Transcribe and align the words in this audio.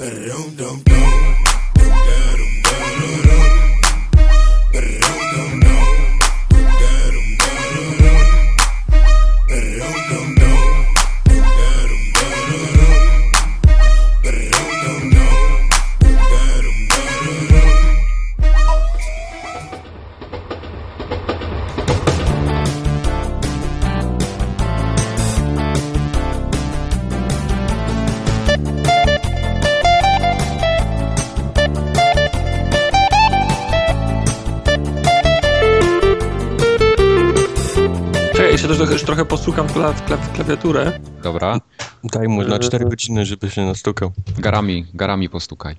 Czekaj, 0.00 1.49
jeszcze 39.62 39.68
trochę 39.68 39.68
postukam 39.68 39.68
w, 39.68 39.72
kla, 39.72 39.92
w, 39.92 40.04
kla, 40.04 40.16
w 40.16 40.32
klawiaturę. 40.32 41.00
Dobra. 41.22 41.60
Daj 42.04 42.28
mu 42.28 42.42
na 42.42 42.58
4 42.58 42.84
godziny, 42.84 43.26
żeby 43.26 43.50
się 43.50 43.62
nastukał. 43.62 44.12
Garami, 44.38 44.86
garami 44.94 45.28
postukaj. 45.28 45.76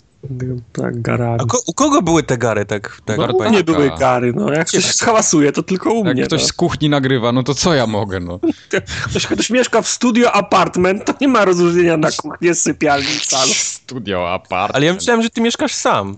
Tak, 0.74 1.02
garami. 1.02 1.40
A 1.42 1.46
ko 1.46 1.58
u 1.68 1.74
kogo 1.74 2.02
były 2.02 2.24
te 2.24 2.38
gary 2.38 2.66
tak? 2.66 3.02
tak 3.06 3.18
No, 3.18 3.26
u 3.26 3.50
mnie 3.50 3.64
były 3.64 3.92
gary, 4.00 4.34
no. 4.36 4.54
Jak 4.54 4.68
ktoś 4.68 4.98
hałasuje, 4.98 5.52
to 5.52 5.64
tylko 5.64 5.94
u 5.94 6.06
Jak 6.06 6.16
mnie. 6.16 6.24
ktoś 6.24 6.42
no. 6.42 6.48
z 6.48 6.54
kuchni 6.54 6.90
nagrywa, 6.90 7.32
no 7.32 7.44
to 7.44 7.56
co 7.56 7.74
ja 7.74 7.88
mogę, 7.88 8.20
no? 8.20 8.40
Ktoś, 9.10 9.28
ktoś 9.28 9.50
mieszka 9.50 9.82
w 9.82 9.88
studio 9.88 10.32
apartment, 10.32 11.06
to 11.06 11.14
nie 11.22 11.28
ma 11.28 11.46
rozróżnienia 11.46 11.98
na 11.98 12.12
kuchnię, 12.12 12.56
sypialni, 12.56 13.20
salę. 13.22 13.54
Studio, 13.54 14.34
apart. 14.34 14.76
Ale 14.76 14.86
ja 14.86 14.94
myślałem, 14.94 15.24
że 15.24 15.30
ty 15.30 15.42
mieszkasz 15.42 15.74
sam. 15.74 16.18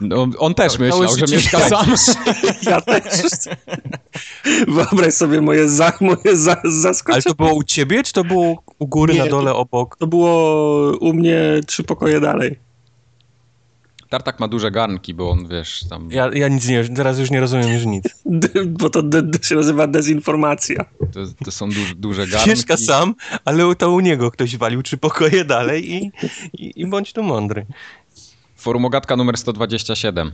No, 0.00 0.26
on 0.38 0.54
też 0.54 0.72
Całe 0.72 0.84
myślał, 0.86 1.08
że 1.08 1.26
życie 1.26 1.36
mieszka 1.36 1.60
sam. 1.68 1.86
Ja 2.70 2.80
też. 2.80 3.10
Wyobraź 4.68 5.14
sobie 5.14 5.40
moje, 5.40 5.68
za, 5.68 5.92
moje 6.00 6.36
za, 6.36 6.56
Ale 6.62 6.72
zaskoczenie. 6.72 7.22
to 7.22 7.34
było 7.34 7.54
u 7.54 7.62
ciebie, 7.62 8.02
czy 8.02 8.12
to 8.12 8.24
było 8.24 8.62
u 8.78 8.86
góry, 8.86 9.14
Nie, 9.14 9.20
na 9.20 9.26
dole, 9.26 9.54
obok? 9.54 9.96
To 9.96 10.06
było 10.06 10.96
u 10.98 11.12
mnie 11.12 11.40
trzy 11.66 11.84
pokoje 11.84 12.20
dalej. 12.20 12.58
Tartak 14.08 14.40
ma 14.40 14.48
duże 14.48 14.70
garnki, 14.70 15.14
bo 15.14 15.30
on, 15.30 15.48
wiesz, 15.48 15.84
tam... 15.90 16.08
Ja, 16.10 16.30
ja 16.34 16.48
nic 16.48 16.68
nie, 16.68 16.84
teraz 16.84 17.18
już 17.18 17.30
nie 17.30 17.40
rozumiem 17.40 17.68
już 17.72 17.84
nic. 17.84 18.04
Bo 18.80 18.90
to 18.90 19.02
d- 19.02 19.22
d- 19.22 19.38
się 19.42 19.54
nazywa 19.54 19.86
dezinformacja. 19.86 20.84
To, 21.12 21.20
to 21.44 21.50
są 21.50 21.68
duż, 21.68 21.94
duże 21.94 22.26
garnki. 22.28 22.50
Mieszka 22.50 22.76
sam, 22.76 23.14
ale 23.44 23.74
to 23.74 23.90
u 23.90 24.00
niego 24.00 24.30
ktoś 24.30 24.56
walił 24.56 24.82
trzy 24.82 24.96
pokoje 24.96 25.44
dalej 25.44 25.94
i, 25.94 26.10
i, 26.52 26.72
i 26.80 26.86
bądź 26.86 27.12
tu 27.12 27.22
mądry. 27.22 27.66
Forumogatka 28.66 29.14
numer 29.16 29.36
127. 29.38 30.32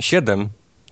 Siedem, 0.00 0.48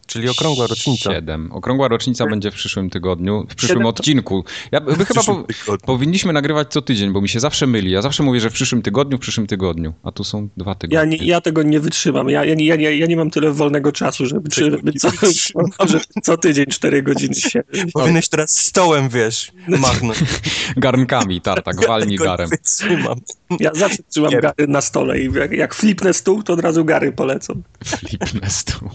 czyli 0.06 0.28
okrągła 0.28 0.66
rocznica. 0.66 1.12
7. 1.12 1.52
Okrągła 1.52 1.88
rocznica 1.88 2.26
będzie 2.26 2.50
w 2.50 2.54
przyszłym 2.54 2.90
tygodniu, 2.90 3.46
w 3.50 3.54
przyszłym 3.54 3.76
Siedem 3.78 3.86
odcinku. 3.86 4.44
Ja, 4.72 4.80
my 4.98 5.04
chyba 5.04 5.22
po, 5.22 5.44
powinniśmy 5.86 6.32
nagrywać 6.32 6.68
co 6.72 6.82
tydzień, 6.82 7.12
bo 7.12 7.20
mi 7.20 7.28
się 7.28 7.40
zawsze 7.40 7.66
myli. 7.66 7.90
Ja 7.90 8.02
zawsze 8.02 8.22
mówię, 8.22 8.40
że 8.40 8.50
w 8.50 8.52
przyszłym 8.52 8.82
tygodniu, 8.82 9.18
w 9.18 9.20
przyszłym 9.20 9.46
tygodniu, 9.46 9.92
a 10.02 10.12
tu 10.12 10.24
są 10.24 10.48
dwa 10.56 10.74
tygodnie. 10.74 10.96
Ja, 10.98 11.04
nie, 11.04 11.16
ja 11.26 11.40
tego 11.40 11.62
nie 11.62 11.80
wytrzymam. 11.80 12.28
Ja, 12.28 12.44
ja, 12.44 12.54
nie- 12.54 12.66
ja, 12.66 12.76
nie- 12.76 12.96
ja 12.96 13.06
nie 13.06 13.16
mam 13.16 13.30
tyle 13.30 13.52
wolnego 13.52 13.92
czasu, 13.92 14.26
żeby, 14.26 14.50
Tego 14.50 14.70
żeby 14.70 14.92
co, 14.92 15.10
żeby 15.88 16.04
co 16.22 16.36
tydzień 16.36 16.66
cztery 16.66 17.02
godziny 17.02 17.34
siedzieć. 17.34 17.92
Powinieneś 17.92 18.28
teraz 18.28 18.58
stołem, 18.58 19.08
wiesz, 19.08 19.52
machnąć. 19.68 20.18
Garnkami, 20.76 21.40
tartak, 21.40 21.86
walnij 21.86 22.18
Tego 22.18 22.24
nie 22.24 22.30
garem. 22.30 22.48
wytrzymam. 22.50 23.18
Ja 23.60 23.70
zawsze 23.74 23.98
trzymam 24.10 24.30
Nie. 24.30 24.40
gary 24.40 24.66
na 24.68 24.80
stole 24.80 25.20
i 25.20 25.32
jak, 25.32 25.52
jak 25.52 25.74
flipnę 25.74 26.14
stół, 26.14 26.42
to 26.42 26.52
od 26.52 26.60
razu 26.60 26.84
gary 26.84 27.12
polecą. 27.12 27.62
Flipnę 27.84 28.50
stół. 28.50 28.88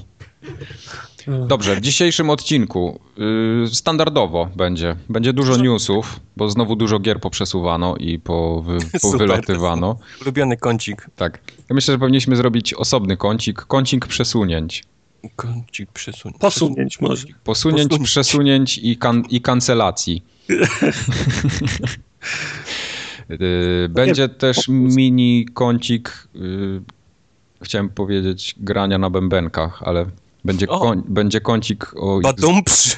Dobrze, 1.48 1.76
w 1.76 1.82
dzisiejszym 1.82 2.30
odcinku 2.30 3.00
y, 3.66 3.76
standardowo 3.76 4.50
będzie. 4.56 4.96
Będzie 5.10 5.34
dużo 5.34 5.58
newsów, 5.58 6.20
bo 6.38 6.50
znowu 6.50 6.76
dużo 6.76 7.00
gier 7.00 7.20
poprzesuwano 7.20 7.96
i 7.96 8.20
po, 8.20 8.62
wy, 8.62 8.80
Super. 8.82 9.02
powylatywano. 9.02 10.00
Ulubiony 10.22 10.58
kącik. 10.58 11.10
Tak. 11.16 11.40
Ja 11.70 11.76
myślę, 11.76 11.94
że 11.94 12.00
powinniśmy 12.00 12.36
zrobić 12.36 12.74
osobny 12.74 13.18
kącik. 13.18 13.62
Kącik 13.62 14.08
przesunięć. 14.08 14.84
Kącik 15.36 15.92
przesuń. 15.92 16.34
Posunięć 16.40 17.02
może. 17.02 17.28
Posunięć, 17.44 17.90
Posunięć. 17.90 18.10
przesunięć 18.10 18.78
i, 18.78 18.98
kan, 18.98 19.24
i 19.30 19.42
kancelacji. 19.42 20.24
Y, 23.32 23.90
Będzie 23.90 24.30
też 24.30 24.68
mini 24.68 25.46
kącik, 25.54 26.28
y, 26.36 26.82
chciałem 27.62 27.90
powiedzieć, 27.90 28.56
grania 28.58 28.98
na 28.98 29.10
bębenkach, 29.10 29.84
ale 29.84 30.06
będzie, 30.48 30.68
koń, 30.68 31.04
będzie 31.08 31.42
kącik 31.42 31.94
o, 31.96 32.18
X, 32.20 32.24
Badumpsz. 32.24 32.96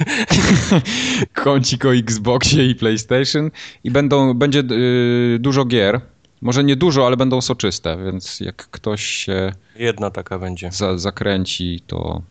kącik 1.43 1.85
o 1.85 1.95
Xboxie 1.95 2.65
i 2.69 2.75
PlayStation 2.75 3.51
i 3.83 3.91
będą, 3.91 4.33
będzie 4.33 4.59
y, 4.59 5.37
dużo 5.39 5.65
gier. 5.65 6.01
Może 6.41 6.63
nie 6.63 6.75
dużo, 6.75 7.05
ale 7.07 7.17
będą 7.17 7.41
soczyste, 7.41 7.97
więc 8.05 8.39
jak 8.39 8.55
ktoś 8.55 9.05
się 9.05 9.51
Jedna 9.75 10.09
taka 10.09 10.39
będzie. 10.39 10.71
za, 10.71 10.97
zakręci, 10.97 11.81
to, 11.87 12.21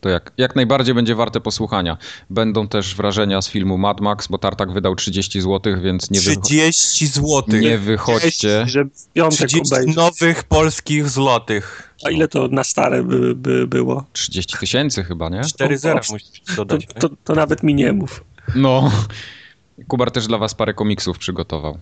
to 0.00 0.08
jak, 0.08 0.32
jak 0.38 0.56
najbardziej 0.56 0.94
będzie 0.94 1.14
warte 1.14 1.40
posłuchania. 1.40 1.96
Będą 2.30 2.68
też 2.68 2.94
wrażenia 2.94 3.42
z 3.42 3.48
filmu 3.48 3.78
Mad 3.78 4.00
Max, 4.00 4.26
bo 4.28 4.38
Tartak 4.38 4.72
wydał 4.72 4.94
30 4.94 5.40
zł, 5.40 5.80
więc 5.82 6.10
nie, 6.10 6.20
wycho- 6.20 6.40
30 6.42 7.06
złotych. 7.06 7.62
nie 7.62 7.78
wychodźcie. 7.78 8.64
Żeby 8.66 8.90
w 8.90 9.12
piątek 9.12 9.48
30 9.48 9.74
obejrzeć. 9.74 9.96
nowych 9.96 10.44
polskich 10.44 11.08
złotych. 11.08 11.89
A 12.04 12.10
ile 12.10 12.28
to 12.28 12.48
na 12.48 12.64
stare 12.64 13.02
by, 13.02 13.34
by 13.34 13.66
było? 13.66 14.04
30 14.12 14.58
tysięcy 14.58 15.04
chyba, 15.04 15.28
nie? 15.28 15.40
4 15.40 15.74
O, 15.74 15.78
zera 15.78 16.00
musisz 16.10 16.40
To, 16.56 16.64
dodać. 16.64 16.86
to, 16.98 17.08
to 17.24 17.34
nawet 17.34 17.62
mi 17.62 17.74
nie 17.74 17.92
mów. 17.92 18.24
No. 18.56 18.92
Kubar 19.88 20.10
też 20.10 20.26
dla 20.26 20.38
was 20.38 20.54
parę 20.54 20.74
komiksów 20.74 21.18
przygotował. 21.18 21.78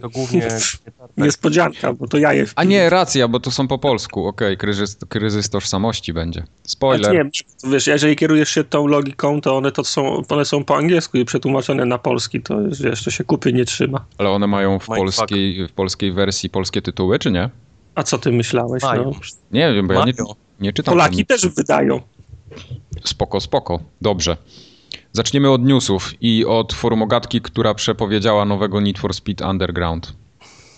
To 0.00 0.08
głównie... 0.08 0.48
Niespodzianka, 1.16 1.92
bo 1.92 2.06
to 2.08 2.18
ja 2.18 2.32
je 2.32 2.46
A 2.56 2.64
nie, 2.64 2.90
racja, 2.90 3.28
bo 3.28 3.40
to 3.40 3.50
są 3.50 3.68
po 3.68 3.78
polsku. 3.78 4.26
Okej, 4.26 4.56
kryzys, 4.56 4.96
kryzys 5.08 5.50
tożsamości 5.50 6.12
będzie. 6.12 6.44
Spoiler. 6.62 7.12
Nie, 7.12 7.30
wiesz, 7.70 7.86
jeżeli 7.86 8.16
kierujesz 8.16 8.50
się 8.50 8.64
tą 8.64 8.86
logiką, 8.86 9.40
to 9.40 9.56
one, 9.56 9.72
to 9.72 9.84
są, 9.84 10.22
one 10.28 10.44
są 10.44 10.64
po 10.64 10.76
angielsku 10.76 11.18
i 11.18 11.24
przetłumaczone 11.24 11.84
na 11.84 11.98
polski, 11.98 12.40
to 12.42 12.58
wiesz, 12.80 13.04
to 13.04 13.10
się 13.10 13.24
kupy 13.24 13.52
nie 13.52 13.64
trzyma. 13.64 14.04
Ale 14.18 14.30
one 14.30 14.46
mają 14.46 14.78
w 14.78 14.86
polskiej, 14.86 15.68
w 15.68 15.72
polskiej 15.72 16.12
wersji 16.12 16.50
polskie 16.50 16.82
tytuły, 16.82 17.18
czy 17.18 17.30
nie? 17.30 17.50
A 18.00 18.02
co 18.02 18.18
ty 18.18 18.32
myślałeś? 18.32 18.82
No? 18.82 19.12
Nie 19.52 19.72
wiem, 19.74 19.88
bo 19.88 19.94
ja 19.94 20.04
nie, 20.04 20.12
nie 20.60 20.72
czytam. 20.72 20.92
Polaki 20.92 21.26
też 21.26 21.46
wydają. 21.48 22.00
Spoko, 23.04 23.40
spoko. 23.40 23.80
Dobrze. 24.00 24.36
Zaczniemy 25.12 25.50
od 25.50 25.64
newsów 25.64 26.12
i 26.20 26.44
od 26.46 26.72
forumogatki, 26.72 27.40
która 27.40 27.74
przepowiedziała 27.74 28.44
nowego 28.44 28.80
Need 28.80 28.98
for 28.98 29.14
Speed 29.14 29.46
Underground. 29.50 30.12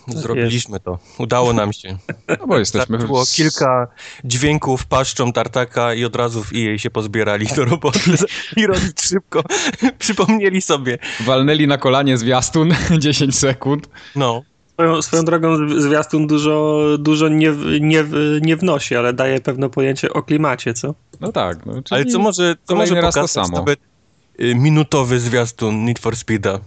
Zrobiliśmy 0.09 0.81
to. 0.81 0.99
Udało 1.19 1.53
nam 1.53 1.73
się. 1.73 1.99
No 2.41 2.47
bo 2.47 2.59
jesteśmy... 2.59 2.99
Było 2.99 3.25
z- 3.27 3.33
kilka 3.35 3.89
dźwięków 4.25 4.87
paszczą 4.87 5.33
tartaka 5.33 5.95
i 5.95 6.05
od 6.05 6.17
razu 6.17 6.45
w 6.45 6.51
EA 6.55 6.79
się 6.79 6.91
pozbierali 6.91 7.47
do 7.57 7.65
roboty 7.65 8.01
i 8.57 8.67
robić 8.67 9.01
szybko. 9.03 9.43
Przypomnieli 9.99 10.63
sobie. 10.63 10.99
Walnęli 11.21 11.67
na 11.67 11.79
kolanie 11.79 12.19
zwiastun 12.19 12.75
10 12.99 13.39
sekund. 13.39 13.89
No. 14.17 14.43
Swoją, 14.75 15.03
swoją 15.03 15.25
drogą 15.25 15.81
zwiastun 15.81 16.27
dużo, 16.27 16.81
dużo 16.99 17.29
nie, 17.29 17.53
nie, 17.81 18.05
nie 18.41 18.57
wnosi, 18.57 18.97
ale 18.97 19.13
daje 19.13 19.41
pewne 19.41 19.71
pojęcie 19.71 20.13
o 20.13 20.23
klimacie, 20.23 20.75
co? 20.75 20.95
No 21.21 21.33
tak. 21.33 21.67
No, 21.67 21.73
czyli 21.73 21.85
Ale 21.91 22.05
co 22.05 22.19
może, 22.19 22.57
co 22.65 22.75
może 22.75 22.95
raz 22.95 23.15
to 23.15 23.21
pokazać 23.21 23.47
samo. 23.47 23.59
nawet 23.59 23.81
y, 24.41 24.55
minutowy 24.55 25.21
zwiastun 25.21 25.85
Need 25.85 25.99
for 25.99 26.17
Speeda? 26.17 26.59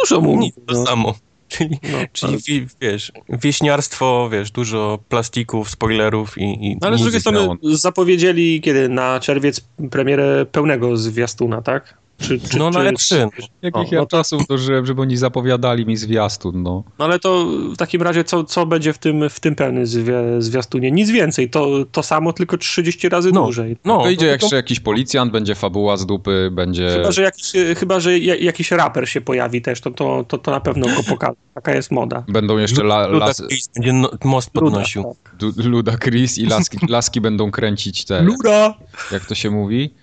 Dużo 0.00 0.20
mówi. 0.20 0.38
Nic, 0.38 0.54
to 0.66 0.74
no. 0.74 0.86
samo. 0.86 1.14
Czyli, 1.48 1.78
No, 1.92 1.98
czyli 2.12 2.38
wi, 2.48 2.66
wiesz, 2.80 3.12
wieśniarstwo, 3.28 4.28
wiesz, 4.32 4.50
dużo 4.50 4.98
plastików, 5.08 5.70
spoilerów 5.70 6.38
i, 6.38 6.42
i 6.66 6.76
No 6.80 6.86
ale 6.86 6.98
z 6.98 7.02
drugiej 7.02 7.20
strony 7.20 7.48
zapowiedzieli 7.62 8.60
kiedy? 8.60 8.88
Na 8.88 9.20
czerwiec 9.20 9.60
premierę 9.90 10.46
pełnego 10.46 10.96
zwiastuna, 10.96 11.62
tak? 11.62 11.99
Czy, 12.20 12.40
czy, 12.40 12.58
no 12.58 12.70
czy, 12.70 12.78
na 12.78 12.84
E3. 12.92 13.28
Jakich 13.62 13.92
O, 13.92 13.94
ja 13.94 14.00
no 14.00 14.06
to- 14.06 14.16
czasów 14.16 14.46
dożyłem, 14.46 14.86
żeby 14.86 15.02
oni 15.02 15.16
zapowiadali 15.16 15.86
mi 15.86 15.96
zwiastun, 15.96 16.62
no. 16.62 16.84
No 16.98 17.04
ale 17.04 17.18
to 17.18 17.46
w 17.46 17.76
takim 17.76 18.02
razie 18.02 18.24
co, 18.24 18.44
co 18.44 18.66
będzie 18.66 18.92
w 18.92 18.98
tym, 18.98 19.30
w 19.30 19.40
tym 19.40 19.54
pełnym 19.54 19.86
zwi 19.86 20.12
zwiastunie? 20.38 20.90
Nic 20.90 21.10
więcej, 21.10 21.50
to, 21.50 21.68
to 21.92 22.02
samo, 22.02 22.32
tylko 22.32 22.58
30 22.58 23.08
razy 23.08 23.30
No. 23.32 23.42
dłużej. 23.42 23.76
No, 23.84 24.02
Wyjdzie 24.02 24.26
to- 24.26 24.32
jeszcze 24.44 24.56
jakiś 24.56 24.80
policjant, 24.80 25.32
będzie 25.32 25.54
fabuła 25.54 25.96
z 25.96 26.06
dupy, 26.06 26.48
będzie... 26.52 26.90
Chyba, 26.96 27.12
że 27.12 27.22
jakiś, 27.22 27.52
chyba, 27.78 28.00
że 28.00 28.18
ja- 28.18 28.36
jakiś 28.36 28.70
raper 28.70 29.08
się 29.08 29.20
pojawi 29.20 29.62
też, 29.62 29.80
to, 29.80 29.90
to, 29.90 30.24
to, 30.28 30.38
to 30.38 30.50
na 30.50 30.60
pewno 30.60 30.86
go 30.96 31.02
pokaże. 31.08 31.36
Taka 31.54 31.74
jest 31.74 31.90
moda. 31.90 32.24
Będą 32.28 32.58
jeszcze 32.58 32.82
la, 32.82 33.06
Luda 33.06 33.26
las, 33.26 33.42
Chris 33.48 33.68
będzie 33.74 33.92
no, 33.92 34.10
most 34.24 34.50
podnosił. 34.50 35.02
Luda, 35.02 35.54
tak. 35.56 35.64
Luda 35.66 35.96
Chris 35.98 36.38
i 36.38 36.46
laski, 36.46 36.78
laski 36.88 37.20
będą 37.20 37.50
kręcić 37.50 38.04
te, 38.04 38.22
Luda! 38.22 38.74
jak 39.12 39.24
to 39.26 39.34
się 39.34 39.50
mówi? 39.50 39.94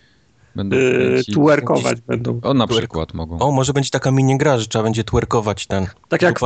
Będą 0.57 0.75
yy, 0.77 0.91
kręcić- 1.23 1.33
twerkować 1.33 2.01
będą. 2.01 2.39
O, 2.43 2.53
na 2.53 2.65
Twerk- 2.65 2.77
przykład 2.77 3.13
mogą. 3.13 3.39
O, 3.39 3.51
może 3.51 3.73
będzie 3.73 3.89
taka 3.89 4.11
minigra, 4.11 4.57
że 4.57 4.67
trzeba 4.67 4.83
będzie 4.83 5.03
twerkować 5.03 5.67
ten. 5.67 5.87
Tak 6.09 6.21
jak, 6.21 6.39
w, 6.39 6.43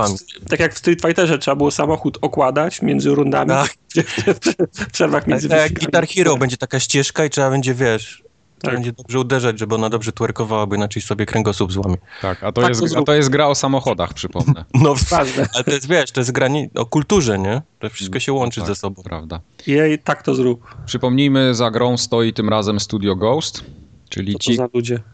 tak 0.50 0.60
jak 0.60 0.74
w 0.74 0.78
Street 0.78 1.02
Fighterze 1.02 1.40
trzeba 1.40 1.56
było 1.56 1.72
samochód 1.72 2.18
okładać 2.22 2.82
między 2.82 3.10
rundami, 3.10 3.50
Tak. 3.50 3.76
w, 4.80 4.92
przerwach 4.92 5.28
między 5.28 5.50
tak 5.50 5.60
jak. 5.60 5.74
Guitar 5.80 6.08
Hero 6.08 6.38
będzie 6.38 6.58
taka 6.58 6.80
ścieżka 6.80 7.26
i 7.26 7.30
trzeba 7.30 7.50
będzie, 7.50 7.74
wiesz, 7.74 8.24
trzeba 8.60 8.72
Tak. 8.72 8.74
będzie 8.74 8.92
dobrze 8.92 9.20
uderzać, 9.20 9.60
żeby 9.60 9.76
ona 9.76 9.90
dobrze 9.90 10.12
twerkowała, 10.12 10.66
bo 10.66 10.76
inaczej 10.76 11.02
sobie 11.02 11.26
kręgosłup 11.26 11.72
złamie. 11.72 11.98
Tak, 12.22 12.44
a 12.44 12.52
to, 12.52 12.62
Tak, 12.62 12.70
jest, 12.82 12.96
a 12.96 13.02
to 13.02 13.14
jest 13.14 13.30
gra 13.30 13.48
o 13.48 13.56
samochodach, 13.56 14.14
przypomnę. 14.14 14.66
No, 14.84 14.96
Ważne. 15.10 15.48
ale 15.56 15.64
to 15.64 15.72
jest, 15.72 15.88
wiesz, 15.90 16.12
to 16.12 16.20
jest 16.20 16.32
granie 16.32 16.70
o 16.76 16.86
kulturze, 16.86 17.40
nie? 17.40 17.62
To 17.80 17.90
wszystko 17.90 18.20
się 18.20 18.34
łączy 18.34 18.60
tak, 18.60 18.68
ze 18.68 18.76
sobą. 18.76 19.04
Prawda. 19.04 19.40
Jej, 19.68 20.00
tak 20.00 20.24
to 20.24 20.36
zrób. 20.36 20.76
Przypomnijmy, 20.86 21.56
za 21.56 21.72
grą 21.72 21.98
stoi 21.98 22.34
tym 22.34 22.50
razem 22.50 22.80
Studio 22.80 23.16
Ghost, 23.16 23.64
czyli 24.12 24.36
ci, 24.36 24.58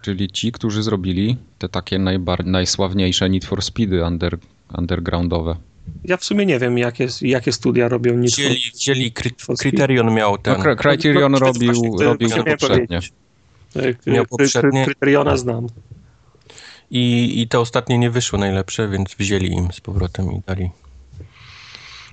czyli 0.01 0.27
ci, 0.31 0.51
którzy 0.51 0.83
zrobili 0.83 1.37
te 1.57 1.69
takie 1.69 1.99
najbar- 1.99 2.45
najsławniejsze 2.45 3.29
Need 3.29 3.45
for 3.45 3.61
Speedy 3.61 4.05
under, 4.05 4.37
undergroundowe. 4.77 5.55
Ja 6.03 6.17
w 6.17 6.23
sumie 6.25 6.45
nie 6.45 6.59
wiem, 6.59 6.77
jakie, 6.77 7.07
jakie 7.21 7.51
studia 7.51 7.87
robią 7.89 8.13
Need 8.17 8.35
for 8.35 8.43
kry, 9.13 9.29
for 9.39 9.57
Speed. 9.57 9.59
Criterion 9.59 10.13
miał 10.13 10.37
ten. 10.37 10.57
No, 10.63 10.75
Criterion 10.75 11.31
No, 11.31 11.39
to 11.39 11.45
robił, 11.45 11.73
właśnie 11.73 12.05
robił 12.05 12.29
to 12.29 12.43
poprzednie. 12.43 12.99
kry- 13.75 13.95
Miał 14.07 14.23
kry- 14.23 14.27
poprzednie. 14.27 14.81
kry- 14.81 14.85
Kryteriona 14.85 15.37
znam. 15.37 15.67
I, 16.91 17.33
I 17.41 17.47
te 17.47 17.59
ostatnie 17.59 17.97
nie 17.97 18.09
wyszły 18.09 18.39
najlepsze, 18.39 18.89
więc 18.89 19.15
wzięli 19.15 19.51
im 19.51 19.71
z 19.71 19.81
powrotem 19.81 20.31
i 20.31 20.41
dali. 20.47 20.69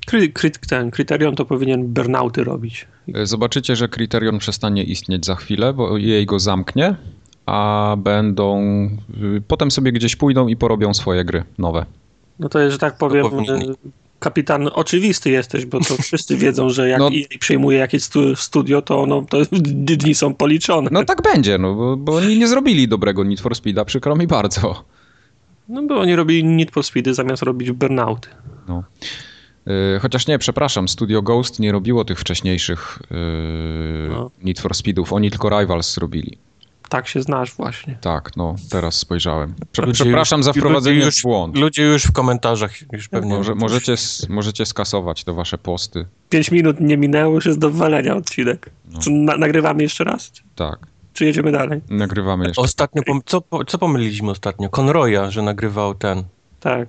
Kry, 0.06 0.28
kry, 0.28 0.50
ten 0.50 0.90
Kryterion 0.90 1.34
to 1.36 1.44
powinien 1.44 1.86
burnouty 1.86 2.44
robić. 2.44 2.86
E, 3.14 3.26
Zobaczycie, 3.26 3.76
że 3.76 3.88
Criterion 3.88 4.38
przestanie 4.38 4.82
istnieć 4.84 5.26
za 5.26 5.34
chwilę, 5.34 5.72
bo 5.72 5.98
jej 5.98 6.26
go 6.26 6.38
zamknie, 6.38 6.94
a 7.46 7.94
będą. 7.98 8.60
y, 9.36 9.42
Potem 9.48 9.70
sobie 9.70 9.92
gdzieś 9.92 10.16
pójdą 10.16 10.48
i 10.48 10.56
porobią 10.56 10.94
swoje 10.94 11.24
gry 11.24 11.44
nowe. 11.58 11.86
No 12.38 12.48
to 12.48 12.58
jest, 12.60 12.72
że 12.72 12.78
tak 12.78 12.98
powiem, 12.98 13.26
kapitan 14.18 14.68
oczywisty 14.72 15.30
jesteś, 15.30 15.66
bo 15.66 15.80
to 15.80 15.96
wszyscy 16.02 16.36
wiedzą, 16.36 16.68
że 16.70 16.88
jak 16.88 16.98
No. 16.98 17.08
EA 17.08 17.38
przejmuje 17.40 17.78
jakieś 17.78 18.02
stu, 18.02 18.36
studio, 18.36 18.82
to, 18.82 19.02
ono, 19.02 19.22
to 19.22 19.38
dni 19.96 20.14
są 20.14 20.34
policzone. 20.34 20.88
No 20.92 21.04
tak 21.04 21.22
będzie, 21.22 21.58
no, 21.58 21.74
bo, 21.74 21.96
bo 21.96 22.16
oni 22.16 22.38
nie 22.38 22.48
zrobili 22.48 22.88
dobrego 22.88 23.24
Need 23.24 23.40
for 23.40 23.54
Speeda, 23.54 23.84
przykro 23.84 24.16
mi 24.16 24.26
bardzo. 24.26 24.84
No 25.68 25.82
bo 25.82 26.00
oni 26.00 26.16
robili 26.16 26.44
Need 26.44 26.70
for 26.70 26.84
Speedy 26.84 27.14
zamiast 27.14 27.42
robić 27.42 27.72
burnouty. 27.72 28.28
No. 28.68 28.84
Y, 29.96 29.99
Chociaż 30.00 30.26
nie, 30.26 30.38
przepraszam, 30.38 30.88
Studio 30.88 31.22
Ghost 31.22 31.61
nie 31.61 31.72
robiło 31.72 32.05
tych 32.05 32.20
wcześniejszych 32.20 32.99
y, 33.11 34.08
No. 34.11 34.31
Need 34.43 34.61
for 34.61 34.75
Speedów, 34.75 35.12
oni 35.12 35.31
tylko 35.31 35.61
Rivals 35.61 35.94
zrobili. 35.94 36.38
Tak 36.88 37.08
się 37.08 37.22
znasz 37.22 37.52
właśnie. 37.55 37.99
Tak, 38.00 38.37
no, 38.37 38.55
teraz 38.70 38.94
spojrzałem. 38.94 39.55
Prze- 39.72 39.82
Ludzie 39.82 40.05
przepraszam 40.05 40.38
już- 40.38 40.44
za 40.44 40.52
wprowadzenie 40.52 40.96
ludzie 40.96 41.11
w 41.11 41.14
już- 41.14 41.22
błąd. 41.22 41.56
Ludzie 41.58 41.82
już 41.84 42.02
w 42.05 42.12
komentarzach 42.12 42.93
już 42.93 43.08
pewnie. 43.08 43.34
Może, 43.34 43.55
możecie, 43.55 43.94
możecie 44.28 44.66
skasować 44.66 45.25
te 45.25 45.32
wasze 45.32 45.58
posty. 45.58 46.06
Pięć 46.28 46.50
minut 46.50 46.81
nie 46.81 46.96
minęło, 46.96 47.34
już 47.34 47.46
jest 47.46 47.58
do 47.58 47.70
wywalenia 47.70 48.17
odcinek. 48.17 48.70
No. 48.93 49.00
Czy 49.00 49.10
na, 49.10 49.37
nagrywamy 49.37 49.82
jeszcze 49.82 50.05
raz? 50.05 50.32
Tak, 50.56 50.78
Czy 51.12 51.25
jedziemy 51.25 51.52
dalej? 51.52 51.81
nagrywamy 51.90 52.46
jeszcze. 52.46 52.62
Ostatnio, 52.62 53.02
co, 53.26 53.43
co 53.67 53.78
pomyliliśmy 53.78 54.31
ostatnio? 54.31 54.69
Conroya, 54.81 55.31
że 55.31 55.43
nagrywał 55.43 55.94
ten 55.94 56.22
Tak, 56.60 56.88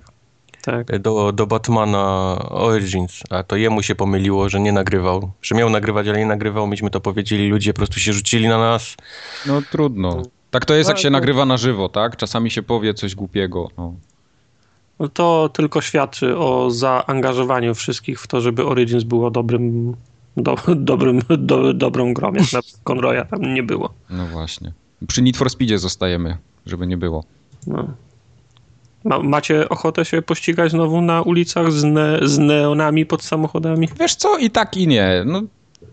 tak. 0.66 0.98
do, 0.98 1.32
do 1.32 1.46
Batmana 1.46 2.36
Origins, 2.50 3.20
a 3.30 3.42
to 3.42 3.56
jemu 3.56 3.82
się 3.82 3.94
pomyliło, 3.94 4.48
że 4.48 4.60
nie 4.60 4.72
nagrywał. 4.72 5.30
Że 5.42 5.54
miał 5.54 5.70
nagrywać, 5.70 6.08
ale 6.08 6.18
nie 6.18 6.26
nagrywał. 6.26 6.66
Myśmy 6.66 6.90
to 6.90 7.00
powiedzieli, 7.00 7.48
ludzie 7.48 7.72
po 7.72 7.76
prostu 7.76 8.00
się 8.00 8.12
rzucili 8.12 8.48
na 8.48 8.58
nas. 8.58 8.94
No 9.46 9.62
trudno. 9.70 10.22
Tak 10.50 10.64
to 10.64 10.74
jest, 10.74 10.88
jak 10.88 10.98
się 10.98 11.08
to- 11.08 11.12
nagrywa 11.12 11.44
na 11.44 11.56
żywo, 11.56 11.88
tak? 11.88 12.16
Czasami 12.16 12.50
się 12.50 12.62
powie 12.62 12.94
coś 12.94 13.14
głupiego. 13.14 13.68
No. 13.78 13.94
No 14.98 15.08
to 15.08 15.48
tylko 15.52 15.80
świadczy 15.80 16.38
o 16.38 16.70
zaangażowaniu 16.70 17.74
wszystkich 17.74 18.20
w 18.20 18.26
to, 18.26 18.40
żeby 18.40 18.66
Origins 18.66 19.04
było 19.04 19.30
dobrym, 19.30 19.96
do, 20.36 20.56
dobrym, 20.76 21.20
do, 21.38 21.72
dobrą 21.74 22.14
grą. 22.14 22.32
Jak 22.34 22.52
na 22.52 22.60
Conroya 22.84 23.24
tam 23.30 23.54
nie 23.54 23.62
było. 23.62 23.94
no 24.10 24.26
właśnie. 24.26 24.72
Przy 25.08 25.22
Need 25.22 25.36
for 25.36 25.50
Speedzie 25.50 25.78
zostajemy, 25.78 26.36
żeby 26.66 26.86
nie 26.86 26.96
było. 26.96 27.24
No. 27.66 27.88
Ma, 29.06 29.18
macie 29.18 29.68
ochotę 29.68 30.04
się 30.04 30.22
pościgać 30.22 30.70
znowu 30.70 31.00
na 31.00 31.22
ulicach 31.22 31.72
z, 31.72 31.84
ne, 31.84 32.18
z 32.22 32.38
neonami 32.38 33.06
pod 33.06 33.22
samochodami? 33.22 33.88
Wiesz 34.00 34.14
co, 34.14 34.38
i 34.38 34.50
tak 34.50 34.76
i 34.76 34.88
nie. 34.88 35.22
No, 35.26 35.42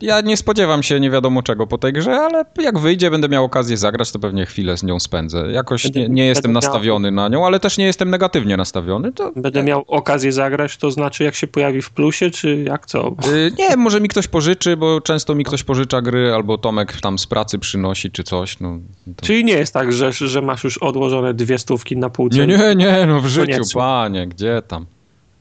ja 0.04 0.22
nie 0.22 0.38
spodziewam 0.38 0.84
się 0.84 1.00
nie 1.00 1.10
wiadomo 1.10 1.44
czego 1.44 1.68
po 1.68 1.78
tej 1.78 1.94
grze, 1.94 2.16
ale 2.16 2.46
jak 2.62 2.80
wyjdzie, 2.80 3.12
będę 3.12 3.30
miał 3.30 3.44
okazję 3.46 3.78
zagrać, 3.78 4.12
to 4.12 4.20
pewnie 4.20 4.46
chwilę 4.46 4.78
z 4.78 4.84
nią 4.84 5.00
spędzę. 5.00 5.52
Jakoś 5.52 5.84
Będę- 5.84 6.00
nie, 6.00 6.08
nie 6.10 6.26
jestem 6.26 6.42
będę 6.54 6.66
miał- 6.66 6.72
nastawiony 6.74 7.12
na 7.12 7.28
nią, 7.30 7.46
ale 7.46 7.60
też 7.60 7.78
nie 7.78 7.86
jestem 7.86 8.10
negatywnie 8.10 8.58
nastawiony. 8.58 9.12
To, 9.12 9.32
Będę 9.36 9.64
miał 9.64 9.84
okazję 9.88 10.32
zagrać, 10.32 10.78
to 10.78 10.92
znaczy 10.92 11.24
jak 11.24 11.36
się 11.36 11.48
pojawi 11.48 11.82
w 11.82 11.90
plusie, 11.92 12.32
czy 12.32 12.64
jak 12.68 12.86
co? 12.86 13.08
Y, 13.28 13.52
Nie, 13.60 13.78
może 13.78 14.02
mi 14.02 14.08
ktoś 14.10 14.28
pożyczy, 14.28 14.78
bo 14.78 15.02
często 15.02 15.36
mi 15.36 15.44
ktoś 15.44 15.64
pożycza 15.64 16.02
gry, 16.02 16.34
albo 16.34 16.58
Tomek 16.58 17.02
tam 17.02 17.20
z 17.20 17.28
pracy 17.28 17.60
przynosi, 17.60 18.12
czy 18.12 18.24
coś. 18.24 18.60
No, 18.60 18.80
to... 19.16 19.26
Czyli 19.26 19.44
nie 19.46 19.54
jest 19.54 19.74
tak, 19.74 19.94
że, 19.94 20.12
że 20.14 20.42
masz 20.42 20.64
już 20.64 20.78
odłożone 20.78 21.34
dwie 21.34 21.58
stówki 21.58 21.98
na 21.98 22.10
półce? 22.10 22.38
Nie, 22.48 22.58
nie, 22.58 22.76
nie, 22.76 23.06
no 23.06 23.22
w 23.22 23.26
życiu, 23.28 23.52
Koniecznie. 23.52 23.80
panie, 23.82 24.28
gdzie 24.28 24.62
tam? 24.68 24.86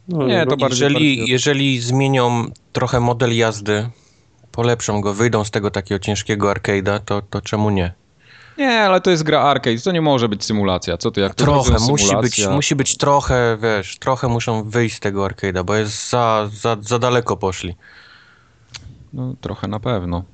No, 0.08 0.26
Nie, 0.26 0.44
to 0.44 0.50
no, 0.50 0.56
bardziej- 0.56 0.68
Jeżeli, 0.70 0.94
bardziej- 0.94 1.30
jeżeli 1.32 1.78
zmienią 1.80 2.44
trochę 2.72 3.00
model 3.00 3.36
jazdy, 3.36 3.86
polepszą 4.52 5.00
go, 5.00 5.14
wyjdą 5.14 5.44
z 5.44 5.50
tego 5.50 5.70
takiego 5.70 5.98
ciężkiego 5.98 6.52
arcade'a, 6.52 7.00
to, 7.04 7.22
to 7.22 7.40
czemu 7.40 7.70
nie? 7.70 7.92
Nie, 8.58 8.80
ale 8.80 9.00
to 9.00 9.10
jest 9.10 9.22
gra 9.22 9.40
arcade, 9.40 9.78
to 9.78 9.92
nie 9.92 10.00
może 10.00 10.28
być 10.28 10.44
symulacja. 10.44 10.96
Co 10.96 11.10
ty, 11.10 11.20
jak 11.20 11.34
to 11.34 11.44
Trochę, 11.44 11.78
musi 11.78 12.16
być, 12.16 12.46
musi 12.48 12.76
być 12.76 12.96
trochę, 12.96 13.58
wiesz, 13.62 13.98
trochę 13.98 14.28
muszą 14.28 14.70
wyjść 14.70 14.96
z 14.96 15.00
tego 15.00 15.26
arcade'a, 15.26 15.64
bo 15.64 15.74
jest 15.74 16.10
za, 16.10 16.48
za, 16.52 16.76
za 16.80 16.98
daleko 16.98 17.36
poszli. 17.36 17.76
No, 19.12 19.34
trochę 19.40 19.68
na 19.68 19.80
pewno. 19.80 20.24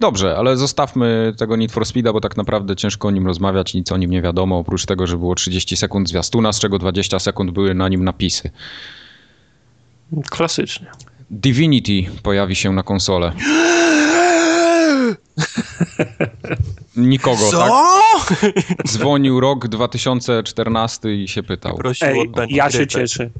Dobrze, 0.00 0.36
ale 0.36 0.56
zostawmy 0.56 1.34
tego 1.38 1.56
Need 1.56 1.72
for 1.72 1.86
Speeda, 1.86 2.12
bo 2.12 2.20
tak 2.20 2.36
naprawdę 2.36 2.76
ciężko 2.76 3.08
o 3.08 3.10
nim 3.10 3.26
rozmawiać, 3.26 3.74
nic 3.74 3.92
o 3.92 3.96
nim 3.96 4.10
nie 4.10 4.22
wiadomo, 4.22 4.58
oprócz 4.58 4.86
tego, 4.86 5.06
że 5.06 5.18
było 5.18 5.34
30 5.34 5.76
sekund 5.76 6.08
zwiastuna, 6.08 6.52
z 6.52 6.60
czego 6.60 6.78
20 6.78 7.18
sekund 7.18 7.50
były 7.50 7.74
na 7.74 7.88
nim 7.88 8.04
napisy. 8.04 8.50
Klasycznie. 10.30 10.90
Divinity 11.32 12.10
pojawi 12.22 12.54
się 12.56 12.72
na 12.72 12.82
konsolę. 12.82 13.32
Nikogo, 16.96 17.50
tak? 17.50 17.72
Dzwonił 18.88 19.40
rok 19.40 19.68
2014 19.68 21.14
i 21.14 21.28
się 21.28 21.42
pytał. 21.42 21.78
Ej, 22.02 22.30
ja 22.48 22.70
się 22.70 22.86
cieszę. 22.86 23.30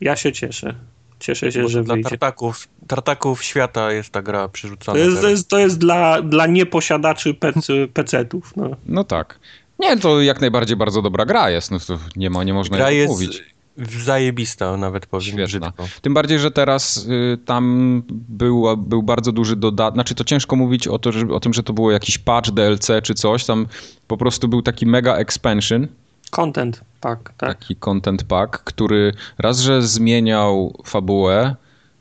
Ja 0.00 0.16
się 0.16 0.32
cieszę. 0.32 0.74
Cieszę 1.20 1.52
się, 1.52 1.62
Bo 1.62 1.68
że 1.68 1.84
dla 1.84 1.94
wyjdzie. 1.94 2.10
tartaków, 2.10 2.68
tartaków 2.86 3.44
świata 3.44 3.92
jest 3.92 4.10
ta 4.10 4.22
gra 4.22 4.48
przerzucana. 4.48 4.98
To 4.98 5.04
jest, 5.04 5.20
to 5.20 5.28
jest, 5.28 5.48
to 5.48 5.58
jest 5.58 5.78
dla, 5.78 6.22
dla 6.22 6.46
nieposiadaczy 6.46 7.34
pec- 7.34 7.88
pecetów. 7.88 8.52
No. 8.56 8.70
No 8.86 9.04
tak. 9.04 9.38
Nie, 9.78 9.96
to 9.96 10.22
jak 10.22 10.40
najbardziej 10.40 10.76
bardzo 10.76 11.02
dobra 11.02 11.24
gra 11.26 11.50
jest, 11.50 11.70
no 11.70 11.78
to 11.78 11.98
nie, 12.16 12.30
ma, 12.30 12.44
nie 12.44 12.54
można 12.54 12.76
Gra 12.76 12.90
jej 12.90 12.98
jest 13.00 13.10
mówić. 13.12 13.42
Zajebista, 13.78 14.76
nawet 14.76 15.06
powiem 15.06 15.22
Świetna. 15.26 15.44
brzydko. 15.46 15.84
Tym 16.02 16.14
bardziej, 16.14 16.38
że 16.38 16.50
teraz 16.50 16.96
y, 17.06 17.38
tam 17.44 18.02
był, 18.10 18.76
był 18.76 19.02
bardzo 19.02 19.32
duży 19.32 19.56
dodatek. 19.56 19.94
Znaczy, 19.94 20.14
to 20.14 20.24
ciężko 20.24 20.56
mówić 20.56 20.88
o, 20.88 20.98
to, 20.98 21.12
że, 21.12 21.26
o 21.28 21.40
tym, 21.40 21.52
że 21.54 21.62
to 21.62 21.72
było 21.72 21.90
jakiś 21.90 22.18
patch, 22.18 22.50
DLC 22.50 22.88
czy 23.02 23.14
coś. 23.14 23.44
Tam 23.44 23.66
po 24.06 24.16
prostu 24.16 24.48
był 24.48 24.62
taki 24.62 24.86
mega 24.86 25.16
expansion, 25.16 25.86
Content 26.30 26.80
pack, 27.00 27.22
tak. 27.36 27.58
taki 27.58 27.76
content 27.76 28.24
pack, 28.24 28.58
który 28.64 29.12
raz, 29.38 29.58
że 29.60 29.82
zmieniał 29.82 30.78
fabułę, 30.84 31.56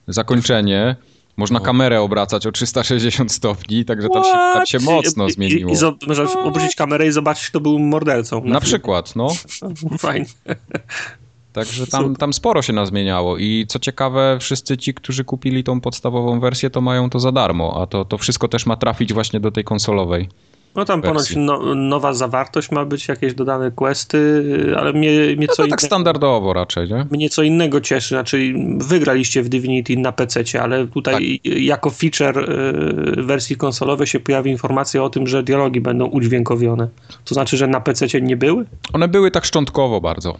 zakończenie. 0.07 0.95
Można 1.37 1.59
No. 1.59 1.65
kamerę 1.65 2.01
obracać 2.01 2.47
o 2.47 2.51
360 2.51 3.31
stopni, 3.31 3.85
także 3.85 4.09
tam 4.09 4.23
się, 4.23 4.31
tam 4.31 4.65
się 4.65 4.79
mocno 4.79 5.27
I- 5.27 5.31
zmieniło. 5.31 5.71
I, 5.71 5.73
i 5.73 5.77
zo- 5.77 6.07
można 6.07 6.43
obrócić 6.43 6.75
kamerę 6.75 7.07
i 7.07 7.11
zobaczyć, 7.11 7.47
kto 7.49 7.59
był 7.59 7.79
mordercą. 7.79 8.35
Na 8.37 8.41
filmie. 8.43 8.61
przykład, 8.61 9.15
no. 9.15 9.27
Fajnie. 9.97 10.25
Także 11.55 11.87
tam, 11.87 12.15
tam 12.15 12.33
sporo 12.33 12.61
się 12.61 12.73
nazmieniało 12.73 13.37
i 13.37 13.65
co 13.67 13.79
ciekawe, 13.79 14.37
wszyscy 14.39 14.77
ci, 14.77 14.93
którzy 14.93 15.23
kupili 15.23 15.63
tą 15.63 15.81
podstawową 15.81 16.39
wersję, 16.39 16.69
to 16.69 16.81
mają 16.81 17.09
to 17.09 17.19
za 17.19 17.31
darmo, 17.31 17.81
a 17.81 17.87
to, 17.87 18.05
to 18.05 18.17
wszystko 18.17 18.47
też 18.47 18.65
ma 18.65 18.75
trafić 18.75 19.13
właśnie 19.13 19.39
do 19.39 19.51
tej 19.51 19.63
konsolowej. 19.63 20.29
No 20.75 20.85
tam 20.85 21.01
ponoć 21.01 21.17
wersji. 21.17 21.37
no, 21.37 21.75
nowa 21.75 22.13
zawartość 22.13 22.71
ma 22.71 22.85
być, 22.85 23.07
jakieś 23.07 23.33
dodane 23.33 23.71
questy, 23.71 24.43
ale 24.77 24.93
mnie, 24.93 25.09
mnie, 25.11 25.47
No 25.47 25.53
co, 25.53 25.55
to 25.55 25.55
tak 25.55 25.67
innego, 25.67 25.85
standardowo 25.85 26.53
raczej, 26.53 26.89
nie? 26.89 27.05
mnie 27.11 27.29
co 27.29 27.43
innego 27.43 27.81
cieszy. 27.81 28.07
Znaczy, 28.07 28.53
wygraliście 28.77 29.43
w 29.43 29.49
Divinity 29.49 29.97
na 29.97 30.11
PC, 30.11 30.61
ale 30.61 30.87
tutaj 30.87 31.39
Tak. 31.43 31.53
jako 31.61 31.89
feature 31.89 32.49
y, 33.19 33.23
wersji 33.23 33.55
konsolowej 33.55 34.07
się 34.07 34.19
pojawi 34.19 34.51
informacja 34.51 35.03
o 35.03 35.09
tym, 35.09 35.27
że 35.27 35.43
dialogi 35.43 35.81
będą 35.81 36.05
udźwiękowione. 36.05 36.87
To 37.25 37.33
znaczy, 37.35 37.57
że 37.57 37.67
na 37.67 37.81
PC 37.81 38.21
nie 38.21 38.37
były? 38.37 38.65
One 38.93 39.07
były 39.07 39.31
tak 39.31 39.45
szczątkowo 39.45 40.01
bardzo. 40.01 40.37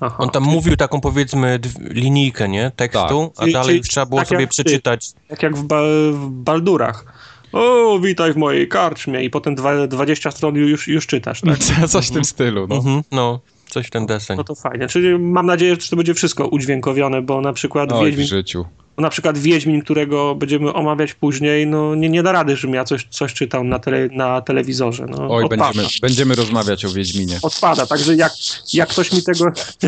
Aha. 0.00 0.16
On 0.18 0.30
tam 0.30 0.42
mówił 0.42 0.76
taką 0.76 1.00
powiedzmy 1.00 1.58
linijkę, 1.80 2.48
nie? 2.48 2.72
Tekstu, 2.76 2.98
Tak. 3.34 3.38
a 3.38 3.40
Czyli- 3.42 3.52
dalej 3.52 3.76
czyli 3.76 3.88
trzeba 3.88 4.06
było 4.06 4.20
tak 4.20 4.28
sobie 4.28 4.40
jak 4.40 4.50
przeczytać. 4.50 5.10
Tak 5.28 5.42
jak 5.42 5.56
w, 5.56 5.62
ba- 5.62 5.82
w 6.12 6.28
Baldurach. 6.30 7.04
o, 7.52 7.98
witaj 7.98 8.32
w 8.32 8.36
mojej 8.36 8.68
karczmie 8.68 9.24
i 9.24 9.30
potem 9.30 9.54
dwa- 9.54 9.86
20 9.86 10.30
stron 10.30 10.54
już, 10.54 10.88
już 10.88 11.06
czytasz, 11.06 11.40
tak? 11.40 11.58
Coś 11.88 12.08
w 12.08 12.10
tym 12.10 12.24
stylu, 12.24 12.66
no. 12.66 12.76
Mhm, 12.76 13.02
no, 13.12 13.40
coś 13.68 13.86
w 13.86 13.90
ten 13.90 14.06
deseń. 14.06 14.36
No 14.36 14.44
to 14.44 14.54
fajnie. 14.54 14.88
Czyli 14.88 15.18
mam 15.18 15.46
nadzieję, 15.46 15.76
że 15.80 15.88
to 15.88 15.96
będzie 15.96 16.14
wszystko 16.14 16.46
udźwiękowione, 16.46 17.22
bo 17.22 17.40
na 17.40 17.52
przykład 17.52 17.92
Oj, 17.92 18.02
w 18.02 18.04
Wiedźmin, 18.06 18.26
życiu. 18.26 18.64
Bo 18.96 19.02
na 19.02 19.10
przykład 19.10 19.38
Wiedźmin, 19.38 19.82
którego 19.82 20.34
będziemy 20.34 20.72
omawiać 20.72 21.14
później, 21.14 21.66
no 21.66 21.94
nie, 21.94 22.08
nie 22.08 22.22
da 22.22 22.32
rady, 22.32 22.56
żebym 22.56 22.74
ja 22.74 22.84
coś, 22.84 23.06
coś 23.10 23.34
czytał 23.34 23.64
na, 23.64 23.78
tele, 23.78 24.08
na 24.12 24.40
telewizorze. 24.40 25.06
No, 25.08 25.26
Oj, 25.30 25.44
odpada. 25.44 25.64
będziemy, 25.64 25.88
będziemy 26.02 26.34
rozmawiać 26.34 26.84
o 26.84 26.90
Wiedźminie. 26.90 27.38
Odpada, 27.42 27.86
także 27.86 28.14
jak, 28.14 28.32
jak 28.72 28.88
ktoś 28.88 29.12
mi 29.12 29.22
tego 29.22 29.44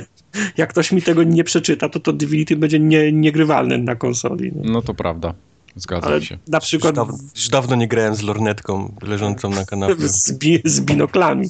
jak 0.56 0.70
ktoś 0.70 0.92
mi 0.92 1.02
tego 1.02 1.22
nie 1.22 1.44
przeczyta, 1.44 1.88
to 1.88 2.00
to 2.00 2.12
Divinity 2.12 2.56
będzie 2.56 2.80
nie, 2.80 3.12
niegrywalne 3.12 3.78
na 3.78 3.96
konsoli. 3.96 4.52
No. 4.54 4.72
No 4.72 4.82
to 4.82 4.94
prawda. 4.94 5.34
Zgadzam 5.76 6.12
Ale 6.12 6.22
się. 6.22 6.38
na 6.48 6.58
Już 6.58 6.64
przykład 6.64 6.94
dawno, 6.94 7.18
już 7.36 7.48
dawno 7.48 7.76
nie 7.76 7.88
grałem 7.88 8.14
z 8.14 8.22
lornetką 8.22 8.94
leżącą 9.02 9.50
na 9.50 9.64
kanapie. 9.64 10.08
z, 10.24 10.32
bi, 10.32 10.60
z 10.64 10.80
binoklami. 10.80 11.48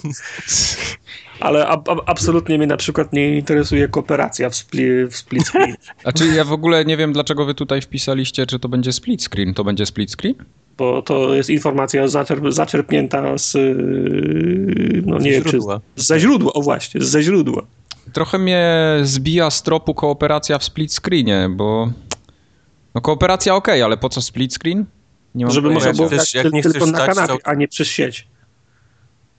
Ale 1.40 1.66
ab, 1.66 1.88
ab, 1.88 1.98
absolutnie 2.06 2.58
mnie 2.58 2.66
na 2.66 2.76
przykład 2.76 3.12
nie 3.12 3.36
interesuje 3.36 3.88
kooperacja 3.88 4.50
w, 4.50 4.56
spli, 4.56 5.06
w 5.06 5.16
split 5.16 5.48
screen. 5.48 5.74
A 6.04 6.12
czy 6.12 6.26
ja 6.26 6.44
w 6.44 6.52
ogóle 6.52 6.84
nie 6.84 6.96
wiem, 6.96 7.12
dlaczego 7.12 7.44
wy 7.44 7.54
tutaj 7.54 7.82
wpisaliście, 7.82 8.46
czy 8.46 8.58
to 8.58 8.68
będzie 8.68 8.92
split 8.92 9.22
screen. 9.22 9.54
To 9.54 9.64
będzie 9.64 9.86
split 9.86 10.10
screen? 10.10 10.34
bo 10.78 11.02
to 11.02 11.34
jest 11.34 11.50
informacja 11.50 12.08
zaczerp, 12.08 12.44
zaczerpnięta 12.48 13.38
z 13.38 13.52
no 15.06 15.18
nie 15.18 15.30
wiem, 15.30 15.42
czy 15.42 15.48
źródła. 15.50 15.80
ze 15.96 16.20
źródła, 16.20 16.52
o 16.52 16.62
właśnie, 16.62 17.00
ze 17.00 17.22
źródła. 17.22 17.62
Trochę 18.12 18.38
mnie 18.38 18.74
zbija 19.02 19.50
z 19.50 19.62
tropu 19.62 19.94
kooperacja 19.94 20.58
w 20.58 20.64
split 20.64 20.92
screenie, 20.92 21.48
bo... 21.50 21.90
No 22.96 23.00
kooperacja 23.00 23.54
ok, 23.54 23.68
ale 23.68 23.96
po 23.96 24.08
co 24.08 24.22
split 24.22 24.54
screen? 24.54 24.84
Nie 25.34 25.44
mam 25.44 25.54
Żeby 25.54 25.70
można 25.70 25.92
było 25.92 26.08
Wiesz, 26.08 26.16
grać 26.18 26.34
jak 26.34 26.52
nie 26.52 26.62
tylko 26.62 26.78
chcesz 26.78 26.92
na 26.92 26.98
stać, 26.98 27.14
kanapie, 27.16 27.34
to- 27.42 27.48
a 27.48 27.54
nie 27.54 27.68
przez 27.68 27.88
sieć. 27.88 28.26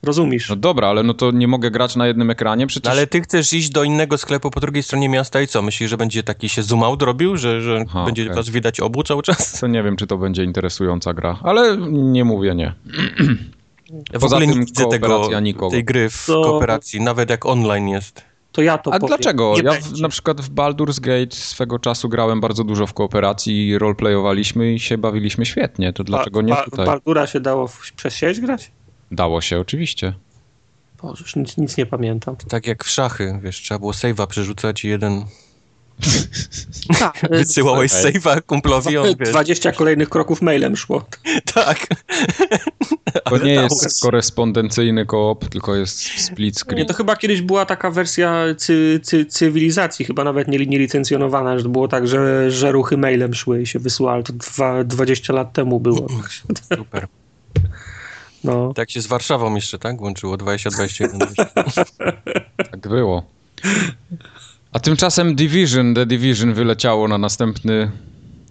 Rozumiesz? 0.04 0.50
No 0.50 0.56
dobra, 0.56 0.88
ale 0.88 1.04
no 1.04 1.14
to 1.14 1.32
nie 1.32 1.48
mogę 1.48 1.72
grać 1.72 1.96
na 1.96 2.08
jednym 2.08 2.30
ekranie, 2.30 2.68
przecież... 2.68 2.86
No, 2.86 2.92
ale 2.92 3.08
ty 3.08 3.22
chcesz 3.22 3.54
iść 3.54 3.70
do 3.70 3.84
innego 3.84 4.18
sklepu 4.18 4.52
po 4.52 4.60
drugiej 4.60 4.84
stronie 4.84 5.10
miasta 5.10 5.42
i 5.42 5.48
co? 5.48 5.62
Myślisz, 5.62 5.90
że 5.90 5.98
będzie 5.98 6.24
taki 6.24 6.50
się 6.50 6.64
zoom 6.64 6.84
out 6.84 7.02
robił, 7.02 7.38
że, 7.38 7.62
że 7.62 7.86
Aha, 7.90 8.06
będzie 8.06 8.24
okej. 8.24 8.36
was 8.36 8.50
widać 8.50 8.80
obu 8.80 9.04
cały 9.04 9.24
czas? 9.24 9.60
To 9.60 9.68
nie 9.68 9.84
wiem, 9.84 9.96
czy 9.96 10.08
to 10.08 10.18
będzie 10.18 10.44
interesująca 10.44 11.14
gra, 11.14 11.40
ale 11.44 11.78
nie 11.92 12.26
mówię 12.26 12.56
nie. 12.56 12.74
Ja 14.14 14.20
w 14.20 14.22
Poza 14.22 14.36
ogóle 14.36 14.52
tym 14.52 14.60
nie 14.60 14.66
widzę 14.66 14.86
tego, 14.90 15.40
nikogo. 15.42 15.72
tej 15.72 15.84
gry 15.84 16.10
w 16.10 16.26
To- 16.26 16.42
kooperacji, 16.44 17.02
nawet 17.02 17.30
jak 17.30 17.46
online 17.46 17.88
jest. 17.90 18.24
To 18.58 18.62
ja 18.62 18.78
to 18.78 18.94
A 18.94 19.00
powiem. 19.00 19.08
dlaczego? 19.18 19.54
Nie 19.56 19.62
Ja 19.64 19.72
w, 19.74 20.00
na 20.02 20.10
przykład 20.10 20.42
w 20.42 20.50
Baldur's 20.54 21.00
Gate 21.00 21.36
swego 21.36 21.80
czasu 21.80 22.10
grałem 22.10 22.42
bardzo 22.42 22.64
dużo 22.64 22.88
w 22.88 22.94
kooperacji 22.94 23.68
i 23.68 23.78
roleplayowaliśmy 23.78 24.74
i 24.74 24.80
się 24.80 24.98
bawiliśmy 24.98 25.46
świetnie. 25.46 25.94
To 25.94 26.04
dlaczego 26.04 26.42
nie 26.42 26.54
Ba- 26.54 26.64
tutaj? 26.64 26.86
Baldura 26.86 27.28
się 27.28 27.40
dało 27.40 27.68
w, 27.68 27.92
przez 27.96 28.16
sieć 28.16 28.40
grać? 28.40 28.72
Dało 29.12 29.42
się, 29.42 29.60
oczywiście. 29.60 30.14
Boże, 31.02 31.22
już 31.24 31.36
nic, 31.36 31.58
nic 31.58 31.78
nie 31.78 31.86
pamiętam. 31.86 32.36
Tak 32.36 32.68
jak 32.68 32.84
w 32.84 32.90
szachy, 32.90 33.40
wiesz, 33.44 33.62
trzeba 33.62 33.80
było 33.80 33.92
save'a 33.92 34.28
przerzucać 34.28 34.86
i 34.86 34.88
jeden 34.88 35.26
Tak, 37.00 37.22
wysyłałeś 37.30 37.92
Okej. 37.94 38.14
save'a 38.14 38.42
kumplowi, 38.42 38.98
on 38.98 39.16
wiesz, 39.20 39.30
20 39.30 39.72
kolejnych 39.72 40.10
kroków 40.10 40.42
mailem 40.42 40.76
szło. 40.76 41.06
tak. 41.54 41.88
To 43.24 43.38
nie 43.38 43.54
jest 43.54 44.02
korespondencyjny 44.02 45.06
koop, 45.06 45.50
tylko 45.50 45.76
jest 45.76 46.00
split 46.00 46.56
Nie, 46.56 46.60
screen. 46.60 46.88
to 46.88 46.94
chyba 46.94 47.16
kiedyś 47.16 47.42
była 47.42 47.66
taka 47.66 47.92
wersja 47.92 48.44
cy, 48.58 49.00
cy, 49.04 49.26
cywilizacji, 49.26 50.06
chyba 50.06 50.24
nawet 50.24 50.48
nie, 50.48 50.66
nie 50.66 50.80
licencjonowana, 50.80 51.58
że 51.58 51.64
to 51.64 51.70
było 51.70 51.88
tak, 51.88 52.08
że, 52.08 52.52
że 52.52 52.72
ruchy 52.72 52.98
mailem 52.98 53.34
szły 53.34 53.62
i 53.62 53.66
się 53.66 53.80
wysyłały. 53.80 54.24
To 54.24 54.34
dwa, 54.34 54.84
20 54.84 55.34
lat 55.34 55.54
temu 55.54 55.80
było. 55.80 56.08
Super. 56.78 57.08
No. 58.44 58.74
Tak 58.74 58.92
się 58.92 59.02
z 59.02 59.08
Warszawą 59.08 59.56
jeszcze, 59.56 59.80
tak? 59.80 60.02
Łączyło 60.02 60.36
20-21. 60.36 61.46
Tak 62.72 62.88
było. 62.88 63.24
A 64.78 64.80
tymczasem 64.80 65.36
Division, 65.36 65.94
The 65.94 66.06
Division 66.06 66.54
wyleciało 66.54 67.08
na 67.08 67.18
następny 67.18 67.92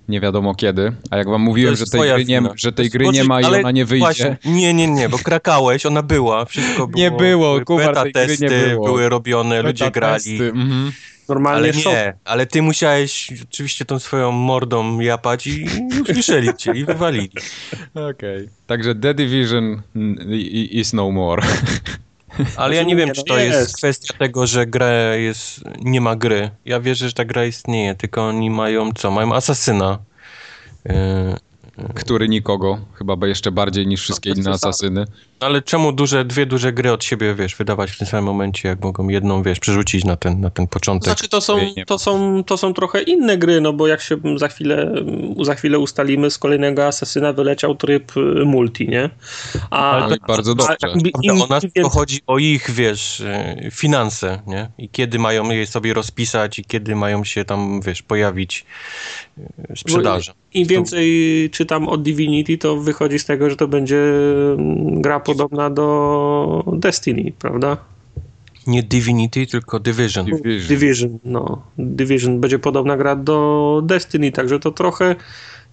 nie 0.09 0.21
wiadomo 0.21 0.55
kiedy. 0.55 0.93
A 1.11 1.17
jak 1.17 1.29
wam 1.29 1.41
mówiłem, 1.41 1.77
że 1.77 1.87
tej, 1.87 2.01
gry 2.01 2.25
nie, 2.25 2.43
że 2.57 2.73
tej 2.73 2.91
gry 2.91 3.09
nie 3.09 3.25
ma 3.25 3.41
i 3.41 3.45
ale 3.45 3.59
ona 3.59 3.71
nie 3.71 3.85
wyjdzie. 3.85 4.05
Właśnie, 4.05 4.37
nie, 4.45 4.75
nie, 4.75 4.87
nie, 4.87 5.09
bo 5.09 5.19
krakałeś, 5.19 5.87
ona 5.87 6.03
była, 6.03 6.45
wszystko 6.45 6.87
było. 6.87 6.99
Nie 7.03 7.11
było, 7.11 7.61
Kubar, 7.61 7.95
beta 7.95 8.05
testy 8.13 8.49
było. 8.49 8.87
były 8.87 9.09
robione, 9.09 9.63
ludzie 9.63 9.85
Beta 9.85 10.01
grali. 10.01 10.15
testy, 10.15 10.49
mhm. 10.49 10.93
Normalnie 11.29 11.71
Ale 11.71 11.73
szok. 11.73 11.93
nie, 11.93 12.15
ale 12.25 12.47
ty 12.47 12.63
musiałeś 12.63 13.33
oczywiście 13.43 13.85
tą 13.85 13.99
swoją 13.99 14.33
mordą 14.33 15.01
japać 15.01 15.47
i 15.47 15.67
usłyszeli 16.03 16.49
cię 16.57 16.73
i 16.73 16.85
wywalili. 16.85 17.31
Okej. 18.11 18.49
Także 18.67 18.95
The 18.95 19.15
Division 19.15 19.83
is 20.71 20.93
no 20.93 21.11
more. 21.11 21.43
Ale 22.57 22.75
ja 22.77 22.83
nie 22.83 22.97
wiem, 22.97 23.13
czy 23.13 23.25
to 23.25 23.39
jest 23.39 23.59
Jest. 23.59 23.77
kwestia 23.77 24.15
tego, 24.19 24.47
że 24.47 24.67
gra 24.67 25.15
jest, 25.15 25.61
nie 25.81 26.01
ma 26.01 26.17
gry. 26.17 26.51
Ja 26.65 26.81
wierzę, 26.81 27.07
że 27.07 27.13
ta 27.13 27.25
gra 27.25 27.45
istnieje, 27.47 27.95
tylko 27.95 28.29
oni 28.29 28.51
mają 28.51 28.93
co? 28.93 29.11
Mają 29.11 29.35
asasyna. 29.35 29.99
Yy, 30.85 30.95
Który 31.95 32.29
nikogo, 32.29 32.79
chyba 32.95 33.17
by 33.17 33.29
jeszcze 33.29 33.53
bardziej 33.53 33.87
niż 33.87 34.01
wszystkie 34.01 34.31
bez 34.31 34.39
inne 34.39 34.51
asasyny. 34.51 35.05
Ale 35.41 35.63
czemu 35.63 35.93
duże, 35.93 36.25
dwie 36.25 36.47
duże 36.47 36.73
gry 36.73 36.93
od 36.93 37.05
siebie, 37.05 37.35
wiesz, 37.35 37.57
wydawać 37.57 37.91
w 37.91 37.99
tym 37.99 38.07
samym 38.07 38.25
momencie, 38.25 38.69
jak 38.69 38.85
mogą 38.85 39.09
jedną, 39.09 39.43
wiesz, 39.43 39.61
przerzucić 39.61 40.05
na 40.05 40.17
ten, 40.17 40.41
na 40.41 40.51
ten 40.51 40.67
początek? 40.67 41.05
Znaczy 41.05 41.29
to 41.29 41.41
są, 41.41 41.59
to, 41.87 41.99
są, 41.99 42.45
to 42.45 42.57
są 42.57 42.75
trochę 42.75 43.03
inne 43.03 43.39
gry, 43.39 43.61
no 43.61 43.73
bo 43.73 43.87
jak 43.87 44.01
się 44.01 44.17
za 44.37 44.49
chwilę, 44.49 44.95
za 45.43 45.55
chwilę 45.55 45.79
ustalimy, 45.79 46.31
z 46.31 46.39
kolejnego 46.39 46.87
Asasyna 46.87 47.33
wyleciał 47.33 47.75
tryb 47.75 48.17
y, 48.17 48.21
multi, 48.45 48.89
nie? 48.89 49.11
A, 49.71 49.91
Ale 49.91 50.19
to 50.19 50.27
bardzo 50.27 50.55
dobrze. 50.55 50.77
im- 51.23 51.43
o 51.43 51.47
nas 51.47 51.65
to 51.83 51.89
chodzi 51.89 52.21
o 52.27 52.39
ich, 52.39 52.71
wiesz, 52.71 53.23
yy, 53.61 53.71
finanse, 53.71 54.43
nie? 54.47 54.71
I 54.79 54.89
kiedy 54.89 55.19
mają 55.19 55.51
je 55.51 55.67
sobie 55.67 55.95
rozpisać 55.95 56.59
i 56.59 56.65
kiedy 56.65 56.97
mają 56.97 57.25
się 57.25 57.45
tam, 57.45 57.81
wiesz, 57.81 58.03
pojawić 58.03 58.67
yy, 59.39 59.77
sprzedaże. 59.77 60.33
Im 60.55 60.67
więcej 60.67 61.51
czytam 61.53 61.89
o 61.89 61.97
Divinity, 61.97 62.59
to 62.59 62.77
wychodzi 62.77 63.19
z 63.19 63.25
tego, 63.25 63.51
że 63.51 63.57
to 63.57 63.69
będzie 63.69 63.97
mm, 63.97 65.03
gra 65.03 65.21
podobna 65.27 65.71
do 65.71 66.65
Destiny, 66.73 67.33
prawda? 67.39 67.77
Nie 68.67 68.83
Divinity, 68.83 69.47
tylko 69.47 69.81
Division. 69.81 70.27
Division. 70.27 70.69
Division, 70.69 71.19
no. 71.25 71.63
Division 71.79 72.41
będzie 72.41 72.59
podobna 72.59 72.97
gra 72.97 73.17
do 73.17 73.81
Destiny, 73.85 74.33
także 74.33 74.59
to 74.59 74.71
trochę, 74.71 75.17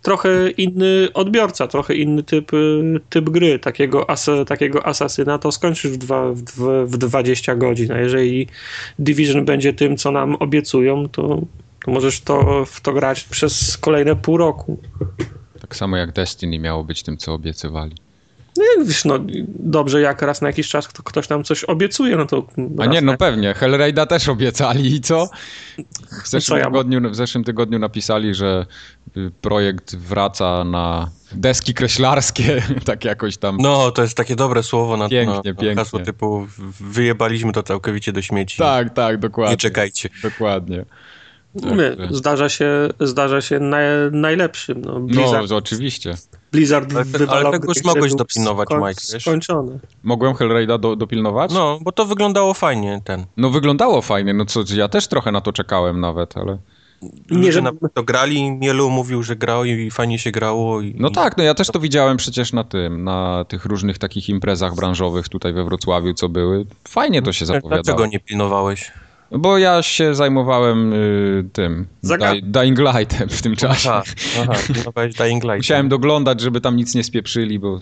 trochę 0.02 0.50
inny 0.50 1.08
odbiorca, 1.14 1.68
trochę 1.68 1.96
inny 1.96 2.24
typ, 2.24 2.54
y, 2.54 3.00
typ 3.10 3.30
gry. 3.30 3.60
Takiego, 3.60 4.10
as, 4.10 4.30
takiego 4.48 4.88
asasyna 4.88 5.38
to 5.38 5.52
skończysz 5.52 5.92
w, 5.92 5.98
dwa, 5.98 6.32
w, 6.34 6.86
w 6.86 6.98
20 6.98 7.56
godzin, 7.56 7.92
a 7.92 8.00
jeżeli 8.00 8.48
Division 9.00 9.46
będzie 9.46 9.74
tym, 9.74 9.98
co 9.98 10.12
nam 10.12 10.36
obiecują, 10.36 11.10
to, 11.10 11.42
to 11.86 11.92
możesz 11.92 12.22
to, 12.22 12.66
w 12.66 12.82
to 12.82 12.94
grać 12.94 13.24
przez 13.24 13.78
kolejne 13.78 14.16
pół 14.16 14.38
roku. 14.38 14.80
Tak 15.62 15.76
samo 15.76 15.98
jak 15.98 16.12
Destiny 16.12 16.60
miało 16.60 16.84
być 16.84 17.04
tym, 17.04 17.18
co 17.18 17.34
obiecywali. 17.34 17.96
No, 18.58 18.86
wiesz, 18.86 19.06
no, 19.06 19.20
dobrze, 19.48 20.02
jak 20.02 20.22
raz 20.22 20.42
na 20.42 20.48
jakiś 20.48 20.70
czas 20.70 20.88
kto, 20.88 21.04
ktoś 21.04 21.30
nam 21.30 21.44
coś 21.44 21.64
obiecuje, 21.64 22.16
no 22.16 22.26
to. 22.26 22.48
A 22.80 22.86
nie, 22.86 23.02
no 23.02 23.12
na- 23.12 23.18
pewnie. 23.18 23.54
Hellraida 23.54 24.06
też 24.06 24.30
obiecali 24.30 24.96
i 24.96 25.02
co? 25.02 25.30
W 26.24 26.28
zeszłym, 26.28 26.42
co 26.42 26.58
ja 26.58 26.66
tygodniu, 26.66 27.10
w 27.10 27.16
zeszłym 27.16 27.44
tygodniu 27.44 27.80
napisali, 27.80 28.34
że 28.36 28.66
y, 29.18 29.32
projekt 29.42 29.96
wraca 29.96 30.64
na 30.64 31.10
deski 31.32 31.74
kreślarskie, 31.74 32.62
tak 32.86 33.06
jakoś 33.06 33.38
tam. 33.38 33.58
No, 33.60 33.92
to 33.92 34.02
jest 34.02 34.18
takie 34.18 34.36
dobre 34.36 34.64
słowo 34.64 34.98
na, 34.98 35.10
Pięknie, 35.10 35.34
na, 35.34 35.38
na 35.38 35.44
pięknie. 35.44 35.76
hasło 35.76 36.00
typu 36.00 36.48
wyjebaliśmy 36.80 37.52
to 37.52 37.64
całkowicie 37.64 38.12
do 38.12 38.22
śmieci. 38.22 38.58
Tak, 38.58 38.94
tak, 38.94 39.18
dokładnie. 39.18 39.52
Nie 39.54 39.58
czekajcie. 39.58 40.10
Dokładnie. 40.24 40.86
Mówię, 41.64 41.96
zdarza 42.12 42.50
się, 42.50 42.90
zdarza 43.00 43.42
się 43.42 43.60
naj, 43.60 43.86
najlepszym. 44.12 44.82
No, 44.82 45.00
No, 45.00 45.56
oczywiście. 45.56 46.16
Blizzard 46.54 46.94
Ale- 46.96 47.04
wywalał 47.06 47.48
ale 47.48 47.52
tego 47.52 47.74
już 47.74 47.84
mogłeś 47.84 48.16
dopilnować, 48.16 48.70
skoń- 48.70 48.90
Mike, 48.90 49.02
wiesz? 49.14 49.22
Skończone. 49.24 49.80
Mogłem 50.04 50.34
Hellraida 50.34 50.78
do, 50.78 50.96
dopilnować? 50.96 51.52
No, 51.54 51.80
bo 51.82 51.92
to 51.92 52.06
wyglądało 52.06 52.54
fajnie, 52.54 53.02
ten. 53.04 53.26
No 53.38 53.50
wyglądało 53.50 54.02
fajnie, 54.02 54.34
no 54.34 54.46
co, 54.46 54.64
ja 54.76 54.88
też 54.88 55.08
trochę 55.08 55.32
na 55.32 55.42
to 55.42 55.54
czekałem 55.54 56.00
nawet, 56.00 56.38
ale... 56.38 56.58
Nie, 57.32 57.52
że 57.52 57.62
na 57.62 57.72
to 57.94 58.04
grali, 58.04 58.52
Mielu 58.52 58.90
mówił, 58.90 59.24
że 59.24 59.36
grał 59.36 59.66
i 59.66 59.92
fajnie 59.92 60.20
się 60.20 60.32
grało. 60.32 60.82
I, 60.82 60.96
No 61.00 61.10
tak, 61.10 61.38
no 61.38 61.44
ja 61.44 61.54
też 61.54 61.68
to 61.68 61.80
widziałem 61.80 62.18
przecież 62.18 62.54
na 62.54 62.64
tym, 62.64 63.04
na 63.04 63.46
tych 63.48 63.66
różnych 63.66 63.98
takich 63.98 64.30
imprezach 64.30 64.76
branżowych 64.76 65.30
tutaj 65.30 65.54
we 65.54 65.64
Wrocławiu, 65.64 66.14
co 66.14 66.30
były. 66.30 66.66
Fajnie 66.88 67.22
to 67.22 67.34
się 67.34 67.46
zapowiadało. 67.46 67.84
Dlaczego 67.84 68.06
nie 68.06 68.20
pilnowałeś? 68.20 68.92
Bo 69.38 69.58
ja 69.58 69.82
się 69.84 70.16
zajmowałem 70.16 70.94
y, 70.94 71.46
tym. 71.54 71.88
Di- 72.04 72.44
Dying 72.44 72.80
Lightem 72.80 73.30
w 73.30 73.42
tym 73.42 73.56
czasie. 73.56 73.90
Aha, 73.90 74.04
aha 74.42 74.54
Dying 75.18 75.44
Light. 75.44 75.58
Musiałem 75.58 75.90
doglądać, 75.90 76.42
żeby 76.42 76.62
tam 76.62 76.76
nic 76.76 76.96
nie 76.96 77.04
spieprzyli, 77.04 77.60
bo 77.60 77.80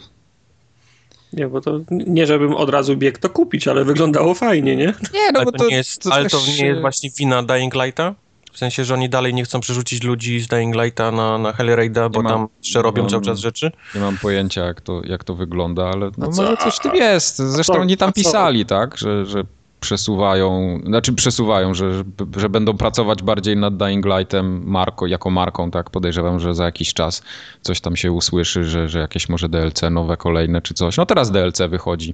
Nie, 1.34 1.48
bo 1.48 1.62
to 1.62 1.79
nie 1.89 2.27
żebym 2.27 2.53
od 2.55 2.70
razu 2.70 2.98
biegł 2.98 3.20
to 3.20 3.29
kupić, 3.29 3.67
ale 3.67 3.86
wyglądało 3.86 4.34
fajnie, 4.34 4.75
nie? 4.75 4.86
Nie, 5.13 5.31
no 5.34 5.39
Ale 5.39 5.46
bo 5.46 5.51
to, 5.51 5.67
nie 5.67 5.75
jest, 5.75 6.08
ale 6.12 6.29
to 6.29 6.38
też, 6.38 6.60
nie 6.60 6.65
jest 6.65 6.81
właśnie 6.81 7.10
wina 7.20 7.43
Dying 7.43 7.75
Lighta? 7.75 8.15
W 8.53 8.58
sensie, 8.58 8.86
że 8.86 8.93
oni 8.93 9.10
dalej 9.10 9.34
nie 9.34 9.43
chcą 9.43 9.60
przerzucić 9.60 10.03
ludzi 10.03 10.39
z 10.39 10.48
Dying 10.48 10.75
Lighta 10.75 11.12
na, 11.12 11.38
na 11.38 11.53
Hellraida, 11.53 12.10
bo 12.10 12.22
ma- 12.22 12.29
tam 12.29 12.48
jeszcze 12.63 12.81
robią 12.81 13.01
mam- 13.03 13.10
cały 13.10 13.24
czas 13.24 13.39
rzeczy. 13.39 13.72
Nie 13.96 14.01
mam 14.01 14.17
pojęcia, 14.17 14.65
jak 14.65 14.81
to, 14.81 15.01
jak 15.03 15.24
to 15.24 15.36
wygląda, 15.36 15.89
ale 15.89 16.12
no 16.17 16.27
może 16.27 16.58
coś 16.58 16.75
w 16.75 16.79
tym 16.79 16.96
jest. 16.96 17.38
Zresztą 17.38 17.74
co- 17.74 17.79
oni 17.79 17.98
tam 17.98 18.13
pisali, 18.13 18.65
tak, 18.65 18.98
że, 18.98 19.25
że 19.25 19.43
przesuwają, 19.81 20.79
znaczy 20.85 21.13
przesuwają, 21.13 21.73
że, 21.73 22.03
że, 22.38 22.50
będą 22.50 22.77
pracować 22.77 23.23
bardziej 23.23 23.57
nad 23.57 23.77
Dying 23.77 24.05
Lightem 24.05 24.63
marko, 24.65 25.07
jako 25.07 25.29
marką, 25.29 25.71
tak, 25.71 25.89
podejrzewam, 25.89 26.39
że 26.39 26.55
za 26.55 26.65
jakiś 26.65 26.93
czas 26.93 27.21
coś 27.61 27.81
tam 27.81 27.95
się 27.95 28.11
usłyszy, 28.11 28.63
że, 28.63 28.89
że 28.89 29.00
jakieś 29.00 29.29
może 29.29 29.50
DLC 29.50 29.81
nowe, 29.91 30.17
kolejne 30.17 30.61
czy 30.61 30.73
coś. 30.73 30.97
No 30.97 31.05
teraz 31.05 31.31
DLC 31.31 31.61
wychodzi. 31.69 32.13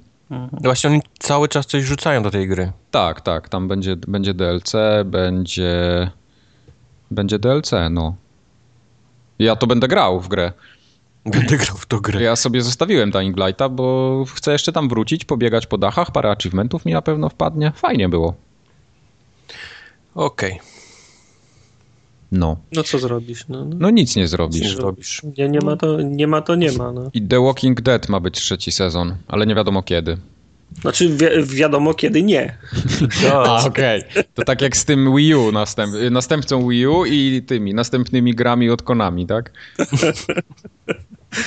Właśnie 0.52 0.90
oni 0.90 1.00
cały 1.18 1.48
czas 1.48 1.66
coś 1.66 1.84
rzucają 1.84 2.22
do 2.22 2.30
tej 2.30 2.48
gry. 2.48 2.72
Tak, 2.90 3.20
tak, 3.20 3.48
tam 3.48 3.68
będzie, 3.68 3.96
będzie 3.96 4.34
DLC, 4.34 4.72
będzie, 5.04 6.10
będzie 7.10 7.38
DLC, 7.38 7.70
no. 7.90 8.14
Ja 9.38 9.56
to 9.56 9.66
będę 9.66 9.88
grał 9.88 10.20
w 10.20 10.28
grę. 10.28 10.52
Będę 11.30 11.56
grał 11.56 11.76
w 11.76 11.86
tą 11.86 11.98
grę. 12.00 12.22
Ja 12.22 12.36
sobie 12.36 12.62
zostawiłem 12.62 13.10
Dying 13.10 13.36
Lighta, 13.36 13.68
bo 13.68 14.24
chcę 14.34 14.52
jeszcze 14.52 14.72
tam 14.72 14.88
wrócić, 14.88 15.24
pobiegać 15.24 15.66
po 15.66 15.78
dachach, 15.78 16.10
parę 16.10 16.30
achievementów 16.30 16.84
mi 16.84 16.92
na 16.92 17.02
pewno 17.02 17.28
wpadnie. 17.28 17.72
Fajnie 17.76 18.08
było. 18.08 18.34
Okej, 20.14 20.60
No. 22.32 22.56
No 22.72 22.82
co 22.82 22.98
zrobisz? 22.98 23.48
No, 23.48 23.64
no. 23.64 23.76
No 23.78 23.90
nic 23.90 24.16
nie 24.16 24.22
nie 24.22 24.28
zrobisz. 24.28 24.76
zrobisz. 24.76 25.22
Nie, 25.38 25.48
nie, 25.48 25.58
ma 25.60 25.76
to, 25.76 26.00
nie 26.02 26.26
ma 26.26 26.42
to 26.42 26.54
nie 26.54 26.72
ma. 26.72 26.92
No. 26.92 27.10
I 27.14 27.22
The 27.22 27.40
Walking 27.44 27.80
Dead 27.80 28.08
ma 28.08 28.20
być 28.20 28.34
trzeci 28.34 28.72
sezon, 28.72 29.16
ale 29.28 29.46
nie 29.46 29.54
wiadomo 29.54 29.82
kiedy. 29.82 30.16
Znaczy 30.80 31.08
wi- 31.08 31.56
wiadomo 31.56 31.94
kiedy 31.94 32.22
nie. 32.22 32.58
A, 33.32 33.64
okej. 33.66 34.02
To 34.34 34.44
tak 34.44 34.62
jak 34.62 34.76
z 34.76 34.84
tym 34.84 35.16
Wii 35.16 35.34
U, 35.34 35.52
następ, 35.52 35.94
następcą 36.10 36.68
Wii 36.68 36.86
U 36.86 37.04
i 37.04 37.42
tymi 37.46 37.74
następnymi 37.74 38.34
grami 38.34 38.70
od 38.70 38.82
Konami, 38.82 39.26
tak? 39.26 39.52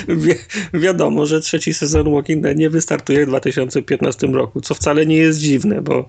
Wi 0.08 0.34
wiadomo, 0.74 1.26
że 1.26 1.40
trzeci 1.40 1.74
sezon 1.74 2.12
Walking 2.12 2.42
Dead 2.42 2.56
nie 2.56 2.70
wystartuje 2.70 3.26
w 3.26 3.28
2015 3.28 4.26
roku, 4.26 4.60
co 4.60 4.74
wcale 4.74 5.06
nie 5.06 5.16
jest 5.16 5.38
dziwne, 5.38 5.82
bo 5.82 6.08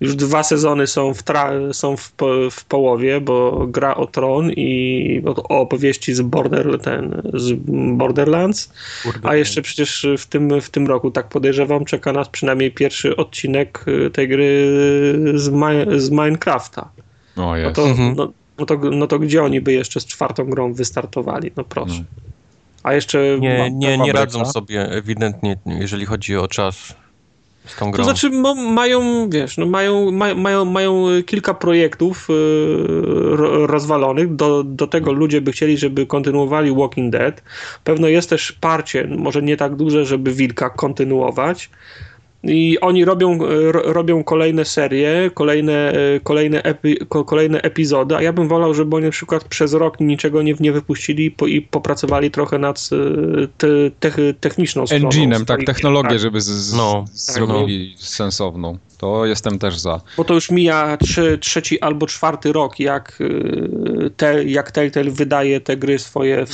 już 0.00 0.14
dwa 0.16 0.42
sezony 0.42 0.86
są 0.86 1.14
w, 1.14 1.24
tra- 1.24 1.72
są 1.72 1.96
w, 1.96 2.12
po 2.12 2.50
w 2.50 2.64
połowie, 2.64 3.20
bo 3.20 3.66
gra 3.66 3.94
o 3.96 4.06
Tron 4.06 4.50
i 4.50 5.22
o, 5.26 5.30
o 5.42 5.60
opowieści 5.60 6.14
z, 6.14 6.20
Border, 6.20 6.78
ten, 6.82 7.22
z 7.34 7.52
Borderlands, 7.96 8.72
a 9.22 9.34
jeszcze 9.36 9.62
przecież 9.62 10.06
w 10.18 10.26
tym, 10.26 10.60
w 10.60 10.70
tym 10.70 10.86
roku, 10.86 11.10
tak 11.10 11.28
podejrzewam, 11.28 11.84
czeka 11.84 12.12
nas 12.12 12.28
przynajmniej 12.28 12.70
pierwszy 12.72 13.16
odcinek 13.16 13.84
y, 14.06 14.10
tej 14.10 14.28
gry 14.28 14.66
z, 15.34 15.48
Mi- 15.48 16.00
z 16.00 16.10
Minecrafta. 16.10 16.88
O 17.36 17.56
No 17.62 17.70
to, 17.72 17.88
Mhm. 17.88 18.14
no, 18.16 18.32
no, 18.58 18.66
to, 18.66 18.76
no 18.76 19.06
to 19.06 19.18
gdzie 19.18 19.42
oni 19.42 19.60
by 19.60 19.72
jeszcze 19.72 20.00
z 20.00 20.06
czwartą 20.06 20.44
grą 20.44 20.72
wystartowali? 20.72 21.50
No 21.56 21.64
proszę. 21.64 21.98
No. 21.98 22.04
A 22.82 22.94
jeszcze. 22.94 23.38
Nie, 23.40 23.58
ma- 23.58 23.68
nie, 23.68 23.98
nie 23.98 24.12
radzą 24.12 24.44
sobie 24.44 24.90
ewidentnie, 24.90 25.56
jeżeli 25.66 26.06
chodzi 26.06 26.36
o 26.36 26.48
czas 26.48 26.94
z 27.68 27.76
tą 27.76 27.86
To 27.86 27.90
grą. 27.90 28.04
znaczy 28.04 28.30
mo, 28.30 28.54
mają, 28.54 29.30
wiesz, 29.30 29.58
no 29.58 29.66
mają, 29.66 30.10
ma, 30.10 30.34
mają, 30.34 30.64
mają 30.64 31.06
kilka 31.26 31.54
projektów 31.54 32.26
yy, 32.28 33.36
ro- 33.36 33.66
rozwalonych. 33.66 34.36
Do, 34.36 34.64
do 34.64 34.86
tego 34.86 35.12
ludzie 35.12 35.40
by 35.40 35.52
chcieli, 35.52 35.78
żeby 35.78 36.06
kontynuowali 36.06 36.74
Walking 36.74 37.12
Dead. 37.12 37.42
Pewno 37.84 38.08
jest 38.08 38.30
też 38.30 38.52
parcie, 38.52 39.08
może 39.18 39.42
nie 39.42 39.56
tak 39.56 39.76
duże, 39.76 40.04
żeby 40.04 40.32
Wilka 40.32 40.70
kontynuować. 40.70 41.70
I 42.42 42.80
oni 42.80 43.04
robią, 43.04 43.38
e, 43.44 43.72
ro, 43.72 43.82
robią 43.92 44.24
kolejne 44.24 44.64
serie, 44.64 45.30
kolejne, 45.34 45.92
e, 45.92 46.20
kolejne, 46.20 46.62
epi, 46.62 46.96
ko, 47.08 47.24
kolejne 47.24 47.62
epizody, 47.62 48.16
a 48.16 48.22
ja 48.22 48.32
bym 48.32 48.48
wolał, 48.48 48.74
żeby 48.74 48.96
oni 48.96 49.04
na 49.04 49.10
przykład 49.10 49.44
przez 49.44 49.74
rok 49.74 50.00
niczego 50.00 50.42
nie, 50.42 50.54
nie 50.60 50.72
wypuścili 50.72 51.24
i 51.24 51.30
po, 51.30 51.46
i 51.46 51.62
popracowali 51.62 52.30
trochę 52.30 52.58
nad 52.58 52.88
e, 52.92 53.46
te, 53.58 53.68
te, 54.00 54.34
techniczną 54.34 54.86
stroną. 54.86 55.08
Engine'em, 55.08 55.44
tak, 55.44 55.64
technologię, 55.64 56.08
tak. 56.08 56.18
żeby 56.18 56.40
z, 56.40 56.46
z, 56.46 56.76
No, 56.76 57.04
zrobili 57.12 57.94
sensowną. 57.98 58.78
To 58.98 59.26
jestem 59.26 59.58
też 59.58 59.78
za. 59.78 60.00
Bo 60.16 60.24
to 60.24 60.34
już 60.34 60.50
mija 60.50 60.96
trzy, 60.96 61.38
trzeci 61.38 61.80
albo 61.80 62.06
czwarty 62.06 62.52
rok, 62.52 62.80
jak, 62.80 63.18
te, 64.16 64.44
jak 64.44 64.70
Telltale 64.70 65.10
wydaje 65.10 65.60
te 65.60 65.76
gry 65.76 65.98
swoje 65.98 66.46
w, 66.46 66.50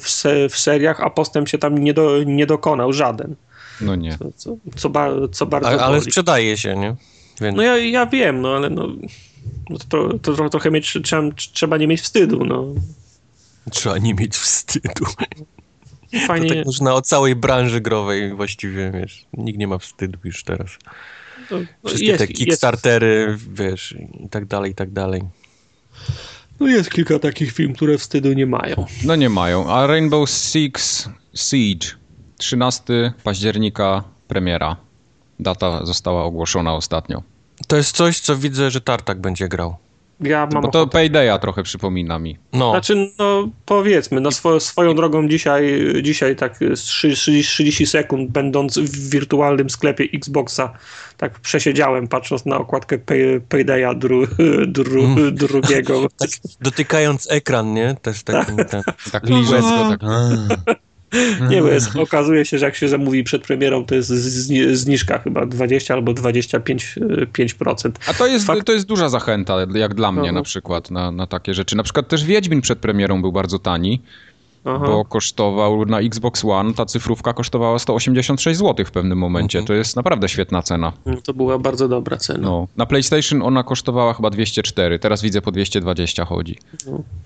w, 0.00 0.24
w 0.50 0.58
seriach, 0.58 1.00
a 1.00 1.10
postęp 1.10 1.48
się 1.48 1.58
tam 1.58 1.78
nie, 1.78 1.94
do, 1.94 2.22
nie 2.26 2.46
dokonał 2.46 2.92
żaden. 2.92 3.34
No 3.80 3.94
nie. 3.96 4.18
Co, 4.18 4.32
co, 4.36 4.56
co, 4.76 4.90
ba, 4.90 5.08
co 5.32 5.46
bardzo 5.46 5.68
A, 5.68 5.72
ale 5.72 5.98
boli. 5.98 6.10
sprzedaje 6.10 6.56
się, 6.56 6.76
nie? 6.76 6.96
Więc 7.40 7.56
No 7.56 7.62
ja, 7.62 7.76
ja 7.76 8.06
wiem, 8.06 8.40
no 8.40 8.48
ale 8.56 8.70
no, 8.70 8.88
no 9.70 9.78
to, 9.88 10.18
to, 10.18 10.34
to 10.34 10.48
trochę 10.50 10.70
mieć, 10.70 10.98
trzeba, 11.04 11.30
trzeba 11.52 11.76
nie 11.76 11.86
mieć 11.86 12.00
wstydu. 12.00 12.44
No. 12.44 12.66
trzeba 13.70 13.98
nie 13.98 14.14
mieć 14.14 14.36
wstydu. 14.36 15.04
Fajnie, 16.26 16.48
To 16.48 16.54
tak 16.54 16.66
można 16.66 16.94
o 16.94 17.02
całej 17.02 17.36
branży 17.36 17.80
growej 17.80 18.34
właściwie, 18.34 18.90
wiesz. 18.90 19.26
Nikt 19.32 19.58
nie 19.58 19.66
ma 19.68 19.78
wstydu 19.78 20.18
już 20.24 20.44
teraz. 20.44 20.70
to, 21.48 21.58
no 21.60 21.64
Wszystkie 21.84 22.06
jest, 22.06 22.18
te 22.18 22.26
Kickstartery, 22.26 23.38
wiesz, 23.54 23.94
i 24.24 24.28
tak 24.28 24.44
dalej, 24.46 24.72
i 24.72 24.74
tak 24.74 24.90
dalej. 24.90 25.22
Jest, 25.22 26.60
no 26.60 26.68
jest 26.68 26.90
kilka 26.90 27.18
takich 27.18 27.52
film, 27.52 27.74
które 27.74 27.98
wstydu 27.98 28.32
nie 28.32 28.46
mają. 28.46 28.86
No 29.04 29.16
nie 29.16 29.28
mają. 29.28 29.70
A 29.72 29.86
Rainbow 29.86 30.30
Six 30.30 31.08
Siege 31.34 31.86
13 32.44 33.12
października 33.24 34.04
premiera. 34.28 34.76
Data 35.40 35.86
została 35.86 36.24
ogłoszona 36.24 36.74
ostatnio. 36.74 37.22
To 37.68 37.76
jest 37.76 37.96
coś, 37.96 38.20
co 38.20 38.36
widzę, 38.36 38.70
że 38.70 38.80
Tartak 38.80 39.20
będzie 39.20 39.48
grał. 39.48 39.76
Ja 40.20 40.48
mam 40.52 40.62
Bo 40.62 40.68
to 40.68 40.80
ochotę. 40.80 40.92
Paydaya 40.92 41.38
trochę 41.40 41.62
przypomina 41.62 42.18
mi. 42.18 42.38
No, 42.52 42.70
Znaczy, 42.70 43.10
no 43.18 43.48
powiedzmy, 43.66 44.20
no 44.20 44.30
swo, 44.30 44.60
swoją 44.60 44.94
drogą 44.94 45.28
dzisiaj, 45.28 45.78
dzisiaj 46.02 46.36
tak 46.36 46.58
z 46.74 46.80
30, 46.80 47.42
30 47.42 47.86
sekund 47.86 48.30
będąc 48.30 48.78
w 48.78 49.10
wirtualnym 49.10 49.70
sklepie 49.70 50.04
Xboxa, 50.14 50.72
tak 51.16 51.40
przesiedziałem 51.40 52.08
patrząc 52.08 52.46
na 52.46 52.56
okładkę 52.58 52.98
Pay, 52.98 53.40
Paydaya 53.48 53.94
dru, 53.94 54.26
dru, 54.66 55.02
Mm. 55.04 55.34
drugiego. 55.34 56.06
tak 56.18 56.30
dotykając 56.60 57.30
ekran, 57.30 57.74
nie? 57.74 57.96
Też 58.02 58.22
taki 58.22 58.56
ten... 58.70 58.82
Tak 59.12 59.28
liżę 59.28 59.60
go, 59.60 59.96
tak. 59.98 60.00
Nie, 61.50 61.62
bo 61.62 61.68
jest, 61.68 61.96
okazuje 61.96 62.44
się, 62.44 62.58
że 62.58 62.66
jak 62.66 62.74
się 62.76 62.88
zamówi 62.88 63.24
przed 63.24 63.42
premierą, 63.42 63.84
to 63.84 63.94
jest 63.94 64.10
zni- 64.10 64.74
zniżka 64.74 65.18
chyba 65.18 65.46
20 65.46 65.94
albo 65.94 66.12
25%. 66.12 67.26
5%. 67.26 67.90
A 68.06 68.14
to 68.14 68.26
jest, 68.26 68.46
Fakt- 68.46 68.64
to 68.64 68.72
jest 68.72 68.86
duża 68.86 69.08
zachęta, 69.08 69.56
jak 69.74 69.94
dla 69.94 70.12
mnie 70.12 70.32
No. 70.32 70.38
na 70.38 70.42
przykład, 70.42 70.90
na, 70.90 71.10
na 71.10 71.26
takie 71.26 71.54
rzeczy. 71.54 71.76
Na 71.76 71.82
przykład 71.82 72.08
też 72.08 72.24
Wiedźmin 72.24 72.60
przed 72.60 72.78
premierą 72.78 73.20
był 73.20 73.32
bardzo 73.32 73.58
tani, 73.58 74.00
Aha. 74.64 74.86
bo 74.86 75.04
kosztował 75.04 75.84
na 75.86 76.00
Xbox 76.00 76.44
One, 76.44 76.74
ta 76.74 76.86
cyfrówka 76.86 77.32
kosztowała 77.32 77.78
186 77.78 78.58
zł 78.58 78.86
w 78.86 78.90
pewnym 78.90 79.18
momencie. 79.18 79.58
Mhm. 79.58 79.66
To 79.66 79.72
jest 79.74 79.96
naprawdę 79.96 80.28
świetna 80.28 80.62
cena. 80.62 80.92
No, 81.06 81.16
To 81.22 81.34
była 81.34 81.58
bardzo 81.58 81.88
dobra 81.88 82.16
cena. 82.16 82.38
No. 82.42 82.68
Na 82.76 82.86
PlayStation 82.86 83.42
ona 83.42 83.62
kosztowała 83.62 84.14
chyba 84.14 84.30
204, 84.30 84.98
teraz 84.98 85.22
widzę 85.22 85.42
po 85.42 85.52
220 85.52 86.24
chodzi. 86.24 86.58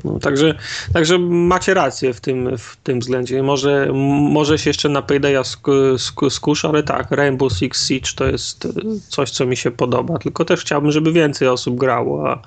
No, 0.04 0.18
także, 0.18 0.54
także 0.92 1.18
macie 1.28 1.74
rację 1.74 2.14
w 2.14 2.20
tym, 2.20 2.58
w 2.58 2.76
tym 2.82 3.00
względzie. 3.00 3.42
Może, 3.42 3.88
może 4.30 4.58
się 4.58 4.70
jeszcze 4.70 4.88
na 4.88 5.02
Paydaya 5.02 5.42
sk- 5.42 5.94
sk- 5.94 6.30
skuszę, 6.30 6.68
ale 6.68 6.82
tak, 6.82 7.10
Rainbow 7.10 7.52
Six 7.52 7.88
Siege 7.88 8.08
to 8.16 8.24
jest 8.26 8.64
e, 8.66 8.68
coś, 9.08 9.30
co 9.30 9.46
mi 9.46 9.56
się 9.56 9.70
podoba. 9.70 10.18
Tylko 10.18 10.44
też 10.44 10.60
chciałbym, 10.60 10.90
żeby 10.92 11.12
więcej 11.12 11.48
osób 11.48 11.76
grało, 11.76 12.30
a, 12.30 12.42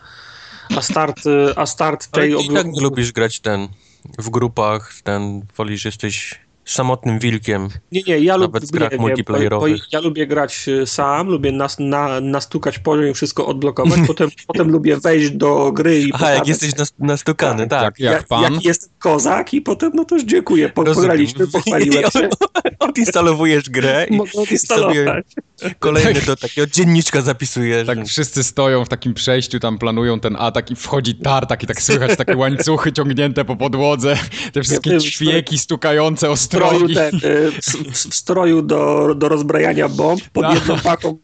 a 0.77 0.81
start, 0.81 1.17
e, 1.27 1.59
a 1.59 1.65
start 1.65 2.07
tej 2.07 2.31
i 2.45 2.49
tak 2.53 2.65
nie 2.65 2.81
lubisz 2.81 3.11
grać 3.11 3.39
ten 3.39 3.67
w 4.19 4.29
grupach, 4.29 4.93
ten 5.03 5.45
wolisz, 5.57 5.85
jesteś 5.85 6.39
samotnym 6.65 7.19
wilkiem. 7.19 7.69
Nie, 7.91 8.01
nie, 8.07 8.19
ja 8.19 8.35
lubię, 8.37 8.59
w 8.59 8.71
grach 8.71 8.91
nie, 8.91 8.97
multiplayerowych. 8.97 9.81
ja 9.91 9.99
lubię 9.99 10.27
grać 10.27 10.65
e, 10.81 10.85
sam, 10.85 11.27
lubię 11.27 11.51
nas, 11.51 11.79
na, 11.79 12.21
nastukać 12.21 12.79
poziom 12.79 13.07
i 13.07 13.13
wszystko 13.13 13.45
odblokować, 13.45 13.99
potem, 14.07 14.29
potem 14.47 14.71
lubię 14.71 14.97
wejść 14.97 15.31
do 15.31 15.71
gry 15.71 15.99
i 16.01 16.11
Aha, 16.13 16.31
jak 16.31 16.47
jesteś 16.47 16.75
nas- 16.75 16.93
nastukany, 16.99 17.67
tak. 17.67 17.83
Jak, 17.83 17.99
jak 17.99 18.13
jak, 18.13 18.27
pan? 18.27 18.53
jaki 18.53 18.67
jest 18.67 18.89
kozak 18.99 19.53
i 19.53 19.61
potem 19.61 19.91
no 19.93 20.05
to 20.05 20.15
już 20.15 20.23
dziękuję, 20.23 20.69
pograliśmy, 20.69 21.47
pochwaliłem 21.47 22.11
się, 22.13 22.29
Odinstalowujesz 22.79 23.69
grę 23.69 24.07
i 24.09 24.15
mogę 24.15 24.31
odinstalować. 24.33 25.25
kolejny 25.79 26.21
do 26.21 26.35
takiego 26.35 26.67
dzienniczka 26.67 27.21
zapisujesz. 27.21 27.87
Tak 27.87 28.05
wszyscy 28.07 28.43
stoją 28.43 28.85
w 28.85 28.89
takim 28.89 29.13
przejściu, 29.13 29.59
tam 29.59 29.77
planują 29.77 30.19
ten 30.19 30.35
atak 30.39 30.71
i 30.71 30.75
wchodzi 30.75 31.15
tartak 31.15 31.63
i 31.63 31.67
tak 31.67 31.81
słychać 31.81 32.17
takie 32.17 32.37
łańcuchy 32.37 32.91
ciągnięte 32.93 33.45
po 33.45 33.55
podłodze, 33.55 34.17
te 34.53 34.61
wszystkie 34.63 34.89
wiem, 34.89 34.99
ćwieki 34.99 35.57
stukające 35.57 36.29
o 36.29 36.37
stroju, 36.51 36.87
ten, 36.93 37.15
y, 37.15 37.51
w, 37.91 38.15
stroju 38.15 38.61
do, 38.61 39.15
do 39.15 39.29
rozbrajania 39.29 39.89
bomb, 39.89 40.21
pod 40.33 40.43
Tak. 40.43 40.55
jedną 40.55 40.79
pachą 40.79 41.17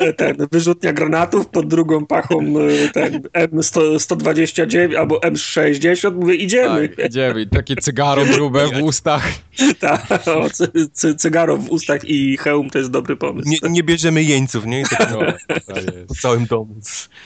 y, 0.00 0.12
ten, 0.12 0.36
wyrzutnia 0.52 0.92
granatów, 0.92 1.46
pod 1.48 1.66
drugą 1.68 2.06
pachą 2.06 2.40
y, 2.58 2.90
ten 2.92 3.22
M129 3.22 4.96
albo 4.96 5.18
M60, 5.18 6.14
mówię 6.14 6.34
idziemy. 6.34 6.88
Tak, 6.88 7.06
idziemy. 7.06 7.46
Takie 7.46 7.76
cygaro 7.76 8.24
grube 8.24 8.66
w 8.66 8.82
ustach. 8.82 9.28
Tak, 9.80 10.06
cy, 10.52 10.68
cy, 10.92 11.14
cygaro 11.14 11.56
w 11.56 11.70
ustach 11.70 12.04
i 12.04 12.36
hełm 12.36 12.70
to 12.70 12.78
jest 12.78 12.90
dobry 12.90 13.16
pomysł. 13.16 13.48
Nie, 13.48 13.58
nie 13.70 13.82
bierzemy 13.82 14.22
jeńców, 14.22 14.66
nie? 14.66 14.82
Tak 14.84 15.10
No, 15.12 15.18
tak 15.48 15.84
po 16.08 16.14
całym 16.14 16.46
domu. 16.46 16.74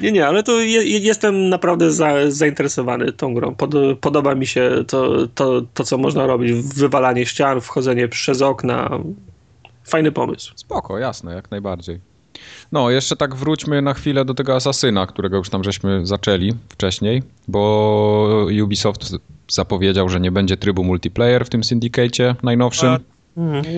Nie, 0.00 0.12
nie, 0.12 0.26
ale 0.26 0.42
to 0.42 0.60
je- 0.60 0.98
jestem 0.98 1.48
naprawdę 1.48 1.92
za, 1.92 2.12
zainteresowany 2.28 3.12
tą 3.12 3.34
grą. 3.34 3.54
Pod, 3.54 3.70
podoba 4.00 4.34
mi 4.34 4.46
się 4.46 4.70
to, 4.86 5.26
to, 5.34 5.62
to, 5.74 5.84
co 5.84 5.98
można 5.98 6.26
robić. 6.26 6.52
Wywalanie 6.76 7.26
ścian, 7.26 7.43
wchodzenie 7.60 8.08
przez 8.08 8.42
okna. 8.42 8.90
Fajny 9.84 10.12
pomysł. 10.12 10.52
Spoko, 10.56 10.98
jasne, 10.98 11.34
jak 11.34 11.50
najbardziej. 11.50 12.00
No, 12.72 12.90
jeszcze 12.90 13.16
tak 13.16 13.34
wróćmy 13.34 13.82
na 13.82 13.94
chwilę 13.94 14.24
do 14.24 14.34
tego 14.34 14.54
Asasyna, 14.54 15.06
którego 15.06 15.36
już 15.36 15.50
tam 15.50 15.64
żeśmy 15.64 16.06
zaczęli 16.06 16.52
wcześniej, 16.68 17.22
bo 17.48 18.46
Ubisoft 18.62 19.12
zapowiedział, 19.48 20.08
że 20.08 20.20
nie 20.20 20.32
będzie 20.32 20.56
trybu 20.56 20.84
multiplayer 20.84 21.44
w 21.44 21.48
tym 21.50 21.64
syndicacie 21.64 22.34
najnowszym, 22.42 22.88
A- 22.88 22.98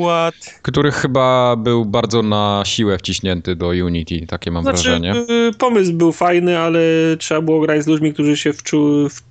What? 0.03 0.35
który 0.63 0.91
chyba 0.93 1.57
był 1.57 1.85
bardzo 1.85 2.23
na 2.23 2.63
siłę 2.67 2.99
wciśnięty 2.99 3.57
do 3.57 3.69
Unity, 3.69 4.27
takie 4.27 4.51
mam 4.51 4.63
Znaczy, 4.63 4.83
wrażenie. 4.83 5.15
y, 5.17 5.51
pomysł 5.59 5.93
był 5.93 6.13
fajny, 6.13 6.59
ale 6.59 6.81
trzeba 7.19 7.41
było 7.41 7.61
grać 7.61 7.83
z 7.85 7.87
ludźmi, 7.87 8.13
którzy 8.15 8.37
się 8.37 8.53
wczu, 8.53 9.09
wczu, 9.09 9.26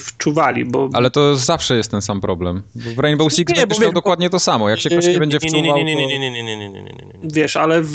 wczuwali, 0.00 0.64
bo 0.64 0.88
Ale 0.92 1.10
to 1.10 1.36
zawsze 1.36 1.76
jest 1.76 1.90
ten 1.90 2.02
sam 2.02 2.20
problem. 2.20 2.62
W 2.74 2.98
Rainbow 2.98 3.32
Six 3.32 3.54
Nie, 3.54 3.60
będziesz 3.60 3.78
miał 3.78 3.92
dokładnie 3.92 4.30
to 4.30 4.38
samo. 4.40 4.68
Jak 4.70 4.80
się 4.80 4.90
ktoś 4.90 5.06
nie 5.06 5.18
będzie 5.18 5.38
Nie, 5.42 5.48
nie, 5.50 5.58
wczuwał, 5.58 5.76
nie, 5.78 5.84
nie, 5.84 5.96
nie, 6.06 6.06
nie, 6.06 6.18
nie, 6.18 6.30
nie, 6.30 6.56
nie, 6.56 6.56
nie, 6.56 6.70
nie, 6.70 6.82
nie, 6.82 6.92
nie. 6.92 7.12
wiesz, 7.24 7.56
ale 7.56 7.82
w, 7.82 7.92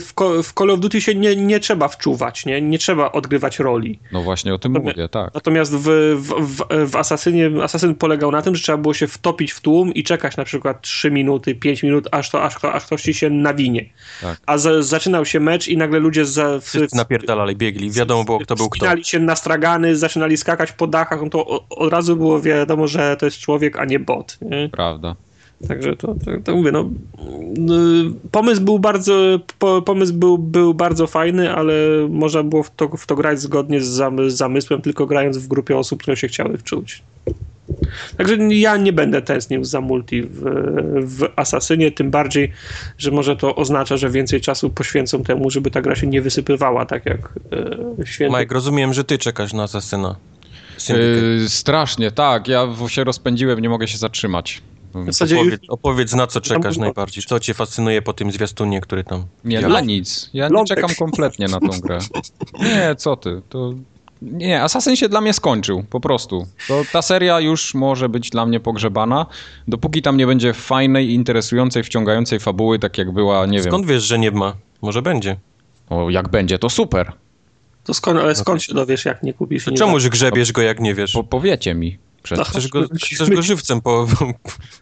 w, 0.00 0.12
Call- 0.14 0.42
w 0.42 0.52
Call 0.52 0.70
of 0.70 0.80
Duty 0.80 1.00
się 1.00 1.14
nie, 1.14 1.36
nie 1.36 1.60
trzeba 1.60 1.88
wczuwać, 1.88 2.46
nie? 2.46 2.60
nie 2.60 2.78
trzeba 2.78 3.12
odgrywać 3.12 3.58
roli. 3.58 3.98
No 4.12 4.22
właśnie 4.22 4.54
o 4.54 4.58
tym 4.58 4.72
Natomiast- 4.72 4.96
mówię, 4.96 5.08
tak. 5.08 5.34
Natomiast 5.34 5.72
w, 5.74 5.88
w, 6.16 6.32
w, 6.56 6.90
w 6.90 6.96
Asasynie, 6.96 7.50
Asasyn 7.62 7.94
polegał 7.94 8.30
na 8.30 8.42
tym, 8.42 8.56
że 8.56 8.62
trzeba 8.62 8.78
było 8.78 8.94
się 8.94 9.06
wtopić 9.06 9.52
w 9.52 9.60
tłum 9.60 9.94
i 9.94 10.04
czekać 10.04 10.36
na 10.36 10.44
przykład 10.44 10.80
3 10.82 11.10
minuty, 11.10 11.54
5 11.54 11.82
minut, 11.82 12.08
aż, 12.12 12.30
to, 12.30 12.42
aż, 12.42 12.60
to, 12.60 12.72
aż 12.72 12.86
ktoś 12.86 13.02
ci 13.02 13.14
się 13.14 13.30
nawinie. 13.30 13.84
Tak. 14.22 14.40
A 14.46 14.58
za, 14.58 14.82
zaczynał 14.82 15.24
się 15.24 15.40
mecz 15.40 15.68
i 15.68 15.76
nagle 15.76 15.98
ludzie 15.98 16.24
za, 16.24 16.60
w, 16.60 16.74
napierdalali, 16.94 17.56
biegli. 17.56 17.90
Wiadomo 17.90 18.24
było, 18.24 18.38
kto 18.38 18.54
był 18.54 18.68
kto. 18.68 19.02
Się 19.02 19.18
na 19.18 19.36
stragany, 19.36 19.96
zaczynali 19.96 20.36
skakać 20.36 20.72
po 20.72 20.86
dachach, 20.98 21.22
no 21.22 21.30
to 21.30 21.68
od 21.68 21.92
razu 21.92 22.16
było 22.16 22.40
wiadomo, 22.40 22.86
że 22.86 23.16
to 23.16 23.26
jest 23.26 23.38
człowiek, 23.38 23.78
a 23.78 23.84
nie 23.84 23.98
bot. 23.98 24.38
Nie? 24.42 24.68
Prawda. 24.72 25.16
Także 25.68 25.96
to, 25.96 26.14
to, 26.24 26.30
to 26.44 26.56
mówię, 26.56 26.72
no, 26.72 26.80
y, 26.80 28.30
pomysł 28.30 28.62
był 28.62 28.78
bardzo, 28.78 29.40
po, 29.58 29.82
pomysł 29.82 30.14
był, 30.14 30.38
był 30.38 30.74
bardzo 30.74 31.06
fajny, 31.06 31.54
ale 31.54 31.74
można 32.08 32.42
było 32.42 32.62
w 32.62 32.70
to, 32.70 32.88
w 32.88 33.06
to 33.06 33.14
grać 33.16 33.40
zgodnie 33.40 33.80
z, 33.80 33.86
z 33.86 34.32
zamysłem, 34.32 34.82
tylko 34.82 35.06
grając 35.06 35.38
w 35.38 35.48
grupie 35.48 35.76
osób, 35.76 36.02
które 36.02 36.16
się 36.16 36.28
chciały 36.28 36.58
wczuć. 36.58 37.02
Także 38.16 38.36
ja 38.36 38.76
nie 38.76 38.92
będę 38.92 39.22
tęsknił 39.22 39.64
za 39.64 39.80
multi 39.80 40.22
w, 40.22 40.40
w 41.00 41.28
Asasynie, 41.36 41.92
tym 41.92 42.10
bardziej, 42.10 42.52
że 42.98 43.10
może 43.10 43.36
to 43.36 43.56
oznacza, 43.56 43.96
że 43.96 44.10
więcej 44.10 44.40
czasu 44.40 44.70
poświęcą 44.70 45.22
temu, 45.22 45.50
żeby 45.50 45.70
ta 45.70 45.82
gra 45.82 45.94
się 45.94 46.06
nie 46.06 46.22
wysypywała, 46.22 46.86
tak 46.86 47.06
jak 47.06 47.32
e, 48.00 48.06
święty. 48.06 48.38
Mike, 48.38 48.54
rozumiem, 48.54 48.94
że 48.94 49.04
ty 49.04 49.18
czekasz 49.18 49.52
na 49.52 49.62
Asasyna. 49.62 50.16
Yy, 50.88 51.48
strasznie, 51.48 52.10
tak. 52.10 52.48
Ja 52.48 52.68
się 52.88 53.04
rozpędziłem, 53.04 53.58
nie 53.58 53.68
mogę 53.68 53.88
się 53.88 53.98
zatrzymać. 53.98 54.62
W 54.94 55.06
zasadzie 55.06 55.36
Opowiedz, 55.36 55.60
opowiedz, 55.68 56.14
na 56.14 56.26
co 56.26 56.40
czekasz 56.40 56.74
Tam- 56.74 56.84
najbardziej. 56.84 57.24
Co 57.24 57.40
cię 57.40 57.54
fascynuje 57.54 58.02
po 58.02 58.12
tym 58.12 58.32
zwiastunie, 58.32 58.80
który 58.80 59.04
tam... 59.04 59.24
Nie, 59.44 59.60
Ja- 59.60 59.68
na 59.68 59.80
nic. 59.80 60.30
Ja 60.34 60.48
nie 60.48 60.64
czekam 60.64 60.90
kompletnie 60.98 61.46
na 61.46 61.60
tą 61.60 61.80
grę. 61.80 61.98
Nie, 62.60 62.94
co 62.98 63.16
ty, 63.16 63.42
to... 63.48 63.74
Nie, 64.22 64.62
Assassin 64.62 64.96
się 64.96 65.08
dla 65.08 65.20
mnie 65.20 65.32
skończył, 65.32 65.84
po 65.90 66.00
prostu. 66.00 66.46
To, 66.68 66.82
ta 66.92 67.02
seria 67.02 67.40
już 67.40 67.74
może 67.74 68.08
być 68.08 68.30
dla 68.30 68.46
mnie 68.46 68.60
pogrzebana, 68.60 69.26
dopóki 69.68 70.02
tam 70.02 70.16
nie 70.16 70.26
będzie 70.26 70.54
fajnej, 70.54 71.12
interesującej, 71.12 71.84
wciągającej 71.84 72.40
fabuły, 72.40 72.78
tak 72.78 72.98
jak 72.98 73.12
była, 73.12 73.46
nie 73.46 73.62
Skąd 73.62 73.86
wiesz, 73.86 74.02
że 74.02 74.18
nie 74.18 74.30
ma? 74.30 74.54
Może 74.82 75.02
będzie. 75.02 75.28
wiem, 75.90 75.98
o, 75.98 76.10
jak 76.10 76.28
będzie, 76.28 76.58
to 76.58 76.70
super. 76.70 77.12
To 77.86 77.94
skąd, 77.94 78.20
ale 78.20 78.34
skąd 78.34 78.62
się 78.62 78.74
dowiesz, 78.74 79.04
jak 79.04 79.22
nie 79.22 79.34
kupisz? 79.34 79.64
To 79.64 79.70
nie 79.70 79.76
czemuż 79.76 80.08
grzebiesz 80.08 80.52
go, 80.52 80.62
jak 80.62 80.80
nie 80.80 80.94
wiesz? 80.94 81.12
Po, 81.12 81.24
powiecie 81.24 81.74
mi. 81.74 81.98
Przed... 82.22 82.40
Ach. 82.40 82.48
Chcesz 82.48 82.68
go, 82.68 82.84
chcesz 83.14 83.30
go 83.30 83.42
żywcem 83.42 83.80
po, 83.80 84.06
po, 84.18 84.32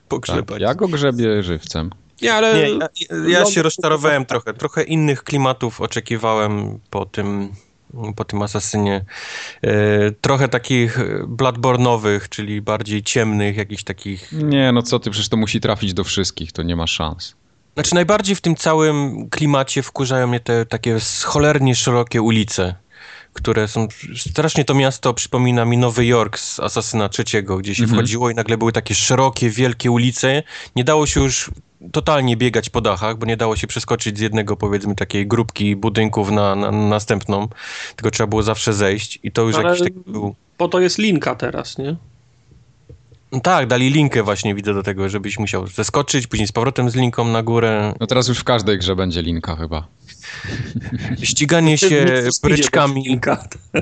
pogrzebać. 0.09 0.47
Tak, 0.47 0.61
ja 0.61 0.75
go 0.75 0.89
grzebię 0.89 1.43
żywcem. 1.43 1.91
Nie, 2.23 2.35
ale 2.35 2.55
Nie, 2.55 2.79
ja, 2.79 2.89
ja 3.29 3.47
się 3.47 3.63
rozczarowałem 3.63 4.27
trochę. 4.27 4.55
Trochę 4.55 4.83
innych 4.83 5.25
klimatów 5.25 5.81
oczekiwałem 5.81 6.79
po 6.91 7.07
tym, 7.07 7.53
po 8.17 8.25
tym 8.25 8.43
asasynie. 8.43 9.05
E, 9.63 10.11
trochę 10.11 10.49
takich 10.49 10.99
bladbornowych, 11.29 12.29
czyli 12.29 12.63
bardziej 12.63 13.03
ciemnych, 13.03 13.57
jakichś 13.57 13.83
takich... 13.85 14.33
Nie, 14.33 14.73
no 14.73 14.83
co 14.83 14.99
ty, 14.99 15.11
przecież 15.11 15.29
to 15.29 15.37
musi 15.37 15.61
trafić 15.61 15.95
do 15.95 16.05
wszystkich, 16.05 16.53
to 16.53 16.63
nie 16.63 16.77
ma 16.77 16.87
szans. 16.87 17.35
Znaczy 17.75 17.95
najbardziej 17.95 18.37
w 18.37 18.41
tym 18.41 18.57
całym 18.57 19.29
klimacie 19.31 19.83
wkurzają 19.83 20.27
mnie 20.27 20.41
te 20.41 20.67
takie 20.67 20.99
cholernie 21.25 21.75
szerokie 21.75 22.23
ulice, 22.23 22.75
które 23.35 23.69
są... 23.69 23.89
Strasznie 24.17 24.65
to 24.65 24.75
miasto 24.75 25.15
przypomina 25.15 25.65
mi 25.65 25.79
Nowy 25.79 26.07
Jork 26.07 26.39
z 26.39 26.61
Asasyna 26.61 27.09
trzeciego, 27.09 27.59
gdzie 27.59 27.75
się 27.75 27.83
Mhm. 27.83 27.99
wchodziło 27.99 28.31
i 28.31 28.35
nagle 28.35 28.59
były 28.59 28.73
takie 28.73 28.95
szerokie, 28.95 29.51
wielkie 29.51 29.91
ulice. 29.91 30.43
Nie 30.77 30.85
dało 30.85 31.07
się 31.07 31.21
już 31.21 31.51
totalnie 31.93 32.37
biegać 32.37 32.71
po 32.71 32.81
dachach, 32.81 33.19
bo 33.19 33.27
nie 33.27 33.37
dało 33.37 33.57
się 33.57 33.67
przeskoczyć 33.67 34.19
z 34.19 34.21
jednego, 34.21 34.57
powiedzmy, 34.57 34.95
takiej 34.95 35.27
grupki 35.27 35.77
budynków 35.77 36.31
na, 36.31 36.55
na, 36.57 36.71
na 36.71 36.89
następną, 36.89 37.49
tylko 37.97 38.11
trzeba 38.11 38.27
było 38.27 38.43
zawsze 38.43 38.73
zejść 38.73 39.19
i 39.23 39.33
to 39.33 39.43
już 39.43 39.57
Ale- 39.57 39.65
jakiś 39.69 39.83
taki 39.83 39.99
był... 40.07 40.35
po 40.57 40.69
to 40.69 40.81
jest 40.81 40.99
linka 40.99 41.35
teraz, 41.35 41.79
nie? 41.79 41.97
No 43.35 43.41
tak, 43.41 43.67
dali 43.67 43.91
linkę 43.91 44.23
właśnie, 44.23 44.55
widzę 44.55 44.75
do 44.75 44.83
tego, 44.83 45.09
żebyś 45.09 45.39
musiał 45.39 45.67
zeskoczyć, 45.67 46.27
później 46.27 46.49
z 46.49 46.53
powrotem 46.53 46.91
z 46.91 46.95
linką 46.95 47.25
na 47.29 47.43
górę. 47.43 47.95
No 48.01 48.07
teraz 48.07 48.29
już 48.29 48.39
w 48.39 48.45
każdej 48.45 48.79
grze 48.79 48.97
będzie 48.97 49.23
linka 49.23 49.57
chyba. 49.57 49.87
Ściganie 51.23 51.79
się 51.79 52.07
bryczkami... 52.43 53.21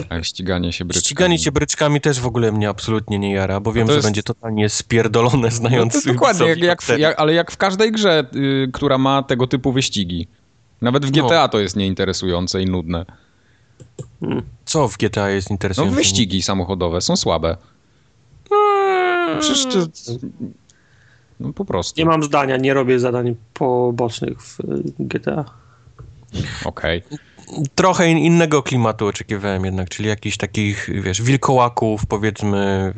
A 0.08 0.22
ściganie 0.22 0.72
się 0.72 0.84
bryczkami. 0.84 1.04
Ściganie 1.04 1.38
się 1.38 1.52
bryczkami 1.52 2.00
też 2.00 2.20
w 2.20 2.26
ogóle 2.26 2.52
mnie 2.52 2.68
absolutnie 2.68 3.18
nie 3.18 3.32
jara, 3.32 3.60
bo 3.60 3.72
wiem, 3.72 3.86
to 3.86 3.92
że 3.92 3.96
jest- 3.96 4.06
będzie 4.06 4.22
totalnie 4.22 4.68
spierdolone, 4.68 5.36
No 5.48 5.50
znając 5.50 6.04
to 6.04 6.12
dokładnie, 6.12 6.46
jak, 6.46 6.58
jak, 6.58 6.82
wtedy. 6.82 7.00
jak, 7.00 7.20
ale 7.20 7.34
jak 7.34 7.50
w 7.52 7.56
każdej 7.56 7.92
grze, 7.92 8.24
y, 8.36 8.70
która 8.72 8.98
ma 8.98 9.22
tego 9.22 9.46
typu 9.46 9.72
wyścigi. 9.72 10.26
Nawet 10.80 11.06
w 11.06 11.16
No. 11.16 11.26
GTA 11.28 11.48
to 11.48 11.60
jest 11.60 11.76
nieinteresujące 11.76 12.62
i 12.62 12.66
nudne. 12.66 13.04
Co 14.64 14.88
w 14.88 14.96
GTA 14.98 15.30
jest 15.30 15.50
No 15.50 15.54
interesujące? 15.54 15.96
wyścigi 15.96 16.42
samochodowe 16.42 17.00
są 17.00 17.16
słabe. 17.16 17.56
Przecież 19.40 19.64
to... 19.66 19.78
No 21.40 21.52
po 21.52 21.64
prostu. 21.64 22.00
Nie 22.00 22.04
mam 22.06 22.22
zdania, 22.22 22.56
nie 22.56 22.74
robię 22.74 22.98
zadań 22.98 23.34
pobocznych 23.54 24.42
w 24.42 24.60
y, 24.60 24.64
GTA. 24.98 25.44
Okej. 26.64 27.02
Trochę 27.74 28.10
in- 28.10 28.18
innego 28.18 28.62
klimatu 28.62 29.06
oczekiwałem 29.06 29.64
jednak, 29.64 29.88
czyli 29.88 30.08
jakichś 30.08 30.36
takich, 30.36 30.88
wiesz, 31.02 31.22
wilkołaków, 31.22 32.06
powiedzmy, 32.06 32.92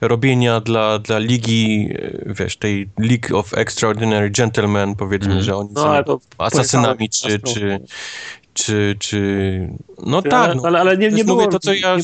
y, 0.00 0.08
robienia 0.08 0.60
dla, 0.60 0.98
dla 0.98 1.18
ligi, 1.18 1.88
y, 1.92 2.34
wiesz, 2.38 2.56
tej 2.56 2.88
League 2.98 3.38
of 3.38 3.54
Extraordinary 3.54 4.30
Gentlemen, 4.30 4.94
powiedzmy, 4.94 5.26
Mhm. 5.26 5.44
że 5.44 5.56
oni 5.56 5.68
No 5.72 5.82
są 5.82 6.18
asasynami, 6.38 7.08
czy, 7.08 7.38
czy, 7.38 7.80
czy, 8.54 8.96
czy... 8.98 9.68
No 10.06 10.16
ale, 10.16 10.30
tak, 10.30 10.56
no. 10.56 10.62
ale, 10.64 10.80
ale 10.80 10.96
nie, 10.96 11.10
nie, 11.10 11.24
było, 11.24 11.36
mówię, 11.36 11.48
to, 11.48 11.58
co 11.58 11.72
ja... 11.74 11.96
nie, 11.96 12.02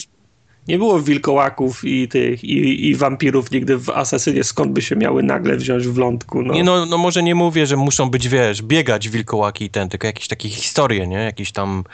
nie 0.69 0.79
było 0.79 1.01
wilkołaków 1.01 1.85
i 1.85 2.09
tych 2.09 2.45
i, 2.45 2.89
i 2.89 2.95
wampirów 2.95 3.51
nigdy 3.51 3.79
w 3.79 3.91
Asasynie, 3.91 4.45
skąd 4.45 4.73
by 4.73 4.83
się 4.83 4.97
miały 4.97 5.23
nagle 5.23 5.57
wziąć 5.57 5.87
w 5.87 5.99
lądku. 5.99 6.43
No. 6.43 6.55
Nie, 6.55 6.65
no, 6.65 6.87
no 6.87 6.99
może 6.99 7.23
nie 7.23 7.35
mówię, 7.35 7.67
że 7.67 7.77
muszą 7.77 8.11
być, 8.11 8.29
wiesz, 8.29 8.63
biegać 8.63 9.09
wilkołaki 9.09 9.65
i 9.65 9.71
ten, 9.71 9.89
tylko 9.89 10.07
jakieś 10.07 10.29
takie 10.29 10.49
historie, 10.49 11.07
nie? 11.07 11.17
Jakieś 11.17 11.53
tam 11.53 11.85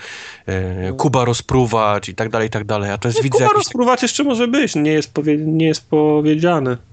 e, 0.47 0.93
Kuba 0.93 1.25
rozpruwać 1.25 2.09
i 2.09 2.15
tak 2.15 2.29
dalej, 2.29 2.49
i 2.49 2.51
tak 2.51 2.65
dalej. 2.65 2.91
A 2.91 2.99
to 2.99 3.09
jest, 3.09 3.19
No, 3.19 3.23
widzę, 3.23 3.39
Kuba 3.39 3.45
jakiś, 3.45 3.59
rozpruwać 3.59 4.03
jeszcze 4.03 4.25
może 4.25 4.49
być, 4.49 4.75
nie 4.75 4.93
jest, 4.93 5.15
powie, 5.15 5.37
nie 5.37 5.67
jest 5.67 5.89
powiedziane. 5.89 6.88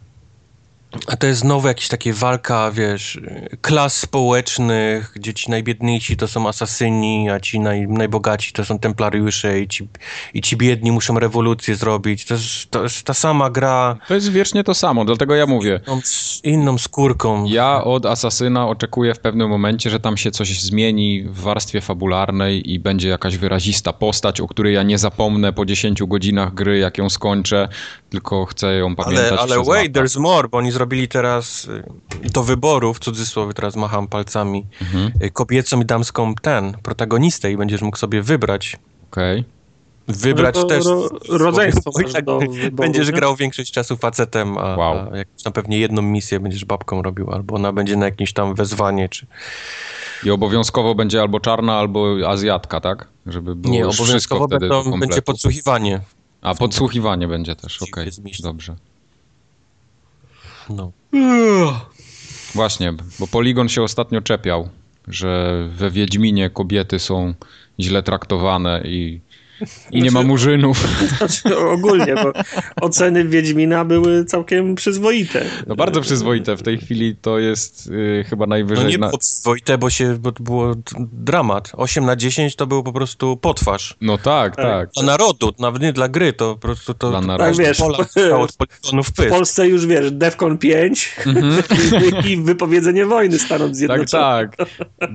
A 1.07 1.17
to 1.17 1.27
jest 1.27 1.39
znowu 1.39 1.67
jakaś 1.67 1.87
takie 1.87 2.13
walka, 2.13 2.71
wiesz, 2.71 3.19
klas 3.61 3.97
społecznych, 3.97 5.11
gdzie 5.15 5.33
ci 5.33 5.51
najbiedniejsi 5.51 6.17
to 6.17 6.27
są 6.27 6.47
asasyni, 6.47 7.29
a 7.29 7.39
ci 7.39 7.59
naj, 7.59 7.87
najbogaci 7.87 8.53
to 8.53 8.65
są 8.65 8.79
templariusze 8.79 9.59
i 9.59 9.67
ci, 9.67 9.87
i 10.33 10.41
ci 10.41 10.57
biedni 10.57 10.91
muszą 10.91 11.19
rewolucję 11.19 11.75
zrobić. 11.75 12.25
To 12.25 12.33
jest, 12.33 12.71
to 12.71 12.83
jest 12.83 13.03
ta 13.03 13.13
sama 13.13 13.49
gra, 13.49 13.97
To 14.07 14.13
jest 14.13 14.31
wiecznie 14.31 14.63
to 14.63 14.73
samo, 14.73 15.05
dlatego 15.05 15.35
ja 15.35 15.45
mówię. 15.45 15.79
z 16.03 16.43
inną 16.43 16.77
skórką. 16.77 17.45
Ja 17.45 17.83
od 17.83 18.05
Asasyna 18.05 18.67
oczekuję 18.67 19.13
w 19.13 19.19
pewnym 19.19 19.49
momencie, 19.49 19.89
że 19.89 19.99
tam 19.99 20.17
się 20.17 20.31
coś 20.31 20.61
zmieni 20.61 21.23
w 21.23 21.39
warstwie 21.41 21.81
fabularnej 21.81 22.71
i 22.73 22.79
będzie 22.79 23.09
jakaś 23.09 23.37
wyrazista 23.37 23.93
postać, 23.93 24.41
o 24.41 24.47
której 24.47 24.73
ja 24.73 24.83
nie 24.83 24.97
zapomnę 24.97 25.53
po 25.53 25.65
10 25.65 26.03
godzinach 26.03 26.53
gry, 26.53 26.77
jak 26.77 26.97
ją 26.97 27.09
skończę, 27.09 27.67
tylko 28.09 28.45
chcę 28.45 28.73
ją 28.75 28.95
pamiętać 28.95 29.31
Ale, 29.31 29.41
ale 29.41 29.63
wait, 29.63 29.95
lata. 29.95 30.07
there's 30.07 30.19
more, 30.19 30.47
bo 30.49 30.57
oni 30.57 30.71
zrobili 30.71 30.84
zrobili 30.85 31.07
teraz 31.07 31.65
y, 32.25 32.29
do 32.29 32.43
wyboru, 32.43 32.93
w 32.93 32.99
cudzysłowie 32.99 33.53
teraz 33.53 33.75
macham 33.75 34.07
palcami, 34.07 34.65
Mhm. 34.81 35.11
y, 35.23 35.31
kobiecą 35.31 35.81
i 35.81 35.85
damską 35.85 36.35
ten, 36.35 36.73
protagonistę 36.83 37.51
i 37.51 37.57
będziesz 37.57 37.81
mógł 37.81 37.97
sobie 37.97 38.21
wybrać. 38.21 38.77
Okej. 39.11 39.43
Wybrać 40.07 40.55
No 40.55 40.61
to 40.61 40.67
też. 40.67 40.85
ro- 40.85 41.09
rodzeństwo 41.29 41.91
tak 42.13 42.25
do 42.25 42.39
wyboru, 42.39 42.71
będziesz 42.71 43.07
nie? 43.07 43.13
grał 43.13 43.35
większość 43.35 43.71
czasu 43.71 43.97
facetem, 43.97 44.57
a, 44.57 44.75
Wow. 44.77 45.09
a 45.13 45.17
jakąś 45.17 45.43
na 45.45 45.51
pewnie 45.51 45.79
jedną 45.79 46.01
misję 46.01 46.39
będziesz 46.39 46.65
babką 46.65 47.01
robił, 47.01 47.31
albo 47.31 47.55
ona 47.55 47.73
będzie 47.73 47.95
na 47.95 48.05
jakieś 48.05 48.33
tam 48.33 48.55
wezwanie, 48.55 49.09
czy... 49.09 49.27
I 50.23 50.31
obowiązkowo 50.31 50.95
będzie 50.95 51.21
albo 51.21 51.39
czarna, 51.39 51.73
albo 51.77 52.15
azjatka, 52.27 52.81
tak? 52.81 53.07
Żeby 53.25 53.55
było 53.55 53.73
Nie, 53.73 53.79
obowiązkowo 53.87 54.09
wszystko 54.11 54.47
wtedy 54.47 54.67
do 54.69 54.83
będą, 54.83 54.99
będzie 54.99 55.21
podsłuchiwanie. 55.21 56.01
A 56.41 56.55
podsłuchiwanie 56.55 57.27
będzie 57.27 57.55
też, 57.55 57.81
okej. 57.83 58.11
zmieścić. 58.11 58.41
Dobrze. 58.41 58.75
No. 60.69 60.91
Właśnie, 62.55 62.93
bo 63.19 63.27
Poligon 63.27 63.69
się 63.69 63.83
ostatnio 63.83 64.21
czepiał, 64.21 64.69
że 65.07 65.63
we 65.71 65.91
Wiedźminie 65.91 66.49
kobiety 66.49 66.99
są 66.99 67.33
źle 67.79 68.03
traktowane 68.03 68.81
i, 68.85 69.21
i 69.91 69.97
nie 70.01 70.03
ma 70.05 70.11
Znaczy- 70.11 70.27
murzynów. 70.27 70.87
Znaczy, 71.17 71.57
ogólnie, 71.57 72.15
bo 72.15 72.31
oceny 72.81 73.25
Wiedźmina 73.25 73.85
były 73.85 74.25
całkiem 74.25 74.75
przyzwoite. 74.75 75.45
No 75.67 75.75
bardzo 75.75 76.01
przyzwoite. 76.01 76.57
W 76.57 76.63
tej 76.63 76.77
chwili 76.77 77.15
to 77.15 77.39
jest 77.39 77.87
y, 77.87 78.25
chyba 78.29 78.45
najwyżej... 78.45 78.83
No 78.85 78.89
nie 78.91 78.97
na... 78.97 79.09
przyzwoite, 79.17 79.77
bo 79.77 79.89
się, 79.89 80.17
bo 80.19 80.31
to 80.31 80.43
było 80.43 80.75
dramat. 81.11 81.71
8 81.73 82.05
na 82.05 82.15
10 82.15 82.55
to 82.55 82.67
był 82.67 82.83
po 82.83 82.93
prostu 82.93 83.37
potwarz. 83.37 83.95
No 84.01 84.17
tak, 84.17 84.55
tak. 84.55 84.89
Dla 84.95 85.03
narodu, 85.03 85.51
nawet 85.59 85.81
nie 85.81 85.93
dla 85.93 86.07
gry, 86.09 86.33
to 86.33 86.53
po 86.53 86.59
prostu 86.61 86.93
to... 86.93 87.09
Dla 87.09 87.21
to 87.21 87.27
narodu. 87.27 87.57
Tak 87.57 87.65
wiesz, 87.67 87.81
od 87.81 87.97
poligonów 88.57 89.07
w. 89.07 89.29
Polsce 89.29 89.67
już 89.67 89.85
wiesz, 89.85 90.11
Defcon 90.11 90.57
5 90.57 91.15
Mhm. 91.25 91.63
i, 92.25 92.29
i 92.31 92.37
wypowiedzenie 92.37 93.05
wojny 93.05 93.39
Stanów 93.39 93.67
Tak, 93.67 93.75
Zjednoczonych. 93.75 94.49
tak. 94.57 94.67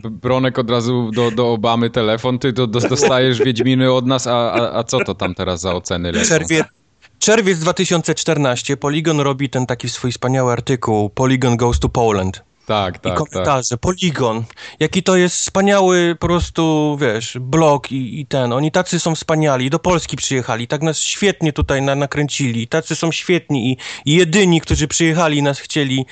B- 0.03 0.11
Bronek 0.11 0.59
od 0.59 0.71
razu 0.71 1.11
do, 1.15 1.31
do 1.31 1.53
Obamy 1.53 1.91
telefon, 1.91 2.39
ty 2.39 2.53
do, 2.53 2.67
do, 2.67 2.81
dostajesz 2.81 3.39
Wiedźminy 3.43 3.93
od 3.93 4.07
nas, 4.07 4.27
a, 4.31 4.53
a, 4.53 4.79
a 4.79 4.85
co 4.85 5.05
to 5.05 5.15
tam 5.15 5.35
teraz 5.35 5.61
za 5.61 5.75
oceny 5.75 6.13
lecą? 6.13 6.29
Czerwie, 6.29 6.65
czerwiec 7.19 7.59
2014 7.59 8.77
Polygon 8.77 9.21
robi 9.21 9.51
ten 9.51 9.67
taki 9.67 9.89
swój 9.89 10.13
wspaniały 10.13 10.53
artykuł 10.53 11.11
Polygon 11.11 11.57
Goes 11.57 11.81
to 11.81 11.89
Poland. 11.89 12.43
Tak, 12.67 12.97
I 12.97 13.01
tak, 13.01 13.19
tak. 13.19 13.29
komentarze, 13.29 13.77
Polygon, 13.77 14.45
jaki 14.81 15.03
to 15.03 15.17
jest 15.17 15.37
wspaniały 15.37 16.17
po 16.21 16.27
prostu, 16.27 16.97
wiesz, 17.01 17.39
blog 17.41 17.93
i, 17.93 18.21
i 18.21 18.27
ten, 18.27 18.53
oni 18.53 18.71
tacy 18.71 19.01
są 19.01 19.15
wspaniali, 19.15 19.71
do 19.71 19.79
Polski 19.79 20.17
przyjechali, 20.17 20.69
tak 20.69 20.83
nas 20.83 20.99
świetnie 20.99 21.53
tutaj 21.53 21.83
na, 21.83 21.95
nakręcili, 21.95 22.69
tacy 22.69 22.97
są 22.97 23.13
świetni 23.13 23.71
i, 23.71 23.77
i 24.05 24.15
jedyni, 24.15 24.61
którzy 24.61 24.89
przyjechali 24.89 25.43
nas 25.43 25.59
chcieli. 25.59 26.07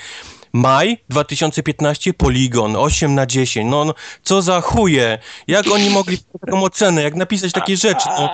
Maj 0.53 0.97
2015, 1.09 2.13
Polygon, 2.13 2.75
8 2.75 3.15
na 3.15 3.25
10, 3.25 3.69
no, 3.69 3.85
no 3.85 3.93
co 4.23 4.41
za 4.41 4.61
chuje, 4.61 5.19
jak 5.47 5.67
oni 5.71 5.89
mogli 5.89 6.17
taką 6.45 6.63
ocenę, 6.63 7.03
jak 7.03 7.15
napisać 7.15 7.51
takie 7.51 7.77
rzeczy, 7.77 8.09
no. 8.17 8.29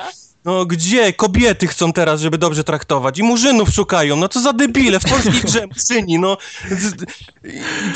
No 0.46 0.66
gdzie? 0.66 1.14
Kobiety 1.14 1.68
chcą 1.68 1.94
teraz, 1.94 2.22
żeby 2.22 2.38
dobrze 2.38 2.64
traktować 2.64 3.20
i 3.20 3.24
murzynów 3.24 3.70
szukają, 3.70 4.16
no 4.16 4.30
co 4.30 4.40
za 4.40 4.54
debile, 4.54 5.00
w 5.00 5.04
polskiej 5.04 5.42
grze 5.46 5.68
murzyni, 5.68 6.20
no. 6.20 6.38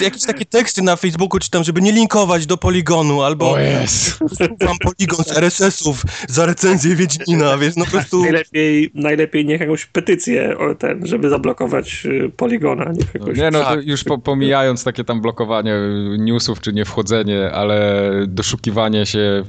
Jakieś 0.02 0.24
takie 0.24 0.46
teksty 0.46 0.82
na 0.82 0.96
Facebooku 0.96 1.40
czytam, 1.40 1.64
żeby 1.64 1.82
nie 1.82 1.92
linkować 1.92 2.46
do 2.46 2.58
Poligonu, 2.58 3.22
albo 3.22 3.60
jest. 3.60 4.20
mam 4.66 4.78
Poligon 4.78 5.26
z 5.26 5.32
RSS-ów 5.38 6.04
za 6.28 6.46
recenzję 6.46 6.96
Wiedźmina, 6.96 7.58
wiesz, 7.58 7.76
no 7.76 7.86
po 7.86 7.92
prostu... 7.92 8.22
Najlepiej, 8.22 8.92
najlepiej 8.94 9.46
niech 9.46 9.62
jakąś 9.62 9.86
petycję 9.86 10.58
o 10.58 10.76
ten, 10.76 11.08
żeby 11.08 11.30
zablokować 11.30 12.06
y, 12.06 12.32
Poligona. 12.38 12.92
Niech 12.92 13.14
jakoś... 13.14 13.38
Nie 13.38 13.52
no, 13.52 13.60
to 13.60 13.66
Tak. 13.66 13.86
już 13.86 14.04
po, 14.04 14.18
pomijając 14.18 14.84
takie 14.84 15.04
tam 15.04 15.22
blokowanie 15.22 15.76
newsów, 16.18 16.62
czy 16.62 16.74
nie 16.74 16.86
wchodzenie, 16.86 17.52
ale 17.52 18.10
doszukiwanie 18.28 19.06
się 19.06 19.44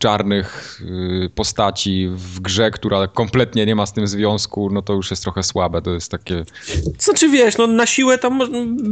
czarnych 0.00 0.80
y, 1.24 1.30
postaci 1.34 2.08
w 2.14 2.40
grze, 2.40 2.70
która 2.70 3.08
kompletnie 3.08 3.66
nie 3.66 3.74
ma 3.74 3.86
z 3.86 3.92
tym 3.92 4.06
związku, 4.06 4.70
no 4.70 4.82
to 4.82 4.92
już 4.92 5.10
jest 5.10 5.22
trochę 5.22 5.42
słabe. 5.42 5.82
To 5.82 5.90
jest 5.90 6.10
takie... 6.10 6.44
Co 6.98 7.14
czy 7.14 7.28
wiesz, 7.28 7.58
no 7.58 7.66
na 7.66 7.86
siłę 7.86 8.18
tam 8.18 8.40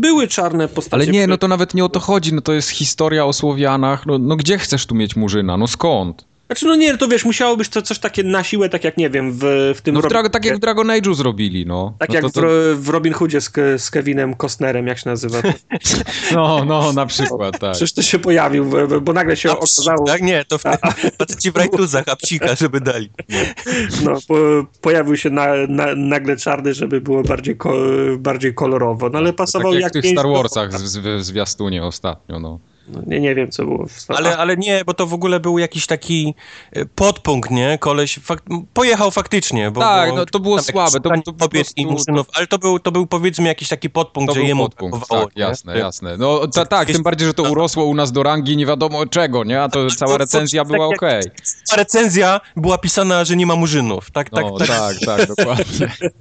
były 0.00 0.28
czarne 0.28 0.68
postacie. 0.68 0.94
Ale 0.94 1.06
nie, 1.06 1.10
które- 1.10 1.26
no 1.26 1.38
to 1.38 1.48
nawet 1.48 1.74
nie 1.74 1.84
o 1.84 1.88
to 1.88 2.00
chodzi, 2.00 2.34
no 2.34 2.40
to 2.40 2.52
jest 2.52 2.68
historia 2.70 3.24
o 3.26 3.32
Słowianach, 3.32 4.06
no, 4.06 4.18
no 4.18 4.36
gdzie 4.36 4.58
chcesz 4.58 4.86
tu 4.86 4.94
mieć 4.94 5.16
Murzyna, 5.16 5.56
no 5.56 5.66
skąd? 5.66 6.24
Znaczy, 6.48 6.66
no 6.66 6.76
nie, 6.76 6.98
to 6.98 7.08
wiesz, 7.08 7.24
musiało 7.24 7.56
być 7.56 7.68
to 7.68 7.82
coś 7.82 7.98
takie 7.98 8.22
na 8.22 8.44
siłę, 8.44 8.68
tak 8.68 8.84
jak 8.84 8.96
nie 8.96 9.10
wiem, 9.10 9.32
w, 9.32 9.72
w 9.76 9.80
tym. 9.80 9.94
No 9.94 10.00
w 10.00 10.04
Dra- 10.04 10.30
tak 10.30 10.44
jak 10.44 10.56
w 10.56 10.58
Dragon 10.58 10.86
Age'u 10.86 11.14
zrobili, 11.14 11.66
no. 11.66 11.94
tak 11.98 12.08
no 12.08 12.14
jak 12.14 12.22
to, 12.22 12.28
w, 12.28 12.32
to, 12.32 12.40
w 12.76 12.88
Robin 12.88 13.12
Hoodzie 13.12 13.40
z, 13.40 13.52
z 13.82 13.90
Kevinem 13.90 14.34
Costnerem, 14.34 14.86
jak 14.86 14.98
się 14.98 15.10
nazywa. 15.10 15.42
To, 15.42 15.48
No, 16.34 16.64
no, 16.64 16.92
na 16.92 17.06
przykład, 17.06 17.58
tak. 17.58 17.70
przecież 17.70 17.92
to 17.92 18.02
się 18.02 18.18
pojawił, 18.18 18.64
bo, 18.64 19.00
bo 19.00 19.12
nagle 19.12 19.36
się 19.36 19.50
A 19.50 19.56
psik, 19.56 19.78
okazało, 19.78 20.06
Tak, 20.06 20.22
nie, 20.22 20.44
to 20.44 20.58
w 20.58 20.62
faceci 21.18 21.50
w 21.52 21.56
rajtuzach, 21.56 22.04
a 22.06 22.16
psika, 22.16 22.54
żeby 22.54 22.80
dali. 22.80 23.10
no, 24.04 24.18
po, 24.28 24.34
pojawił 24.80 25.16
się 25.16 25.30
na, 25.30 25.46
na, 25.68 25.94
nagle 25.94 26.36
czarny, 26.36 26.74
żeby 26.74 27.00
było 27.00 27.22
bardziej, 27.22 27.56
ko, 27.56 27.74
bardziej 28.18 28.54
kolorowo, 28.54 29.08
no 29.08 29.18
ale 29.18 29.28
Tak 29.28 29.36
pasował 29.36 29.72
jak 29.72 29.82
jak 29.82 29.90
w 29.90 29.92
tych 29.92 30.12
Star 30.12 30.26
Warsach 30.28 30.70
w, 30.72 30.82
w 31.18 31.24
zwiastunie 31.24 31.84
ostatnio, 31.84 32.40
no. 32.40 32.58
No, 32.92 33.00
nie, 33.06 33.20
nie 33.20 33.34
wiem, 33.34 33.50
co 33.50 33.64
było 33.64 33.86
Ale, 34.08 34.36
ale 34.38 34.56
nie, 34.56 34.82
bo 34.86 34.94
to 34.94 35.06
w 35.06 35.14
ogóle 35.14 35.40
był 35.40 35.58
jakiś 35.58 35.86
taki 35.86 36.34
e, 36.72 36.84
podpunkt, 36.86 37.50
nie? 37.50 37.78
Koleś 37.80 38.18
fak 38.22 38.42
pojechał 38.74 39.10
faktycznie, 39.10 39.70
bo 39.70 39.80
Tak, 39.80 40.10
bo 40.10 40.16
no 40.16 40.26
to 40.26 40.40
było 40.40 40.62
słabe, 40.62 41.00
to- 41.00 41.10
to 41.24 41.32
po 41.32 41.38
kobiet 41.44 41.72
i 41.76 41.86
prostu- 41.86 41.92
murzynów, 42.12 42.26
ale 42.34 42.46
to 42.46 42.58
był, 42.58 42.78
to 42.78 42.92
był 42.92 43.06
powiedzmy 43.06 43.48
jakiś 43.48 43.68
taki 43.68 43.90
podpunkt, 43.90 44.28
To 44.34 44.40
że 44.40 44.46
jemu 44.46 44.62
podpunkt, 44.64 45.08
tak, 45.08 45.36
nie? 45.36 45.42
jasne, 45.42 45.78
jasne. 45.78 46.16
No 46.16 46.46
ta, 46.46 46.66
tak, 46.66 46.88
tym 46.88 47.02
bardziej, 47.02 47.26
że 47.28 47.34
to 47.34 47.42
urosło 47.42 47.84
u 47.84 47.94
nas 47.94 48.12
do 48.12 48.22
rangi 48.22 48.56
nie 48.56 48.66
wiadomo 48.66 49.06
czego, 49.06 49.44
nie? 49.44 49.62
A 49.62 49.68
to 49.68 49.80
Ale 49.80 49.90
cała 49.90 50.12
to- 50.12 50.18
recenzja 50.18 50.64
była 50.64 50.78
tak 50.78 51.02
jak- 51.02 51.22
okej. 51.22 51.22
Ta 51.70 51.76
recenzja 51.76 52.40
była 52.56 52.78
pisana, 52.78 53.24
że 53.24 53.36
nie 53.36 53.46
ma 53.46 53.56
murzynów, 53.56 54.10
tak, 54.10 54.30
tak, 54.30 54.44
No 54.44 54.58
tak. 54.58 54.68
tak, 54.68 54.96
tak, 55.06 55.28
dokładnie. 55.36 55.64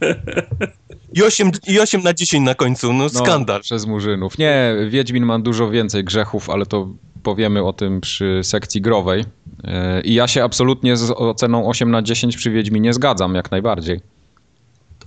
I 1.13 1.23
8, 1.23 1.51
I 1.67 1.79
8 1.79 2.03
na 2.03 2.13
10 2.13 2.45
na 2.45 2.55
końcu, 2.55 2.93
no 2.93 3.03
No, 3.03 3.09
skandal. 3.09 3.61
Przez 3.61 3.85
Murzynów. 3.85 4.37
Nie, 4.37 4.75
Wiedźmin 4.89 5.25
ma 5.25 5.39
dużo 5.39 5.69
więcej 5.69 6.03
grzechów, 6.03 6.49
ale 6.49 6.65
to 6.65 6.87
powiemy 7.23 7.63
o 7.63 7.73
tym 7.73 8.01
przy 8.01 8.39
sekcji 8.43 8.81
growej. 8.81 9.19
Yy, 9.63 10.01
I 10.01 10.13
ja 10.13 10.27
się 10.27 10.43
absolutnie 10.43 10.97
z 10.97 11.11
oceną 11.11 11.69
8 11.69 11.91
na 11.91 12.01
10 12.01 12.37
przy 12.37 12.51
Wiedźminie 12.51 12.93
zgadzam, 12.93 13.35
jak 13.35 13.51
najbardziej. 13.51 13.99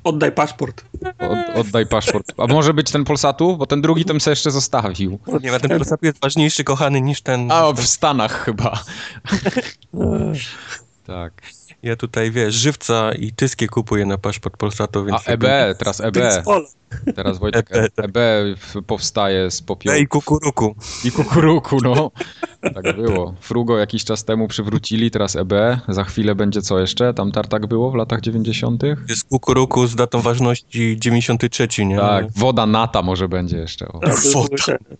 Oddaj 0.04 0.32
paszport. 0.32 0.84
Od, 1.18 1.56
oddaj 1.56 1.86
paszport. 1.86 2.26
A 2.36 2.46
może 2.46 2.74
być 2.74 2.90
ten 2.90 3.04
Polsatu? 3.04 3.56
Bo 3.56 3.66
ten 3.66 3.82
drugi 3.82 4.04
tym 4.04 4.20
sobie 4.20 4.32
jeszcze 4.32 4.50
zostawił. 4.50 5.18
Nie 5.42 5.50
ma 5.50 5.58
ten 5.60 5.70
Polsat 5.70 6.02
jest 6.02 6.20
ważniejszy, 6.20 6.64
kochany, 6.64 7.00
niż 7.00 7.22
ten... 7.22 7.52
A, 7.52 7.72
w 7.72 7.86
Stanach 7.86 8.44
chyba. 8.44 8.78
Tak. 11.06 11.42
Ja 11.82 11.96
tutaj, 11.96 12.30
wiesz, 12.30 12.54
żywca 12.54 13.12
i 13.12 13.32
tyskie 13.32 13.66
kupuję 13.66 14.06
na 14.06 14.18
paszport 14.18 14.56
Polsatu, 14.56 15.04
więc... 15.04 15.28
A 15.28 15.30
EB, 15.30 15.44
teraz 15.78 16.00
EB. 16.00 16.16
Pol- 16.44 16.66
Teraz 17.16 17.38
Wojtek, 17.38 17.68
EB. 17.72 18.16
EB 18.16 18.18
powstaje 18.86 19.50
z 19.50 19.62
popiołu 19.62 19.96
Ej, 19.96 20.06
kukuruku. 20.06 20.74
i 21.04 21.12
kukuruku, 21.12 21.78
no. 21.82 22.10
Tak 22.74 22.96
było. 22.96 23.34
Frugo 23.40 23.78
jakiś 23.78 24.04
czas 24.04 24.24
temu 24.24 24.48
przywrócili, 24.48 25.10
teraz 25.10 25.36
EB. 25.36 25.52
Za 25.88 26.04
chwilę 26.04 26.34
będzie 26.34 26.62
co 26.62 26.78
jeszcze? 26.78 27.14
Tam 27.14 27.32
tartak 27.32 27.66
było 27.66 27.90
w 27.90 27.94
latach 27.94 28.20
90. 28.20 28.82
Jest 29.08 29.28
kukuruku 29.28 29.86
z 29.86 29.96
datą 29.96 30.20
ważności 30.20 30.96
93, 30.98 31.84
nie? 31.84 31.96
Tak, 31.96 32.26
woda 32.36 32.66
nata 32.66 33.02
może 33.02 33.28
będzie 33.28 33.56
jeszcze. 33.56 33.88
O. 33.88 33.98
Tak, 33.98 34.16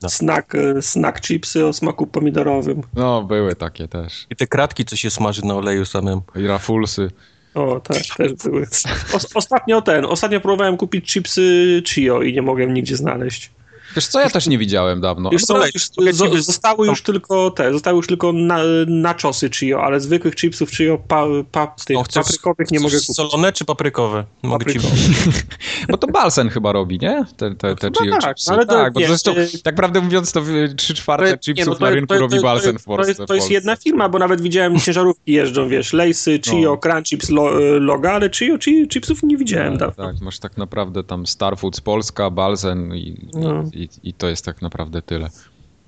te 0.01 0.09
snack, 0.09 0.53
snack 0.81 1.21
chipsy 1.21 1.67
o 1.67 1.73
smaku 1.73 2.07
pomidorowym. 2.07 2.83
No, 2.95 3.23
były 3.23 3.57
takie 3.57 3.89
też. 3.89 4.27
I 4.31 4.37
te 4.37 4.47
kratki, 4.47 4.85
co 4.85 4.97
się 4.97 5.11
smaży 5.11 5.45
na 5.45 5.55
oleju 5.55 5.85
samym. 5.85 6.21
I 6.37 6.47
rafulsy. 6.47 7.11
O, 7.55 7.81
tak, 7.81 8.03
też 8.17 8.33
były. 8.33 8.67
Os- 9.13 9.37
ostatnio 9.37 9.83
ten, 9.83 10.05
ostatnio 10.05 10.41
próbowałem 10.41 10.77
kupić 10.77 11.13
chipsy 11.13 11.83
Chio 11.87 12.23
i 12.23 12.33
nie 12.33 12.43
mogłem 12.43 12.75
nigdzie 12.75 12.97
znaleźć. 12.97 13.51
Wiesz 13.97 14.07
co, 14.07 14.21
ja 14.21 14.31
też 14.31 14.47
nie 14.47 14.59
widziałem 14.59 15.01
dawno. 15.01 15.31
Wiesz 15.31 15.43
co, 15.43 15.55
dobra, 15.55 15.69
już 15.75 15.85
ci 15.89 16.01
zo- 16.13 16.31
wy- 16.31 16.43
zostały 16.43 16.87
już 16.87 17.03
tylko 17.03 17.51
te, 17.51 17.73
zostały 17.73 17.97
już 17.97 18.07
tylko 18.07 18.33
na, 18.33 18.59
naczosy 18.87 19.51
Chio, 19.51 19.83
ale 19.83 20.01
zwykłych 20.01 20.35
chipsów 20.37 20.71
Chio 20.71 20.99
pa, 21.09 21.25
pa, 21.53 21.67
tych 21.87 21.97
O, 21.99 22.03
chcesz- 22.03 22.25
paprykowych 22.25 22.71
nie 22.71 22.79
chcesz 22.79 22.83
mogę 22.93 23.01
kupić. 23.01 23.17
Solone 23.17 23.53
czy 23.53 23.65
paprykowe? 23.65 24.25
Mogę 24.43 24.73
ci... 24.73 24.79
Paprykowe. 24.81 25.03
Bo 25.91 25.97
to 25.97 26.07
Balsen 26.07 26.49
chyba 26.49 26.73
robi, 26.73 26.99
nie? 26.99 27.25
Te, 27.37 27.55
te, 27.55 27.77
te 27.77 27.87
Chyba 27.87 28.05
chio 28.05 28.21
tak, 28.21 28.37
chipsy. 28.37 28.51
ale 28.53 28.67
to 28.67 28.73
tak, 28.75 28.93
bo 28.93 29.01
nie, 29.01 29.07
zresztą, 29.09 29.33
y- 29.37 29.63
tak 29.63 29.75
prawdę 29.75 30.01
mówiąc, 30.01 30.33
to 30.33 30.41
y, 30.41 30.75
trzy 30.77 30.95
czwarte 30.95 31.39
chipsów 31.39 31.81
na 31.81 31.91
rynku 31.91 32.15
robi 32.15 32.41
Balsen 32.41 32.79
w 32.79 32.83
to, 32.85 32.87
Polsce. 32.87 33.11
jest, 33.11 33.21
to 33.27 33.35
jest 33.35 33.51
jedna 33.51 33.77
firma, 33.77 34.09
bo 34.09 34.19
nawet 34.19 34.41
widziałem 34.41 34.79
ciężarówki 34.81 35.33
jeżdżą, 35.33 35.69
wiesz, 35.69 35.93
Lejsy, 35.93 36.41
Chio, 36.45 36.61
No. 36.71 36.77
Crunchips, 36.77 37.31
lo, 37.31 37.51
Loga, 37.81 38.13
ale 38.13 38.31
Chio, 38.31 38.59
chipsów 38.89 39.23
nie 39.23 39.37
widziałem 39.37 39.77
dawno. 39.77 40.05
Tak, 40.07 40.21
masz 40.21 40.39
tak 40.39 40.57
naprawdę 40.57 41.05
tam 41.05 41.27
Starfoods 41.27 41.81
Polska, 41.81 42.31
Balsen 42.31 42.95
i, 42.95 43.29
No. 43.35 43.65
i, 43.75 43.80
i 44.03 44.13
to 44.15 44.29
jest 44.29 44.45
tak 44.45 44.63
naprawdę 44.63 45.03
tyle. 45.03 45.31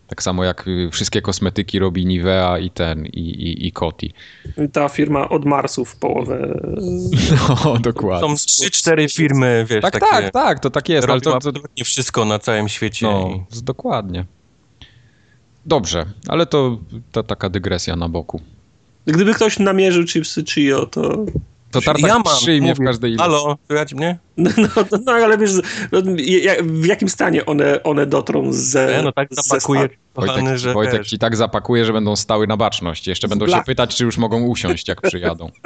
Tak 0.08 0.22
samo 0.22 0.44
jak 0.44 0.64
wszystkie 0.92 1.22
kosmetyki 1.22 1.78
robi 1.78 2.06
Nivea 2.06 2.58
i 2.58 2.70
ten, 2.70 3.06
i, 3.06 3.18
i, 3.20 3.66
i 3.66 3.72
Coty. 3.72 4.08
Ta 4.72 4.88
firma 4.88 5.28
od 5.28 5.44
Marsu 5.44 5.84
w 5.84 5.96
połowę. 5.96 6.60
No, 7.64 7.78
dokładnie. 7.78 8.28
Są 8.28 8.36
trzy, 8.36 8.70
cztery 8.70 9.08
firmy, 9.08 9.66
wiesz, 9.68 9.82
Tak, 9.82 9.92
takie, 9.92 10.06
tak, 10.06 10.30
tak, 10.32 10.60
to 10.60 10.70
tak 10.70 10.88
jest, 10.88 11.08
ale 11.08 11.20
to, 11.20 11.30
to, 11.30 11.36
absolutnie 11.36 11.84
wszystko 11.84 12.24
na 12.24 12.38
całym 12.38 12.68
świecie. 12.68 13.06
no, 13.06 13.28
i- 13.50 13.54
z- 13.56 13.62
dokładnie. 13.62 14.24
Dobrze, 15.66 16.06
ale 16.28 16.46
to, 16.46 16.78
to 17.12 17.22
taka 17.22 17.48
dygresja 17.48 17.96
na 17.96 18.08
boku. 18.08 18.40
Gdyby 19.06 19.34
ktoś 19.34 19.58
namierzył 19.58 20.04
chipsy 20.04 20.44
Chio, 20.44 20.86
to. 20.86 21.24
To 21.72 21.80
tartak 21.80 22.08
ja 22.08 22.14
mam, 22.14 22.22
przyjmie 22.22 22.74
w 22.74 22.78
mówię, 22.78 22.86
każdej 22.86 23.12
ilości. 23.12 23.30
Halo, 23.32 23.58
słychać 23.66 23.94
mnie? 23.94 24.18
No, 24.36 24.50
no, 24.58 24.98
no 25.06 25.12
ale 25.12 25.38
wiesz, 25.38 25.50
no, 25.92 26.00
ja- 26.18 26.54
w 26.62 26.86
jakim 26.86 27.08
stanie 27.08 27.46
one, 27.46 27.82
one 27.82 28.06
dotrą 28.06 28.52
ze. 28.52 28.94
Nie, 28.96 29.02
no 29.02 29.12
tak 29.12 29.28
zapakuję, 29.30 29.88
Wojtek, 30.14 30.56
że 30.58 30.72
Wojtek 30.72 31.06
ci 31.06 31.18
tak 31.18 31.36
zapakuje, 31.36 31.84
że 31.84 31.92
będą 31.92 32.16
stały 32.16 32.46
na 32.46 32.56
baczność. 32.56 33.06
Jeszcze 33.06 33.28
będą 33.28 33.46
się 33.46 33.62
pytać, 33.66 33.96
czy 33.96 34.04
już 34.04 34.18
mogą 34.18 34.42
usiąść, 34.42 34.88
jak 34.88 35.00
przyjadą. 35.00 35.50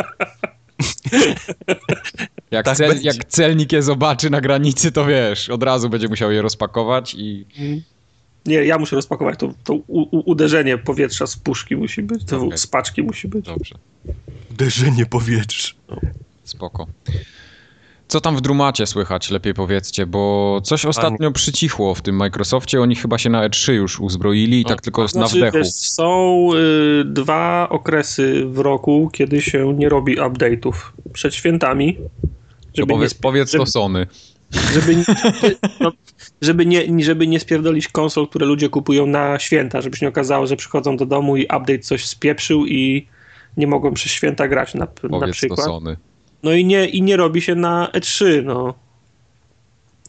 Jak, 2.51 2.65
Tak 2.65 2.77
cel, 2.77 2.99
jak 3.03 3.25
celnik 3.25 3.73
je 3.73 3.83
zobaczy 3.83 4.31
na 4.31 4.41
granicy, 4.41 4.93
to 4.93 5.05
wiesz, 5.05 5.49
od 5.51 5.63
razu 5.63 5.89
będzie 5.89 6.09
musiał 6.09 6.33
je 6.33 6.43
rozpakować 6.43 7.15
i 7.15 7.47
Nie, 8.47 8.55
ja 8.65 8.79
muszę 8.79 8.97
rozpakować. 8.97 9.39
To, 9.39 9.53
to 9.65 9.75
u, 9.75 10.01
u, 10.19 10.31
uderzenie 10.31 10.79
powietrza 10.79 11.27
z 11.27 11.37
puszki 11.37 11.77
musi 11.77 12.03
być, 12.03 12.25
to 12.25 12.37
Okej. 12.43 12.59
z 12.59 12.67
paczki 12.67 13.03
musi 13.03 13.29
być. 13.29 13.47
dobrze, 13.47 13.75
uderzenie 14.61 15.07
powietrza. 15.07 15.75
spoko. 16.45 16.87
Co 18.09 18.21
tam 18.21 18.37
w 18.37 18.41
Drumacie 18.41 18.87
słychać, 18.87 19.31
lepiej 19.31 19.55
powiedzcie, 19.55 20.07
bo 20.07 20.61
coś 20.65 20.85
ostatnio 20.85 21.33
przycichło 21.33 21.95
w 21.95 22.03
tym 22.03 22.17
Microsoftie, 22.17 22.81
oni 22.81 22.97
chyba 22.97 23.19
się 23.19 23.31
na 23.31 23.49
E3 23.49 23.73
już 23.73 24.01
uzbroili 24.01 24.61
i 24.61 24.65
tak 24.65 24.81
tylko 24.81 25.03
na 25.03 25.09
Znaczy, 25.09 25.37
wdechu. 25.37 25.57
wiesz, 25.59 25.67
są 25.73 26.49
y, 27.01 27.05
dwa 27.05 27.69
okresy 27.71 28.45
w 28.47 28.59
roku, 28.59 29.11
kiedy 29.13 29.43
się 29.43 29.75
nie 29.75 29.89
robi 29.89 30.17
update'ów. 30.19 30.73
Przed 31.13 31.35
świętami. 31.35 31.95
To 31.97 32.03
Żeby 32.75 32.93
nie, 32.93 32.97
powiedz, 32.99 33.13
sp- 33.17 33.23
powiedz 33.23 33.51
to 33.51 33.59
żeby, 33.59 33.71
Sony. 33.71 34.07
żeby, 34.75 34.97
nie- 34.97 35.05
no, 35.81 35.93
żeby, 36.43 36.67
nie, 36.67 37.05
żeby 37.05 37.27
nie 37.27 37.41
spierdolić 37.41 37.89
konsol, 37.89 38.29
które 38.29 38.47
ludzie 38.47 38.69
kupują 38.69 39.07
na 39.07 39.39
święta, 39.39 39.81
żeby 39.83 39.97
się 39.97 40.07
nie 40.07 40.11
okazało, 40.11 40.47
że 40.47 40.57
przychodzą 40.57 40.97
do 40.97 41.07
domu 41.07 41.37
i 41.37 41.43
update 41.45 41.79
coś 41.79 42.07
spieprzył 42.07 42.67
i 42.67 43.07
nie 43.57 43.67
mogą 43.67 43.95
przez 43.95 44.13
święta 44.13 44.49
grać 44.49 44.75
na, 44.75 44.81
na 45.03 45.09
Powiedz 45.09 45.33
przykład. 45.37 45.61
Sony. 45.67 45.97
No 46.43 46.53
i 46.53 46.65
nie, 46.65 46.87
i 46.87 47.03
nie 47.03 47.17
robi 47.17 47.43
się 47.43 47.55
na 47.55 47.89
E3, 47.95 48.45
no. 48.45 48.75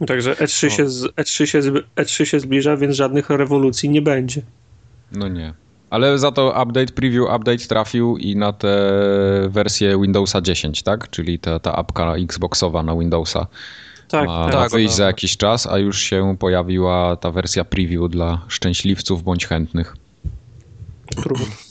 Także 0.08 0.34
E3, 0.34 0.64
No. 0.64 0.70
się, 0.70 0.90
z, 0.90 1.04
E3, 1.06 1.46
się, 1.46 1.60
zb- 1.62 1.84
E3 1.96 2.24
się 2.26 2.40
zbliża, 2.40 2.78
więc 2.78 2.96
żadnych 2.96 3.30
rewolucji 3.30 3.90
nie 3.90 4.02
będzie. 4.02 4.42
No 5.12 5.28
nie. 5.28 5.54
Ale 5.90 6.18
za 6.20 6.32
to 6.32 6.64
update, 6.64 6.94
preview 6.94 7.24
update 7.36 7.58
trafił 7.58 8.18
i 8.18 8.36
na 8.36 8.54
tę 8.54 8.70
wersję 9.50 10.02
Windowsa 10.02 10.42
10, 10.42 10.84
tak? 10.84 11.10
Czyli 11.10 11.40
ta, 11.40 11.60
ta 11.60 11.76
apka 11.76 12.16
Xboxowa 12.16 12.84
na 12.84 12.96
Windowsa 12.96 13.48
Tak, 14.08 14.28
ma, 14.28 14.44
tak. 14.46 14.54
tak, 14.54 14.72
wyjść 14.72 14.92
no. 14.94 14.98
za 14.98 15.06
jakiś 15.06 15.38
czas, 15.38 15.68
a 15.68 15.78
już 15.78 16.00
się 16.02 16.36
pojawiła 16.40 17.16
ta 17.16 17.32
wersja 17.32 17.66
preview 17.66 18.10
dla 18.10 18.42
szczęśliwców 18.48 19.24
bądź 19.24 19.46
chętnych. 19.48 19.96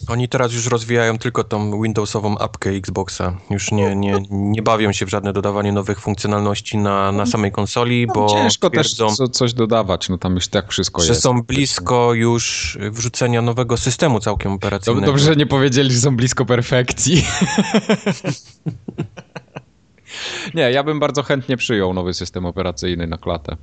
Oni 0.08 0.28
teraz 0.28 0.52
już 0.52 0.66
rozwijają 0.66 1.18
tylko 1.18 1.44
tą 1.44 1.82
Windowsową 1.82 2.38
apkę 2.38 2.70
Xboxa. 2.70 3.36
Już 3.50 3.72
nie, 3.72 3.96
nie, 3.96 4.14
nie 4.30 4.62
bawią 4.62 4.92
się 4.92 5.06
w 5.06 5.08
żadne 5.08 5.32
dodawanie 5.32 5.72
nowych 5.72 6.00
funkcjonalności 6.00 6.78
na, 6.78 7.12
na 7.12 7.26
samej 7.26 7.52
konsoli, 7.52 8.06
bo 8.06 8.20
No, 8.20 8.28
ciężko 8.28 8.70
też 8.70 8.94
twierdzą, 8.94 9.14
co, 9.14 9.28
coś 9.28 9.54
dodawać, 9.54 10.08
no 10.08 10.18
tam 10.18 10.34
już 10.34 10.48
tak 10.48 10.70
wszystko 10.70 11.02
że 11.02 11.08
jest. 11.08 11.22
są 11.22 11.42
blisko 11.42 12.14
już 12.14 12.78
wrzucenia 12.90 13.42
nowego 13.42 13.76
systemu 13.76 14.20
całkiem 14.20 14.52
operacyjnego. 14.52 15.06
Dobrze, 15.06 15.24
że 15.24 15.36
nie 15.36 15.46
powiedzieli, 15.46 15.92
że 15.92 16.00
są 16.00 16.16
blisko 16.16 16.44
perfekcji. 16.44 17.24
nie, 20.54 20.70
ja 20.70 20.82
bym 20.82 21.00
bardzo 21.00 21.22
chętnie 21.22 21.56
przyjął 21.56 21.94
nowy 21.94 22.14
system 22.14 22.46
operacyjny 22.46 23.06
na 23.06 23.18
klatę. 23.18 23.56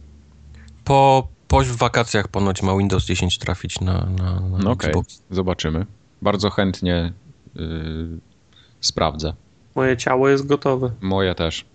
Po, 0.84 1.28
po 1.54 1.62
wakacjach 1.78 2.28
ponoć 2.28 2.64
ma 2.64 2.78
Windows 2.78 3.06
10 3.06 3.38
trafić 3.38 3.80
na, 3.82 3.94
na, 4.18 4.40
na 4.40 4.58
No 4.58 4.72
okej, 4.72 4.90
Xbox. 4.90 5.22
zobaczymy. 5.32 5.86
Bardzo 6.22 6.50
chętnie 6.50 7.14
yy, 7.56 7.64
sprawdzę. 8.82 9.34
Moje 9.76 9.98
ciało 9.98 10.30
jest 10.30 10.46
gotowe. 10.46 10.92
Moje 11.02 11.36
też. 11.36 11.66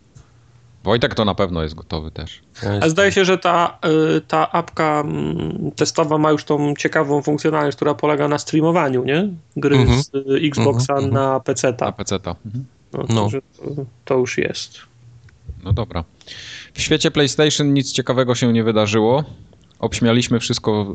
Wojtek 0.85 1.15
to 1.15 1.25
na 1.25 1.35
pewno 1.35 1.63
jest 1.63 1.75
gotowy 1.75 2.11
też. 2.11 2.41
A 2.83 2.89
zdaje 2.89 3.13
się, 3.13 3.25
że 3.25 3.39
ta, 3.39 3.79
y, 4.17 4.21
ta 4.21 4.53
apka 4.53 5.01
mm, 5.01 5.71
testowa 5.77 6.19
ma 6.19 6.31
już 6.31 6.45
tą 6.45 6.75
ciekawą 6.75 7.23
funkcjonalność, 7.23 7.77
która 7.77 7.95
polega 7.95 8.29
na 8.29 8.39
streamowaniu, 8.39 9.05
nie? 9.05 9.29
Gry 9.57 9.77
Mhm. 9.77 10.03
z 10.03 10.11
y, 10.15 10.41
Xboxa 10.49 10.93
Mhm, 10.95 11.13
na 11.13 11.33
Na 11.33 11.41
PC-ta. 11.41 11.93
PC-ta. 11.93 12.35
Mhm. 12.47 12.65
No, 12.93 13.05
No. 13.09 13.29
to 14.05 14.15
już 14.19 14.39
jest. 14.39 14.79
No 15.65 15.73
dobra. 15.73 16.05
W 16.75 16.81
świecie 16.81 17.11
PlayStation 17.11 17.75
nic 17.75 17.93
ciekawego 17.93 18.35
się 18.35 18.53
nie 18.53 18.65
wydarzyło. 18.65 19.25
Obśmialiśmy 19.79 20.41
wszystko 20.41 20.95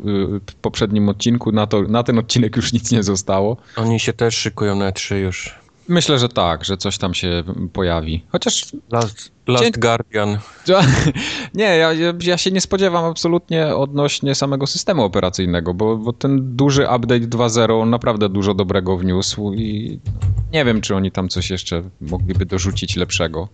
w 0.50 0.54
poprzednim 0.62 1.10
odcinku. 1.10 1.52
Na, 1.52 1.68
to, 1.68 1.82
na 1.82 2.04
ten 2.04 2.20
odcinek 2.20 2.56
już 2.56 2.74
nic 2.74 2.92
nie 2.92 3.04
zostało. 3.04 3.58
Oni 3.76 4.00
się 4.00 4.14
też 4.14 4.36
szykują 4.38 4.76
na 4.76 4.92
E3 4.92 5.16
już. 5.16 5.56
Myślę, 5.88 6.20
że 6.20 6.30
tak, 6.30 6.66
że 6.66 6.78
coś 6.78 6.98
tam 6.98 7.14
się 7.14 7.44
pojawi. 7.74 8.24
Chociaż 8.32 8.66
Last, 8.92 9.32
Last 9.48 9.64
Cię- 9.64 9.80
Guardian. 9.80 10.38
Nie, 11.54 11.64
ja, 11.78 11.94
ja- 12.24 12.38
się 12.38 12.52
nie 12.52 12.62
spodziewam 12.62 13.06
absolutnie 13.06 13.68
odnośnie 13.76 14.36
samego 14.36 14.68
systemu 14.68 15.04
operacyjnego, 15.04 15.74
bo, 15.74 15.98
bo 15.98 16.14
ten 16.14 16.56
duży 16.56 16.84
update 16.84 17.20
2.0 17.20 17.82
on 17.82 17.90
naprawdę 17.90 18.30
dużo 18.30 18.54
dobrego 18.54 18.98
wniósł 18.98 19.54
i 19.54 20.00
nie 20.54 20.66
wiem, 20.66 20.82
czy 20.82 20.96
oni 20.96 21.12
tam 21.12 21.30
coś 21.30 21.50
jeszcze 21.50 21.84
mogliby 22.02 22.46
dorzucić 22.46 22.96
lepszego. 22.96 23.48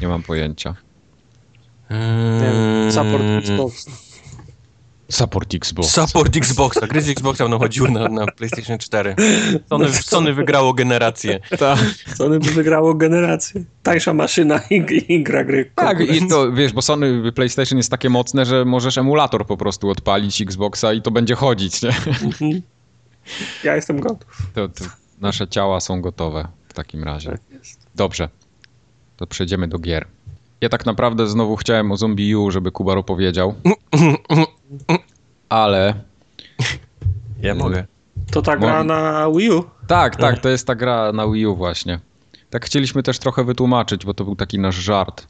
Nie 0.00 0.08
mam 0.08 0.22
pojęcia. 0.22 0.74
Nie 1.90 1.96
Mm. 1.96 2.40
wiem, 2.42 2.92
Support. 2.92 3.72
Support 5.10 5.54
Xbox. 5.54 5.88
Support 5.90 6.36
Xboxa. 6.36 6.86
Gry 6.86 7.02
z 7.02 7.08
Xboxa 7.08 7.44
będą 7.44 7.58
chodziły 7.58 7.90
na, 7.90 8.08
na 8.08 8.26
PlayStation 8.26 8.78
4. 8.78 9.14
Sony, 9.68 9.92
Sony 9.92 10.34
wygrało 10.34 10.74
generację. 10.74 11.40
Tak, 11.58 11.78
Sony 12.16 12.38
by 12.38 12.50
wygrało 12.50 12.94
generację. 12.94 13.64
Tańsza 13.82 14.14
maszyna 14.14 14.60
i, 14.70 15.04
i 15.08 15.22
gra 15.22 15.44
gry. 15.44 15.70
tak, 15.74 16.00
i 16.00 16.28
to 16.28 16.52
wiesz, 16.52 16.72
bo 16.72 16.82
Sony 16.82 17.32
PlayStation 17.32 17.76
jest 17.76 17.90
takie 17.90 18.10
mocne, 18.10 18.46
że 18.46 18.64
możesz 18.64 18.98
emulator 18.98 19.46
po 19.46 19.56
prostu 19.56 19.90
odpalić 19.90 20.42
Xboxa 20.42 20.92
i 20.92 21.02
to 21.02 21.10
będzie 21.10 21.34
chodzić, 21.34 21.82
nie? 21.82 21.88
Mhm. 21.88 22.62
Ja 23.64 23.76
jestem 23.76 24.00
gotów. 24.00 24.42
To, 24.54 24.68
to 24.68 24.84
nasze 25.20 25.48
ciała 25.48 25.80
są 25.80 26.00
gotowe 26.00 26.48
w 26.68 26.72
takim 26.72 27.04
razie. 27.04 27.30
Tak 27.30 27.40
jest. 27.50 27.86
Dobrze, 27.94 28.28
to 29.16 29.26
przejdziemy 29.26 29.68
do 29.68 29.78
gier. 29.78 30.06
Ja 30.60 30.68
tak 30.68 30.86
naprawdę 30.86 31.26
znowu 31.26 31.56
chciałem 31.56 31.92
o 31.92 31.96
Zombie 31.96 32.36
U, 32.36 32.50
żeby 32.50 32.70
Kubar 32.70 32.98
opowiedział, 32.98 33.54
ale 35.48 35.94
Ja 37.42 37.54
mogę. 37.54 37.84
To 38.30 38.42
ta 38.42 38.56
gra 38.56 38.84
na 38.84 39.30
Wii 39.36 39.50
U. 39.50 39.64
tak, 39.86 40.16
tak, 40.16 40.38
to 40.38 40.48
jest 40.48 40.66
ta 40.66 40.74
gra 40.74 41.12
na 41.12 41.28
Wii 41.28 41.46
U 41.46 41.56
właśnie. 41.56 42.00
Tak 42.50 42.66
chcieliśmy 42.66 43.02
też 43.02 43.18
trochę 43.18 43.44
wytłumaczyć, 43.44 44.06
bo 44.06 44.14
to 44.14 44.24
był 44.24 44.36
taki 44.36 44.58
nasz 44.58 44.74
żart. 44.74 45.26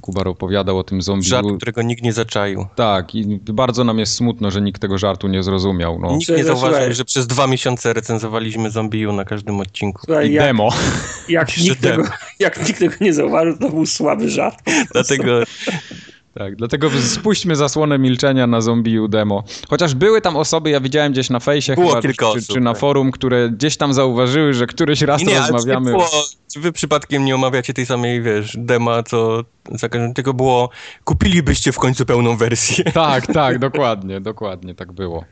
Kubar 0.00 0.28
opowiadał 0.28 0.78
o 0.78 0.84
tym 0.84 1.02
Zombie 1.02 1.28
Żart, 1.28 1.46
którego 1.56 1.82
nikt 1.82 2.02
nie 2.02 2.12
zaczaił. 2.12 2.66
Tak, 2.76 3.14
i 3.14 3.40
bardzo 3.44 3.84
nam 3.84 3.98
jest 3.98 4.14
smutno, 4.14 4.50
że 4.50 4.60
nikt 4.60 4.80
tego 4.80 4.98
żartu 4.98 5.28
nie 5.28 5.42
zrozumiał. 5.42 5.98
No. 5.98 6.16
Nikt 6.16 6.28
nie 6.28 6.44
zauważył, 6.44 6.94
że 6.94 7.04
przez 7.04 7.26
dwa 7.26 7.46
miesiące 7.46 7.92
recenzowaliśmy 7.92 8.70
Zombie 8.70 9.06
U 9.06 9.12
na 9.12 9.24
każdym 9.24 9.60
odcinku. 9.60 10.02
Słuchaj, 10.04 10.30
I 10.30 10.32
jak, 10.32 10.44
demo. 10.44 10.68
jak, 11.28 11.56
nikt 11.56 11.80
tego, 11.80 12.02
jak 12.38 12.68
nikt 12.68 12.80
tego 12.80 12.94
nie 13.00 13.12
zauważył, 13.12 13.58
to 13.58 13.70
był 13.70 13.86
słaby 13.86 14.30
żart. 14.30 14.58
Dlatego 14.92 15.42
Tak, 16.34 16.56
dlatego 16.56 16.90
spuśćmy 16.90 17.56
zasłonę 17.56 17.98
milczenia 17.98 18.46
na 18.46 18.60
Zombie 18.60 19.00
U 19.00 19.08
demo. 19.08 19.44
Chociaż 19.68 19.94
były 19.94 20.20
tam 20.20 20.36
osoby, 20.36 20.70
ja 20.70 20.80
widziałem 20.80 21.12
gdzieś 21.12 21.30
na 21.30 21.40
fejsie 21.40 21.74
Było 21.74 21.88
chyba, 21.88 22.02
kilka 22.02 22.26
czy, 22.26 22.38
osób, 22.38 22.54
czy 22.54 22.60
na 22.60 22.72
tak. 22.72 22.80
forum, 22.80 23.10
które 23.10 23.50
gdzieś 23.50 23.76
tam 23.76 23.94
zauważyły, 23.94 24.54
że 24.54 24.66
któryś 24.66 25.02
raz 25.02 25.22
nie, 25.22 25.38
rozmawiamy. 25.38 25.90
było, 25.90 26.10
czy 26.52 26.60
wy 26.60 26.72
przypadkiem 26.72 27.24
nie 27.24 27.34
omawiacie 27.34 27.74
tej 27.74 27.86
samej, 27.86 28.22
wiesz, 28.22 28.56
dema, 28.58 29.02
co 29.02 29.44
za 29.70 29.88
każdym, 29.88 30.14
tylko 30.14 30.34
było 30.34 30.70
kupilibyście 31.04 31.72
w 31.72 31.78
końcu 31.78 32.06
pełną 32.06 32.36
wersję. 32.36 32.84
Tak, 33.00 33.26
tak, 33.26 33.58
dokładnie, 33.58 34.20
dokładnie, 34.20 34.74
tak 34.74 34.92
było. 34.92 35.24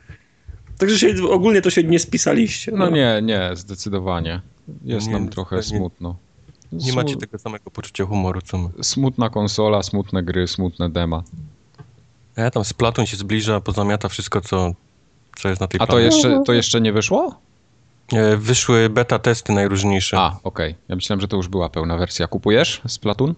Także 0.77 0.99
się, 0.99 1.13
ogólnie 1.29 1.61
to 1.61 1.69
się 1.69 1.83
nie 1.83 1.99
spisaliście. 1.99 2.71
No 2.75 2.89
nie, 2.89 3.19
nie, 3.23 3.51
zdecydowanie. 3.53 4.41
Jest 4.83 5.07
Nie, 5.07 5.13
nam 5.13 5.25
no, 5.25 5.31
trochę 5.31 5.63
smutno. 5.63 6.15
Nie 6.71 6.93
macie 6.93 7.15
tego 7.15 7.39
samego 7.39 7.71
poczucia 7.71 8.05
humoru, 8.05 8.41
co 8.41 8.57
my. 8.57 8.69
Smutna 8.83 9.29
konsola, 9.29 9.83
smutne 9.83 10.23
gry, 10.23 10.47
smutne 10.47 10.89
dema. 10.89 11.23
A 12.35 12.41
ja 12.41 12.51
tam 12.51 12.63
Splatoon 12.65 13.05
się 13.05 13.17
zbliża, 13.17 13.61
pozamiata 13.61 14.09
wszystko, 14.09 14.41
co, 14.41 14.73
co 15.37 15.49
jest 15.49 15.61
na 15.61 15.67
tej 15.67 15.81
A 15.81 15.87
to 15.87 15.99
jeszcze, 15.99 16.43
to 16.45 16.53
jeszcze 16.53 16.81
nie 16.81 16.93
wyszło? 16.93 17.35
E, 18.13 18.37
Wyszły 18.37 18.89
beta 18.89 19.19
testy 19.19 19.53
najróżniejsze. 19.53 20.17
A, 20.19 20.39
okej. 20.43 20.75
Ja 20.89 20.95
myślałem, 20.95 21.21
że 21.21 21.27
to 21.27 21.37
już 21.37 21.47
była 21.47 21.69
pełna 21.69 21.97
wersja. 21.97 22.27
Kupujesz 22.27 22.81
Splatoon? 22.87 23.33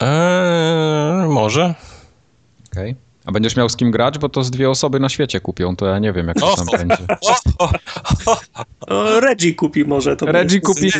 Eee, 0.00 1.28
może. 1.28 1.74
Okej. 2.72 2.96
A 3.28 3.32
będziesz 3.32 3.56
miał 3.56 3.68
z 3.68 3.76
kim 3.76 3.90
grać, 3.90 4.18
bo 4.18 4.28
to 4.28 4.44
z 4.44 4.50
dwie 4.50 4.70
osoby 4.70 5.00
na 5.00 5.08
świecie 5.08 5.40
kupią, 5.40 5.76
to 5.76 5.86
ja 5.86 5.98
nie 5.98 6.12
wiem, 6.12 6.28
jak 6.28 6.36
to 6.40 6.56
tam 6.56 6.66
będzie. 6.78 6.96
O, 8.86 9.20
Reggie 9.20 9.54
kupi 9.54 9.84
może 9.84 10.16
to. 10.16 10.26
Reggie 10.26 10.60
kupi. 10.60 10.90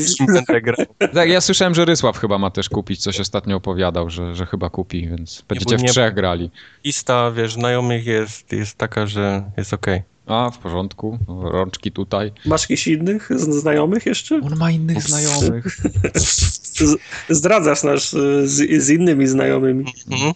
Tak, 1.14 1.28
ja 1.28 1.40
słyszałem, 1.40 1.74
że 1.74 1.84
Rysław 1.84 2.18
chyba 2.18 2.38
ma 2.38 2.50
też 2.50 2.68
kupić, 2.68 3.02
coś 3.02 3.20
ostatnio 3.20 3.56
opowiadał, 3.56 4.10
że, 4.10 4.34
że 4.34 4.46
chyba 4.46 4.70
kupi, 4.70 5.08
więc 5.08 5.44
będziecie 5.48 5.76
w 5.78 5.82
nie- 5.82 5.88
trzech 5.88 6.14
grali. 6.14 6.50
Lista, 6.84 7.30
wiesz, 7.30 7.52
znajomych 7.52 8.06
jest, 8.06 8.52
jest 8.52 8.78
taka, 8.78 9.06
że 9.06 9.42
jest 9.56 9.72
okej. 9.72 10.02
A, 10.28 10.50
w 10.50 10.58
porządku, 10.58 11.18
rączki 11.42 11.92
tutaj. 11.92 12.32
Masz 12.46 12.62
jakichś 12.62 12.86
innych 12.86 13.28
z- 13.36 13.60
znajomych 13.60 14.06
jeszcze? 14.06 14.40
On 14.44 14.56
ma 14.56 14.70
innych 14.70 15.02
znajomych. 15.02 15.78
Z, 16.14 16.96
zdradzasz 17.28 17.82
nas 17.82 18.14
y, 18.14 18.48
z, 18.48 18.82
z 18.84 18.90
innymi 18.90 19.26
znajomymi. 19.26 19.84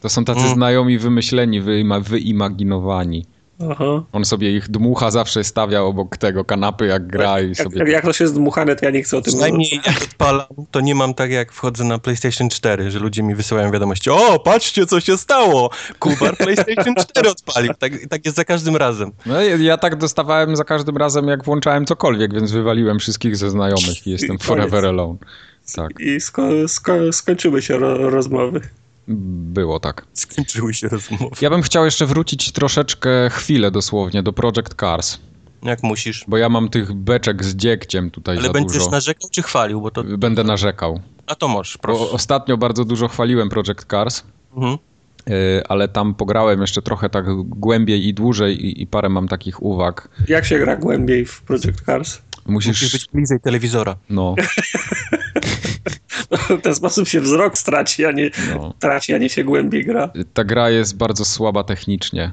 To 0.00 0.08
są 0.08 0.24
tacy 0.24 0.40
Mm. 0.40 0.54
znajomi 0.54 0.98
wymyśleni, 0.98 1.60
wyima, 1.60 2.00
wyimaginowani. 2.00 3.26
Aha. 3.70 4.02
On 4.12 4.24
sobie 4.24 4.56
ich 4.56 4.68
dmucha 4.68 5.10
zawsze 5.10 5.44
stawia 5.44 5.82
obok 5.82 6.16
tego 6.16 6.44
kanapy, 6.44 6.86
jak 6.86 7.06
gra 7.06 7.40
i 7.40 7.48
Jak, 7.48 7.56
sobie... 7.56 7.78
jak, 7.78 7.88
jak 7.88 8.04
to 8.04 8.12
się 8.12 8.28
zdmuchane, 8.28 8.76
to 8.76 8.84
ja 8.84 8.90
nie 8.90 9.02
chcę 9.02 9.16
o 9.16 9.20
tym 9.20 9.32
Przynajmniej 9.32 9.80
jak 9.86 10.02
odpalam, 10.02 10.46
to 10.70 10.80
nie 10.80 10.94
mam 10.94 11.14
tak 11.14 11.30
jak 11.30 11.52
wchodzę 11.52 11.84
na 11.84 11.98
PlayStation 11.98 12.48
4, 12.48 12.90
że 12.90 12.98
ludzie 12.98 13.22
mi 13.22 13.34
wysyłają 13.34 13.70
wiadomości, 13.70 14.10
o, 14.10 14.38
patrzcie 14.38 14.86
co 14.86 15.00
się 15.00 15.16
stało, 15.16 15.70
Kubar 15.98 16.36
PlayStation 16.36 16.94
4 16.94 17.30
odpalił. 17.30 17.72
Tak, 17.78 17.92
tak 18.10 18.24
jest 18.24 18.36
za 18.36 18.44
każdym 18.44 18.76
razem. 18.76 19.10
No, 19.26 19.42
ja, 19.42 19.56
ja 19.56 19.78
tak 19.78 19.96
dostawałem 19.96 20.56
za 20.56 20.64
każdym 20.64 20.96
razem, 20.96 21.28
jak 21.28 21.44
włączałem 21.44 21.86
cokolwiek, 21.86 22.34
więc 22.34 22.52
wywaliłem 22.52 22.98
wszystkich 22.98 23.36
ze 23.36 23.50
znajomych 23.50 24.06
i 24.06 24.10
jestem 24.10 24.28
koniec. 24.28 24.42
forever 24.42 24.86
alone. 24.86 25.16
Tak, 25.74 26.00
I 26.00 26.20
sko, 26.20 26.42
sko, 26.68 27.12
skończyły 27.12 27.62
się 27.62 27.78
ro, 27.78 28.10
rozmowy. 28.10 28.60
Było 29.08 29.80
tak. 29.80 30.06
Skończyły 30.12 30.74
się 30.74 30.88
rozmowy. 30.88 31.26
Ja 31.40 31.50
bym 31.50 31.62
chciał 31.62 31.84
jeszcze 31.84 32.06
wrócić 32.06 32.52
troszeczkę, 32.52 33.30
chwilę 33.30 33.70
dosłownie, 33.70 34.22
do 34.22 34.32
Project 34.32 34.74
Cars, 34.80 35.18
Jak 35.62 35.82
musisz. 35.82 36.24
bo 36.28 36.36
ja 36.36 36.48
mam 36.48 36.68
tych 36.68 36.92
beczek 36.92 37.44
z 37.44 37.54
dziegciem 37.56 38.10
tutaj 38.10 38.36
Ale 38.36 38.46
za 38.46 38.52
będziesz 38.52 38.78
dużo. 38.78 38.90
narzekał 38.90 39.30
czy 39.30 39.42
chwalił, 39.42 39.80
bo 39.80 39.90
to... 39.90 40.04
Będę 40.04 40.44
narzekał. 40.44 41.00
A 41.26 41.34
to 41.34 41.48
możesz, 41.48 41.76
Bo 41.76 41.80
proszę. 41.82 42.10
ostatnio 42.10 42.56
bardzo 42.56 42.84
dużo 42.84 43.08
chwaliłem 43.08 43.48
Project 43.48 43.84
Cars, 43.90 44.22
Mhm. 44.56 44.78
yy, 45.26 45.34
ale 45.68 45.88
tam 45.88 46.14
pograłem 46.14 46.60
jeszcze 46.60 46.82
trochę 46.82 47.10
tak 47.10 47.24
głębiej 47.44 48.06
i 48.08 48.14
dłużej 48.14 48.66
i, 48.66 48.82
i 48.82 48.86
parę 48.86 49.08
mam 49.08 49.28
takich 49.28 49.62
uwag. 49.62 50.08
Jak 50.28 50.44
się 50.44 50.58
gra 50.58 50.76
głębiej 50.76 51.26
w 51.26 51.42
Project 51.42 51.80
Cars? 51.86 52.18
Musisz, 52.46 52.68
Musisz 52.68 52.92
być 52.92 53.06
bliżej 53.12 53.40
telewizora. 53.40 53.96
no, 54.10 54.34
W 56.30 56.60
ten 56.62 56.74
sposób 56.74 57.08
się 57.08 57.20
wzrok 57.20 57.58
straci, 57.58 58.04
a 58.04 58.12
nie, 58.12 58.30
no. 58.54 58.74
traci, 58.78 59.14
a 59.14 59.18
nie 59.18 59.28
się 59.28 59.44
głębiej 59.44 59.84
gra. 59.84 60.10
Ta 60.34 60.44
gra 60.44 60.70
jest 60.70 60.96
bardzo 60.96 61.24
słaba 61.24 61.64
technicznie. 61.64 62.32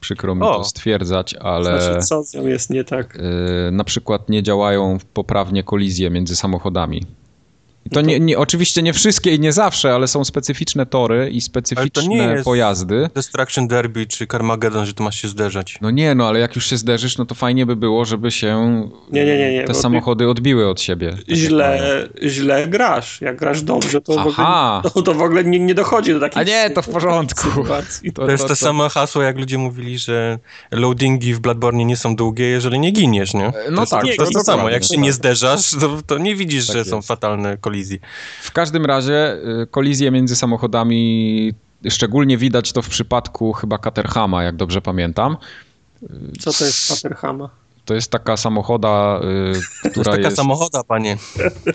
Przykro 0.00 0.34
mi 0.34 0.42
O. 0.42 0.54
to 0.58 0.64
stwierdzać, 0.64 1.34
ale 1.34 1.82
Znaczy, 1.82 2.06
co 2.06 2.24
z 2.24 2.34
nią 2.34 2.46
jest 2.46 2.70
nie 2.70 2.84
tak? 2.84 3.14
yy, 3.14 3.70
na 3.72 3.84
przykład 3.84 4.28
nie 4.28 4.42
działają 4.42 4.98
poprawnie 5.14 5.62
kolizje 5.64 6.10
między 6.10 6.36
samochodami. 6.36 7.06
I 7.90 7.94
to 7.94 8.00
to- 8.00 8.06
nie, 8.06 8.20
nie, 8.20 8.38
oczywiście 8.38 8.82
nie 8.82 8.92
wszystkie 8.92 9.34
i 9.34 9.40
nie 9.40 9.52
zawsze, 9.52 9.94
ale 9.94 10.08
są 10.08 10.24
specyficzne 10.24 10.86
tory 10.86 11.30
i 11.30 11.40
specyficzne 11.40 12.14
jest- 12.14 12.44
pojazdy. 12.44 13.10
Destruction 13.14 13.68
Derby 13.68 14.06
czy 14.06 14.26
Carmageddon, 14.26 14.86
że 14.86 14.94
tu 14.94 15.02
masz 15.02 15.22
się 15.22 15.28
zderzać. 15.28 15.78
No 15.80 15.90
nie, 15.90 16.14
no 16.14 16.28
ale 16.28 16.40
jak 16.40 16.54
już 16.56 16.66
się 16.66 16.76
zderzysz, 16.76 17.18
no 17.18 17.26
to 17.26 17.34
fajnie 17.34 17.66
by 17.66 17.76
było, 17.76 18.04
żeby 18.04 18.30
się 18.30 18.48
Nie, 19.12 19.24
nie, 19.24 19.38
nie, 19.38 19.52
nie, 19.52 19.64
te 19.64 19.74
samochody 19.74 20.28
odbiły 20.28 20.68
od 20.68 20.80
siebie. 20.80 21.10
tak. 21.26 21.36
Źle, 21.36 22.08
źle 22.22 22.66
grasz. 22.66 23.20
Jak 23.20 23.36
grasz 23.36 23.62
dobrze, 23.62 24.00
to 24.00 24.12
w 24.12 24.18
Aha. 24.18 24.80
ogóle, 24.80 24.92
to, 24.94 25.02
to 25.02 25.14
w 25.14 25.22
ogóle 25.22 25.44
nie, 25.44 25.58
nie 25.58 25.74
dochodzi 25.74 26.12
do 26.12 26.20
takich 26.20 26.38
A 26.38 26.42
nie, 26.42 26.70
to 26.70 26.82
w 26.82 26.88
porządku. 26.98 27.50
sytuacji. 27.50 28.12
To, 28.12 28.24
To 28.26 28.30
jest 28.30 28.48
to 28.48 28.56
samo 28.56 28.88
hasło, 28.88 29.22
jak 29.22 29.38
ludzie 29.38 29.58
mówili, 29.58 29.98
że 29.98 30.38
loadingi 30.70 31.34
w 31.34 31.40
Bloodborne 31.40 31.84
nie 31.84 31.96
są 31.96 32.16
długie, 32.16 32.44
jeżeli 32.46 32.78
nie 32.78 32.90
giniesz, 32.90 33.34
nie? 33.34 33.52
No 33.70 33.76
to 33.76 33.80
jest, 33.80 33.90
tak, 33.92 34.00
To 34.00 34.16
to 34.16 34.22
jest 34.22 34.32
to 34.32 34.40
samo, 34.44 34.68
jak 34.70 34.84
się 34.84 34.96
nie 34.98 35.12
zderzasz, 35.12 35.70
to, 35.80 35.98
to 36.06 36.18
nie 36.18 36.36
widzisz, 36.36 36.66
Tak 36.66 36.76
że 36.76 36.84
są 36.84 36.96
jest. 36.96 37.08
fatalne 37.08 37.56
kolizje. 37.56 37.77
W 38.42 38.52
każdym 38.52 38.86
razie 38.86 39.36
y, 39.62 39.66
kolizje 39.66 40.10
między 40.10 40.36
samochodami, 40.36 41.52
szczególnie 41.88 42.38
widać 42.38 42.72
to 42.72 42.82
w 42.82 42.88
przypadku 42.88 43.52
chyba 43.52 43.78
Caterhama, 43.78 44.42
jak 44.42 44.56
dobrze 44.56 44.80
pamiętam. 44.80 45.36
Co 46.40 46.52
to 46.52 46.64
jest 46.64 46.88
Paterhama? 46.88 47.50
To 47.88 47.94
jest 47.94 48.10
taka 48.10 48.36
samochoda, 48.36 49.20
y, 49.52 49.52
To 49.82 49.90
która 49.90 49.94
jest 49.94 50.04
taka 50.10 50.20
jest 50.20 50.36
samochoda, 50.36 50.84
panie. 50.84 51.16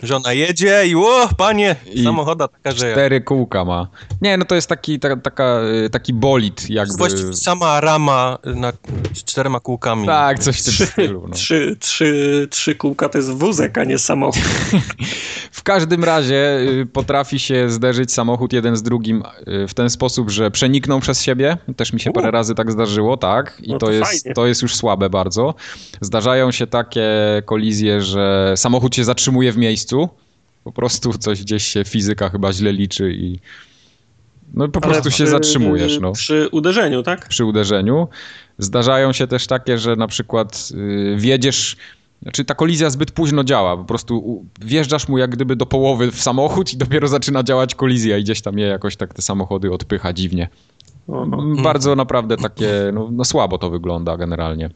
Żona 0.03 0.34
jedzie 0.34 0.88
i 0.88 0.95
o, 0.95 1.30
panie, 1.38 1.76
I 1.93 2.03
samochoda 2.03 2.47
taka, 2.47 2.72
że... 2.72 2.91
cztery 2.91 3.22
kółka 3.22 3.66
ma. 3.66 3.88
Nie, 4.22 4.38
no 4.38 4.45
to 4.45 4.55
jest 4.55 4.70
taki, 4.70 4.99
ta, 4.99 5.16
taka, 5.16 5.59
y, 5.86 5.89
taki 5.89 6.14
bolid 6.14 6.70
jakby. 6.70 6.97
Właściwie 6.97 7.34
sama 7.34 7.82
rama 7.82 8.38
na, 8.45 8.74
z 9.14 9.24
czterema 9.24 9.59
kółkami. 9.59 10.05
Tak, 10.05 10.39
coś 10.39 10.61
w 10.61 10.64
tym 10.64 10.74
Trzy, 10.74 10.86
stylu. 10.86 11.24
No. 11.28 11.34
trzy, 11.36 11.76
trzy, 11.80 12.47
trzy 12.51 12.76
kółka 12.76 13.09
to 13.09 13.18
jest 13.18 13.30
wózek, 13.32 13.78
a 13.78 13.84
nie 13.84 13.99
samochód. 13.99 14.41
W 15.51 15.64
każdym 15.64 16.03
razie 16.03 16.57
y, 16.82 16.86
potrafi 16.93 17.39
się 17.39 17.70
zderzyć 17.70 18.14
samochód 18.14 18.53
jeden 18.53 18.76
z 18.76 18.84
drugim 18.84 19.24
y, 19.47 19.68
w 19.68 19.74
ten 19.74 19.89
sposób, 19.89 20.30
że 20.30 20.51
przenikną 20.51 20.99
przez 20.99 21.22
siebie. 21.22 21.57
Też 21.78 21.93
mi 21.93 21.99
się 21.99 22.09
U. 22.09 22.14
parę 22.14 22.32
razy 22.32 22.55
tak 22.55 22.72
zdarzyło, 22.72 23.18
tak. 23.18 23.57
I 23.61 23.72
No 23.72 23.78
to, 23.78 23.86
to 23.86 23.91
jest, 23.91 24.11
fajnie. 24.24 24.34
to 24.36 24.45
jest 24.45 24.61
już 24.61 24.76
słabe 24.76 25.09
bardzo. 25.09 25.53
Zdarzają 26.04 26.51
się 26.51 26.68
takie 26.68 27.08
kolizje, 27.45 28.01
że 28.01 28.54
samochód 28.56 28.95
się 28.95 29.04
zatrzymuje 29.04 29.51
w 29.51 29.58
miejscu. 29.58 30.10
Po 30.64 30.72
prostu 30.72 31.14
coś 31.14 31.41
gdzieś 31.41 31.64
się 31.68 31.84
fizyka 31.86 32.30
chyba 32.30 32.54
źle 32.54 32.74
liczy 32.74 33.14
i 33.14 33.39
no 34.54 34.68
po 34.68 34.80
Ale 34.84 34.91
prostu 34.93 35.12
się 35.12 35.24
przy- 35.24 35.28
zatrzymujesz. 35.32 35.99
No 35.99 36.12
Przy 36.12 36.47
uderzeniu, 36.51 37.04
tak? 37.04 37.28
przy 37.28 37.45
uderzeniu. 37.45 38.08
Zdarzają 38.58 39.14
się 39.14 39.28
też 39.28 39.47
takie, 39.47 39.78
że 39.78 39.95
na 39.95 40.08
przykład 40.08 40.70
yy, 40.72 41.18
wjedziesz, 41.18 41.76
znaczy 42.22 42.45
ta 42.45 42.56
kolizja 42.56 42.89
zbyt 42.89 43.12
późno 43.12 43.43
działa, 43.43 43.78
po 43.78 43.84
prostu 43.84 44.45
wjeżdżasz 44.62 45.08
mu 45.08 45.18
jak 45.18 45.30
gdyby 45.30 45.56
do 45.56 45.66
połowy 45.66 46.12
w 46.12 46.22
samochód 46.22 46.74
i 46.74 46.78
dopiero 46.78 47.08
zaczyna 47.08 47.43
działać 47.43 47.76
kolizja 47.76 48.18
i 48.18 48.24
gdzieś 48.24 48.41
tam 48.41 48.58
je 48.60 48.66
jakoś 48.68 48.95
tak 48.95 49.14
te 49.14 49.22
samochody 49.22 49.72
odpycha 49.72 50.14
dziwnie. 50.14 50.49
Oho. 51.08 51.24
M, 51.24 51.64
Bardzo 51.64 51.95
naprawdę 51.95 52.38
takie, 52.38 52.70
no, 52.93 53.10
no 53.12 53.26
słabo 53.26 53.58
to 53.58 53.70
wygląda 53.70 54.18
generalnie. 54.18 54.70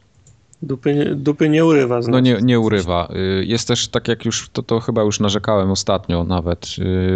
Dupy, 0.62 0.94
nie, 0.94 1.04
dupy 1.04 1.48
nie 1.48 1.64
urywa. 1.64 1.96
No 1.96 2.02
Znaczy. 2.02 2.22
nie, 2.22 2.38
nie 2.42 2.60
urywa. 2.60 3.08
Y, 3.40 3.44
Jest 3.44 3.68
też, 3.68 3.88
tak 3.88 4.08
jak 4.08 4.24
już, 4.24 4.48
to, 4.52 4.62
to 4.62 4.80
chyba 4.80 5.02
już 5.02 5.20
narzekałem 5.20 5.70
ostatnio 5.70 6.24
nawet, 6.24 6.66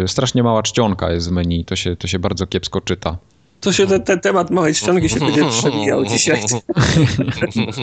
y, 0.03 0.07
strasznie 0.07 0.43
mała 0.43 0.63
czcionka 0.63 1.11
jest 1.11 1.29
w 1.29 1.31
menu, 1.31 1.65
to 1.65 1.75
się, 1.75 1.95
to 1.95 2.07
się 2.07 2.19
bardzo 2.19 2.47
kiepsko 2.47 2.81
czyta. 2.81 3.17
To 3.61 3.71
się 3.73 3.87
ten, 3.87 4.03
ten 4.03 4.19
temat 4.19 4.51
małej 4.51 4.73
ściągi 4.73 5.09
się 5.09 5.19
będzie 5.19 5.45
przewijał 5.49 6.05
dzisiaj. 6.15 6.41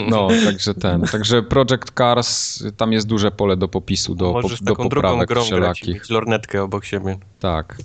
No, 0.09 0.27
także 0.45 0.73
ten. 0.73 1.01
Także 1.01 1.43
Project 1.43 1.91
Cars, 1.97 2.63
tam 2.77 2.93
jest 2.93 3.07
duże 3.07 3.31
pole 3.31 3.57
do 3.57 3.67
popisu, 3.67 4.15
do, 4.15 4.31
Możesz 4.31 4.59
po, 4.59 4.65
do 4.65 4.71
taką 4.71 4.89
drugą 4.89 5.07
poprawek 5.07 5.27
grą 5.29 5.41
grać 5.41 5.47
i 5.49 5.83
wszelakich. 5.83 6.09
lornetkę 6.09 6.63
obok 6.63 6.85
siebie. 6.85 7.17
Tak. 7.39 7.77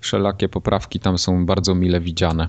Wszelakie 0.00 0.48
poprawki 0.48 1.00
tam 1.00 1.18
są 1.18 1.46
bardzo 1.46 1.74
mile 1.74 2.00
widziane. 2.00 2.48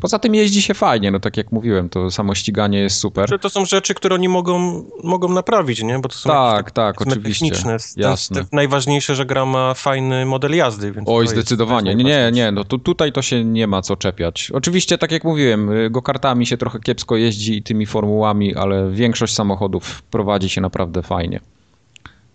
Poza 0.00 0.18
tym 0.18 0.34
jeździ 0.34 0.62
się 0.62 0.74
fajnie, 0.74 1.10
no 1.10 1.20
tak 1.20 1.36
jak 1.36 1.52
mówiłem, 1.52 1.88
to 1.88 2.10
samo 2.10 2.34
ściganie 2.34 2.78
jest 2.78 2.96
super. 2.96 3.28
Że 3.28 3.38
to 3.38 3.50
są 3.50 3.64
rzeczy, 3.64 3.94
które 3.94 4.14
oni 4.14 4.28
mogą, 4.28 4.84
mogą 5.02 5.28
naprawić, 5.28 5.82
nie? 5.82 5.98
Bo 5.98 6.08
to 6.08 6.14
są 6.14 6.30
Tak, 6.30 6.56
jakieś 6.56 6.72
tak, 6.72 7.02
oczywiście. 7.02 7.46
techniczne. 7.50 7.76
Jasne. 7.96 8.44
Najważniejsze, 8.52 9.14
że 9.14 9.26
gra 9.26 9.46
ma 9.46 9.74
fajny 9.74 10.26
model 10.26 10.56
jazdy. 10.56 10.92
Więc 10.92 11.08
Oj, 11.10 11.28
zdecydowanie. 11.28 11.90
jest 11.90 12.04
Nie, 12.04 12.30
nie, 12.32 12.52
no 12.52 12.64
to 12.64 12.78
tutaj 12.78 13.12
to 13.12 13.22
się 13.22 13.44
nie 13.44 13.66
ma 13.66 13.82
co 13.82 13.96
czepiać. 13.96 14.50
Oczywiście, 14.54 14.98
tak 14.98 15.12
jak 15.12 15.24
mówiłem, 15.24 15.70
y, 15.70 15.90
go-kartami 15.90 16.46
się 16.46 16.56
trochę 16.56 16.80
kiepsko 16.80 17.16
jeździ 17.16 17.56
i 17.56 17.62
tymi 17.62 17.86
formułami, 17.86 18.54
ale 18.54 18.90
większość 18.90 19.34
samochodów 19.34 20.02
prowadzi 20.02 20.48
się 20.48 20.60
naprawdę 20.60 21.02
fajnie. 21.02 21.40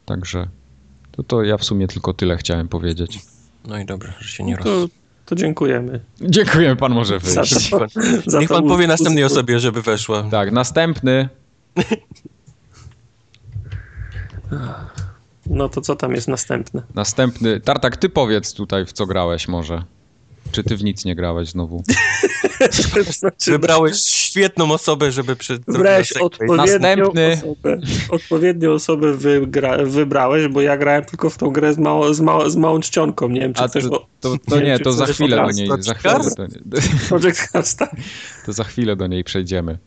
Także 0.05 0.47
to, 1.11 1.23
to 1.23 1.43
ja 1.43 1.57
w 1.57 1.63
sumie 1.63 1.87
tylko 1.87 2.13
tyle 2.13 2.37
chciałem 2.37 2.67
powiedzieć. 2.67 3.19
No 3.67 3.77
i 3.79 3.85
dobra, 3.85 4.13
że 4.19 4.27
się 4.27 4.43
nie 4.43 4.55
roz... 4.55 4.89
To, 5.25 5.35
dziękujemy. 5.35 5.99
Dziękuję, 6.21 6.75
pan 6.75 6.93
może 6.93 7.19
Za 7.19 7.41
wyjść. 7.41 7.69
to, 7.69 7.85
za 8.25 8.39
Niech 8.39 8.49
pan 8.49 8.67
powie 8.67 8.87
następnej 8.87 9.23
osobie, 9.23 9.59
żeby 9.59 9.81
weszła. 9.81 10.23
Tak, 10.31 10.51
następny. 10.51 11.29
No 15.45 15.69
to 15.69 15.81
co 15.81 15.95
tam 15.95 16.15
jest 16.15 16.27
następne? 16.27 16.81
Następny. 16.95 17.59
Tartak, 17.59 17.97
ty 17.97 18.09
powiedz 18.09 18.53
tutaj, 18.53 18.85
w 18.85 18.93
co 18.93 19.05
grałeś 19.05 19.47
może. 19.47 19.83
Czy 20.53 20.63
ty 20.63 20.77
w 20.77 20.83
nic 20.83 21.05
nie 21.05 21.15
grałeś 21.15 21.49
znowu? 21.49 21.83
Znaczy, 23.19 23.51
Wybrałeś 23.51 23.95
świetną 24.03 24.71
osobę, 24.71 25.11
żeby 25.11 25.35
przed... 25.35 25.65
Wybrałeś 25.65 26.11
odpowiednią 26.11 26.55
Następny. 26.55 27.33
osobę. 27.33 27.77
Odpowiednią 28.09 28.71
osobę 28.71 29.13
wygra, 29.13 29.77
wybrałeś, 29.85 30.47
bo 30.47 30.61
ja 30.61 30.77
grałem 30.77 31.05
tylko 31.05 31.29
w 31.29 31.37
tą 31.37 31.49
grę 31.49 31.73
z, 31.73 31.77
mało, 31.77 32.13
z, 32.13 32.21
mało, 32.21 32.49
z 32.49 32.55
małą 32.55 32.79
czcionką. 32.79 33.29
Nie 33.29 33.39
wiem, 33.39 33.53
czy 33.53 33.63
A 33.63 33.67
chcesz... 33.67 33.83
to, 33.83 34.07
to, 34.19 34.35
to 34.49 34.59
nie 34.59 34.65
wiem, 34.65 34.79
to 34.79 34.91
za 34.91 35.05
chwilę 35.05 35.37
do 35.37 35.51
niej, 35.51 35.67
to 35.67 35.81
za 35.81 35.93
chwilę 35.93 36.19
do 36.37 36.47
niej, 36.47 36.61
Project 37.09 37.51
Cars, 37.51 37.75
tak? 37.75 37.95
to 38.45 38.53
za 38.53 38.63
chwilę 38.63 38.95
do 38.95 39.07
niej 39.07 39.23
przejdziemy. 39.23 39.77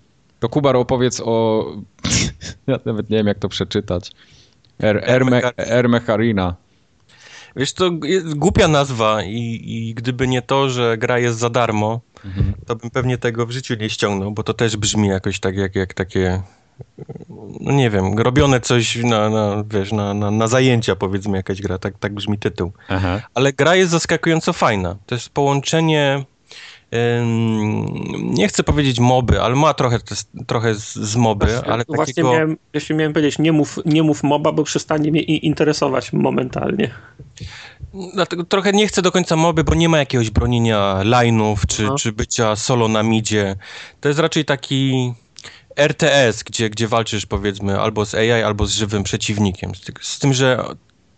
To 0.40 0.48
Kubar 0.48 0.76
opowiedz 0.76 1.22
o... 1.24 1.66
Ja 2.66 2.78
nawet 2.84 3.10
nie 3.10 3.16
wiem, 3.16 3.26
jak 3.26 3.38
to 3.38 3.48
przeczytać. 3.48 4.10
Er, 4.78 5.02
Erme, 5.04 5.42
Ermecharina. 5.56 6.54
Wiesz, 7.56 7.72
to 7.72 7.90
jest 8.02 8.34
głupia 8.34 8.68
nazwa 8.68 9.22
i, 9.22 9.60
i 9.64 9.94
gdyby 9.94 10.28
nie 10.28 10.42
to, 10.42 10.70
że 10.70 10.98
gra 10.98 11.18
jest 11.18 11.38
za 11.38 11.50
darmo, 11.50 12.00
to 12.66 12.76
bym 12.76 12.90
pewnie 12.90 13.18
tego 13.18 13.46
w 13.46 13.50
życiu 13.50 13.74
nie 13.74 13.90
ściągnął, 13.90 14.30
bo 14.32 14.42
to 14.42 14.54
też 14.54 14.76
brzmi 14.76 15.08
jakoś 15.08 15.40
tak 15.40 15.56
jak, 15.56 15.76
jak 15.76 15.94
takie 15.94 16.42
no 17.60 17.72
nie 17.72 17.90
wiem, 17.90 18.18
robione 18.18 18.60
coś 18.60 18.96
na, 18.96 19.30
na 19.30 19.64
wiesz, 19.70 19.92
na, 19.92 20.14
na, 20.14 20.30
na, 20.30 20.46
zajęcia 20.46 20.96
powiedzmy 20.96 21.36
jakaś 21.36 21.62
gra, 21.62 21.78
tak, 21.78 21.98
tak 21.98 22.14
brzmi 22.14 22.38
tytuł. 22.38 22.72
Aha. 22.88 23.20
Ale 23.34 23.52
gra 23.52 23.76
jest 23.76 23.90
zaskakująco 23.90 24.52
fajna. 24.52 24.96
To 25.06 25.14
jest 25.14 25.28
połączenie 25.28 26.24
nie 28.20 28.48
chcę 28.48 28.62
powiedzieć 28.62 29.00
moby, 29.00 29.42
ale 29.42 29.56
ma 29.56 29.74
trochę, 29.74 29.98
trochę 30.46 30.74
z, 30.74 31.16
moby, 31.16 31.46
właśnie, 31.46 31.72
ale 31.72 31.84
właśnie 31.88 32.14
takiego... 32.14 32.32
Miałem, 32.32 32.56
właśnie 32.72 32.96
miałem 32.96 33.12
powiedzieć, 33.12 33.38
nie 33.38 33.52
mów, 33.52 33.78
nie 33.84 34.02
mów 34.02 34.22
moba, 34.22 34.52
bo 34.52 34.64
przestanie 34.64 35.10
mnie 35.10 35.20
interesować 35.20 36.12
momentalnie. 36.12 36.90
Dlatego 38.14 38.44
trochę 38.44 38.72
nie 38.72 38.88
chcę 38.88 39.02
do 39.02 39.12
końca 39.12 39.36
moby, 39.36 39.64
bo 39.64 39.74
nie 39.74 39.88
ma 39.88 39.98
jakiegoś 39.98 40.30
bronienia 40.30 41.00
line'ów, 41.02 41.56
czy, 41.68 41.88
czy 41.98 42.12
bycia 42.12 42.56
solo 42.56 42.88
na 42.88 43.02
midzie. 43.02 43.56
To 44.00 44.08
jest 44.08 44.20
raczej 44.20 44.44
taki 44.44 45.12
RTS, 45.76 46.42
gdzie, 46.42 46.70
gdzie 46.70 46.88
walczysz 46.88 47.26
powiedzmy 47.26 47.80
albo 47.80 48.06
z 48.06 48.14
AI, 48.14 48.30
albo 48.30 48.66
z 48.66 48.70
żywym 48.70 49.02
przeciwnikiem. 49.02 49.72
Z 50.00 50.18
tym, 50.18 50.32
że 50.32 50.64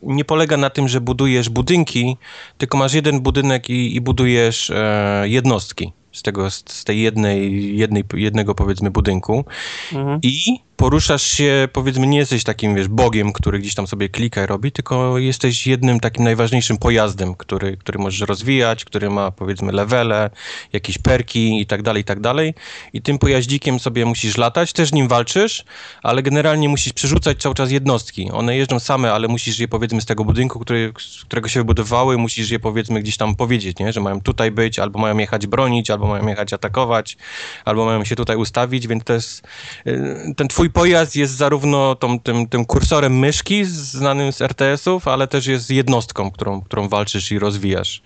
nie 0.03 0.24
polega 0.24 0.57
na 0.57 0.70
tym, 0.70 0.88
że 0.88 1.01
budujesz 1.01 1.49
budynki, 1.49 2.16
tylko 2.59 2.78
masz 2.78 2.94
jeden 2.94 3.20
budynek 3.20 3.70
i, 3.70 3.96
i 3.96 4.01
budujesz 4.01 4.70
e, 4.70 5.22
jednostki 5.24 5.92
z 6.12 6.22
tego, 6.22 6.51
z 6.51 6.84
tej 6.84 7.01
jednej, 7.01 7.76
jednej, 7.78 8.05
jednego 8.14 8.55
powiedzmy 8.55 8.90
budynku 8.90 9.44
mhm. 9.92 10.18
i 10.22 10.59
poruszasz 10.79 11.22
się, 11.22 11.68
powiedzmy, 11.72 12.07
nie 12.07 12.18
jesteś 12.18 12.45
takim, 12.45 12.74
wiesz, 12.74 12.89
bogiem, 12.89 13.33
który 13.33 13.59
gdzieś 13.59 13.74
tam 13.74 13.87
sobie 13.87 14.09
klika 14.09 14.45
i 14.45 14.47
robi, 14.47 14.72
tylko 14.72 15.18
jesteś 15.18 15.66
jednym 15.66 16.01
takim 16.01 16.24
najważniejszym 16.24 16.76
pojazdem, 16.76 17.35
który, 17.35 17.76
który 17.76 17.99
możesz 17.99 18.20
rozwijać, 18.20 18.85
który 18.85 19.11
ma, 19.11 19.31
powiedzmy, 19.31 19.72
levele, 19.72 20.31
jakieś 20.72 20.99
perki 20.99 21.61
i 21.61 21.66
tak 21.66 21.83
dalej, 21.83 22.03
i 22.03 22.05
tak 22.05 22.20
dalej. 22.20 22.55
I 22.93 23.03
tym 23.03 23.18
pojaździkiem 23.18 23.81
sobie 23.81 24.07
musisz 24.07 24.37
latać, 24.37 24.72
też 24.72 24.93
nim 24.93 25.09
walczysz, 25.09 25.64
ale 26.03 26.22
generalnie 26.22 26.68
musisz 26.68 26.93
przerzucać 26.93 27.39
cały 27.39 27.55
czas 27.55 27.70
jednostki. 27.70 28.31
One 28.31 28.57
jeżdżą 28.57 28.81
same, 28.81 29.12
ale 29.12 29.29
musisz 29.29 29.59
je, 29.59 29.68
powiedzmy, 29.68 30.01
z 30.01 30.07
tego 30.07 30.24
budynku, 30.24 30.59
który, 30.59 30.93
z 30.99 31.24
którego 31.24 31.49
się 31.49 31.61
wybudowały, 31.61 32.18
musisz 32.18 32.51
je, 32.51 32.59
powiedzmy, 32.59 33.03
gdzieś 33.03 33.16
tam 33.16 33.37
powiedzieć, 33.37 33.79
nie? 33.79 33.93
Że 33.93 34.01
mają 34.01 34.20
tutaj 34.20 34.51
być, 34.51 34.79
albo 34.79 34.99
mają 34.99 35.18
jechać 35.18 35.47
bronić, 35.47 35.91
albo 35.91 36.07
mają 36.07 36.26
jechać 36.26 36.53
atakować, 36.53 37.16
albo 37.64 37.85
mają 37.85 38.05
się 38.05 38.16
tutaj 38.16 38.37
ustawić, 38.37 38.87
więc 38.87 39.05
to 39.05 39.12
jest 39.12 39.43
y, 39.87 40.35
ten 40.37 40.49
twój 40.49 40.68
twój 40.69 40.83
pojazd 40.83 41.16
jest 41.16 41.37
zarówno 41.37 41.95
tą, 41.95 42.21
tym, 42.21 42.49
tym 42.49 42.64
kursorem 42.64 43.19
myszki 43.19 43.64
znanym 43.64 44.33
z 44.33 44.41
RTS-ów, 44.41 45.09
ale 45.09 45.29
też 45.29 45.47
jest 45.47 45.71
jednostką, 45.71 46.31
którą, 46.31 46.61
którą 46.61 46.89
walczysz 46.89 47.33
i 47.33 47.39
rozwijasz. 47.39 48.03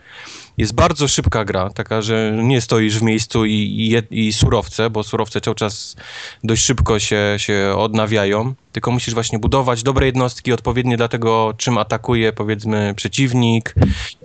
Jest 0.59 0.75
bardzo 0.75 1.09
szybka 1.09 1.45
gra, 1.45 1.71
taka, 1.71 2.03
że 2.03 2.33
nie 2.43 2.61
stoisz 2.61 2.99
w 2.99 3.03
miejscu 3.03 3.45
i, 3.45 3.53
i, 4.11 4.27
i 4.27 4.33
surowce, 4.33 4.91
bo 4.91 5.03
surowce 5.03 5.41
cały 5.41 5.55
czas 5.55 5.97
dość 6.45 6.65
szybko 6.65 6.99
się, 6.99 7.35
się 7.39 7.75
odnawiają, 7.77 8.55
tylko 8.73 8.91
musisz 8.91 9.15
właśnie 9.15 9.39
budować 9.39 9.83
dobre 9.83 10.07
jednostki, 10.07 10.53
odpowiednie 10.53 10.97
dla 10.97 11.09
tego, 11.09 11.55
czym 11.57 11.79
atakuje, 11.79 12.33
powiedzmy, 12.33 12.95
przeciwnik, 12.97 13.75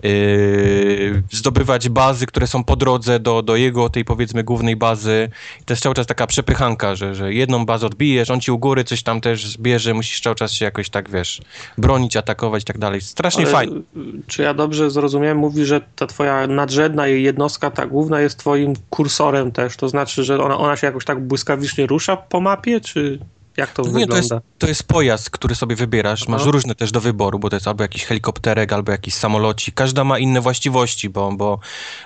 yy, 0.03 1.23
zdobywać 1.31 1.89
bazy, 1.89 2.25
które 2.25 2.47
są 2.47 2.63
po 2.63 2.75
drodze 2.75 3.19
do, 3.19 3.41
do 3.41 3.55
jego, 3.55 3.89
tej 3.89 4.05
powiedzmy, 4.05 4.43
głównej 4.43 4.75
bazy. 4.75 5.29
I 5.61 5.63
to 5.63 5.73
jest 5.73 5.83
cały 5.83 5.95
czas 5.95 6.07
taka 6.07 6.27
przepychanka, 6.27 6.95
że, 6.95 7.15
że 7.15 7.33
jedną 7.33 7.65
bazę 7.65 7.85
odbijesz, 7.85 8.29
on 8.29 8.41
ci 8.41 8.51
u 8.51 8.59
góry 8.59 8.83
coś 8.83 9.03
tam 9.03 9.21
też 9.21 9.45
zbierze, 9.45 9.93
musisz 9.93 10.21
cały 10.21 10.35
czas 10.35 10.51
się 10.51 10.65
jakoś 10.65 10.89
tak, 10.89 11.09
wiesz, 11.09 11.41
bronić, 11.77 12.17
atakować 12.17 12.63
i 12.63 12.65
tak 12.65 12.77
dalej. 12.77 13.01
Strasznie 13.01 13.43
Ale, 13.43 13.51
fajnie. 13.51 13.81
Czy 14.27 14.41
ja 14.41 14.53
dobrze 14.53 14.91
zrozumiałem? 14.91 15.37
Mówi, 15.37 15.65
że 15.65 15.81
ta 15.95 16.07
twoja 16.17 16.47
nadrzędna 16.47 17.07
jednostka, 17.07 17.71
ta 17.71 17.85
główna 17.85 18.21
jest 18.21 18.39
twoim 18.39 18.73
kursorem 18.89 19.51
też, 19.51 19.77
to 19.77 19.89
znaczy, 19.89 20.23
że 20.23 20.43
ona, 20.43 20.57
ona 20.57 20.75
się 20.75 20.87
jakoś 20.87 21.05
tak 21.05 21.27
błyskawicznie 21.27 21.85
rusza 21.85 22.17
po 22.17 22.41
mapie, 22.41 22.81
czy... 22.81 23.19
Jak 23.57 23.71
to, 23.71 23.83
wygląda? 23.83 23.99
Nie, 23.99 24.07
to 24.07 24.17
jest, 24.17 24.45
to 24.57 24.67
jest 24.67 24.83
pojazd, 24.83 25.29
który 25.29 25.55
sobie 25.55 25.75
wybierasz. 25.75 26.23
Aha. 26.23 26.31
Masz 26.31 26.45
różne 26.45 26.75
też 26.75 26.91
do 26.91 27.01
wyboru, 27.01 27.39
bo 27.39 27.49
to 27.49 27.55
jest 27.55 27.67
albo 27.67 27.83
jakiś 27.83 28.05
helikopterek, 28.05 28.73
albo 28.73 28.91
jakiś 28.91 29.13
samolocik. 29.13 29.75
Każda 29.75 30.03
ma 30.03 30.19
inne 30.19 30.41
właściwości, 30.41 31.09
bo, 31.09 31.31
bo, 31.31 31.59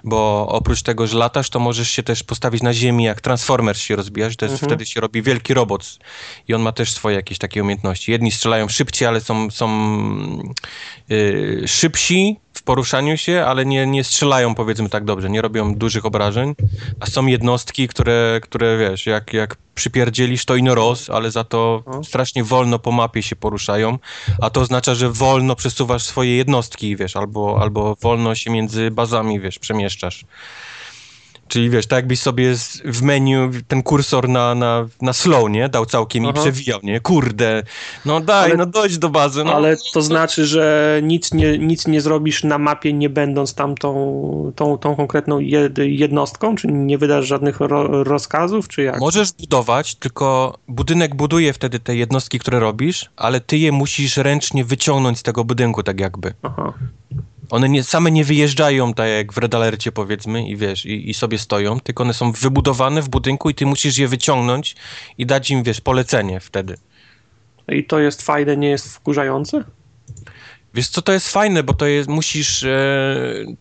bo 0.03 0.47
oprócz 0.49 0.81
tego, 0.81 1.07
że 1.07 1.17
latasz, 1.17 1.49
to 1.49 1.59
możesz 1.59 1.89
się 1.89 2.03
też 2.03 2.23
postawić 2.23 2.61
na 2.63 2.73
ziemi, 2.73 3.03
jak 3.03 3.21
Transformers 3.21 3.79
się 3.79 3.95
rozbijasz, 3.95 4.35
to 4.35 4.45
jest, 4.45 4.53
mhm. 4.53 4.69
wtedy 4.69 4.85
się 4.85 5.01
robi 5.01 5.21
wielki 5.21 5.53
robot 5.53 5.99
i 6.47 6.53
on 6.53 6.61
ma 6.61 6.71
też 6.71 6.91
swoje 6.91 7.15
jakieś 7.15 7.37
takie 7.37 7.61
umiejętności. 7.61 8.11
Jedni 8.11 8.31
strzelają 8.31 8.67
szybciej, 8.67 9.07
ale 9.07 9.21
są, 9.21 9.51
są 9.51 9.69
yy, 11.09 11.63
szybsi, 11.67 12.39
w 12.53 12.63
poruszaniu 12.63 13.17
się, 13.17 13.45
ale 13.45 13.65
nie, 13.65 13.87
nie 13.87 14.03
strzelają 14.03 14.55
powiedzmy 14.55 14.89
tak 14.89 15.05
dobrze, 15.05 15.29
nie 15.29 15.41
robią 15.41 15.75
dużych 15.75 16.05
obrażeń, 16.05 16.55
a 16.99 17.05
są 17.05 17.25
jednostki, 17.25 17.87
które, 17.87 18.39
które 18.43 18.77
wiesz, 18.77 19.05
jak, 19.05 19.33
jak 19.33 19.55
przypierdzielisz 19.75 20.45
to 20.45 20.55
ino 20.55 20.75
roz, 20.75 21.09
ale 21.09 21.31
za 21.31 21.43
to 21.43 21.83
strasznie 22.03 22.43
wolno 22.43 22.79
po 22.79 22.91
mapie 22.91 23.23
się 23.23 23.35
poruszają, 23.35 23.97
a 24.41 24.49
to 24.49 24.61
oznacza, 24.61 24.95
że 24.95 25.09
wolno 25.09 25.55
przesuwasz 25.55 26.03
swoje 26.03 26.37
jednostki, 26.37 26.95
wiesz, 26.95 27.15
albo, 27.15 27.57
albo 27.61 27.95
wolno 28.01 28.35
się 28.35 28.51
między 28.51 28.91
bazami, 28.91 29.39
wiesz, 29.39 29.59
przemieszczasz. 29.59 30.25
Czyli 31.51 31.69
wiesz, 31.69 31.87
tak 31.87 31.97
jakbyś 31.97 32.19
sobie 32.19 32.55
w 32.85 33.01
menu 33.01 33.35
ten 33.67 33.83
kursor 33.83 34.29
na, 34.29 34.55
na, 34.55 34.87
na 35.01 35.13
slow, 35.13 35.49
nie? 35.49 35.69
Dał 35.69 35.85
całkiem 35.85 36.25
Aha. 36.25 36.33
i 36.35 36.41
przewijał, 36.41 36.79
nie? 36.83 36.99
Kurde, 36.99 37.63
no 38.05 38.19
daj, 38.19 38.45
ale, 38.45 38.57
no 38.57 38.65
dojdź 38.65 38.97
do 38.97 39.09
bazy. 39.09 39.43
No. 39.43 39.53
Ale 39.53 39.77
to 39.93 40.01
znaczy, 40.01 40.45
że 40.45 40.99
nic 41.03 41.33
nie, 41.33 41.57
nic 41.57 41.87
nie 41.87 42.01
zrobisz 42.01 42.43
na 42.43 42.57
mapie, 42.57 42.93
nie 42.93 43.09
będąc 43.09 43.53
tam 43.53 43.75
tą, 43.75 44.51
tą, 44.55 44.77
tą 44.77 44.95
konkretną 44.95 45.39
jednostką? 45.77 46.55
Czy 46.55 46.67
nie 46.67 46.97
wydasz 46.97 47.25
żadnych 47.25 47.59
ro, 47.59 48.03
rozkazów, 48.03 48.67
czy 48.67 48.83
jak? 48.83 48.99
Możesz 48.99 49.31
budować, 49.31 49.95
tylko 49.95 50.57
budynek 50.67 51.15
buduje 51.15 51.53
wtedy 51.53 51.79
te 51.79 51.95
jednostki, 51.95 52.39
które 52.39 52.59
robisz, 52.59 53.09
ale 53.15 53.39
ty 53.39 53.57
je 53.57 53.71
musisz 53.71 54.17
ręcznie 54.17 54.65
wyciągnąć 54.65 55.19
z 55.19 55.23
tego 55.23 55.43
budynku, 55.43 55.83
tak 55.83 55.99
jakby. 55.99 56.33
Aha. 56.43 56.73
One 57.51 57.69
nie, 57.69 57.83
same 57.83 58.11
nie 58.11 58.23
wyjeżdżają 58.23 58.93
tak 58.93 59.09
jak 59.09 59.33
w 59.33 59.37
Red 59.37 59.55
Alercie 59.55 59.91
powiedzmy 59.91 60.47
i 60.47 60.55
wiesz, 60.55 60.85
i, 60.85 61.09
i, 61.09 61.13
sobie 61.13 61.37
stoją, 61.37 61.79
tylko 61.79 62.03
one 62.03 62.13
są 62.13 62.31
wybudowane 62.31 63.01
w 63.01 63.09
budynku 63.09 63.49
i 63.49 63.55
ty 63.55 63.65
musisz 63.65 63.97
je 63.97 64.07
wyciągnąć 64.07 64.75
i 65.17 65.25
dać 65.25 65.51
im, 65.51 65.63
wiesz, 65.63 65.81
polecenie 65.81 66.39
wtedy. 66.39 66.77
I 67.67 67.83
to 67.83 67.99
jest 67.99 68.21
fajne, 68.21 68.57
nie 68.57 68.69
jest 68.69 68.95
wkurzające? 68.95 69.63
Wiesz 70.73 70.87
co, 70.87 71.01
to 71.01 71.11
jest 71.11 71.29
fajne, 71.29 71.63
bo 71.63 71.73
to 71.73 71.85
jest, 71.85 72.09
musisz 72.09 72.63
e, 72.63 72.75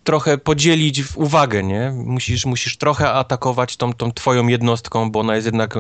trochę 0.04 0.38
podzielić 0.38 1.02
uwagę, 1.16 1.62
nie? 1.62 1.92
Musisz, 1.96 2.46
musisz 2.46 2.76
trochę 2.76 3.12
atakować 3.12 3.76
tą, 3.76 3.92
tą 3.92 4.12
twoją 4.12 4.48
jednostką, 4.48 5.11
bo 5.11 5.20
ona 5.20 5.34
jest 5.34 5.46
jednak 5.46 5.74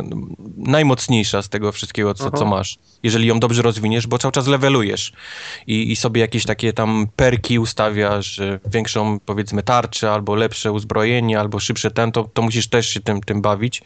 najmocniejsza 0.56 1.42
z 1.42 1.48
tego 1.48 1.72
wszystkiego, 1.72 2.14
co, 2.14 2.30
co 2.30 2.46
masz. 2.46 2.78
Jeżeli 3.02 3.26
ją 3.26 3.40
dobrze 3.40 3.62
rozwiniesz, 3.62 4.06
bo 4.06 4.18
cały 4.18 4.32
czas 4.32 4.46
levelujesz 4.46 5.12
i, 5.66 5.92
i 5.92 5.96
sobie 5.96 6.20
jakieś 6.20 6.44
takie 6.44 6.72
tam 6.72 7.08
perki 7.16 7.58
ustawiasz, 7.58 8.40
większą 8.66 9.20
powiedzmy 9.20 9.62
tarczę, 9.62 10.12
albo 10.12 10.34
lepsze 10.34 10.72
uzbrojenie, 10.72 11.40
albo 11.40 11.60
szybsze 11.60 11.90
ten, 11.90 12.12
to, 12.12 12.24
to 12.24 12.42
musisz 12.42 12.68
też 12.68 12.88
się 12.88 13.00
tym, 13.00 13.20
tym 13.20 13.42
bawić. 13.42 13.82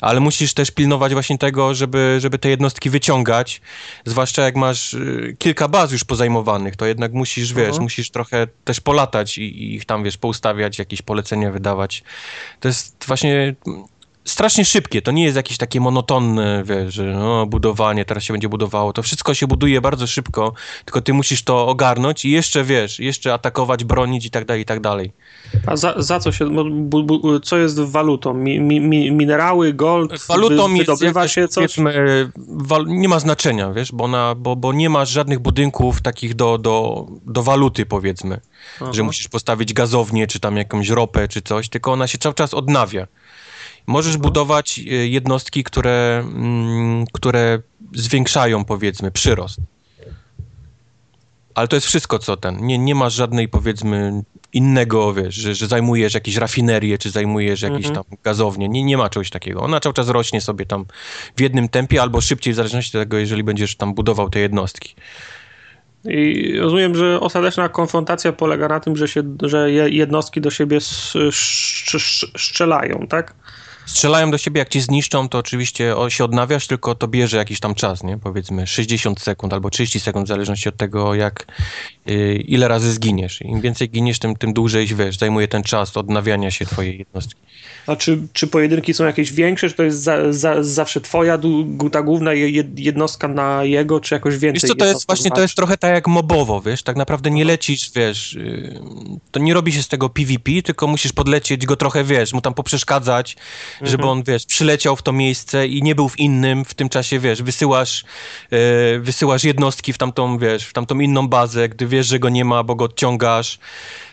Ale 0.00 0.20
musisz 0.20 0.54
też 0.54 0.70
pilnować 0.70 1.12
właśnie 1.12 1.38
tego, 1.38 1.74
żeby, 1.74 2.18
żeby 2.20 2.38
te 2.38 2.48
jednostki 2.48 2.90
wyciągać, 2.90 3.60
zwłaszcza 4.04 4.42
jak 4.42 4.56
masz 4.56 4.94
y, 4.94 5.36
kilka 5.38 5.68
baz 5.68 5.92
już 5.92 6.04
pozajmowanych, 6.04 6.67
to 6.76 6.86
jednak 6.86 7.12
musisz, 7.12 7.54
wiesz, 7.54 7.76
uh-huh. 7.76 7.80
musisz 7.80 8.10
trochę 8.10 8.46
też 8.64 8.80
polatać 8.80 9.38
i, 9.38 9.42
i 9.42 9.74
ich 9.74 9.84
tam, 9.84 10.04
wiesz, 10.04 10.16
poustawiać, 10.16 10.78
jakieś 10.78 11.02
polecenia 11.02 11.52
wydawać. 11.52 12.02
To 12.60 12.68
jest 12.68 13.04
właśnie 13.06 13.54
strasznie 14.28 14.64
szybkie, 14.64 15.02
to 15.02 15.10
nie 15.10 15.24
jest 15.24 15.36
jakieś 15.36 15.58
takie 15.58 15.80
monotonne, 15.80 16.62
wiesz, 16.64 16.94
że 16.94 17.04
no, 17.04 17.46
budowanie, 17.46 18.04
teraz 18.04 18.24
się 18.24 18.34
będzie 18.34 18.48
budowało, 18.48 18.92
to 18.92 19.02
wszystko 19.02 19.34
się 19.34 19.46
buduje 19.46 19.80
bardzo 19.80 20.06
szybko, 20.06 20.52
tylko 20.84 21.00
ty 21.00 21.12
musisz 21.12 21.42
to 21.42 21.66
ogarnąć 21.66 22.24
i 22.24 22.30
jeszcze, 22.30 22.64
wiesz, 22.64 23.00
jeszcze 23.00 23.34
atakować, 23.34 23.84
bronić 23.84 24.26
i 24.26 24.30
tak 24.30 24.44
dalej, 24.44 24.62
i 24.62 24.64
tak 24.64 24.80
dalej. 24.80 25.12
A 25.66 25.76
za, 25.76 25.94
za 25.96 26.20
co 26.20 26.32
się, 26.32 26.50
bu, 26.70 27.04
bu, 27.04 27.40
co 27.40 27.56
jest 27.56 27.80
walutą? 27.80 28.34
Mi, 28.34 28.60
mi, 28.60 29.12
minerały, 29.12 29.72
gold, 29.72 30.26
walutą 30.28 30.68
wy, 30.68 30.78
wydobywa 30.78 31.22
jest, 31.22 31.34
się 31.34 31.48
coś? 31.48 31.76
Wal, 32.48 32.86
nie 32.86 33.08
ma 33.08 33.18
znaczenia, 33.18 33.72
wiesz, 33.72 33.92
bo, 33.92 34.04
ona, 34.04 34.34
bo, 34.34 34.56
bo 34.56 34.72
nie 34.72 34.90
ma 34.90 35.04
żadnych 35.04 35.38
budynków 35.38 36.02
takich 36.02 36.34
do, 36.34 36.58
do, 36.58 37.06
do 37.26 37.42
waluty, 37.42 37.86
powiedzmy, 37.86 38.40
Aha. 38.80 38.92
że 38.92 39.02
musisz 39.02 39.28
postawić 39.28 39.72
gazownię, 39.72 40.26
czy 40.26 40.40
tam 40.40 40.56
jakąś 40.56 40.88
ropę, 40.88 41.28
czy 41.28 41.42
coś, 41.42 41.68
tylko 41.68 41.92
ona 41.92 42.06
się 42.06 42.18
cały 42.18 42.34
czas 42.34 42.54
odnawia. 42.54 43.06
Możesz 43.88 44.16
budować 44.16 44.78
e, 44.78 44.82
jednostki, 45.06 45.64
które, 45.64 46.24
mm, 46.26 47.04
które 47.12 47.58
zwiększają, 47.94 48.64
powiedzmy, 48.64 49.10
przyrost. 49.10 49.60
Ale 51.54 51.68
to 51.68 51.76
jest 51.76 51.86
wszystko, 51.86 52.18
co 52.18 52.36
ten. 52.36 52.66
Nie, 52.66 52.78
nie 52.78 52.94
masz 52.94 53.14
żadnej, 53.14 53.48
powiedzmy, 53.48 54.22
innego, 54.52 55.14
wiesz, 55.14 55.34
że, 55.34 55.54
że 55.54 55.66
zajmujesz 55.66 56.14
jakieś 56.14 56.36
rafinerie, 56.36 56.98
czy 56.98 57.10
zajmujesz 57.10 57.62
jakieś 57.62 57.86
mhm. 57.86 57.94
tam 57.94 58.16
gazownie. 58.24 58.68
Nie, 58.68 58.84
nie 58.84 58.96
ma 58.96 59.08
czegoś 59.08 59.30
takiego. 59.30 59.60
Ona 59.60 59.80
cały 59.80 59.94
czas 59.94 60.08
rośnie 60.08 60.40
sobie 60.40 60.66
tam 60.66 60.84
w 61.36 61.40
jednym 61.40 61.68
tempie, 61.68 62.02
albo 62.02 62.20
szybciej, 62.20 62.52
w 62.52 62.56
zależności 62.56 62.98
od 62.98 63.02
tego, 63.02 63.18
jeżeli 63.18 63.44
będziesz 63.44 63.76
tam 63.76 63.94
budował 63.94 64.30
te 64.30 64.40
jednostki. 64.40 64.94
I 66.04 66.52
rozumiem, 66.58 66.94
że 66.94 67.20
ostateczna 67.20 67.68
konfrontacja 67.68 68.32
polega 68.32 68.68
na 68.68 68.80
tym, 68.80 68.96
że, 68.96 69.08
się, 69.08 69.22
że 69.42 69.72
jednostki 69.72 70.40
do 70.40 70.50
siebie 70.50 70.78
strzelają, 72.36 73.06
tak? 73.08 73.34
Strzelają 73.88 74.30
do 74.30 74.38
siebie, 74.38 74.58
jak 74.58 74.68
ci 74.68 74.80
zniszczą, 74.80 75.28
to 75.28 75.38
oczywiście 75.38 75.94
się 76.08 76.24
odnawiasz, 76.24 76.66
tylko 76.66 76.94
to 76.94 77.08
bierze 77.08 77.36
jakiś 77.36 77.60
tam 77.60 77.74
czas, 77.74 78.02
nie? 78.02 78.18
Powiedzmy 78.18 78.66
60 78.66 79.20
sekund 79.20 79.52
albo 79.52 79.70
30 79.70 80.00
sekund, 80.00 80.26
w 80.26 80.28
zależności 80.28 80.68
od 80.68 80.76
tego, 80.76 81.14
jak 81.14 81.46
y, 82.08 82.34
ile 82.34 82.68
razy 82.68 82.92
zginiesz. 82.92 83.42
Im 83.42 83.60
więcej 83.60 83.90
giniesz, 83.90 84.18
tym, 84.18 84.36
tym 84.36 84.52
dłużej, 84.52 84.86
wiesz, 84.86 85.18
zajmuje 85.18 85.48
ten 85.48 85.62
czas 85.62 85.96
odnawiania 85.96 86.50
się 86.50 86.66
twojej 86.66 86.98
jednostki. 86.98 87.40
A 87.86 87.96
czy, 87.96 88.18
czy 88.32 88.46
pojedynki 88.46 88.94
są 88.94 89.04
jakieś 89.04 89.32
większe, 89.32 89.68
czy 89.68 89.74
to 89.74 89.82
jest 89.82 90.02
za, 90.02 90.32
za, 90.32 90.62
zawsze 90.62 91.00
twoja 91.00 91.38
ta 91.92 92.02
główna 92.02 92.32
jednostka 92.76 93.28
na 93.28 93.64
jego, 93.64 94.00
czy 94.00 94.14
jakoś 94.14 94.38
więcej? 94.38 94.60
Wiesz 94.68 94.70
co, 94.70 94.74
to 94.74 94.84
jest 94.84 95.06
właśnie, 95.06 95.30
to 95.30 95.40
jest 95.40 95.54
trochę 95.54 95.76
tak 95.76 95.94
jak 95.94 96.08
mobowo, 96.08 96.60
wiesz, 96.60 96.82
tak 96.82 96.96
naprawdę 96.96 97.30
nie 97.30 97.44
lecisz, 97.44 97.90
wiesz, 97.94 98.34
y, 98.34 98.80
to 99.30 99.40
nie 99.40 99.54
robi 99.54 99.72
się 99.72 99.82
z 99.82 99.88
tego 99.88 100.08
PvP, 100.08 100.62
tylko 100.64 100.86
musisz 100.86 101.12
podlecieć 101.12 101.66
go 101.66 101.76
trochę, 101.76 102.04
wiesz, 102.04 102.32
mu 102.32 102.40
tam 102.40 102.54
poprzeszkadzać, 102.54 103.36
mhm. 103.80 103.90
żeby 103.90 104.06
on, 104.06 104.22
wiesz, 104.22 104.46
przyleciał 104.46 104.96
w 104.96 105.02
to 105.02 105.12
miejsce 105.12 105.66
i 105.66 105.82
nie 105.82 105.94
był 105.94 106.08
w 106.08 106.18
innym, 106.18 106.64
w 106.64 106.74
tym 106.74 106.88
czasie, 106.88 107.18
wiesz, 107.18 107.42
wysyłasz, 107.42 108.04
yy, 108.50 108.58
wysyłasz 109.00 109.44
jednostki 109.44 109.92
w 109.92 109.98
tamtą, 109.98 110.38
wiesz, 110.38 110.64
w 110.64 110.72
tamtą 110.72 111.00
inną 111.00 111.28
bazę, 111.28 111.68
gdy 111.68 111.86
wiesz, 111.86 112.06
że 112.06 112.18
go 112.18 112.28
nie 112.28 112.44
ma, 112.44 112.62
bo 112.62 112.74
go 112.74 112.84
odciągasz, 112.84 113.58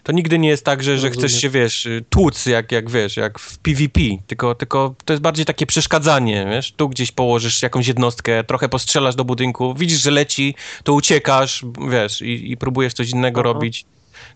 to 0.04 0.12
nigdy 0.12 0.40
nie 0.40 0.50
jest 0.50 0.66
tak, 0.66 0.84
że, 0.84 0.98
że 0.98 1.10
chcesz 1.10 1.42
się, 1.42 1.50
wiesz, 1.50 1.88
tłuc, 2.10 2.46
jak, 2.46 2.72
jak 2.72 2.90
wiesz, 2.90 3.18
jak 3.18 3.40
w 3.40 3.58
PvP, 3.58 4.02
tylko, 4.28 4.56
tylko 4.56 4.96
to 5.06 5.14
jest 5.14 5.24
bardziej 5.24 5.46
takie 5.46 5.66
przeszkadzanie, 5.66 6.48
wiesz, 6.50 6.72
tu 6.72 6.90
gdzieś 6.90 7.12
położysz 7.12 7.62
jakąś 7.62 7.88
jednostkę, 7.88 8.44
trochę 8.44 8.70
postrzelasz 8.70 9.16
do 9.16 9.26
budynku, 9.26 9.74
widzisz, 9.74 10.02
że 10.02 10.12
leci, 10.12 10.56
to 10.84 10.94
uciekasz, 10.94 11.66
wiesz, 11.92 12.22
i, 12.22 12.52
i 12.52 12.58
próbujesz 12.58 12.94
coś 12.94 13.10
innego 13.10 13.42
Aha. 13.42 13.54
robić. 13.54 13.86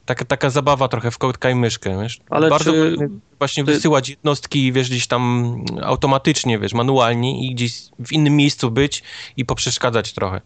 Taka, 0.06 0.26
taka 0.26 0.50
zabawa 0.50 0.88
trochę 0.88 1.12
w 1.12 1.18
kotka 1.18 1.50
i 1.50 1.56
myszkę, 1.56 2.02
wiesz. 2.02 2.20
Ale 2.30 2.50
Bardzo 2.50 2.72
czy... 2.72 3.10
właśnie 3.38 3.66
ty... 3.66 3.74
wysyłać 3.74 4.10
jednostki, 4.10 4.72
wiesz, 4.74 4.90
gdzieś 4.90 5.08
tam 5.08 5.56
automatycznie, 5.82 6.60
wiesz, 6.60 6.74
manualnie 6.74 7.48
i 7.48 7.56
gdzieś 7.56 7.74
w 8.00 8.12
innym 8.12 8.36
miejscu 8.36 8.72
być 8.72 9.04
i 9.38 9.46
poprzeszkadzać 9.46 10.14
trochę 10.14 10.42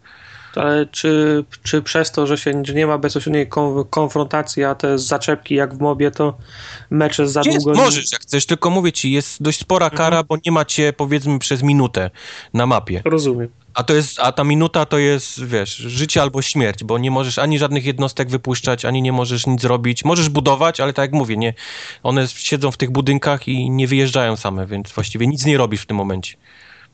ale 0.58 0.86
czy, 0.86 1.44
czy 1.62 1.82
przez 1.82 2.12
to, 2.12 2.26
że 2.26 2.38
się 2.38 2.62
że 2.64 2.74
nie 2.74 2.86
ma 2.86 2.98
bezpośredniej 2.98 3.48
konfrontacji, 3.90 4.64
a 4.64 4.74
te 4.74 4.98
zaczepki 4.98 5.54
jak 5.54 5.74
w 5.74 5.80
mobie, 5.80 6.10
to 6.10 6.36
mecze 6.90 7.28
za 7.28 7.42
jest, 7.44 7.64
długo... 7.64 7.80
Możesz, 7.80 8.12
jak 8.12 8.22
chcesz, 8.22 8.46
tylko 8.46 8.70
mówię 8.70 8.92
ci, 8.92 9.12
jest 9.12 9.42
dość 9.42 9.60
spora 9.60 9.86
mhm. 9.86 9.98
kara, 9.98 10.22
bo 10.22 10.36
nie 10.46 10.52
macie 10.52 10.92
powiedzmy 10.92 11.38
przez 11.38 11.62
minutę 11.62 12.10
na 12.54 12.66
mapie. 12.66 13.02
Rozumiem. 13.04 13.48
A, 13.74 13.82
to 13.82 13.94
jest, 13.94 14.20
a 14.20 14.32
ta 14.32 14.44
minuta 14.44 14.86
to 14.86 14.98
jest, 14.98 15.44
wiesz, 15.44 15.76
życie 15.76 16.22
albo 16.22 16.42
śmierć, 16.42 16.84
bo 16.84 16.98
nie 16.98 17.10
możesz 17.10 17.38
ani 17.38 17.58
żadnych 17.58 17.84
jednostek 17.84 18.30
wypuszczać, 18.30 18.84
ani 18.84 19.02
nie 19.02 19.12
możesz 19.12 19.46
nic 19.46 19.64
robić. 19.64 20.04
Możesz 20.04 20.28
budować, 20.28 20.80
ale 20.80 20.92
tak 20.92 21.02
jak 21.02 21.12
mówię, 21.12 21.36
nie, 21.36 21.54
one 22.02 22.28
siedzą 22.28 22.70
w 22.70 22.76
tych 22.76 22.90
budynkach 22.90 23.48
i 23.48 23.70
nie 23.70 23.88
wyjeżdżają 23.88 24.36
same, 24.36 24.66
więc 24.66 24.92
właściwie 24.92 25.26
nic 25.26 25.44
nie 25.44 25.58
robisz 25.58 25.82
w 25.82 25.86
tym 25.86 25.96
momencie. 25.96 26.36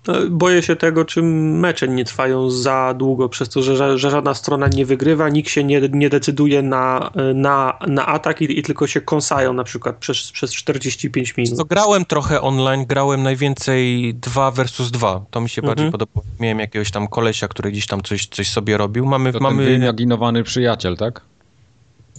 No, 0.07 0.15
boję 0.31 0.63
się 0.63 0.77
tego, 0.77 1.05
czy 1.05 1.23
mecze 1.23 1.89
nie 1.89 2.05
trwają 2.05 2.51
za 2.51 2.95
długo, 2.95 3.29
przez 3.29 3.49
to, 3.49 3.63
że, 3.63 3.99
że 3.99 4.11
żadna 4.11 4.35
strona 4.35 4.69
nie 4.69 4.87
wygrywa, 4.87 5.29
nikt 5.29 5.51
się 5.51 5.65
nie, 5.65 5.81
nie 5.93 6.11
decyduje 6.11 6.63
na, 6.63 7.11
na, 7.35 7.79
na 7.87 8.07
atak 8.07 8.43
i, 8.43 8.59
i 8.59 8.63
tylko 8.63 8.87
się 8.87 9.01
kąsają 9.01 9.53
na 9.53 9.65
przykład 9.65 9.97
przez, 9.97 10.33
przez 10.33 10.55
45 10.55 11.37
minut. 11.37 11.59
To 11.59 11.65
grałem 11.65 12.05
trochę 12.05 12.41
online, 12.41 12.87
grałem 12.87 13.23
najwięcej 13.23 14.15
2 14.15 14.51
versus 14.51 14.91
2. 14.91 15.25
To 15.31 15.41
mi 15.41 15.49
się 15.49 15.63
mhm. 15.63 15.77
bardziej 15.77 15.93
podobało. 15.93 16.27
Miałem 16.41 16.59
jakiegoś 16.59 16.91
tam 16.91 17.09
kolesia, 17.09 17.49
który 17.49 17.71
gdzieś 17.71 17.87
tam 17.87 18.03
coś, 18.03 18.27
coś 18.27 18.51
sobie 18.51 18.77
robił. 18.77 19.07
Mamy, 19.07 19.33
to 19.33 19.41
mamy... 19.41 19.65
ten 19.65 19.81
wyimaginowany 19.81 20.43
przyjaciel, 20.43 20.97
tak? 20.97 21.21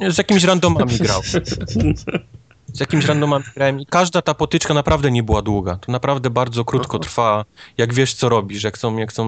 Z 0.09 0.17
jakimiś 0.17 0.43
randomami 0.43 0.97
grał. 1.05 1.21
z 2.73 2.79
jakimś 2.79 3.05
randomami 3.05 3.45
grałem 3.55 3.79
i 3.79 3.85
każda 3.85 4.21
ta 4.21 4.33
potyczka 4.33 4.73
naprawdę 4.73 5.11
nie 5.11 5.23
była 5.23 5.41
długa. 5.41 5.75
To 5.75 5.91
naprawdę 5.91 6.29
bardzo 6.29 6.65
krótko 6.65 6.99
trwa, 6.99 7.45
jak 7.77 7.93
wiesz, 7.93 8.13
co 8.13 8.29
robisz, 8.29 8.63
jak 8.63 8.77
są, 8.77 8.97
jak 8.97 9.13
są... 9.13 9.23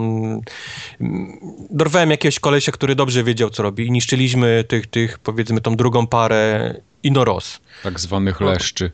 Mm, 1.02 1.38
dorwałem 1.70 2.12
jakiegoś 2.12 2.40
kolesia, 2.40 2.72
który 2.72 2.96
dobrze 2.96 3.24
wiedział, 3.24 3.50
co 3.50 3.64
robi 3.64 3.88
i 3.88 3.92
niszczyliśmy 3.92 4.64
tych, 4.68 4.88
tych 4.88 5.20
powiedzmy, 5.20 5.62
tą 5.62 5.76
drugą 5.76 6.08
parę 6.08 6.76
Inoros. 7.04 7.60
Tak 7.84 8.00
zwanych 8.00 8.42
leszczy. 8.42 8.92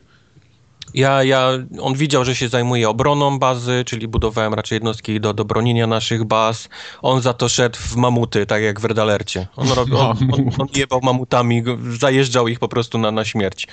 Ja, 0.94 1.24
ja, 1.24 1.50
on 1.80 1.94
widział, 1.94 2.24
że 2.24 2.36
się 2.36 2.48
zajmuje 2.48 2.88
obroną 2.88 3.38
bazy, 3.38 3.82
czyli 3.86 4.08
budowałem 4.08 4.54
raczej 4.54 4.76
jednostki 4.76 5.20
do, 5.20 5.34
do 5.34 5.44
bronienia 5.44 5.86
naszych 5.86 6.24
baz. 6.24 6.68
On 7.02 7.20
za 7.22 7.34
to 7.34 7.48
szedł 7.48 7.78
w 7.78 7.96
mamuty, 7.96 8.46
tak 8.46 8.62
jak 8.62 8.80
w 8.80 8.84
Redalercie. 8.84 9.46
On, 9.56 9.68
robił, 9.68 9.98
on, 9.98 10.16
on, 10.32 10.50
on 10.58 10.68
jebał 10.74 11.00
mamutami, 11.02 11.62
zajeżdżał 11.98 12.48
ich 12.48 12.58
po 12.58 12.68
prostu 12.68 12.98
na, 12.98 13.10
na 13.10 13.24
śmierć. 13.24 13.68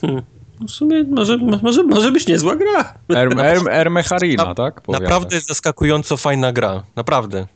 Hmm. 0.00 0.22
No 0.60 0.66
w 0.66 0.70
sumie 0.70 1.04
może, 1.04 1.36
może, 1.62 1.82
może 1.82 2.12
być 2.12 2.26
niezła 2.26 2.56
gra. 2.56 2.94
Ermecharina, 3.70 4.50
er, 4.50 4.54
tak? 4.54 4.80
Powiadasz. 4.80 5.08
Naprawdę 5.08 5.40
zaskakująco 5.40 6.16
fajna 6.16 6.52
gra. 6.52 6.82
Naprawdę. 6.96 7.46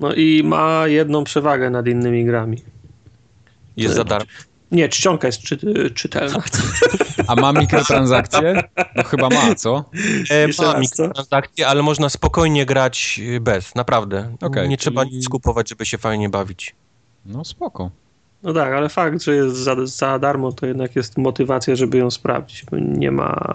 No 0.00 0.14
i 0.14 0.42
ma 0.44 0.86
jedną 0.86 1.24
przewagę 1.24 1.70
nad 1.70 1.86
innymi 1.86 2.24
grami. 2.24 2.62
Jest 3.76 3.94
za 3.94 4.04
darmo. 4.04 4.26
Nie, 4.70 4.88
czcionka 4.88 5.28
jest 5.28 5.40
czy, 5.40 5.90
czytelna. 5.94 6.42
A 7.28 7.34
ma 7.34 7.52
mikrotransakcje? 7.52 8.62
No 8.96 9.02
chyba 9.02 9.28
ma, 9.28 9.54
co? 9.54 9.84
E, 10.30 10.48
ma 10.62 10.78
mikrotransakcje, 10.78 11.68
ale 11.68 11.82
można 11.82 12.08
spokojnie 12.08 12.66
grać 12.66 13.20
bez, 13.40 13.74
naprawdę. 13.74 14.36
Okay, 14.40 14.68
Nie 14.68 14.76
trzeba 14.76 15.04
nic 15.04 15.28
kupować, 15.28 15.68
żeby 15.68 15.86
się 15.86 15.98
fajnie 15.98 16.28
bawić. 16.28 16.74
No 17.26 17.44
spoko. 17.44 17.90
No 18.42 18.52
tak, 18.52 18.72
ale 18.72 18.88
fakt, 18.88 19.22
że 19.22 19.34
jest 19.34 19.56
za, 19.56 19.86
za 19.86 20.18
darmo, 20.18 20.52
to 20.52 20.66
jednak 20.66 20.96
jest 20.96 21.18
motywacja, 21.18 21.76
żeby 21.76 21.98
ją 21.98 22.10
sprawdzić. 22.10 22.64
Nie 22.72 23.10
ma, 23.10 23.54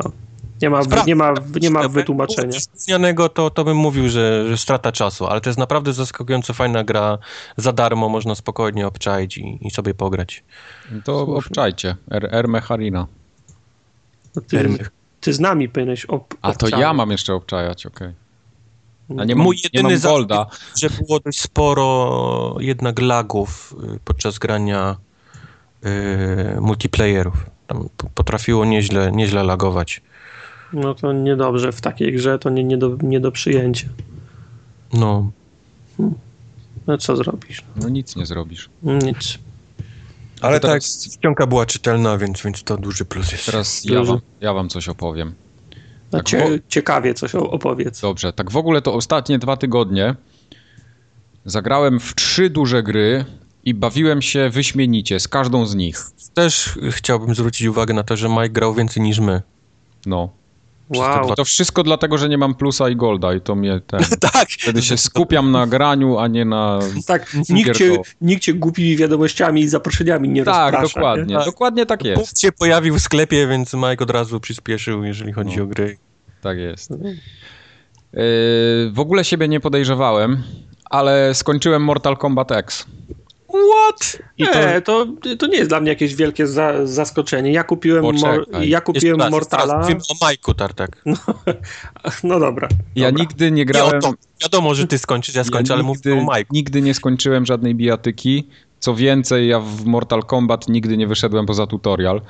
nie 0.62 0.70
ma, 0.70 0.82
nie 1.08 1.16
ma, 1.16 1.34
nie 1.62 1.70
ma 1.70 1.88
wytłumaczenia. 1.88 2.60
Wspomnianego 2.60 3.30
to, 3.30 3.50
to 3.50 3.64
bym 3.64 3.78
mówił, 3.78 4.10
że, 4.10 4.50
że 4.50 4.58
strata 4.58 4.92
czasu, 4.92 5.28
ale 5.28 5.42
to 5.42 5.50
jest 5.50 5.60
naprawdę 5.60 5.94
zaskakująco 5.94 6.54
fajna 6.54 6.84
gra. 6.84 7.18
Za 7.58 7.74
darmo 7.74 8.10
można 8.10 8.36
spokojnie 8.36 8.88
obczaić 8.88 9.38
i, 9.38 9.68
i 9.68 9.72
sobie 9.72 9.94
pograć. 9.94 10.44
To 11.04 11.22
obczajcie. 11.22 11.96
Erme 12.12 12.62
Harina. 12.62 13.08
No 14.36 14.42
ty, 14.42 14.78
ty 15.22 15.34
z 15.34 15.40
nami 15.40 15.70
powinieneś 15.70 16.06
ob, 16.06 16.34
A 16.42 16.54
to 16.54 16.68
ja 16.68 16.94
mam 16.94 17.12
jeszcze 17.12 17.34
obczajać, 17.34 17.86
okej. 17.86 18.08
Okay. 18.08 18.23
A 19.18 19.24
nie 19.26 19.36
mam, 19.36 19.44
Mój 19.44 19.58
jedyny 19.64 19.90
nie 19.90 20.00
mam 20.00 20.02
golda. 20.02 20.46
że 20.82 20.90
było 20.90 21.20
dość 21.20 21.42
sporo 21.42 22.56
jednak 22.60 23.02
lagów 23.02 23.76
y, 23.96 24.00
podczas 24.06 24.40
grania 24.40 24.98
yy, 25.84 25.90
multiplayerów. 26.62 27.46
Tam 27.68 27.90
potrafiło 28.16 28.66
nieźle, 28.66 29.12
nieźle 29.12 29.44
lagować. 29.44 30.02
No 30.74 30.96
to 30.96 31.14
niedobrze 31.14 31.72
w 31.72 31.82
takiej 31.82 32.14
grze, 32.14 32.40
to 32.40 32.50
nie, 32.50 32.64
nie, 32.64 32.78
do, 32.78 32.98
nie 33.02 33.20
do 33.20 33.32
przyjęcia. 33.32 33.88
No. 34.94 35.32
Hmm. 35.98 36.16
No 36.88 36.98
co 36.98 37.16
zrobisz? 37.16 37.64
No 37.76 37.90
nic 37.90 38.16
nie 38.16 38.26
zrobisz. 38.26 38.70
Nic. 38.84 39.40
Ale 40.42 40.60
tak, 40.60 40.84
ściąga 40.84 41.48
była 41.48 41.66
czytelna, 41.66 42.18
więc, 42.18 42.42
więc 42.42 42.64
to 42.64 42.78
duży 42.78 43.06
plus 43.06 43.32
jest. 43.32 43.46
Teraz 43.46 43.86
ja 43.86 44.04
wam, 44.04 44.20
ja 44.42 44.54
wam 44.54 44.70
coś 44.70 44.90
opowiem. 44.90 45.34
Tak 46.18 46.26
cie, 46.26 46.60
ciekawie 46.68 47.14
coś 47.14 47.36
opowiedz. 47.36 48.02
Dobrze, 48.02 48.34
tak 48.34 48.52
w 48.52 48.58
ogóle 48.58 48.82
to 48.82 48.94
ostatnie 48.94 49.40
dwa 49.40 49.58
tygodnie 49.58 50.16
zagrałem 51.46 52.00
w 52.00 52.16
trzy 52.16 52.50
duże 52.50 52.84
gry 52.84 53.26
i 53.64 53.74
bawiłem 53.74 54.22
się 54.22 54.50
wyśmienicie 54.50 55.20
z 55.20 55.28
każdą 55.28 55.66
z 55.66 55.76
nich. 55.76 56.02
Też 56.34 56.80
chciałbym 56.92 57.36
zwrócić 57.36 57.68
uwagę 57.68 57.94
na 57.94 58.04
to, 58.04 58.18
że 58.18 58.30
Mike 58.30 58.50
grał 58.50 58.74
więcej 58.74 59.04
niż 59.04 59.20
my. 59.20 59.42
No. 60.06 60.30
Wow. 61.00 61.36
To 61.36 61.46
wszystko 61.46 61.84
dlatego, 61.84 62.18
że 62.18 62.30
nie 62.30 62.38
mam 62.38 62.56
plusa 62.56 62.90
i 62.90 62.96
golda 62.96 63.34
i 63.34 63.42
to 63.42 63.56
mnie 63.56 63.82
ten... 63.88 64.00
tak. 64.34 64.50
Wtedy 64.50 64.82
się 64.82 64.98
skupiam 64.98 65.52
na 65.52 65.68
graniu, 65.68 66.18
a 66.18 66.28
nie 66.28 66.46
na... 66.46 66.80
Tak, 67.08 67.36
nikt 67.50 67.78
cię, 67.78 67.98
nikt 68.22 68.44
cię 68.44 68.54
głupimi 68.54 68.98
wiadomościami 68.98 69.62
i 69.62 69.68
zaproszeniami 69.68 70.30
nie 70.30 70.44
Tak, 70.44 70.82
dokładnie. 70.82 71.36
Tak. 71.36 71.46
Dokładnie 71.46 71.86
tak 71.86 72.04
jest. 72.06 72.22
Punkt 72.22 72.40
się 72.40 72.52
pojawił 72.52 72.96
w 72.96 73.02
sklepie, 73.02 73.48
więc 73.48 73.74
Mike 73.74 74.04
od 74.04 74.10
razu 74.10 74.40
przyspieszył, 74.40 75.04
jeżeli 75.04 75.34
chodzi 75.34 75.58
no. 75.58 75.64
o 75.64 75.68
gry. 75.68 75.98
Tak 76.42 76.58
jest. 76.58 76.92
Yy, 76.92 76.98
w 78.92 79.00
ogóle 79.00 79.24
siebie 79.24 79.48
nie 79.48 79.60
podejrzewałem, 79.60 80.44
ale 80.86 81.34
skończyłem 81.34 81.84
Mortal 81.84 82.18
Kombat 82.18 82.52
X. 82.52 82.86
What? 83.54 84.20
I 84.38 84.46
to, 84.46 84.60
nie, 84.60 84.82
to, 84.82 85.08
to 85.38 85.48
nie 85.48 85.58
jest 85.58 85.70
dla 85.70 85.80
mnie 85.80 85.90
jakieś 85.90 86.16
wielkie 86.16 86.48
za, 86.48 86.88
zaskoczenie. 86.88 87.52
Ja 87.52 87.64
kupiłem, 87.64 88.04
mor, 88.04 88.46
ja 88.62 88.82
kupiłem 88.82 89.20
raz, 89.20 89.32
Mortala. 89.32 89.80
Mówimy 89.80 90.00
o 90.10 90.26
Majku, 90.26 90.54
Tartak. 90.54 90.98
No, 91.06 91.18
no 92.24 92.40
dobra. 92.40 92.68
Ja 92.96 93.12
dobra. 93.12 93.24
nigdy 93.24 93.52
nie 93.52 93.66
grałem... 93.66 94.02
Nie 94.04 94.14
Wiadomo, 94.42 94.76
że 94.76 94.88
ty 94.88 94.98
skończysz, 94.98 95.36
ja 95.36 95.44
skończę, 95.44 95.74
ja 95.74 95.80
ale 95.80 95.88
nigdy, 95.90 96.10
mówię 96.10 96.22
o 96.22 96.26
Majku. 96.26 96.54
Nigdy 96.54 96.82
nie 96.82 96.94
skończyłem 96.94 97.46
żadnej 97.46 97.76
bijatyki. 97.76 98.48
Co 98.80 98.96
więcej, 98.96 99.48
ja 99.48 99.60
w 99.60 99.86
Mortal 99.86 100.24
Kombat 100.24 100.68
nigdy 100.68 100.98
nie 100.98 101.08
wyszedłem 101.08 101.46
poza 101.46 101.68
tutorial. 101.68 102.22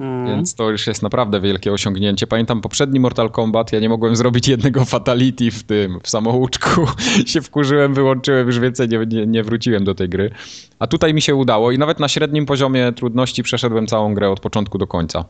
Mm. 0.00 0.26
Więc 0.26 0.54
to 0.54 0.70
już 0.70 0.86
jest 0.86 1.02
naprawdę 1.02 1.40
wielkie 1.40 1.72
osiągnięcie. 1.72 2.26
Pamiętam 2.26 2.60
poprzedni 2.60 3.00
Mortal 3.00 3.30
Kombat, 3.30 3.72
ja 3.72 3.80
nie 3.80 3.88
mogłem 3.88 4.16
zrobić 4.16 4.48
jednego 4.48 4.84
fatality 4.84 5.50
w 5.50 5.62
tym, 5.62 6.00
w 6.02 6.08
samouczku. 6.08 6.86
się 7.26 7.42
wkurzyłem, 7.42 7.94
wyłączyłem, 7.94 8.46
już 8.46 8.58
więcej 8.58 8.88
nie, 8.88 8.98
nie, 9.06 9.26
nie, 9.26 9.42
wróciłem 9.42 9.84
do 9.84 9.94
tej 9.94 10.08
gry. 10.08 10.30
A 10.78 10.86
tutaj 10.86 11.14
mi 11.14 11.22
się 11.22 11.34
udało 11.34 11.70
i 11.70 11.78
nawet 11.78 12.00
na 12.00 12.08
średnim 12.08 12.46
poziomie 12.46 12.92
trudności 12.92 13.42
przeszedłem 13.42 13.86
całą 13.86 14.14
grę 14.14 14.30
od 14.30 14.40
początku 14.40 14.78
do 14.78 14.86
końca. 14.86 15.24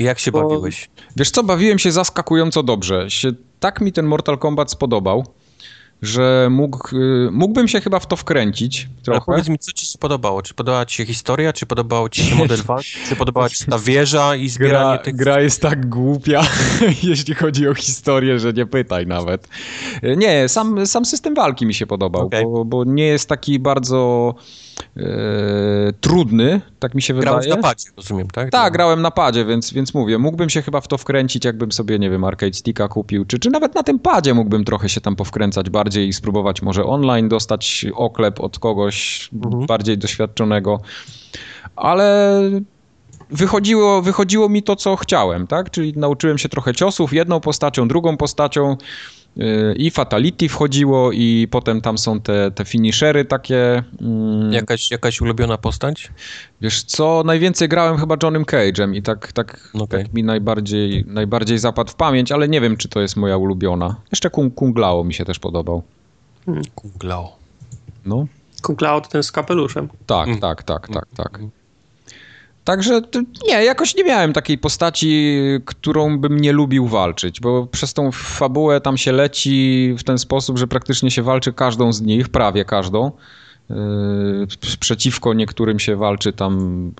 Jak 0.00 0.18
się 0.18 0.32
Bo... 0.32 0.42
bawiłeś? 0.42 0.88
Wiesz 1.16 1.30
co, 1.30 1.42
bawiłem 1.42 1.78
się 1.78 1.92
zaskakująco 1.92 2.62
dobrze. 2.62 3.10
Się, 3.10 3.32
tak 3.60 3.80
mi 3.80 3.92
ten 3.92 4.06
Mortal 4.06 4.38
Kombat 4.38 4.70
spodobał 4.70 5.24
że 6.02 6.48
mógł, 6.50 6.96
y, 6.96 7.28
mógłbym 7.32 7.68
się 7.68 7.80
chyba 7.80 7.98
w 7.98 8.06
to 8.06 8.16
wkręcić 8.16 8.88
trochę. 9.02 9.20
Ale 9.26 9.26
powiedz 9.26 9.48
mi, 9.48 9.58
co 9.58 9.72
ci 9.72 9.86
się 9.86 9.98
podobało? 9.98 10.42
Czy 10.42 10.54
podobała 10.54 10.86
ci 10.86 10.96
się 10.96 11.04
historia, 11.04 11.52
czy 11.52 11.66
podobał 11.66 12.08
ci 12.08 12.24
się 12.24 12.34
model 12.34 12.62
walki, 12.66 12.90
czy 13.08 13.16
podobała 13.16 13.48
ci 13.48 13.56
się 13.56 13.64
ta 13.64 13.78
wieża 13.78 14.36
i 14.36 14.48
zbieranie 14.48 14.90
gra, 14.90 14.98
tych... 14.98 15.16
Gra 15.16 15.40
jest 15.40 15.62
tak 15.62 15.88
głupia, 15.88 16.42
jeśli 17.02 17.34
chodzi 17.34 17.68
o 17.68 17.74
historię, 17.74 18.38
że 18.38 18.52
nie 18.52 18.66
pytaj 18.66 19.06
nawet. 19.06 19.48
Nie, 20.16 20.48
sam, 20.48 20.86
sam 20.86 21.04
system 21.04 21.34
walki 21.34 21.66
mi 21.66 21.74
się 21.74 21.86
podobał, 21.86 22.26
okay. 22.26 22.42
bo, 22.42 22.64
bo 22.64 22.84
nie 22.84 23.06
jest 23.06 23.28
taki 23.28 23.58
bardzo 23.58 24.34
e, 24.96 25.02
trudny, 26.00 26.60
tak 26.78 26.94
mi 26.94 27.02
się 27.02 27.14
Grałeś 27.14 27.44
wydaje. 27.44 27.62
Grałeś 27.62 27.64
na 27.64 27.70
padzie, 27.70 27.90
rozumiem, 27.96 28.28
tak? 28.28 28.50
Tak, 28.50 28.72
grałem 28.72 29.02
na 29.02 29.10
padzie, 29.10 29.44
więc, 29.44 29.72
więc 29.72 29.94
mówię, 29.94 30.18
mógłbym 30.18 30.50
się 30.50 30.62
chyba 30.62 30.80
w 30.80 30.88
to 30.88 30.98
wkręcić, 30.98 31.44
jakbym 31.44 31.72
sobie, 31.72 31.98
nie 31.98 32.10
wiem, 32.10 32.24
arcade 32.24 32.54
sticka 32.54 32.88
kupił, 32.88 33.24
czy, 33.24 33.38
czy 33.38 33.50
nawet 33.50 33.74
na 33.74 33.82
tym 33.82 33.98
padzie 33.98 34.34
mógłbym 34.34 34.64
trochę 34.64 34.88
się 34.88 35.00
tam 35.00 35.16
powkręcać 35.16 35.70
bardziej 35.70 36.08
i 36.08 36.12
spróbować 36.12 36.62
może 36.62 36.84
online 36.84 37.28
dostać 37.28 37.86
oklep 37.94 38.40
od 38.40 38.58
kogoś 38.58 39.30
mhm. 39.32 39.66
bardziej 39.66 39.98
doświadczonego. 39.98 40.80
Ale 41.76 42.40
wychodziło, 43.30 44.02
wychodziło 44.02 44.48
mi 44.48 44.62
to, 44.62 44.76
co 44.76 44.96
chciałem, 44.96 45.46
tak? 45.46 45.70
Czyli 45.70 45.92
nauczyłem 45.96 46.38
się 46.38 46.48
trochę 46.48 46.74
ciosów, 46.74 47.12
jedną 47.12 47.40
postacią, 47.40 47.88
drugą 47.88 48.16
postacią, 48.16 48.76
i 49.76 49.90
Fatality 49.90 50.48
wchodziło 50.48 51.12
i 51.12 51.48
potem 51.50 51.80
tam 51.80 51.98
są 51.98 52.20
te, 52.20 52.50
te 52.50 52.64
finishery 52.64 53.24
takie. 53.24 53.82
Mm. 54.00 54.52
Jakaś, 54.52 54.90
jakaś 54.90 55.20
ulubiona 55.20 55.58
postać? 55.58 56.10
Wiesz 56.60 56.82
co, 56.82 57.22
najwięcej 57.26 57.68
grałem 57.68 57.98
chyba 57.98 58.16
Johnem 58.22 58.44
Cage'em 58.44 58.94
i 58.94 59.02
tak, 59.02 59.32
tak, 59.32 59.70
okay. 59.74 60.04
tak 60.04 60.12
mi 60.12 60.24
najbardziej, 60.24 61.04
najbardziej 61.06 61.58
zapadł 61.58 61.90
w 61.90 61.94
pamięć, 61.94 62.32
ale 62.32 62.48
nie 62.48 62.60
wiem, 62.60 62.76
czy 62.76 62.88
to 62.88 63.00
jest 63.00 63.16
moja 63.16 63.36
ulubiona. 63.36 63.96
Jeszcze 64.12 64.30
Kung, 64.30 64.54
Kung 64.54 64.78
Lao 64.78 65.04
mi 65.04 65.14
się 65.14 65.24
też 65.24 65.38
podobał. 65.38 65.82
Hmm. 66.46 66.64
Kung 66.74 67.04
Lao. 67.04 67.36
No. 68.06 68.26
Kung 68.62 68.80
Lao 68.80 69.00
to 69.00 69.08
ten 69.08 69.22
z 69.22 69.32
kapeluszem. 69.32 69.88
Tak, 70.06 70.28
mm. 70.28 70.40
tak, 70.40 70.62
tak, 70.62 70.88
tak, 70.88 71.06
tak. 71.16 71.40
Także 72.66 73.00
nie, 73.48 73.64
jakoś 73.64 73.94
nie 73.94 74.04
miałem 74.04 74.32
takiej 74.32 74.58
postaci, 74.58 75.38
którą 75.64 76.18
bym 76.18 76.40
nie 76.40 76.52
lubił 76.52 76.86
walczyć, 76.86 77.40
bo 77.40 77.66
przez 77.66 77.94
tą 77.94 78.12
fabułę 78.12 78.80
tam 78.80 78.96
się 78.96 79.12
leci 79.12 79.94
w 79.98 80.04
ten 80.04 80.18
sposób, 80.18 80.58
że 80.58 80.66
praktycznie 80.66 81.10
się 81.10 81.22
walczy 81.22 81.52
każdą 81.52 81.92
z 81.92 82.02
nich, 82.02 82.28
prawie 82.28 82.64
każdą. 82.64 83.12
Yy, 83.70 83.76
przeciwko 84.80 85.34
niektórym 85.34 85.78
się 85.78 85.96
walczy 85.96 86.32
tam 86.32 86.92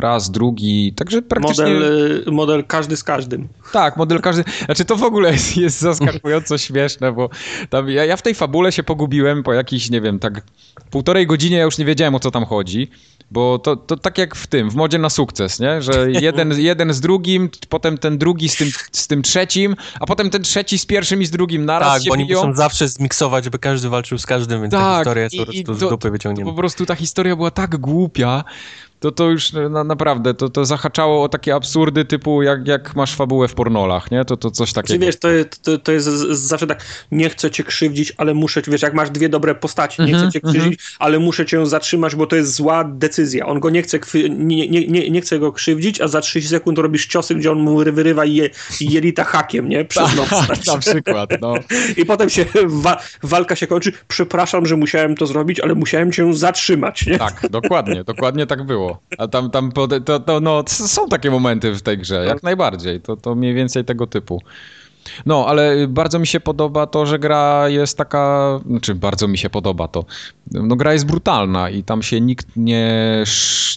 raz, 0.00 0.30
drugi, 0.30 0.92
także 0.96 1.22
praktycznie... 1.22 1.64
Model, 1.64 2.24
y, 2.28 2.30
model 2.30 2.64
każdy 2.64 2.96
z 2.96 3.04
każdym. 3.04 3.48
Tak, 3.72 3.96
model 3.96 4.20
każdy, 4.20 4.44
znaczy 4.64 4.84
to 4.84 4.96
w 4.96 5.02
ogóle 5.02 5.32
jest, 5.32 5.56
jest 5.56 5.80
zaskakująco 5.80 6.58
śmieszne, 6.68 7.12
bo 7.12 7.30
tam 7.70 7.90
ja, 7.90 8.04
ja 8.04 8.16
w 8.16 8.22
tej 8.22 8.34
fabule 8.34 8.72
się 8.72 8.82
pogubiłem 8.82 9.42
po 9.42 9.52
jakiejś, 9.52 9.90
nie 9.90 10.00
wiem, 10.00 10.18
tak 10.18 10.42
półtorej 10.90 11.26
godzinie 11.26 11.56
ja 11.56 11.64
już 11.64 11.78
nie 11.78 11.84
wiedziałem 11.84 12.14
o 12.14 12.20
co 12.20 12.30
tam 12.30 12.44
chodzi. 12.44 12.90
Bo 13.30 13.58
to, 13.58 13.76
to 13.76 13.96
tak 13.96 14.18
jak 14.18 14.34
w 14.34 14.46
tym, 14.46 14.70
w 14.70 14.74
modzie 14.74 14.98
na 14.98 15.10
sukces, 15.10 15.60
nie? 15.60 15.82
Że 15.82 16.10
jeden, 16.26 16.60
jeden 16.60 16.92
z 16.92 17.00
drugim, 17.00 17.50
potem 17.68 17.98
ten 17.98 18.18
drugi 18.18 18.48
z 18.48 18.56
tym, 18.56 18.68
z 18.92 19.06
tym 19.06 19.22
trzecim, 19.22 19.76
a 20.00 20.06
potem 20.06 20.30
ten 20.30 20.42
trzeci 20.42 20.78
z 20.78 20.86
pierwszym 20.86 21.22
i 21.22 21.26
z 21.26 21.30
drugim 21.30 21.64
naraz 21.64 21.92
tak, 21.92 22.02
się 22.02 22.08
bo 22.08 22.14
oni 22.14 22.26
biją. 22.26 22.38
muszą 22.40 22.56
zawsze 22.56 22.88
zmiksować, 22.88 23.44
żeby 23.44 23.58
każdy 23.58 23.88
walczył 23.88 24.18
z 24.18 24.26
każdym, 24.26 24.60
więc 24.60 24.72
tak, 24.72 24.80
ta 24.80 24.96
historia 24.96 25.24
jest 25.24 25.34
i, 25.34 25.38
po 25.38 25.44
prostu 25.44 25.74
z 25.74 25.90
dupy 25.90 26.10
wyciągnięta. 26.10 26.50
Po 26.50 26.56
prostu 26.56 26.86
ta 26.86 26.94
historia 26.94 27.36
była 27.36 27.50
tak 27.50 27.76
głupia, 27.76 28.44
to 29.00 29.12
to 29.12 29.30
już 29.30 29.52
na, 29.52 29.84
naprawdę, 29.84 30.34
to, 30.34 30.48
to 30.48 30.64
zahaczało 30.64 31.22
o 31.22 31.28
takie 31.28 31.54
absurdy 31.54 32.04
typu 32.04 32.42
jak, 32.42 32.68
jak 32.68 32.96
masz 32.96 33.14
fabułę 33.14 33.48
w 33.48 33.54
pornolach, 33.54 34.10
nie? 34.10 34.24
To, 34.24 34.36
to 34.36 34.50
coś 34.50 34.72
takiego. 34.72 34.86
Czyli 34.86 35.06
wiesz, 35.06 35.16
to, 35.16 35.28
to, 35.62 35.78
to 35.78 35.92
jest 35.92 36.06
zawsze 36.30 36.66
tak, 36.66 36.84
nie 37.12 37.30
chcę 37.30 37.50
cię 37.50 37.64
krzywdzić, 37.64 38.12
ale 38.16 38.34
muszę, 38.34 38.62
wiesz, 38.66 38.82
jak 38.82 38.94
masz 38.94 39.10
dwie 39.10 39.28
dobre 39.28 39.54
postaci, 39.54 40.02
nie 40.02 40.14
chcę 40.14 40.30
cię 40.32 40.40
krzywdzić, 40.40 40.62
mm 40.62 40.74
-hmm. 40.74 40.96
ale 40.98 41.18
muszę 41.18 41.46
cię 41.46 41.66
zatrzymać, 41.66 42.14
bo 42.14 42.26
to 42.26 42.36
jest 42.36 42.54
zła 42.54 42.84
decyzja. 42.84 43.46
On 43.46 43.60
go 43.60 43.70
nie 43.70 43.82
chce, 43.82 43.98
nie, 44.30 44.68
nie, 44.68 44.86
nie, 44.86 45.10
nie 45.10 45.20
chce 45.20 45.38
go 45.38 45.52
krzywdzić, 45.52 46.00
a 46.00 46.08
za 46.08 46.20
30 46.20 46.50
sekund 46.50 46.78
robisz 46.78 47.06
ciosy, 47.06 47.34
gdzie 47.34 47.52
on 47.52 47.58
mu 47.58 47.76
wyrywa 47.76 48.24
je, 48.24 48.50
jelita 48.80 49.24
hakiem, 49.24 49.68
nie? 49.68 49.84
Przez 49.84 50.04
tak, 50.04 50.16
noc. 50.16 50.66
na 50.74 50.78
przykład, 50.78 51.30
no. 51.40 51.54
I 51.96 52.04
potem 52.04 52.30
się 52.30 52.44
wa 52.84 52.98
walka 53.22 53.56
się 53.56 53.66
kończy, 53.66 53.92
przepraszam, 54.08 54.66
że 54.66 54.76
musiałem 54.76 55.16
to 55.16 55.26
zrobić, 55.26 55.60
ale 55.60 55.74
musiałem 55.74 56.12
cię 56.12 56.34
zatrzymać, 56.34 57.06
nie? 57.06 57.18
Tak, 57.18 57.46
dokładnie, 57.50 58.04
dokładnie 58.04 58.46
tak 58.46 58.62
było. 58.62 58.89
A 59.18 59.28
tam, 59.28 59.50
tam 59.50 59.72
to, 59.72 59.88
to, 60.20 60.40
no, 60.40 60.64
są 60.66 61.08
takie 61.08 61.30
momenty 61.30 61.72
w 61.72 61.82
tej 61.82 61.98
grze, 61.98 62.24
jak 62.24 62.42
najbardziej. 62.42 63.00
To, 63.00 63.16
to 63.16 63.34
mniej 63.34 63.54
więcej 63.54 63.84
tego 63.84 64.06
typu. 64.06 64.40
No, 65.26 65.46
ale 65.46 65.88
bardzo 65.88 66.18
mi 66.18 66.26
się 66.26 66.40
podoba 66.40 66.86
to, 66.86 67.06
że 67.06 67.18
gra 67.18 67.68
jest 67.68 67.98
taka, 67.98 68.60
znaczy 68.66 68.94
bardzo 68.94 69.28
mi 69.28 69.38
się 69.38 69.50
podoba 69.50 69.88
to. 69.88 70.04
No 70.50 70.76
gra 70.76 70.92
jest 70.92 71.06
brutalna 71.06 71.70
i 71.70 71.82
tam 71.82 72.02
się 72.02 72.20
nikt 72.20 72.56
nie, 72.56 73.24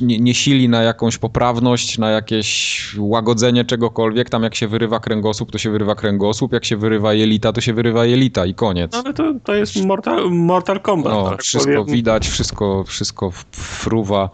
nie, 0.02 0.20
nie 0.20 0.34
sili 0.34 0.70
na 0.70 0.84
jakąś 0.84 1.18
poprawność, 1.18 1.98
na 1.98 2.10
jakieś 2.10 2.96
łagodzenie 2.98 3.66
czegokolwiek. 3.66 4.30
Tam 4.30 4.44
jak 4.44 4.56
się 4.56 4.68
wyrywa 4.68 5.00
kręgosłup, 5.00 5.52
to 5.52 5.58
się 5.58 5.72
wyrywa 5.72 5.96
kręgosłup, 5.96 6.54
jak 6.54 6.66
się 6.66 6.78
wyrywa 6.78 7.14
jelita, 7.14 7.54
to 7.54 7.62
się 7.62 7.74
wyrywa 7.74 8.06
jelita 8.06 8.46
i 8.46 8.54
koniec. 8.54 8.92
No, 8.94 9.02
ale 9.06 9.14
to, 9.14 9.34
to 9.44 9.56
jest 9.56 9.86
Mortal, 9.86 10.32
Mortal 10.32 10.80
Kombat. 10.80 11.14
No, 11.14 11.30
tak 11.30 11.44
wszystko 11.44 11.74
powiem. 11.74 11.96
widać, 11.96 12.28
wszystko, 12.28 12.84
wszystko 12.84 13.32
fruwa 13.52 14.30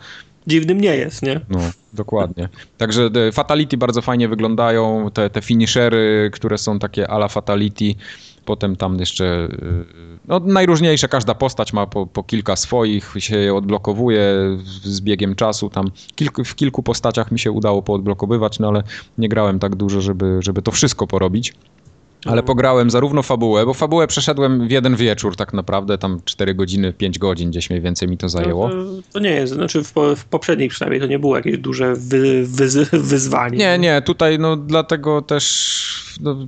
dziwnym 0.48 0.82
nie 0.82 0.96
jest, 0.96 1.24
nie? 1.24 1.42
No, 1.50 1.60
dokładnie. 1.94 2.50
Także 2.78 3.10
Fatality 3.34 3.78
bardzo 3.78 4.02
fajnie 4.02 4.28
wyglądają, 4.28 5.12
te, 5.14 5.30
te 5.30 5.42
finishery, 5.42 6.30
które 6.34 6.58
są 6.58 6.80
takie 6.80 7.08
ala 7.08 7.28
Fatality, 7.28 7.96
potem 8.46 8.76
tam 8.76 9.00
jeszcze 9.00 9.48
y, 9.52 9.86
no, 10.28 10.40
najróżniejsze, 10.40 11.08
każda 11.08 11.36
postać 11.36 11.74
ma 11.74 11.88
po, 11.88 12.08
po 12.08 12.24
kilka 12.24 12.56
swoich, 12.56 13.14
się 13.18 13.38
je 13.38 13.56
odblokowuje 13.56 14.22
z 14.84 15.02
biegiem 15.02 15.36
czasu, 15.36 15.70
tam 15.70 15.92
kilku, 16.16 16.44
w 16.44 16.56
kilku 16.56 16.84
postaciach 16.84 17.32
mi 17.32 17.40
się 17.40 17.52
udało 17.52 17.82
poodblokowywać, 17.82 18.60
no 18.60 18.68
ale 18.68 18.84
nie 19.18 19.30
grałem 19.30 19.60
tak 19.60 19.76
dużo, 19.76 20.02
żeby, 20.02 20.40
żeby 20.42 20.62
to 20.62 20.72
wszystko 20.72 21.08
porobić. 21.08 21.54
Ale 22.26 22.44
pograłem 22.44 22.90
zarówno 22.90 23.24
fabułę, 23.24 23.66
bo 23.66 23.74
fabułę 23.74 24.08
przeszedłem 24.08 24.68
w 24.68 24.72
jeden 24.72 24.96
wieczór 24.96 25.36
tak 25.36 25.54
naprawdę, 25.54 25.98
tam 25.98 26.22
4 26.26 26.56
godziny, 26.56 26.94
5 26.94 27.20
godzin 27.20 27.50
gdzieś 27.50 27.70
mniej 27.70 27.82
więcej 27.82 28.08
mi 28.08 28.18
to 28.18 28.30
zajęło. 28.30 28.70
No, 28.70 28.86
to, 28.86 29.02
to, 29.14 29.20
nie 29.20 29.30
jest, 29.30 29.54
znaczy 29.54 29.84
w, 29.84 29.94
w, 30.16 30.26
poprzedniej 30.26 30.70
przynajmniej 30.70 31.02
to 31.02 31.08
nie 31.08 31.20
było 31.20 31.36
jakieś 31.36 31.58
duże 31.58 31.96
wy, 31.96 32.46
wy, 32.46 32.68
wyzwanie. 33.12 33.58
Nie, 33.58 33.78
nie, 33.78 34.02
tutaj 34.02 34.40
no 34.40 34.58
dlatego 34.58 35.22
też 35.22 36.20
no, 36.22 36.48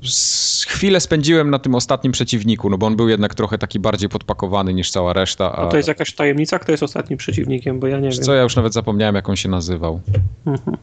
chwilę 0.68 1.00
spędziłem 1.00 1.50
na 1.50 1.60
tym 1.60 1.76
ostatnim 1.76 2.14
przeciwniku, 2.14 2.70
no 2.70 2.78
bo 2.78 2.88
on 2.88 2.96
był 2.96 3.10
jednak 3.10 3.36
trochę 3.36 3.58
taki 3.58 3.80
bardziej 3.80 4.10
podpakowany 4.10 4.74
niż 4.74 4.92
cała 4.92 5.14
reszta. 5.14 5.52
A, 5.52 5.56
a 5.56 5.68
to 5.68 5.78
jest 5.78 5.88
jakaś 5.88 6.14
tajemnica, 6.14 6.60
kto 6.60 6.72
jest 6.72 6.84
ostatnim 6.84 7.18
przeciwnikiem, 7.18 7.80
bo 7.80 7.88
ja 7.88 8.00
nie 8.00 8.10
wiem. 8.10 8.22
Co, 8.22 8.34
ja 8.34 8.44
już 8.44 8.56
nawet 8.56 8.74
zapomniałem 8.74 9.16
jak 9.16 9.30
on 9.30 9.36
się 9.36 9.50
nazywał. 9.50 10.02
Mhm. 10.46 10.78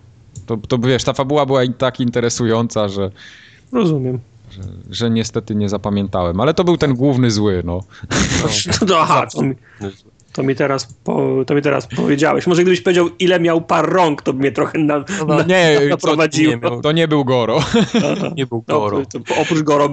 To, 0.46 0.56
to 0.56 0.78
wiesz, 0.78 1.04
ta 1.04 1.12
fabuła 1.12 1.46
była 1.46 1.64
i 1.64 1.72
tak 1.72 2.00
interesująca, 2.00 2.88
że... 2.88 3.10
Rozumiem 3.72 4.18
że, 4.58 4.94
że, 4.94 5.10
niestety 5.10 5.54
nie 5.54 5.68
zapamiętałem, 5.68 6.40
ale 6.40 6.54
to 6.54 6.64
był 6.64 6.76
ten 6.76 6.94
główny 6.94 7.30
zły, 7.30 7.62
no. 7.64 7.80
no, 8.10 8.48
no 8.88 8.98
aha, 8.98 9.26
to 9.26 9.42
mi, 9.42 9.54
to 10.32 10.42
mi, 10.42 10.54
teraz 10.54 10.94
po, 11.04 11.44
to 11.46 11.54
mi 11.54 11.62
teraz 11.62 11.86
powiedziałeś. 11.86 12.46
Może 12.46 12.62
gdybyś 12.62 12.80
powiedział, 12.80 13.08
ile 13.18 13.40
miał 13.40 13.60
par 13.60 13.92
rąk, 13.92 14.22
to 14.22 14.32
by 14.32 14.38
mnie 14.38 14.52
trochę 14.52 14.78
na, 14.78 15.04
no, 15.18 15.24
na, 15.24 15.42
nie, 15.42 15.80
naprowadziło. 15.90 16.58
To, 16.58 16.76
nie, 16.76 16.82
to 16.82 16.92
nie 16.92 17.08
był 17.08 17.24
Goro. 17.24 17.60
nie 18.36 18.46
był 18.46 18.64
Goro. 18.68 18.98
No, 18.98 19.04
to, 19.04 19.40
oprócz 19.40 19.62
Goro, 19.62 19.92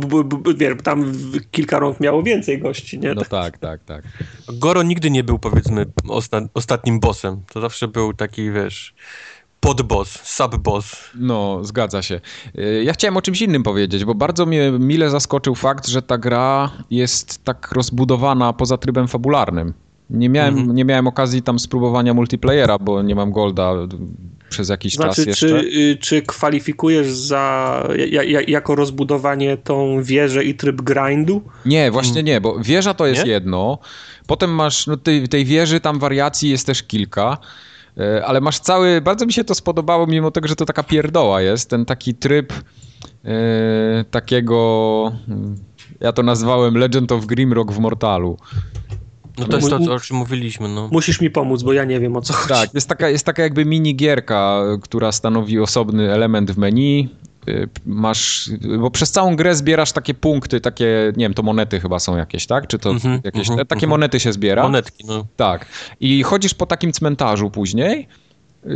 wiesz, 0.58 0.74
tam 0.84 1.12
kilka 1.52 1.80
rąk 1.80 2.00
miało 2.00 2.24
więcej 2.24 2.60
gości, 2.60 3.00
nie? 3.00 3.14
No 3.14 3.22
tak, 3.26 3.58
tak, 3.58 3.84
tak. 3.84 4.04
Goro 4.54 4.84
nigdy 4.84 5.12
nie 5.12 5.24
był, 5.24 5.40
powiedzmy, 5.40 5.86
osta 6.08 6.42
ostatnim 6.54 7.00
bossem. 7.00 7.42
To 7.54 7.62
zawsze 7.62 7.88
był 7.88 8.14
taki, 8.14 8.52
wiesz 8.52 8.94
podboss, 9.66 10.20
subboss. 10.24 11.12
No, 11.16 11.60
zgadza 11.64 12.02
się. 12.02 12.22
Y, 12.60 12.84
ja 12.84 12.94
chciałem 12.94 13.18
o 13.18 13.22
czymś 13.22 13.42
innym 13.42 13.64
powiedzieć, 13.64 14.06
bo 14.06 14.16
bardzo 14.16 14.46
mnie 14.46 14.72
mile 14.72 15.10
zaskoczył 15.10 15.56
fakt, 15.56 15.88
że 15.88 16.02
ta 16.02 16.18
gra 16.18 16.72
jest 16.92 17.44
tak 17.44 17.72
rozbudowana 17.72 18.54
poza 18.54 18.78
trybem 18.78 19.08
fabularnym. 19.08 19.74
Nie 20.10 20.30
miałem, 20.30 20.58
mhm. 20.58 20.76
nie 20.76 20.86
miałem 20.86 21.08
okazji 21.08 21.42
tam 21.42 21.60
spróbowania 21.60 22.14
multiplayera, 22.14 22.80
bo 22.80 23.02
nie 23.02 23.16
mam 23.16 23.32
golda 23.32 23.74
przez 24.50 24.70
jakiś 24.70 24.94
znaczy, 24.94 25.16
czas 25.16 25.26
jeszcze. 25.26 25.48
Czy, 25.48 25.98
czy 26.02 26.22
kwalifikujesz 26.22 27.08
za, 27.08 27.88
jako 28.48 28.76
rozbudowanie 28.76 29.58
tą 29.58 30.04
wieżę 30.04 30.44
i 30.44 30.56
tryb 30.56 30.82
grindu? 30.82 31.42
Nie, 31.66 31.92
właśnie 31.92 32.24
nie, 32.24 32.42
bo 32.42 32.60
wieża 32.60 32.94
to 32.94 33.08
jest 33.08 33.26
nie? 33.26 33.32
jedno. 33.32 33.80
Potem 34.28 34.56
masz, 34.56 34.88
no 34.88 34.98
tej, 34.98 35.28
tej 35.28 35.46
wieży 35.46 35.80
tam 35.80 36.00
wariacji 36.00 36.50
jest 36.50 36.66
też 36.68 36.84
kilka. 36.84 37.38
E, 37.98 38.26
ale 38.26 38.42
masz 38.42 38.60
cały, 38.60 39.02
bardzo 39.02 39.26
mi 39.26 39.34
się 39.34 39.44
to 39.44 39.56
spodobało, 39.56 40.08
mimo 40.08 40.32
tego, 40.32 40.48
że 40.48 40.56
to 40.56 40.66
taka 40.66 40.84
pierdoła 40.84 41.42
jest, 41.42 41.70
ten 41.70 41.86
taki 41.86 42.16
tryb 42.16 42.54
e, 43.26 44.06
takiego, 44.12 45.12
mm, 45.28 45.56
ja 46.00 46.14
to 46.14 46.24
nazwałem 46.24 46.78
Legend 46.78 47.12
of 47.12 47.26
Grimrock 47.26 47.72
w 47.72 47.80
Mortalu. 47.80 48.38
No 49.38 49.46
to 49.46 49.58
jest 49.58 49.70
to, 49.70 49.94
o 49.94 50.00
czym 50.00 50.18
mówiliśmy, 50.18 50.70
no. 50.70 50.90
Musisz 50.92 51.22
mi 51.22 51.30
pomóc, 51.30 51.64
bo 51.64 51.74
ja 51.74 51.84
nie 51.86 52.00
wiem 52.00 52.16
o 52.16 52.22
co 52.22 52.34
chodzi. 52.34 52.50
Tak, 52.54 52.74
jest 52.74 52.90
taka, 52.90 53.10
jest 53.10 53.26
taka 53.26 53.44
jakby 53.44 53.66
mini 53.66 53.96
gierka, 53.96 54.62
która 54.82 55.12
stanowi 55.12 55.60
osobny 55.60 56.14
element 56.14 56.52
w 56.52 56.58
menu. 56.58 57.10
Y, 57.48 57.70
masz, 57.86 58.50
bo 58.80 58.92
przez 58.92 59.12
całą 59.12 59.36
grę 59.36 59.56
zbierasz 59.56 59.92
takie 59.92 60.14
punkty, 60.14 60.62
takie, 60.62 61.14
nie 61.18 61.26
wiem, 61.26 61.34
to 61.34 61.44
monety 61.44 61.80
chyba 61.80 62.00
są 62.00 62.18
jakieś, 62.18 62.48
tak? 62.48 62.68
Czy 62.68 62.80
to 62.80 62.90
mm 62.90 63.02
-hmm, 63.02 63.20
jakieś, 63.24 63.50
mm 63.50 63.60
-hmm, 63.60 63.68
takie 63.68 63.88
monety 63.88 64.20
się 64.20 64.34
zbiera? 64.34 64.64
Monetki, 64.64 65.06
no. 65.08 65.26
Tak. 65.36 65.66
I 66.00 66.24
chodzisz 66.24 66.54
po 66.54 66.66
takim 66.66 66.92
cmentarzu 66.92 67.50
później 67.50 68.08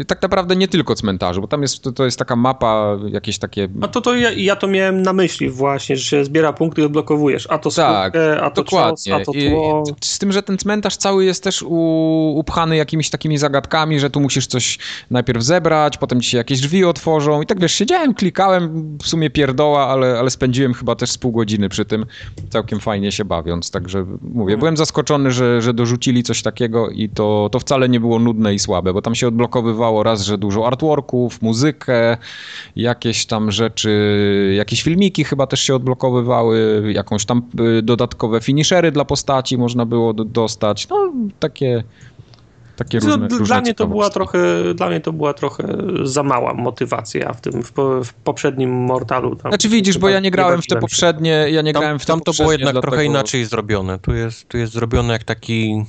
tak 0.08 0.22
naprawdę 0.22 0.56
nie 0.56 0.68
tylko 0.68 0.96
cmentarzu, 0.96 1.42
bo 1.42 1.48
tam 1.48 1.62
jest, 1.62 1.84
to, 1.84 1.92
to 1.92 2.06
jest 2.06 2.20
taka 2.20 2.36
mapa, 2.36 2.98
jakieś 3.12 3.40
takie... 3.40 3.68
A 3.82 3.88
to, 3.88 4.02
to 4.02 4.16
ja, 4.16 4.32
ja, 4.32 4.56
to 4.56 4.68
miałem 4.68 5.02
na 5.02 5.14
myśli 5.14 5.50
właśnie, 5.50 5.96
że 5.96 6.04
się 6.04 6.26
zbiera 6.26 6.54
punkty 6.54 6.82
i 6.82 6.86
odblokowujesz, 6.86 7.48
a 7.50 7.58
to 7.58 7.72
tak, 7.72 8.14
a 8.42 8.50
to 8.50 8.64
dokładnie. 8.64 9.16
A 9.16 9.20
to 9.20 9.32
tło. 9.32 9.84
I, 10.02 10.06
z 10.06 10.20
tym, 10.20 10.32
że 10.32 10.44
ten 10.44 10.58
cmentarz 10.58 10.98
cały 10.98 11.26
jest 11.26 11.44
też 11.44 11.64
u, 11.64 12.34
upchany 12.38 12.76
jakimiś 12.76 13.10
takimi 13.10 13.38
zagadkami, 13.38 14.00
że 14.00 14.10
tu 14.10 14.20
musisz 14.20 14.48
coś 14.48 14.78
najpierw 15.12 15.44
zebrać, 15.44 15.98
potem 15.98 16.22
ci 16.22 16.30
się 16.30 16.38
jakieś 16.38 16.62
drzwi 16.62 16.86
otworzą 16.86 17.42
i 17.42 17.46
tak 17.46 17.60
wiesz, 17.60 17.74
siedziałem, 17.74 18.14
klikałem, 18.14 18.98
w 19.04 19.08
sumie 19.08 19.30
pierdoła, 19.30 19.88
ale, 19.88 20.20
ale 20.20 20.30
spędziłem 20.30 20.74
chyba 20.74 20.96
też 20.96 21.12
z 21.12 21.18
pół 21.18 21.32
godziny 21.32 21.70
przy 21.70 21.86
tym, 21.86 22.06
całkiem 22.50 22.80
fajnie 22.80 23.12
się 23.12 23.26
bawiąc, 23.26 23.72
także 23.72 24.06
mówię, 24.22 24.52
hmm. 24.52 24.60
byłem 24.60 24.78
zaskoczony, 24.78 25.32
że, 25.32 25.62
że 25.62 25.74
dorzucili 25.74 26.24
coś 26.24 26.42
takiego 26.42 26.90
i 26.90 27.10
to, 27.10 27.50
to 27.52 27.60
wcale 27.60 27.90
nie 27.90 28.00
było 28.00 28.20
nudne 28.20 28.54
i 28.54 28.60
słabe, 28.60 28.94
bo 28.94 29.02
tam 29.02 29.16
się 29.16 29.28
odblokowywało 29.28 29.79
pokazywało 29.80 30.04
raz, 30.04 30.22
że 30.22 30.38
dużo 30.38 30.68
artworków, 30.68 31.42
muzykę, 31.42 32.18
jakieś 32.76 33.26
tam 33.26 33.52
rzeczy, 33.52 34.54
jakieś 34.58 34.84
filmiki 34.84 35.24
chyba 35.24 35.48
też 35.48 35.60
się 35.60 35.76
odblokowywały, 35.76 36.84
jakąś 36.94 37.26
tam 37.26 37.42
y, 37.80 37.82
dodatkowe 37.82 38.42
finishery 38.42 38.92
dla 38.92 39.06
postaci 39.06 39.58
można 39.58 39.86
było 39.86 40.14
dostać. 40.14 40.88
No, 40.90 41.14
takie 41.40 41.84
takie 42.76 43.00
różne, 43.00 43.28
no, 43.32 43.40
dla 43.40 43.62
mnie 43.62 43.74
to 43.74 43.88
była 43.88 44.10
trochę 44.10 44.40
Dla 44.76 44.90
mnie 44.90 45.00
to 45.00 45.14
była 45.14 45.34
trochę 45.34 45.64
za 46.04 46.24
mała 46.24 46.54
motywacja 46.54 47.34
w 47.34 47.42
tym, 47.42 47.64
w, 47.64 47.72
po, 47.72 48.04
w 48.04 48.14
poprzednim 48.14 48.72
Mortalu. 48.72 49.36
Tam, 49.36 49.52
znaczy 49.52 49.70
widzisz, 49.70 49.98
bo 49.98 50.10
ja 50.10 50.20
nie 50.20 50.32
grałem 50.32 50.62
w 50.62 50.68
te 50.68 50.80
poprzednie, 50.80 51.48
ja 51.52 51.62
nie 51.62 51.74
tam, 51.74 51.82
grałem 51.82 52.00
w 52.00 52.06
te 52.06 52.14
Tam 52.14 52.22
to 52.22 52.34
było 52.34 52.52
jednak 52.52 52.74
dlatego... 52.74 52.92
trochę 52.92 53.06
inaczej 53.06 53.46
zrobione. 53.46 54.00
Tu 54.00 54.14
jest, 54.14 54.48
tu 54.48 54.58
jest 54.58 54.74
zrobione 54.74 55.14
jak 55.14 55.24
taki 55.24 55.86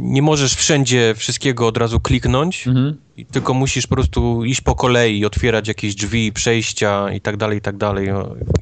nie 0.00 0.22
możesz 0.22 0.54
wszędzie 0.54 1.14
wszystkiego 1.16 1.66
od 1.66 1.76
razu 1.76 2.00
kliknąć, 2.00 2.66
mhm. 2.66 2.96
tylko 3.30 3.54
musisz 3.54 3.86
po 3.86 3.94
prostu 3.94 4.44
iść 4.44 4.60
po 4.60 4.74
kolei, 4.74 5.24
otwierać 5.24 5.68
jakieś 5.68 5.94
drzwi, 5.94 6.32
przejścia 6.32 7.12
i 7.12 7.20
tak 7.20 7.36
dalej, 7.36 7.58
i 7.58 7.60
tak 7.60 7.76
dalej. 7.76 8.08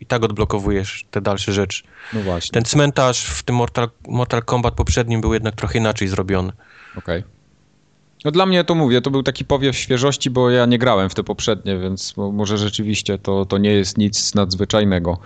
I 0.00 0.06
tak 0.06 0.24
odblokowujesz 0.24 1.04
te 1.10 1.20
dalsze 1.20 1.52
rzeczy. 1.52 1.82
No 2.12 2.20
właśnie. 2.20 2.52
Ten 2.52 2.64
cmentarz 2.64 3.24
w 3.24 3.42
tym 3.42 3.56
Mortal, 3.56 3.88
Mortal 4.08 4.42
Kombat 4.42 4.74
poprzednim 4.74 5.20
był 5.20 5.34
jednak 5.34 5.54
trochę 5.56 5.78
inaczej 5.78 6.08
zrobiony. 6.08 6.52
Okej. 6.96 7.18
Okay. 7.18 7.40
No 8.24 8.30
dla 8.30 8.46
mnie 8.46 8.64
to 8.64 8.74
mówię, 8.74 9.00
to 9.00 9.10
był 9.10 9.22
taki 9.22 9.44
powiew 9.44 9.76
świeżości, 9.76 10.30
bo 10.30 10.50
ja 10.50 10.66
nie 10.66 10.78
grałem 10.78 11.10
w 11.10 11.14
te 11.14 11.24
poprzednie, 11.24 11.78
więc 11.78 12.14
może 12.16 12.58
rzeczywiście 12.58 13.18
to, 13.18 13.46
to 13.46 13.58
nie 13.58 13.72
jest 13.72 13.98
nic 13.98 14.34
nadzwyczajnego. 14.34 15.18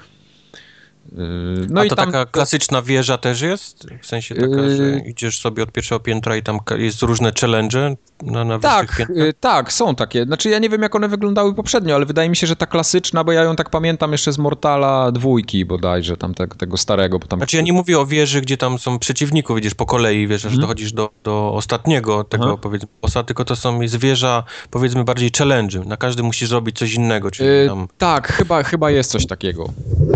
Yy, 1.12 1.66
no 1.70 1.80
A 1.80 1.84
i 1.84 1.88
to 1.88 1.96
tam... 1.96 2.12
taka 2.12 2.26
klasyczna 2.26 2.82
wieża 2.82 3.18
też 3.18 3.40
jest? 3.40 3.86
W 4.02 4.06
sensie 4.06 4.34
taka, 4.34 4.70
że 4.76 4.82
yy, 4.82 5.00
idziesz 5.06 5.40
sobie 5.40 5.62
od 5.62 5.72
pierwszego 5.72 6.00
piętra 6.00 6.36
i 6.36 6.42
tam 6.42 6.58
jest 6.78 7.02
różne 7.02 7.32
challenge 7.40 7.96
na, 8.22 8.44
na 8.44 8.58
Tak, 8.58 9.02
yy, 9.14 9.32
tak, 9.40 9.72
są 9.72 9.94
takie. 9.94 10.24
Znaczy 10.24 10.50
ja 10.50 10.58
nie 10.58 10.68
wiem 10.68 10.82
jak 10.82 10.94
one 10.94 11.08
wyglądały 11.08 11.54
poprzednio, 11.54 11.94
ale 11.94 12.06
wydaje 12.06 12.28
mi 12.28 12.36
się, 12.36 12.46
że 12.46 12.56
ta 12.56 12.66
klasyczna, 12.66 13.24
bo 13.24 13.32
ja 13.32 13.42
ją 13.42 13.56
tak 13.56 13.70
pamiętam 13.70 14.12
jeszcze 14.12 14.32
z 14.32 14.38
Mortala 14.38 15.12
dwójki 15.12 15.64
bodajże, 15.64 16.16
tam 16.16 16.34
te, 16.34 16.48
tego 16.48 16.76
starego. 16.76 17.18
Bo 17.18 17.26
tam... 17.26 17.38
Znaczy 17.38 17.56
ja 17.56 17.62
nie 17.62 17.72
mówię 17.72 17.98
o 17.98 18.06
wieży, 18.06 18.40
gdzie 18.40 18.56
tam 18.56 18.78
są 18.78 18.98
przeciwników, 18.98 19.58
idziesz 19.58 19.74
po 19.74 19.86
kolei, 19.86 20.26
wiesz, 20.26 20.42
hmm. 20.42 20.54
że 20.54 20.60
dochodzisz 20.60 20.92
do, 20.92 21.10
do 21.24 21.52
ostatniego 21.54 22.24
tego 22.24 22.58
powiedzmy 22.58 22.88
bossa, 23.02 23.22
tylko 23.22 23.44
to 23.44 23.56
są 23.56 23.80
jest 23.80 23.96
wieża 23.96 24.44
powiedzmy 24.70 25.04
bardziej 25.04 25.30
challenge. 25.38 25.80
Na 25.80 25.96
każdy 25.96 26.22
musisz 26.22 26.48
zrobić 26.48 26.78
coś 26.78 26.94
innego, 26.94 27.30
czyli 27.30 27.68
tam... 27.68 27.88
Tak, 27.98 28.28
chyba, 28.28 28.62
chyba 28.62 28.90
jest 28.90 29.10
coś 29.10 29.26
takiego. 29.26 29.70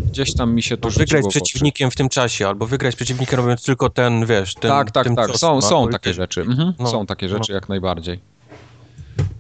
Gdzieś 0.09 0.35
tam 0.35 0.55
mi 0.55 0.63
się 0.63 0.77
to 0.77 0.91
Wygrać 0.91 1.25
z 1.25 1.29
przeciwnikiem 1.29 1.91
w 1.91 1.97
tym 1.97 2.09
czasie, 2.09 2.49
albo 2.49 2.67
wygrać 2.67 2.95
z 2.95 2.97
przeciwnikiem 2.97 3.41
robiąc 3.41 3.63
tylko 3.63 3.91
ten, 3.91 4.27
wiesz, 4.27 4.55
ten 4.55 4.71
Tak, 4.71 4.91
tak, 4.91 5.15
tak, 5.17 5.31
są, 5.37 5.61
są 5.61 5.89
takie 5.89 6.15
rzeczy. 6.15 6.41
Mhm. 6.41 6.73
No, 6.79 6.87
są 6.87 7.07
takie 7.07 7.29
rzeczy 7.29 7.53
no. 7.53 7.55
jak 7.55 7.69
najbardziej. 7.69 8.21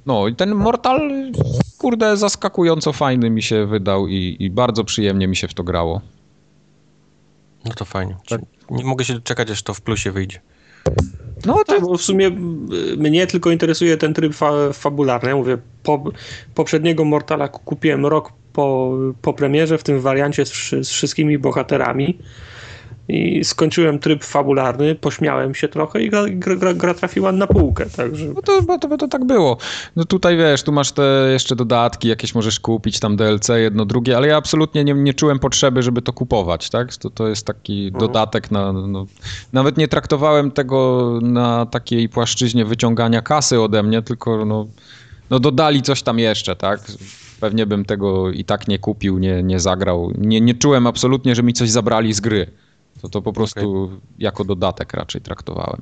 No 0.06 0.28
i 0.28 0.34
ten 0.34 0.54
Mortal, 0.54 1.10
kurde, 1.78 2.16
zaskakująco 2.16 2.92
fajny 2.92 3.30
mi 3.30 3.42
się 3.42 3.66
wydał 3.66 4.08
i, 4.08 4.36
i 4.40 4.50
bardzo 4.50 4.84
przyjemnie 4.84 5.28
mi 5.28 5.36
się 5.36 5.48
w 5.48 5.54
to 5.54 5.64
grało. 5.64 6.00
No 7.64 7.74
to 7.74 7.84
fajnie. 7.84 8.16
Tak. 8.28 8.40
Nie 8.70 8.84
mogę 8.84 9.04
się 9.04 9.20
czekać, 9.20 9.50
aż 9.50 9.62
to 9.62 9.74
w 9.74 9.80
plusie 9.80 10.12
wyjdzie. 10.12 10.40
No 11.46 11.54
to 11.54 11.64
tak, 11.64 11.80
bo 11.80 11.96
w 11.96 12.02
sumie 12.02 12.30
mnie 12.96 13.26
tylko 13.26 13.50
interesuje 13.50 13.96
ten 13.96 14.14
tryb 14.14 14.34
fa 14.34 14.72
fabularny. 14.72 15.28
Ja 15.28 15.36
mówię, 15.36 15.58
po, 15.82 16.04
poprzedniego 16.54 17.04
Mortala 17.04 17.48
kupiłem 17.48 18.06
rok 18.06 18.32
po, 18.58 18.92
po 19.22 19.32
premierze 19.32 19.78
w 19.78 19.82
tym 19.82 20.00
wariancie 20.00 20.46
z, 20.46 20.70
z 20.70 20.88
wszystkimi 20.88 21.38
bohaterami 21.38 22.18
i 23.08 23.44
skończyłem 23.44 23.98
tryb 23.98 24.24
fabularny, 24.24 24.94
pośmiałem 24.94 25.54
się 25.54 25.68
trochę 25.68 26.02
i 26.02 26.10
gra, 26.10 26.24
gra, 26.28 26.74
gra 26.74 26.94
trafiła 26.94 27.32
na 27.32 27.46
półkę, 27.46 27.86
także... 27.86 28.24
No 28.24 28.42
to, 28.42 28.62
bo 28.62 28.78
to, 28.78 28.88
bo 28.88 28.96
to 28.96 29.08
tak 29.08 29.24
było. 29.24 29.56
No 29.96 30.04
tutaj 30.04 30.36
wiesz, 30.36 30.62
tu 30.62 30.72
masz 30.72 30.92
te 30.92 31.28
jeszcze 31.32 31.56
dodatki, 31.56 32.08
jakieś 32.08 32.34
możesz 32.34 32.60
kupić, 32.60 33.00
tam 33.00 33.16
DLC, 33.16 33.48
jedno, 33.48 33.84
drugie, 33.84 34.16
ale 34.16 34.28
ja 34.28 34.36
absolutnie 34.36 34.84
nie, 34.84 34.94
nie 34.94 35.14
czułem 35.14 35.38
potrzeby, 35.38 35.82
żeby 35.82 36.02
to 36.02 36.12
kupować, 36.12 36.70
tak? 36.70 36.96
To, 36.96 37.10
to 37.10 37.28
jest 37.28 37.46
taki 37.46 37.86
mhm. 37.86 38.00
dodatek 38.00 38.50
na... 38.50 38.72
No, 38.72 39.06
nawet 39.52 39.76
nie 39.76 39.88
traktowałem 39.88 40.50
tego 40.50 41.08
na 41.22 41.66
takiej 41.66 42.08
płaszczyźnie 42.08 42.64
wyciągania 42.64 43.22
kasy 43.22 43.60
ode 43.60 43.82
mnie, 43.82 44.02
tylko 44.02 44.44
no, 44.44 44.66
no 45.30 45.40
dodali 45.40 45.82
coś 45.82 46.02
tam 46.02 46.18
jeszcze, 46.18 46.56
tak? 46.56 46.80
Pewnie 47.40 47.66
bym 47.66 47.84
tego 47.84 48.30
i 48.30 48.44
tak 48.44 48.68
nie 48.68 48.78
kupił, 48.78 49.18
nie, 49.18 49.42
nie 49.42 49.60
zagrał. 49.60 50.12
Nie, 50.18 50.40
nie 50.40 50.54
czułem 50.54 50.86
absolutnie, 50.86 51.34
że 51.34 51.42
mi 51.42 51.52
coś 51.52 51.70
zabrali 51.70 52.12
z 52.12 52.20
gry. 52.20 52.50
To 53.02 53.08
to 53.08 53.22
po 53.22 53.32
prostu 53.32 53.82
okay. 53.82 53.98
jako 54.18 54.44
dodatek 54.44 54.94
raczej 54.94 55.20
traktowałem. 55.20 55.80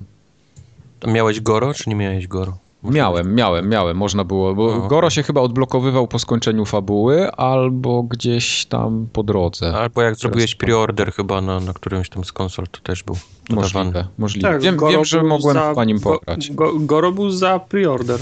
To 1.00 1.10
miałeś 1.10 1.40
Goro, 1.40 1.74
czy 1.74 1.90
nie 1.90 1.96
miałeś 1.96 2.26
Goro? 2.26 2.58
Miałem, 2.90 3.34
miałem, 3.34 3.68
miałem, 3.68 3.96
można 3.96 4.24
było, 4.24 4.54
bo 4.54 4.74
Aha. 4.78 4.86
Goro 4.88 5.10
się 5.10 5.22
chyba 5.22 5.40
odblokowywał 5.40 6.08
po 6.08 6.18
skończeniu 6.18 6.64
fabuły, 6.64 7.32
albo 7.32 8.02
gdzieś 8.02 8.66
tam 8.66 9.08
po 9.12 9.22
drodze. 9.22 9.74
Albo 9.74 10.02
jak 10.02 10.14
zrobiłeś 10.14 10.54
preorder 10.54 11.12
chyba 11.12 11.40
na, 11.40 11.60
na 11.60 11.72
którymś 11.72 12.08
tam 12.08 12.24
z 12.24 12.32
konsol, 12.32 12.66
to 12.70 12.80
też 12.80 13.02
był 13.02 13.16
Możliwe, 13.50 14.06
możliwe. 14.18 14.48
Tak, 14.48 14.60
wiem, 14.60 14.76
wiem, 14.90 15.04
że 15.04 15.22
mogłem 15.22 15.54
za, 15.54 15.74
po 15.74 15.84
nim 15.84 16.00
pograć. 16.00 16.50
Go, 16.50 16.72
Goro 16.78 17.12
był 17.12 17.30
za 17.30 17.58
preorder. 17.58 18.20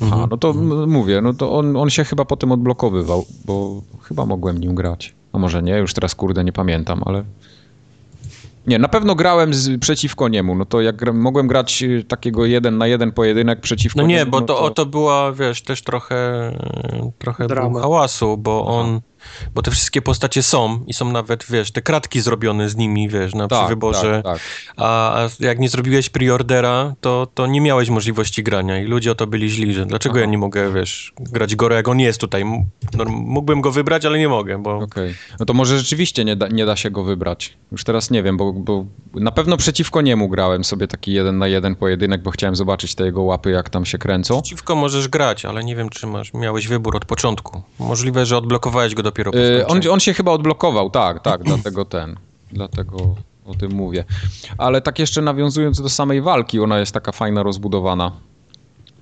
Mhm. 0.00 0.22
A, 0.22 0.26
no 0.26 0.36
to 0.36 0.52
mówię, 0.86 1.20
no 1.20 1.34
to 1.34 1.52
on, 1.52 1.76
on 1.76 1.90
się 1.90 2.04
chyba 2.04 2.24
potem 2.24 2.52
odblokowywał, 2.52 3.24
bo 3.44 3.82
chyba 4.02 4.26
mogłem 4.26 4.58
nim 4.58 4.74
grać. 4.74 5.14
A 5.32 5.38
może 5.38 5.62
nie, 5.62 5.78
już 5.78 5.94
teraz 5.94 6.14
kurde 6.14 6.44
nie 6.44 6.52
pamiętam, 6.52 7.02
ale... 7.06 7.24
Nie, 8.68 8.78
na 8.78 8.88
pewno 8.88 9.14
grałem 9.14 9.54
z, 9.54 9.80
przeciwko 9.80 10.28
niemu. 10.28 10.54
No 10.54 10.64
to 10.64 10.80
jak 10.80 11.14
mogłem 11.14 11.46
grać 11.46 11.82
y, 11.82 12.04
takiego 12.04 12.46
jeden 12.46 12.78
na 12.78 12.86
jeden 12.86 13.12
pojedynek 13.12 13.60
przeciwko 13.60 14.00
No 14.00 14.06
nie, 14.06 14.14
niemu, 14.14 14.30
bo 14.30 14.40
no 14.40 14.46
to, 14.46 14.54
to... 14.54 14.70
to 14.70 14.86
była, 14.86 15.32
wiesz, 15.32 15.62
też 15.62 15.82
trochę, 15.82 16.52
trochę 17.18 17.46
hałasu, 17.80 18.36
bo 18.36 18.66
on 18.66 19.00
bo 19.54 19.62
te 19.62 19.70
wszystkie 19.70 20.02
postacie 20.02 20.42
są 20.42 20.84
i 20.86 20.94
są 20.94 21.12
nawet, 21.12 21.44
wiesz, 21.50 21.70
te 21.70 21.82
kratki 21.82 22.20
zrobione 22.20 22.68
z 22.68 22.76
nimi, 22.76 23.08
wiesz, 23.08 23.34
na 23.34 23.48
tak, 23.48 23.58
przy 23.58 23.68
wyborze. 23.68 24.20
Tak, 24.24 24.34
tak. 24.34 24.42
A, 24.76 25.18
a, 25.24 25.28
jak 25.40 25.58
nie 25.58 25.68
zrobiłeś 25.68 26.10
preordera, 26.10 26.94
to, 27.00 27.28
to 27.34 27.46
nie 27.46 27.60
miałeś 27.60 27.90
możliwości 27.90 28.42
grania 28.42 28.82
i 28.82 28.84
ludzie 28.84 29.12
o 29.12 29.14
to 29.14 29.26
byli 29.26 29.50
źli, 29.50 29.74
że 29.74 29.86
dlaczego 29.86 30.12
Aha. 30.12 30.20
ja 30.20 30.26
nie 30.26 30.38
mogę, 30.38 30.72
wiesz, 30.72 31.12
grać 31.20 31.56
Goro, 31.56 31.74
jak 31.74 31.88
on 31.88 32.00
jest 32.00 32.20
tutaj. 32.20 32.44
No, 32.96 33.04
mógłbym 33.04 33.60
go 33.60 33.72
wybrać, 33.72 34.04
ale 34.04 34.18
nie 34.18 34.28
mogę, 34.28 34.62
bo... 34.62 34.76
Okej. 34.76 34.86
Okay. 34.86 35.14
No 35.40 35.46
to 35.46 35.54
może 35.54 35.78
rzeczywiście 35.78 36.24
nie 36.24 36.36
da, 36.36 36.48
nie 36.48 36.66
da 36.66 36.76
się 36.76 36.90
go 36.90 37.04
wybrać. 37.04 37.56
Już 37.72 37.84
teraz 37.84 38.10
nie 38.10 38.22
wiem, 38.22 38.36
bo, 38.36 38.52
bo 38.52 38.84
na 39.14 39.30
pewno 39.30 39.56
przeciwko 39.56 40.00
niemu 40.02 40.28
grałem 40.28 40.64
sobie 40.64 40.88
taki 40.88 41.12
jeden 41.12 41.38
na 41.38 41.48
jeden 41.48 41.76
pojedynek, 41.76 42.22
bo 42.22 42.30
chciałem 42.30 42.56
zobaczyć 42.56 42.94
te 42.94 43.04
jego 43.04 43.22
łapy, 43.22 43.50
jak 43.50 43.70
tam 43.70 43.84
się 43.84 43.98
kręcą. 43.98 44.42
Przeciwko 44.42 44.74
możesz 44.74 45.08
grać, 45.08 45.44
ale 45.44 45.64
nie 45.64 45.76
wiem, 45.76 45.88
czy 45.88 46.06
masz, 46.06 46.34
miałeś 46.34 46.68
wybór 46.68 46.96
od 46.96 47.04
początku. 47.04 47.62
Możliwe, 47.78 48.26
że 48.26 48.36
odblokowałeś 48.36 48.94
go 48.94 49.02
dopiero 49.08 49.32
po 49.32 49.38
yy, 49.38 49.66
on, 49.66 49.80
on 49.90 50.00
się 50.00 50.14
chyba 50.14 50.32
odblokował, 50.32 50.90
tak, 50.90 51.22
tak, 51.22 51.42
dlatego 51.42 51.84
ten, 51.84 52.16
dlatego 52.52 53.14
o 53.46 53.54
tym 53.54 53.72
mówię. 53.72 54.04
Ale 54.58 54.80
tak 54.80 54.98
jeszcze 54.98 55.22
nawiązując 55.22 55.82
do 55.82 55.88
samej 55.88 56.22
walki, 56.22 56.60
ona 56.60 56.78
jest 56.78 56.92
taka 56.92 57.12
fajna, 57.12 57.42
rozbudowana. 57.42 58.12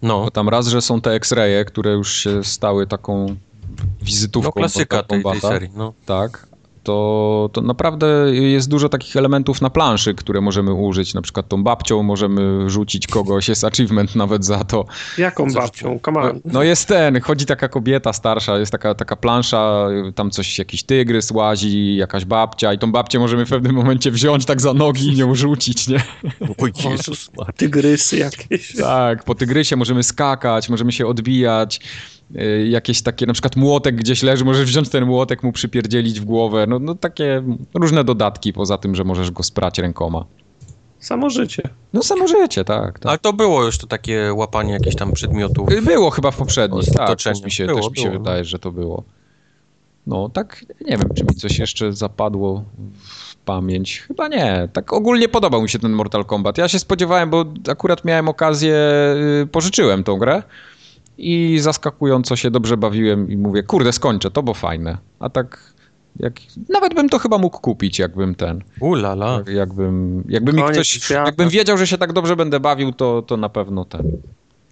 No. 0.03 0.25
Bo 0.25 0.31
tam 0.31 0.49
raz, 0.49 0.67
że 0.67 0.83
są 0.83 1.01
te 1.01 1.11
X-raye, 1.15 1.65
które 1.65 1.93
już 1.93 2.17
się 2.17 2.45
stały 2.45 2.87
taką 2.87 3.37
wizytówką. 4.03 4.49
No 4.49 4.53
klasyka 4.53 5.03
tej, 5.03 5.23
tej 5.23 5.41
serii, 5.41 5.71
no. 5.77 5.93
Tak. 6.07 6.47
To, 6.87 7.51
to 7.53 7.61
naprawdę 7.61 8.07
jest 8.33 8.69
dużo 8.69 8.89
takich 8.89 9.17
elementów 9.17 9.63
na 9.63 9.71
planszy, 9.71 10.15
które 10.15 10.41
możemy 10.41 10.73
użyć. 10.73 11.15
Na 11.15 11.23
przykład 11.23 11.49
tą 11.49 11.65
babcią 11.65 12.03
możemy 12.03 12.71
rzucić 12.71 13.07
kogoś, 13.07 13.49
jest 13.49 13.65
achievement 13.65 14.17
nawet 14.17 14.45
za 14.45 14.65
to. 14.65 14.85
Jaką 15.19 15.53
babcią? 15.53 16.01
Come 16.05 16.21
on. 16.21 16.41
No 16.45 16.63
jest 16.63 16.89
ten, 16.89 17.21
chodzi 17.21 17.47
taka 17.47 17.69
kobieta 17.69 18.13
starsza, 18.13 18.59
jest 18.59 18.73
taka, 18.73 18.95
taka 18.95 19.17
plansza, 19.17 19.89
tam 20.15 20.31
coś, 20.31 20.59
jakiś 20.59 20.83
tygrys 20.83 21.31
łazi, 21.31 21.97
jakaś 21.97 22.25
babcia 22.25 22.73
i 22.73 22.79
tą 22.79 22.93
babcię 22.93 23.19
możemy 23.19 23.47
w 23.47 23.51
pewnym 23.51 23.77
momencie 23.77 24.11
wziąć 24.11 24.45
tak 24.45 24.61
za 24.61 24.75
nogi 24.75 25.09
i 25.09 25.17
nią 25.17 25.35
rzucić, 25.35 25.89
nie? 25.89 26.03
Oj, 26.59 26.73
Jezus. 26.91 27.31
Tygrysy 27.57 28.17
jakieś. 28.17 28.77
Tak, 28.77 29.25
po 29.25 29.35
tygrysie 29.35 29.77
możemy 29.77 30.03
skakać, 30.03 30.69
możemy 30.69 30.93
się 30.93 31.07
odbijać. 31.07 31.81
Y, 32.37 32.67
Jakieś 32.69 33.03
takie, 33.03 33.27
na 33.27 33.33
przykład 33.33 33.57
młotek 33.57 33.97
gdzieś 33.97 34.23
leży, 34.23 34.45
możesz 34.45 34.65
wziąć 34.67 34.89
ten 34.89 35.05
młotek, 35.05 35.43
mu 35.43 35.53
przypierdzielić 35.53 36.21
w 36.21 36.25
głowę. 36.25 36.67
No, 36.69 36.79
no 36.79 36.95
takie 36.95 37.43
różne 37.75 38.05
dodatki, 38.05 38.53
poza 38.53 38.79
tym, 38.79 38.95
że 38.95 39.05
możesz 39.05 39.31
go 39.31 39.43
sprać 39.43 39.79
rękoma. 39.79 40.25
Samo 40.99 41.31
życie. 41.31 41.63
No 41.93 42.03
samo 42.03 42.29
życie, 42.29 42.65
tak. 42.65 42.99
tak. 42.99 43.07
Ale 43.07 43.19
to 43.19 43.33
było 43.33 43.65
już 43.65 43.79
to 43.79 43.87
takie 43.87 44.33
łapanie 44.35 44.73
jakichś 44.73 44.97
tam 44.97 45.13
przedmiotów. 45.13 45.73
Y, 45.73 45.83
Było 45.83 46.11
chyba 46.11 46.31
w 46.31 46.37
poprzednich, 46.37 46.91
tak, 46.91 47.23
też 47.23 47.43
mi 47.43 47.51
się, 47.51 47.67
Było, 47.67 47.81
też 47.81 47.91
mi 47.91 47.97
się 47.99 48.09
było. 48.11 48.19
wydaje, 48.19 48.45
że 48.45 48.59
to 48.59 48.73
było. 48.73 49.05
No 50.07 50.29
tak, 50.29 50.65
nie 50.81 50.99
wiem, 50.99 51.09
czy 51.17 51.25
mi 51.25 51.35
coś 51.35 51.59
jeszcze 51.59 51.93
zapadło 51.93 52.65
w 53.05 53.37
pamięć. 53.37 54.01
Chyba 54.01 54.29
nie. 54.29 54.69
Tak 54.73 54.93
ogólnie 54.93 55.29
podobał 55.29 55.63
mi 55.63 55.69
się 55.69 55.79
ten 55.79 55.93
Mortal 55.93 56.25
Kombat. 56.25 56.59
Ja 56.59 56.69
się 56.69 56.79
spodziewałem, 56.79 57.31
bo 57.31 57.45
akurat 57.69 58.05
miałem 58.05 58.29
okazję, 58.29 58.77
y, 59.43 59.47
pożyczyłem 59.47 60.05
tą 60.05 60.19
grę 60.19 60.43
i 61.19 61.59
zaskakująco 61.61 62.37
się 62.37 62.51
dobrze 62.51 62.77
bawiłem 62.77 63.31
i 63.31 63.37
mówię, 63.37 63.63
kurde, 63.63 63.93
skończę, 63.93 64.31
to 64.31 64.43
było 64.43 64.55
fajne. 64.55 64.99
A 65.21 65.29
tak, 65.31 65.73
jak, 66.21 66.33
nawet 66.69 66.95
bym 66.95 67.09
to 67.09 67.19
chyba 67.19 67.39
mógł 67.39 67.61
kupić, 67.61 67.99
jakbym 67.99 68.35
ten, 68.35 68.61
Ulala. 68.81 69.33
jak- 69.33 69.49
jakbym, 69.49 70.25
jakby 70.29 70.53
mi 70.53 70.63
ktoś, 70.63 70.89
świata. 70.89 71.27
jakbym 71.27 71.49
wiedział, 71.49 71.79
że 71.79 71.87
się 71.87 71.99
tak 71.99 72.13
dobrze 72.13 72.37
będę 72.37 72.61
bawił, 72.61 72.93
to, 72.93 73.23
to 73.23 73.37
na 73.37 73.49
pewno 73.49 73.85
ten, 73.85 74.03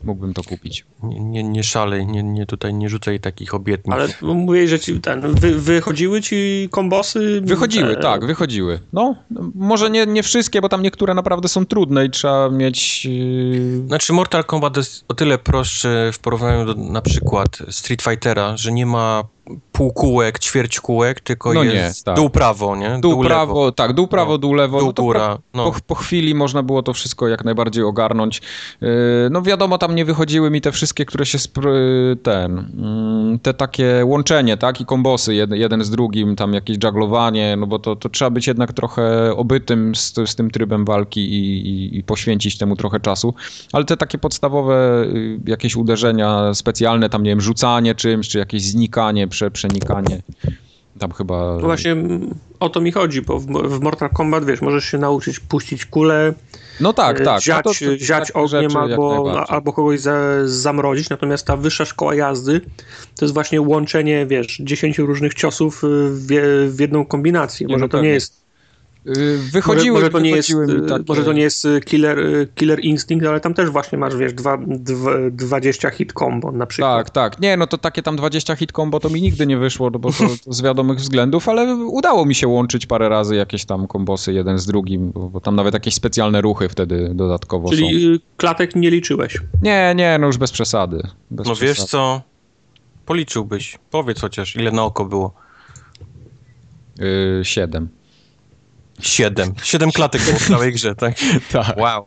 mógłbym 0.05 0.35
to 0.35 0.43
kupić. 0.43 0.85
Nie, 1.03 1.21
nie, 1.21 1.43
nie 1.43 1.65
szalej, 1.65 2.07
nie, 2.07 2.23
nie 2.23 2.47
tutaj 2.47 2.75
nie 2.75 2.89
rzucaj 2.89 3.21
takich 3.21 3.55
obietnic. 3.55 3.95
Ale 3.95 4.09
mówię, 4.23 4.69
że 4.69 4.81
ci 4.81 5.01
ten, 5.01 5.35
wy, 5.35 5.55
wychodziły 5.61 6.21
ci 6.21 6.69
kombosy? 6.71 7.41
Wychodziły, 7.45 7.95
Te- 7.95 8.03
tak, 8.03 8.27
wychodziły. 8.27 8.81
No, 8.93 9.17
może 9.55 9.91
nie, 9.91 10.07
nie 10.07 10.23
wszystkie, 10.23 10.61
bo 10.61 10.69
tam 10.69 10.83
niektóre 10.83 11.15
naprawdę 11.15 11.49
są 11.49 11.67
trudne 11.67 12.07
i 12.07 12.11
trzeba 12.11 12.51
mieć... 12.51 13.05
Yy... 13.05 13.87
Znaczy 13.87 14.13
Mortal 14.13 14.45
Kombat 14.45 14.77
jest 14.77 15.05
o 15.09 15.15
tyle 15.15 15.39
prostszy 15.39 16.11
w 16.13 16.19
porównaniu 16.19 16.67
do 16.67 16.75
na 16.75 17.03
przykład 17.03 17.59
Street 17.71 18.03
Fightera, 18.03 18.57
że 18.57 18.73
nie 18.73 18.87
ma 18.87 19.25
półkółek, 19.73 20.39
ćwierć 20.39 20.81
kółek, 20.81 21.21
tylko 21.21 21.55
No 21.55 21.65
nie, 21.65 21.71
jest 21.71 22.05
tak. 22.05 22.17
dół 22.17 22.31
prawo, 22.31 22.77
nie? 22.77 22.99
Dół, 23.01 23.13
lewo, 23.23 23.25
prawo, 23.25 23.73
tak, 23.73 23.93
dół 23.93 24.07
prawo, 24.07 24.33
No, 24.33 24.39
dół 24.39 24.55
lewo. 24.55 24.79
dół 24.79 24.87
no 24.87 24.93
to 24.93 25.03
góra. 25.03 25.37
Po, 25.53 25.59
No. 25.59 25.73
po, 25.73 25.79
po 25.87 25.95
chwili 25.95 26.35
można 26.35 26.63
było 26.63 26.83
to 26.83 26.93
wszystko 26.93 27.29
jak 27.29 27.45
najbardziej 27.45 27.85
ogarnąć. 27.85 28.43
Yy, 28.81 28.89
No 29.31 29.43
wiadomo, 29.43 29.79
tam 29.79 29.95
nie 29.95 30.05
wychodziły 30.05 30.51
mi 30.51 30.61
te 30.61 30.73
wszystkie, 30.73 31.05
które 31.05 31.27
się 31.27 31.39
spr- 31.39 32.17
ten, 32.23 32.59
mm, 32.59 33.39
te 33.39 33.55
takie 33.55 34.03
łączenie, 34.05 34.57
tak, 34.57 34.81
i 34.81 34.85
kombosy 34.85 35.35
jeden, 35.35 35.59
jeden 35.59 35.85
z 35.85 35.91
drugim, 35.91 36.37
tam 36.37 36.55
jakieś 36.55 36.77
żaglowanie, 36.83 37.57
no 37.57 37.67
bo 37.67 37.79
to, 37.79 37.97
to 37.97 38.09
trzeba 38.09 38.31
być 38.31 38.47
jednak 38.47 38.73
trochę 38.73 39.37
obytym 39.37 39.95
z, 39.95 40.15
z 40.27 40.35
tym 40.35 40.51
trybem 40.51 40.85
walki 40.85 41.21
i, 41.21 41.69
i, 41.69 41.99
i 41.99 42.03
poświęcić 42.03 42.59
temu 42.59 42.77
trochę 42.77 43.01
czasu. 43.01 43.35
Ale 43.73 43.85
te 43.85 43.97
takie 43.97 44.19
podstawowe 44.19 45.03
y, 45.05 45.41
jakieś 45.47 45.77
uderzenia 45.77 46.55
specjalne, 46.55 47.09
tam 47.11 47.23
nie 47.23 47.31
wiem, 47.31 47.41
rzucanie 47.41 47.95
czymś, 47.95 48.29
czy 48.29 48.39
jakieś 48.39 48.63
znikanie, 48.63 49.29
prze, 49.35 49.51
przenikanie. 49.51 50.23
Tam 50.99 51.13
chyba. 51.13 51.55
No 51.55 51.61
właśnie 51.61 51.97
o 52.61 52.69
to 52.69 52.81
mi 52.81 52.93
chodzi, 52.93 53.23
bo 53.23 53.39
w, 53.41 53.47
w 53.47 53.81
Mortal 53.81 54.09
Kombat, 54.11 54.45
wiesz, 54.45 54.61
możesz 54.63 54.85
się 54.85 54.99
nauczyć 54.99 55.41
puścić 55.41 55.87
kulę, 55.87 56.35
No 56.81 56.93
tak, 56.93 57.21
e, 57.21 57.25
tak. 57.25 57.43
ziać, 57.43 57.65
no 57.67 57.73
to- 57.73 57.79
to 57.85 57.99
ziać 57.99 58.31
ogniem 58.31 58.71
rzeczy 58.71 58.79
albo, 58.79 59.45
albo 59.49 59.73
kogoś 59.73 60.01
za, 60.01 60.15
zamrozić, 60.45 61.11
natomiast 61.11 61.47
ta 61.47 61.57
wyższa 61.57 61.85
szkoła 61.85 62.15
jazdy 62.15 62.61
to 63.17 63.25
jest 63.25 63.35
właśnie 63.35 63.61
łączenie, 63.61 64.27
wiesz, 64.27 64.57
10 64.61 64.99
różnych 64.99 65.35
ciosów 65.35 65.81
w, 65.83 66.71
w 66.75 66.81
jedną 66.81 67.05
kombinację. 67.05 67.67
Nie, 67.67 67.75
Może 67.75 67.85
no 67.85 67.89
to 67.89 67.97
nie 67.97 68.01
pewnie. 68.03 68.11
jest 68.15 68.33
Y, 68.33 68.44
Wychodziły, 69.53 70.01
może, 70.01 70.07
może, 70.07 70.11
to 70.11 70.21
nie 70.21 70.31
jest, 70.31 70.51
y, 70.51 70.89
takie... 70.89 71.05
może 71.09 71.25
to 71.25 71.33
nie 71.33 71.43
jest 71.43 71.65
y, 71.65 71.81
killer, 71.81 72.19
y, 72.19 72.49
killer 72.55 72.85
Instinct, 72.85 73.27
ale 73.27 73.41
tam 73.41 73.55
też 73.55 73.71
właśnie 73.71 73.99
masz, 73.99 74.17
wiesz, 74.17 74.33
dwa, 74.33 74.59
dwa, 74.67 75.11
20 75.31 75.91
hit 75.91 76.13
combo 76.13 76.53
na 76.53 76.67
przykład. 76.67 76.97
Tak, 76.97 77.11
tak. 77.11 77.41
Nie, 77.41 77.57
no 77.57 77.67
to 77.67 77.79
takie 77.79 78.03
tam 78.03 78.17
20 78.17 78.57
hit 78.57 78.73
combo 78.73 79.01
to 79.01 79.09
mi 79.09 79.23
nigdy 79.23 79.47
nie 79.47 79.57
wyszło, 79.57 79.91
no 79.91 79.99
bo 79.99 80.13
to, 80.13 80.25
to 80.45 80.53
z 80.53 80.63
wiadomych 80.63 80.99
względów, 80.99 81.49
ale 81.49 81.75
udało 81.75 82.25
mi 82.25 82.35
się 82.35 82.49
łączyć 82.49 82.87
parę 82.87 83.09
razy 83.09 83.37
jakieś 83.37 83.65
tam 83.65 83.87
kombosy 83.87 84.33
jeden 84.33 84.59
z 84.59 84.67
drugim, 84.67 85.11
bo, 85.13 85.31
bo 85.31 85.41
tam 85.41 85.57
nawet 85.57 85.75
jakieś 85.75 85.95
specjalne 85.95 86.41
ruchy 86.41 86.69
wtedy 86.69 87.11
dodatkowo 87.15 87.69
są. 87.69 87.77
Czyli 87.77 88.21
klatek 88.37 88.77
nie 88.77 88.91
liczyłeś. 88.91 89.39
Nie, 89.63 89.95
nie, 89.97 90.17
no 90.21 90.27
już 90.27 90.37
bez 90.37 90.53
przesady. 90.53 91.03
Bez 91.31 91.47
No 91.47 91.55
wiesz 91.55 91.73
przesady. 91.73 91.91
co? 91.91 92.23
Policzyłbyś. 93.07 93.79
Powiedz 93.91 94.21
chociaż, 94.21 94.57
ile 94.57 94.71
na 94.71 94.83
oko 94.83 95.05
było. 95.05 95.35
Y, 97.01 97.41
siedem. 97.45 97.89
Siedem. 99.01 99.55
Siedem 99.63 99.93
klatek 99.93 100.23
było 100.23 100.39
w 100.39 100.49
całej 100.49 100.73
grze, 100.73 100.95
tak? 100.95 101.15
Tak. 101.53 101.77
Wow. 101.77 102.07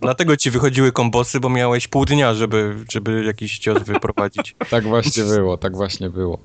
Dlatego 0.00 0.36
ci 0.36 0.50
wychodziły 0.50 0.92
kombosy, 0.92 1.40
bo 1.40 1.48
miałeś 1.48 1.88
pół 1.88 2.04
dnia, 2.04 2.34
żeby, 2.34 2.76
żeby 2.92 3.24
jakiś 3.24 3.58
cios 3.58 3.82
wyprowadzić. 3.82 4.56
Tak 4.70 4.84
właśnie 4.84 5.24
było, 5.24 5.56
tak 5.56 5.76
właśnie 5.76 6.10
było. 6.10 6.38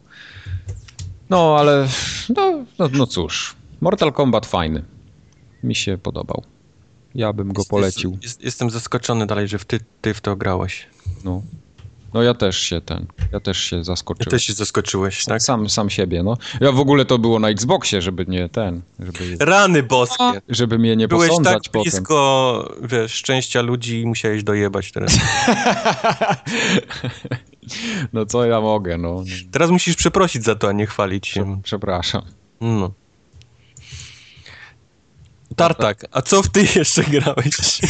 No, 1.30 1.56
ale 1.60 1.88
no, 2.36 2.66
no, 2.80 2.90
no 2.94 3.08
cóż, 3.08 3.56
Mortal 3.82 4.14
Kombat 4.14 4.46
fajny. 4.46 4.84
Mi 5.64 5.76
się 5.76 5.98
podobał. 5.98 6.44
Ja 7.16 7.34
bym 7.34 7.54
go 7.54 7.60
Jest- 7.62 7.70
polecił. 7.70 8.18
Jest, 8.22 8.44
jestem 8.44 8.70
zaskoczony 8.70 9.26
dalej, 9.28 9.48
że 9.48 9.60
w 9.60 9.66
ty, 9.66 9.80
ty 10.02 10.14
w 10.14 10.22
to 10.22 10.36
grałeś. 10.36 10.88
No. 11.24 11.42
No 12.14 12.24
ja 12.24 12.34
też 12.34 12.60
się 12.60 12.82
ten, 12.82 13.06
ja 13.32 13.40
też 13.40 13.58
się 13.58 13.84
zaskoczyłem. 13.84 14.32
też 14.32 14.44
się 14.44 14.54
zaskoczyłeś, 14.54 15.26
tak? 15.26 15.42
Sam, 15.42 15.70
sam 15.70 15.90
siebie, 15.90 16.24
no. 16.24 16.38
Ja 16.62 16.72
w 16.72 16.80
ogóle 16.80 17.06
to 17.06 17.18
było 17.20 17.40
na 17.40 17.50
Xboxie, 17.50 18.02
żeby 18.02 18.26
nie 18.28 18.50
ten, 18.50 18.82
żeby, 19.00 19.38
Rany 19.46 19.84
boskie. 19.84 20.42
żeby 20.50 20.80
mnie 20.80 20.96
nie 20.96 21.08
Byłeś 21.08 21.30
posądzać 21.30 21.54
tak 21.54 21.64
potem. 21.64 21.82
blisko, 21.92 22.72
wiesz, 22.84 23.12
szczęścia 23.14 23.62
ludzi 23.62 24.02
i 24.02 24.06
musiałeś 24.06 24.44
dojebać 24.44 24.92
teraz. 24.92 25.12
No 28.14 28.26
co 28.26 28.46
ja 28.46 28.62
mogę, 28.62 28.98
no. 28.98 29.24
Teraz 29.52 29.70
musisz 29.70 29.96
przeprosić 29.96 30.44
za 30.44 30.56
to, 30.56 30.70
a 30.70 30.72
nie 30.72 30.86
chwalić 30.88 31.28
się. 31.28 31.62
Przepraszam. 31.64 32.22
No. 32.62 32.92
Tartak, 35.56 36.06
a 36.12 36.22
co 36.22 36.44
w 36.44 36.50
ty 36.50 36.66
jeszcze 36.76 37.04
grałeś? 37.04 37.52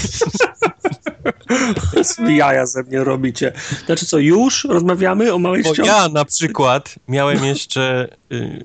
Jaja 2.37 2.65
ze 2.65 2.83
mnie 2.83 3.03
robicie. 3.03 3.53
Znaczy 3.85 4.05
co, 4.05 4.17
już 4.19 4.63
rozmawiamy 4.63 5.33
o 5.33 5.39
małej 5.39 5.63
Bo 5.63 5.73
ja 5.83 6.09
na 6.09 6.25
przykład 6.25 6.95
miałem 7.07 7.45
jeszcze 7.45 8.07
y, 8.31 8.63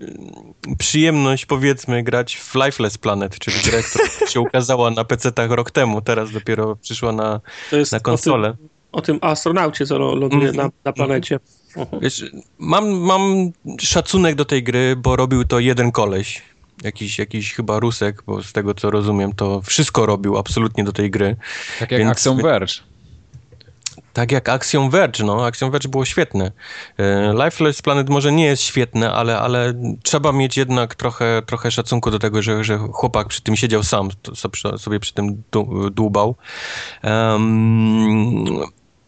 przyjemność, 0.78 1.46
powiedzmy, 1.46 2.02
grać 2.02 2.36
w 2.36 2.54
Lifeless 2.54 2.98
Planet, 2.98 3.38
czyli 3.38 3.56
grę, 3.64 3.82
która 3.82 4.28
się 4.30 4.40
ukazała 4.40 4.90
na 4.90 5.04
PC-tach 5.04 5.50
rok 5.50 5.70
temu, 5.70 6.00
teraz 6.00 6.30
dopiero 6.30 6.76
przyszła 6.76 7.12
na, 7.12 7.22
na 7.22 7.40
o 7.80 7.84
tym, 7.90 8.00
konsolę. 8.00 8.56
o 8.92 9.00
tym 9.00 9.18
astronaucie, 9.22 9.86
co 9.86 9.98
ląduje 9.98 10.48
Mhm. 10.48 10.56
na, 10.56 10.70
na 10.84 10.92
planecie. 10.92 11.40
Wiesz, 12.02 12.24
mam, 12.58 12.88
mam 12.90 13.50
szacunek 13.80 14.34
do 14.34 14.44
tej 14.44 14.62
gry, 14.62 14.96
bo 14.96 15.16
robił 15.16 15.44
to 15.44 15.58
jeden 15.58 15.92
koleś. 15.92 16.42
Jakiś, 16.82 17.18
jakiś 17.18 17.54
chyba 17.54 17.80
Rusek, 17.80 18.22
bo 18.26 18.42
z 18.42 18.52
tego 18.52 18.74
co 18.74 18.90
rozumiem, 18.90 19.32
to 19.32 19.62
wszystko 19.62 20.06
robił 20.06 20.38
absolutnie 20.38 20.84
do 20.84 20.92
tej 20.92 21.10
gry. 21.10 21.36
Tak 21.78 21.90
jak 21.90 22.00
Więc- 22.00 22.10
Axiom 22.10 22.42
Verge. 22.42 22.74
Tak 24.12 24.32
jak 24.32 24.48
Axiom 24.48 24.90
Verge, 24.90 25.24
no. 25.24 25.46
Axiom 25.46 25.70
Verge 25.70 25.88
było 25.88 26.04
świetne. 26.04 26.52
E, 26.98 27.34
Lifeless 27.44 27.82
Planet 27.82 28.08
może 28.08 28.32
nie 28.32 28.44
jest 28.44 28.62
świetne, 28.62 29.12
ale, 29.12 29.38
ale 29.38 29.74
trzeba 30.02 30.32
mieć 30.32 30.56
jednak 30.56 30.94
trochę, 30.94 31.42
trochę 31.46 31.70
szacunku 31.70 32.10
do 32.10 32.18
tego, 32.18 32.42
że, 32.42 32.64
że 32.64 32.78
chłopak 32.78 33.28
przy 33.28 33.42
tym 33.42 33.56
siedział 33.56 33.82
sam, 33.82 34.08
sobie 34.76 35.00
przy 35.00 35.14
tym 35.14 35.42
dłubał. 35.92 36.36
Em, 37.02 38.44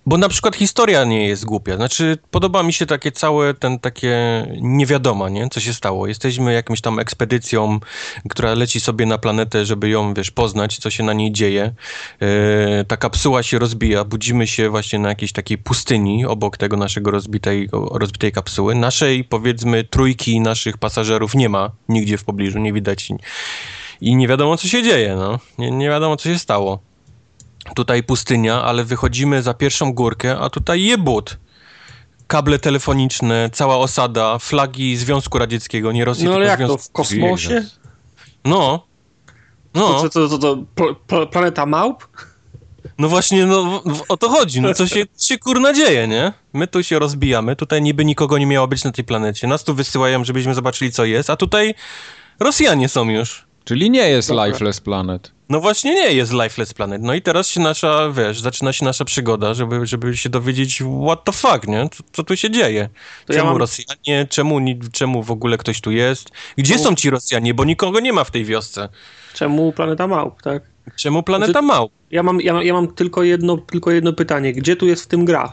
bo 0.06 0.18
na 0.18 0.28
przykład 0.28 0.56
historia 0.56 1.04
nie 1.04 1.28
jest 1.28 1.44
głupia. 1.44 1.76
Znaczy, 1.76 2.18
podoba 2.30 2.62
mi 2.62 2.72
się 2.72 2.86
takie 2.86 3.12
całe, 3.12 3.54
ten 3.54 3.78
takie 3.78 4.46
niewiadoma, 4.60 5.28
nie? 5.28 5.48
Co 5.48 5.60
się 5.60 5.74
stało. 5.74 6.06
Jesteśmy 6.06 6.52
jakimś 6.52 6.80
tam 6.80 6.98
ekspedycją, 6.98 7.80
która 8.30 8.54
leci 8.54 8.80
sobie 8.80 9.06
na 9.06 9.18
planetę, 9.18 9.66
żeby 9.66 9.88
ją, 9.88 10.14
wiesz, 10.14 10.30
poznać, 10.30 10.78
co 10.78 10.90
się 10.90 11.04
na 11.04 11.12
niej 11.12 11.32
dzieje. 11.32 11.72
E, 12.20 12.84
ta 12.84 12.96
kapsuła 12.96 13.42
się 13.42 13.58
rozbija, 13.58 14.04
budzimy 14.04 14.46
się 14.46 14.70
właśnie 14.70 14.98
na 14.98 15.08
jakiejś 15.08 15.32
takiej 15.32 15.58
pustyni 15.58 16.26
obok 16.26 16.56
tego 16.56 16.76
naszego 16.76 17.10
rozbitej, 17.10 17.68
rozbitej 17.72 18.32
kapsuły. 18.32 18.74
Naszej, 18.74 19.24
powiedzmy, 19.24 19.84
trójki 19.84 20.40
naszych 20.40 20.78
pasażerów 20.78 21.34
nie 21.34 21.48
ma 21.48 21.70
nigdzie 21.88 22.18
w 22.18 22.24
pobliżu, 22.24 22.58
nie 22.58 22.72
widać 22.72 23.08
i 24.00 24.16
nie 24.16 24.28
wiadomo, 24.28 24.56
co 24.56 24.68
się 24.68 24.82
dzieje, 24.82 25.16
no. 25.16 25.38
Nie, 25.58 25.70
nie 25.70 25.88
wiadomo, 25.88 26.16
co 26.16 26.28
się 26.28 26.38
stało. 26.38 26.89
Tutaj 27.74 28.02
pustynia, 28.02 28.62
ale 28.62 28.84
wychodzimy 28.84 29.42
za 29.42 29.54
pierwszą 29.54 29.92
górkę, 29.92 30.38
a 30.38 30.50
tutaj 30.50 30.82
jebut. 30.84 31.38
kable 32.26 32.58
telefoniczne, 32.58 33.50
cała 33.52 33.76
osada, 33.76 34.38
flagi 34.38 34.96
Związku 34.96 35.38
Radzieckiego, 35.38 35.92
nie 35.92 36.04
Rosji, 36.04 36.24
No 36.24 36.34
ale 36.34 36.46
jak 36.46 36.60
to, 36.60 36.66
Związku... 36.66 36.88
w 36.88 36.92
kosmosie? 36.92 37.64
No, 38.44 38.86
To, 39.72 39.80
no, 39.80 40.02
to, 40.02 40.08
to, 40.10 40.28
to, 40.28 40.38
to 40.38 40.56
pl- 40.74 40.94
pl- 41.06 41.26
planeta 41.26 41.66
małp? 41.66 42.06
no 42.98 43.08
właśnie, 43.08 43.46
no 43.46 43.82
o 44.08 44.16
to 44.16 44.28
chodzi, 44.28 44.60
no 44.60 44.74
co 44.74 44.86
się, 44.86 45.04
się 45.18 45.38
kurna 45.38 45.72
dzieje, 45.72 46.08
nie? 46.08 46.32
My 46.52 46.66
tu 46.66 46.82
się 46.82 46.98
rozbijamy, 46.98 47.56
tutaj 47.56 47.82
niby 47.82 48.04
nikogo 48.04 48.38
nie 48.38 48.46
miało 48.46 48.68
być 48.68 48.84
na 48.84 48.92
tej 48.92 49.04
planecie, 49.04 49.46
nas 49.46 49.64
tu 49.64 49.74
wysyłają, 49.74 50.24
żebyśmy 50.24 50.54
zobaczyli 50.54 50.92
co 50.92 51.04
jest, 51.04 51.30
a 51.30 51.36
tutaj 51.36 51.74
Rosjanie 52.40 52.88
są 52.88 53.08
już. 53.10 53.44
Czyli 53.64 53.90
nie 53.90 54.08
jest 54.08 54.28
Dobra. 54.28 54.46
Lifeless 54.46 54.80
Planet. 54.80 55.32
No 55.48 55.60
właśnie 55.60 55.94
nie 55.94 56.12
jest 56.12 56.32
Lifeless 56.32 56.74
Planet. 56.74 57.02
No 57.02 57.14
i 57.14 57.22
teraz 57.22 57.48
się 57.48 57.60
nasza, 57.60 58.10
wiesz, 58.10 58.40
zaczyna 58.40 58.72
się 58.72 58.84
nasza 58.84 59.04
przygoda, 59.04 59.54
żeby, 59.54 59.86
żeby 59.86 60.16
się 60.16 60.28
dowiedzieć 60.28 60.82
what 61.06 61.24
the 61.24 61.32
fuck, 61.32 61.66
nie? 61.66 61.88
Co, 61.92 62.02
co 62.12 62.24
tu 62.24 62.36
się 62.36 62.50
dzieje? 62.50 62.88
To 63.26 63.32
ja 63.32 63.38
czemu 63.38 63.50
mam- 63.50 63.60
Rosjanie? 63.60 64.26
Czemu, 64.30 64.60
czemu 64.92 65.22
w 65.22 65.30
ogóle 65.30 65.58
ktoś 65.58 65.80
tu 65.80 65.90
jest? 65.90 66.30
Gdzie 66.56 66.72
Czemu- 66.74 66.84
są 66.84 66.94
ci 66.94 67.10
Rosjanie? 67.10 67.54
Bo 67.54 67.64
nikogo 67.64 68.00
nie 68.00 68.12
ma 68.12 68.24
w 68.24 68.30
tej 68.30 68.44
wiosce. 68.44 68.88
Czemu 69.34 69.72
planeta 69.72 70.06
małp, 70.06 70.42
tak? 70.42 70.62
Czemu 70.96 71.22
planeta 71.22 71.52
Znaczy- 71.52 71.66
mał? 71.66 71.90
Ja 72.10 72.22
mam, 72.22 72.40
ja, 72.40 72.52
mam- 72.52 72.62
ja 72.62 72.72
mam 72.72 72.88
tylko, 72.94 73.22
jedno, 73.22 73.56
tylko 73.56 73.90
jedno 73.90 74.12
pytanie. 74.12 74.52
Gdzie 74.52 74.76
tu 74.76 74.86
jest 74.86 75.04
w 75.04 75.06
tym 75.06 75.24
gra? 75.24 75.52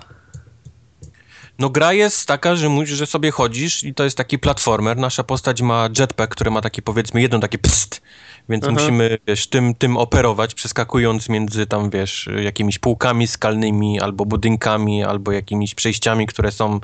No 1.59 1.69
gra 1.69 1.93
jest 1.93 2.27
taka, 2.27 2.55
że 2.55 2.69
musisz, 2.69 2.97
że 2.97 3.05
sobie 3.05 3.31
chodzisz 3.31 3.83
i 3.83 3.93
to 3.93 4.03
jest 4.03 4.17
taki 4.17 4.39
platformer. 4.39 4.97
Nasza 4.97 5.23
postać 5.23 5.61
ma 5.61 5.89
jetpack, 5.99 6.31
który 6.31 6.51
ma 6.51 6.61
takie 6.61 6.81
powiedzmy 6.81 7.21
jedno 7.21 7.39
takie 7.39 7.57
pst, 7.57 8.01
więc 8.49 8.63
Aha. 8.63 8.73
musimy, 8.73 9.17
wiesz, 9.27 9.47
tym, 9.47 9.75
tym 9.75 9.97
operować, 9.97 10.53
przeskakując 10.53 11.29
między 11.29 11.65
tam, 11.65 11.89
wiesz, 11.89 12.29
jakimiś 12.43 12.79
półkami 12.79 13.27
skalnymi, 13.27 14.01
albo 14.01 14.25
budynkami, 14.25 15.03
albo 15.03 15.31
jakimiś 15.31 15.75
przejściami, 15.75 16.27
które 16.27 16.51
są 16.51 16.79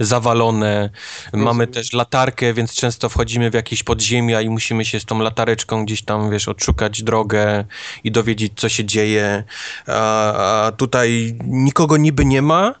zawalone. 0.00 0.90
Mamy 1.32 1.66
też 1.66 1.92
latarkę, 1.92 2.54
więc 2.54 2.74
często 2.74 3.08
wchodzimy 3.08 3.50
w 3.50 3.54
jakieś 3.54 3.82
podziemia 3.82 4.40
i 4.40 4.48
musimy 4.48 4.84
się 4.84 5.00
z 5.00 5.04
tą 5.04 5.18
latareczką 5.18 5.84
gdzieś 5.84 6.02
tam, 6.02 6.30
wiesz, 6.30 6.48
odszukać 6.48 7.02
drogę 7.02 7.64
i 8.04 8.10
dowiedzieć, 8.10 8.52
co 8.56 8.68
się 8.68 8.84
dzieje. 8.84 9.44
A, 9.86 10.66
a 10.66 10.72
tutaj 10.72 11.38
nikogo 11.44 11.96
niby 11.96 12.24
nie 12.24 12.42
ma, 12.42 12.74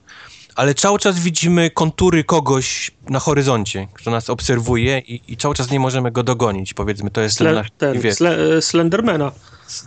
ale 0.56 0.74
cały 0.74 0.98
czas 0.98 1.18
widzimy 1.18 1.70
kontury 1.70 2.24
kogoś 2.24 2.90
na 3.08 3.18
horyzoncie, 3.18 3.88
kto 3.92 4.10
nas 4.10 4.30
obserwuje 4.30 4.98
i, 4.98 5.20
i 5.32 5.36
cały 5.36 5.54
czas 5.54 5.70
nie 5.70 5.80
możemy 5.80 6.10
go 6.12 6.22
dogonić. 6.22 6.74
Powiedzmy, 6.74 7.10
to 7.10 7.20
jest 7.20 7.36
Sle, 7.36 7.52
nasz, 7.52 7.68
ten, 7.78 8.00
wiesz, 8.00 8.14
sle, 8.14 8.56
e, 8.56 8.62
Slendermana. 8.62 9.32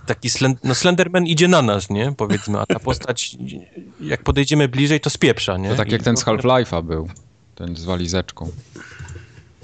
taki 0.05 0.29
slend, 0.29 0.59
no 0.63 0.75
Slenderman 0.75 1.27
idzie 1.27 1.47
na 1.47 1.61
nas, 1.61 1.89
nie? 1.89 2.13
Powiedzmy, 2.17 2.59
a 2.59 2.65
ta 2.65 2.79
postać, 2.79 3.37
jak 4.01 4.23
podejdziemy 4.23 4.67
bliżej, 4.67 4.99
to 4.99 5.09
spieprza, 5.09 5.57
nie? 5.57 5.69
To 5.69 5.75
tak 5.75 5.91
jak 5.91 6.01
I- 6.01 6.03
ten 6.03 6.17
z 6.17 6.25
Half-Life'a 6.25 6.83
był. 6.83 7.09
Ten 7.55 7.75
z 7.75 7.83
walizeczką. 7.85 8.51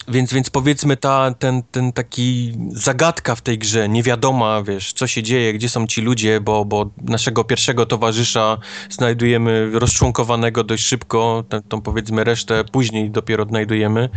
Więc, 0.07 0.33
więc 0.33 0.49
powiedzmy 0.49 0.97
ta, 0.97 1.33
ten, 1.39 1.63
ten 1.71 1.93
taki 1.93 2.53
zagadka 2.71 3.35
w 3.35 3.41
tej 3.41 3.57
grze, 3.57 3.89
niewiadoma, 3.89 4.63
wiesz, 4.63 4.93
co 4.93 5.07
się 5.07 5.23
dzieje, 5.23 5.53
gdzie 5.53 5.69
są 5.69 5.87
ci 5.87 6.01
ludzie, 6.01 6.41
bo, 6.41 6.65
bo 6.65 6.89
naszego 7.01 7.43
pierwszego 7.43 7.85
towarzysza 7.85 8.57
znajdujemy 8.89 9.71
rozczłonkowanego 9.73 10.63
dość 10.63 10.83
szybko, 10.83 11.43
tę, 11.49 11.61
tą 11.61 11.81
powiedzmy 11.81 12.23
resztę 12.23 12.63
później 12.71 13.09
dopiero 13.09 13.43
odnajdujemy. 13.43 14.09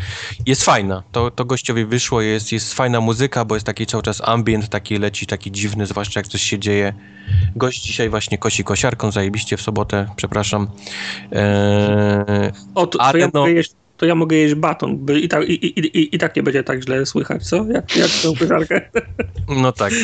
Jest 0.46 0.64
fajna, 0.64 1.02
to, 1.12 1.30
to 1.30 1.44
gościowi 1.44 1.84
wyszło, 1.84 2.20
jest, 2.20 2.52
jest 2.52 2.74
fajna 2.74 3.00
muzyka, 3.00 3.44
bo 3.44 3.54
jest 3.54 3.66
taki 3.66 3.86
cały 3.86 4.02
czas 4.02 4.22
ambient, 4.24 4.68
taki 4.68 4.98
leci, 4.98 5.26
taki 5.26 5.52
dziwny, 5.52 5.86
zwłaszcza 5.86 6.20
jak 6.20 6.28
coś 6.28 6.42
się 6.42 6.58
dzieje. 6.58 6.94
Gość 7.56 7.82
dzisiaj 7.82 8.08
właśnie 8.10 8.38
kosi 8.38 8.64
kosiarką, 8.64 9.12
zajebiście 9.12 9.56
w 9.56 9.62
sobotę, 9.62 10.06
przepraszam. 10.16 10.68
Eee, 11.32 12.52
O, 12.74 12.86
to, 12.86 12.98
to, 12.98 13.04
Ale 13.04 13.18
ja 13.18 13.28
jeść, 13.48 13.72
to 13.98 14.06
ja 14.06 14.14
mogę 14.14 14.36
jeść 14.36 14.54
baton, 14.54 15.06
i, 15.22 15.28
tak, 15.28 15.48
i, 15.48 15.66
i, 15.66 15.98
i, 15.98 16.14
i 16.14 16.18
tak 16.18 16.36
nie 16.36 16.42
będzie 16.42 16.64
tak 16.64 16.82
źle 16.82 17.06
słychać, 17.06 17.48
co? 17.48 17.56
Jak, 17.56 17.96
jak 17.96 18.10
tą 18.22 18.34
pyszarkę. 18.34 18.80
No 19.48 19.72
tak. 19.72 19.92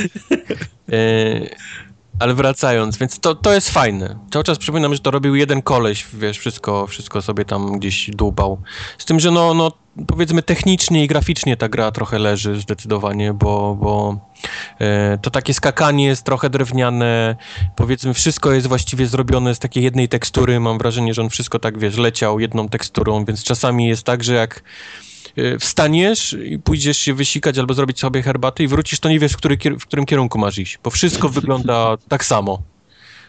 Ale 2.18 2.34
wracając, 2.34 2.96
więc 2.96 3.20
to, 3.20 3.34
to 3.34 3.52
jest 3.52 3.70
fajne. 3.70 4.18
Cały 4.32 4.44
czas 4.44 4.58
przypominam, 4.58 4.94
że 4.94 5.00
to 5.00 5.10
robił 5.10 5.34
jeden 5.34 5.62
koleś, 5.62 6.06
wiesz, 6.12 6.38
wszystko, 6.38 6.86
wszystko 6.86 7.22
sobie 7.22 7.44
tam 7.44 7.78
gdzieś 7.78 8.10
dłubał. 8.10 8.62
Z 8.98 9.04
tym, 9.04 9.20
że 9.20 9.30
no, 9.30 9.54
no 9.54 9.72
powiedzmy 10.06 10.42
technicznie 10.42 11.04
i 11.04 11.08
graficznie 11.08 11.56
ta 11.56 11.68
gra 11.68 11.90
trochę 11.90 12.18
leży 12.18 12.60
zdecydowanie, 12.60 13.32
bo, 13.32 13.78
bo 13.80 14.18
e, 14.80 15.18
to 15.18 15.30
takie 15.30 15.54
skakanie 15.54 16.06
jest 16.06 16.22
trochę 16.22 16.50
drewniane, 16.50 17.36
powiedzmy 17.76 18.14
wszystko 18.14 18.52
jest 18.52 18.66
właściwie 18.66 19.06
zrobione 19.06 19.54
z 19.54 19.58
takiej 19.58 19.84
jednej 19.84 20.08
tekstury, 20.08 20.60
mam 20.60 20.78
wrażenie, 20.78 21.14
że 21.14 21.22
on 21.22 21.30
wszystko 21.30 21.58
tak, 21.58 21.78
wiesz, 21.78 21.96
leciał 21.96 22.40
jedną 22.40 22.68
teksturą, 22.68 23.24
więc 23.24 23.42
czasami 23.42 23.88
jest 23.88 24.04
tak, 24.04 24.24
że 24.24 24.34
jak 24.34 24.62
wstaniesz 25.60 26.36
i 26.44 26.58
pójdziesz 26.58 26.98
się 26.98 27.14
wysikać 27.14 27.58
albo 27.58 27.74
zrobić 27.74 28.00
sobie 28.00 28.22
herbatę 28.22 28.62
i 28.62 28.68
wrócisz, 28.68 29.00
to 29.00 29.08
nie 29.08 29.18
wiesz, 29.18 29.32
w, 29.32 29.36
który, 29.36 29.56
w 29.80 29.86
którym 29.86 30.06
kierunku 30.06 30.38
masz 30.38 30.58
iść, 30.58 30.78
bo 30.84 30.90
wszystko 30.90 31.28
wygląda 31.28 31.96
tak 32.08 32.24
samo. 32.24 32.62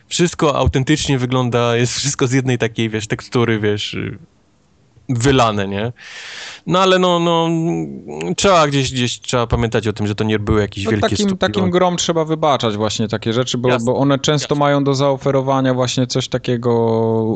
Wszystko 0.07 0.55
autentycznie 0.55 1.17
wygląda, 1.17 1.75
jest 1.77 1.93
wszystko 1.93 2.27
z 2.27 2.31
jednej 2.31 2.57
takiej, 2.57 2.89
wiesz, 2.89 3.07
tekstury, 3.07 3.59
wiesz, 3.59 3.93
y, 3.93 4.17
wylane, 5.09 5.67
nie? 5.67 5.91
No 6.67 6.79
ale 6.79 6.99
no, 6.99 7.19
no, 7.19 7.49
trzeba 8.37 8.67
gdzieś, 8.67 8.91
gdzieś 8.91 9.19
trzeba 9.19 9.47
pamiętać 9.47 9.87
o 9.87 9.93
tym, 9.93 10.07
że 10.07 10.15
to 10.15 10.23
nie 10.23 10.39
były 10.39 10.61
jakieś 10.61 10.85
No, 10.85 10.91
wielkie 10.91 11.09
takim, 11.09 11.37
takim 11.37 11.69
grom 11.69 11.97
trzeba 11.97 12.25
wybaczać 12.25 12.77
właśnie 12.77 13.07
takie 13.07 13.33
rzeczy, 13.33 13.57
bo, 13.57 13.69
Jasne. 13.69 13.85
bo 13.85 13.97
one 13.97 14.19
często 14.19 14.55
Jasne. 14.55 14.59
mają 14.59 14.83
do 14.83 14.95
zaoferowania 14.95 15.73
właśnie 15.73 16.07
coś 16.07 16.27
takiego 16.27 16.73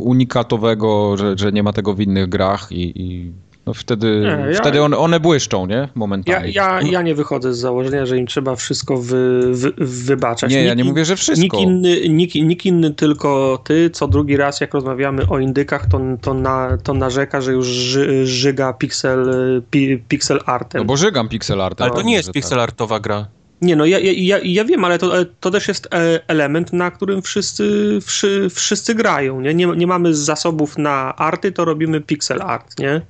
unikatowego, 0.03 1.17
że, 1.17 1.37
że 1.37 1.51
nie 1.51 1.63
ma 1.63 1.73
tego 1.73 1.93
w 1.93 2.01
innych 2.01 2.29
grach 2.29 2.71
i, 2.71 3.01
i 3.01 3.31
no 3.69 3.73
wtedy, 3.73 4.07
Nie, 4.21 4.51
ja- 4.51 4.59
wtedy 4.59 4.81
one, 4.81 4.97
one 4.97 5.19
błyszczą, 5.19 5.65
nie? 5.65 5.75
Ja, 5.75 5.89
Momentami. 5.95 6.53
ja, 6.53 6.81
ja 6.81 7.01
nie 7.01 7.15
wychodzę 7.15 7.53
z 7.53 7.57
założenia, 7.59 8.05
że 8.05 8.17
im 8.17 8.27
trzeba 8.27 8.55
wszystko 8.55 8.97
wy, 8.97 9.41
wy, 9.53 9.73
wybaczać. 9.77 10.51
nie, 10.51 10.57
ja 10.57 10.63
Nikt 10.63 10.77
nie 10.77 10.83
in- 10.83 10.89
mówię, 10.89 11.05
że 11.05 11.13
Nikt 11.13 11.21
wszystko. 11.23 11.57
inny, 11.57 12.09
nikt, 12.09 12.35
nikt 12.35 12.65
inny, 12.65 12.93
tylko 12.93 13.59
ty, 13.63 13.89
co 13.89 14.07
drugi 14.07 14.37
raz, 14.37 14.61
jak 14.61 14.73
rozmawiamy 14.73 15.27
o 15.29 15.39
indykach, 15.39 15.85
to, 15.89 15.99
to, 16.21 16.33
na, 16.33 16.77
to 16.83 16.93
narzeka, 16.93 17.41
że 17.41 17.51
już 17.51 17.67
ży, 17.67 18.27
żyga 18.27 18.73
pixel, 18.73 19.31
pi, 19.71 19.97
pixel 20.07 20.39
artem. 20.45 20.81
No 20.81 20.85
bo 20.85 20.97
żygam 20.97 21.29
pixel 21.29 21.61
artem. 21.61 21.85
Ale 21.87 21.95
to 21.95 22.01
nie 22.01 22.13
jest 22.13 22.25
że 22.27 22.31
pixel 22.33 22.59
artowa 22.59 22.99
gra. 22.99 23.27
Nie, 23.61 23.75
no 23.75 23.85
ja, 23.85 23.99
ja, 23.99 24.11
ja, 24.15 24.39
ja 24.43 24.65
wiem, 24.65 24.83
ale 24.83 24.99
to, 24.99 25.11
to 25.39 25.51
też 25.51 25.67
jest 25.67 25.87
e, 25.93 26.19
element, 26.27 26.73
na 26.73 26.91
którym 26.91 27.21
wszyscy, 27.21 27.97
wszy, 28.01 28.47
wszyscy 28.53 28.95
grają, 28.95 29.41
nie? 29.41 29.53
nie? 29.53 29.65
Nie 29.65 29.87
mamy 29.87 30.15
zasobów 30.15 30.77
na 30.77 31.15
arty, 31.15 31.51
to 31.51 31.65
robimy 31.65 32.01
pixel 32.01 32.41
art, 32.41 32.79
nie? 32.79 33.01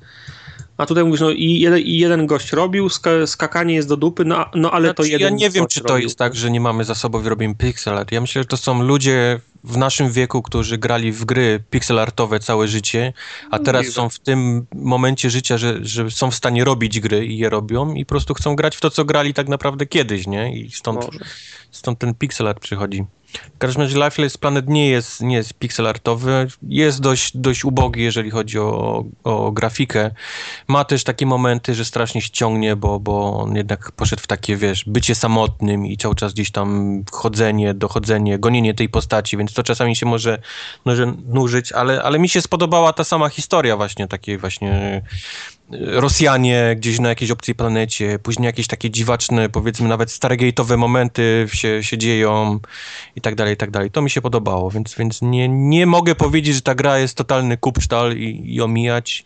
A 0.80 0.86
tutaj 0.86 1.04
mówisz, 1.04 1.22
no 1.22 1.32
i 1.32 1.60
jeden, 1.60 1.80
i 1.80 1.98
jeden 1.98 2.28
gość 2.28 2.52
robił, 2.52 2.90
ska, 2.90 3.28
skakanie 3.28 3.76
jest 3.76 3.88
do 3.88 3.98
dupy, 3.98 4.26
no, 4.26 4.46
no 4.56 4.72
ale 4.72 4.94
to 4.94 5.04
Znaczy, 5.04 5.12
jeden 5.12 5.34
ja 5.34 5.40
nie 5.40 5.50
wiem, 5.50 5.68
czy 5.68 5.82
to 5.82 5.88
robił. 5.88 6.04
jest 6.04 6.18
tak, 6.18 6.36
że 6.36 6.52
nie 6.52 6.62
mamy 6.62 6.84
zasobów 6.84 7.26
i 7.26 7.30
robimy 7.30 7.56
pixel 7.56 7.98
art. 7.98 8.12
Ja 8.12 8.22
myślę, 8.22 8.42
że 8.42 8.46
to 8.46 8.58
są 8.58 8.84
ludzie 8.84 9.40
w 9.64 9.78
naszym 9.78 10.12
wieku, 10.12 10.41
którzy 10.41 10.78
grali 10.78 11.12
w 11.12 11.26
gry 11.26 11.64
pixel 11.70 11.99
artowe 11.99 12.39
całe 12.39 12.68
życie, 12.68 13.14
a 13.51 13.60
teraz 13.60 13.80
Możliwe. 13.80 13.95
są 13.95 14.10
w 14.10 14.20
tym 14.20 14.66
momencie 14.76 15.30
życia, 15.30 15.57
że, 15.57 15.78
że 15.82 16.12
są 16.12 16.32
w 16.32 16.36
stanie 16.36 16.64
robić 16.64 16.99
gry 16.99 17.26
i 17.26 17.38
je 17.38 17.49
robią 17.49 17.93
i 17.93 18.05
po 18.05 18.10
prostu 18.10 18.34
chcą 18.34 18.55
grać 18.55 18.78
w 18.78 18.82
to, 18.82 18.89
co 18.89 19.05
grali 19.05 19.34
tak 19.34 19.47
naprawdę 19.47 19.86
kiedyś, 19.86 20.28
nie? 20.28 20.57
I 20.57 20.72
stąd, 20.72 21.05
Może. 21.05 21.20
stąd 21.72 21.99
ten 21.99 22.14
pixel 22.14 22.47
art 22.47 22.60
przychodzi. 22.60 23.05
W 23.34 23.57
każdym 23.57 23.82
razie 23.82 23.99
Lifeless 23.99 24.38
Planet 24.38 24.70
nie 24.70 24.89
jest, 24.89 25.22
nie 25.22 25.36
jest 25.36 25.53
pixel 25.53 25.88
artowy, 25.88 26.47
jest 26.64 27.01
dość, 27.01 27.38
dość 27.38 27.66
ubogi, 27.66 28.03
jeżeli 28.03 28.30
chodzi 28.30 28.60
o, 28.60 29.03
o 29.24 29.51
grafikę. 29.51 30.12
Ma 30.68 30.86
też 30.86 31.03
takie 31.03 31.26
momenty, 31.26 31.76
że 31.76 31.86
strasznie 31.86 32.22
się 32.22 32.30
ciągnie, 32.30 32.76
bo, 32.76 32.99
bo 32.99 33.39
on 33.39 33.55
jednak 33.55 33.91
poszedł 33.91 34.22
w 34.22 34.28
takie, 34.28 34.55
wiesz, 34.55 34.84
bycie 34.88 35.16
samotnym 35.16 35.86
i 35.86 35.97
cały 35.97 36.16
czas 36.16 36.34
gdzieś 36.34 36.51
tam 36.51 36.99
chodzenie, 37.12 37.74
dochodzenie, 37.74 38.39
gonienie 38.39 38.74
tej 38.74 38.89
postaci, 38.89 39.38
więc 39.38 39.49
to 39.54 39.64
czasami 39.64 39.95
się 39.95 40.06
może, 40.06 40.38
nużyć, 41.28 41.72
ale, 41.72 42.04
ale 42.04 42.20
mi 42.20 42.30
się 42.30 42.41
spodobała 42.41 42.93
ta 42.93 43.04
sama 43.04 43.30
historia 43.30 43.78
właśnie, 43.78 44.08
takiej 44.08 44.38
właśnie 44.38 45.02
Rosjanie 45.72 46.76
gdzieś 46.78 47.00
na 47.00 47.10
jakiejś 47.10 47.32
obcej 47.32 47.56
planecie, 47.56 48.20
później 48.20 48.45
jakieś 48.45 48.68
takie 48.68 48.89
dziwaczne, 48.89 49.50
powiedzmy 49.50 49.88
nawet 49.88 50.10
Stargate'owe 50.10 50.78
momenty 50.78 51.47
się, 51.54 51.84
się 51.84 51.97
dzieją 51.97 52.60
i 53.16 53.22
tak 53.22 53.36
dalej, 53.36 53.54
i 53.54 53.58
tak 53.58 53.72
dalej. 53.72 53.91
To 53.91 54.02
mi 54.02 54.10
się 54.10 54.22
podobało, 54.22 54.72
więc, 54.72 54.95
więc 54.95 55.22
nie, 55.22 55.50
nie 55.50 55.86
mogę 55.86 56.16
powiedzieć, 56.16 56.56
że 56.56 56.62
ta 56.62 56.76
gra 56.76 57.00
jest 57.00 57.18
totalny 57.18 57.58
kupsztal 57.58 58.18
i, 58.18 58.56
i 58.56 58.62
omijać. 58.62 59.26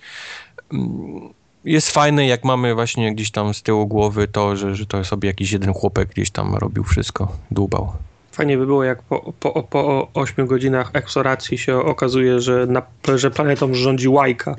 Mm, 0.74 1.34
Jest 1.66 1.92
fajne, 1.92 2.28
jak 2.28 2.44
mamy 2.44 2.76
właśnie 2.76 3.16
gdzieś 3.16 3.32
tam 3.32 3.54
z 3.54 3.62
tyłu 3.62 3.88
głowy 3.88 4.28
to, 4.28 4.56
że, 4.56 4.76
że 4.76 4.86
to 4.86 5.04
sobie 5.04 5.28
jakiś 5.28 5.52
jeden 5.52 5.74
chłopek 5.74 6.10
gdzieś 6.10 6.32
tam 6.32 6.56
robił 6.56 6.84
wszystko, 6.84 7.38
dłubał. 7.52 7.94
Fajnie 8.34 8.58
by 8.58 8.66
było, 8.66 8.84
jak 8.84 9.04
po, 9.04 9.34
po, 9.40 9.64
po 9.64 10.12
8 10.14 10.48
godzinach 10.48 10.92
eksploracji 10.94 11.58
się 11.58 11.78
okazuje, 11.78 12.42
że, 12.42 12.68
na, 12.68 12.82
że 13.16 13.32
planetą 13.32 13.74
rządzi 13.74 14.10
Łajka, 14.10 14.56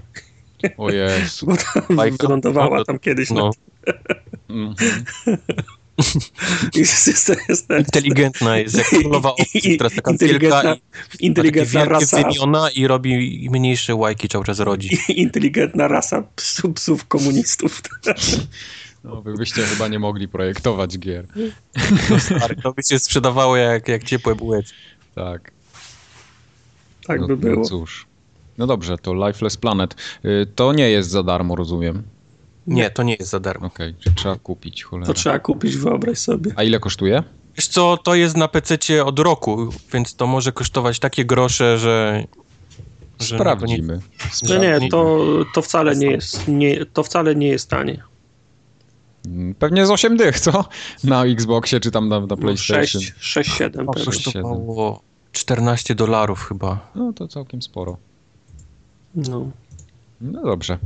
O 0.77 0.91
Jezu. 0.91 1.47
bo 1.47 1.57
tam 1.57 1.97
Łajka? 1.99 2.17
wylądowała 2.21 2.85
tam 2.85 2.99
kiedyś. 2.99 3.31
No, 3.31 3.51
No. 4.49 4.55
Mhm. 4.57 4.75
Jest, 6.75 7.07
jest, 7.07 7.33
jest, 7.49 7.71
Inteligentna 7.79 8.59
jest, 8.59 8.75
jak 8.79 8.89
królowa 8.89 9.33
owców, 9.39 9.77
teraz 9.79 9.95
taka 9.95 10.11
inteligentna, 10.11 10.63
wielka 10.63 10.81
i 11.21 11.27
inteligentna 11.27 11.81
takie 11.81 11.93
rasa, 11.93 12.17
wielkie 12.17 12.33
wymiona 12.33 12.71
i 12.71 12.87
robi 12.87 13.49
mniejsze 13.53 13.95
łajki 13.95 14.29
cały 14.29 14.45
czas 14.45 14.59
rodzi. 14.61 14.99
inteligentna 15.09 15.89
rasa 15.89 16.23
psów, 16.37 16.75
psów 16.75 17.05
komunistów. 17.05 17.83
No, 19.05 19.23
wy 19.23 19.35
byście 19.35 19.63
chyba 19.63 19.89
nie 19.89 19.99
mogli 19.99 20.29
projektować 20.29 20.99
gier. 20.99 21.27
Stary, 22.19 22.57
to 22.57 22.73
by 22.73 22.83
się 22.83 22.99
sprzedawało 22.99 23.57
jak, 23.57 23.89
jak 23.89 24.05
ciepłe 24.05 24.35
bułeczki. 24.35 24.79
Tak. 25.15 25.53
Tak 27.07 27.21
no, 27.21 27.27
by 27.27 27.37
było. 27.37 27.57
No 27.57 27.65
cóż. 27.65 28.07
No 28.59 28.67
dobrze, 28.67 28.99
to 28.99 29.27
Lifeless 29.29 29.57
Planet. 29.57 29.95
Y, 30.25 30.47
To 30.55 30.73
nie 30.73 30.91
jest 30.91 31.11
za 31.11 31.23
darmo, 31.23 31.57
rozumiem. 31.57 32.03
Nie, 32.67 32.91
to 32.91 33.03
nie 33.03 33.15
jest 33.15 33.31
za 33.31 33.41
darmo. 33.41 33.67
Okej, 33.67 33.95
czy 34.01 34.13
trzeba 34.13 34.37
kupić, 34.37 34.85
cholera. 34.85 35.07
To 35.07 35.15
trzeba 35.15 35.39
kupić, 35.39 35.77
wyobraź 35.77 36.19
sobie. 36.19 36.53
A 36.57 36.63
ile 36.63 36.81
kosztuje? 36.81 37.23
Wiesz 37.57 37.69
co, 37.69 37.97
to 37.97 38.15
jest 38.15 38.37
na 38.37 38.49
PC 38.49 39.05
od 39.05 39.19
roku, 39.19 39.69
więc 39.93 40.15
to 40.17 40.27
może 40.27 40.53
kosztować 40.53 40.99
takie 40.99 41.25
grosze, 41.25 41.79
że... 41.79 42.25
że 43.21 43.37
Sprawdzimy. 43.37 44.01
No 44.49 44.59
nie, 44.59 44.89
to, 44.91 45.25
to 45.55 45.63
wcale 45.63 45.97
nie 45.97 46.07
jest, 46.11 46.49
nie, 46.49 46.87
to 46.87 47.03
wcale 47.03 47.35
nie 47.35 47.49
jest 47.49 47.71
tanie. 47.71 48.03
Pewnie 49.59 49.87
z 49.87 49.91
8 49.91 50.17
dych, 50.17 50.41
co? 50.41 50.65
Na 51.05 51.25
Xboxie 51.25 51.81
czy 51.81 51.91
tam 51.91 52.09
na, 52.09 52.21
na 52.21 52.27
No, 52.27 52.37
PlayStation. 52.37 53.01
6, 53.03 53.15
6 53.19 53.51
7 53.55 53.87
To 53.87 53.93
pewnie. 53.93 54.07
kosztowało 54.07 55.03
14 55.33 55.95
dolarów 55.95 56.45
chyba. 56.49 56.91
No 56.95 57.13
to 57.13 57.29
całkiem 57.29 57.63
sporo. 57.63 57.97
No. 59.15 59.51
No 60.21 60.43
dobrze. 60.43 60.79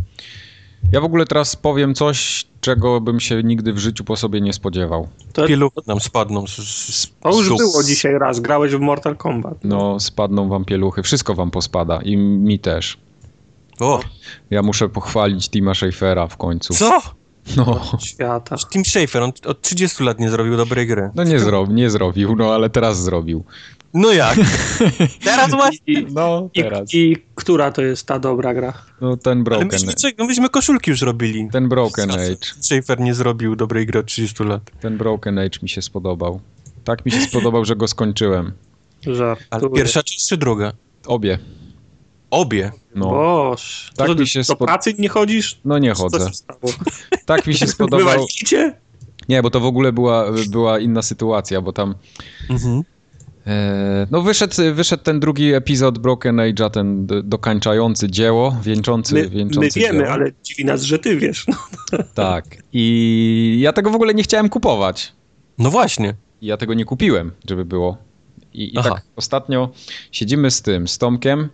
Ja 0.93 1.01
w 1.01 1.05
ogóle 1.05 1.27
teraz 1.27 1.56
powiem 1.56 1.94
coś, 1.94 2.47
czego 2.60 3.01
bym 3.01 3.20
się 3.20 3.43
nigdy 3.43 3.73
w 3.73 3.78
życiu 3.78 4.05
po 4.05 4.16
sobie 4.16 4.40
nie 4.40 4.52
spodziewał. 4.52 5.09
To, 5.32 5.47
Pieluchy 5.47 5.81
nam 5.86 6.01
spadną 6.01 6.47
z, 6.47 6.51
z, 6.56 7.10
to 7.23 7.28
już 7.39 7.47
z- 7.47 7.59
było 7.59 7.82
dzisiaj 7.85 8.19
raz, 8.19 8.40
grałeś 8.40 8.73
w 8.73 8.81
Mortal 8.81 9.16
Kombat. 9.16 9.65
No, 9.65 10.01
spadną 10.01 10.48
wam 10.48 10.65
pieluchy, 10.65 11.02
wszystko 11.02 11.35
wam 11.35 11.51
pospada 11.51 12.01
i 12.02 12.16
mi 12.16 12.59
też. 12.59 12.98
O, 13.81 14.01
Ja 14.51 14.62
muszę 14.62 14.89
pochwalić 14.89 15.48
Tima 15.51 15.74
Schafera 15.74 16.27
w 16.27 16.36
końcu. 16.36 16.74
co? 16.74 17.01
No, 17.57 17.99
Świata. 18.03 18.57
Tim 18.73 18.85
Schafer, 18.85 19.23
on 19.23 19.33
od 19.47 19.61
30 19.62 20.05
lat 20.05 20.20
nie 20.20 20.31
zrobił 20.31 20.57
dobrej 20.57 20.87
gry. 20.87 21.11
no 21.15 21.25
nie, 21.25 21.39
zro 21.41 21.66
nie 21.66 21.91
zrobił, 21.91 22.37
no 22.37 22.55
ale 22.55 22.70
teraz 22.70 23.03
zrobił. 23.03 23.45
No 23.95 24.12
jak? 24.12 24.39
Teraz 25.25 25.51
właśnie. 25.51 25.95
I, 25.95 26.07
No, 26.12 26.49
i, 26.55 26.62
teraz. 26.62 26.95
I 26.95 27.16
która 27.35 27.70
to 27.73 27.83
jest 27.83 28.07
ta 28.07 28.19
dobra 28.19 28.55
gra? 28.55 28.73
No 29.01 29.16
ten 29.16 29.33
Ale 29.39 29.45
Broken, 29.45 29.69
myśmy, 29.73 29.93
czek- 29.93 30.15
no 30.19 30.27
myśmy 30.27 30.49
koszulki 30.49 30.91
już 30.91 31.03
robili. 31.03 31.49
ten 31.53 31.69
broken 31.69 32.11
Age, 32.11 32.37
Schafer 32.61 33.01
nie 33.01 33.15
zrobił 33.15 33.57
dobrej 33.57 33.87
gry 33.87 34.01
od 34.01 34.07
30 34.07 34.45
lat. 34.45 34.62
ten 34.81 34.99
Broken 34.99 35.39
Age 35.39 35.59
mi 35.62 35.69
się 35.69 35.83
spodobał. 35.83 36.41
Tak 36.85 37.07
mi 37.07 37.12
się 37.12 37.20
spodobał, 37.20 37.65
że 37.65 37.77
go 37.77 37.89
skończyłem. 37.89 38.53
Żart. 39.07 39.41
Ale 39.51 39.70
pierwsza 39.70 40.03
część 40.03 40.29
czy 40.29 40.37
druga? 40.37 40.73
Obie. 41.07 41.39
Obie. 42.31 42.73
No, 42.95 43.11
Boż. 43.11 43.91
Tak 43.97 44.07
to, 44.07 44.15
mi 44.15 44.27
się 44.27 44.39
do 44.41 44.55
spod- 44.55 44.65
pracy 44.67 44.95
nie 44.99 45.09
chodzisz? 45.09 45.61
no 45.65 45.79
nie 45.79 45.95
chodzę. 45.95 46.31
Tak 47.27 47.47
mi 47.47 47.55
się 47.55 47.67
spodobał. 47.67 47.99
Wywaliliście? 48.07 48.73
Nie, 49.29 49.43
bo 49.43 49.51
to 49.51 49.61
w 49.61 49.65
ogóle 49.65 49.93
była, 49.93 50.25
była 50.49 50.79
inna 50.79 51.03
sytuacja, 51.03 51.61
bo 51.61 51.73
tam 51.73 51.95
Mhm. 52.51 52.83
E, 53.47 54.07
No 54.11 54.23
wyszedł, 54.23 54.55
wyszedł 54.75 55.03
ten 55.03 55.21
drugi 55.21 55.53
epizod 55.55 55.99
Broken 55.99 56.37
Age'a, 56.37 56.71
ten 56.71 57.07
dokańczający 57.25 58.11
dzieło, 58.11 58.57
wieńczący, 58.63 59.15
My, 59.15 59.29
wieńczący 59.29 59.79
my 59.79 59.85
wiemy, 59.87 59.99
dzieło. 59.99 60.11
ale 60.13 60.33
dziwi 60.43 60.65
nas, 60.65 60.83
że 60.83 60.99
ty 60.99 61.17
wiesz. 61.17 61.47
No. 61.49 61.55
Tak. 62.15 62.45
I 62.73 63.59
ja 63.63 63.73
tego 63.73 63.91
w 63.91 63.95
ogóle 63.95 64.15
nie 64.15 64.23
chciałem 64.23 64.49
kupować. 64.49 65.13
No 65.59 65.71
właśnie. 65.71 66.15
I 66.41 66.47
ja 66.47 66.57
tego 66.57 66.75
nie 66.75 66.85
kupiłem, 66.85 67.33
żeby 67.49 67.65
było. 67.65 67.97
I, 68.53 68.71
i 68.73 68.83
tak 68.83 69.03
ostatnio 69.17 69.71
siedzimy 70.13 70.51
z 70.51 70.63
tym, 70.63 70.89
z 70.89 70.99
Tomkiem, 70.99 71.49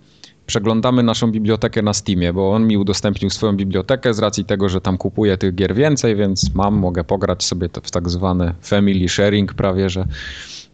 przeglądamy 0.46 1.02
naszą 1.02 1.30
bibliotekę 1.30 1.82
na 1.82 1.94
Steamie, 1.94 2.32
bo 2.32 2.52
on 2.52 2.66
mi 2.66 2.76
udostępnił 2.76 3.30
swoją 3.30 3.56
bibliotekę 3.56 4.14
z 4.14 4.18
racji 4.18 4.44
tego, 4.44 4.68
że 4.68 4.80
tam 4.80 4.98
kupuję 4.98 5.36
tych 5.36 5.54
gier 5.54 5.74
więcej, 5.74 6.16
więc 6.16 6.54
mam, 6.54 6.74
mogę 6.74 7.04
pograć 7.04 7.44
sobie 7.44 7.68
to 7.68 7.80
w 7.80 7.90
tak 7.90 8.10
zwane 8.10 8.54
family 8.62 9.08
sharing 9.08 9.54
prawie, 9.54 9.90
że... 9.90 10.06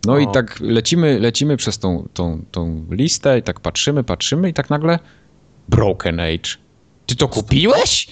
No 0.07 0.19
i 0.19 0.27
O. 0.27 0.31
tak 0.31 0.61
lecimy, 0.61 1.21
lecimy 1.21 1.57
przez 1.57 1.79
tą, 1.79 2.09
tą, 2.15 2.45
tą 2.51 2.87
listę 2.91 3.39
i 3.39 3.43
tak 3.43 3.61
patrzymy, 3.61 4.05
patrzymy 4.05 4.49
i 4.49 4.55
tak 4.55 4.71
nagle 4.71 4.99
Broken 5.69 6.21
Age. 6.21 6.57
Ty 7.07 7.17
to 7.17 7.29
kupiłeś? 7.29 8.09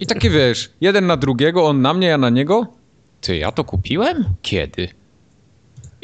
I 0.00 0.06
takie 0.06 0.30
wiesz, 0.30 0.70
jeden 0.80 1.06
na 1.06 1.16
drugiego, 1.16 1.66
on 1.66 1.82
na 1.82 1.94
mnie, 1.94 2.06
ja 2.06 2.18
na 2.18 2.30
niego. 2.30 2.66
Ty, 3.20 3.36
ja 3.36 3.52
to 3.52 3.64
kupiłem? 3.64 4.24
Kiedy? 4.42 4.88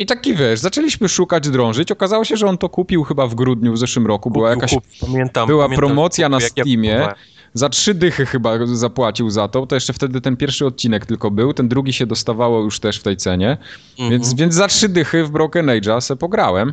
I 0.03 0.07
taki 0.07 0.35
wiesz, 0.35 0.61
zaczęliśmy 0.61 1.09
szukać, 1.09 1.51
drążyć. 1.51 1.93
Okazało 1.93 2.25
się, 2.25 2.37
że 2.37 2.47
on 2.47 2.59
to 2.59 2.69
kupił 2.69 3.05
chyba 3.05 3.27
w 3.27 3.35
grudniu 3.35 3.73
w 3.73 3.79
zeszłym 3.79 4.07
roku. 4.07 4.31
Była 4.31 4.49
Kupił, 4.55 4.61
jakaś 4.61 4.75
kupił. 4.75 5.07
Pamiętam, 5.13 5.47
była 5.47 5.65
pamiętam, 5.65 5.87
promocja 5.87 6.29
na 6.29 6.41
jak 6.41 6.57
ja 6.57 6.65
Steamie. 6.65 6.91
kupowałem. 6.93 7.17
Za 7.55 7.69
trzy 7.69 7.95
dychy 7.95 8.27
chyba 8.27 8.67
zapłacił 8.67 9.31
za 9.31 9.49
to. 9.49 9.67
To 9.67 9.75
jeszcze 9.77 9.93
wtedy 9.93 10.21
ten 10.21 10.37
pierwszy 10.37 10.67
odcinek 10.67 11.07
tylko 11.07 11.31
był. 11.31 11.53
Ten 11.55 11.69
drugi 11.69 11.93
się 11.93 12.07
dostawało 12.07 12.61
już 12.61 12.81
też 12.81 12.97
w 13.01 13.03
tej 13.03 13.17
cenie. 13.17 13.59
Mhm. 13.91 14.11
Więc, 14.11 14.35
więc 14.35 14.55
za 14.55 14.69
trzy 14.69 14.89
dychy 14.89 15.25
w 15.25 15.31
Broken 15.31 15.67
Age'a 15.67 16.01
se 16.01 16.17
pograłem. 16.17 16.73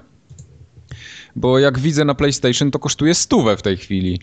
Bo 1.36 1.60
jak 1.60 1.80
widzę 1.80 2.06
na 2.06 2.16
PlayStation, 2.16 2.72
to 2.72 2.80
kosztuje 2.80 3.16
stówę 3.16 3.58
w 3.58 3.62
tej 3.62 3.78
chwili. 3.78 4.22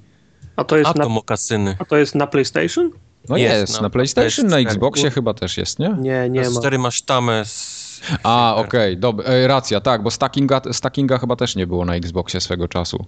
A 0.57 0.65
to 0.65 0.77
jest, 0.77 0.91
A 0.91 0.99
na, 0.99 1.09
mokasyny. 1.09 1.77
a 1.79 1.85
to 1.85 1.97
jest 1.97 2.15
na 2.15 2.27
PlayStation? 2.27 2.91
No 3.29 3.37
Jest 3.37 3.55
jest, 3.55 3.75
na 3.75 3.81
na, 3.81 3.91
PlayStation, 3.91 4.47
na 4.47 4.57
PS4. 4.57 4.67
Xboxie 4.67 5.11
chyba 5.11 5.35
też 5.35 5.57
jest, 5.57 5.79
nie? 5.79 5.97
Nie, 6.01 6.31
nie 6.31 6.41
ma. 6.41 6.47
S4 6.47 6.79
masz 6.79 7.03
tamę 7.03 7.45
z... 7.45 7.86
A, 8.23 8.55
okej, 8.57 8.97
dobra, 8.97 9.25
e, 9.25 9.47
racja, 9.47 9.81
tak, 9.81 10.03
bo 10.03 10.11
stackinga, 10.11 10.61
stackinga 10.73 11.19
chyba 11.19 11.37
też 11.37 11.57
nie 11.57 11.67
było 11.67 11.85
na 11.85 11.95
Xboxie 11.95 12.41
swego 12.41 12.69
czasu. 12.69 13.07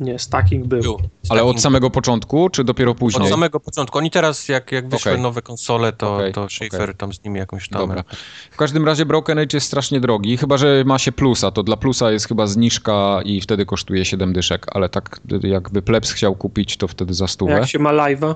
Nie, 0.00 0.18
stacking 0.18 0.66
był. 0.66 0.82
Był. 0.82 0.98
Ale 1.28 1.44
od 1.44 1.60
samego 1.60 1.90
początku, 1.90 2.50
czy 2.50 2.64
dopiero 2.64 2.94
później? 2.94 3.24
Od 3.24 3.30
samego 3.30 3.60
początku. 3.60 3.98
Oni 3.98 4.10
teraz, 4.10 4.48
jak, 4.48 4.72
jak 4.72 4.88
wyszły 4.88 5.12
Okej. 5.12 5.22
nowe 5.22 5.42
konsole, 5.42 5.92
to, 5.92 6.16
Okej, 6.16 6.32
to 6.32 6.48
Schaefer 6.48 6.82
okej. 6.82 6.94
tam 6.94 7.12
z 7.12 7.24
nimi 7.24 7.38
jakąś 7.38 7.68
tamę. 7.68 7.86
Dobra. 7.86 8.04
W 8.50 8.56
każdym 8.56 8.86
razie 8.86 9.06
Broken 9.06 9.38
Age 9.38 9.56
jest 9.56 9.66
strasznie 9.66 10.00
drogi, 10.00 10.36
chyba 10.36 10.56
że 10.56 10.84
ma 10.86 10.98
się 10.98 11.12
plusa, 11.12 11.50
to 11.50 11.62
dla 11.62 11.76
plusa 11.76 12.10
jest 12.10 12.28
chyba 12.28 12.46
zniżka 12.46 13.20
i 13.24 13.40
wtedy 13.40 13.66
kosztuje 13.66 14.04
7 14.04 14.32
dyszek, 14.32 14.66
ale 14.72 14.88
tak 14.88 15.20
jakby 15.42 15.82
plebs 15.82 16.12
chciał 16.12 16.34
kupić, 16.34 16.76
to 16.76 16.88
wtedy 16.88 17.14
za 17.14 17.26
stówę, 17.26 17.52
Jak 17.52 17.68
się 17.68 17.78
ma 17.78 17.92
live'a? 17.92 18.34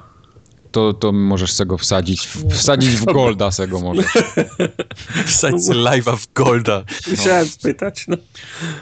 To, 0.73 0.93
to 0.93 1.13
możesz 1.13 1.53
se 1.53 1.67
go 1.67 1.79
wsadzić, 1.79 2.29
wsadzić 2.51 2.91
w 2.91 3.05
golda 3.05 3.51
se 3.51 3.69
go 3.69 3.81
możesz. 3.81 4.07
Wsadź 5.27 5.65
sobie 5.65 5.81
live'a 5.81 6.17
w 6.17 6.33
Golda. 6.33 6.83
Chciałem 7.15 7.49
spytać. 7.49 8.05
No. 8.09 8.17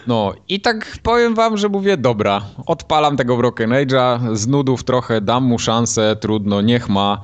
No 0.07 0.35
i 0.49 0.61
tak 0.61 0.99
powiem 1.03 1.35
wam, 1.35 1.57
że 1.57 1.69
mówię, 1.69 1.97
dobra, 1.97 2.43
odpalam 2.67 3.17
tego 3.17 3.37
Broken 3.37 3.71
Age'a, 3.71 4.37
z 4.37 4.47
nudów 4.47 4.85
trochę, 4.85 5.21
dam 5.21 5.45
mu 5.45 5.59
szansę, 5.59 6.17
trudno, 6.21 6.61
niech 6.61 6.89
ma. 6.89 7.23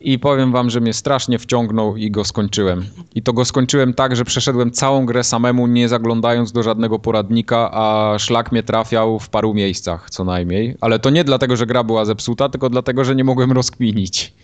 I 0.00 0.18
powiem 0.18 0.52
wam, 0.52 0.70
że 0.70 0.80
mnie 0.80 0.92
strasznie 0.92 1.38
wciągnął 1.38 1.96
i 1.96 2.10
go 2.10 2.24
skończyłem. 2.24 2.84
I 3.14 3.22
to 3.22 3.32
go 3.32 3.44
skończyłem 3.44 3.94
tak, 3.94 4.16
że 4.16 4.24
przeszedłem 4.24 4.70
całą 4.70 5.06
grę 5.06 5.24
samemu, 5.24 5.66
nie 5.66 5.88
zaglądając 5.88 6.52
do 6.52 6.62
żadnego 6.62 6.98
poradnika, 6.98 7.70
a 7.72 8.14
szlak 8.18 8.52
mnie 8.52 8.62
trafiał 8.62 9.18
w 9.18 9.28
paru 9.28 9.54
miejscach 9.54 10.10
co 10.10 10.24
najmniej. 10.24 10.76
Ale 10.80 10.98
to 10.98 11.10
nie 11.10 11.24
dlatego, 11.24 11.56
że 11.56 11.66
gra 11.66 11.84
była 11.84 12.04
zepsuta, 12.04 12.48
tylko 12.48 12.70
dlatego, 12.70 13.04
że 13.04 13.16
nie 13.16 13.24
mogłem 13.24 13.52
rozkminić. 13.52 14.34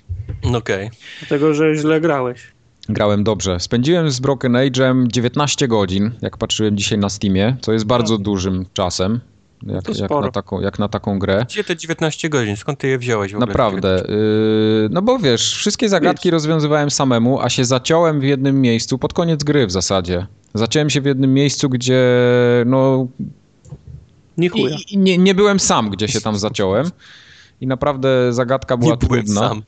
Okej. 0.54 0.90
Dlatego, 1.20 1.54
że 1.54 1.74
źle 1.74 2.00
grałeś. 2.00 2.54
Grałem 2.88 3.24
dobrze. 3.24 3.60
Spędziłem 3.60 4.10
z 4.10 4.20
Broken 4.20 4.52
Age'em 4.52 5.06
19 5.06 5.68
godzin, 5.68 6.10
jak 6.22 6.36
patrzyłem 6.36 6.76
dzisiaj 6.76 6.98
na 6.98 7.08
Steamie, 7.08 7.56
co 7.60 7.72
jest 7.72 7.84
bardzo 7.84 8.18
dużym 8.18 8.66
czasem, 8.72 9.20
jak, 9.66 9.98
jak, 9.98 10.10
na, 10.10 10.30
taką, 10.30 10.60
jak 10.60 10.78
na 10.78 10.88
taką 10.88 11.18
grę. 11.18 11.46
Gdzie 11.48 11.64
te 11.64 11.76
19 11.76 12.28
godzin? 12.28 12.56
Skąd 12.56 12.78
ty 12.78 12.88
je 12.88 12.98
wziąłeś 12.98 13.32
w 13.32 13.36
ogóle? 13.36 13.46
Naprawdę. 13.46 14.04
Yy, 14.08 14.88
no 14.90 15.02
bo 15.02 15.18
wiesz, 15.18 15.54
wszystkie 15.56 15.88
zagadki 15.88 16.30
rozwiązywałem 16.30 16.90
samemu, 16.90 17.40
a 17.40 17.48
się 17.48 17.64
zaciąłem 17.64 18.20
w 18.20 18.24
jednym 18.24 18.60
miejscu 18.60 18.98
pod 18.98 19.12
koniec 19.12 19.44
gry 19.44 19.66
w 19.66 19.70
zasadzie. 19.70 20.26
Zaciąłem 20.54 20.90
się 20.90 21.00
w 21.00 21.04
jednym 21.06 21.34
miejscu, 21.34 21.68
gdzie 21.68 22.02
no 22.66 23.06
Nie 24.38 24.48
i, 24.48 24.94
i 24.94 24.98
nie, 24.98 25.18
nie 25.18 25.34
byłem 25.34 25.60
sam, 25.60 25.90
gdzie 25.90 26.08
się 26.08 26.20
tam 26.20 26.38
zaciąłem. 26.38 26.90
I 27.60 27.66
naprawdę 27.66 28.32
zagadka 28.32 28.76
była 28.76 28.90
Nie 28.90 28.96
byłem 29.08 29.24
trudna. 29.24 29.48
sam. 29.48 29.62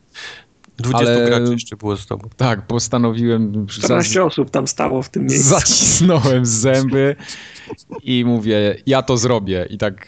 20 0.79 1.13
Ale- 1.13 1.27
graczy 1.27 1.53
jeszcze 1.53 1.77
było 1.77 1.97
z 1.97 2.07
tobą. 2.07 2.29
Tak, 2.37 2.67
postanowiłem. 2.67 3.67
14 3.67 4.25
osób 4.25 4.51
tam 4.51 4.67
stało 4.67 5.03
w 5.03 5.09
tym 5.09 5.27
miejscu. 5.27 5.49
Zacisnąłem 5.49 6.47
zęby 6.47 7.17
i 8.03 8.25
mówię, 8.25 8.77
ja 8.87 9.03
to 9.03 9.17
zrobię. 9.17 9.67
I 9.71 9.79
tak 9.79 10.07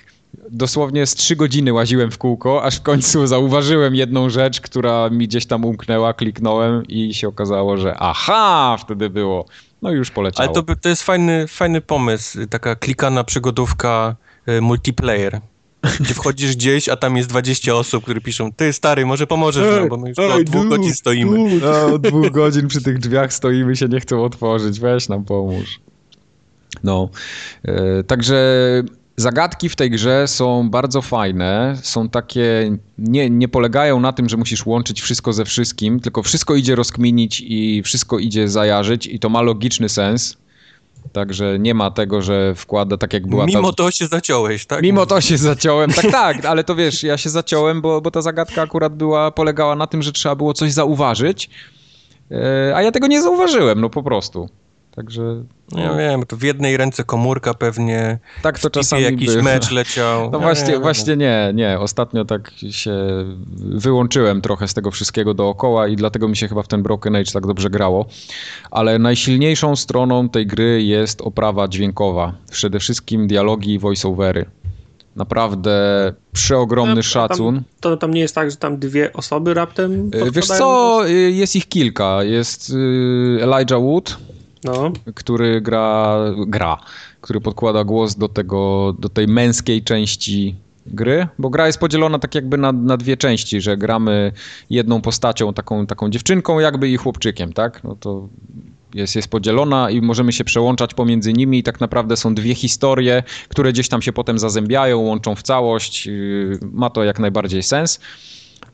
dosłownie 0.50 1.06
z 1.06 1.14
trzy 1.14 1.36
godziny 1.36 1.72
łaziłem 1.72 2.10
w 2.10 2.18
kółko, 2.18 2.62
aż 2.62 2.76
w 2.76 2.82
końcu 2.82 3.26
zauważyłem 3.26 3.94
jedną 3.94 4.30
rzecz, 4.30 4.60
która 4.60 5.10
mi 5.10 5.28
gdzieś 5.28 5.46
tam 5.46 5.64
umknęła, 5.64 6.14
kliknąłem 6.14 6.86
i 6.88 7.14
się 7.14 7.28
okazało, 7.28 7.76
że 7.76 7.94
aha, 7.98 8.76
wtedy 8.80 9.10
było. 9.10 9.46
No 9.82 9.92
i 9.92 9.94
już 9.94 10.10
poleciało. 10.10 10.54
Ale 10.54 10.62
to, 10.64 10.76
to 10.76 10.88
jest 10.88 11.02
fajny, 11.02 11.46
fajny 11.48 11.80
pomysł. 11.80 12.38
Taka 12.50 12.76
klikana 12.76 13.24
przygodówka 13.24 14.16
y, 14.48 14.60
multiplayer. 14.60 15.40
gdzie 16.00 16.14
wchodzisz 16.14 16.56
gdzieś, 16.56 16.88
a 16.88 16.96
tam 16.96 17.16
jest 17.16 17.28
20 17.28 17.74
osób, 17.74 18.02
które 18.04 18.20
piszą, 18.20 18.52
ty 18.52 18.72
stary, 18.72 19.06
może 19.06 19.26
pomożesz 19.26 19.80
nam, 19.80 19.88
bo 19.88 19.96
my 19.96 20.08
już 20.08 20.18
od 20.18 20.42
dwóch 20.42 20.62
dude, 20.62 20.76
godzin 20.76 20.94
stoimy. 20.94 21.60
No, 21.60 21.94
od 21.94 22.02
dwóch 22.02 22.30
godzin 22.30 22.68
przy 22.68 22.82
tych 22.82 22.98
drzwiach 22.98 23.32
stoimy, 23.32 23.76
się 23.76 23.88
nie 23.88 24.00
chcą 24.00 24.24
otworzyć. 24.24 24.80
Weź 24.80 25.08
nam 25.08 25.24
pomóż. 25.24 25.80
No, 26.84 27.08
e, 27.64 28.04
także 28.04 28.62
zagadki 29.16 29.68
w 29.68 29.76
tej 29.76 29.90
grze 29.90 30.28
są 30.28 30.70
bardzo 30.70 31.02
fajne. 31.02 31.76
Są 31.82 32.08
takie, 32.08 32.76
nie, 32.98 33.30
nie 33.30 33.48
polegają 33.48 34.00
na 34.00 34.12
tym, 34.12 34.28
że 34.28 34.36
musisz 34.36 34.66
łączyć 34.66 35.00
wszystko 35.00 35.32
ze 35.32 35.44
wszystkim, 35.44 36.00
tylko 36.00 36.22
wszystko 36.22 36.54
idzie 36.54 36.74
rozkminić 36.74 37.42
i 37.46 37.82
wszystko 37.82 38.18
idzie 38.18 38.48
zajarzyć 38.48 39.06
i 39.06 39.18
to 39.18 39.28
ma 39.28 39.42
logiczny 39.42 39.88
sens. 39.88 40.36
Także 41.12 41.58
nie 41.58 41.74
ma 41.74 41.90
tego, 41.90 42.22
że 42.22 42.54
wkłada 42.54 42.96
tak 42.96 43.12
jak 43.12 43.26
była 43.26 43.46
Mimo 43.46 43.72
ta... 43.72 43.76
to 43.76 43.90
się 43.90 44.06
zaciąłeś, 44.06 44.66
tak? 44.66 44.82
Mimo 44.82 45.06
to 45.06 45.20
się 45.20 45.38
zaciąłem, 45.38 45.90
tak, 45.90 46.10
tak, 46.12 46.44
ale 46.44 46.64
to 46.64 46.74
wiesz, 46.74 47.02
ja 47.02 47.18
się 47.18 47.30
zaciąłem, 47.30 47.80
bo, 47.80 48.00
bo 48.00 48.10
ta 48.10 48.22
zagadka 48.22 48.62
akurat 48.62 48.96
była, 48.96 49.30
polegała 49.30 49.76
na 49.76 49.86
tym, 49.86 50.02
że 50.02 50.12
trzeba 50.12 50.34
było 50.34 50.54
coś 50.54 50.72
zauważyć, 50.72 51.50
e, 52.30 52.72
a 52.76 52.82
ja 52.82 52.92
tego 52.92 53.06
nie 53.06 53.22
zauważyłem, 53.22 53.80
no 53.80 53.90
po 53.90 54.02
prostu. 54.02 54.48
Także 54.98 55.44
Ja 55.76 55.94
wiem, 55.94 56.26
to 56.26 56.36
w 56.36 56.42
jednej 56.42 56.76
ręce 56.76 57.04
komórka 57.04 57.54
pewnie, 57.54 58.18
tak 58.42 58.58
to 58.58 58.70
czasami 58.70 59.02
jakiś 59.02 59.28
bywa. 59.28 59.42
mecz 59.42 59.70
leciał. 59.70 60.30
No 60.30 60.38
Ja 60.38 60.44
właśnie, 60.44 60.72
wiem. 60.72 60.82
właśnie 60.82 61.16
nie, 61.16 61.50
nie. 61.54 61.78
Ostatnio 61.78 62.24
tak 62.24 62.50
się 62.70 62.94
wyłączyłem 63.58 64.40
trochę 64.40 64.68
z 64.68 64.74
tego 64.74 64.90
wszystkiego 64.90 65.34
dookoła 65.34 65.88
i 65.88 65.96
dlatego 65.96 66.28
mi 66.28 66.36
się 66.36 66.48
chyba 66.48 66.62
w 66.62 66.68
ten 66.68 66.82
Broken 66.82 67.16
Age 67.16 67.32
tak 67.32 67.46
dobrze 67.46 67.70
grało. 67.70 68.06
Ale 68.70 68.98
najsilniejszą 68.98 69.76
stroną 69.76 70.28
tej 70.28 70.46
gry 70.46 70.82
jest 70.82 71.20
oprawa 71.20 71.68
dźwiękowa. 71.68 72.32
Przede 72.50 72.78
wszystkim 72.78 73.26
dialogi 73.26 73.72
i 73.74 73.78
voiceovery. 73.78 74.44
Naprawdę 75.16 75.72
przeogromny 76.32 76.94
No, 76.94 77.02
szacun. 77.02 77.54
Tam, 77.54 77.64
to 77.80 77.96
tam 77.96 78.14
nie 78.14 78.20
jest 78.20 78.34
tak, 78.34 78.50
że 78.50 78.56
tam 78.56 78.78
dwie 78.78 79.12
osoby 79.12 79.54
raptem 79.54 80.10
E, 80.14 80.30
Wiesz 80.30 80.46
co, 80.46 81.00
jest 81.28 81.56
ich 81.56 81.68
kilka. 81.68 82.24
Jest 82.24 82.70
y, 82.70 83.38
Elijah 83.42 83.80
Wood, 83.80 84.18
No, 84.64 84.92
który 85.14 85.60
gra, 85.60 86.16
gra, 86.46 86.78
który 87.20 87.40
podkłada 87.40 87.84
głos 87.84 88.14
do 88.14 88.28
tego, 88.28 88.94
do 88.98 89.08
tej 89.08 89.28
męskiej 89.28 89.82
części 89.82 90.56
gry, 90.86 91.28
bo 91.38 91.50
gra 91.50 91.66
jest 91.66 91.78
podzielona 91.78 92.18
tak 92.18 92.34
jakby 92.34 92.58
na, 92.58 92.72
na 92.72 92.96
dwie 92.96 93.16
części, 93.16 93.60
że 93.60 93.76
gramy 93.76 94.32
jedną 94.70 95.00
postacią, 95.00 95.54
taką, 95.54 95.86
taką 95.86 96.10
dziewczynką 96.10 96.60
jakby 96.60 96.88
i 96.88 96.96
chłopczykiem, 96.96 97.52
tak? 97.52 97.84
No 97.84 97.96
to 98.00 98.28
jest, 98.94 99.16
jest 99.16 99.28
podzielona 99.28 99.90
i 99.90 100.00
możemy 100.00 100.32
się 100.32 100.44
przełączać 100.44 100.94
pomiędzy 100.94 101.32
nimi 101.32 101.58
i 101.58 101.62
tak 101.62 101.80
naprawdę 101.80 102.16
są 102.16 102.34
dwie 102.34 102.54
historie, 102.54 103.22
które 103.48 103.72
gdzieś 103.72 103.88
tam 103.88 104.02
się 104.02 104.12
potem 104.12 104.38
zazębiają, 104.38 104.98
łączą 104.98 105.34
w 105.34 105.42
całość. 105.42 106.06
Yy, 106.06 106.58
Ma 106.72 106.90
to 106.90 107.04
jak 107.04 107.18
najbardziej 107.18 107.62
sens. 107.62 108.00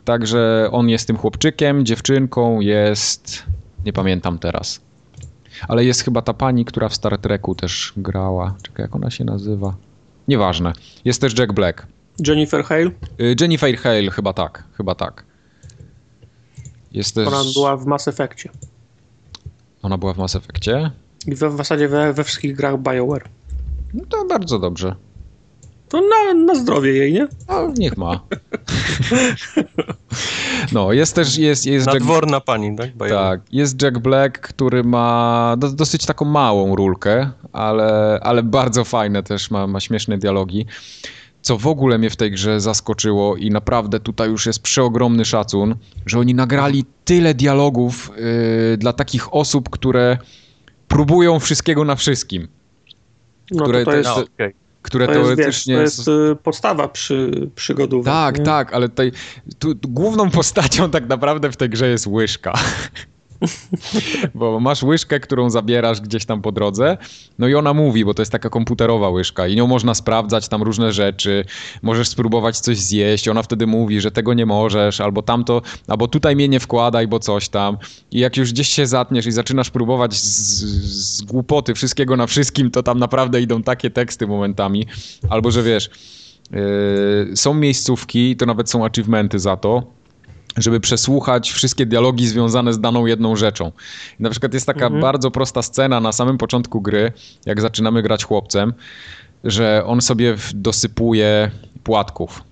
Także 0.04 0.68
on 0.72 0.88
jest 0.88 1.06
tym 1.06 1.16
chłopczykiem, 1.16 1.86
dziewczynką 1.86 2.60
jest... 2.60 3.42
nie 3.86 3.92
pamiętam 3.92 4.38
teraz. 4.38 4.80
Ale 5.68 5.84
jest 5.84 6.02
chyba 6.04 6.22
ta 6.22 6.34
pani, 6.34 6.64
która 6.64 6.88
w 6.88 6.94
Star 6.94 7.18
Treku 7.18 7.54
też 7.54 7.92
grała. 7.96 8.54
Czekaj, 8.62 8.82
jak 8.84 8.96
ona 8.96 9.10
się 9.10 9.24
nazywa? 9.24 9.74
Nieważne. 10.28 10.72
Jest 11.04 11.20
też 11.20 11.38
Jack 11.38 11.52
Black. 11.52 11.86
Jennifer 12.26 12.64
Hale, 12.64 12.90
Y, 13.20 13.36
Jennifer 13.40 13.76
Hale, 13.76 14.10
chyba 14.10 14.32
tak, 14.32 14.64
chyba 14.76 14.94
tak. 14.94 15.24
Jest 16.92 17.14
też... 17.14 17.28
ona 17.28 17.42
była 17.54 17.76
w 17.76 17.86
Mass 17.86 18.08
Effectie. 18.08 18.50
Ona 19.82 19.98
była 19.98 20.14
w 20.14 20.18
Mass 20.18 20.36
Effectie? 20.36 20.90
I 21.26 21.34
we, 21.34 21.50
w 21.50 21.56
zasadzie 21.56 21.88
we, 21.88 22.12
we 22.12 22.24
wszystkich 22.24 22.56
grach 22.56 22.78
BioWare. 22.78 23.28
No 23.94 24.04
to 24.08 24.24
bardzo 24.24 24.58
dobrze. 24.58 24.94
To 25.94 26.00
na, 26.00 26.34
na 26.34 26.54
zdrowie 26.54 26.92
jej, 26.92 27.12
nie? 27.12 27.28
No, 27.48 27.72
niech 27.78 27.96
ma. 27.96 28.20
No, 30.72 30.92
jest 30.92 31.14
też, 31.14 31.38
jest, 31.38 31.66
jest 31.66 31.86
Jack... 31.86 31.98
Nadworna 31.98 32.40
pani, 32.40 32.76
tak? 32.76 32.96
Bajowa. 32.96 33.30
Tak, 33.30 33.40
jest 33.52 33.82
Jack 33.82 33.98
Black, 33.98 34.40
który 34.40 34.84
ma 34.84 35.54
do, 35.58 35.68
dosyć 35.72 36.06
taką 36.06 36.24
małą 36.24 36.76
rulkę, 36.76 37.30
ale, 37.52 38.18
ale 38.22 38.42
bardzo 38.42 38.84
fajne 38.84 39.22
też, 39.22 39.50
ma, 39.50 39.66
ma 39.66 39.80
śmieszne 39.80 40.18
dialogi. 40.18 40.66
Co 41.42 41.58
w 41.58 41.66
ogóle 41.66 41.98
mnie 41.98 42.10
w 42.10 42.16
tej 42.16 42.30
grze 42.30 42.60
zaskoczyło 42.60 43.36
i 43.36 43.50
naprawdę 43.50 44.00
tutaj 44.00 44.30
już 44.30 44.46
jest 44.46 44.62
przeogromny 44.62 45.24
szacun, 45.24 45.76
że 46.06 46.18
oni 46.18 46.34
nagrali 46.34 46.84
tyle 47.04 47.34
dialogów 47.34 48.10
yy, 48.70 48.76
dla 48.76 48.92
takich 48.92 49.34
osób, 49.34 49.70
które 49.70 50.18
próbują 50.88 51.38
wszystkiego 51.38 51.84
na 51.84 51.96
wszystkim. 51.96 52.48
No 53.50 53.62
Które 53.64 53.84
to, 53.84 53.90
to 53.90 53.96
jest, 53.96 54.08
No, 54.08 54.24
okej. 54.34 54.63
Które 54.84 55.06
to 55.06 55.12
jest, 55.12 55.28
wiesz, 55.28 55.36
teoretycznie 55.36 55.74
to 55.74 55.80
jest 55.80 56.08
y, 56.08 56.36
podstawa 56.42 56.88
przy, 56.88 57.30
przygodówek. 57.54 58.14
Tak, 58.14 58.38
nie? 58.38 58.44
tak, 58.44 58.74
ale 58.74 58.88
tutaj 58.88 59.12
tu, 59.58 59.74
tu 59.74 59.88
główną 59.88 60.30
postacią 60.30 60.90
tak 60.90 61.08
naprawdę 61.08 61.52
w 61.52 61.56
tej 61.56 61.70
grze 61.70 61.88
jest 61.88 62.06
łyżka. 62.06 62.52
bo 64.34 64.60
masz 64.60 64.82
łyżkę, 64.82 65.20
którą 65.20 65.50
zabierasz 65.50 66.00
gdzieś 66.00 66.24
tam 66.24 66.42
po 66.42 66.52
drodze, 66.52 66.98
no 67.38 67.48
i 67.48 67.54
ona 67.54 67.74
mówi, 67.74 68.04
bo 68.04 68.14
to 68.14 68.22
jest 68.22 68.32
taka 68.32 68.50
komputerowa 68.50 69.08
łyżka 69.08 69.46
i 69.46 69.56
nią 69.56 69.66
można 69.66 69.94
sprawdzać 69.94 70.48
tam 70.48 70.62
różne 70.62 70.92
rzeczy, 70.92 71.44
możesz 71.82 72.08
spróbować 72.08 72.60
coś 72.60 72.78
zjeść, 72.78 73.28
ona 73.28 73.42
wtedy 73.42 73.66
mówi, 73.66 74.00
że 74.00 74.10
tego 74.10 74.34
nie 74.34 74.46
możesz, 74.46 75.00
albo 75.00 75.22
tamto, 75.22 75.62
albo 75.88 76.08
tutaj 76.08 76.36
mnie 76.36 76.48
nie 76.48 76.60
wkładaj, 76.60 77.08
bo 77.08 77.18
coś 77.18 77.48
tam. 77.48 77.76
I 78.10 78.18
jak 78.18 78.36
już 78.36 78.52
gdzieś 78.52 78.68
się 78.68 78.86
zatniesz 78.86 79.26
i 79.26 79.32
zaczynasz 79.32 79.70
próbować 79.70 80.14
z, 80.14 80.24
z 81.18 81.22
głupoty 81.22 81.74
wszystkiego 81.74 82.16
na 82.16 82.26
wszystkim, 82.26 82.70
to 82.70 82.82
tam 82.82 82.98
naprawdę 82.98 83.40
idą 83.40 83.62
takie 83.62 83.90
teksty 83.90 84.26
momentami, 84.26 84.86
albo 85.30 85.50
że 85.50 85.62
wiesz, 85.62 85.90
Yy, 86.50 87.36
są 87.36 87.54
miejscówki, 87.54 88.36
to 88.36 88.46
nawet 88.46 88.70
są 88.70 88.84
achievementy 88.84 89.38
za 89.38 89.56
to, 89.56 89.82
żeby 90.56 90.80
przesłuchać 90.80 91.52
wszystkie 91.52 91.86
dialogi 91.86 92.28
związane 92.28 92.72
z 92.72 92.80
daną 92.80 93.06
jedną 93.06 93.36
rzeczą. 93.36 93.72
I 94.20 94.22
na 94.22 94.30
przykład 94.30 94.54
jest 94.54 94.66
taka 94.66 94.90
bardzo 94.90 95.30
prosta 95.30 95.62
scena 95.62 96.00
na 96.00 96.12
samym 96.12 96.38
początku 96.38 96.80
gry, 96.80 97.12
jak 97.46 97.60
zaczynamy 97.60 98.02
grać 98.02 98.24
chłopcem, 98.24 98.74
że 99.44 99.82
on 99.86 100.00
sobie 100.00 100.36
dosypuje 100.54 101.50
płatków. 101.84 102.42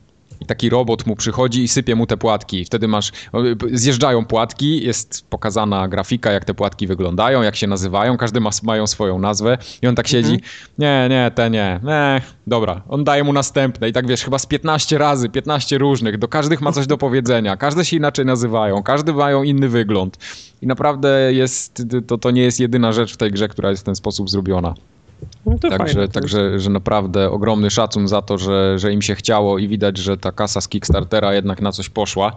I 0.43 0.47
taki 0.47 0.71
robot 0.71 1.07
mu 1.07 1.17
przychodzi 1.17 1.63
i 1.63 1.69
sypie 1.69 1.95
mu 1.95 2.07
te 2.07 2.17
płatki. 2.17 2.65
Wtedy 2.65 2.89
masz. 2.89 3.13
Zjeżdżają 3.73 4.25
płatki, 4.25 4.85
jest 4.85 5.27
pokazana 5.31 5.89
grafika, 5.89 6.33
jak 6.33 6.45
te 6.45 6.55
płatki 6.55 6.87
wyglądają, 6.87 7.43
jak 7.43 7.57
się 7.57 7.67
nazywają. 7.67 8.17
Każdy 8.17 8.41
ma, 8.41 8.51
mają 8.63 8.87
swoją 8.87 9.19
nazwę. 9.19 9.59
I 9.83 9.87
on 9.87 9.95
tak 9.95 10.09
siedzi. 10.09 10.41
Nie, 10.79 11.07
nie, 11.11 11.31
te 11.35 11.51
nie. 11.51 11.81
Nie, 11.85 12.21
dobra. 12.47 12.83
On 12.89 13.05
daje 13.05 13.25
mu 13.25 13.33
następne. 13.33 13.89
I 13.89 13.93
tak 13.93 14.07
wiesz, 14.07 14.25
chyba 14.25 14.39
z 14.39 14.47
15 14.47 14.99
razy, 14.99 15.29
15 15.29 15.79
różnych. 15.79 16.19
Do 16.19 16.29
każdych 16.29 16.61
ma 16.61 16.73
coś 16.73 16.87
do 16.87 16.99
powiedzenia. 16.99 17.57
Każde 17.57 17.85
się 17.85 17.97
inaczej 17.97 18.27
nazywają. 18.27 18.83
Każdy 18.83 19.13
mają 19.13 19.43
inny 19.43 19.69
wygląd. 19.69 20.19
I 20.63 20.67
naprawdę 20.67 21.33
jest. 21.33 21.83
To, 22.07 22.19
to 22.19 22.31
nie 22.31 22.43
jest 22.43 22.61
jedyna 22.61 22.93
rzecz 22.93 23.15
w 23.15 23.17
tej 23.17 23.31
grze, 23.31 23.49
która 23.49 23.71
jest 23.71 23.83
w 23.83 23.87
ten 23.87 23.95
sposób 23.95 24.31
zrobiona. 24.31 24.75
No 25.47 25.59
Także, 25.59 25.79
fajne, 25.79 26.09
także 26.09 26.61
że 26.61 26.71
naprawdę 26.71 27.31
ogromny 27.31 27.71
szacun 27.71 28.09
za 28.09 28.23
to, 28.23 28.39
że, 28.39 28.79
że 28.79 28.93
im 28.93 29.03
się 29.03 29.15
chciało 29.15 29.59
i 29.59 29.69
widać, 29.69 29.99
że 29.99 30.17
ta 30.17 30.33
kasa 30.33 30.61
z 30.61 30.69
Kickstartera 30.69 31.35
jednak 31.35 31.61
na 31.61 31.73
coś 31.73 31.89
poszła. 31.89 32.37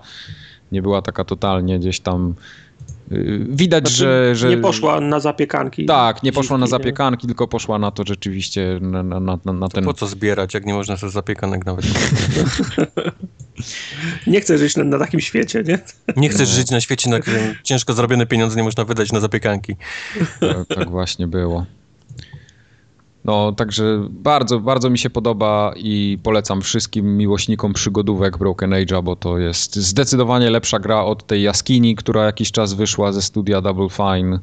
Nie 0.71 0.81
była 0.81 1.01
taka 1.01 1.23
totalnie 1.23 1.79
gdzieś 1.79 1.99
tam. 1.99 2.35
yy, 3.11 3.45
Widać, 3.49 3.83
Znaczy, 3.83 3.95
że, 3.95 4.35
że. 4.35 4.49
Nie 4.49 4.57
poszła 4.57 5.01
na 5.01 5.19
zapiekanki. 5.19 5.85
Tak, 5.85 6.23
nie 6.23 6.31
poszła 6.31 6.57
na 6.57 6.67
zapiekanki, 6.67 7.27
tylko 7.27 7.47
poszła 7.47 7.79
na 7.79 7.91
to 7.91 8.03
rzeczywiście 8.07 8.79
na, 8.81 9.03
na, 9.03 9.19
na, 9.19 9.53
na 9.53 9.69
ten. 9.69 9.83
Po 9.83 9.93
co 9.93 10.07
zbierać, 10.07 10.53
jak 10.53 10.65
nie 10.65 10.73
można 10.73 10.97
sobie 10.97 11.11
zapiekanek 11.11 11.65
nawet? 11.65 11.85
Nie 14.27 14.41
chcę 14.41 14.57
żyć 14.57 14.75
na, 14.75 14.83
na 14.83 14.99
takim 14.99 15.19
świecie, 15.19 15.63
nie? 15.63 15.79
Nie 16.15 16.29
chcesz 16.29 16.49
żyć 16.49 16.71
na 16.71 16.81
świecie, 16.81 17.09
na 17.09 17.19
którym 17.19 17.55
ciężko 17.63 17.93
zarobione 17.93 18.25
pieniądze 18.25 18.55
nie 18.55 18.63
można 18.63 18.85
wydać 18.85 19.11
na 19.11 19.19
zapiekanki. 19.19 19.75
Tak, 20.39 20.67
tak 20.77 20.89
właśnie 20.89 21.27
było. 21.27 21.65
No, 23.25 23.51
także 23.51 24.07
bardzo, 24.09 24.59
bardzo 24.59 24.89
mi 24.89 24.97
się 24.97 25.09
podoba 25.09 25.73
i 25.75 26.19
polecam 26.23 26.61
wszystkim 26.61 27.17
miłośnikom 27.17 27.73
przygodówek 27.73 28.37
Broken 28.37 28.71
Age'a, 28.71 29.03
bo 29.03 29.15
to 29.15 29.37
jest 29.37 29.75
zdecydowanie 29.75 30.49
lepsza 30.49 30.79
gra 30.79 31.03
od 31.03 31.27
tej 31.27 31.43
jaskini, 31.43 31.95
która 31.95 32.25
jakiś 32.25 32.51
czas 32.51 32.73
wyszła 32.73 33.11
ze 33.11 33.21
studia 33.21 33.61
Double 33.61 33.89
Fine. 33.89 34.39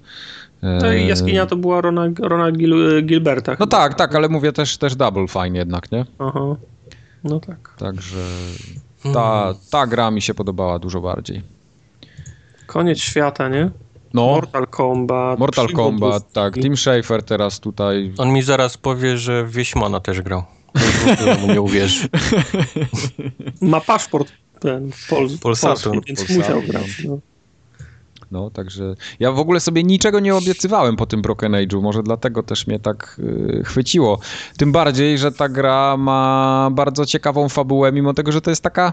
No 0.62 0.92
i 0.92 1.06
jaskinia 1.06 1.46
to 1.46 1.56
była 1.56 1.80
Rona, 1.80 2.08
Rona 2.18 2.52
Gil, 2.52 3.02
Gilberta. 3.04 3.52
No 3.52 3.56
chyba. 3.56 3.66
tak, 3.66 3.94
tak, 3.94 4.14
ale 4.14 4.28
mówię 4.28 4.52
też, 4.52 4.78
też 4.78 4.96
Double 4.96 5.28
Fine 5.28 5.58
jednak, 5.58 5.92
nie? 5.92 6.04
Aha. 6.18 6.56
No 7.24 7.40
tak. 7.40 7.74
Także 7.78 8.16
ta, 9.14 9.54
ta 9.70 9.86
gra 9.86 10.10
mi 10.10 10.22
się 10.22 10.34
podobała 10.34 10.78
dużo 10.78 11.00
bardziej. 11.00 11.42
Koniec 12.66 12.98
świata, 12.98 13.48
nie? 13.48 13.70
No, 14.14 14.26
Mortal 14.26 14.66
Kombat. 14.66 15.38
Mortal. 15.38 15.68
Kombat, 15.68 16.32
tak, 16.32 16.54
Tim 16.54 16.76
Schafer 16.76 17.22
teraz 17.22 17.60
tutaj 17.60 18.12
On 18.18 18.32
mi 18.32 18.42
zaraz 18.42 18.76
powie, 18.76 19.18
że 19.18 19.44
w 19.44 19.52
Wieśmana 19.52 20.00
też 20.00 20.22
grał. 20.22 20.42
Nie 21.48 21.60
uwierzy. 21.60 22.08
Ma 23.60 23.80
paszport 23.80 24.32
ten 24.60 24.90
Pol, 25.10 25.28
Polsatu. 25.42 25.90
polski, 25.90 26.06
więc 26.06 26.18
Polsatu, 26.18 26.38
musiał 26.40 26.62
no. 26.62 26.68
grać. 26.68 27.04
No. 27.04 27.18
No, 28.32 28.50
także 28.50 28.94
ja 29.20 29.32
w 29.32 29.38
ogóle 29.38 29.60
sobie 29.60 29.82
niczego 29.82 30.20
nie 30.20 30.34
obiecywałem 30.34 30.96
po 30.96 31.06
tym 31.06 31.22
Broken 31.22 31.52
Age'u, 31.52 31.82
może 31.82 32.02
dlatego 32.02 32.42
też 32.42 32.66
mnie 32.66 32.78
tak 32.78 33.16
y, 33.18 33.62
chwyciło. 33.64 34.18
Tym 34.56 34.72
bardziej, 34.72 35.18
że 35.18 35.32
ta 35.32 35.48
gra 35.48 35.96
ma 35.96 36.68
bardzo 36.72 37.06
ciekawą 37.06 37.48
fabułę, 37.48 37.92
mimo 37.92 38.14
tego, 38.14 38.32
że 38.32 38.40
to 38.40 38.50
jest 38.50 38.62
taka, 38.62 38.92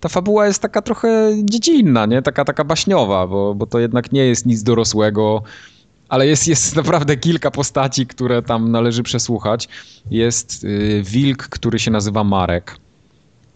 ta 0.00 0.08
fabuła 0.08 0.46
jest 0.46 0.62
taka 0.62 0.82
trochę 0.82 1.32
dziecinna, 1.44 2.06
nie? 2.06 2.22
Taka, 2.22 2.44
taka 2.44 2.64
baśniowa, 2.64 3.26
bo, 3.26 3.54
bo 3.54 3.66
to 3.66 3.78
jednak 3.78 4.12
nie 4.12 4.26
jest 4.26 4.46
nic 4.46 4.62
dorosłego 4.62 5.42
ale 6.08 6.26
jest, 6.26 6.48
jest 6.48 6.76
naprawdę 6.82 7.16
kilka 7.16 7.50
postaci, 7.50 8.06
które 8.06 8.42
tam 8.42 8.70
należy 8.70 9.02
przesłuchać. 9.02 9.68
Jest 10.10 10.64
y, 10.64 11.02
wilk, 11.04 11.48
który 11.48 11.78
się 11.78 11.90
nazywa 11.90 12.24
Marek. 12.24 12.76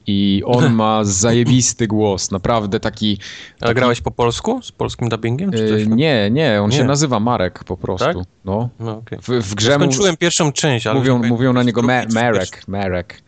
I 0.07 0.43
on 0.47 0.74
ma 0.74 1.05
zajebisty 1.24 1.87
głos, 1.87 2.31
naprawdę 2.31 2.81
taki. 2.81 3.19
A 3.61 3.61
taki... 3.61 3.74
grałeś 3.74 4.01
po 4.01 4.11
polsku? 4.11 4.62
Z 4.62 4.73
polskim 4.73 5.09
dubbingiem? 5.09 5.53
Czy 5.53 5.69
coś? 5.69 5.87
Nie, 5.87 6.31
nie, 6.31 6.62
on 6.62 6.70
nie. 6.70 6.77
się 6.77 6.85
nazywa 6.85 7.20
Marek 7.20 7.65
po 7.65 7.77
prostu. 7.77 8.05
Tak? 8.05 8.16
No. 8.45 8.69
no 8.81 8.93
okay. 8.97 9.19
w, 9.23 9.29
w 9.29 9.55
grze. 9.55 9.74
Skończyłem 9.74 10.16
pierwszą 10.16 10.53
część, 10.53 10.87
ale. 10.87 10.99
Mówią, 10.99 11.23
mówią 11.23 11.53
na 11.53 11.62
niego 11.62 11.83
Ma 11.83 12.03
Marek. 12.15 12.69
Marek. 12.69 13.23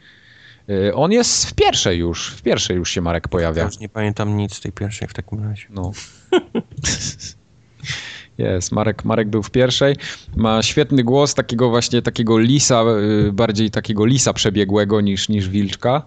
On 0.95 1.13
jest 1.13 1.47
w 1.47 1.55
pierwszej 1.55 1.99
już, 1.99 2.31
w 2.31 2.43
pierwszej 2.43 2.77
już 2.77 2.91
się 2.91 3.01
Marek 3.01 3.29
pojawia. 3.29 3.59
Ja 3.63 3.67
już 3.67 3.79
nie 3.79 3.89
pamiętam 3.89 4.37
nic 4.37 4.55
z 4.55 4.61
tej 4.61 4.73
pierwszej 4.73 5.09
w 5.09 5.15
takim 5.15 5.45
razie. 5.45 5.67
No. 5.71 5.93
Jest, 8.39 8.73
Marek, 8.73 9.05
Marek 9.05 9.29
był 9.29 9.43
w 9.43 9.51
pierwszej. 9.51 9.97
Ma 10.37 10.63
świetny 10.63 11.05
głos, 11.05 11.35
takiego 11.35 11.71
właśnie 11.71 12.03
takiego 12.03 12.39
lisa, 12.39 12.85
y, 13.29 13.33
bardziej 13.33 13.71
takiego 13.71 14.07
lisa 14.07 14.33
przebiegłego 14.33 15.01
niż, 15.01 15.29
niż 15.29 15.49
wilczka. 15.49 16.03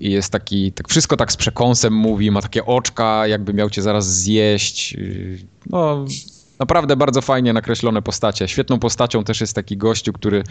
I 0.00 0.10
jest 0.10 0.32
taki, 0.32 0.72
tak 0.72 0.88
wszystko 0.88 1.16
tak 1.16 1.32
z 1.32 1.36
przekąsem 1.36 1.92
mówi, 1.92 2.30
ma 2.30 2.42
takie 2.42 2.66
oczka, 2.66 3.26
jakby 3.26 3.54
miał 3.54 3.70
cię 3.70 3.82
zaraz 3.82 4.16
zjeść. 4.16 4.96
No, 5.70 6.04
naprawdę 6.58 6.96
bardzo 6.96 7.22
fajnie 7.22 7.52
nakreślone 7.52 8.02
postacie. 8.02 8.48
Świetną 8.48 8.78
postacią 8.78 9.24
też 9.24 9.40
jest 9.40 9.54
taki 9.54 9.76
gościu, 9.76 10.12
który 10.12 10.44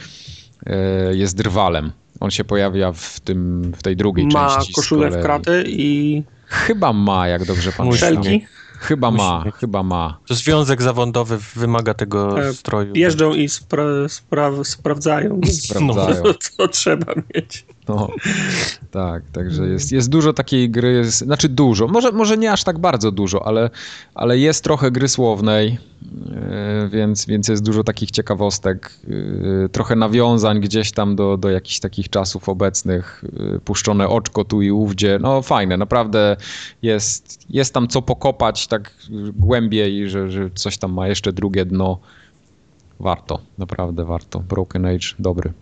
y, 1.11 1.17
jest 1.17 1.37
drwalem. 1.37 1.91
On 2.19 2.31
się 2.31 2.43
pojawia 2.43 2.91
w, 2.91 3.19
tym, 3.19 3.71
w 3.77 3.83
tej 3.83 3.95
drugiej 3.95 4.27
ma 4.27 4.55
części. 4.55 4.71
Ma 4.71 4.75
koszulę 4.75 5.09
w 5.09 5.21
kratę 5.21 5.63
i... 5.67 6.23
Chyba 6.45 6.93
ma, 6.93 7.27
jak 7.27 7.45
dobrze 7.45 7.71
pamiętam. 7.71 8.23
Chyba 8.79 9.11
ma, 9.11 9.43
chyba 9.59 9.83
ma. 9.83 10.19
To 10.27 10.35
związek 10.35 10.81
zawodowy 10.81 11.37
wymaga 11.55 11.93
tego 11.93 12.47
e, 12.47 12.53
stroju. 12.53 12.93
Jeżdżą 12.95 13.33
i 13.33 13.49
spra 13.49 13.83
spra 14.07 14.51
sprawdzają. 14.63 15.41
Sprawdzają. 15.51 16.23
No, 16.23 16.33
to 16.57 16.67
trzeba 16.67 17.13
mieć. 17.35 17.65
No, 17.87 18.07
tak, 18.91 19.23
także 19.31 19.67
jest, 19.67 19.91
jest 19.91 20.09
dużo 20.09 20.33
takiej 20.33 20.69
gry, 20.69 20.91
jest, 20.91 21.17
znaczy 21.17 21.49
dużo, 21.49 21.87
może, 21.87 22.11
może 22.11 22.37
nie 22.37 22.51
aż 22.51 22.63
tak 22.63 22.79
bardzo 22.79 23.11
dużo, 23.11 23.47
ale, 23.47 23.69
ale 24.15 24.37
jest 24.37 24.63
trochę 24.63 24.91
gry 24.91 25.07
słownej, 25.07 25.77
yy, 26.01 26.89
więc, 26.89 27.25
więc 27.25 27.47
jest 27.47 27.63
dużo 27.63 27.83
takich 27.83 28.11
ciekawostek, 28.11 28.91
yy, 29.07 29.69
trochę 29.71 29.95
nawiązań 29.95 30.59
gdzieś 30.59 30.91
tam 30.91 31.15
do, 31.15 31.37
do 31.37 31.49
jakichś 31.49 31.79
takich 31.79 32.09
czasów 32.09 32.49
obecnych, 32.49 33.23
yy, 33.39 33.59
puszczone 33.59 34.07
oczko 34.07 34.43
tu 34.43 34.61
i 34.61 34.71
ówdzie, 34.71 35.19
no 35.21 35.41
fajne, 35.41 35.77
naprawdę 35.77 36.37
jest, 36.81 37.39
jest 37.49 37.73
tam 37.73 37.87
co 37.87 38.01
pokopać 38.01 38.67
tak 38.67 38.93
głębiej, 39.33 40.09
że, 40.09 40.31
że 40.31 40.49
coś 40.55 40.77
tam 40.77 40.93
ma 40.93 41.07
jeszcze 41.07 41.33
drugie 41.33 41.65
dno. 41.65 41.99
Warto, 42.99 43.39
naprawdę 43.57 44.05
warto. 44.05 44.39
Broken 44.39 44.85
Age, 44.85 45.07
dobry. 45.19 45.53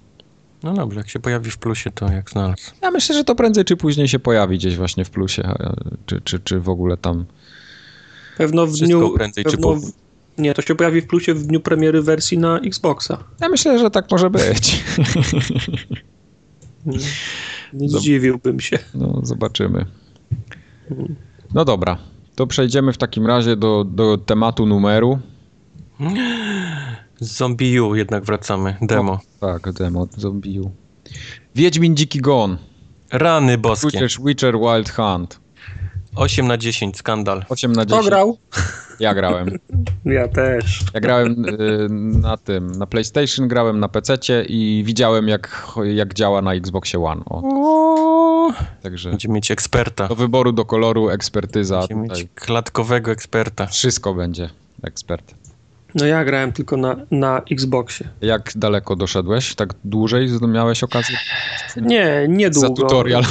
No 0.66 0.74
dobrze, 0.74 1.00
jak 1.00 1.10
się 1.10 1.20
pojawi 1.20 1.52
w 1.52 1.58
plusie, 1.58 1.92
to 1.92 2.12
jak 2.12 2.30
znalazł. 2.30 2.72
Ja 2.82 2.92
myślę, 2.92 3.16
że 3.16 3.24
to 3.24 3.36
prędzej 3.36 3.66
czy 3.66 3.78
później 3.78 4.08
się 4.08 4.20
pojawi 4.20 4.58
gdzieś 4.58 4.78
właśnie 4.78 5.06
w 5.06 5.10
plusie, 5.10 5.54
czy, 6.06 6.22
czy, 6.22 6.40
czy 6.40 6.60
w 6.60 6.70
ogóle 6.70 6.98
tam. 6.98 7.26
Pewno 8.38 8.68
w 8.68 8.74
Wszystko 8.74 9.00
dniu. 9.00 9.14
prędzej 9.14 9.44
pewno 9.44 9.58
czy 9.58 9.82
po... 9.82 9.88
Nie, 10.38 10.54
to 10.54 10.62
się 10.62 10.76
pojawi 10.76 11.02
w 11.02 11.08
plusie 11.08 11.34
w 11.34 11.44
dniu 11.48 11.60
premiery 11.60 12.02
wersji 12.02 12.38
na 12.38 12.60
Xboxa. 12.60 13.24
Ja 13.42 13.50
myślę, 13.50 13.80
że 13.80 13.92
tak 13.92 14.12
może 14.12 14.30
być. 14.30 14.84
Nie, 16.86 16.98
nie 17.74 17.90
zdziwiłbym 17.90 18.60
się. 18.60 18.80
No, 18.94 19.20
zobaczymy. 19.24 19.86
No 21.54 21.66
dobra, 21.66 21.98
to 22.36 22.48
przejdziemy 22.48 22.94
w 22.94 22.98
takim 22.98 23.26
razie 23.26 23.56
do, 23.56 23.84
do 23.84 24.18
tematu 24.18 24.66
numeru. 24.66 25.20
Z 27.26 27.38
Zombiu 27.38 27.96
jednak 27.96 28.24
wracamy. 28.24 28.76
Demo. 28.82 29.14
O, 29.14 29.20
tak, 29.40 29.72
demo 29.74 30.08
Zombiu. 30.18 30.72
Wiedźmin 31.56 31.96
Dziki 31.96 32.22
Gon. 32.22 32.58
Rany 33.12 33.58
boskie. 33.58 33.88
Witcher, 33.88 34.24
Witcher 34.26 34.60
Wild 34.60 34.90
Hunt. 34.90 35.40
8 36.16 36.48
na 36.48 36.58
10, 36.58 36.98
skandal. 36.98 37.46
8 37.50 37.72
na 37.72 37.86
10. 37.86 38.02
Kto 38.02 38.10
grał? 38.10 38.38
Ja 39.00 39.14
grałem. 39.14 39.60
Ja 40.06 40.28
też. 40.28 40.80
Ja 40.94 41.00
grałem 41.00 41.46
y, 41.46 41.88
na 42.22 42.38
tym, 42.38 42.72
na 42.72 42.86
PlayStation, 42.86 43.48
grałem 43.48 43.80
na 43.80 43.90
PC 43.90 44.18
i 44.48 44.84
widziałem 44.86 45.28
jak, 45.28 45.74
jak 45.94 46.14
działa 46.14 46.42
na 46.42 46.54
Xboxie 46.54 47.04
One. 47.04 47.22
O. 47.26 48.52
Także 48.82 49.10
Będziemy 49.10 49.34
mieć 49.34 49.52
eksperta. 49.52 50.08
Do 50.08 50.16
wyboru, 50.16 50.52
do 50.52 50.66
koloru, 50.66 51.10
ekspertyza. 51.10 51.80
Będziemy 51.80 52.02
mieć 52.02 52.28
klatkowego 52.36 53.12
eksperta. 53.12 53.66
Wszystko 53.68 54.14
będzie 54.14 54.50
ekspert. 54.84 55.36
No 55.96 56.06
ja 56.06 56.26
grałem 56.26 56.52
tylko 56.52 56.78
na, 56.78 56.96
na 57.12 57.42
Xboxie. 57.52 58.10
Jak 58.22 58.52
daleko 58.56 58.96
doszedłeś? 58.96 59.56
Tak 59.56 59.74
dłużej 59.84 60.30
miałeś 60.48 60.84
okazję? 60.84 61.18
Nie, 61.82 62.26
nie 62.30 62.50
długo. 62.50 62.68
Za 62.68 62.74
tutorial. 62.74 63.24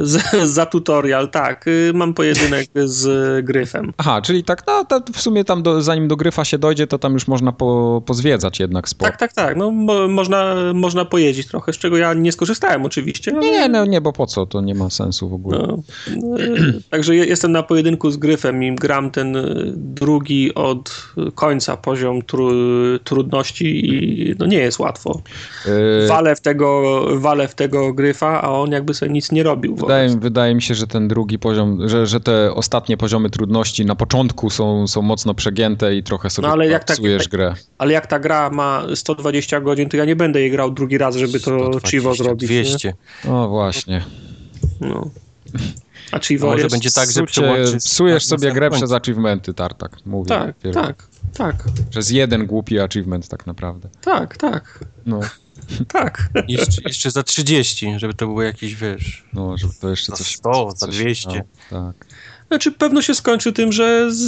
za, 0.00 0.46
za 0.46 0.66
tutorial, 0.66 1.30
tak. 1.30 1.64
Mam 1.94 2.14
pojedynek 2.14 2.66
z 2.84 3.44
Gryfem. 3.44 3.92
Aha, 3.96 4.22
czyli 4.22 4.44
tak, 4.44 4.62
no 4.66 4.84
w 5.14 5.20
sumie 5.20 5.44
tam 5.44 5.62
do, 5.62 5.82
zanim 5.82 6.08
do 6.08 6.16
Gryfa 6.16 6.44
się 6.44 6.58
dojdzie, 6.58 6.86
to 6.86 6.98
tam 6.98 7.12
już 7.12 7.28
można 7.28 7.52
po, 7.52 8.02
pozwiedzać 8.06 8.60
jednak 8.60 8.88
sporo. 8.88 9.10
Tak, 9.10 9.20
tak, 9.20 9.32
tak. 9.32 9.56
No 9.56 9.70
mo, 9.70 10.08
można, 10.08 10.54
można 10.74 11.04
pojeździć 11.04 11.46
trochę, 11.46 11.72
z 11.72 11.78
czego 11.78 11.96
ja 11.96 12.14
nie 12.14 12.32
skorzystałem 12.32 12.84
oczywiście. 12.84 13.32
Ale... 13.32 13.40
Nie, 13.40 13.50
nie, 13.50 13.68
no, 13.68 13.84
nie, 13.84 14.00
bo 14.00 14.12
po 14.12 14.26
co? 14.26 14.46
To 14.46 14.60
nie 14.60 14.74
ma 14.74 14.90
sensu 14.90 15.28
w 15.28 15.34
ogóle. 15.34 15.58
No, 15.58 15.78
no, 16.16 16.36
także 16.90 17.16
jestem 17.16 17.52
na 17.52 17.62
pojedynku 17.62 18.10
z 18.10 18.16
Gryfem 18.16 18.62
i 18.62 18.74
gram 18.74 19.10
ten 19.10 19.36
drugi 19.76 20.54
od 20.54 21.12
końca 21.34 21.76
poziom 21.76 21.97
poziom 21.98 22.22
tru, 22.22 22.50
trudności 23.04 23.94
i 23.94 24.34
no 24.38 24.46
nie 24.46 24.58
jest 24.58 24.78
łatwo. 24.78 25.20
Yy... 25.66 26.06
Walę, 26.08 26.36
w 26.36 26.40
tego, 26.40 27.02
walę 27.14 27.48
w 27.48 27.54
tego 27.54 27.92
gryfa, 27.92 28.42
a 28.42 28.48
on 28.48 28.70
jakby 28.70 28.94
sobie 28.94 29.12
nic 29.12 29.32
nie 29.32 29.42
robił. 29.42 29.76
Wydaje, 29.76 30.08
wydaje 30.08 30.54
mi 30.54 30.62
się, 30.62 30.74
że 30.74 30.86
ten 30.86 31.08
drugi 31.08 31.38
poziom, 31.38 31.88
że, 31.88 32.06
że 32.06 32.20
te 32.20 32.54
ostatnie 32.54 32.96
poziomy 32.96 33.30
trudności 33.30 33.84
na 33.84 33.94
początku 33.94 34.50
są, 34.50 34.86
są 34.86 35.02
mocno 35.02 35.34
przegięte 35.34 35.96
i 35.96 36.02
trochę 36.02 36.30
sobie 36.30 36.48
no, 36.48 36.52
ale 36.52 36.68
jak 36.68 36.84
tak, 36.84 36.98
grę. 37.30 37.54
Ale 37.78 37.92
jak 37.92 38.06
ta 38.06 38.18
gra 38.18 38.50
ma 38.50 38.82
120 38.94 39.60
godzin, 39.60 39.88
to 39.88 39.96
ja 39.96 40.04
nie 40.04 40.16
będę 40.16 40.40
jej 40.40 40.50
grał 40.50 40.70
drugi 40.70 40.98
raz, 40.98 41.16
żeby 41.16 41.40
to 41.40 41.70
Chivo 41.90 42.14
zrobić. 42.14 42.48
200. 42.48 42.94
Nie? 43.24 43.30
O 43.32 43.48
właśnie. 43.48 44.04
No. 44.80 45.10
Achievement. 46.12 46.56
Może 46.56 46.68
będzie 46.68 46.90
tak, 46.90 47.10
że 47.10 47.22
psujesz 47.78 48.26
sobie 48.26 48.52
grę 48.52 48.70
przez 48.70 48.92
achievementy, 48.92 49.54
Tartak. 49.54 50.06
Mówię. 50.06 50.28
Tak, 50.28 50.56
tak. 50.74 51.08
Tak. 51.36 51.64
Przez 51.90 52.10
jeden 52.10 52.46
głupi 52.46 52.78
achievement 52.78 53.28
tak 53.28 53.46
naprawdę. 53.46 53.88
Tak, 54.00 54.36
tak. 54.36 54.84
No. 55.06 55.20
Tak. 55.88 56.28
Jeszcze, 56.48 56.82
jeszcze 56.84 57.10
za 57.10 57.22
30, 57.22 57.98
żeby 57.98 58.14
to 58.14 58.26
było 58.26 58.42
jakiś, 58.42 58.74
wiesz... 58.74 59.24
No, 59.32 59.58
żeby 59.58 59.72
to 59.80 59.90
jeszcze 59.90 60.12
coś... 60.12 60.26
Za 60.26 60.38
100, 60.38 60.70
za 60.76 60.86
200. 60.86 61.28
No, 61.28 61.84
tak. 61.86 62.06
Znaczy 62.48 62.72
pewno 62.72 63.02
się 63.02 63.14
skończy 63.14 63.52
tym, 63.52 63.72
że 63.72 64.12
z, 64.12 64.18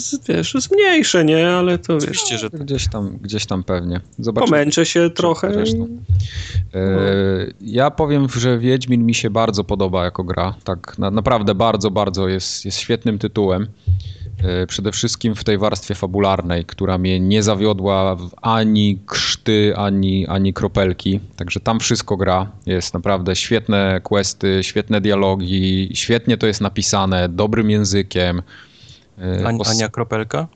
z, 0.00 0.26
wiesz, 0.28 0.54
zmniejszę, 0.58 1.24
nie? 1.24 1.50
Ale 1.50 1.78
to 1.78 1.96
Oczywiście, 1.96 2.34
wiesz, 2.34 2.40
że 2.40 2.50
gdzieś 2.50 2.88
tam, 2.88 3.18
gdzieś 3.22 3.46
tam 3.46 3.64
pewnie. 3.64 4.00
Zobaczymy. 4.18 4.50
Pomęczę 4.50 4.86
się 4.86 5.10
trochę. 5.10 5.52
Zresztą. 5.52 5.88
E, 6.74 6.80
ja 7.60 7.90
powiem, 7.90 8.28
że 8.36 8.58
Wiedźmin 8.58 9.06
mi 9.06 9.14
się 9.14 9.30
bardzo 9.30 9.64
podoba 9.64 10.04
jako 10.04 10.24
gra. 10.24 10.54
Tak 10.64 10.98
na, 10.98 11.10
naprawdę 11.10 11.54
bardzo, 11.54 11.90
bardzo 11.90 12.28
jest, 12.28 12.64
jest 12.64 12.78
świetnym 12.78 13.18
tytułem. 13.18 13.66
E, 14.44 14.66
przede 14.66 14.92
wszystkim 14.92 15.34
w 15.34 15.44
tej 15.44 15.58
warstwie 15.58 15.94
fabularnej, 15.94 16.64
która 16.64 16.98
mnie 16.98 17.20
nie 17.20 17.42
zawiodła 17.42 18.16
ani 18.42 18.98
krzty, 19.06 19.76
ani, 19.76 20.26
ani 20.26 20.52
kropelki. 20.52 21.20
Także 21.36 21.60
tam 21.60 21.80
wszystko 21.80 22.16
gra. 22.16 22.46
Jest 22.66 22.94
naprawdę 22.94 23.36
świetne 23.36 24.00
questy, 24.02 24.58
świetne 24.62 25.00
dialogi, 25.00 25.90
świetnie 25.94 26.36
to 26.36 26.46
jest 26.46 26.60
napisane, 26.60 27.28
dobrym 27.28 27.70
językiem. 27.70 28.42
E, 29.18 29.46
Ania 29.66 29.88
Kropelka? 29.88 30.46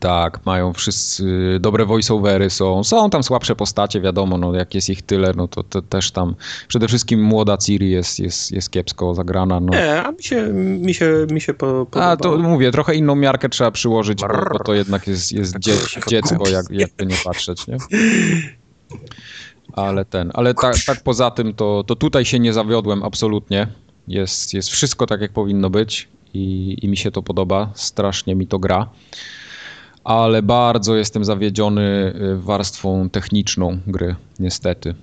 Tak, 0.00 0.46
mają 0.46 0.72
wszyscy 0.72 1.24
dobre 1.60 1.86
voiceovery 1.86 2.50
są. 2.50 2.84
Są 2.84 3.10
tam 3.10 3.22
słabsze 3.22 3.56
postacie, 3.56 4.00
wiadomo, 4.00 4.38
no 4.38 4.54
jak 4.54 4.74
jest 4.74 4.90
ich 4.90 5.02
tyle, 5.02 5.32
no 5.36 5.48
to, 5.48 5.62
to 5.62 5.82
też 5.82 6.10
tam 6.10 6.34
przede 6.68 6.88
wszystkim 6.88 7.22
młoda 7.22 7.56
Ciri 7.56 7.90
jest, 7.90 8.18
jest, 8.18 8.52
jest 8.52 8.70
kiepsko 8.70 9.14
zagrana. 9.14 9.60
No. 9.60 9.72
Nie, 9.72 10.02
a 10.02 10.12
mi 10.12 10.22
się, 10.22 10.48
mi 10.52 10.94
się, 10.94 11.26
mi 11.30 11.40
się 11.40 11.54
podobało. 11.54 12.06
A 12.06 12.16
to 12.16 12.38
mówię, 12.38 12.72
trochę 12.72 12.94
inną 12.94 13.16
miarkę 13.16 13.48
trzeba 13.48 13.70
przyłożyć, 13.70 14.20
bo, 14.20 14.28
bo 14.52 14.58
to 14.58 14.74
jednak 14.74 15.06
jest, 15.06 15.32
jest 15.32 15.58
dzie 15.58 15.72
dziecko, 16.08 16.48
jak, 16.48 16.66
jakby 16.70 17.06
nie 17.06 17.16
patrzeć, 17.24 17.66
nie? 17.66 17.76
Ale 19.72 20.04
ten, 20.04 20.30
ale 20.34 20.54
tak, 20.54 20.76
tak 20.86 21.02
poza 21.02 21.30
tym, 21.30 21.54
to, 21.54 21.84
to 21.86 21.96
tutaj 21.96 22.24
się 22.24 22.38
nie 22.38 22.52
zawiodłem 22.52 23.02
absolutnie. 23.02 23.66
Jest, 24.08 24.54
jest 24.54 24.68
wszystko 24.68 25.06
tak, 25.06 25.20
jak 25.20 25.32
powinno 25.32 25.70
być 25.70 26.08
i, 26.34 26.76
i 26.82 26.88
mi 26.88 26.96
się 26.96 27.10
to 27.10 27.22
podoba, 27.22 27.70
strasznie 27.74 28.34
mi 28.34 28.46
to 28.46 28.58
gra. 28.58 28.88
Ale 30.06 30.42
bardzo 30.42 30.96
jestem 30.96 31.24
zawiedziony 31.24 31.82
y, 31.82 32.36
warstwą 32.36 33.10
techniczną 33.10 33.78
gry, 33.86 34.16
niestety. 34.38 34.94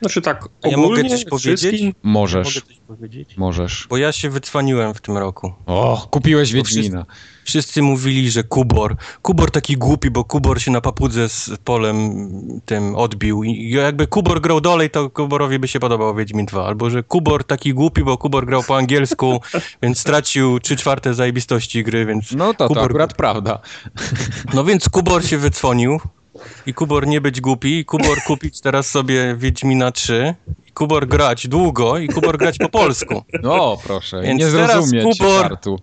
Znaczy 0.00 0.22
tak, 0.22 0.48
A 0.64 0.68
ja 0.68 0.76
ogólnie 0.76 1.02
mogę 1.02 1.14
coś 1.16 1.24
powiedzieć? 1.24 1.58
wszystkim- 1.60 1.94
Możesz, 2.02 2.54
Mogę 2.54 2.66
coś 2.66 2.76
powiedzieć? 2.86 3.36
możesz. 3.36 3.86
Bo 3.90 3.96
ja 3.96 4.12
się 4.12 4.30
wycwaniłem 4.30 4.94
w 4.94 5.00
tym 5.00 5.18
roku. 5.18 5.52
O, 5.66 6.06
kupiłeś 6.10 6.52
Wiedźmina. 6.52 7.06
Wszyscy 7.44 7.82
mówili, 7.82 8.30
że 8.30 8.42
Kubor. 8.44 8.96
Kubor 9.22 9.50
taki 9.50 9.76
głupi, 9.76 10.10
bo 10.10 10.24
Kubor 10.24 10.60
się 10.62 10.70
na 10.70 10.80
papudze 10.80 11.28
z 11.28 11.50
polem 11.64 12.28
tym 12.64 12.94
odbił. 12.96 13.44
I 13.44 13.70
jakby 13.70 14.06
Kubor 14.06 14.40
grał 14.40 14.60
dalej, 14.60 14.90
to 14.90 15.10
Kuborowi 15.10 15.58
by 15.58 15.68
się 15.68 15.80
podobał 15.80 16.14
Wiedźmin 16.14 16.46
2. 16.46 16.66
Albo 16.66 16.90
że 16.90 17.02
Kubor 17.02 17.44
taki 17.44 17.74
głupi, 17.74 18.04
bo 18.04 18.18
Kubor 18.18 18.46
grał 18.46 18.62
po 18.62 18.76
angielsku, 18.76 19.40
więc 19.82 19.98
stracił 19.98 20.60
3 20.60 20.76
czwarte 20.76 21.14
zajebistości 21.14 21.84
gry, 21.84 22.06
więc... 22.06 22.32
No 22.32 22.54
to, 22.54 22.68
to 22.68 22.74
Kubor- 22.74 22.84
akurat 22.84 23.14
prawda. 23.14 23.58
No 24.54 24.64
więc 24.64 24.88
Kubor 24.88 25.24
się 25.24 25.38
wycwonił 25.38 26.00
i 26.66 26.74
Kubor 26.74 27.06
nie 27.06 27.20
być 27.20 27.40
głupi 27.40 27.78
i 27.78 27.84
Kubor 27.84 28.18
kupić 28.26 28.60
teraz 28.60 28.90
sobie 28.90 29.36
Wiedźmina 29.38 29.92
3 29.92 30.34
i 30.68 30.72
Kubor 30.72 31.08
grać 31.08 31.48
długo 31.48 31.98
i 31.98 32.08
Kubor 32.08 32.38
grać 32.38 32.58
po 32.58 32.68
polsku. 32.68 33.24
No, 33.42 33.76
proszę, 33.84 34.22
Więc 34.22 34.40
nie 34.40 34.50
zrozumieć 34.50 35.18
Kubor- 35.20 35.40
żartu. 35.42 35.78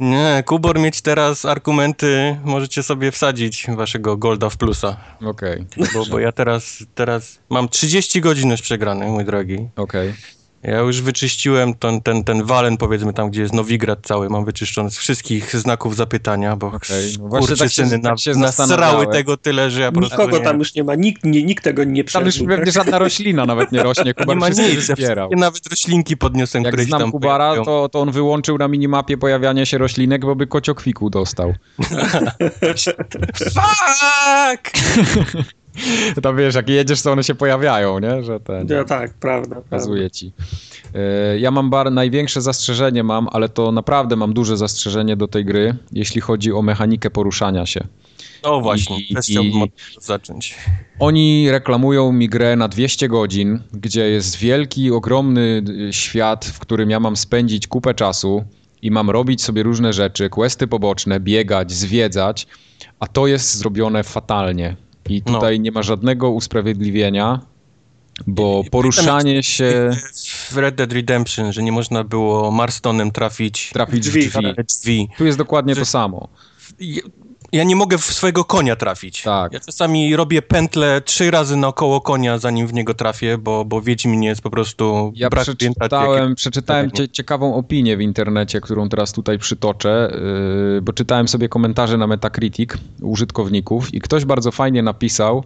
Nie, 0.00 0.42
Kubor 0.46 0.78
mieć 0.80 1.00
teraz 1.00 1.44
argumenty, 1.44 2.36
możecie 2.44 2.82
sobie 2.82 3.10
wsadzić 3.10 3.66
waszego 3.76 4.16
Golda 4.16 4.50
w 4.50 4.56
plusa. 4.56 4.96
Okej, 5.26 5.66
Bo, 5.94 6.06
bo 6.10 6.18
ja 6.18 6.32
teraz, 6.32 6.84
teraz 6.94 7.38
mam 7.50 7.68
30 7.68 8.20
godzin 8.20 8.50
już 8.50 8.62
przegrany, 8.62 9.06
mój 9.06 9.24
drogi. 9.24 9.68
okej. 9.76 10.14
Ja 10.62 10.78
już 10.78 11.00
wyczyściłem 11.02 11.74
ten, 11.74 12.00
ten, 12.00 12.24
ten 12.24 12.44
walen, 12.44 12.76
powiedzmy 12.76 13.12
tam, 13.12 13.30
gdzie 13.30 13.42
jest 13.42 13.54
Nowigrad 13.54 13.98
cały, 14.02 14.28
mam 14.30 14.44
wyczyszczony 14.44 14.90
z 14.90 14.98
wszystkich 14.98 15.56
znaków 15.56 15.96
zapytania, 15.96 16.56
bo 16.56 16.66
Okej, 16.66 17.12
no 17.22 17.28
właśnie 17.28 17.56
tak 17.56 17.70
się- 17.72 17.90
tak 17.90 18.02
na, 18.02 18.16
się 18.16 18.30
nasrały 18.34 19.06
tego 19.06 19.36
tyle, 19.36 19.70
że 19.70 19.80
ja 19.80 19.92
po 19.92 19.98
prostu 20.00 20.16
Nikogo 20.16 20.38
nie, 20.38 20.44
tam 20.44 20.58
już 20.58 20.74
nie 20.74 20.84
ma, 20.84 20.94
nikt, 20.94 21.24
nie, 21.24 21.42
nikt 21.42 21.64
tego 21.64 21.84
nie 21.84 22.04
Tam 22.04 22.24
już 22.24 22.34
przeżył. 22.34 22.56
pewnie 22.56 22.72
żadna 22.72 22.98
roślina 22.98 23.46
nawet 23.46 23.72
nie 23.72 23.82
rośnie, 23.82 24.14
Kubar 24.14 24.36
nie 24.36 24.40
ma 24.40 24.48
nic. 24.48 24.88
Ja 24.88 24.94
zbierał. 24.94 25.30
nawet 25.36 25.66
roślinki 25.70 26.16
podniosłem, 26.16 26.64
Jak 26.64 26.80
znam 26.80 27.00
tam 27.00 27.10
Kubara, 27.12 27.54
to, 27.64 27.88
to 27.88 28.00
on 28.00 28.10
wyłączył 28.10 28.58
na 28.58 28.68
minimapie 28.68 29.18
pojawianie 29.18 29.66
się 29.66 29.78
roślinek, 29.78 30.20
bo 30.24 30.36
by 30.36 30.46
kociokwiku 30.46 31.10
dostał. 31.10 31.54
Fuck! 33.54 34.70
To 36.22 36.34
wiesz, 36.34 36.54
jak 36.54 36.68
jedziesz, 36.68 37.02
to 37.02 37.12
one 37.12 37.24
się 37.24 37.34
pojawiają, 37.34 37.98
nie? 37.98 38.22
Że 38.22 38.40
ten... 38.40 38.68
Ja, 38.68 38.84
tak, 38.84 39.14
prawda. 39.14 39.48
prawda. 39.48 39.70
Pokazuję 39.70 40.10
ci. 40.10 40.32
E, 40.94 41.38
Ja 41.38 41.50
mam 41.50 41.70
bar, 41.70 41.92
największe 41.92 42.40
zastrzeżenie 42.40 43.02
mam, 43.02 43.28
ale 43.32 43.48
to 43.48 43.72
naprawdę 43.72 44.16
mam 44.16 44.32
duże 44.34 44.56
zastrzeżenie 44.56 45.16
do 45.16 45.28
tej 45.28 45.44
gry, 45.44 45.74
jeśli 45.92 46.20
chodzi 46.20 46.52
o 46.52 46.62
mechanikę 46.62 47.10
poruszania 47.10 47.66
się. 47.66 47.84
No 48.44 48.60
właśnie, 48.60 49.00
I- 49.00 49.14
też 49.14 49.26
chciałbym 49.26 49.52
zacząć. 50.00 50.54
Oni 50.98 51.50
reklamują 51.50 52.12
mi 52.12 52.28
grę 52.28 52.56
na 52.56 52.68
200 52.68 53.08
godzin, 53.08 53.60
gdzie 53.72 54.08
jest 54.10 54.36
wielki, 54.36 54.90
ogromny 54.90 55.62
y, 55.88 55.92
świat, 55.92 56.44
w 56.44 56.58
którym 56.58 56.90
ja 56.90 57.00
mam 57.00 57.16
spędzić 57.16 57.66
kupę 57.66 57.94
czasu 57.94 58.44
i 58.82 58.90
mam 58.90 59.10
robić 59.10 59.42
sobie 59.42 59.62
różne 59.62 59.92
rzeczy, 59.92 60.28
questy 60.30 60.66
poboczne, 60.66 61.20
biegać, 61.20 61.72
zwiedzać, 61.72 62.46
a 63.00 63.06
to 63.06 63.26
jest 63.26 63.54
zrobione 63.56 64.02
fatalnie. 64.02 64.76
I 65.08 65.22
No. 65.26 65.32
tutaj 65.34 65.60
nie 65.60 65.72
ma 65.72 65.82
żadnego 65.82 66.30
usprawiedliwienia, 66.30 67.40
bo 68.26 68.62
I- 68.66 68.70
poruszanie 68.70 69.42
się, 69.42 69.90
W 70.50 70.56
Red 70.56 70.74
Dead 70.74 70.92
Redemption, 70.92 71.52
że 71.52 71.62
nie 71.62 71.72
można 71.72 72.04
było 72.04 72.50
Marstonem 72.50 73.10
trafić 73.10 73.70
trafić 73.72 73.98
w 74.08 74.12
Drzwi. 74.12 74.28
drzwi. 74.28 74.54
drzwi. 74.80 75.08
Tu 75.18 75.24
jest 75.26 75.38
dokładnie 75.38 75.74
Że- 75.74 75.80
to 75.80 75.84
samo. 75.86 76.28
Ja- 77.52 77.64
nie 77.64 77.76
mogę 77.76 77.98
w 77.98 78.04
swojego 78.04 78.44
konia 78.44 78.76
trafić. 78.76 79.22
Tak. 79.22 79.52
Ja 79.52 79.60
czasami 79.60 80.16
robię 80.16 80.42
pętlę 80.42 81.00
trzy 81.00 81.30
razy 81.30 81.56
naokoło 81.56 82.00
konia, 82.00 82.38
zanim 82.38 82.66
w 82.66 82.72
niego 82.72 82.94
trafię, 82.94 83.38
bo, 83.38 83.64
bo 83.64 83.80
Wiedźmin 83.82 84.22
jest 84.22 84.40
po 84.42 84.50
prostu 84.50 85.12
Ja 85.16 85.30
brak 85.30 85.42
przeczytałem, 85.44 86.22
jakie- 86.22 86.34
przeczytałem 86.34 86.90
cie, 86.90 87.08
ciekawą 87.08 87.54
opinię 87.54 87.96
w 87.96 88.00
internecie, 88.00 88.60
którą 88.60 88.88
teraz 88.88 89.12
tutaj 89.12 89.38
przytoczę, 89.38 90.18
yy, 90.74 90.82
bo 90.82 90.92
czytałem 90.92 91.28
sobie 91.28 91.48
komentarze 91.48 91.96
na 91.98 92.06
Metacritic 92.06 92.70
użytkowników 93.02 93.94
i 93.94 94.00
ktoś 94.00 94.24
bardzo 94.24 94.50
fajnie 94.50 94.82
napisał, 94.82 95.44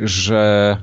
że 0.00 0.76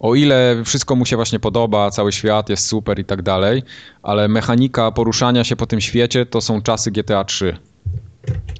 o 0.00 0.14
ile 0.14 0.62
wszystko 0.64 0.96
mu 0.96 1.06
się 1.06 1.16
właśnie 1.16 1.40
podoba, 1.40 1.90
cały 1.90 2.12
świat 2.12 2.48
jest 2.48 2.66
super 2.66 2.98
i 2.98 3.04
tak 3.04 3.22
dalej, 3.22 3.62
ale 4.02 4.28
mechanika 4.28 4.92
poruszania 4.92 5.44
się 5.44 5.56
po 5.56 5.66
tym 5.66 5.80
świecie 5.80 6.26
to 6.26 6.40
są 6.40 6.62
czasy 6.62 6.90
GTA 6.90 7.24
3. 7.24 7.56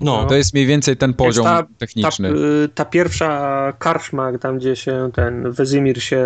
No, 0.00 0.24
To 0.26 0.34
jest 0.34 0.54
mniej 0.54 0.66
więcej 0.66 0.96
ten 0.96 1.14
poziom 1.14 1.44
ta, 1.44 1.66
techniczny. 1.78 2.28
Ta, 2.28 2.34
y, 2.64 2.68
ta 2.74 2.84
pierwsza 2.84 3.72
karczma, 3.78 4.38
tam 4.38 4.58
gdzie 4.58 4.76
się 4.76 5.10
ten 5.14 5.52
Wezimir 5.52 6.02
się 6.02 6.24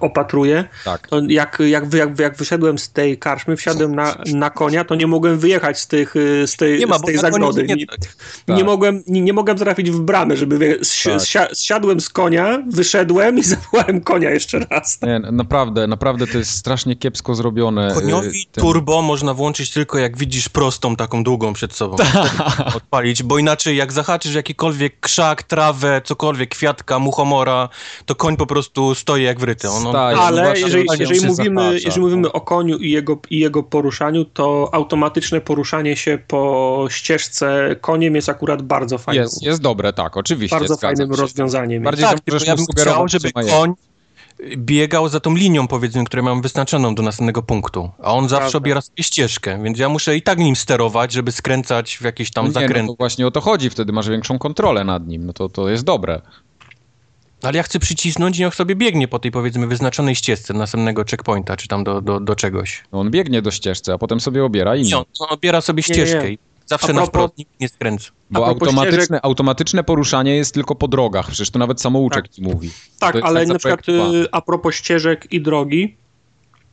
opatruje, 0.00 0.64
tak. 0.84 1.08
to 1.08 1.20
jak, 1.28 1.58
jak, 1.66 1.94
jak, 1.94 2.18
jak 2.18 2.36
wyszedłem 2.36 2.78
z 2.78 2.90
tej 2.92 3.18
karczmy, 3.18 3.56
wsiadłem 3.56 3.94
na, 3.94 4.16
na 4.34 4.50
konia, 4.50 4.84
to 4.84 4.94
nie 4.94 5.06
mogłem 5.06 5.38
wyjechać 5.38 5.78
z, 5.80 5.86
tych, 5.86 6.16
y, 6.16 6.46
z 6.46 6.56
tej, 6.56 6.78
nie 6.78 6.86
ma, 6.86 6.98
z 6.98 7.00
bo 7.00 7.06
tej 7.06 7.18
zagody. 7.18 7.62
nie, 7.64 7.74
Nie, 7.74 7.86
Tak. 7.86 7.98
nie, 8.56 8.64
mogłem, 8.64 9.02
nie, 9.06 9.20
nie 9.20 9.32
mogłem 9.32 9.56
trafić 9.56 9.90
w 9.90 10.00
bramę, 10.00 10.36
żeby 10.36 10.58
wie- 10.58 10.74
Tak. 10.74 10.82
zsia- 11.20 11.54
zsiadłem 11.54 12.00
z 12.00 12.08
konia, 12.08 12.62
wyszedłem 12.70 13.38
i 13.38 13.42
zawołałem 13.54 14.00
konia 14.00 14.30
jeszcze 14.30 14.58
raz. 14.70 14.98
Nie, 15.02 15.18
naprawdę, 15.18 15.86
naprawdę 15.86 16.26
to 16.26 16.38
jest 16.38 16.50
strasznie 16.50 16.96
kiepsko 16.96 17.34
zrobione. 17.34 17.94
Koniowi 17.94 18.26
Yy, 18.38 18.44
ten- 18.52 18.64
turbo 18.64 19.02
można 19.02 19.34
włączyć 19.34 19.70
tylko 19.70 19.98
jak 19.98 20.16
widzisz 20.18 20.48
prostą, 20.48 20.96
taką 20.96 21.24
długą 21.24 21.52
przed 21.52 21.72
sobą. 21.74 21.96
Odpalić, 22.76 23.22
bo 23.22 23.38
inaczej 23.38 23.76
jak 23.76 23.92
zahaczysz 23.92 24.34
jakikolwiek 24.34 25.00
krzak, 25.00 25.42
trawę, 25.42 26.00
cokolwiek, 26.04 26.50
kwiatka, 26.50 26.98
muchomora, 26.98 27.68
to 28.06 28.14
koń 28.14 28.36
po 28.36 28.46
prostu 28.46 28.94
stoi 28.94 29.22
jak 29.22 29.40
wryty. 29.40 29.70
On, 29.70 29.86
on, 29.86 29.92
Staje. 29.92 30.18
Ale 30.18 30.60
jeżeli, 30.60 30.86
że 30.90 30.96
jeżeli, 30.98 31.26
mówimy, 31.26 31.74
jeżeli 31.74 32.00
mówimy 32.00 32.32
o 32.32 32.40
koniu 32.40 32.78
i 32.78 32.90
jego, 32.90 33.18
i 33.30 33.38
jego 33.38 33.62
poruszaniu, 33.62 34.24
to 34.24 34.70
automatyczne 34.72 35.40
poruszanie 35.40 35.96
się 35.96 36.18
po 36.28 36.86
ścieżce 36.90 37.76
koniem 37.80 38.14
jest 38.14 38.28
akurat 38.28 38.62
bardzo 38.62 38.98
fajnym, 38.98 39.22
Jest, 39.22 39.42
jest 39.42 39.60
dobre, 39.60 39.92
tak, 39.92 40.16
oczywiście. 40.16 40.56
bardzo 40.56 40.76
fajnym 40.76 41.14
się. 41.14 41.20
rozwiązaniem. 41.20 41.82
Bardziej, 41.82 42.06
tak, 42.06 42.18
że 42.40 42.46
ja 42.46 42.56
bym 42.56 42.66
chciał, 42.76 43.08
żeby 43.08 43.32
koń 43.32 43.74
biegał 44.56 45.08
za 45.08 45.20
tą 45.20 45.34
linią, 45.34 45.68
powiedzmy, 45.68 46.04
którą 46.04 46.22
mam 46.22 46.42
wyznaczoną 46.42 46.94
do 46.94 47.02
następnego 47.02 47.42
punktu. 47.42 47.90
A 48.02 48.14
on 48.14 48.28
zawsze 48.28 48.40
Prawda. 48.40 48.58
obiera 48.58 48.80
sobie 48.80 49.02
ścieżkę, 49.02 49.62
więc 49.62 49.78
ja 49.78 49.88
muszę 49.88 50.16
i 50.16 50.22
tak 50.22 50.38
nim 50.38 50.56
sterować, 50.56 51.12
żeby 51.12 51.32
skręcać 51.32 51.96
w 51.96 52.02
jakieś 52.02 52.30
tam 52.30 52.44
No 52.44 52.48
nie, 52.48 52.54
no 52.54 52.60
zakręty. 52.60 52.92
to 52.92 52.96
właśnie 52.98 53.26
o 53.26 53.30
to 53.30 53.40
chodzi, 53.40 53.70
wtedy 53.70 53.92
masz 53.92 54.08
większą 54.08 54.38
kontrolę 54.38 54.84
nad 54.84 55.06
nim, 55.08 55.26
no 55.26 55.32
to, 55.32 55.48
to 55.48 55.68
jest 55.68 55.84
dobre. 55.84 56.20
Ale 57.42 57.56
ja 57.56 57.62
chcę 57.62 57.78
przycisnąć 57.78 58.38
i 58.38 58.42
niech 58.42 58.54
sobie 58.54 58.76
biegnie 58.76 59.08
po 59.08 59.18
tej, 59.18 59.30
powiedzmy, 59.30 59.66
wyznaczonej 59.66 60.14
ścieżce 60.14 60.52
do 60.52 60.58
następnego 60.58 61.04
checkpointa, 61.10 61.56
czy 61.56 61.68
tam 61.68 61.84
do, 61.84 62.00
do, 62.00 62.20
do 62.20 62.36
czegoś. 62.36 62.84
No 62.92 63.00
on 63.00 63.10
biegnie 63.10 63.42
do 63.42 63.50
ścieżce, 63.50 63.92
a 63.92 63.98
potem 63.98 64.20
sobie 64.20 64.44
obiera 64.44 64.76
inną. 64.76 64.88
I 64.88 64.94
on, 64.94 65.04
on 65.20 65.28
obiera 65.30 65.60
sobie 65.60 65.82
Nie, 65.88 65.94
nie, 65.96 66.06
ścieżkę 66.06 66.30
nie. 66.30 66.36
Zawsze 66.66 66.92
na 66.92 67.00
propos- 67.00 67.08
wprost 67.08 67.38
nikt 67.38 67.60
nie 67.60 67.68
skręca. 67.68 68.10
Bo 68.30 68.46
automatyczne, 68.46 68.98
ścieżek- 68.98 69.20
automatyczne 69.22 69.84
poruszanie 69.84 70.36
jest 70.36 70.54
tylko 70.54 70.74
po 70.74 70.88
drogach, 70.88 71.26
przecież 71.26 71.50
to 71.50 71.58
nawet 71.58 71.80
samouczek 71.80 72.28
ci 72.28 72.42
mówi. 72.42 72.70
Tak, 72.98 73.16
ale 73.22 73.40
tak 73.40 73.48
na 73.48 73.58
przykład 73.58 73.88
y, 73.88 74.26
a 74.32 74.40
propos 74.40 74.74
ścieżek 74.74 75.32
i 75.32 75.40
drogi, 75.40 75.96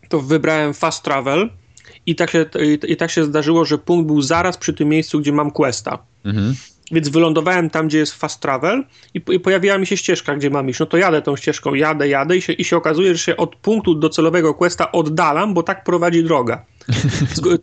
to 0.10 0.22
wybrałem 0.22 0.74
fast 0.74 1.04
travel 1.04 1.50
i 2.06 2.16
tak, 2.16 2.32
się, 2.32 2.46
i, 2.62 2.92
i 2.92 2.96
tak 2.98 3.12
się 3.12 3.24
zdarzyło, 3.26 3.66
że 3.66 3.78
punkt 3.78 4.08
był 4.08 4.22
zaraz 4.22 4.58
przy 4.58 4.74
tym 4.74 4.90
miejscu, 4.90 5.20
gdzie 5.20 5.32
mam 5.32 5.52
questa. 5.52 5.98
Mhm. 6.26 6.56
Więc 6.92 7.10
wylądowałem 7.10 7.70
tam, 7.70 7.88
gdzie 7.88 7.98
jest 7.98 8.14
fast 8.14 8.40
travel 8.40 8.84
i, 9.14 9.22
i 9.32 9.40
pojawiła 9.40 9.78
mi 9.78 9.88
się 9.88 9.98
ścieżka, 9.98 10.36
gdzie 10.36 10.50
mam 10.50 10.70
iść. 10.70 10.80
No 10.80 10.86
to 10.86 10.98
jadę 10.98 11.22
tą 11.22 11.36
ścieżką, 11.36 11.74
jadę, 11.74 12.08
jadę 12.08 12.38
i 12.38 12.42
się, 12.42 12.54
i 12.54 12.64
się 12.64 12.78
okazuje, 12.78 13.16
że 13.16 13.24
się 13.24 13.38
od 13.38 13.56
punktu 13.56 13.96
docelowego 13.96 14.54
questa 14.54 14.92
oddalam, 14.92 15.54
bo 15.54 15.64
tak 15.64 15.84
prowadzi 15.84 16.24
droga. 16.24 16.66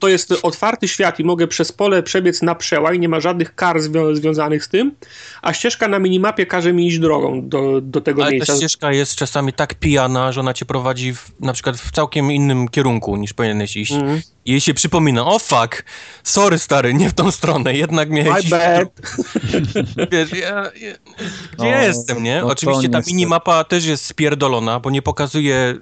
To 0.00 0.08
jest 0.08 0.34
otwarty 0.42 0.88
świat 0.88 1.20
i 1.20 1.24
mogę 1.24 1.46
przez 1.46 1.72
pole 1.72 2.02
przebiec 2.02 2.42
na 2.42 2.54
przełaj, 2.54 2.98
nie 2.98 3.08
ma 3.08 3.20
żadnych 3.20 3.54
kar 3.54 3.76
zwią- 3.80 4.16
związanych 4.16 4.64
z 4.64 4.68
tym, 4.68 4.92
a 5.42 5.52
ścieżka 5.52 5.88
na 5.88 5.98
minimapie 5.98 6.46
każe 6.46 6.72
mi 6.72 6.86
iść 6.86 6.98
drogą 6.98 7.48
do, 7.48 7.80
do 7.80 8.00
tego 8.00 8.22
Ale 8.22 8.32
miejsca. 8.32 8.52
ta 8.52 8.58
ścieżka 8.58 8.92
jest 8.92 9.14
czasami 9.14 9.52
tak 9.52 9.74
pijana, 9.74 10.32
że 10.32 10.40
ona 10.40 10.54
cię 10.54 10.64
prowadzi 10.66 11.14
w, 11.14 11.30
na 11.40 11.52
przykład 11.52 11.76
w 11.76 11.90
całkiem 11.90 12.32
innym 12.32 12.68
kierunku 12.68 13.16
niż 13.16 13.32
powinieneś 13.32 13.76
iść. 13.76 13.92
Mhm. 13.92 14.20
I 14.44 14.50
jej 14.50 14.60
się 14.60 14.74
przypomina, 14.74 15.26
o 15.26 15.38
fuck, 15.38 15.84
sorry 16.24 16.58
stary, 16.58 16.94
nie 16.94 17.08
w 17.08 17.12
tą 17.14 17.30
stronę, 17.30 17.74
jednak 17.74 18.10
miałeś 18.10 18.44
My 18.44 18.50
bad. 18.50 18.88
Wiesz, 20.12 20.32
ja, 20.32 20.48
ja, 20.64 20.92
gdzie 21.58 21.70
No, 21.70 21.82
jestem, 21.82 22.22
nie? 22.22 22.40
no 22.40 22.46
Oczywiście 22.46 22.88
ta 22.88 23.00
minimapa 23.06 23.64
też 23.64 23.84
jest 23.84 24.04
spierdolona, 24.06 24.80
bo 24.80 24.90
nie 24.90 25.02
pokazuje 25.02 25.74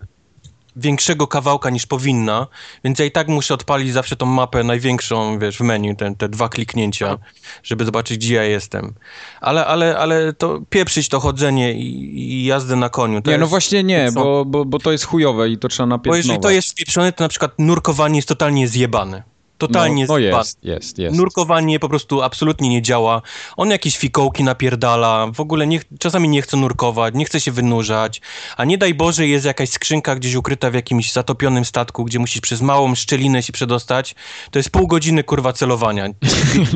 większego 0.78 1.26
kawałka 1.26 1.70
niż 1.70 1.86
powinna, 1.86 2.46
więc 2.84 2.98
ja 2.98 3.04
i 3.04 3.10
tak 3.10 3.28
muszę 3.28 3.54
odpalić 3.54 3.92
zawsze 3.92 4.16
tą 4.16 4.26
mapę 4.26 4.64
największą, 4.64 5.38
wiesz, 5.38 5.56
w 5.56 5.60
menu, 5.60 5.96
te, 5.96 6.14
te 6.14 6.28
dwa 6.28 6.48
kliknięcia, 6.48 7.18
żeby 7.62 7.84
zobaczyć, 7.84 8.18
gdzie 8.18 8.34
ja 8.34 8.44
jestem. 8.44 8.94
Ale, 9.40 9.66
ale, 9.66 9.98
ale 9.98 10.32
to 10.32 10.60
pieprzyć 10.70 11.08
to 11.08 11.20
chodzenie 11.20 11.72
i, 11.72 12.20
i 12.20 12.44
jazdę 12.44 12.76
na 12.76 12.88
koniu. 12.88 13.14
Nie, 13.14 13.22
no 13.32 13.32
jest, 13.32 13.50
właśnie 13.50 13.84
nie, 13.84 14.08
bo, 14.14 14.44
bo, 14.44 14.64
bo 14.64 14.78
to 14.78 14.92
jest 14.92 15.04
chujowe 15.04 15.48
i 15.48 15.58
to 15.58 15.68
trzeba 15.68 15.86
Bo 15.86 15.90
napiętnować. 15.90 16.18
jeżeli 16.18 16.40
to 16.40 16.50
jest 16.50 16.68
spieprzone, 16.68 17.12
to 17.12 17.24
na 17.24 17.28
przykład 17.28 17.52
nurkowanie 17.58 18.16
jest 18.16 18.28
totalnie 18.28 18.68
zjebane. 18.68 19.37
Totalnie 19.58 20.06
no, 20.06 20.14
no 20.14 20.18
jest, 20.18 20.58
jest, 20.62 20.98
jest. 20.98 21.16
Nurkowanie 21.16 21.80
po 21.80 21.88
prostu 21.88 22.22
absolutnie 22.22 22.68
nie 22.68 22.82
działa. 22.82 23.22
On 23.56 23.70
jakieś 23.70 23.98
fikołki 23.98 24.44
napierdala, 24.44 25.26
w 25.34 25.40
ogóle 25.40 25.66
nie, 25.66 25.80
czasami 25.98 26.28
nie 26.28 26.42
chce 26.42 26.56
nurkować, 26.56 27.14
nie 27.14 27.24
chce 27.24 27.40
się 27.40 27.52
wynurzać, 27.52 28.20
a 28.56 28.64
nie 28.64 28.78
daj 28.78 28.94
Boże 28.94 29.26
jest 29.26 29.46
jakaś 29.46 29.70
skrzynka 29.70 30.14
gdzieś 30.14 30.34
ukryta 30.34 30.70
w 30.70 30.74
jakimś 30.74 31.12
zatopionym 31.12 31.64
statku, 31.64 32.04
gdzie 32.04 32.18
musisz 32.18 32.40
przez 32.40 32.60
małą 32.60 32.94
szczelinę 32.94 33.42
się 33.42 33.52
przedostać. 33.52 34.14
To 34.50 34.58
jest 34.58 34.70
pół 34.70 34.86
godziny 34.86 35.24
kurwa 35.24 35.52
celowania. 35.52 36.08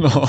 No. 0.03 0.29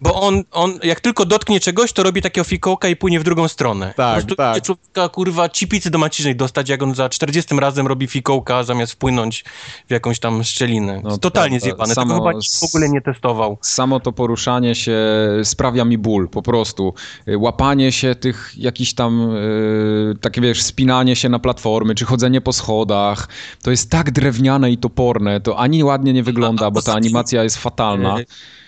Bo 0.00 0.14
on, 0.20 0.42
on 0.50 0.78
jak 0.82 1.00
tylko 1.00 1.24
dotknie 1.24 1.60
czegoś, 1.60 1.92
to 1.92 2.02
robi 2.02 2.22
takiego 2.22 2.44
fikołka 2.44 2.88
i 2.88 2.96
płynie 2.96 3.20
w 3.20 3.24
drugą 3.24 3.48
stronę. 3.48 3.94
Tak, 3.96 4.26
po 4.26 4.34
tak. 4.34 4.62
człowieka 4.62 5.08
kurwa 5.08 5.48
cipicy 5.48 5.90
do 5.90 5.98
macicznej 5.98 6.36
dostać, 6.36 6.68
jak 6.68 6.82
on 6.82 6.94
za 6.94 7.08
40 7.08 7.56
razem 7.60 7.86
robi 7.86 8.06
fikołka, 8.06 8.62
zamiast 8.62 8.92
wpłynąć 8.92 9.44
w 9.88 9.90
jakąś 9.90 10.18
tam 10.18 10.44
szczelinę. 10.44 11.00
No, 11.04 11.18
Totalnie 11.34 11.60
prawda. 11.60 11.64
zjebane. 11.66 11.94
Samo 11.94 12.14
Tego 12.14 12.28
chyba 12.28 12.66
w 12.66 12.74
ogóle 12.74 12.88
nie 12.88 13.00
testował. 13.00 13.58
Samo 13.60 14.00
to 14.00 14.12
poruszanie 14.12 14.74
się 14.74 14.98
sprawia 15.44 15.84
mi 15.84 15.98
ból, 15.98 16.28
po 16.28 16.42
prostu. 16.42 16.94
Łapanie 17.36 17.92
się 17.92 18.14
tych 18.14 18.52
jakichś 18.56 18.92
tam, 18.92 19.30
y, 19.36 20.14
takie 20.20 20.40
wiesz, 20.40 20.62
spinanie 20.62 21.16
się 21.16 21.28
na 21.28 21.38
platformy, 21.38 21.94
czy 21.94 22.04
chodzenie 22.04 22.40
po 22.40 22.52
schodach, 22.52 23.28
to 23.62 23.70
jest 23.70 23.90
tak 23.90 24.10
drewniane 24.10 24.70
i 24.70 24.78
toporne, 24.78 25.40
to 25.40 25.58
ani 25.58 25.84
ładnie 25.84 26.12
nie 26.12 26.22
wygląda, 26.22 26.64
A- 26.64 26.68
a 26.68 26.70
bo 26.70 26.82
ta 26.82 26.94
animacja 26.94 27.42
jest 27.42 27.56
fatalna. 27.56 28.16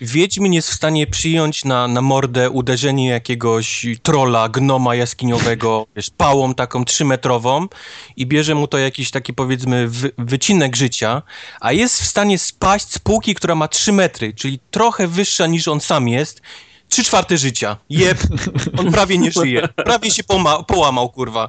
Wiedźmin 0.00 0.52
jest 0.52 0.70
w 0.70 0.74
stanie 0.74 1.06
przyjąć 1.06 1.64
na, 1.64 1.88
na 1.88 2.02
mordę 2.02 2.50
uderzenie 2.50 3.08
jakiegoś 3.08 3.86
trola, 4.02 4.48
gnoma 4.48 4.94
jaskiniowego, 4.94 5.86
wiesz, 5.96 6.10
pałą 6.10 6.54
taką 6.54 6.84
trzymetrową 6.84 7.66
i 8.16 8.26
bierze 8.26 8.54
mu 8.54 8.68
to 8.68 8.78
jakiś 8.78 9.10
taki 9.10 9.34
powiedzmy 9.34 9.88
wy, 9.88 10.10
wycinek 10.18 10.76
życia, 10.76 11.22
a 11.60 11.72
jest 11.72 12.02
w 12.02 12.06
stanie 12.06 12.38
spaść 12.38 12.92
z 12.92 12.98
półki, 12.98 13.34
która 13.34 13.54
ma 13.54 13.68
3 13.68 13.92
metry, 13.92 14.34
czyli 14.34 14.58
trochę 14.70 15.08
wyższa 15.08 15.46
niż 15.46 15.68
on 15.68 15.80
sam 15.80 16.08
jest, 16.08 16.42
trzy 16.88 17.04
czwarte 17.04 17.38
życia. 17.38 17.76
Jeb, 17.90 18.18
on 18.78 18.92
prawie 18.92 19.18
nie 19.18 19.32
żyje. 19.32 19.68
Prawie 19.68 20.10
się 20.10 20.22
połamał, 20.66 21.08
kurwa. 21.08 21.48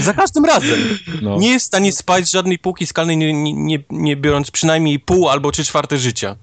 Za 0.00 0.14
każdym 0.14 0.44
razem. 0.44 0.98
No. 1.22 1.36
Nie 1.38 1.50
jest 1.50 1.64
w 1.64 1.66
stanie 1.66 1.92
spać 1.92 2.26
z 2.26 2.32
żadnej 2.32 2.58
półki 2.58 2.86
skalnej, 2.86 3.16
nie, 3.16 3.32
nie, 3.32 3.52
nie, 3.52 3.78
nie 3.90 4.16
biorąc 4.16 4.50
przynajmniej 4.50 4.98
pół 4.98 5.28
albo 5.28 5.52
trzy 5.52 5.64
czwarte 5.64 5.98
życia. 5.98 6.36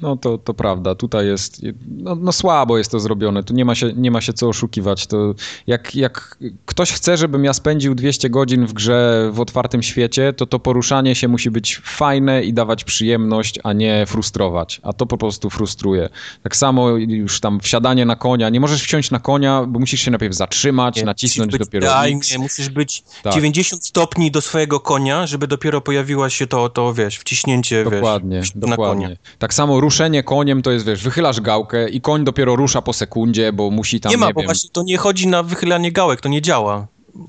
No 0.00 0.16
to, 0.16 0.38
to 0.38 0.54
prawda, 0.54 0.94
tutaj 0.94 1.26
jest, 1.26 1.62
no, 1.88 2.14
no 2.14 2.32
słabo 2.32 2.78
jest 2.78 2.90
to 2.90 3.00
zrobione, 3.00 3.42
tu 3.42 3.54
nie 3.54 3.64
ma 3.64 3.74
się, 3.74 3.92
nie 3.96 4.10
ma 4.10 4.20
się 4.20 4.32
co 4.32 4.48
oszukiwać, 4.48 5.06
to 5.06 5.34
jak, 5.66 5.94
jak 5.94 6.38
ktoś 6.66 6.92
chce, 6.92 7.16
żebym 7.16 7.44
ja 7.44 7.52
spędził 7.52 7.94
200 7.94 8.30
godzin 8.30 8.66
w 8.66 8.72
grze 8.72 9.30
w 9.32 9.40
otwartym 9.40 9.82
świecie, 9.82 10.32
to 10.32 10.46
to 10.46 10.58
poruszanie 10.58 11.14
się 11.14 11.28
musi 11.28 11.50
być 11.50 11.80
fajne 11.84 12.42
i 12.44 12.52
dawać 12.52 12.84
przyjemność, 12.84 13.58
a 13.64 13.72
nie 13.72 14.04
frustrować, 14.06 14.80
a 14.82 14.92
to 14.92 15.06
po 15.06 15.18
prostu 15.18 15.50
frustruje. 15.50 16.08
Tak 16.42 16.56
samo 16.56 16.88
już 16.90 17.40
tam 17.40 17.60
wsiadanie 17.60 18.04
na 18.06 18.16
konia, 18.16 18.48
nie 18.48 18.60
możesz 18.60 18.82
wsiąść 18.82 19.10
na 19.10 19.18
konia, 19.18 19.64
bo 19.68 19.78
musisz 19.78 20.00
się 20.00 20.10
najpierw 20.10 20.34
zatrzymać, 20.34 20.96
Nie, 20.96 21.04
nacisnąć 21.04 21.58
dopiero 21.58 21.86
idealnie, 21.86 22.16
X. 22.16 22.38
musisz 22.38 22.68
być 22.68 23.04
Tak. 23.22 23.34
90 23.34 23.86
stopni 23.86 24.30
do 24.30 24.40
swojego 24.40 24.80
konia, 24.80 25.26
żeby 25.26 25.46
dopiero 25.46 25.80
pojawiła 25.80 26.30
się 26.30 26.46
to, 26.46 26.68
to 26.68 26.94
wiesz, 26.94 27.16
wciśnięcie, 27.18 27.84
Dokładnie, 27.84 28.36
wiesz, 28.36 28.54
na 28.54 28.60
dokładnie. 28.68 29.04
konia. 29.04 29.16
Tak 29.38 29.54
samo 29.54 29.80
ruszenie 29.82 30.22
koniem 30.22 30.62
to 30.62 30.70
jest, 30.70 30.86
wiesz, 30.86 31.02
wychylasz 31.02 31.40
gałkę 31.40 31.88
i 31.88 32.00
koń 32.00 32.24
dopiero 32.24 32.56
rusza 32.56 32.82
po 32.82 32.92
sekundzie, 32.92 33.52
bo 33.52 33.70
musi 33.70 34.00
tam, 34.00 34.10
nie 34.10 34.16
ma, 34.18 34.26
nie 34.26 34.34
bo 34.34 34.40
wiem, 34.40 34.46
właśnie 34.46 34.70
to 34.70 34.82
nie 34.82 34.96
chodzi 34.96 35.26
na 35.28 35.42
wychylanie 35.42 35.92
gałek, 35.92 36.20
to 36.20 36.28
nie 36.28 36.42
działa. 36.42 36.86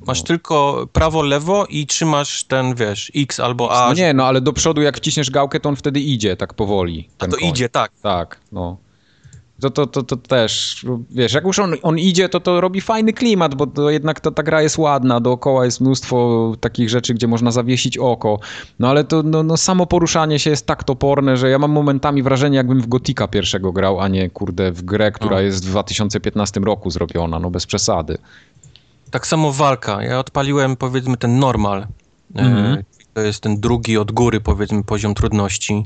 Masz 0.08 0.20
No. 0.20 0.26
tylko 0.26 0.88
prawo, 0.94 1.22
lewo 1.22 1.66
i 1.66 1.86
trzymasz 1.88 2.44
ten, 2.44 2.76
wiesz, 2.76 3.12
X 3.16 3.40
albo 3.40 3.72
A. 3.72 3.88
No 3.88 3.94
nie, 3.94 4.14
no 4.14 4.26
ale 4.26 4.42
do 4.42 4.54
przodu 4.54 4.82
jak 4.82 4.98
wciśniesz 4.98 5.30
gałkę, 5.32 5.60
to 5.60 5.70
on 5.70 5.76
wtedy 5.76 6.00
idzie 6.00 6.36
tak 6.36 6.54
powoli. 6.54 7.10
a 7.20 7.28
to 7.28 7.38
koń. 7.38 7.50
idzie, 7.50 7.70
tak. 7.70 7.92
Tak, 8.02 8.40
no. 8.52 8.78
To, 9.64 9.70
to, 9.70 9.88
to, 9.88 10.04
to 10.04 10.18
też, 10.18 10.86
wiesz, 11.12 11.34
jak 11.34 11.44
już 11.44 11.60
on, 11.60 11.74
on 11.84 12.00
idzie, 12.00 12.30
to 12.30 12.40
to 12.40 12.62
robi 12.62 12.82
fajny 12.82 13.14
klimat, 13.14 13.56
bo 13.56 13.68
to 13.68 13.90
jednak 13.90 14.20
to, 14.20 14.32
ta 14.32 14.44
gra 14.44 14.62
jest 14.62 14.78
ładna, 14.78 15.20
dookoła 15.20 15.66
jest 15.66 15.82
mnóstwo 15.82 16.52
takich 16.60 16.90
rzeczy, 16.90 17.14
gdzie 17.14 17.28
można 17.28 17.52
zawiesić 17.52 17.98
oko, 17.98 18.40
no 18.80 18.90
ale 18.90 19.04
to 19.04 19.24
no, 19.24 19.44
no, 19.44 19.58
samo 19.58 19.86
poruszanie 19.86 20.40
się 20.40 20.50
jest 20.50 20.66
tak 20.66 20.84
toporne, 20.84 21.38
że 21.38 21.50
ja 21.50 21.60
mam 21.60 21.72
momentami 21.72 22.24
wrażenie, 22.24 22.58
jakbym 22.58 22.82
w 22.82 22.88
Gotika 22.88 23.28
pierwszego 23.28 23.72
grał, 23.72 24.00
a 24.00 24.08
nie, 24.08 24.30
kurde, 24.30 24.72
w 24.72 24.82
grę, 24.82 25.12
która 25.12 25.36
No. 25.36 25.42
jest 25.42 25.66
w 25.66 25.70
2015 25.70 26.60
roku 26.60 26.90
zrobiona, 26.90 27.40
no 27.40 27.50
bez 27.50 27.66
przesady. 27.66 28.18
Tak 29.12 29.28
samo 29.28 29.52
walka. 29.52 30.04
Ja 30.04 30.20
odpaliłem, 30.20 30.76
powiedzmy, 30.76 31.18
ten 31.18 31.40
normal. 31.40 31.88
Mhm. 32.36 32.74
E, 32.74 32.84
To 33.14 33.22
jest 33.22 33.40
ten 33.42 33.60
drugi 33.60 33.98
od 33.98 34.12
góry, 34.12 34.42
powiedzmy, 34.42 34.84
poziom 34.84 35.14
trudności. 35.14 35.86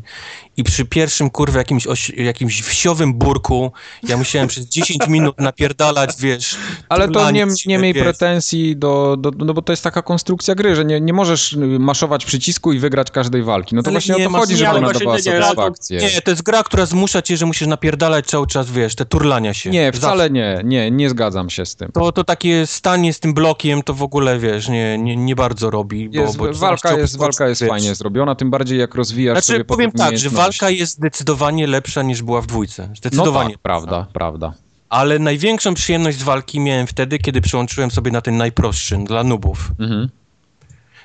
I 0.58 0.64
przy 0.64 0.86
pierwszym, 0.86 1.30
kurwa, 1.30 1.58
jakimś, 1.58 1.88
oś, 1.88 2.10
jakimś 2.10 2.62
wsiowym 2.62 3.14
burku, 3.14 3.72
ja 4.04 4.18
musiałem 4.18 4.48
przez 4.48 4.66
10 4.66 5.08
minut 5.10 5.40
napierdalać, 5.40 6.10
wiesz... 6.20 6.56
Ale 6.90 7.10
to 7.10 7.32
nie, 7.32 7.48
nie 7.66 7.78
miej 7.78 7.94
wiesz. 7.94 8.04
pretensji 8.04 8.78
do, 8.78 9.18
do, 9.20 9.32
no 9.38 9.54
bo 9.54 9.62
to 9.62 9.74
jest 9.74 9.84
taka 9.84 10.02
konstrukcja 10.02 10.56
gry, 10.56 10.76
że 10.76 10.86
nie, 10.86 11.02
nie 11.02 11.14
możesz 11.14 11.54
y, 11.54 11.58
maszować 11.80 12.26
przycisku 12.26 12.74
i 12.74 12.80
wygrać 12.80 13.12
każdej 13.12 13.44
walki. 13.44 13.76
No 13.76 13.82
to 13.84 13.88
Ale 13.88 13.94
właśnie 13.94 14.16
o 14.16 14.18
nie 14.18 14.24
to 14.24 14.30
masz- 14.30 14.41
chodzi, 14.41 14.54
nie, 14.54 14.58
żeby 14.60 14.78
ona 14.78 14.94
dawała 14.94 15.20
satysfakcję. 15.20 15.99
Nie, 15.99 16.22
to 16.22 16.32
jest 16.32 16.44
gra, 16.44 16.64
która 16.64 16.86
zmusza 16.86 17.22
cię, 17.22 17.38
że 17.38 17.45
musisz 17.45 17.68
napierdalać 17.68 18.26
cały 18.26 18.48
czas, 18.48 18.72
wiesz, 18.72 18.95
te 18.95 19.06
turlania 19.06 19.54
się. 19.54 19.70
Nie, 19.70 19.86
Zawsze. 19.86 19.99
wcale 20.02 20.30
nie, 20.30 20.62
nie, 20.64 20.91
nie 20.91 21.10
zgadzam 21.10 21.49
się 21.49 21.66
z 21.66 21.76
tym. 21.76 21.91
To, 21.91 22.12
to 22.12 22.24
takie 22.24 22.68
stanie 22.68 23.14
z 23.14 23.20
tym 23.20 23.34
blokiem, 23.34 23.84
to 23.84 23.94
w 23.94 24.04
ogóle, 24.04 24.40
wiesz, 24.40 24.70
nie, 24.70 24.98
nie, 24.98 25.16
nie 25.16 25.36
bardzo 25.36 25.70
robi. 25.70 26.10
Bo, 26.10 26.20
Jest, 26.22 26.38
bo 26.38 26.54
walka, 26.54 26.90
zaraz 26.90 26.98
jest, 26.99 27.16
walka 27.18 27.48
jest 27.48 27.64
fajnie 27.64 27.95
zrobiona, 27.95 28.35
tym 28.35 28.52
bardziej 28.52 28.80
jak 28.80 28.95
rozwijasz 28.95 29.35
Znaczy, 29.35 29.48
sobie 29.48 29.65
powiem 29.65 29.91
tak, 29.91 30.18
że 30.18 30.30
walka 30.30 30.69
jest 30.69 30.94
zdecydowanie 30.94 31.68
lepsza 31.68 32.03
niż 32.03 32.22
była 32.22 32.41
w 32.41 32.48
dwójce. 32.48 32.88
No 32.89 32.95
Zdecydowanie. 32.95 33.53
tak, 33.53 33.61
prawda, 33.61 34.07
prawda. 34.14 34.53
Ale 34.89 35.19
największą 35.19 35.73
przyjemność 35.73 36.18
z 36.18 36.23
walki 36.23 36.60
miałem 36.60 36.88
wtedy, 36.88 37.19
kiedy 37.19 37.41
przełączyłem 37.41 37.91
sobie 37.91 38.11
na 38.11 38.22
ten 38.22 38.38
najprostszy, 38.38 38.98
dla 38.98 39.23
nubów. 39.23 39.72
Mhm. 39.80 40.10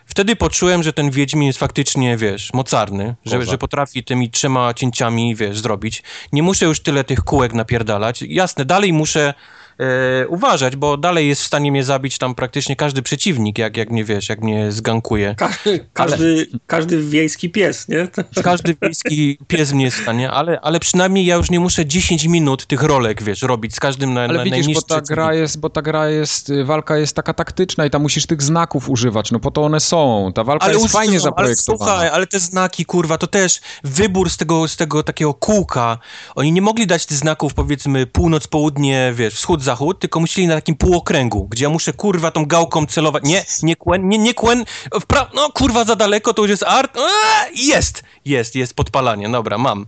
Wtedy 0.07 0.37
poczułem, 0.37 0.83
że 0.83 0.93
ten 0.93 1.11
Wiedźmin 1.11 1.47
jest 1.47 1.59
faktycznie, 1.59 2.17
wiesz, 2.17 2.53
mocarny, 2.53 3.15
że, 3.27 3.45
że 3.45 3.59
potrafi 3.59 4.05
tymi 4.05 4.31
trzema 4.31 4.75
cięciami, 4.75 5.37
wiesz, 5.37 5.59
zrobić. 5.59 6.03
Nie 6.33 6.43
muszę 6.43 6.67
już 6.67 6.81
tyle 6.81 7.05
tych 7.05 7.21
kółek 7.21 7.53
napierdalać. 7.53 8.23
Jasne, 8.23 8.65
dalej 8.65 8.93
muszę 8.93 9.35
e, 9.83 10.29
uważać, 10.29 10.77
bo 10.77 10.97
dalej 10.97 11.29
jest 11.29 11.43
w 11.43 11.47
stanie 11.47 11.73
mnie 11.73 11.85
zabić 11.85 12.19
tam 12.19 12.35
praktycznie 12.35 12.77
każdy 12.77 13.03
przeciwnik, 13.03 13.59
jak, 13.59 13.77
jak 13.77 13.91
mnie, 13.91 14.05
wiesz, 14.05 14.29
jak 14.29 14.41
mnie 14.41 14.73
zgankuje. 14.73 15.35
Ka 15.35 15.51
każdy, 15.93 16.47
każdy 16.67 17.03
wiejski 17.03 17.51
pies, 17.51 17.89
nie? 17.89 18.09
Każdy 18.43 18.77
wiejski 18.83 19.39
pies 19.47 19.73
mnie 19.73 19.85
jest 19.85 19.97
w 19.97 20.03
stanie, 20.03 20.31
ale, 20.31 20.61
ale 20.61 20.81
przynajmniej 20.81 21.27
ja 21.27 21.37
już 21.37 21.51
nie 21.51 21.61
muszę 21.61 21.87
10 21.87 22.25
minut 22.25 22.67
tych 22.67 22.83
rolek, 22.83 23.23
wiesz, 23.23 23.43
robić 23.43 23.75
z 23.75 23.81
każdym 23.81 24.15
na, 24.15 24.21
Ale 24.21 24.39
na 24.39 24.45
widzisz, 24.45 24.75
bo 24.75 24.83
ta 24.83 25.01
gra 25.01 25.35
jest, 25.35 25.61
bo 25.61 25.71
ta 25.71 25.83
gra 25.83 26.09
jest, 26.09 26.51
y, 26.51 26.65
walka 26.65 26.97
jest 26.97 27.17
taka 27.17 27.35
taktyczna 27.35 27.87
i 27.87 27.91
tam 27.91 28.03
musisz 28.03 28.27
tych 28.27 28.43
znaków 28.43 28.91
używać, 28.91 29.31
no 29.31 29.41
po 29.41 29.51
to 29.51 29.63
one 29.63 29.81
są. 29.81 30.33
Ta 30.35 30.45
walka 30.45 30.69
jest 30.69 30.85
używam, 30.85 30.93
fajnie 30.93 31.13
Ale 31.13 31.21
zaprojektowana. 31.21 31.91
słuchaj, 31.91 32.09
ale 32.09 32.27
te 32.27 32.41
znaki, 32.41 32.85
kurwa, 32.85 33.19
to 33.19 33.27
też 33.27 33.61
wybór 33.85 34.31
z 34.31 34.37
tego, 34.37 34.69
z 34.69 34.77
tego 34.77 35.03
takiego 35.03 35.35
kółka. 35.35 35.99
Oni 36.35 36.53
nie 36.53 36.63
mogli 36.63 36.87
dać 36.87 37.07
tych 37.07 37.17
znaków, 37.17 37.55
powiedzmy, 37.55 38.07
północ, 38.07 38.47
południe, 38.47 39.13
wiesz, 39.17 39.35
wschód, 39.35 39.63
zachód, 39.63 39.72
tylko 40.01 40.21
musieli 40.21 40.47
na 40.47 40.55
takim 40.55 40.77
półokręgu, 40.77 41.49
gdzie 41.51 41.65
ja 41.65 41.71
muszę, 41.71 41.93
kurwa, 41.93 42.31
tą 42.31 42.47
gałką 42.47 42.87
celować. 42.87 43.25
Nie, 43.25 43.45
nie 43.63 43.77
kłen, 43.77 44.09
nie, 44.09 44.19
nie 44.19 44.35
kłen, 44.35 44.65
pra... 45.07 45.31
no, 45.35 45.51
kurwa, 45.51 45.85
za 45.85 45.97
daleko, 45.97 46.35
to 46.35 46.43
już 46.43 46.51
jest 46.51 46.63
art. 46.63 46.97
Eee, 46.97 47.67
jest, 47.67 48.03
jest, 48.25 48.55
jest 48.55 48.75
podpalanie, 48.75 49.29
dobra, 49.29 49.59
mam. 49.59 49.87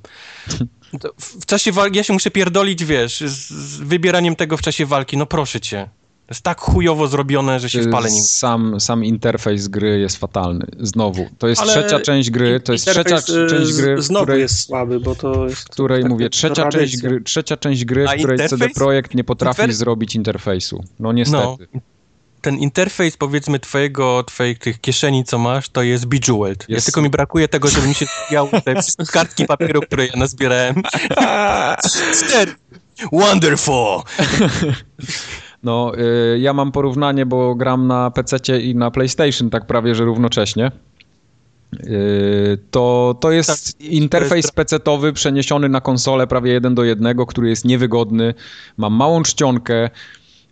W 1.19 1.47
czasie 1.47 1.73
walki, 1.73 1.97
ja 1.97 2.05
się 2.05 2.13
muszę 2.13 2.31
pierdolić, 2.31 2.85
wiesz, 2.85 3.21
z 3.21 3.77
wybieraniem 3.77 4.37
tego 4.37 4.57
w 4.57 4.63
czasie 4.63 4.87
walki, 4.87 5.17
no 5.17 5.27
proszę 5.27 5.61
cię. 5.61 5.89
To 6.27 6.35
jest 6.35 6.43
tak 6.43 6.61
chujowo 6.61 7.09
zrobione, 7.09 7.61
że 7.61 7.71
się 7.71 7.83
w 7.83 7.91
pale 7.91 8.11
nim... 8.11 8.23
Sam, 8.23 8.81
sam 8.81 9.05
interfejs 9.05 9.69
gry 9.69 9.99
jest 9.99 10.17
fatalny. 10.17 10.67
Znowu. 10.81 11.29
To 11.39 11.49
jest 11.49 11.63
Ale 11.63 11.73
trzecia 11.73 12.01
część 12.01 12.31
gry, 12.31 12.61
to 12.61 12.73
jest 12.73 12.87
trzecia 12.87 13.17
y, 13.19 13.47
część 13.51 13.73
gry, 13.73 13.97
w 13.97 14.03
Znowu 14.03 14.25
której, 14.25 14.41
jest 14.41 14.61
słaby, 14.61 15.01
bo 15.01 15.15
to 15.15 15.47
jest... 15.47 15.63
w 15.63 15.65
której 15.65 16.03
taka 16.03 16.15
mówię, 16.15 16.31
trzecia 16.31 16.69
część, 16.69 16.97
gry, 16.97 17.21
trzecia 17.21 17.57
część 17.57 17.85
gry, 17.85 18.09
A 18.09 18.13
w 18.13 18.17
której 18.17 18.39
CD 18.39 18.55
interfejs? 18.55 18.75
Projekt 18.75 19.15
nie 19.15 19.25
potrafi 19.25 19.73
zrobić 19.73 20.15
interfejsu. 20.15 20.85
No 20.99 21.13
niestety. 21.13 21.69
No, 21.75 21.81
ten 22.41 22.59
interfejs, 22.59 23.17
powiedzmy, 23.17 23.61
twojego, 23.61 24.25
twoich 24.25 24.59
tych 24.59 24.81
kieszeni, 24.81 25.25
co 25.25 25.39
masz, 25.39 25.69
to 25.69 25.83
jest 25.83 26.07
Bejeweled. 26.07 26.65
Ja 26.69 26.75
Jest- 26.75 26.87
tylko 26.87 27.03
mi 27.03 27.11
brakuje 27.11 27.49
tego, 27.49 27.69
żeby 27.69 27.89
mi 27.89 27.95
się 27.95 28.07
zbijały 28.27 28.51
te 28.65 28.75
kartki 29.13 29.45
papieru, 29.45 29.81
które 29.81 30.07
ja 30.07 30.13
nazbierałem. 30.17 30.83
Wonderful! 33.13 34.03
No, 35.65 35.93
y, 36.35 36.39
ja 36.39 36.53
mam 36.53 36.73
porównanie, 36.73 37.27
bo 37.27 37.55
gram 37.55 37.87
na 37.87 38.11
PC 38.11 38.61
i 38.61 38.75
na 38.75 38.91
PlayStation 38.91 39.51
tak 39.51 39.67
prawie, 39.67 39.95
że 39.95 40.05
równocześnie. 40.05 40.71
Y, 41.75 42.59
To, 42.71 43.17
to 43.21 43.31
jest 43.31 43.79
Tak, 43.79 43.87
interfejs 43.87 44.53
PC-towy 44.53 45.13
przeniesiony 45.13 45.69
na 45.69 45.81
konsolę 45.81 46.27
prawie 46.27 46.53
jeden 46.53 46.75
do 46.75 46.85
jednego, 46.85 47.27
który 47.27 47.49
jest 47.49 47.65
niewygodny. 47.65 48.35
Mam 48.77 48.93
małą 48.95 49.23
czcionkę. 49.23 49.91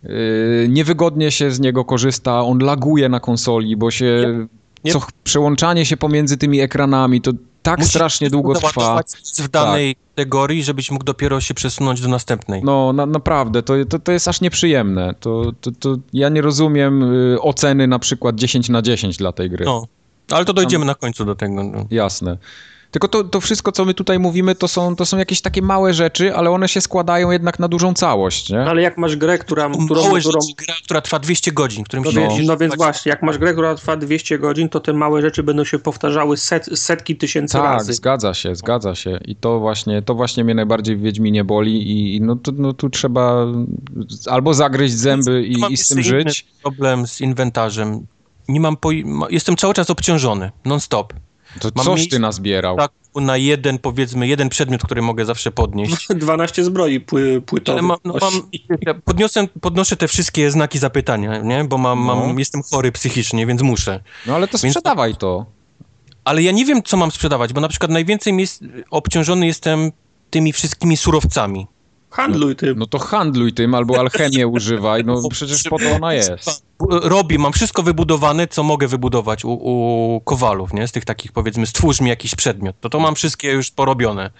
y, 0.05 0.67
Niewygodnie 0.69 1.31
się 1.31 1.51
z 1.51 1.59
niego 1.59 1.85
korzysta. 1.85 2.41
On 2.41 2.59
laguje 2.59 3.09
na 3.09 3.19
konsoli, 3.19 3.77
bo 3.77 3.91
się 3.91 4.37
Nie- 4.83 4.91
co 4.91 5.01
przełączanie 5.23 5.85
się 5.85 5.97
pomiędzy 5.97 6.37
tymi 6.37 6.59
ekranami, 6.59 7.21
to 7.21 7.31
tak 7.63 7.79
Musisz 7.79 7.93
strasznie 7.93 8.29
długo 8.29 8.53
trwa. 8.53 9.01
w 9.39 9.47
danej 9.47 9.95
kategorii, 9.95 10.63
żebyś 10.63 10.91
mógł 10.91 11.03
dopiero 11.03 11.41
się 11.41 11.53
przesunąć 11.53 12.01
do 12.01 12.07
następnej. 12.07 12.61
No, 12.63 12.93
na, 12.93 13.05
naprawdę, 13.05 13.63
to, 13.63 13.73
to, 13.89 13.99
to 13.99 14.11
jest 14.11 14.27
aż 14.27 14.41
nieprzyjemne. 14.41 15.13
To, 15.19 15.51
to, 15.61 15.71
to 15.79 15.95
ja 16.13 16.29
nie 16.29 16.41
rozumiem 16.41 17.03
y, 17.33 17.41
oceny 17.41 17.87
na 17.87 17.99
przykład 17.99 18.35
10 18.35 18.69
na 18.69 18.81
10 18.81 19.17
dla 19.17 19.31
tej 19.31 19.49
gry. 19.49 19.65
No, 19.65 19.87
ale 20.31 20.45
to 20.45 20.53
dojdziemy 20.53 20.85
na 20.85 20.95
końcu 20.95 21.25
do 21.25 21.35
tego. 21.35 21.63
No. 21.63 21.85
Jasne. 21.91 22.37
Tylko 22.93 23.07
to, 23.07 23.23
to 23.23 23.41
wszystko, 23.41 23.71
co 23.71 23.85
my 23.85 23.93
tutaj 23.93 24.19
mówimy, 24.19 24.55
to 24.55 24.67
są, 24.67 24.95
to 24.95 25.05
są 25.05 25.17
jakieś 25.17 25.41
takie 25.41 25.61
małe 25.61 25.93
rzeczy, 25.93 26.35
ale 26.35 26.51
one 26.51 26.67
się 26.67 26.81
składają 26.81 27.31
jednak 27.31 27.59
na 27.59 27.67
dużą 27.67 27.93
całość, 27.93 28.49
nie? 28.49 28.61
Ale 28.61 28.81
jak 28.81 28.97
masz 28.97 29.15
grę, 29.15 29.37
która, 29.37 29.69
którą, 29.69 30.03
Małe 30.03 30.19
którą 30.19 30.41
rzeczy, 30.41 30.53
gra, 30.57 30.75
która 30.83 31.01
trwa 31.01 31.19
200 31.19 31.51
godzin, 31.51 31.83
którym 31.83 32.03
no, 32.03 32.11
się 32.11 32.19
musisz 32.19 32.47
no 32.47 32.57
więc 32.57 32.75
właśnie, 32.75 33.09
jak 33.09 33.23
masz 33.23 33.37
grę, 33.37 33.53
która 33.53 33.75
trwa 33.75 33.97
200 33.97 34.39
godzin, 34.39 34.69
to 34.69 34.79
te 34.79 34.93
małe 34.93 35.21
rzeczy 35.21 35.43
będą 35.43 35.63
się 35.63 35.79
powtarzały 35.79 36.37
set, 36.37 36.65
setki 36.79 37.15
tysięcy 37.15 37.53
Tak, 37.53 37.63
razy. 37.63 37.93
zgadza 37.93 38.33
się, 38.33 38.55
zgadza 38.55 38.95
się. 38.95 39.19
I 39.25 39.35
to 39.35 39.59
właśnie, 39.59 40.01
to 40.01 40.15
właśnie 40.15 40.43
mnie 40.43 40.55
najbardziej 40.55 40.95
w 40.95 41.01
Wiedźminie 41.01 41.43
boli 41.43 41.91
i, 41.91 42.15
i 42.15 42.21
no, 42.21 42.35
tu, 42.35 42.51
no 42.51 42.73
tu 42.73 42.89
trzeba 42.89 43.45
albo 44.29 44.53
zagryźć 44.53 44.95
zęby 44.95 45.43
i, 45.43 45.73
i 45.73 45.77
z 45.77 45.87
tym 45.87 46.03
żyć. 46.03 46.45
problem 46.61 47.07
z 47.07 47.21
inwentarzem. 47.21 48.05
Nie 48.47 48.59
mam 48.59 48.77
ma- 49.05 49.27
jestem 49.29 49.55
cały 49.55 49.73
czas 49.73 49.89
obciążony, 49.89 50.51
non-stop. 50.65 51.13
To 51.59 51.69
mam 51.75 51.85
coś 51.85 52.09
ty 52.09 52.19
nazbierał. 52.19 52.77
Tak, 52.77 52.91
na 53.15 53.37
jeden, 53.37 53.79
powiedzmy, 53.79 54.27
jeden 54.27 54.49
przedmiot, 54.49 54.83
który 54.83 55.01
mogę 55.01 55.25
zawsze 55.25 55.51
podnieść. 55.51 56.07
12 56.15 56.63
zbroi 56.63 56.99
pły, 56.99 57.29
Ale 57.31 57.41
płytowych. 57.41 57.81
mam, 57.83 57.97
no 58.05 58.13
mam, 58.21 58.33
ja 58.81 58.93
podniosę, 58.93 59.47
podnoszę 59.61 59.95
te 59.97 60.07
wszystkie 60.07 60.51
znaki 60.51 60.79
zapytania, 60.79 61.37
nie? 61.37 61.63
Bo 61.63 61.77
mam, 61.77 62.05
No. 62.05 62.15
mam, 62.15 62.39
jestem 62.39 62.61
chory 62.71 62.91
psychicznie, 62.91 63.45
więc 63.45 63.61
muszę. 63.61 64.03
No 64.27 64.35
ale 64.35 64.47
to 64.47 64.57
Więc- 64.57 64.73
sprzedawaj 64.75 65.15
to. 65.15 65.45
Ale 66.25 66.43
ja 66.43 66.51
nie 66.51 66.65
wiem, 66.65 66.83
co 66.83 66.97
mam 66.97 67.11
sprzedawać, 67.11 67.53
bo 67.53 67.61
na 67.61 67.67
przykład 67.67 67.91
najwięcej 67.91 68.37
jest, 68.37 68.63
obciążony 68.91 69.45
jestem 69.47 69.91
tymi 70.29 70.53
wszystkimi 70.53 70.97
surowcami. 70.97 71.67
Handluj 72.13 72.55
tym. 72.55 72.79
No 72.79 72.85
to 72.87 72.99
handluj 72.99 73.53
tym 73.53 73.75
albo 73.75 73.99
alchemię 73.99 74.47
używaj, 74.57 75.03
no 75.05 75.29
przecież 75.29 75.63
po 75.63 75.79
to 75.79 75.91
ona 75.95 76.13
jest. 76.13 76.63
Robię, 76.89 77.39
mam 77.39 77.53
wszystko 77.53 77.83
wybudowane, 77.83 78.47
co 78.47 78.63
mogę 78.63 78.87
wybudować 78.87 79.45
u, 79.45 79.51
u 79.51 80.21
kowalów, 80.21 80.73
nie? 80.73 80.87
Z 80.87 80.91
tych 80.91 81.05
takich, 81.05 81.31
powiedzmy, 81.31 81.65
stwórz 81.67 82.01
mi 82.01 82.09
jakiś 82.09 82.35
przedmiot. 82.35 82.75
To 82.79 82.89
to 82.89 82.99
mam 82.99 83.15
wszystkie 83.15 83.51
już 83.51 83.71
porobione. 83.71 84.31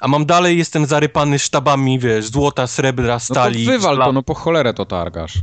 A 0.00 0.08
mam 0.08 0.26
dalej, 0.26 0.58
jestem 0.58 0.86
zarypany 0.86 1.38
sztabami, 1.38 1.98
wiesz, 1.98 2.26
złota, 2.26 2.66
srebra, 2.66 3.14
No 3.14 3.18
to 3.20 3.24
stali. 3.24 3.64
wywal 3.64 3.98
to, 3.98 4.12
no 4.12 4.22
po 4.22 4.34
cholerę 4.34 4.74
to 4.74 4.84
targasz. 4.86 5.38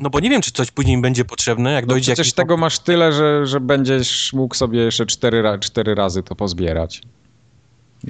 No 0.00 0.10
bo 0.10 0.20
nie 0.20 0.30
wiem, 0.30 0.42
czy 0.42 0.50
coś 0.52 0.70
później 0.70 1.00
będzie 1.00 1.24
potrzebne, 1.24 1.72
jak 1.72 1.84
No 1.86 1.88
dojdzie 1.88 2.04
przecież 2.12 2.26
jakiś... 2.26 2.34
tego 2.34 2.56
masz 2.56 2.78
tyle, 2.78 3.12
że, 3.12 3.46
że 3.46 3.60
będziesz 3.60 4.32
mógł 4.32 4.54
sobie 4.54 4.80
jeszcze 4.80 5.06
cztery, 5.06 5.42
cztery 5.60 5.94
razy 5.94 6.22
to 6.22 6.34
pozbierać. 6.34 7.02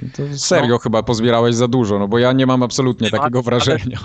No 0.01 0.09
To 0.17 0.37
serio 0.37 0.77
chyba 0.77 1.03
pozbierałeś 1.03 1.55
za 1.55 1.67
dużo, 1.67 1.99
no 1.99 2.07
bo 2.07 2.19
ja 2.19 2.33
nie 2.33 2.45
mam 2.45 2.63
absolutnie 2.63 3.05
Nie, 3.05 3.11
takiego 3.11 3.41
wrażenia. 3.41 3.99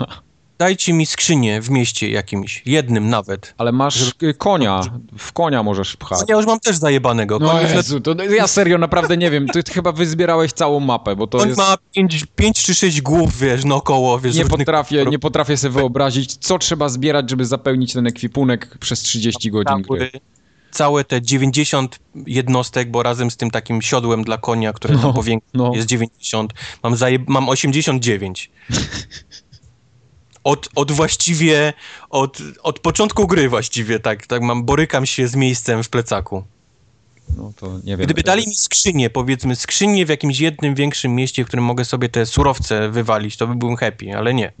Dajcie 0.61 0.93
mi 0.93 1.05
skrzynię 1.05 1.61
w 1.61 1.69
mieście 1.69 2.09
jakimś, 2.09 2.63
jednym 2.65 3.09
nawet. 3.09 3.53
Ale 3.57 3.71
masz 3.71 4.13
konia, 4.37 4.81
w 5.17 5.33
konia 5.33 5.63
możesz 5.63 5.97
pchać. 5.97 6.29
Ja 6.29 6.35
już 6.35 6.45
mam 6.45 6.59
też 6.59 6.77
zajebanego. 6.77 7.39
No 7.39 7.49
Koń, 7.49 7.61
Jezu, 7.75 8.01
to 8.01 8.15
ja 8.23 8.47
serio 8.47 8.77
naprawdę 8.77 9.17
nie 9.17 9.31
wiem, 9.31 9.47
ty 9.47 9.63
chyba 9.73 9.91
wyzbierałeś 9.91 10.53
całą 10.53 10.79
mapę, 10.79 11.15
bo 11.15 11.27
to 11.27 11.37
koń 11.37 11.47
jest... 11.47 11.59
ma 11.59 11.77
pięć, 11.95 12.25
pięć 12.35 12.63
czy 12.63 12.75
sześć 12.75 13.01
głów, 13.01 13.37
wiesz, 13.39 13.65
naokoło, 13.65 14.19
wiesz, 14.19 14.35
Nie 14.35 14.45
potrafię, 14.45 14.95
kolorów. 14.95 15.11
nie 15.11 15.19
potrafię 15.19 15.57
sobie 15.57 15.73
wyobrazić, 15.73 16.35
co 16.35 16.59
trzeba 16.59 16.89
zbierać, 16.89 17.29
żeby 17.29 17.45
zapełnić 17.45 17.93
ten 17.93 18.07
ekwipunek 18.07 18.77
przez 18.77 18.99
30 18.99 19.51
godzin 19.51 19.81
gry. 19.81 20.11
Całe 20.71 21.03
te 21.03 21.21
90 21.21 21.99
jednostek, 22.27 22.91
bo 22.91 23.03
razem 23.03 23.31
z 23.31 23.37
tym 23.37 23.51
takim 23.51 23.81
siodłem 23.81 24.23
dla 24.23 24.37
konia, 24.37 24.73
które 24.73 24.93
No, 24.93 25.01
tam 25.01 25.13
powiększa, 25.13 25.47
no. 25.53 25.71
jest 25.75 25.87
90. 25.87 26.53
Mam, 26.83 26.95
zaje, 26.97 27.19
mam 27.27 27.49
89. 27.49 28.51
Od, 30.43 30.69
od 30.75 30.91
właściwie, 30.91 31.73
od, 32.09 32.37
od 32.63 32.79
początku 32.79 33.27
gry 33.27 33.49
właściwie, 33.49 33.99
tak, 33.99 34.27
tak 34.27 34.41
mam, 34.41 34.63
borykam 34.65 35.05
się 35.05 35.27
z 35.27 35.35
miejscem 35.35 35.83
w 35.83 35.89
plecaku. 35.89 36.43
No 37.37 37.53
to 37.55 37.79
nie 37.83 37.97
wiem. 37.97 38.05
Gdyby 38.05 38.23
dali 38.23 38.47
mi 38.47 38.55
skrzynię, 38.55 39.09
powiedzmy 39.09 39.55
skrzynię 39.55 40.05
w 40.05 40.09
jakimś 40.09 40.39
jednym 40.39 40.75
większym 40.75 41.15
mieście, 41.15 41.43
w 41.43 41.47
którym 41.47 41.65
mogę 41.65 41.85
sobie 41.85 42.09
te 42.09 42.25
surowce 42.25 42.89
wywalić, 42.89 43.37
to 43.37 43.47
by 43.47 43.55
byłem 43.55 43.75
happy, 43.75 44.17
ale 44.17 44.33
nie. 44.33 44.51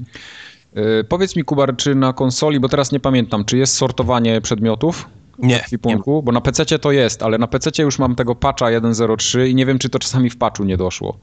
Y, 0.77 1.03
powiedz 1.09 1.35
mi, 1.35 1.43
Kubar, 1.43 1.77
czy 1.77 1.95
na 1.95 2.13
konsoli, 2.13 2.59
bo 2.59 2.69
teraz 2.69 2.91
nie 2.91 2.99
pamiętam, 2.99 3.45
czy 3.45 3.57
jest 3.57 3.73
sortowanie 3.73 4.41
przedmiotów? 4.41 5.09
Nie, 5.39 5.59
w 5.59 5.61
ekwipunku? 5.61 6.23
Bo 6.23 6.31
na 6.31 6.41
PC 6.41 6.79
to 6.79 6.91
jest, 6.91 7.23
ale 7.23 7.37
na 7.37 7.47
PC 7.47 7.83
już 7.83 7.99
mam 7.99 8.15
tego 8.15 8.35
patcha 8.35 8.65
1.03 8.65 9.47
i 9.47 9.55
nie 9.55 9.65
wiem, 9.65 9.79
czy 9.79 9.89
to 9.89 9.99
czasami 9.99 10.29
w 10.29 10.37
patchu 10.37 10.63
nie 10.63 10.77
doszło. 10.77 11.17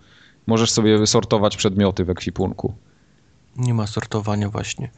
Możesz 0.47 0.71
sobie 0.71 1.07
sortować 1.07 1.57
przedmioty 1.57 2.05
w 2.05 2.11
ekwipunku. 2.11 2.75
Nie 3.57 3.75
ma 3.75 3.87
sortowania 3.87 4.49
właśnie. 4.49 4.91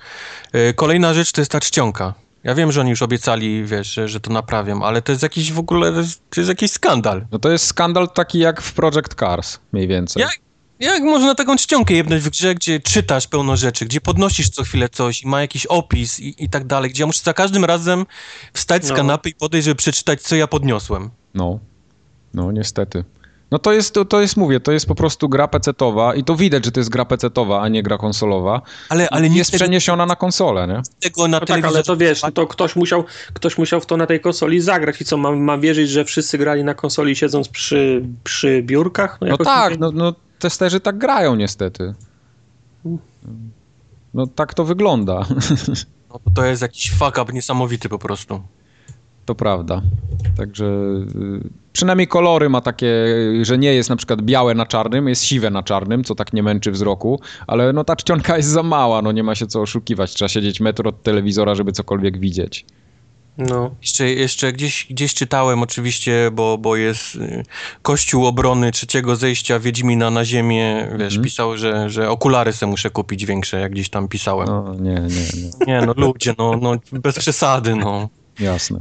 E, 0.53 0.73
Kolejna 0.75 1.15
rzecz 1.15 1.33
to 1.33 1.41
jest 1.41 1.51
ta 1.51 1.61
czcionka. 1.61 2.15
Ja 2.45 2.55
wiem, 2.55 2.73
że 2.73 2.81
oni 2.81 2.91
już 2.91 3.03
obiecali, 3.03 3.65
wiesz, 3.65 3.95
że, 3.95 4.09
że 4.09 4.21
to 4.21 4.33
naprawią, 4.33 4.83
ale 4.83 5.03
to 5.03 5.13
jest 5.13 5.23
jakiś 5.23 5.53
w 5.53 5.59
ogóle, 5.59 5.93
to 6.31 6.41
jest 6.41 6.49
jakiś 6.49 6.71
skandal. 6.71 7.27
No 7.33 7.39
to 7.39 7.51
jest 7.51 7.67
skandal 7.67 8.09
taki 8.09 8.39
jak 8.39 8.61
w 8.61 8.73
Project 8.73 9.15
Cars, 9.15 9.59
mniej 9.73 9.89
więcej. 9.89 10.21
Jak, 10.21 10.39
jak 10.81 11.03
można 11.03 11.35
taką 11.35 11.57
czcionkę 11.57 11.95
jebnąć 11.95 12.23
w 12.23 12.31
grze, 12.31 12.55
gdzie 12.55 12.81
czytasz 12.81 13.27
pełno 13.27 13.57
rzeczy, 13.57 13.85
gdzie 13.85 14.01
podnosisz 14.01 14.49
co 14.49 14.63
chwilę 14.63 14.89
coś 14.89 15.23
i 15.23 15.29
ma 15.29 15.41
jakiś 15.41 15.67
opis 15.67 16.21
i, 16.21 16.45
i 16.45 16.49
tak 16.49 16.67
dalej, 16.67 16.91
gdzie 16.91 17.03
ja 17.03 17.07
muszę 17.07 17.21
za 17.25 17.35
każdym 17.35 17.65
razem 17.65 18.07
wstać 18.55 18.85
z 18.85 18.89
No. 18.91 18.97
kanapy 18.97 19.29
i 19.29 19.35
podejść, 19.35 19.65
żeby 19.65 19.75
przeczytać, 19.75 20.23
co 20.23 20.37
ja 20.37 20.47
podniosłem. 20.47 21.11
No, 21.35 21.59
no 22.35 22.53
niestety. 22.53 23.05
No 23.51 23.59
to 23.59 23.73
jest, 23.73 23.95
to, 23.95 24.05
to 24.05 24.21
jest, 24.21 24.37
mówię, 24.37 24.61
to 24.61 24.73
jest 24.73 24.87
po 24.87 24.95
prostu 24.95 25.29
gra 25.29 25.49
pecetowa 25.49 26.15
i 26.15 26.25
to 26.25 26.37
widać, 26.37 26.65
że 26.65 26.73
to 26.73 26.81
jest 26.81 26.91
gra 26.91 27.05
pecetowa, 27.05 27.61
a 27.61 27.69
nie 27.69 27.83
gra 27.83 27.99
konsolowa. 27.99 28.63
Ale, 28.89 29.09
ale 29.11 29.29
jest 29.29 29.51
tego, 29.51 29.65
przeniesiona 29.65 30.07
na 30.07 30.17
konsolę, 30.17 30.67
nie? 30.67 30.83
tego 31.01 31.29
na 31.29 31.41
No 31.41 31.47
tak, 31.47 31.65
ale 31.65 31.83
to 31.83 31.97
wiesz, 31.97 32.21
to 32.35 32.47
ktoś 32.47 32.77
musiał, 32.77 33.05
ktoś 33.35 33.59
musiał 33.59 33.81
w 33.81 33.87
to 33.87 33.97
na 33.97 34.07
tej 34.07 34.21
konsoli 34.21 34.61
zagrać 34.61 35.01
i 35.01 35.05
co, 35.05 35.17
mam, 35.17 35.41
mam 35.41 35.61
wierzyć, 35.61 35.91
że 35.91 36.05
wszyscy 36.05 36.39
grali 36.39 36.65
na 36.65 36.75
konsoli 36.75 37.17
siedząc 37.17 37.49
przy, 37.49 38.03
przy 38.25 38.63
biurkach? 38.63 39.19
No 39.21 39.27
jakoś 39.27 39.47
tak, 39.47 39.79
no, 39.79 39.91
no 39.93 40.15
testerzy 40.41 40.81
tak 40.81 40.99
grają 40.99 41.37
niestety. 41.37 41.95
No 44.15 44.27
tak 44.27 44.55
to 44.55 44.65
wygląda. 44.65 45.27
No, 46.13 46.21
to 46.35 46.45
jest 46.45 46.63
jakiś 46.63 46.93
fuck 46.93 47.19
up 47.23 47.33
niesamowity 47.33 47.89
po 47.89 47.99
prostu. 47.99 48.43
To 49.27 49.35
prawda. 49.35 49.83
Także 50.37 50.65
y, 50.65 51.49
przynajmniej 51.73 52.09
kolory 52.09 52.49
ma 52.49 52.61
takie, 52.61 52.93
że 53.43 53.59
nie 53.59 53.75
jest 53.75 53.91
na 53.91 53.97
przykład 53.97 54.23
białe 54.23 54.55
na 54.55 54.67
czarnym, 54.67 55.09
jest 55.09 55.23
siwe 55.23 55.51
na 55.51 55.63
czarnym, 55.63 56.05
co 56.05 56.15
tak 56.15 56.33
nie 56.33 56.43
męczy 56.43 56.71
wzroku, 56.71 57.21
ale 57.47 57.73
no 57.73 57.85
ta 57.85 57.97
czcionka 57.97 58.37
jest 58.37 58.49
za 58.49 58.63
mała, 58.63 59.03
no 59.03 59.13
nie 59.13 59.23
ma 59.23 59.35
się 59.35 59.47
co 59.47 59.61
oszukiwać. 59.61 60.15
Trzeba 60.15 60.29
siedzieć 60.29 60.61
metr 60.61 60.89
od 60.89 61.03
telewizora, 61.03 61.55
żeby 61.55 61.73
cokolwiek 61.73 62.19
widzieć. 62.19 62.67
No. 63.39 63.71
Jeszcze, 63.81 64.11
jeszcze 64.11 64.53
gdzieś, 64.53 64.87
gdzieś 64.91 65.15
czytałem 65.15 65.63
oczywiście, 65.63 66.31
bo, 66.33 66.59
bo 66.59 66.77
jest 66.77 67.15
y, 67.15 67.43
Kościół 67.83 68.27
Obrony 68.27 68.73
Trzeciego 68.73 69.17
Zejścia 69.17 69.59
Wiedźmina 69.59 70.11
na 70.11 70.25
ziemię, 70.25 70.89
wiesz, 70.91 71.03
Mhm. 71.15 71.23
pisał, 71.25 71.57
że, 71.59 71.91
że 71.91 72.11
okulary 72.11 72.53
se 72.53 72.67
muszę 72.67 72.91
kupić 72.91 73.27
większe, 73.27 73.61
jak 73.61 73.73
gdzieś 73.73 73.89
tam 73.89 74.09
pisałem. 74.09 74.47
No 74.49 74.75
nie, 74.75 74.91
nie, 74.91 75.43
nie. 75.43 75.51
Nie 75.67 75.87
no, 75.87 75.93
ludzie, 75.97 76.35
no, 76.39 76.57
no 76.63 76.77
bez 76.93 77.19
przesady, 77.19 77.77
no. 77.77 78.09
Jasne. 78.41 78.81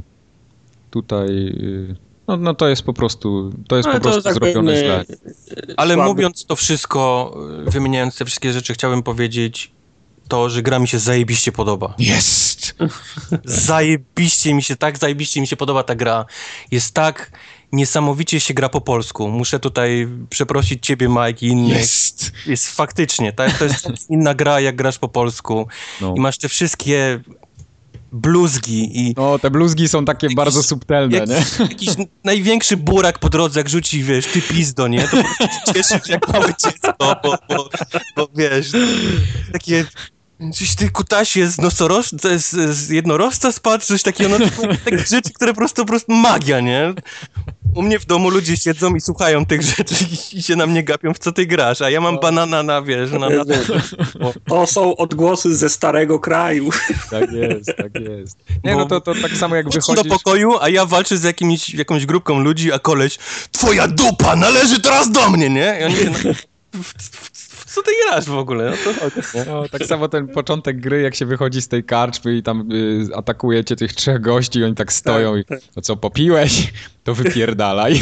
Tutaj... 0.91 1.27
y, 1.29 1.95
No, 2.27 2.37
no 2.37 2.53
to 2.53 2.67
jest 2.69 2.81
po 2.83 2.93
prostu, 2.93 3.53
to 3.67 3.77
jest 3.77 3.89
Ale 3.89 3.97
po 3.97 4.03
prostu 4.03 4.21
tak 4.21 4.33
zrobione 4.33 4.75
źle. 4.77 4.99
e, 4.99 5.05
Ale 5.77 5.93
słaby. 5.93 6.09
mówiąc 6.09 6.45
to 6.45 6.55
wszystko, 6.55 7.33
y, 7.67 7.71
wymieniając 7.71 8.17
te 8.17 8.25
wszystkie 8.25 8.53
rzeczy, 8.53 8.73
chciałbym 8.73 9.03
powiedzieć 9.03 9.71
to, 10.29 10.49
że 10.49 10.61
gra 10.61 10.79
mi 10.79 10.87
się 10.87 10.99
zajebiście 10.99 11.51
podoba. 11.51 11.93
Jest! 11.97 12.75
Zajebiście 13.45 14.53
mi 14.53 14.63
się, 14.63 14.75
tak 14.75 14.97
zajebiście 14.97 15.41
mi 15.41 15.47
się 15.47 15.55
podoba 15.55 15.83
ta 15.83 15.95
gra. 15.95 16.25
Jest 16.71 16.93
tak 16.93 17.31
niesamowicie 17.71 18.39
się 18.39 18.53
gra 18.53 18.69
po 18.69 18.81
polsku. 18.81 19.29
Muszę 19.29 19.59
tutaj 19.59 20.07
przeprosić 20.29 20.85
ciebie, 20.85 21.09
Mike, 21.09 21.45
i 21.45 21.49
innych. 21.49 21.77
Jest! 21.77 22.31
Jest 22.45 22.69
faktycznie, 22.69 23.33
tak? 23.33 23.57
To 23.57 23.65
jest 23.65 23.87
inna 24.09 24.33
gra, 24.33 24.59
jak 24.59 24.75
grasz 24.75 24.99
po 24.99 25.07
polsku. 25.07 25.67
No. 26.01 26.13
I 26.17 26.19
masz 26.19 26.37
te 26.37 26.49
wszystkie 26.49 27.19
bluzgi 28.11 28.99
i 28.99 29.13
no, 29.17 29.39
te 29.39 29.51
bluzgi 29.51 29.87
są 29.87 30.05
takie 30.05 30.27
bardzo 30.35 30.63
subtelne, 30.63 31.17
jak, 31.17 31.29
nie? 31.29 31.43
jakiś 31.59 31.89
największy 32.23 32.77
burak 32.77 33.19
po 33.19 33.29
drodze, 33.29 33.59
jak 33.59 33.69
rzuci, 33.69 34.03
wiesz, 34.03 34.25
ty 34.25 34.41
pizdo, 34.41 34.87
nie? 34.87 35.07
To 35.07 35.17
cieszysz 35.73 36.07
jak 36.07 36.27
małe 36.27 36.53
dziecko, 36.63 36.93
bo, 36.99 37.37
bo, 37.49 37.69
bo 38.15 38.27
wiesz, 38.35 38.71
takie 39.53 39.85
Coś 40.53 40.75
ty 40.75 40.89
kutasie 40.89 41.47
z 41.47 41.57
nosorożca, 41.57 42.37
z, 42.37 42.49
z 42.75 42.89
jednorożca 42.89 43.51
spadł, 43.51 43.83
coś 43.83 44.03
takiego, 44.03 44.29
no 44.39 44.45
takie 44.85 44.99
rzeczy, 45.15 45.33
które 45.33 45.53
po 45.53 45.57
prostu, 45.57 45.81
po 45.81 45.87
prostu 45.87 46.13
magia, 46.13 46.59
nie? 46.59 46.93
U 47.75 47.81
mnie 47.81 47.99
w 47.99 48.05
domu 48.05 48.29
ludzie 48.29 48.57
siedzą 48.57 48.95
i 48.95 49.01
słuchają 49.01 49.45
tych 49.45 49.61
rzeczy 49.61 49.95
i 50.33 50.43
się 50.43 50.55
na 50.55 50.67
mnie 50.67 50.83
gapią, 50.83 51.13
w 51.13 51.19
co 51.19 51.31
ty 51.31 51.45
grasz, 51.45 51.81
a 51.81 51.89
ja 51.89 52.01
mam 52.01 52.19
banana 52.19 52.63
na, 52.63 52.81
wiesz, 52.81 53.11
na... 53.11 53.29
na... 53.29 53.45
To 54.49 54.67
są 54.67 54.95
odgłosy 54.95 55.55
ze 55.55 55.69
starego 55.69 56.19
kraju. 56.19 56.69
Tak 57.11 57.31
jest, 57.31 57.73
tak 57.77 57.95
jest. 57.95 58.37
Nie, 58.63 58.75
no 58.75 58.85
to, 58.85 59.01
to 59.01 59.13
tak 59.21 59.31
samo 59.31 59.55
jak 59.55 59.69
wychodzisz... 59.69 60.03
do 60.03 60.09
pokoju, 60.09 60.57
a 60.61 60.69
ja 60.69 60.85
walczę 60.85 61.17
z 61.17 61.23
jakimiś, 61.23 61.73
jakąś 61.73 62.05
grupką 62.05 62.39
ludzi, 62.39 62.73
a 62.73 62.79
koleś, 62.79 63.17
twoja 63.51 63.87
dupa 63.87 64.35
należy 64.35 64.79
teraz 64.79 65.11
do 65.11 65.29
mnie, 65.29 65.49
nie? 65.49 65.77
I 65.81 65.83
oni 65.83 65.95
się... 65.95 66.05
Na... 66.05 66.33
Co 67.69 67.83
ty 67.83 67.91
grasz 68.05 68.25
w 68.25 68.37
ogóle? 68.37 68.71
No 68.71 68.77
to 68.93 68.99
chodzi? 68.99 69.15
No, 69.47 69.69
tak 69.69 69.85
samo 69.85 70.07
ten 70.07 70.27
początek 70.27 70.79
gry, 70.79 71.01
jak 71.01 71.15
się 71.15 71.25
wychodzi 71.25 71.61
z 71.61 71.67
tej 71.67 71.83
karczmy 71.83 72.35
i 72.37 72.43
tam 72.43 72.71
y, 72.71 73.15
atakujecie 73.15 73.75
tych 73.75 73.93
trzech 73.93 74.21
gości 74.21 74.59
i 74.59 74.63
oni 74.63 74.75
tak 74.75 74.93
stoją 74.93 75.37
i 75.37 75.43
no 75.75 75.81
co, 75.81 75.95
popiłeś? 75.95 76.73
To 77.03 77.13
wypierdalaj. 77.15 78.01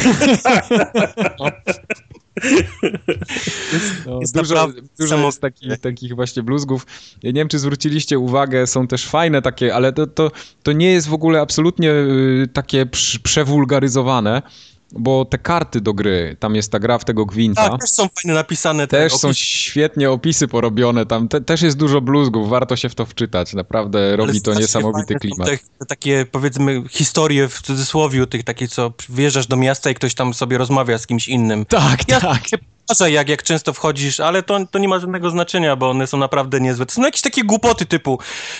No, 4.06 4.20
jest 4.20 4.34
dużo 4.34 4.54
naprawdę 4.54 4.82
dużo 4.98 5.16
samo- 5.16 5.26
jest 5.26 5.40
takich, 5.40 5.78
takich 5.78 6.14
właśnie 6.14 6.42
bluzgów. 6.42 6.86
Ja 7.22 7.30
nie 7.30 7.40
wiem, 7.40 7.48
czy 7.48 7.58
zwróciliście 7.58 8.18
uwagę, 8.18 8.66
są 8.66 8.86
też 8.86 9.06
fajne 9.06 9.42
takie, 9.42 9.74
ale 9.74 9.92
to, 9.92 10.06
to, 10.06 10.30
to 10.62 10.72
nie 10.72 10.92
jest 10.92 11.08
w 11.08 11.12
ogóle 11.14 11.40
absolutnie 11.40 11.90
y, 11.92 12.48
takie 12.52 12.86
prz- 12.86 13.18
przewulgaryzowane, 13.18 14.42
bo 14.92 15.24
te 15.24 15.38
karty 15.38 15.80
do 15.80 15.94
gry, 15.94 16.36
tam 16.40 16.54
jest 16.54 16.72
ta 16.72 16.78
gra 16.78 16.98
w 16.98 17.04
tego 17.04 17.26
gwinta. 17.26 17.68
Tak, 17.68 17.80
też 17.80 17.90
są 17.90 18.08
fajne 18.08 18.34
napisane. 18.34 18.86
te 18.86 18.96
Też 18.96 19.12
są 19.12 19.28
opisy, 19.28 19.44
świetnie 19.44 20.10
opisy 20.10 20.48
porobione, 20.48 21.06
tam 21.06 21.28
te, 21.28 21.40
też 21.40 21.62
jest 21.62 21.76
dużo 21.76 22.00
bluzgów, 22.00 22.48
warto 22.48 22.76
się 22.76 22.88
w 22.88 22.94
to 22.94 23.06
wczytać, 23.06 23.54
naprawdę 23.54 23.98
ale 23.98 24.16
robi 24.16 24.42
to 24.42 24.54
niesamowity 24.54 25.14
są 25.14 25.18
klimat. 25.18 25.48
Te, 25.78 25.86
takie, 25.86 26.26
powiedzmy, 26.32 26.82
historie 26.90 27.48
w 27.48 27.62
cudzysłowie, 27.62 28.26
tych 28.26 28.44
takie, 28.44 28.68
co 28.68 28.92
wjeżdżasz 29.08 29.46
do 29.46 29.56
miasta 29.56 29.90
i 29.90 29.94
ktoś 29.94 30.14
tam 30.14 30.34
sobie 30.34 30.58
rozmawia 30.58 30.98
z 30.98 31.06
kimś 31.06 31.28
innym. 31.28 31.64
Tak, 31.64 32.08
Ja 32.08 32.20
tak. 32.20 32.48
się 32.48 32.58
patrzę, 32.88 33.10
jak, 33.10 33.28
jak 33.28 33.42
często 33.42 33.72
wchodzisz, 33.72 34.20
ale 34.20 34.42
to, 34.42 34.66
to 34.70 34.78
nie 34.78 34.88
ma 34.88 34.98
żadnego 34.98 35.30
znaczenia, 35.30 35.76
bo 35.76 35.90
one 35.90 36.06
są 36.06 36.18
naprawdę 36.18 36.60
niezłe. 36.60 36.86
To 36.86 36.92
są 36.94 37.02
jakieś 37.02 37.22
takie 37.22 37.44
głupoty 37.44 37.86
typu, 37.86 38.18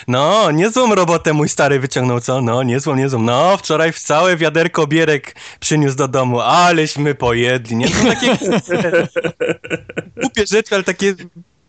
no, 0.09 0.51
niezłą 0.51 0.95
robotę 0.95 1.33
mój 1.33 1.49
stary 1.49 1.81
wyciągnął, 1.81 2.21
co? 2.21 2.41
No, 2.41 2.63
niezłą, 2.63 2.97
niezłą. 2.97 3.23
No, 3.23 3.57
wczoraj 3.57 3.93
w 3.93 3.99
całe 3.99 4.37
wiaderko 4.37 4.87
bierek 4.87 5.35
przyniósł 5.61 5.97
do 5.97 6.09
domu, 6.09 6.41
aleśmy 6.41 7.15
pojedli, 7.15 7.77
nie? 7.77 7.89
To 7.89 8.05
takie 8.05 8.39
głupie 10.21 10.47
rzeczy, 10.47 10.75
ale 10.75 10.85
takie 10.85 11.15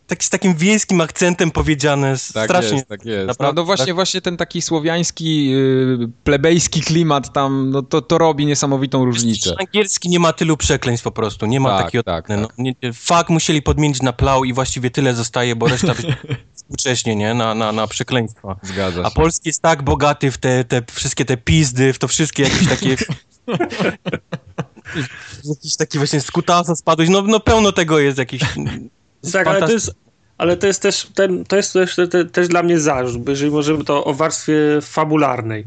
tak, 0.10 0.24
z 0.24 0.30
takim 0.30 0.56
wiejskim 0.56 1.02
akcentem 1.02 1.52
powiedziane, 1.52 2.16
Tak 2.34 2.46
strasznie. 2.46 2.76
jest, 2.76 2.88
tak 2.88 3.06
jest. 3.06 3.20
No, 3.20 3.26
Naprawdę, 3.26 3.62
no 3.62 3.66
właśnie, 3.66 3.86
tak. 3.86 3.96
właśnie 3.96 4.22
ten 4.22 4.38
taki 4.38 4.62
słowiański, 4.62 5.54
y, 5.54 6.10
plebejski 6.24 6.82
klimat 6.82 7.34
tam, 7.34 7.70
no 7.70 7.82
to, 7.82 8.02
to 8.02 8.18
robi 8.18 8.46
niesamowitą 8.46 9.06
różnicę. 9.06 9.56
Angielski 9.60 10.10
nie 10.10 10.20
ma 10.20 10.34
tylu 10.34 10.58
przekleństw 10.58 11.04
po 11.04 11.12
prostu, 11.12 11.46
nie 11.46 11.60
ma 11.60 11.70
Tak, 11.78 11.86
takiego... 11.86 12.04
tak, 12.04 12.30
no, 12.30 12.48
tak. 12.48 12.58
nie, 12.58 12.74
fuck 12.94 13.30
musieli 13.30 13.62
podmienić 13.62 14.02
na 14.02 14.14
plow 14.14 14.46
i 14.46 14.54
właściwie 14.54 14.92
tyle 14.92 15.16
zostaje, 15.16 15.56
bo 15.56 15.68
reszta 15.68 15.94
współcześnie, 16.56 17.16
nie? 17.16 17.34
Na, 17.34 17.56
na, 17.56 17.72
na 17.72 17.88
przekleństwa. 17.88 18.60
Zgadza 18.64 19.02
A 19.02 19.10
się. 19.10 19.16
polski 19.16 19.50
jest 19.50 19.62
tak 19.62 19.84
bogaty 19.84 20.32
w 20.32 20.38
te, 20.38 20.64
te 20.64 20.82
wszystkie 20.92 21.26
te 21.26 21.38
pizdy, 21.38 21.94
w 21.94 22.00
to 22.00 22.08
wszystkie 22.08 22.44
jakieś 22.44 22.68
takie... 22.68 22.96
Jakiś 25.50 25.76
taki 25.78 25.98
właśnie 25.98 26.22
z 26.22 26.32
kutasa 26.32 26.76
spadłeś, 26.76 27.10
no, 27.10 27.22
no 27.22 27.40
pełno 27.40 27.72
tego 27.72 28.00
jest 28.00 28.18
jakiś... 28.18 28.42
Tak, 29.32 29.48
ale 29.48 29.60
to 29.60 29.72
jest, 29.72 29.96
ale 30.38 30.58
to 30.58 30.68
jest 30.68 30.82
też, 30.82 31.08
ten, 31.16 31.46
to 31.46 31.56
jest 31.56 31.74
też, 31.74 31.96
te, 32.10 32.26
też 32.26 32.48
dla 32.48 32.64
mnie 32.64 32.80
zarzut, 32.80 33.24
bo 33.24 33.32
jeżeli 33.32 33.52
możemy 33.52 33.84
to 33.84 34.04
o 34.04 34.14
warstwie 34.14 34.54
fabularnej. 34.82 35.66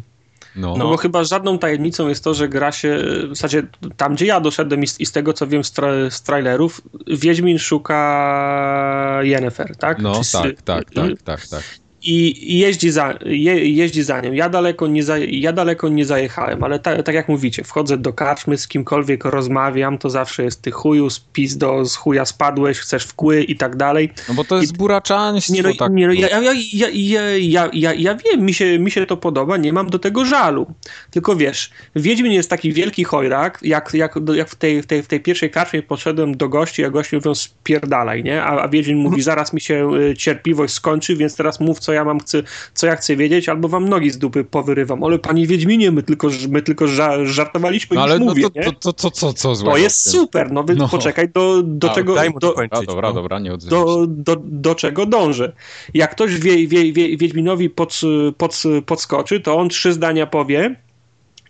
No. 0.57 0.77
No. 0.77 0.89
bo 0.89 0.97
chyba 0.97 1.25
żadną 1.25 1.59
tajemnicą 1.59 2.09
jest 2.09 2.25
to, 2.25 2.35
że 2.35 2.49
gra 2.49 2.73
się, 2.73 2.99
w 3.27 3.37
zasadzie 3.37 3.63
tam 3.97 4.15
gdzie 4.15 4.27
ja 4.27 4.41
doszedłem 4.41 4.83
i 4.83 4.87
z, 4.87 5.01
i 5.01 5.07
z 5.07 5.13
tego 5.13 5.33
co 5.33 5.47
wiem 5.47 5.65
z, 5.65 5.73
tra, 5.73 5.89
z 6.11 6.23
trailerów, 6.23 6.81
Wiedźmin 7.07 7.59
szuka 7.59 9.19
Yennefer, 9.23 9.77
tak? 9.77 9.99
No, 9.99 10.15
Czy 10.15 10.21
s- 10.21 10.31
tak, 10.33 10.63
tak, 10.63 10.91
tak, 10.95 11.23
tak, 11.25 11.47
tak. 11.47 11.63
I 12.03 12.53
i 12.55 12.59
jeździ 12.59 12.91
za, 12.91 13.19
je, 13.25 13.69
jeździ 13.73 14.03
za 14.03 14.21
nią. 14.21 14.33
Ja 14.33 14.49
daleko 14.49 14.87
nie, 14.87 15.03
za, 15.03 15.19
ja 15.19 15.53
daleko 15.53 15.89
nie 15.89 16.05
zajechałem, 16.05 16.65
ale 16.65 16.79
ta, 16.79 17.03
tak 17.03 17.15
jak 17.15 17.29
mówicie, 17.29 17.65
wchodzę 17.65 17.99
do 17.99 18.13
karczmy, 18.13 18.59
z 18.59 18.69
kimkolwiek 18.69 19.25
rozmawiam, 19.25 19.99
to 19.99 20.11
zawsze 20.11 20.45
jest 20.45 20.63
ty 20.63 20.71
chuju, 20.71 21.11
z 21.11 21.21
pizdo, 21.21 21.85
z 21.85 21.97
chuja 21.97 22.25
spadłeś, 22.25 22.79
chcesz 22.79 23.05
w 23.05 23.15
kły 23.15 23.43
i 23.43 23.57
tak 23.57 23.77
dalej. 23.77 24.13
No 24.29 24.35
bo 24.35 24.45
to 24.45 24.61
jest 24.61 24.77
buraczaństwo, 24.77 25.53
Nie 25.53 25.63
no, 25.63 25.75
tak. 25.79 25.93
nie 25.93 26.07
no 26.07 26.13
ja, 26.13 26.29
ja, 26.29 26.53
ja, 26.73 26.89
ja, 26.93 27.37
ja, 27.39 27.71
ja, 27.73 27.95
ja 27.95 28.15
wiem, 28.15 28.41
mi 28.41 28.55
się, 28.55 28.79
mi 28.79 28.91
się 28.91 29.07
to 29.07 29.17
podoba, 29.17 29.57
nie 29.57 29.73
mam 29.73 29.91
do 29.91 29.99
tego 29.99 30.25
żalu. 30.25 30.67
Tylko 31.11 31.37
wiesz, 31.37 31.71
Wiedźmin 31.97 32.33
jest 32.33 32.51
taki 32.51 32.73
wielki 32.73 33.05
chojrak, 33.05 33.59
jak, 33.63 33.95
jak, 33.95 34.15
jak 34.35 34.49
w, 34.49 34.55
tej, 34.55 34.83
w, 34.83 34.87
tej, 34.87 35.03
w 35.03 35.07
tej 35.07 35.21
pierwszej 35.21 35.51
karczmie 35.51 35.83
poszedłem 35.83 36.37
do 36.37 36.49
gości, 36.49 36.85
a 36.85 36.91
gości 36.91 37.17
mówią 37.17 37.35
spierdalaj, 37.35 38.25
nie? 38.25 38.43
A, 38.43 38.63
a 38.63 38.69
Wiedźmin 38.69 38.97
mówi, 38.97 39.23
zaraz 39.23 39.53
mi 39.53 39.61
się 39.61 39.91
y, 39.95 40.17
cierpliwość 40.17 40.75
skończy, 40.75 41.17
więc 41.17 41.37
teraz 41.37 41.61
mów, 41.61 41.79
co 41.79 41.92
ja 41.93 42.05
mam, 42.05 42.21
chcę, 42.21 42.43
co 42.75 42.87
ja 42.87 42.97
chcę 42.97 43.17
wiedzieć, 43.17 43.49
albo 43.49 43.69
wam 43.69 43.89
nogi 43.89 44.11
z 44.11 44.19
dupy 44.19 44.45
powyrywam. 44.45 45.05
Ale 45.05 45.19
panie 45.19 45.47
Wiedźminie, 45.47 45.91
my 45.91 46.03
tylko, 46.03 46.29
my 46.49 46.63
tylko 46.63 46.85
ża- 46.85 47.27
żartowaliśmy, 47.27 47.95
No 47.97 48.03
już 48.03 48.11
ale 48.11 48.19
no 48.19 48.27
mówię, 48.27 48.43
to, 48.43 48.51
nie? 48.55 48.65
to, 48.65 48.73
to, 48.73 48.93
to, 48.93 49.11
co, 49.11 49.33
co 49.33 49.55
złego 49.55 49.73
To 49.73 49.79
jest 49.79 50.11
super, 50.11 50.53
no, 50.53 50.65
No. 50.77 50.89
poczekaj 50.89 51.29
do, 51.29 51.63
do 51.63 51.91
A, 51.91 51.95
czego... 51.95 52.15
Daj 52.15 52.31
mu 52.31 52.39
do, 52.39 52.55
dobra, 52.87 53.09
no. 53.09 53.15
dobra, 53.15 53.39
nie 53.39 53.51
do, 53.57 54.07
do, 54.09 54.37
do 54.45 54.75
czego 54.75 55.07
dążę. 55.07 55.53
Jak 55.95 56.11
ktoś 56.11 56.39
wie, 56.39 56.69
wie, 56.69 56.93
wie, 56.93 57.17
Wiedźminowi 57.17 57.71
pod, 57.71 58.01
pod, 58.37 58.63
podskoczy, 58.87 59.41
to 59.41 59.57
on 59.57 59.69
trzy 59.69 59.93
zdania 59.93 60.27
powie 60.27 60.77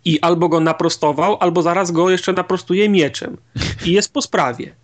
i 0.05 0.19
albo 0.19 0.49
go 0.49 0.59
naprostował, 0.59 1.37
albo 1.39 1.61
zaraz 1.61 1.91
go 1.91 2.09
jeszcze 2.09 2.33
naprostuje 2.33 2.89
mieczem. 2.89 3.37
I 3.85 3.91
jest 3.91 4.13
po 4.13 4.21
sprawie. 4.21 4.75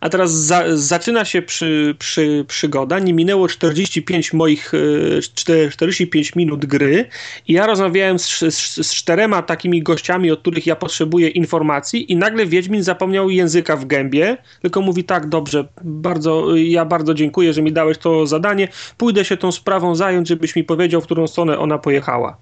A 0.00 0.08
teraz 0.08 0.32
za, 0.32 0.64
zaczyna 0.76 1.24
się 1.24 1.42
przy, 1.42 1.94
przy, 1.98 2.44
przygoda. 2.48 2.98
Nie 2.98 3.14
minęło 3.14 3.48
45 3.48 4.32
moich, 4.32 4.72
e, 4.74 4.78
czte- 5.18 5.70
45 5.70 6.36
minut 6.36 6.66
gry 6.66 7.08
i 7.48 7.52
ja 7.52 7.66
rozmawiałem 7.66 8.18
z, 8.18 8.38
z, 8.38 8.86
z 8.86 8.94
czterema 8.94 9.42
takimi 9.42 9.82
gościami, 9.82 10.30
od 10.30 10.40
których 10.40 10.66
ja 10.66 10.76
potrzebuję 10.76 11.28
informacji 11.28 12.12
i 12.12 12.16
nagle 12.16 12.46
Wiedźmin 12.46 12.82
zapomniał 12.82 13.30
języka 13.30 13.76
w 13.76 13.84
gębie, 13.84 14.36
tylko 14.62 14.80
mówi 14.80 15.04
tak, 15.04 15.28
dobrze, 15.28 15.68
bardzo, 15.84 16.56
ja 16.56 16.84
bardzo 16.84 17.14
dziękuję, 17.14 17.52
że 17.52 17.62
mi 17.62 17.72
dałeś 17.72 17.98
to 17.98 18.26
zadanie, 18.26 18.68
pójdę 18.96 19.24
się 19.24 19.36
tą 19.36 19.52
sprawą 19.52 19.94
zająć, 19.94 20.28
żebyś 20.28 20.56
mi 20.56 20.64
powiedział, 20.64 21.00
w 21.00 21.04
którą 21.04 21.26
stronę 21.26 21.58
ona 21.58 21.78
pojechała. 21.78 22.36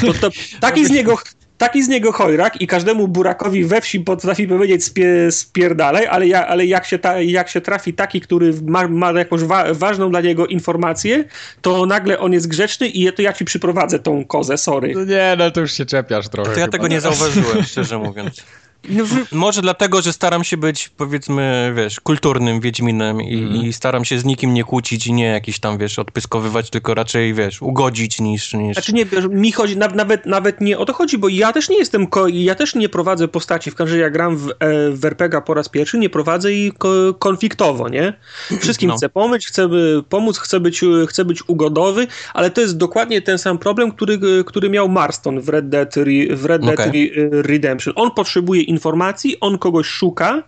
To, 0.00 0.12
to, 0.14 0.30
taki 0.60 0.86
z 0.86 0.90
niego... 0.90 1.18
Taki 1.58 1.82
z 1.82 1.88
niego 1.88 2.12
chojrak 2.12 2.60
i 2.60 2.66
każdemu 2.66 3.08
burakowi 3.08 3.64
we 3.64 3.80
wsi 3.80 4.00
potrafi 4.00 4.48
powiedzieć 4.48 4.84
spie, 4.84 5.32
spierdalaj, 5.32 6.06
ale, 6.06 6.26
ja, 6.26 6.46
ale 6.46 6.66
jak, 6.66 6.86
się 6.86 6.98
ta, 6.98 7.20
jak 7.20 7.48
się 7.48 7.60
trafi 7.60 7.94
taki, 7.94 8.20
który 8.20 8.54
ma, 8.66 8.88
ma 8.88 9.12
jakąś 9.12 9.42
wa, 9.42 9.74
ważną 9.74 10.10
dla 10.10 10.20
niego 10.20 10.46
informację, 10.46 11.24
to 11.62 11.86
nagle 11.86 12.18
on 12.18 12.32
jest 12.32 12.48
grzeczny 12.48 12.88
i 12.88 13.12
to 13.12 13.22
ja 13.22 13.32
ci 13.32 13.44
przyprowadzę 13.44 13.98
tą 13.98 14.24
kozę, 14.24 14.58
sorry. 14.58 14.92
No 14.94 15.04
nie, 15.04 15.34
no 15.38 15.50
to 15.50 15.60
już 15.60 15.72
się 15.72 15.86
czepiasz 15.86 16.28
trochę. 16.28 16.54
To 16.54 16.60
ja 16.60 16.68
tego 16.68 16.88
nie 16.88 17.00
zauważyłem, 17.00 17.62
szczerze 17.62 17.98
mówiąc. 17.98 18.42
No, 18.88 19.04
Może 19.32 19.62
dlatego, 19.62 20.02
że 20.02 20.12
staram 20.12 20.44
się 20.44 20.56
być, 20.56 20.88
powiedzmy, 20.88 21.72
wiesz, 21.76 22.00
kulturnym 22.00 22.60
Wiedźminem 22.60 23.20
i, 23.22 23.34
Mhm. 23.44 23.66
i 23.66 23.72
staram 23.72 24.04
się 24.04 24.18
z 24.18 24.24
nikim 24.24 24.54
nie 24.54 24.64
kłócić 24.64 25.06
i 25.06 25.12
nie 25.12 25.24
jakiś 25.26 25.58
tam, 25.60 25.78
wiesz, 25.78 25.98
odpyskowywać, 25.98 26.70
tylko 26.70 26.94
raczej, 26.94 27.34
wiesz, 27.34 27.62
ugodzić 27.62 28.20
niż... 28.20 28.54
niż... 28.54 28.74
Znaczy 28.74 28.92
nie, 28.92 29.04
wiesz, 29.04 29.24
mi 29.30 29.52
chodzi, 29.52 29.76
na, 29.76 29.88
nawet, 29.88 30.26
nawet 30.26 30.60
nie 30.60 30.78
o 30.78 30.84
to 30.84 30.92
chodzi, 30.92 31.18
bo 31.18 31.28
ja 31.28 31.52
też 31.52 31.68
nie 31.68 31.78
jestem, 31.78 32.06
ja 32.32 32.54
też 32.54 32.74
nie 32.74 32.88
prowadzę 32.88 33.28
postaci, 33.28 33.70
w 33.70 33.74
każdym 33.74 33.94
razie 33.94 34.02
jak 34.02 34.12
gram 34.12 34.36
w, 34.36 34.50
e, 34.50 34.54
w 34.90 35.04
RPG 35.04 35.40
po 35.40 35.54
raz 35.54 35.68
pierwszy, 35.68 35.98
nie 35.98 36.10
prowadzę 36.10 36.48
ko, 36.78 37.14
konfliktowo, 37.18 37.88
nie? 37.88 38.12
Wszystkim 38.60 38.88
No. 38.88 38.96
chcę 38.96 39.08
pomóc, 39.08 39.44
chcę 39.46 39.68
pomóc, 40.08 40.38
chcę 40.38 40.60
być, 40.60 40.80
chcę 41.08 41.24
być 41.24 41.48
ugodowy, 41.48 42.06
ale 42.34 42.50
to 42.50 42.60
jest 42.60 42.76
dokładnie 42.76 43.22
ten 43.22 43.38
sam 43.38 43.58
problem, 43.58 43.92
który, 43.92 44.18
który 44.46 44.70
miał 44.70 44.88
Marston 44.88 45.40
w 45.40 45.48
Red 45.48 45.68
Dead, 45.68 45.96
Re, 45.96 46.04
w 46.30 46.44
Red 46.44 46.62
Dead. 46.62 46.78
Re, 46.80 46.92
Redemption. 47.30 47.94
On 47.96 48.10
potrzebuje 48.10 48.62
informacji, 48.74 49.40
on 49.40 49.58
kogoś 49.58 49.86
szuka, 49.86 50.42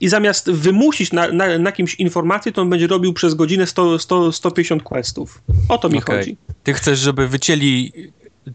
i 0.00 0.08
zamiast 0.08 0.50
wymusić 0.50 1.12
na, 1.12 1.28
na, 1.32 1.58
na 1.58 1.72
kimś 1.72 1.94
informację, 1.94 2.52
to 2.52 2.62
on 2.62 2.70
będzie 2.70 2.86
robił 2.86 3.12
przez 3.12 3.34
godzinę 3.34 3.66
100, 3.66 3.98
100, 3.98 4.32
150 4.32 4.82
questów. 4.82 5.42
O 5.68 5.78
to 5.78 5.88
mi 5.88 5.98
Okej. 5.98 6.16
chodzi. 6.16 6.36
Ty 6.62 6.74
chcesz, 6.74 6.98
żeby 6.98 7.28
wycięli 7.28 7.92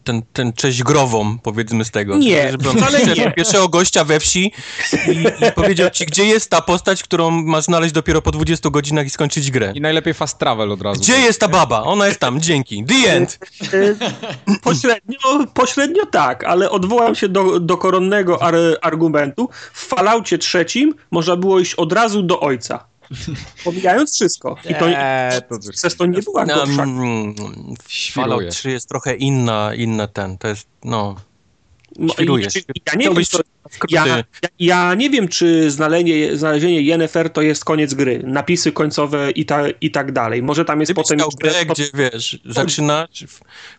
ten, 0.04 0.22
ten 0.34 0.54
cześć 0.54 0.84
grową, 0.84 1.38
powiedzmy 1.40 1.86
z 1.86 1.92
tego. 1.92 2.18
Nie, 2.18 2.52
żeby 2.52 2.70
on 2.70 2.76
nie. 3.16 3.32
pierwszego 3.32 3.70
gościa 3.70 4.04
we 4.04 4.20
wsi 4.20 4.52
i, 5.08 5.46
i 5.48 5.52
powiedział 5.56 5.90
ci, 5.90 6.06
gdzie 6.06 6.26
jest 6.26 6.50
ta 6.50 6.62
postać, 6.62 7.04
którą 7.04 7.32
masz 7.32 7.64
znaleźć 7.64 7.94
dopiero 7.94 8.22
po 8.22 8.32
20 8.32 8.70
godzinach 8.70 9.06
i 9.06 9.10
skończyć 9.10 9.52
grę. 9.52 9.72
I 9.76 9.82
najlepiej 9.82 10.14
fast 10.14 10.38
travel 10.38 10.72
od 10.72 10.82
razu. 10.82 11.02
Gdzie 11.02 11.18
jest 11.18 11.40
ta 11.40 11.48
baba? 11.48 11.84
Ona 11.84 12.08
jest 12.08 12.20
tam, 12.20 12.42
dzięki. 12.42 12.86
The 12.86 13.14
end. 13.14 13.40
E, 13.74 14.60
Pośrednio, 14.64 15.18
pośrednio 15.54 16.06
tak, 16.06 16.44
ale 16.44 16.70
odwołam 16.70 17.16
się 17.16 17.30
do, 17.30 17.60
do 17.60 17.78
koronnego 17.78 18.44
ar, 18.44 18.56
argumentu. 18.82 19.50
W 19.74 19.86
Falloutie 19.88 20.38
trzecim 20.38 20.94
można 21.12 21.36
było 21.36 21.60
iść 21.60 21.76
od 21.76 21.94
razu 21.94 22.24
do 22.24 22.40
ojca. 22.40 22.86
Pomijając 23.64 24.16
wszystko. 24.16 24.56
I 24.70 24.76
to, 24.76 24.90
Eee, 24.90 25.42
to 25.42 25.90
to 25.98 26.06
nie 26.06 26.22
była 26.22 26.46
gorsza. 26.46 26.82
Um, 26.82 27.36
Świruje. 27.88 28.28
Fallout 28.30 28.50
3 28.52 28.72
jest 28.72 28.90
trochę 28.90 29.16
inna, 29.16 29.72
inna 29.76 30.08
ten, 30.08 30.38
to 30.38 30.48
jest, 30.48 30.68
no, 30.84 31.16
No, 32.00 32.14
Ja 32.18 32.26
nie 32.26 32.38
wiem, 32.40 32.50
Chciałbyś 33.00 33.28
co, 33.28 33.40
skróty. 33.72 33.96
ja, 33.96 34.08
ja, 34.08 34.24
ja 34.60 34.94
nie 34.94 35.10
wiem, 35.10 35.28
czy 35.28 35.72
znalezienie, 35.72 36.38
znalezienie 36.38 36.82
Yennefer 36.82 37.30
to 37.30 37.42
jest 37.42 37.66
koniec 37.66 37.94
gry. 37.94 38.22
Napisy 38.24 38.72
końcowe 38.72 39.32
i, 39.32 39.46
ta, 39.46 39.70
i 39.82 39.92
tak 39.92 40.12
dalej. 40.12 40.44
Może 40.44 40.66
tam 40.66 40.80
jest 40.80 40.92
Gdybyś 40.92 41.04
potem... 41.08 41.20
jeszcze- 41.20 41.38
grę, 41.66 41.66
gdzie 41.66 41.90
wiesz, 41.94 42.40
zaczynasz, 42.46 43.26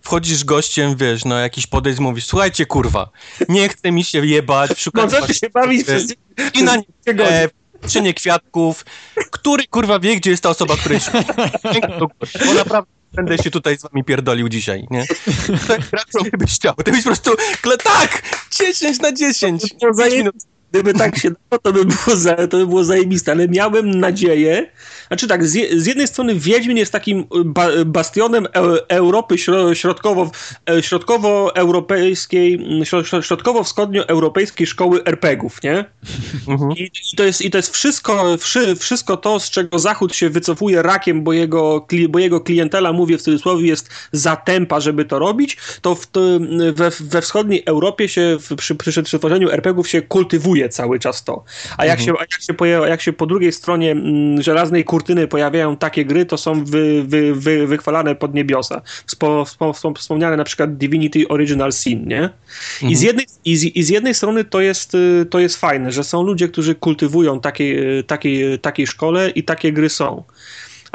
wchodzisz 0.02 0.44
gościem, 0.44 0.96
wiesz, 0.96 1.24
na 1.24 1.40
jakiś 1.40 1.66
podejść, 1.66 1.98
mówisz, 1.98 2.26
słuchajcie, 2.26 2.66
kurwa, 2.66 3.10
nie 3.48 3.68
chce 3.68 3.92
mi 3.92 4.04
się 4.04 4.26
jebać, 4.26 4.80
szukam 4.80 5.04
Możecie 5.10 5.34
się 5.34 5.50
bawić 5.50 5.84
przez 5.86 6.14
i 6.54 6.62
na 6.62 6.76
dwie 7.06 7.50
czynie 7.86 8.14
kwiatków, 8.14 8.84
który 9.30 9.64
kurwa 9.66 9.98
wie, 9.98 10.16
gdzie 10.16 10.30
jest 10.30 10.42
ta 10.42 10.48
osoba, 10.48 10.76
której 10.76 11.00
szuka. 11.00 11.24
Bo 12.46 12.54
naprawdę 12.54 12.90
będę 13.12 13.38
się 13.38 13.50
tutaj 13.50 13.78
z 13.78 13.82
wami 13.82 14.04
pierdolił 14.04 14.48
dzisiaj, 14.48 14.86
nie? 14.90 15.04
Tak, 15.68 16.04
co 16.10 16.18
byś 16.38 16.54
chciał. 16.54 16.74
Ty 16.74 16.90
byś 16.92 17.02
po 17.02 17.08
prostu, 17.08 17.30
tak, 17.84 18.22
10 18.50 19.00
na 19.00 19.12
10. 19.12 19.62
To 19.62 19.68
by 19.68 19.78
było 19.78 19.92
Pięć 19.92 19.96
zaje- 20.12 20.18
minut. 20.18 20.34
Gdyby 20.76 20.98
tak 20.98 21.18
się 21.18 21.30
dało, 21.30 21.62
to 21.62 21.72
by 21.72 21.84
było, 21.84 22.16
za, 22.16 22.34
to 22.36 22.56
by 22.56 22.66
było 22.66 22.84
zajebiste, 22.84 23.32
ale 23.32 23.48
miałem 23.48 23.90
nadzieję, 23.90 24.70
znaczy 25.08 25.28
tak, 25.28 25.46
z, 25.46 25.70
z 25.82 25.86
jednej 25.86 26.08
strony 26.08 26.34
Wiedźmin 26.34 26.76
jest 26.76 26.92
takim 26.92 27.24
ba, 27.44 27.68
bastionem 27.86 28.46
e, 28.46 28.50
Europy 28.88 29.38
śro, 29.38 29.74
środkowo, 29.74 30.30
środkowo-europejskiej, 30.80 32.58
śro- 32.84 33.02
śro- 33.02 33.22
środkowo-wschodnioeuropejskiej 33.22 34.66
szkoły 34.66 35.04
RPGów, 35.04 35.62
nie? 35.62 35.84
Mhm. 36.48 36.70
I, 36.72 36.90
to 37.16 37.24
jest, 37.24 37.42
I 37.42 37.50
to 37.50 37.58
jest 37.58 37.72
wszystko, 37.74 38.36
wszy, 38.38 38.76
wszystko 38.76 39.16
to, 39.16 39.40
z 39.40 39.50
czego 39.50 39.78
Zachód 39.78 40.14
się 40.14 40.30
wycofuje 40.30 40.82
rakiem, 40.82 41.24
bo 41.24 41.32
jego, 41.32 41.78
kli- 41.78 42.08
bo 42.08 42.18
jego 42.18 42.40
klientela, 42.40 42.92
mówię 42.92 43.18
w 43.18 43.22
cudzysłowie, 43.22 43.68
jest 43.68 43.90
za 44.12 44.36
tempa, 44.36 44.80
żeby 44.80 45.04
to 45.04 45.18
robić, 45.18 45.56
to, 45.82 45.94
w, 45.94 46.06
we, 46.74 46.90
we 47.00 47.22
wschodniej 47.22 47.62
Europie 47.66 48.08
się 48.08 48.36
w, 48.40 48.56
przy, 48.56 48.74
przy 48.74 49.02
tworzeniu 49.18 49.50
RPGów 49.50 49.88
się 49.88 50.02
kultywuje 50.02 50.65
cały 50.68 50.98
czas 50.98 51.24
to. 51.24 51.44
A 51.76 51.86
jak, 51.86 52.00
się, 52.00 52.12
a 52.12 52.20
jak, 52.20 52.42
się, 52.42 52.54
poja- 52.54 52.86
jak 52.88 53.02
się 53.02 53.12
po 53.12 53.26
drugiej 53.26 53.52
stronie 53.52 53.90
mm, 53.92 54.42
żelaznej 54.42 54.84
kurtyny 54.84 55.28
pojawiają 55.28 55.76
takie 55.76 56.04
gry, 56.04 56.26
to 56.26 56.36
są 56.38 56.64
wy, 56.64 57.02
wy, 57.04 57.34
wy, 57.34 57.66
wychwalane 57.66 58.14
pod 58.14 58.34
niebiosa. 58.34 58.82
Wspo, 59.06 59.44
wspo, 59.44 59.72
wspo, 59.72 59.94
wspomniane 59.94 60.36
na 60.36 60.44
przykład 60.44 60.76
Divinity 60.76 61.28
Original 61.28 61.72
Sin, 61.72 62.08
nie? 62.08 62.30
I, 62.90 62.96
z 62.96 63.02
jednej, 63.02 63.26
i, 63.44 63.56
z, 63.56 63.64
I 63.64 63.82
z 63.82 63.88
jednej 63.88 64.14
strony 64.14 64.44
to 64.44 64.60
jest, 64.60 64.94
y, 64.94 65.26
to 65.30 65.38
jest 65.38 65.56
fajne, 65.56 65.92
że 65.92 66.04
są 66.04 66.22
ludzie, 66.22 66.48
którzy 66.48 66.74
kultywują 66.74 67.40
takiej, 67.40 68.04
takiej, 68.04 68.58
takiej 68.58 68.86
szkole 68.86 69.30
i 69.30 69.42
takie 69.42 69.72
gry 69.72 69.88
są. 69.88 70.22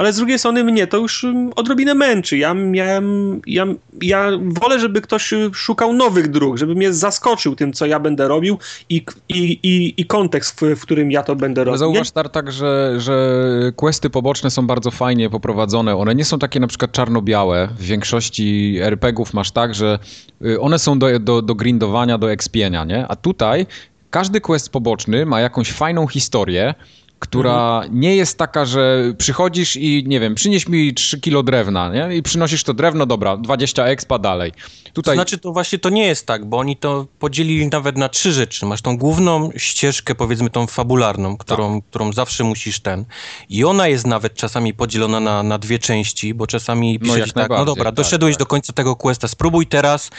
Ale 0.02 0.14
z 0.14 0.18
drugiej 0.18 0.40
strony 0.40 0.64
mnie 0.64 0.88
to 0.88 0.98
już 0.98 1.24
ym, 1.24 1.52
odrobinę 1.56 1.94
męczy. 1.94 2.38
Ja 2.38 2.54
miałem, 2.54 3.42
ja, 3.48 3.66
ja 4.02 4.30
wolę, 4.42 4.80
żeby 4.80 5.02
ktoś 5.02 5.34
y, 5.34 5.50
szukał 5.54 5.94
nowych 5.94 6.28
dróg, 6.28 6.58
żeby 6.58 6.76
mnie 6.76 6.94
zaskoczył 6.94 7.56
tym, 7.56 7.74
co 7.74 7.86
ja 7.86 8.00
będę 8.00 8.28
robił 8.28 8.58
i, 8.90 9.06
i, 9.30 9.60
i, 9.64 10.02
i 10.02 10.06
kontekst, 10.06 10.60
w, 10.60 10.76
w 10.76 10.82
którym 10.82 11.12
ja 11.12 11.24
to 11.24 11.36
będę 11.36 11.64
robił. 11.64 11.78
zauważ, 11.78 12.12
Tartak, 12.12 12.52
że, 12.52 12.96
że 12.98 13.42
questy 13.76 14.10
poboczne 14.10 14.52
są 14.52 14.68
bardzo 14.68 14.92
fajnie 14.92 15.30
poprowadzone. 15.30 15.96
One 15.96 16.16
nie 16.16 16.26
są 16.26 16.40
takie 16.40 16.60
na 16.60 16.68
przykład 16.68 16.92
czarno-białe. 16.92 17.70
W 17.78 17.84
większości 17.84 18.78
RPGów 18.82 19.34
masz 19.34 19.52
tak, 19.52 19.76
że 19.76 20.00
y, 20.46 20.62
one 20.62 20.80
są 20.80 21.00
do, 21.00 21.20
do, 21.20 21.42
do 21.42 21.56
grindowania, 21.56 22.18
do 22.18 22.32
expienia, 22.32 22.84
nie? 22.84 23.08
A 23.08 23.16
tutaj 23.16 23.66
każdy 24.10 24.42
quest 24.42 24.70
poboczny 24.70 25.26
ma 25.26 25.42
jakąś 25.42 25.72
fajną 25.72 26.08
historię, 26.08 26.74
która 27.22 27.82
nie 27.92 28.16
jest 28.16 28.38
taka, 28.38 28.66
że 28.66 29.14
przychodzisz 29.18 29.76
i 29.76 30.04
nie 30.08 30.20
wiem, 30.20 30.36
przynieś 30.36 30.68
mi 30.68 30.94
3 30.94 31.20
kilo 31.20 31.44
drewna, 31.44 31.90
nie? 31.90 32.16
I 32.16 32.24
przynosisz 32.24 32.64
to 32.64 32.74
drewno, 32.74 33.06
dobra, 33.06 33.38
20 33.38 33.86
expa 33.86 34.20
dalej. 34.20 34.52
Tutaj 34.94 35.16
Znaczy 35.16 35.38
to 35.38 35.52
właśnie 35.52 35.80
to 35.80 35.90
nie 35.90 36.08
jest 36.08 36.26
tak, 36.28 36.46
bo 36.46 36.58
oni 36.58 36.78
to 36.78 37.08
podzielili 37.20 37.68
nawet 37.68 37.98
na 37.98 38.10
trzy 38.10 38.32
rzeczy. 38.32 38.66
Masz 38.66 38.82
tą 38.82 38.98
główną 38.98 39.50
ścieżkę, 39.58 40.16
powiedzmy 40.16 40.50
tą 40.50 40.68
fabularną, 40.68 41.38
którą, 41.38 41.82
którą 41.82 42.14
zawsze 42.14 42.44
musisz 42.44 42.80
ten. 42.80 43.06
I 43.50 43.64
ona 43.64 43.88
jest 43.88 44.08
nawet 44.08 44.34
czasami 44.34 44.74
podzielona 44.74 45.20
na, 45.20 45.44
na 45.44 45.58
dwie 45.58 45.80
części, 45.80 46.34
bo 46.34 46.48
czasami 46.48 46.94
No, 46.94 47.00
pisze 47.00 47.20
jak 47.20 47.28
ci 47.28 47.34
tak, 47.34 47.50
no 47.50 47.66
dobra, 47.66 47.86
tak, 47.86 47.96
doszedłeś 47.96 48.36
tak. 48.36 48.40
do 48.40 48.46
końca 48.46 48.74
tego 48.74 48.96
questa, 48.96 49.28
spróbuj 49.28 49.68
teraz 49.68 50.10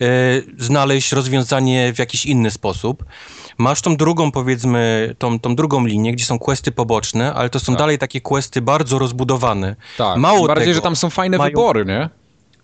e, 0.00 0.06
znaleźć 0.58 1.12
rozwiązanie 1.12 1.92
w 1.92 1.98
jakiś 1.98 2.26
inny 2.26 2.50
sposób. 2.50 3.04
Masz 3.60 3.80
tą 3.82 3.96
drugą, 3.96 4.32
powiedzmy, 4.32 5.14
tą, 5.18 5.40
tą 5.40 5.54
drugą 5.56 5.86
linię, 5.86 6.12
gdzie 6.12 6.24
są 6.24 6.38
questy 6.38 6.72
poboczne, 6.72 7.34
ale 7.34 7.50
to 7.50 7.60
są 7.60 7.72
Tak. 7.72 7.78
dalej 7.78 7.98
takie 7.98 8.20
questy 8.20 8.62
bardzo 8.62 8.98
rozbudowane. 8.98 9.76
tak, 9.98 10.18
mało 10.18 10.46
bardziej, 10.46 10.64
tego, 10.66 10.74
że 10.74 10.80
tam 10.80 10.96
są 10.96 11.10
fajne 11.10 11.38
mają- 11.38 11.50
wybory, 11.50 11.84
nie? 11.84 12.08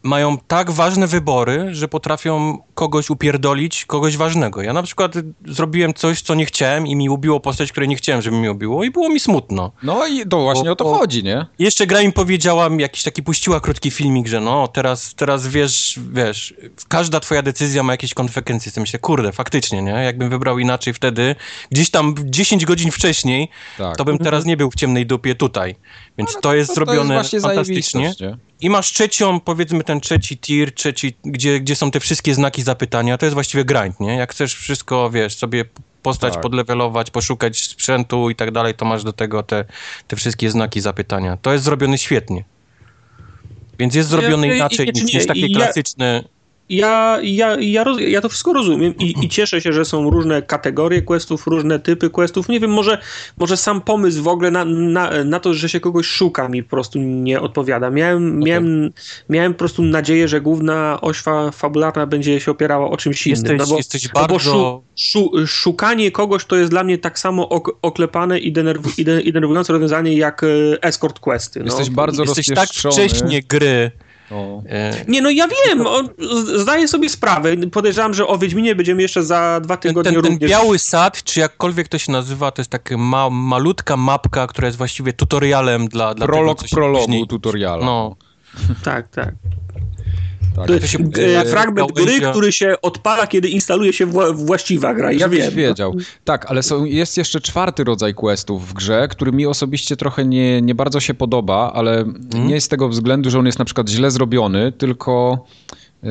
mają 0.02 0.38
tak 0.48 0.70
ważne 0.70 1.06
wybory, 1.06 1.74
że 1.74 1.88
potrafią 1.88 2.58
kogoś 2.76 3.10
upierdolić, 3.10 3.84
kogoś 3.84 4.16
ważnego. 4.16 4.62
Ja 4.62 4.72
na 4.72 4.82
przykład 4.82 5.12
zrobiłem 5.46 5.94
coś, 5.94 6.20
co 6.20 6.34
nie 6.34 6.46
chciałem 6.46 6.86
i 6.86 6.96
mi 6.96 7.10
ubiło 7.10 7.40
postać, 7.40 7.70
której 7.72 7.88
nie 7.88 7.96
chciałem, 7.96 8.22
żeby 8.22 8.36
mi 8.36 8.48
ubiło 8.48 8.84
i 8.84 8.90
było 8.90 9.08
mi 9.08 9.20
smutno. 9.20 9.72
No 9.82 10.06
i 10.06 10.26
to 10.26 10.42
właśnie 10.42 10.64
Bo- 10.64 10.70
o 10.72 10.76
to 10.76 10.84
bo- 10.84 10.94
chodzi, 10.98 11.24
nie? 11.24 11.46
Jeszcze 11.58 11.86
gra 11.86 12.02
mi 12.02 12.12
powiedziała, 12.12 12.68
jakiś 12.78 13.02
taki 13.02 13.22
puściła 13.22 13.60
krótki 13.60 13.90
filmik, 13.90 14.26
że 14.28 14.40
no 14.40 14.68
teraz, 14.68 15.14
teraz 15.14 15.46
wiesz, 15.48 15.98
wiesz, 16.12 16.54
każda 16.88 17.20
twoja 17.20 17.42
decyzja 17.42 17.82
ma 17.82 17.92
jakieś 17.92 18.14
konsekwencje. 18.14 18.72
To 18.72 18.80
myślę, 18.80 18.98
kurde, 18.98 19.32
faktycznie, 19.32 19.82
nie? 19.82 19.90
Jakbym 19.90 20.30
wybrał 20.30 20.58
inaczej 20.58 20.94
wtedy, 20.94 21.34
gdzieś 21.70 21.90
tam 21.90 22.14
10 22.24 22.64
godzin 22.66 22.90
wcześniej, 22.90 23.48
Tak. 23.78 23.96
to 23.96 24.04
bym 24.04 24.18
teraz 24.18 24.44
nie 24.44 24.56
był 24.56 24.70
w 24.70 24.74
ciemnej 24.74 25.06
dupie 25.06 25.34
tutaj. 25.34 25.74
Więc 26.18 26.36
to 26.42 26.54
jest 26.54 26.68
To- 26.68 26.74
zrobione 26.74 27.08
to 27.08 27.14
jest 27.14 27.30
właśnie 27.30 27.40
fantastycznie. 27.40 28.14
I 28.60 28.70
masz 28.70 28.92
trzecią, 28.92 29.40
powiedzmy 29.40 29.84
ten 29.84 30.00
trzeci 30.00 30.38
tier, 30.38 30.74
trzeci, 30.74 31.16
gdzie, 31.24 31.60
gdzie 31.60 31.76
są 31.76 31.90
te 31.90 32.00
wszystkie 32.00 32.34
znaki 32.34 32.62
zapytania, 32.66 33.18
to 33.18 33.26
jest 33.26 33.34
właściwie 33.34 33.64
grind, 33.64 34.00
nie? 34.00 34.16
Jak 34.16 34.30
chcesz 34.32 34.54
wszystko, 34.54 35.10
wiesz, 35.10 35.36
sobie 35.36 35.64
postać 36.02 36.32
Tak. 36.32 36.42
podlewelować, 36.42 37.10
poszukać 37.10 37.58
sprzętu 37.64 38.30
i 38.30 38.34
tak 38.34 38.50
dalej, 38.50 38.74
to 38.74 38.84
masz 38.84 39.04
do 39.04 39.12
tego 39.12 39.42
te, 39.42 39.64
te 40.08 40.16
wszystkie 40.16 40.50
znaki 40.50 40.80
zapytania. 40.80 41.36
To 41.42 41.52
jest 41.52 41.64
zrobione 41.64 41.98
świetnie. 41.98 42.44
Więc 43.78 43.94
jest 43.94 44.08
zrobione 44.08 44.48
i- 44.48 44.56
inaczej 44.56 44.88
i- 44.88 44.92
niż, 44.92 45.14
niż 45.14 45.26
takie 45.26 45.48
klasyczne... 45.54 46.24
Ja, 46.68 47.18
ja, 47.22 47.56
ja, 47.60 47.84
roz, 47.84 47.98
ja 48.00 48.20
to 48.20 48.28
wszystko 48.28 48.52
rozumiem 48.52 48.94
i, 48.98 49.14
i 49.24 49.28
cieszę 49.28 49.60
się, 49.60 49.72
że 49.72 49.84
są 49.84 50.10
różne 50.10 50.42
kategorie 50.42 51.02
questów, 51.02 51.46
różne 51.46 51.78
typy 51.78 52.10
questów. 52.10 52.48
Nie 52.48 52.60
wiem, 52.60 52.70
może, 52.70 52.98
może 53.38 53.56
sam 53.56 53.80
pomysł 53.80 54.22
w 54.22 54.28
ogóle 54.28 54.50
na, 54.50 54.64
na, 54.64 55.24
na 55.24 55.40
to, 55.40 55.54
że 55.54 55.68
się 55.68 55.80
kogoś 55.80 56.06
szuka 56.06 56.48
mi 56.48 56.62
po 56.62 56.70
prostu 56.70 56.98
nie 56.98 57.40
odpowiada. 57.40 57.90
Miałem, 57.90 58.40
miałem, 58.40 58.92
miałem 59.28 59.52
po 59.52 59.58
prostu 59.58 59.82
nadzieję, 59.82 60.28
że 60.28 60.40
główna 60.40 60.98
oś 61.00 61.18
fa, 61.18 61.50
fabularna 61.50 62.06
będzie 62.06 62.40
się 62.40 62.50
opierała 62.50 62.90
o 62.90 62.96
czymś 62.96 63.26
innym. 63.26 63.36
Jesteś, 63.36 63.58
no 63.58 63.66
bo, 63.66 63.76
jesteś 63.76 64.04
no 64.04 64.10
bo 64.14 64.20
bardzo... 64.20 64.36
szu, 64.38 64.82
szu, 64.96 65.46
szukanie 65.46 66.10
kogoś 66.10 66.44
to 66.44 66.56
jest 66.56 66.70
dla 66.70 66.84
mnie 66.84 66.98
tak 66.98 67.18
samo 67.18 67.48
ok, 67.48 67.78
oklepane 67.82 68.38
i, 68.38 68.52
denerw, 68.52 68.98
i, 68.98 69.04
de, 69.04 69.20
i 69.20 69.32
denerwujące 69.32 69.72
rozwiązanie 69.72 70.16
jak 70.16 70.42
e, 70.42 70.46
escort 70.82 71.18
questy. 71.18 71.60
No. 71.60 71.66
Jesteś 71.66 71.90
bardzo 71.90 72.24
Jesteś 72.24 72.46
tak 72.54 72.68
wcześnie 72.68 73.42
gry... 73.42 73.90
O. 74.30 74.62
E, 74.68 75.04
Nie, 75.08 75.22
no 75.22 75.30
ja 75.30 75.48
wiem, 75.66 75.86
on, 75.86 76.08
z- 76.18 76.60
zdaję 76.62 76.88
sobie 76.88 77.08
sprawę. 77.08 77.56
Podejrzewam, 77.56 78.14
że 78.14 78.26
o 78.26 78.38
Wiedźminie 78.38 78.74
będziemy 78.74 79.02
jeszcze 79.02 79.22
za 79.22 79.60
dwa 79.62 79.76
ten, 79.76 79.90
tygodnie 79.90 80.12
ten, 80.12 80.22
ten 80.22 80.32
również... 80.32 80.50
biały 80.50 80.78
sad, 80.78 81.22
czy 81.22 81.40
jakkolwiek 81.40 81.88
to 81.88 81.98
się 81.98 82.12
nazywa, 82.12 82.50
to 82.50 82.60
jest 82.62 82.70
taka 82.70 82.96
ma, 82.96 83.30
malutka 83.30 83.96
mapka, 83.96 84.46
która 84.46 84.66
jest 84.66 84.78
właściwie 84.78 85.12
tutorialem 85.12 85.88
dla, 85.88 86.14
dla 86.14 86.26
Prolog 86.26 86.56
tego, 86.58 86.62
co 86.62 86.68
się 86.68 86.76
prologu 86.76 87.04
później... 87.06 87.26
tutoriala. 87.26 87.86
No, 87.86 88.16
Tak, 88.84 89.08
tak. 89.08 89.34
Tak. 90.56 90.66
To, 90.66 90.86
się- 90.86 90.98
e, 91.18 91.40
e, 91.40 91.44
fragment 91.44 91.92
gałęzia- 91.92 92.18
gry, 92.20 92.30
który 92.30 92.52
się 92.52 92.74
odpala, 92.82 93.26
kiedy 93.26 93.48
instaluje 93.48 93.92
się 93.92 94.06
wła 94.06 94.32
właściwa 94.32 94.94
gra. 94.94 95.12
Ja 95.12 95.18
Żebyś 95.18 95.40
wiem. 95.40 95.54
wiedział. 95.54 95.94
Tak, 96.24 96.46
ale 96.50 96.62
są, 96.62 96.84
jest 96.84 97.16
jeszcze 97.16 97.40
czwarty 97.40 97.84
rodzaj 97.84 98.14
questów 98.14 98.68
w 98.68 98.72
grze, 98.74 99.08
który 99.10 99.32
mi 99.32 99.46
osobiście 99.46 99.96
trochę 99.96 100.24
nie, 100.24 100.62
nie 100.62 100.74
bardzo 100.74 101.00
się 101.00 101.14
podoba, 101.14 101.72
ale 101.74 102.04
nie 102.34 102.60
z 102.60 102.68
tego 102.68 102.88
względu, 102.88 103.30
że 103.30 103.38
on 103.38 103.46
jest 103.46 103.58
na 103.58 103.64
przykład 103.64 103.88
źle 103.88 104.10
zrobiony, 104.10 104.72
tylko 104.72 105.44
yy, 106.02 106.10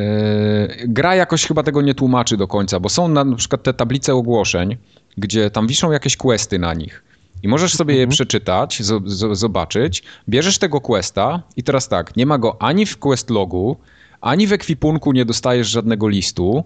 gra 0.88 1.16
jakoś 1.16 1.46
chyba 1.46 1.64
tego 1.64 1.82
nie 1.82 1.96
tłumaczy 1.96 2.38
do 2.38 2.48
końca, 2.48 2.80
bo 2.80 2.90
są 2.90 3.08
na, 3.08 3.24
na 3.24 3.36
przykład 3.36 3.64
te 3.64 3.74
tablice 3.74 4.14
ogłoszeń, 4.16 4.78
gdzie 5.18 5.52
tam 5.52 5.68
wiszą 5.68 5.92
jakieś 5.92 6.18
questy 6.18 6.60
na 6.60 6.74
nich. 6.74 7.04
I 7.44 7.48
możesz 7.48 7.74
sobie 7.74 7.96
je 7.96 8.08
przeczytać, 8.08 8.82
zo- 8.82 9.02
zo- 9.08 9.36
zobaczyć, 9.36 10.04
bierzesz 10.30 10.58
tego 10.58 10.82
questa 10.82 11.42
i 11.58 11.64
teraz 11.64 11.88
tak, 11.90 12.18
nie 12.18 12.26
ma 12.26 12.38
go 12.38 12.62
ani 12.62 12.86
w 12.86 12.98
quest 12.98 13.30
logu, 13.30 13.78
ani 14.26 14.48
w 14.48 14.54
ekwipunku 14.54 15.12
nie 15.12 15.26
dostajesz 15.26 15.68
żadnego 15.68 16.08
listu, 16.08 16.64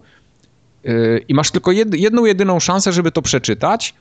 Yy, 0.84 1.26
i 1.28 1.34
masz 1.34 1.52
tylko 1.52 1.72
jed, 1.72 1.96
jedną, 1.96 2.26
jedyną 2.26 2.60
szansę, 2.60 2.94
żeby 2.94 3.12
to 3.12 3.22
przeczytać 3.22 3.94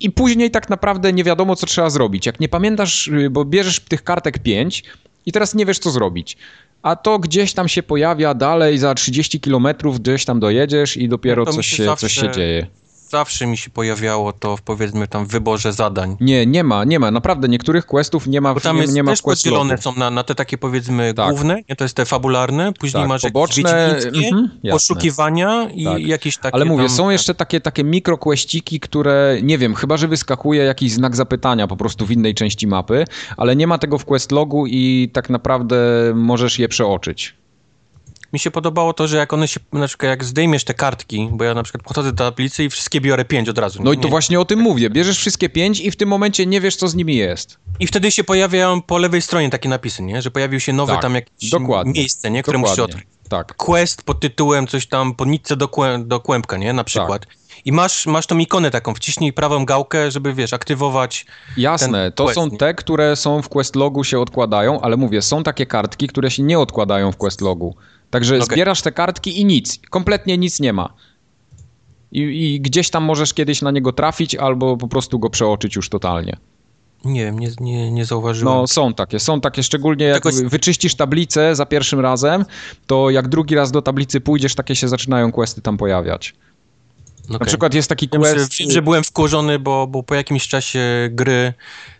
i 0.00 0.10
później 0.10 0.50
tak 0.50 0.70
naprawdę 0.70 1.12
nie 1.12 1.24
wiadomo, 1.24 1.56
co 1.56 1.66
trzeba 1.66 1.90
zrobić. 1.90 2.26
Jak 2.26 2.40
nie 2.40 2.48
pamiętasz, 2.48 3.06
yy, 3.06 3.30
bo 3.30 3.44
bierzesz 3.44 3.80
tych 3.80 4.04
kartek 4.04 4.38
5 4.38 4.84
i 5.26 5.32
teraz 5.32 5.54
nie 5.54 5.66
wiesz, 5.66 5.78
co 5.78 5.90
zrobić. 5.90 6.36
A 6.82 6.96
to 6.96 7.18
gdzieś 7.18 7.52
tam 7.52 7.68
się 7.68 7.82
pojawia 7.82 8.34
dalej, 8.34 8.78
za 8.78 8.94
30 8.94 9.40
kilometrów 9.40 10.00
gdzieś 10.00 10.24
tam 10.24 10.40
dojedziesz 10.40 10.96
i 10.96 11.08
dopiero 11.08 11.44
No 11.44 11.52
coś 11.52 11.66
się 11.66 11.76
się, 11.76 11.84
zawsze- 11.84 12.06
coś 12.06 12.12
się 12.12 12.30
dzieje. 12.30 12.66
Zawsze 13.10 13.46
mi 13.46 13.56
się 13.56 13.70
pojawiało 13.70 14.32
to 14.32 14.56
w, 14.56 14.62
powiedzmy 14.62 15.08
tam 15.08 15.26
wyborze 15.26 15.72
zadań. 15.72 16.16
Nie, 16.20 16.46
nie 16.46 16.64
ma, 16.64 16.84
nie 16.84 16.98
ma. 16.98 17.10
Naprawdę 17.10 17.48
niektórych 17.48 17.86
questów 17.86 18.26
nie 18.26 18.40
ma 18.40 18.54
Bo 18.54 18.60
w, 18.60 18.62
tam 18.62 18.76
nie, 18.76 18.82
jest 18.82 18.94
nie 18.94 19.02
ma 19.02 19.10
też 19.10 19.22
podzielone 19.22 19.78
są 19.78 19.94
na, 19.94 20.10
na 20.10 20.24
te 20.24 20.34
takie 20.34 20.58
powiedzmy 20.58 21.14
Tak. 21.14 21.28
główne, 21.28 21.62
nie? 21.68 21.76
to 21.76 21.84
jest 21.84 21.96
te 21.96 22.04
fabularne, 22.04 22.72
później 22.72 23.02
Tak, 23.02 23.08
masz 23.08 23.22
poboczne, 23.22 23.96
mhm, 23.96 24.50
poszukiwania 24.70 25.68
i 25.74 25.84
Tak. 25.84 26.00
jakieś 26.00 26.36
takie 26.36 26.54
Ale 26.54 26.64
mówię, 26.64 26.86
tam, 26.86 26.96
są 26.96 27.10
jeszcze 27.10 27.34
takie, 27.34 27.60
takie 27.60 27.84
mikroqueściki, 27.84 28.80
które, 28.80 29.38
nie 29.42 29.58
wiem, 29.58 29.74
chyba, 29.74 29.96
że 29.96 30.08
wyskakuje 30.08 30.64
jakiś 30.64 30.92
znak 30.92 31.16
zapytania 31.16 31.66
po 31.66 31.76
prostu 31.76 32.06
w 32.06 32.10
innej 32.10 32.34
części 32.34 32.66
mapy, 32.66 33.04
ale 33.36 33.56
nie 33.56 33.66
ma 33.66 33.78
tego 33.78 33.98
w 33.98 34.04
quest 34.04 34.32
logu 34.32 34.66
i 34.66 35.10
tak 35.12 35.30
naprawdę 35.30 35.76
możesz 36.14 36.58
je 36.58 36.68
przeoczyć. 36.68 37.39
Mi 38.32 38.38
się 38.38 38.50
podobało 38.50 38.92
to, 38.92 39.08
że 39.08 39.16
jak 39.16 39.32
one 39.32 39.48
się, 39.48 39.60
na 39.72 39.86
przykład 39.86 40.10
jak 40.10 40.24
zdejmiesz 40.24 40.64
te 40.64 40.74
kartki, 40.74 41.28
bo 41.32 41.44
ja 41.44 41.54
na 41.54 41.62
przykład 41.62 41.82
podchodzę 41.82 42.12
do 42.12 42.24
tablicy 42.24 42.64
i 42.64 42.70
wszystkie 42.70 43.00
biorę 43.00 43.24
pięć 43.24 43.48
od 43.48 43.58
razu. 43.58 43.82
No 43.82 43.92
i 43.92 43.96
nie? 43.96 44.02
to 44.02 44.08
właśnie 44.08 44.40
o 44.40 44.44
tym 44.44 44.58
mówię. 44.58 44.90
Bierzesz 44.90 45.18
wszystkie 45.18 45.48
pięć 45.48 45.80
i 45.80 45.90
w 45.90 45.96
tym 45.96 46.08
momencie 46.08 46.46
nie 46.46 46.60
wiesz, 46.60 46.76
co 46.76 46.88
z 46.88 46.94
nimi 46.94 47.16
jest. 47.16 47.58
I 47.80 47.86
wtedy 47.86 48.10
się 48.10 48.24
pojawiają 48.24 48.82
po 48.82 48.98
lewej 48.98 49.22
stronie 49.22 49.50
takie 49.50 49.68
napisy, 49.68 50.02
nie? 50.02 50.22
Że 50.22 50.30
pojawił 50.30 50.60
się 50.60 50.72
nowe 50.72 50.92
Tak, 50.92 51.02
tam 51.02 51.14
jakieś 51.14 51.50
dokładnie. 51.50 51.92
miejsce, 51.92 52.30
nie? 52.30 52.42
Które 52.42 52.58
musisz 52.58 52.76
Dokładnie. 52.76 52.94
odkryć. 52.96 53.20
Tak. 53.28 53.54
Quest 53.56 54.02
pod 54.02 54.20
tytułem 54.20 54.66
coś 54.66 54.86
tam, 54.86 55.14
po 55.14 55.24
nitce 55.24 55.56
do, 55.56 55.68
kłę, 55.68 56.02
do 56.06 56.20
kłębka, 56.20 56.56
nie? 56.56 56.72
Na 56.72 56.84
przykład. 56.84 57.26
I 57.64 57.72
masz, 57.72 58.06
masz 58.06 58.26
tą 58.26 58.38
ikonę 58.38 58.70
taką, 58.70 58.94
wciśnij 58.94 59.32
prawą 59.32 59.64
gałkę, 59.64 60.10
żeby, 60.10 60.34
wiesz, 60.34 60.52
aktywować 60.52 61.26
Jasne, 61.56 62.12
to 62.12 62.24
quest, 62.24 62.34
są 62.34 62.46
nie? 62.48 62.58
te, 62.58 62.74
które 62.74 63.16
są 63.16 63.42
w 63.42 63.48
quest 63.48 63.76
logu 63.76 64.04
się 64.04 64.20
odkładają, 64.20 64.80
ale 64.80 64.96
mówię, 64.96 65.22
są 65.22 65.42
takie 65.42 65.66
kartki, 65.66 66.08
które 66.08 66.30
się 66.30 66.42
nie 66.42 66.58
odkładają 66.58 67.12
w 67.12 67.16
quest 67.16 67.40
logu. 67.40 67.74
Także 68.10 68.34
Okej. 68.36 68.46
zbierasz 68.46 68.82
te 68.82 68.92
kartki 68.92 69.40
i 69.40 69.44
nic, 69.44 69.80
kompletnie 69.90 70.38
nic 70.38 70.60
nie 70.60 70.72
ma. 70.72 70.92
I, 72.12 72.20
I 72.20 72.60
gdzieś 72.60 72.90
tam 72.90 73.04
możesz 73.04 73.34
kiedyś 73.34 73.62
na 73.62 73.70
niego 73.70 73.92
trafić, 73.92 74.34
albo 74.34 74.76
po 74.76 74.88
prostu 74.88 75.18
go 75.18 75.30
przeoczyć 75.30 75.76
już 75.76 75.88
totalnie. 75.88 76.36
Nie 77.04 77.24
wiem, 77.24 77.38
nie, 77.38 77.50
nie, 77.60 77.90
nie 77.92 78.04
zauważyłem. 78.04 78.54
No 78.54 78.66
są 78.66 78.94
takie, 78.94 79.20
są 79.20 79.40
takie, 79.40 79.62
szczególnie 79.62 80.04
jak 80.04 80.22
Tego- 80.22 80.48
wyczyścisz 80.48 80.94
tablicę 80.94 81.56
za 81.56 81.66
pierwszym 81.66 82.00
razem, 82.00 82.44
to 82.86 83.10
jak 83.10 83.28
drugi 83.28 83.54
raz 83.54 83.72
do 83.72 83.82
tablicy 83.82 84.20
pójdziesz, 84.20 84.54
takie 84.54 84.76
się 84.76 84.88
zaczynają 84.88 85.32
questy 85.32 85.62
tam 85.62 85.76
pojawiać. 85.76 86.34
No 87.28 87.38
Na 87.38 87.46
przykład 87.46 87.74
jest 87.74 87.88
taki 87.88 88.08
Wiem, 88.12 88.24
że, 88.24 88.34
quest... 88.34 88.58
wiem, 88.58 88.70
że 88.70 88.82
byłem 88.82 89.04
wkurzony, 89.04 89.58
bo, 89.58 89.86
bo 89.86 90.02
po 90.02 90.14
jakimś 90.14 90.48
czasie 90.48 90.80
gry 91.10 91.52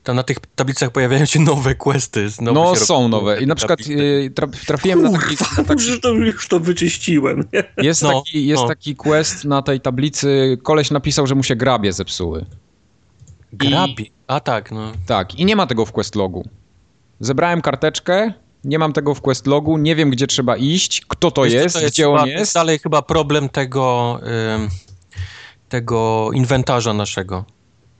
tam 0.04 0.16
na 0.16 0.22
tych 0.22 0.38
tablicach 0.56 0.90
pojawiają 0.90 1.24
się 1.24 1.40
nowe 1.40 1.74
questy. 1.74 2.30
Znowu 2.30 2.54
No 2.60 2.76
są 2.76 2.94
robią 2.94 3.08
nowe 3.08 3.40
i 3.42 3.46
na 3.46 3.54
przykład 3.54 3.78
tablice. 3.78 4.02
y, 4.02 4.30
tra- 4.34 4.66
trafiłem 4.66 5.02
na 5.02 5.12
taki, 5.18 5.36
na 5.58 5.64
taki 5.64 5.86
Już 5.88 6.00
to, 6.00 6.08
już 6.12 6.48
to 6.48 6.60
wyczyściłem. 6.60 7.44
Jest, 7.82 8.02
No, 8.02 8.12
taki, 8.22 8.46
jest 8.46 8.62
no. 8.62 8.68
taki 8.68 8.96
quest 8.96 9.44
na 9.44 9.62
tej 9.62 9.80
tablicy. 9.80 10.58
Koleś 10.62 10.90
napisał, 10.90 11.26
że 11.26 11.34
mu 11.34 11.42
się 11.42 11.56
grabie 11.56 11.92
zepsuły. 11.92 12.44
Grabi. 13.52 14.10
A 14.26 14.40
tak, 14.40 14.72
no. 14.72 14.92
Tak, 15.06 15.34
i 15.34 15.44
nie 15.44 15.56
ma 15.56 15.66
tego 15.66 15.86
w 15.86 15.92
quest 15.92 16.14
logu. 16.14 16.44
Zebrałem 17.20 17.60
karteczkę, 17.60 18.32
nie 18.64 18.78
mam 18.78 18.92
tego 18.92 19.14
w 19.14 19.20
quest 19.20 19.46
logu, 19.46 19.78
nie 19.78 19.96
wiem 19.96 20.10
gdzie 20.10 20.26
trzeba 20.26 20.56
iść, 20.56 21.00
kto 21.08 21.30
to 21.30 21.42
Wiesz, 21.42 21.52
jest, 21.52 21.80
co 21.80 21.86
gdzie 21.86 22.02
chyba, 22.04 22.22
on 22.22 22.28
jest. 22.28 22.54
dalej 22.54 22.78
chyba 22.78 23.02
problem 23.02 23.48
tego, 23.48 24.20
tego 25.70 26.30
inwentarza 26.34 26.92
naszego. 26.94 27.44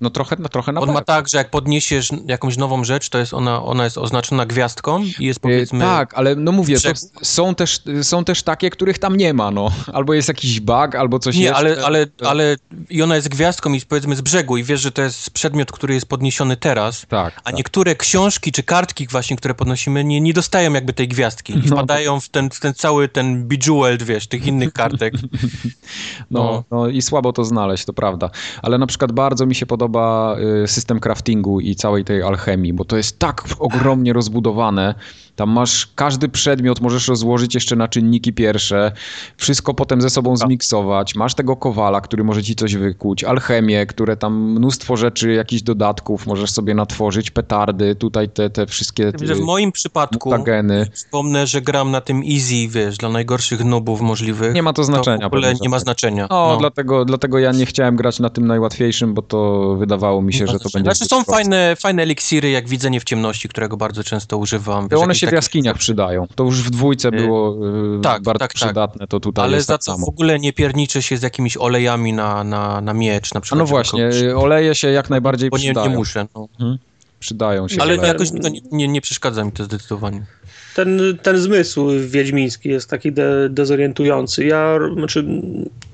No 0.01 0.11
trochę, 0.11 0.37
no 0.39 0.49
trochę 0.49 0.73
na 0.73 0.81
On 0.81 0.93
ma 0.93 1.01
tak, 1.05 1.29
że 1.29 1.39
jak 1.39 1.51
podniesiesz 1.51 2.09
jakąś 2.27 2.57
nową 2.57 2.85
rzecz, 2.85 3.09
to 3.09 3.19
jest 3.19 3.35
ona, 3.35 3.63
ona 3.63 3.85
jest 3.85 3.99
oznaczona 3.99 4.47
gwiazdką 4.47 5.03
i 5.19 5.25
jest 5.27 5.39
E, 5.39 5.43
powiedzmy... 5.43 5.81
Tak, 5.81 6.15
ale 6.15 6.37
no 6.37 6.53
mówię, 6.53 6.77
są 7.23 7.55
też, 7.55 7.81
są 8.03 8.25
też 8.25 8.43
takie, 8.43 8.71
których 8.71 8.99
tam 8.99 9.17
nie 9.17 9.35
ma, 9.35 9.51
no. 9.51 9.71
Albo 9.93 10.15
jest 10.15 10.29
jakiś 10.29 10.61
bug, 10.61 10.95
albo 10.95 11.19
coś 11.19 11.37
Nie, 11.37 11.43
jeszcze. 11.43 11.57
ale, 11.57 11.85
ale, 11.85 12.07
ale 12.27 12.57
i 12.91 13.03
ona 13.03 13.17
jest 13.17 13.29
gwiazdką 13.29 13.73
i 13.73 13.81
powiedzmy 13.81 14.17
z 14.17 14.21
brzegu 14.21 14.57
i 14.57 14.65
wiesz, 14.65 14.81
że 14.81 14.93
to 14.93 15.03
jest 15.03 15.31
przedmiot, 15.31 15.73
który 15.73 15.95
jest 15.95 16.07
podniesiony 16.07 16.57
teraz, 16.57 17.07
Tak, 17.09 17.35
a 17.39 17.41
tak. 17.43 17.57
niektóre 17.57 17.97
książki 17.97 18.53
czy 18.53 18.63
kartki 18.63 19.07
właśnie, 19.07 19.37
które 19.37 19.55
podnosimy, 19.55 20.05
nie, 20.05 20.21
nie 20.21 20.33
dostają 20.33 20.73
jakby 20.73 20.93
tej 20.93 21.09
gwiazdki 21.09 21.53
i 21.53 21.57
No. 21.57 21.77
wpadają 21.77 22.21
w 22.21 22.29
ten, 22.29 22.51
w 22.51 22.61
ten 22.61 22.75
cały 22.75 23.09
ten 23.09 23.49
bejeweled, 23.49 24.03
wiesz, 24.03 24.27
tych 24.27 24.47
innych 24.47 24.73
kartek. 24.73 25.15
No, 26.31 26.65
no 26.71 26.89
i 26.89 27.03
słabo 27.03 27.33
to 27.33 27.45
znaleźć, 27.45 27.85
to 27.85 27.93
prawda. 27.93 28.31
Ale 28.63 28.79
na 28.79 28.87
przykład 28.87 29.13
bardzo 29.13 29.47
mi 29.47 29.55
się 29.55 29.67
podoba 29.67 29.90
y, 30.65 30.69
system 30.69 31.01
craftingu 31.01 31.61
i 31.61 31.75
całej 31.75 32.05
tej 32.05 32.23
alchemii, 32.23 32.73
bo 32.73 32.85
to 32.85 32.97
jest 32.97 33.19
tak 33.19 33.45
ogromnie 33.59 34.13
rozbudowane. 34.13 34.95
Tam 35.41 35.51
masz 35.51 35.89
każdy 35.95 36.29
przedmiot, 36.29 36.81
możesz 36.81 37.09
rozłożyć 37.09 37.55
jeszcze 37.55 37.77
na 37.77 37.89
czynniki 37.89 38.33
pierwsze, 38.33 38.93
wszystko 39.37 39.75
potem 39.75 40.01
ze 40.01 40.11
sobą 40.11 40.37
zmiksować. 40.37 41.15
Masz 41.15 41.35
tego 41.35 41.57
kowala, 41.57 42.01
który 42.01 42.25
może 42.25 42.43
ci 42.43 42.55
coś 42.55 42.77
wykuć, 42.77 43.25
alchemię, 43.25 43.87
które 43.87 44.17
tam 44.17 44.51
mnóstwo 44.51 44.97
rzeczy, 44.97 45.33
jakichś 45.33 45.63
dodatków 45.63 46.27
możesz 46.27 46.51
sobie 46.51 46.75
natworzyć, 46.75 47.31
petardy, 47.31 47.95
tutaj 47.95 48.29
te, 48.29 48.51
te 48.51 48.67
wszystkie 48.67 49.13
Że 49.23 49.35
w 49.35 49.39
y, 49.39 49.43
moim 49.43 49.73
przypadku 49.73 50.31
mutageny. 50.31 50.87
wspomnę, 50.93 51.47
że 51.47 51.61
gram 51.61 51.91
na 51.91 52.01
tym 52.01 52.23
easy, 52.31 52.69
wiesz, 52.69 52.97
dla 52.97 53.09
najgorszych 53.09 53.65
nubów 53.65 54.01
możliwych. 54.01 54.55
Nie 54.55 54.63
ma 54.63 54.73
to 54.73 54.85
znaczenia. 54.85 55.19
To 55.19 55.25
w 55.25 55.27
ogóle 55.27 55.55
nie 55.61 55.69
ma 55.69 55.79
znaczenia. 55.79 56.27
No, 56.31 56.49
No. 56.49 56.57
Dlatego, 56.57 57.05
dlatego 57.05 57.39
ja 57.39 57.53
nie 57.53 57.67
chciałem 57.67 57.97
grać 57.97 58.19
na 58.19 58.31
tym 58.31 58.47
najłatwiejszym, 58.47 59.15
bo 59.15 59.23
to 59.23 59.75
wydawało 59.79 60.23
mi 60.23 60.33
się, 60.33 60.47
że 60.47 60.59
to 60.59 60.69
będzie. 60.75 60.95
Znaczy 60.95 61.05
są 61.05 61.17
proste. 61.17 61.33
fajne, 61.33 61.77
fajne 61.79 62.03
eliksiry, 62.03 62.51
jak 62.51 62.69
widzenie 62.69 63.01
w 63.01 63.05
ciemności, 63.05 63.49
którego 63.49 63.77
bardzo 63.77 64.05
często 64.05 64.39
używam. 64.39 64.89
Wiesz, 64.89 65.01
One 65.01 65.15
się 65.15 65.30
w 65.31 65.35
jaskiniach 65.35 65.79
przydają. 65.79 66.27
To 66.35 66.45
już 66.45 66.63
w 66.63 66.71
dwójce 66.71 67.09
Y, 67.09 67.11
było 67.11 67.57
y, 67.99 68.01
tak, 68.03 68.23
bardzo 68.23 68.39
tak, 68.39 68.51
tak. 68.53 68.55
przydatne, 68.55 69.07
to 69.07 69.21
tutaj 69.21 69.45
Ale 69.45 69.57
jest 69.57 69.67
za 69.69 69.75
tak 69.75 69.81
to 69.81 69.93
samo. 69.93 70.07
w 70.07 70.09
ogóle 70.09 70.39
nie 70.39 70.53
pierniczę 70.53 71.03
się 71.03 71.17
z 71.17 71.23
jakimiś 71.23 71.57
olejami 71.57 72.13
na, 72.13 72.45
na, 72.45 72.81
na 72.81 72.95
miecz, 72.95 73.35
na 73.35 73.39
A 73.39 73.41
przykład. 73.41 73.59
no 73.59 73.67
żeby 73.67 73.71
właśnie, 73.71 74.09
kogoś- 74.09 74.23
y, 74.23 74.37
oleje 74.37 74.75
się 74.75 74.89
jak 74.91 75.11
najbardziej 75.11 75.51
Bo 75.51 75.57
nie, 75.59 75.63
przydają. 75.65 75.91
nie 75.91 75.97
muszę. 75.97 76.27
No. 76.35 76.49
Przydają 77.21 77.69
się. 77.69 77.83
Ale 77.83 77.95
oleje. 77.95 78.09
jakoś 78.13 78.33
mi 78.33 78.41
to 78.41 78.49
nie, 78.49 78.61
nie, 78.73 78.89
nie 78.89 79.01
przeszkadza 79.01 79.45
mi 79.45 79.53
to 79.53 79.65
zdecydowanie. 79.65 80.23
Ten, 80.75 81.01
ten 81.23 81.39
zmysł 81.39 81.87
wiedźmiński 82.07 82.69
jest 82.69 82.91
taki 82.91 83.13
de, 83.13 83.49
dezorientujący. 83.51 84.45
Ja 84.45 84.79
znaczy, 84.97 85.25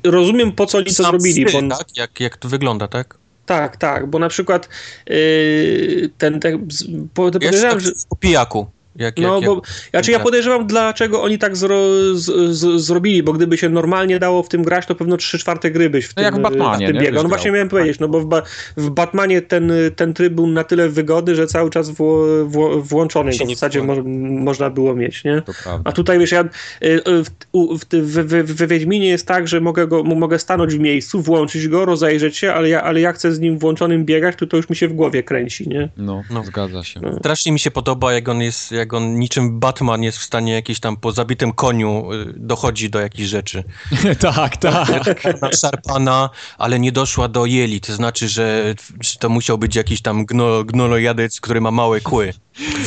rozumiem, 0.04 0.52
po 0.52 0.66
co 0.66 0.78
oni 0.78 0.86
to 0.86 0.92
zrobili. 0.92 1.48
styl, 1.48 1.68
bo, 1.68 1.76
tak? 1.76 1.96
Jak, 1.96 2.20
jak 2.20 2.36
to 2.36 2.48
wygląda, 2.48 2.88
tak? 2.88 3.18
tak, 3.46 3.76
tak, 3.76 4.10
bo 4.10 4.18
na 4.18 4.28
przykład 4.28 4.68
yy, 5.06 6.10
ten, 6.18 6.40
ten 6.40 6.68
po, 7.14 7.24
Ja 7.26 7.30
podejrzewam, 7.32 7.70
tak 7.70 7.80
że... 7.80 7.90
po 8.08 8.16
pijaku. 8.16 8.66
Jak, 8.98 9.16
No, 9.18 9.34
jak, 9.34 9.44
bo 9.44 9.54
jak, 9.54 9.64
znaczy 9.90 10.10
ja 10.10 10.20
podejrzewam, 10.20 10.66
dlaczego 10.66 11.22
oni 11.22 11.38
tak 11.38 11.56
zro, 11.56 11.78
z, 12.14 12.56
z, 12.56 12.80
zrobili, 12.80 13.22
bo 13.22 13.32
gdyby 13.32 13.58
się 13.58 13.68
normalnie 13.68 14.18
dało 14.18 14.42
w 14.42 14.48
tym 14.48 14.62
grać, 14.62 14.86
to 14.86 14.94
pewno 14.94 15.16
3 15.16 15.38
czwarte 15.38 15.70
gry 15.70 15.90
byś 15.90 16.06
w 16.06 16.08
No 16.08 16.14
tym, 16.14 16.24
jak 16.24 16.34
w 16.34 16.40
Batmanie, 16.42 16.86
w 16.86 16.90
tym 16.90 17.02
biegał. 17.02 17.22
No 17.22 17.28
właśnie 17.28 17.50
miałem 17.50 17.68
powiedzieć, 17.68 17.98
no 18.00 18.08
bo 18.08 18.20
w, 18.20 18.26
ba, 18.26 18.42
w 18.76 18.90
Batmanie 18.90 19.42
ten, 19.42 19.72
ten 19.96 20.14
tryb 20.14 20.32
był 20.32 20.46
na 20.46 20.64
tyle 20.64 20.88
wygodny, 20.88 21.34
że 21.34 21.46
cały 21.46 21.70
czas 21.70 21.90
wło, 21.90 22.26
wło, 22.44 22.82
włączony 22.82 23.32
w 23.32 23.36
zasadzie 23.36 23.82
mo, 23.82 23.94
można 24.44 24.70
było 24.70 24.94
mieć, 24.94 25.24
nie? 25.24 25.42
A 25.84 25.92
tutaj 25.92 26.18
wiesz, 26.18 26.32
ja 26.32 26.40
y, 26.42 26.46
y, 26.86 27.00
w, 27.24 27.30
w, 27.54 27.84
w, 27.92 28.44
w, 28.46 28.52
w 28.52 28.68
Wiedźminie 28.68 29.08
jest 29.08 29.26
tak, 29.26 29.48
że 29.48 29.60
mogę, 29.60 29.86
go, 29.86 30.02
mogę 30.02 30.38
stanąć 30.38 30.74
w 30.74 30.78
miejscu, 30.78 31.22
włączyć 31.22 31.68
go, 31.68 31.84
rozejrzeć 31.84 32.36
się, 32.36 32.52
ale 32.52 32.68
ja, 32.68 32.82
ale 32.82 33.00
ja 33.00 33.12
chcę 33.12 33.32
z 33.32 33.40
nim 33.40 33.58
włączonym 33.58 34.04
biegać, 34.04 34.36
to 34.36 34.46
to 34.46 34.56
już 34.56 34.68
mi 34.70 34.76
się 34.76 34.88
w 34.88 34.92
głowie 34.92 35.22
kręci, 35.22 35.68
nie? 35.68 35.88
No, 35.96 36.22
No. 36.30 36.44
zgadza 36.44 36.84
się. 36.84 37.00
Strasznie 37.18 37.52
mi 37.52 37.58
się 37.58 37.70
podoba, 37.70 38.12
jak 38.12 38.28
on 38.28 38.40
jest, 38.40 38.72
jak 38.72 38.85
on 38.94 39.18
niczym 39.18 39.60
Batman 39.60 40.02
jest 40.02 40.18
w 40.18 40.22
stanie 40.22 40.52
jakiś 40.52 40.80
tam 40.80 40.96
po 40.96 41.12
zabitym 41.12 41.52
koniu 41.52 42.12
y, 42.12 42.32
dochodzi 42.36 42.90
do 42.90 43.00
jakichś 43.00 43.28
rzeczy. 43.28 43.64
tak, 44.20 44.56
tak. 44.56 45.22
Szarpana, 45.60 46.30
ale 46.58 46.80
nie 46.80 46.92
doszła 46.92 47.28
do 47.28 47.46
jeli, 47.46 47.80
to 47.80 47.94
znaczy, 47.94 48.28
że, 48.28 48.74
to 49.18 49.28
musiał 49.28 49.58
być 49.58 49.76
jakiś 49.76 50.02
tam 50.02 50.24
gno, 50.24 50.64
gnolojadec, 50.64 51.40
który 51.40 51.60
ma 51.60 51.70
małe 51.70 52.00
kły. 52.00 52.32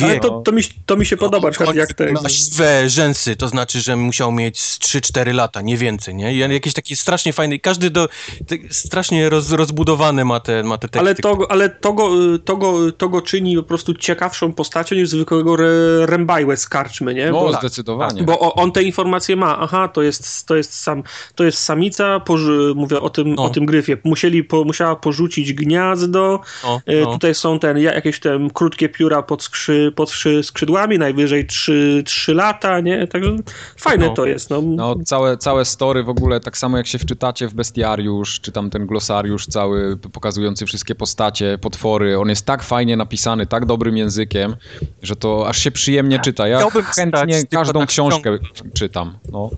Ale 0.02 0.14
Wie, 0.14 0.20
to, 0.20 0.40
to, 0.40 0.52
mi, 0.52 0.62
to 0.86 0.96
mi 0.96 1.06
się 1.06 1.16
podoba, 1.16 1.48
na 1.48 1.50
przykład 1.50 1.68
Koń 1.68 1.76
jak 1.76 1.94
te... 1.94 2.12
Ma 2.12 2.28
siwe 2.28 2.90
rzęsy, 2.90 3.36
to 3.36 3.48
znaczy, 3.48 3.80
że 3.80 3.96
musiał 3.96 4.32
mieć 4.32 4.60
z 4.60 4.78
3-4 4.78 5.34
lata, 5.34 5.60
nie 5.60 5.76
więcej, 5.76 6.14
nie? 6.14 6.34
I 6.34 6.38
jakieś 6.38 6.74
takie 6.74 6.96
strasznie 6.96 7.32
fajne, 7.32 7.58
każdy 7.58 7.90
do, 7.90 8.08
te, 8.46 8.56
strasznie 8.70 9.28
roz, 9.28 9.52
rozbudowane 9.52 10.24
ma 10.24 10.40
te, 10.40 10.62
ma 10.62 10.78
te 10.78 10.88
teksty. 10.88 10.98
Ale, 10.98 11.14
to, 11.14 11.50
ale 11.50 11.70
to, 11.70 11.92
go, 11.92 12.10
to, 12.44 12.56
go, 12.56 12.92
to 12.92 13.08
go 13.08 13.22
czyni 13.22 13.56
po 13.56 13.62
prostu 13.62 13.94
ciekawszą 13.94 14.52
postacią 14.52 14.96
niż 14.96 15.08
zwykłego 15.08 15.54
re, 15.54 15.70
Rembajłe 16.06 16.56
z 16.56 16.68
karczmy, 16.68 17.14
nie? 17.14 17.26
No, 17.30 17.40
Bo, 17.40 17.52
zdecydowanie. 17.52 18.22
bo 18.22 18.54
on 18.54 18.72
te 18.72 18.82
informacje 18.82 19.36
ma. 19.36 19.58
Aha, 19.58 19.88
to 19.88 20.02
jest, 20.02 20.46
to 20.46 20.56
jest, 20.56 20.80
sam, 20.82 21.02
to 21.34 21.44
jest 21.44 21.58
samica, 21.58 22.20
poży, 22.20 22.72
mówię 22.76 23.00
o 23.00 23.10
tym, 23.10 23.34
No. 23.34 23.44
o 23.44 23.50
tym 23.50 23.66
gryfie. 23.66 23.96
Musieli, 24.04 24.44
po, 24.44 24.64
musiała 24.64 24.96
porzucić 24.96 25.52
gniazdo. 25.52 26.40
No, 26.64 26.80
E, 26.86 27.00
no. 27.00 27.12
Tutaj 27.12 27.34
są 27.34 27.58
ten, 27.58 27.78
ja- 27.78 27.94
jakieś 27.94 28.20
te 28.20 28.48
krótkie 28.54 28.88
pióra 28.88 29.22
pod, 29.22 29.42
skrzy, 29.42 29.92
pod 29.96 30.10
skrzy, 30.10 30.42
skrzydłami, 30.42 30.98
najwyżej 30.98 31.46
3, 31.46 32.02
3 32.06 32.34
lata, 32.34 32.80
nie? 32.80 33.06
Także 33.06 33.36
fajne 33.76 34.06
No. 34.06 34.14
to 34.14 34.26
jest. 34.26 34.50
No. 34.50 34.62
No, 34.62 34.96
całe, 35.04 35.36
całe 35.36 35.64
story 35.64 36.02
w 36.02 36.08
ogóle, 36.08 36.40
tak 36.40 36.58
samo 36.58 36.76
jak 36.76 36.86
się 36.86 36.98
wczytacie 36.98 37.48
w 37.48 37.54
bestiariusz, 37.54 38.40
czy 38.40 38.52
tam 38.52 38.70
ten 38.70 38.86
glosariusz 38.86 39.46
cały 39.46 39.96
pokazujący 40.12 40.66
wszystkie 40.66 40.94
postacie, 40.94 41.58
potwory, 41.60 42.18
on 42.18 42.28
jest 42.28 42.46
tak 42.46 42.62
fajnie 42.62 42.96
napisany, 42.96 43.46
tak 43.46 43.66
dobrym 43.66 43.96
językiem, 43.96 44.56
że 45.02 45.16
to 45.16 45.48
aż 45.48 45.58
się 45.58 45.70
przyjemnie 45.80 46.18
czyta. 46.18 46.48
Ja 46.48 46.58
Chciałbym 46.58 46.84
chętnie 46.84 47.44
każdą 47.50 47.80
tak 47.80 47.88
książkę 47.88 48.38
czytam. 48.74 49.18
No. 49.32 49.50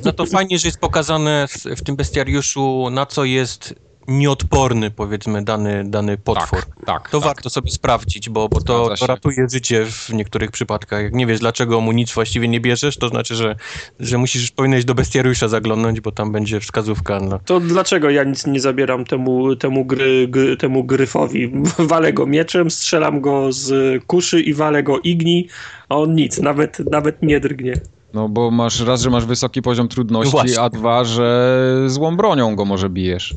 Za 0.00 0.12
to 0.12 0.26
fajnie, 0.26 0.58
że 0.58 0.68
jest 0.68 0.80
pokazane 0.80 1.46
w 1.76 1.82
tym 1.82 1.96
bestiariuszu, 1.96 2.90
na 2.90 3.06
co 3.06 3.24
jest 3.24 3.74
nieodporny, 4.08 4.90
powiedzmy, 4.90 5.44
dany, 5.44 5.84
dany 5.84 6.18
potwór. 6.18 6.60
Tak, 6.60 6.86
tak. 6.86 7.10
To 7.10 7.18
tak. 7.20 7.26
warto 7.26 7.50
sobie 7.50 7.70
sprawdzić, 7.70 8.28
bo, 8.30 8.48
bo 8.48 8.60
to, 8.60 8.94
to 8.96 9.06
ratuje 9.06 9.46
życie 9.52 9.86
w 9.86 10.10
niektórych 10.10 10.50
przypadkach. 10.50 11.02
Jak 11.02 11.14
nie 11.14 11.26
wiesz, 11.26 11.40
dlaczego 11.40 11.80
mu 11.80 11.92
nic 11.92 12.12
właściwie 12.12 12.48
nie 12.48 12.60
bierzesz, 12.60 12.96
to 12.96 13.08
znaczy, 13.08 13.34
że, 13.34 13.56
że 14.00 14.18
musisz, 14.18 14.50
powinieneś 14.50 14.84
do 14.84 14.94
bestiariusza 14.94 15.48
zaglądnąć, 15.48 16.00
bo 16.00 16.12
tam 16.12 16.32
będzie 16.32 16.60
wskazówka. 16.60 17.20
No. 17.20 17.38
To 17.44 17.60
dlaczego 17.60 18.10
ja 18.10 18.24
nic 18.24 18.46
nie 18.46 18.60
zabieram 18.60 19.04
temu, 19.04 19.56
temu, 19.56 19.84
gry, 19.84 20.28
gry, 20.28 20.56
temu 20.56 20.84
gryfowi? 20.84 21.52
Walę 21.78 22.12
go 22.12 22.26
mieczem, 22.26 22.70
strzelam 22.70 23.20
go 23.20 23.52
z 23.52 24.02
kuszy 24.04 24.40
i 24.40 24.54
walę 24.54 24.82
go 24.82 24.98
igni, 24.98 25.48
a 25.88 25.96
on 25.96 26.14
nic, 26.14 26.38
nawet, 26.38 26.78
nawet 26.90 27.22
nie 27.22 27.40
drgnie. 27.40 27.80
No 28.14 28.28
bo 28.28 28.50
masz 28.50 28.80
raz, 28.80 29.02
że 29.02 29.10
masz 29.10 29.26
wysoki 29.26 29.62
poziom 29.62 29.88
trudności, 29.88 30.32
Właśnie. 30.32 30.60
a 30.60 30.70
dwa, 30.70 31.04
że 31.04 31.84
złą 31.86 32.16
bronią 32.16 32.56
go 32.56 32.64
może 32.64 32.90
bijesz. 32.90 33.34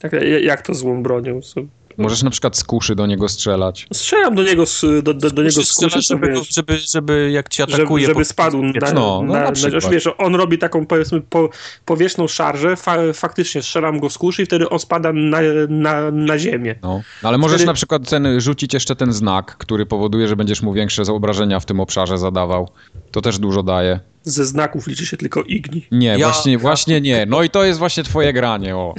Tak, 0.00 0.12
jak 0.42 0.62
to 0.62 0.74
złą 0.74 1.02
bronią? 1.02 1.40
Możesz 1.98 2.22
na 2.22 2.30
przykład 2.30 2.56
z 2.56 2.64
kuszy 2.64 2.94
do 2.94 3.06
niego 3.06 3.28
strzelać. 3.28 3.86
Strzelam 3.92 4.34
do 4.34 4.42
niego 4.42 4.66
z, 4.66 4.80
do, 5.02 5.14
do, 5.14 5.30
do 5.30 5.42
niego 5.42 5.52
z 5.52 5.56
kuszy, 5.56 5.72
strzelać, 5.72 6.08
żeby, 6.08 6.26
żeby, 6.26 6.44
żeby, 6.50 6.78
żeby 6.78 7.30
jak 7.30 7.48
cię 7.48 7.64
żeby, 7.68 7.82
atakuje... 7.82 8.06
żeby 8.06 8.18
po- 8.18 8.24
spadł 8.24 8.62
na, 8.62 8.92
No, 8.94 9.22
no, 9.26 9.32
na, 9.32 9.40
na 9.40 9.50
na, 9.82 9.88
wiesz, 9.90 10.08
on 10.18 10.34
robi 10.34 10.58
taką 10.58 10.86
powiedzmy 10.86 11.20
po, 11.20 11.48
powierzchną 11.84 12.28
szarżę, 12.28 12.76
fa, 12.76 12.96
faktycznie 13.14 13.62
strzelam 13.62 14.00
go 14.00 14.10
z 14.10 14.18
kuszy 14.18 14.42
i 14.42 14.46
wtedy 14.46 14.68
on 14.68 14.78
spada 14.78 15.12
na, 15.12 15.38
na, 15.68 16.10
na 16.10 16.38
ziemię. 16.38 16.74
No. 16.82 17.02
Ale 17.22 17.38
możesz 17.38 17.56
Wtedy- 17.56 17.66
na 17.66 17.74
przykład 17.74 18.10
ten, 18.10 18.40
rzucić 18.40 18.74
jeszcze 18.74 18.96
ten 18.96 19.12
znak, 19.12 19.56
który 19.58 19.86
powoduje, 19.86 20.28
że 20.28 20.36
będziesz 20.36 20.62
mu 20.62 20.72
większe 20.72 21.02
obrażenia 21.02 21.60
w 21.60 21.66
tym 21.66 21.80
obszarze 21.80 22.18
zadawał. 22.18 22.68
To 23.10 23.20
też 23.20 23.38
dużo 23.38 23.62
daje. 23.62 24.00
Ze 24.22 24.44
znaków 24.44 24.86
liczy 24.86 25.06
się 25.06 25.16
tylko 25.16 25.42
igni. 25.42 25.86
Nie, 25.92 26.06
Ja- 26.08 26.18
właśnie, 26.18 26.58
właśnie 26.58 27.00
nie. 27.00 27.26
No 27.26 27.42
i 27.42 27.50
to 27.50 27.64
jest 27.64 27.78
właśnie 27.78 28.02
twoje 28.02 28.32
granie, 28.32 28.76
o. 28.76 28.94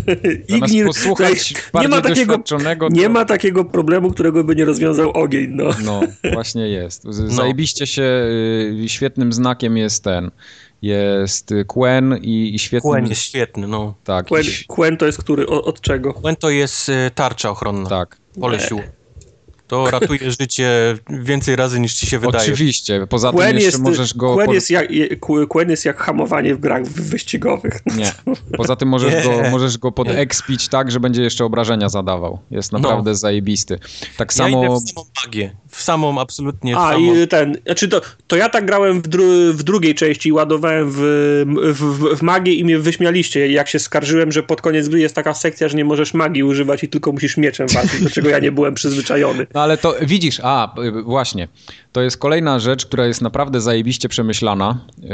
Igni 0.56 0.84
posłuchać 0.84 1.54
nie 1.74 1.88
ma 1.88 2.00
takiego, 2.00 2.32
doświadczonego, 2.32 2.88
nie 2.90 3.02
to- 3.02 3.08
ma 3.10 3.24
takiego 3.24 3.64
problemu, 3.64 4.10
którego 4.10 4.44
by 4.44 4.56
nie 4.56 4.64
rozwiązał 4.64 5.10
ogień, 5.10 5.50
no. 5.50 5.64
No, 5.84 6.00
właśnie 6.32 6.68
jest. 6.68 7.02
Z- 7.08 7.32
Zajebiście 7.34 7.86
się, 7.86 8.02
y, 8.02 8.88
świetnym 8.88 9.32
znakiem 9.32 9.76
jest 9.76 10.04
ten. 10.04 10.30
Jest 10.82 11.52
y, 11.52 11.64
Quen 11.64 12.18
i, 12.22 12.54
i 12.54 12.58
świetnym... 12.58 12.90
Kłen 12.92 13.06
jest 13.06 13.22
świetny, 13.22 13.68
no. 13.68 13.94
Tak, 14.04 14.26
Quen, 14.26 14.44
i, 14.44 14.64
Quen 14.66 14.96
to 14.96 15.06
jest 15.06 15.18
który, 15.18 15.46
o- 15.46 15.64
od 15.64 15.80
czego? 15.80 16.14
Kłen 16.14 16.36
to 16.36 16.50
jest 16.50 16.88
y, 16.88 17.10
tarcza 17.14 17.50
ochronna. 17.50 17.88
tak. 17.88 18.16
Pole 18.40 18.60
sił. 18.60 18.80
To 19.66 19.90
ratuje 19.90 20.30
życie 20.40 20.98
więcej 21.10 21.56
razy 21.56 21.80
niż 21.80 21.94
ci 21.94 22.06
się 22.06 22.18
wydaje. 22.18 22.52
Oczywiście. 22.52 23.06
Poza 23.08 23.28
tym 23.30 23.36
Quen 23.38 23.54
jeszcze 23.54 23.66
jest, 23.66 23.80
możesz 23.80 24.14
go... 24.14 24.34
Quen, 24.34 24.50
jest 24.50 24.70
jak, 24.70 24.90
je- 24.90 25.16
Quen 25.48 25.70
jest 25.70 25.84
jak 25.84 25.98
hamowanie 26.02 26.54
w 26.54 26.60
grach 26.60 26.86
wyścigowych. 26.86 27.80
Nie. 27.96 28.12
Poza 28.56 28.76
tym 28.76 28.88
możesz 28.88 29.14
Nie. 29.14 29.22
go, 29.22 29.50
możesz 29.50 29.78
go 29.78 29.92
podekspić 29.92 30.68
tak, 30.68 30.90
że 30.90 31.00
będzie 31.00 31.22
jeszcze 31.22 31.44
obrażenia 31.44 31.88
zadawał. 31.88 32.38
Jest 32.50 32.72
No. 32.72 32.78
naprawdę 32.78 33.14
zajebisty. 33.14 33.78
Tak 34.16 34.36
Ja 34.38 34.48
idę 34.48 34.58
samo... 34.60 34.80
w 34.80 34.88
samą 34.88 35.06
magię. 35.26 35.50
W 35.68 35.82
samą, 35.82 36.20
absolutnie 36.20 36.74
w 36.74 36.78
A 36.78 36.92
samą... 36.92 37.14
i 37.14 37.28
ten, 37.28 37.56
znaczy 37.66 37.88
to, 37.88 38.00
to 38.26 38.36
ja 38.36 38.48
tak 38.48 38.66
grałem 38.66 39.02
w, 39.02 39.08
dru, 39.08 39.24
w 39.52 39.62
drugiej 39.62 39.94
części, 39.94 40.32
ładowałem 40.32 40.90
w, 40.90 40.96
w, 41.74 41.82
w, 41.82 42.18
w 42.18 42.22
magię 42.22 42.54
i 42.54 42.64
mnie 42.64 42.78
wyśmialiście, 42.78 43.48
jak 43.52 43.68
się 43.68 43.78
skarżyłem, 43.78 44.32
że 44.32 44.42
pod 44.42 44.60
koniec 44.60 44.88
gry 44.88 45.00
jest 45.00 45.14
taka 45.14 45.34
sekcja, 45.34 45.68
że 45.68 45.76
nie 45.76 45.84
możesz 45.84 46.14
magii 46.14 46.42
używać 46.42 46.84
i 46.84 46.88
tylko 46.88 47.12
musisz 47.12 47.36
mieczem 47.36 47.68
walczyć, 47.68 48.02
do 48.02 48.10
czego 48.10 48.28
ja 48.28 48.38
nie 48.38 48.52
byłem 48.52 48.74
przyzwyczajony. 48.74 49.46
No 49.56 49.62
ale 49.62 49.78
to 49.78 49.94
widzisz, 50.02 50.40
a 50.42 50.74
y, 50.78 51.02
właśnie, 51.02 51.48
to 51.96 52.02
jest 52.02 52.16
kolejna 52.16 52.58
rzecz, 52.58 52.86
która 52.86 53.06
jest 53.06 53.22
naprawdę 53.22 53.60
zajebiście 53.60 54.08
przemyślana. 54.08 54.78
Yy, 55.02 55.08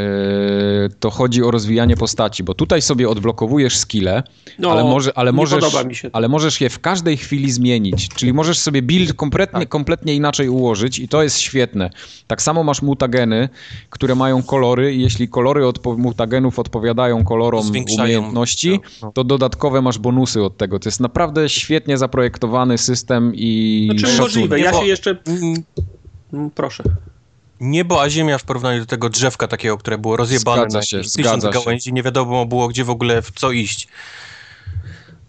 to 1.00 1.10
chodzi 1.10 1.42
o 1.42 1.50
rozwijanie 1.50 1.96
postaci, 1.96 2.42
bo 2.44 2.54
tutaj 2.54 2.82
sobie 2.82 3.09
odblokowujesz 3.09 3.76
skille, 3.76 4.22
No, 4.59 4.70
ale, 4.72 4.84
może, 4.84 5.18
ale, 5.18 5.32
możesz, 5.32 5.60
podoba 5.60 5.84
mi 5.84 5.94
się 5.94 6.10
to. 6.10 6.16
ale 6.16 6.28
możesz 6.28 6.60
je 6.60 6.70
w 6.70 6.80
każdej 6.80 7.16
chwili 7.16 7.52
zmienić. 7.52 8.09
Czyli 8.09 8.32
możesz 8.32 8.59
sobie 8.59 8.82
build 8.82 9.12
kompletnie, 9.14 9.60
Tak. 9.60 9.68
kompletnie 9.68 10.14
inaczej 10.14 10.48
ułożyć 10.48 10.98
i 10.98 11.09
to 11.09 11.22
jest 11.22 11.38
świetne. 11.38 11.90
Tak 12.26 12.42
samo 12.42 12.64
masz 12.64 12.82
mutageny, 12.82 13.48
które 13.90 14.14
mają 14.14 14.42
kolory 14.42 14.94
i 14.94 15.00
jeśli 15.02 15.28
kolory 15.28 15.62
odpo- 15.64 15.98
mutagenów 15.98 16.59
odpowiadają 16.59 17.24
kolorom 17.24 17.62
Zwiększają. 17.62 18.18
umiejętności, 18.18 18.80
No. 19.02 19.12
to 19.12 19.24
dodatkowe 19.24 19.82
masz 19.82 19.98
bonusy 19.98 20.42
od 20.42 20.56
tego. 20.56 20.78
To 20.78 20.88
jest 20.88 21.00
naprawdę 21.00 21.48
świetnie 21.48 21.98
zaprojektowany 21.98 22.78
system 22.78 23.32
i 23.34 23.82
Znaczy 23.90 24.00
szacunek. 24.06 24.20
możliwe, 24.20 24.60
ja 24.60 24.72
się 24.72 24.86
jeszcze... 24.86 25.16
Mm, 26.32 26.50
Proszę. 26.50 26.84
Niebo 27.60 28.02
a 28.02 28.10
ziemia 28.10 28.38
w 28.38 28.44
porównaniu 28.44 28.80
do 28.80 28.86
tego 28.86 29.09
drzewka 29.09 29.48
takiego, 29.48 29.78
które 29.78 29.98
było 29.98 30.16
rozjebane 30.16 30.60
Zgadza 30.62 30.78
na 30.78 30.84
się, 30.84 30.96
tysiąc 30.96 31.12
zgadza 31.12 31.52
się. 31.52 31.64
gałęzi, 31.64 31.92
nie 31.92 32.02
wiadomo 32.02 32.46
było 32.46 32.68
gdzie 32.68 32.84
w 32.84 32.90
ogóle 32.90 33.22
w 33.22 33.30
co 33.30 33.52
iść. 33.52 33.88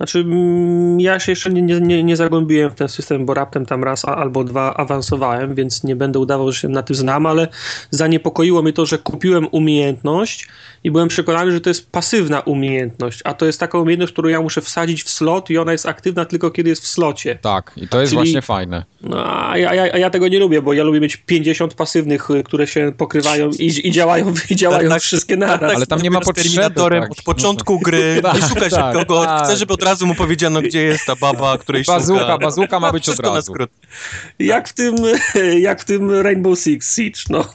Znaczy, 0.03 0.19
mm, 0.19 0.99
ja 0.99 1.19
się 1.19 1.31
jeszcze 1.31 1.49
nie, 1.49 1.61
nie, 1.61 1.79
nie, 1.79 2.03
nie 2.03 2.15
zagłębiłem 2.15 2.71
w 2.71 2.75
ten 2.75 2.89
system, 2.89 3.25
bo 3.25 3.33
raptem 3.33 3.65
tam 3.65 3.83
raz 3.83 4.05
a, 4.05 4.15
albo 4.15 4.43
dwa 4.43 4.73
awansowałem, 4.73 5.55
więc 5.55 5.83
nie 5.83 5.95
będę 5.95 6.19
udawał, 6.19 6.51
że 6.51 6.59
się 6.59 6.67
na 6.67 6.83
tym 6.83 6.95
znam, 6.95 7.25
ale 7.25 7.47
zaniepokoiło 7.89 8.61
mnie 8.61 8.73
to, 8.73 8.85
że 8.85 8.97
kupiłem 8.97 9.47
umiejętność 9.51 10.47
i 10.83 10.91
byłem 10.91 11.07
przekonany, 11.07 11.51
że 11.51 11.61
to 11.61 11.69
jest 11.69 11.91
pasywna 11.91 12.39
umiejętność, 12.39 13.19
a 13.23 13.33
to 13.33 13.45
jest 13.45 13.59
taka 13.59 13.77
umiejętność, 13.77 14.13
którą 14.13 14.29
ja 14.29 14.41
muszę 14.41 14.61
wsadzić 14.61 15.03
w 15.03 15.09
slot 15.09 15.49
i 15.49 15.57
ona 15.57 15.71
jest 15.71 15.85
aktywna 15.85 16.25
tylko 16.25 16.51
kiedy 16.51 16.69
jest 16.69 16.83
w 16.83 16.87
slocie. 16.87 17.37
Tak, 17.41 17.71
i 17.77 17.87
to 17.87 18.01
jest 18.01 18.09
Czyli- 18.09 18.17
właśnie 18.17 18.41
fajne. 18.41 18.83
No, 19.01 19.49
a 19.49 19.57
ja, 19.57 19.73
ja, 19.73 19.93
a 19.93 19.97
ja 19.97 20.09
tego 20.09 20.27
nie 20.27 20.39
lubię, 20.39 20.61
bo 20.61 20.73
ja 20.73 20.83
lubię 20.83 20.99
mieć 20.99 21.17
50 21.17 21.73
pasywnych, 21.73 22.29
y, 22.29 22.43
które 22.43 22.67
się 22.67 22.91
pokrywają 22.97 23.49
i, 23.59 23.87
i 23.87 23.91
działają, 23.91 24.33
i 24.49 24.55
działają 24.55 24.89
Tak, 24.89 25.01
wszystkie 25.01 25.37
tak, 25.37 25.49
naraz. 25.49 25.75
Ale 25.75 25.85
tam 25.85 26.01
nie 26.01 26.11
ma 26.11 26.21
potrzeby, 26.21 26.49
Terminatorem 26.49 27.01
tak. 27.01 27.11
od 27.11 27.21
początku 27.21 27.79
gry, 27.79 28.19
Tak, 28.23 28.35
nie 28.35 28.41
szuka 28.41 28.69
się 28.69 28.75
tak, 28.75 28.95
kogo, 28.95 29.25
tak. 29.25 29.43
chce, 29.43 29.57
żeby 29.57 29.73
od 29.73 29.83
razu 29.83 29.92
mu 30.01 30.15
powiedziano, 30.15 30.61
gdzie 30.61 30.83
jest 30.83 31.05
ta 31.05 31.15
baba, 31.15 31.57
której 31.57 31.83
Bazuka, 31.87 32.19
szuka. 32.19 32.37
bazuka 32.37 32.79
ma 32.79 32.91
być 32.91 33.03
od 33.09 33.13
Wszystko 33.15 33.29
na 33.29 33.35
razu. 33.35 33.51
skrót. 33.51 33.69
Jak 34.39 34.69
w 34.69 34.73
tym, 34.73 34.95
jak 35.59 35.81
w 35.81 35.85
tym 35.85 36.11
Rainbow 36.11 36.59
Six 36.59 36.95
Siege, 36.95 37.19
no. 37.29 37.45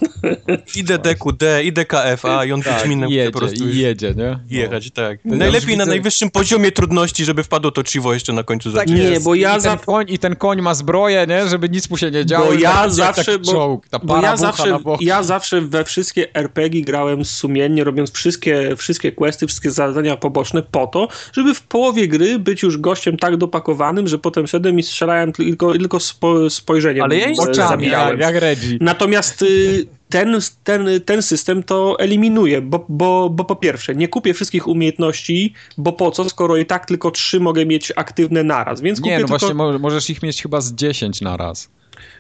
Idę 0.77 0.99
DQD, 0.99 1.43
idę 1.65 1.85
KFA 1.85 2.45
i 2.45 2.53
on 2.53 2.63
Tak, 2.63 2.75
Wiedźminem 2.79 3.11
i 3.11 3.13
jedzie, 3.13 3.31
po 3.31 3.39
prostu 3.39 3.69
i 3.69 3.77
jedzie, 3.79 4.15
nie? 4.17 4.25
No. 4.31 4.39
jechać, 4.51 4.91
tak. 4.91 5.19
Najlepiej 5.25 5.77
na 5.77 5.85
widzę- 5.85 5.91
najwyższym 5.91 6.31
poziomie 6.31 6.73
trudności, 6.73 7.25
żeby 7.25 7.43
wpadło 7.45 7.71
to 7.71 7.83
Chivo 7.85 8.15
jeszcze 8.15 8.33
na 8.33 8.43
końcu 8.43 8.73
Tak 8.73 8.89
zacząć. 8.89 9.11
Nie, 9.11 9.21
bo 9.21 9.35
ja 9.35 9.57
I, 9.57 9.61
za- 9.61 9.71
ten 9.77 9.79
koń, 9.87 10.07
I 10.09 10.19
ten 10.19 10.37
koń 10.37 10.63
ma 10.63 10.75
zbroję, 10.75 11.27
nie? 11.29 11.49
Żeby 11.49 11.69
nic 11.69 11.91
mu 11.91 11.97
się 11.97 12.11
nie 12.11 12.27
działo. 12.27 12.47
Bo 12.47 12.53
i 12.53 12.61
ja 12.61 12.89
zawsze, 12.89 13.39
bo, 13.39 13.53
czołg, 13.53 13.89
ta 13.89 13.99
bo 13.99 14.23
ja 14.23 14.37
zawsze, 14.37 14.71
na 14.71 14.79
ja 15.01 15.23
zawsze 15.23 15.61
we 15.61 15.85
wszystkie 15.85 16.35
RPG 16.35 16.83
grałem 16.83 17.25
sumiennie, 17.25 17.85
robiąc 17.85 18.13
wszystkie, 18.13 18.77
wszystkie 18.77 19.13
questy, 19.13 19.47
wszystkie 19.47 19.71
zadania 19.71 20.17
poboczne 20.17 20.63
po 20.63 20.87
to, 20.87 21.09
żeby 21.33 21.55
w 21.55 21.63
połowie 21.63 22.09
gry 22.09 22.18
być 22.39 22.63
już 22.63 22.79
gościem 22.79 23.17
tak 23.17 23.37
dopakowanym, 23.37 24.09
że 24.09 24.19
potem 24.19 24.47
szedłem 24.47 24.79
i 24.79 24.83
strzelałem 24.83 25.33
tylko, 25.33 25.73
tylko 25.73 26.01
spo, 26.01 26.51
spojrzeniem 26.51 27.05
Ale 27.05 27.19
ja 27.19 27.35
zabijałem. 27.69 28.21
jak, 28.21 28.35
jak 28.35 28.43
Reggie. 28.43 28.79
Natomiast 28.81 29.43
y, 29.43 29.87
ten, 30.09 30.39
ten, 30.65 30.89
ten 31.05 31.23
system 31.23 31.63
to 31.63 31.97
eliminuje, 31.99 32.63
bo, 32.63 32.87
bo, 32.89 33.31
bo 33.31 33.45
po 33.45 33.57
pierwsze, 33.57 33.95
nie 33.95 34.09
kupię 34.09 34.35
wszystkich 34.35 34.69
umiejętności, 34.69 35.55
bo 35.79 35.93
po 35.93 36.11
co, 36.11 36.29
skoro 36.29 36.57
i 36.57 36.67
tak 36.67 36.87
tylko 36.87 37.11
trzy 37.11 37.41
mogę 37.41 37.67
mieć 37.67 37.93
aktywne 37.97 38.45
naraz, 38.45 38.81
więc 38.81 39.01
kupię 39.01 39.11
Nie, 39.11 39.19
no 39.19 39.27
tylko... 39.29 39.39
właśnie 39.39 39.55
mo- 39.55 39.79
możesz 39.79 40.11
ich 40.11 40.23
mieć 40.23 40.43
chyba 40.43 40.61
z 40.61 40.73
10 40.75 41.21
na 41.21 41.37
raz. 41.37 41.71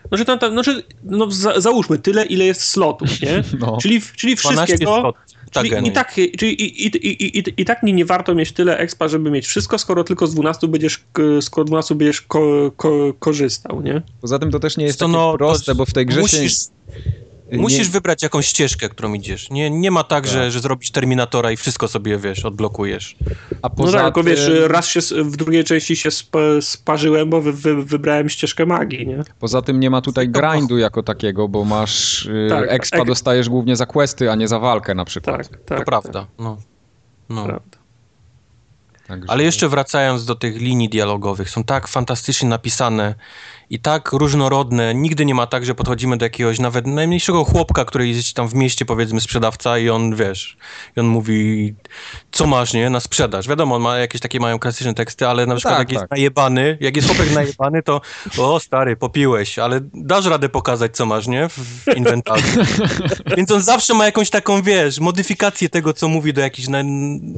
Znaczy, 0.09 0.24
tam, 0.24 0.38
tam, 0.38 0.52
znaczy 0.52 0.82
no, 1.05 1.30
za, 1.30 1.60
załóżmy 1.60 1.98
tyle, 1.98 2.24
ile 2.24 2.44
jest 2.44 2.62
slotów, 2.62 3.20
nie? 3.20 3.42
No. 3.60 3.78
Czyli, 3.82 4.02
czyli 4.16 4.34
12 4.34 4.66
wszystkiego... 4.66 5.14
tak, 5.52 5.62
Czyli 5.62 5.70
geny. 5.70 5.88
i 5.88 5.92
tak, 5.92 6.14
czyli 6.38 6.62
i, 6.62 6.86
i, 6.86 6.96
i, 6.96 7.38
i, 7.38 7.44
i 7.56 7.64
tak 7.64 7.82
nie, 7.82 7.92
nie 7.92 8.05
warto 8.05 8.34
mieć 8.34 8.52
tyle 8.52 8.78
expa, 8.78 9.09
żeby 9.09 9.30
mieć 9.30 9.46
wszystko, 9.46 9.78
skoro 9.78 10.05
tylko 10.05 10.26
z 10.26 10.34
12 10.34 10.68
będziesz, 10.68 11.05
skoro 11.40 11.64
12 11.64 11.94
będziesz 11.94 12.22
ko, 12.22 12.70
ko, 12.76 13.14
korzystał, 13.18 13.82
nie? 13.82 14.02
Poza 14.20 14.38
tym 14.38 14.50
to 14.50 14.60
też 14.60 14.76
nie 14.76 14.84
jest 14.84 14.98
To 14.98 15.05
takie 15.05 15.18
no, 15.18 15.38
proste, 15.38 15.74
bo 15.74 15.84
w 15.84 15.92
tej 15.92 16.06
grze 16.06 16.20
musisz, 16.20 16.52
się... 16.52 16.68
nie- 17.53 17.59
Musisz 17.59 17.89
wybrać 17.89 18.23
jakąś 18.23 18.47
ścieżkę, 18.47 18.89
którą 18.89 19.15
idziesz. 19.15 19.51
Nie, 19.51 19.70
nie 19.70 19.91
ma 19.91 20.05
tak, 20.05 20.25
Tak. 20.25 20.33
Że, 20.33 20.51
że 20.51 20.61
zrobisz 20.61 20.91
Terminatora 20.91 21.53
i 21.53 21.57
wszystko 21.57 21.89
sobie, 21.89 22.19
wiesz, 22.19 22.45
odblokujesz. 22.45 23.16
A 23.62 23.69
No 23.69 23.70
poza 23.70 23.99
tak, 23.99 24.05
tylko 24.15 24.23
wiesz, 24.31 24.51
raz 24.66 24.87
się 24.89 25.01
w 25.25 25.37
drugiej 25.37 25.65
części 25.65 25.97
się 25.97 26.09
sp, 26.19 26.33
sparzyłem, 26.61 27.31
bo 27.31 27.41
wy, 27.41 27.53
wy, 27.53 27.85
wybrałem 27.85 28.29
ścieżkę 28.29 28.66
magii, 28.66 29.07
nie? 29.07 29.23
Poza 29.41 29.62
tym 29.62 29.81
nie 29.81 29.91
ma 29.91 30.01
tutaj 30.01 30.29
grindu 30.29 30.79
jako 30.79 31.03
takiego, 31.03 31.49
bo 31.49 31.65
masz 31.65 32.27
y, 32.27 32.47
Tak, 32.51 32.65
expa 32.69 32.99
ek- 32.99 33.07
dostajesz 33.07 33.49
głównie 33.49 33.77
za 33.77 33.87
questy, 33.87 34.31
a 34.31 34.35
nie 34.35 34.49
za 34.49 34.59
walkę 34.59 34.95
na 34.95 35.05
przykład. 35.05 35.37
Tak, 35.49 35.61
tak. 35.65 35.79
to 35.79 35.85
prawda. 35.85 36.27
No. 36.39 36.57
No. 37.29 37.45
Prawda. 37.45 37.79
Także- 39.09 39.31
Ale 39.31 39.43
jeszcze 39.43 39.69
wracając 39.69 40.25
do 40.25 40.35
tych 40.35 40.57
linii 40.57 40.89
dialogowych, 40.89 41.51
są 41.51 41.65
tak 41.65 41.89
fantastycznie 41.89 42.49
napisane 42.49 43.15
i 43.70 43.78
tak 43.78 44.12
różnorodne. 44.12 44.95
Nigdy 44.95 45.24
nie 45.24 45.35
ma 45.35 45.47
tak, 45.47 45.65
że 45.65 45.74
podchodzimy 45.74 46.16
do 46.16 46.24
jakiegoś 46.24 46.59
nawet 46.59 46.86
najmniejszego 46.86 47.45
chłopka, 47.45 47.85
który 47.85 48.09
jest 48.09 48.35
tam 48.35 48.49
w 48.49 48.55
mieście, 48.55 48.85
powiedzmy, 48.85 49.20
sprzedawca 49.20 49.78
i 49.78 49.89
on, 49.90 50.15
wiesz, 50.15 50.57
i 50.97 51.01
on 51.01 51.07
mówi, 51.07 51.74
co 52.32 52.47
masz, 52.47 52.73
nie, 52.73 52.90
na 52.90 53.01
sprzedaż. 53.01 53.49
Wiadomo, 53.49 53.77
on 53.77 53.82
ma 53.82 53.99
jakieś 53.99 54.20
takie, 54.20 54.40
mają 54.40 54.59
klasyczne 54.59 54.95
teksty, 54.95 55.28
ale 55.28 55.47
na 55.47 55.55
przykład 55.55 55.78
tak, 55.78 55.78
jak 55.78 55.89
tak. 55.89 56.01
jest 56.01 56.11
najebany, 56.11 56.78
jak 56.81 56.97
jest 56.97 57.09
chłopak 57.09 57.35
najebany, 57.35 57.82
to 57.82 58.01
o, 58.39 58.61
stary, 58.61 58.97
popiłeś, 58.97 59.59
ale 59.59 59.81
dasz 59.95 60.27
radę 60.27 60.49
pokazać, 60.49 60.97
co 60.97 61.07
masz, 61.07 61.27
nie, 61.27 61.49
w 61.49 61.97
inwentarzu. 61.97 62.59
Więc 63.36 63.51
on 63.51 63.62
zawsze 63.62 63.95
ma 63.95 64.05
jakąś 64.05 64.31
taką, 64.31 64.62
wiesz, 64.62 65.01
modyfikację 65.01 65.69
tego, 65.69 65.93
co 65.93 66.09
mówi 66.09 66.32
do 66.32 66.40
jakichś 66.40 66.69
na, 66.69 66.81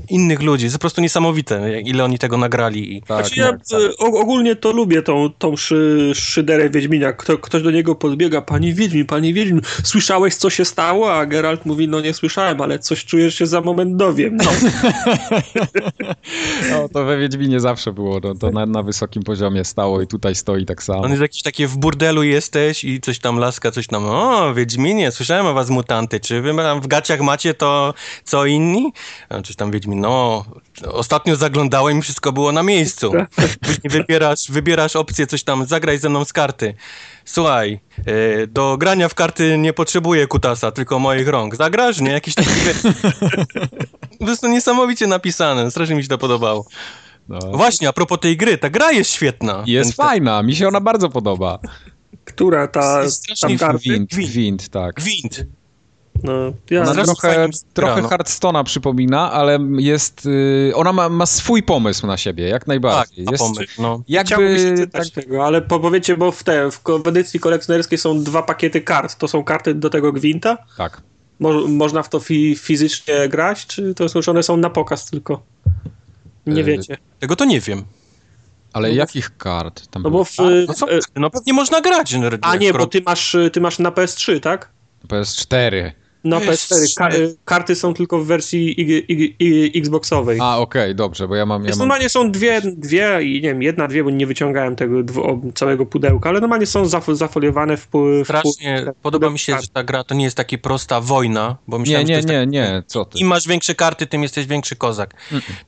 innych 0.08 0.42
ludzi. 0.42 0.64
Jest 0.64 0.76
po 0.76 0.80
prostu 0.80 1.00
niesamowite, 1.00 1.80
ile 1.80 2.04
oni 2.04 2.18
tego 2.18 2.36
nagrali. 2.36 2.96
I... 2.96 3.02
Tak, 3.02 3.26
Znaczy 3.26 3.40
ja 3.40 3.52
tak, 3.52 3.60
tak. 3.68 3.80
o- 3.98 4.20
ogólnie 4.20 4.56
to 4.56 4.72
lubię 4.72 5.02
tą, 5.02 5.30
tą 5.38 5.56
szy, 5.56 6.12
szyderę 6.20 6.70
Wiedźmina. 6.70 7.12
Kto, 7.12 7.38
ktoś 7.38 7.62
do 7.62 7.70
niego 7.70 7.94
podbiega, 7.94 8.40
panie 8.40 8.74
Wiedźmin, 8.74 9.06
panie 9.06 9.34
Wiedźmin, 9.34 9.60
słyszałeś 9.84 10.34
co 10.34 10.50
się 10.50 10.64
stało? 10.64 11.14
A 11.14 11.26
Geralt 11.26 11.66
mówi, 11.66 11.88
no 11.88 12.00
nie 12.00 12.14
słyszałem, 12.14 12.60
ale 12.60 12.78
coś 12.78 13.04
czujesz 13.04 13.34
się 13.34 13.46
za 13.46 13.60
moment 13.60 13.96
dowiem. 13.96 14.36
No, 14.36 14.50
No, 16.70 16.88
to 16.88 17.04
we 17.04 17.18
Wiedźminie 17.18 17.60
zawsze 17.60 17.92
było, 17.92 18.20
no, 18.22 18.34
to 18.34 18.50
na, 18.50 18.66
na 18.66 18.82
wysokim 18.82 19.22
poziomie 19.22 19.64
stało 19.64 20.02
i 20.02 20.06
tutaj 20.06 20.34
stoi 20.34 20.66
tak 20.66 20.82
samo. 20.82 21.02
On 21.02 21.10
jest 21.10 21.22
jakiś 21.22 21.42
takie 21.42 21.66
w 21.66 21.76
burdelu 21.76 22.22
jesteś 22.22 22.84
i 22.84 23.00
coś 23.00 23.18
tam 23.18 23.38
laska, 23.38 23.70
coś 23.70 23.86
tam, 23.86 24.04
o, 24.06 24.54
Wiedźminie, 24.54 25.10
słyszałem 25.10 25.46
o 25.46 25.54
was 25.54 25.70
mutanty, 25.70 26.20
czy 26.20 26.40
wy 26.40 26.54
tam 26.54 26.80
w 26.80 26.86
gaciach 26.86 27.20
macie 27.20 27.54
to, 27.54 27.94
co 28.24 28.46
inni? 28.46 28.92
A 29.28 29.42
coś 29.42 29.56
tam 29.56 29.70
Wiedźmin, 29.70 30.00
no, 30.00 30.44
ostatnio 30.86 31.36
zaglądałem 31.36 31.98
i 31.98 32.02
wszystko 32.02 32.32
było 32.32 32.52
na 32.52 32.62
miejscu. 32.62 33.12
Później 33.66 33.90
wybierasz, 33.90 34.50
wybierasz 34.50 34.96
opcję, 34.96 35.26
coś 35.26 35.42
tam, 35.42 35.66
zagraj 35.66 35.98
ze 35.98 36.08
mną 36.10 36.24
z 36.24 36.32
karty. 36.32 36.74
Słuchaj, 37.24 37.80
e, 38.06 38.46
do 38.46 38.76
grania 38.78 39.08
w 39.08 39.14
karty 39.14 39.58
nie 39.58 39.72
potrzebuję 39.72 40.26
kutasa, 40.26 40.70
tylko 40.70 40.98
moich 40.98 41.28
rąk. 41.28 41.56
Zagrasz, 41.56 42.00
nie? 42.00 42.10
Jakiś 42.12 42.34
taki... 42.34 42.50
Po 44.18 44.24
prostu 44.24 44.48
niesamowicie 44.48 45.06
napisane, 45.06 45.70
strasznie 45.70 45.96
mi 45.96 46.02
się 46.02 46.08
to 46.08 46.18
podobało. 46.18 46.66
No. 47.28 47.38
Właśnie, 47.38 47.88
a 47.88 47.92
propos 47.92 48.20
tej 48.20 48.36
gry, 48.36 48.58
ta 48.58 48.70
gra 48.70 48.92
jest 48.92 49.10
świetna. 49.10 49.64
Jest 49.66 49.96
Ten- 49.96 50.06
fajna, 50.06 50.42
mi 50.42 50.56
się 50.56 50.68
ona 50.68 50.80
bardzo 50.80 51.08
podoba. 51.10 51.58
która 52.24 52.68
ta, 52.68 53.02
Jest 53.02 53.22
strasznie 53.22 53.58
tam 53.58 53.68
karty? 53.68 53.88
Gwint, 53.88 54.10
Gwint. 54.10 54.30
gwint, 54.30 54.68
tak. 54.68 54.94
Gwint. 54.94 55.44
No, 56.24 56.32
ja, 56.70 56.82
Ona 56.82 56.94
Zresztą 56.94 57.14
trochę, 57.14 57.48
trochę 57.74 58.02
no. 58.02 58.08
Hearthstone'a 58.08 58.64
przypomina, 58.64 59.32
ale 59.32 59.58
jest. 59.78 60.26
y, 60.26 60.72
Ona 60.74 60.92
ma, 60.92 61.08
ma 61.08 61.26
swój 61.26 61.62
pomysł 61.62 62.06
na 62.06 62.16
siebie, 62.16 62.48
jak 62.48 62.60
Tak, 62.62 62.68
najbardziej. 62.68 63.24
na 63.24 63.32
jest, 63.32 63.44
pomysł, 63.44 63.82
no. 63.82 64.02
Chciałbym 64.24 64.56
się 64.58 64.62
jakby. 64.64 64.80
czytać 64.84 65.10
Tak, 65.10 65.24
tego, 65.24 65.46
ale 65.46 65.62
po, 65.62 65.80
powiecie, 65.80 66.16
bo 66.16 66.32
w, 66.32 66.42
te, 66.44 66.70
w, 66.70 66.80
edycji 67.06 67.40
kolekcjonerskiej 67.40 67.98
są 67.98 68.22
dwa 68.22 68.42
pakiety 68.42 68.80
kart. 68.80 69.16
To 69.18 69.28
są 69.28 69.44
karty 69.44 69.74
do 69.74 69.90
tego 69.90 70.12
Gwinta? 70.12 70.58
tak. 70.76 71.02
Mo, 71.40 71.66
można 71.68 72.02
w 72.02 72.08
to 72.08 72.20
fi, 72.20 72.56
fizycznie 72.56 73.28
grać, 73.28 73.66
czy 73.66 73.94
to 73.94 74.04
już 74.14 74.28
one 74.28 74.42
są 74.42 74.56
na 74.56 74.70
pokaz 74.70 75.10
tylko? 75.10 75.42
Nie 76.46 76.60
Y, 76.60 76.64
wiecie. 76.64 76.98
Tego 77.18 77.36
to 77.36 77.44
nie 77.44 77.60
wiem. 77.60 77.84
Ale 78.72 78.88
No 78.88 78.94
jakich 78.94 79.36
kart 79.36 79.86
tam 79.86 80.02
No 80.02 80.10
bo 80.10 80.24
w, 80.24 80.36
No, 80.68 80.74
co, 80.74 80.90
e, 80.92 80.98
no 81.16 81.30
pewnie 81.30 81.52
można 81.52 81.80
grać. 81.80 82.14
no, 82.14 82.28
A 82.40 82.56
nie, 82.56 82.68
skoro- 82.68 82.84
bo 82.84 82.90
ty 82.90 83.02
masz, 83.06 83.36
ty 83.52 83.60
masz 83.60 83.78
na 83.78 83.90
PS3, 83.90 84.40
tak? 84.40 84.68
PS4. 85.08 85.90
Na 86.24 86.38
PS4. 86.40 86.74
PS4. 86.74 86.94
Ka 86.96 87.10
y, 87.16 87.36
karty 87.44 87.74
są 87.74 87.94
tylko 87.94 88.18
w 88.18 88.26
wersji 88.26 88.74
ig- 88.78 89.06
ig- 89.16 89.34
ig- 89.40 89.78
Xboxowej. 89.78 90.38
A, 90.42 90.58
okej, 90.58 90.94
dobrze, 90.94 91.28
bo 91.28 91.36
ja 91.36 91.46
mam. 91.46 91.62
Ja 91.62 91.66
Więc 91.66 91.78
mam... 91.78 91.88
normalnie 91.88 92.08
są 92.08 92.30
dwie, 92.30 92.60
dwie 92.64 93.18
i 93.22 93.34
nie 93.34 93.40
wiem, 93.48 93.62
jedna, 93.62 93.88
dwie, 93.88 94.04
bo 94.04 94.10
nie 94.10 94.26
wyciągałem 94.26 94.76
tego 94.76 94.96
całego 95.54 95.86
pudełka, 95.86 96.28
ale 96.28 96.40
normalnie 96.40 96.66
są 96.66 96.86
zaf 96.86 97.06
zafoliowane 97.12 97.76
w, 97.76 97.88
w 97.92 98.24
Strasznie 98.24 98.82
pu- 98.86 98.92
podoba 99.02 99.30
mi 99.30 99.38
się, 99.38 99.56
że 99.60 99.68
ta 99.72 99.84
gra 99.84 100.04
to 100.04 100.14
nie 100.14 100.24
jest 100.24 100.36
taka 100.36 100.58
prosta 100.58 101.00
wojna, 101.00 101.56
bo 101.68 101.76
Nie, 101.76 101.80
myślałem, 101.80 102.06
że 102.06 102.06
to 102.06 102.10
nie, 102.12 102.16
jest 102.16 102.28
nie, 102.28 102.62
tak- 102.62 102.72
nie, 102.74 102.82
co 102.86 103.04
ty. 103.04 103.18
Im 103.18 103.26
masz 103.26 103.48
większe 103.48 103.74
karty, 103.74 104.06
tym 104.06 104.22
jesteś 104.22 104.46
większy 104.46 104.76
kozak. 104.76 105.14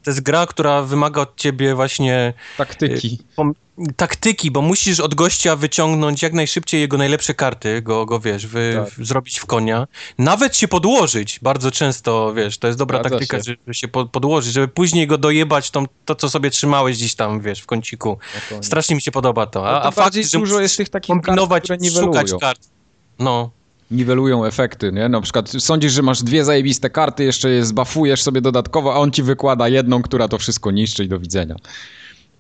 To 0.03 0.11
jest 0.11 0.21
gra, 0.23 0.47
która 0.47 0.83
wymaga 0.83 1.21
od 1.21 1.37
ciebie 1.37 1.75
właśnie 1.75 2.33
Taktyki. 2.57 3.19
pom- 3.37 3.53
taktyki, 3.97 4.51
bo 4.51 4.63
musisz 4.63 5.01
od 5.01 5.15
gościa 5.15 5.57
wyciągnąć 5.57 6.23
jak 6.23 6.33
najszybciej 6.33 6.81
jego 6.81 6.99
najlepsze 6.99 7.35
karty, 7.35 7.83
go, 7.83 8.07
go 8.07 8.21
wiesz, 8.21 8.47
wy, 8.47 8.73
Tak. 8.85 8.95
w- 8.95 9.07
zrobić 9.07 9.39
w 9.39 9.47
konia. 9.47 9.87
Nawet 10.19 10.57
się 10.57 10.69
podłożyć, 10.69 11.39
bardzo 11.43 11.71
często, 11.71 12.35
wiesz, 12.35 12.59
to 12.59 12.67
jest 12.67 12.79
dobra 12.79 12.99
Zgadza 12.99 13.11
taktyka, 13.19 13.37
się. 13.37 13.43
że 13.43 13.55
że 13.67 13.75
się 13.75 13.89
po- 13.89 14.07
podłożyć, 14.07 14.53
żeby 14.53 14.69
później 14.69 15.07
go 15.07 15.19
dojebać 15.19 15.71
tą, 15.71 15.85
to, 16.05 16.15
co 16.15 16.31
sobie 16.31 16.51
trzymałeś 16.51 16.97
gdzieś 16.97 17.15
tam, 17.15 17.41
wiesz, 17.41 17.61
w 17.61 17.67
kąciku. 17.67 18.19
No 18.51 18.63
Strasznie 18.63 18.97
mi 18.97 19.03
się 19.03 19.11
podoba 19.11 19.47
to. 19.47 19.69
A, 19.69 19.73
No 19.73 19.81
to 19.81 19.87
a 19.87 19.91
fakt, 19.91 20.15
że 20.17 20.39
dużo 20.39 20.61
jest 20.61 20.77
tych 20.77 20.89
takich 20.89 21.09
kart, 21.15 21.25
kombinować, 21.27 21.65
które 21.65 21.91
szukać 21.91 22.31
kart. 22.41 22.61
No, 23.19 23.51
niwelują 23.91 24.45
efekty, 24.45 24.93
nie? 24.93 25.09
Na 25.09 25.21
przykład 25.21 25.51
sądzisz, 25.59 25.93
że 25.93 26.03
masz 26.03 26.23
dwie 26.23 26.45
zajebiste 26.45 26.91
karty, 26.91 27.25
jeszcze 27.25 27.51
je 27.51 27.65
zbafujesz 27.65 28.23
sobie 28.23 28.41
dodatkowo, 28.41 28.95
a 28.95 28.97
on 28.97 29.11
ci 29.11 29.23
wykłada 29.23 29.69
jedną, 29.69 30.03
która 30.03 30.29
to 30.29 30.39
wszystko 30.39 30.71
niszczy 30.71 31.05
i 31.05 31.09
do 31.09 31.19
widzenia. 31.19 31.55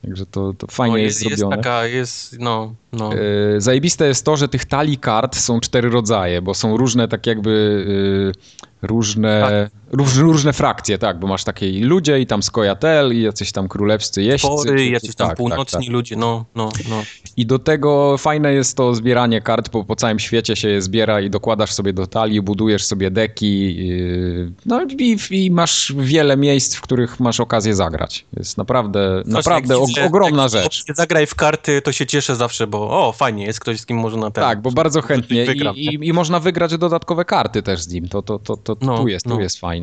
Także 0.02 0.26
to, 0.26 0.54
to 0.58 0.66
fajnie 0.66 0.96
no 0.96 0.98
jest, 0.98 1.22
jest, 1.22 1.38
zrobione. 1.38 1.56
jest 1.56 1.64
taka, 1.64 1.86
jest, 1.86 2.38
no, 2.38 2.74
no. 2.92 3.14
Yy, 3.14 3.60
Zajebiste 3.60 4.06
jest 4.06 4.24
to, 4.24 4.36
że 4.36 4.48
tych 4.48 4.64
talii 4.64 4.98
kart 4.98 5.36
są 5.36 5.60
cztery 5.60 5.90
rodzaje, 5.90 6.42
bo 6.42 6.54
są 6.54 6.76
różne 6.76 7.08
tak 7.08 7.26
jakby 7.26 7.84
yy, 8.32 8.88
różne, 8.88 9.62
róż, 9.62 9.81
różne 9.92 10.52
frakcje, 10.52 10.98
tak, 10.98 11.18
bo 11.18 11.26
masz 11.26 11.44
takie 11.44 11.70
ludzie 11.86 12.20
i 12.20 12.26
tam 12.26 12.42
Skojatel 12.42 13.16
i 13.16 13.22
jacyś 13.22 13.52
tam 13.52 13.68
królewscy 13.68 14.22
jeźdźcy. 14.22 14.48
Pory, 14.48 14.86
jacyś 14.86 15.14
tam 15.14 15.28
tak, 15.28 15.36
północni 15.36 15.72
tak, 15.72 15.80
tak. 15.84 15.92
ludzie, 15.92 16.16
no, 16.16 16.44
no, 16.54 16.68
no. 16.90 17.02
I 17.36 17.46
do 17.46 17.58
tego 17.58 18.18
fajne 18.18 18.52
jest 18.54 18.76
to 18.76 18.94
zbieranie 18.94 19.40
kart, 19.40 19.70
bo 19.70 19.84
po 19.84 19.96
całym 19.96 20.18
świecie 20.18 20.56
się 20.56 20.68
je 20.68 20.82
zbiera 20.82 21.20
i 21.20 21.30
dokładasz 21.30 21.72
sobie 21.72 21.92
do 21.92 22.06
talii, 22.06 22.40
budujesz 22.42 22.84
sobie 22.84 23.10
deki, 23.10 23.76
yy, 23.86 24.52
no 24.66 24.82
i, 24.98 25.18
i 25.30 25.50
masz 25.50 25.92
wiele 25.96 26.36
miejsc, 26.36 26.76
w 26.76 26.80
których 26.80 27.20
masz 27.20 27.40
okazję 27.40 27.74
zagrać. 27.74 28.24
Jest 28.36 28.58
naprawdę, 28.58 29.22
naprawdę 29.26 29.78
o, 29.78 29.86
widzę- 29.86 30.06
ogromna 30.06 30.48
rzecz. 30.48 30.84
Zagraj 30.94 31.26
w 31.26 31.34
karty, 31.34 31.82
to 31.82 31.92
się 31.92 32.06
cieszę 32.06 32.36
zawsze, 32.36 32.66
bo 32.66 33.08
o, 33.08 33.12
fajnie, 33.12 33.44
jest 33.44 33.60
ktoś, 33.60 33.80
z 33.80 33.86
kim 33.86 33.96
można 33.96 34.30
ten... 34.30 34.44
Tak, 34.44 34.62
bo 34.62 34.70
bardzo 34.70 35.02
chętnie 35.02 35.44
i, 35.44 35.84
i, 35.86 36.08
i 36.08 36.12
można 36.12 36.40
wygrać 36.40 36.78
dodatkowe 36.78 37.24
karty 37.24 37.62
też 37.62 37.82
z 37.82 37.88
nim. 37.88 38.08
To, 38.08 38.22
to, 38.22 38.38
to, 38.38 38.56
to 38.56 38.76
No, 38.80 38.98
tu, 38.98 39.08
jest, 39.08 39.24
tu 39.24 39.34
no. 39.34 39.40
jest 39.40 39.60
fajnie. 39.60 39.81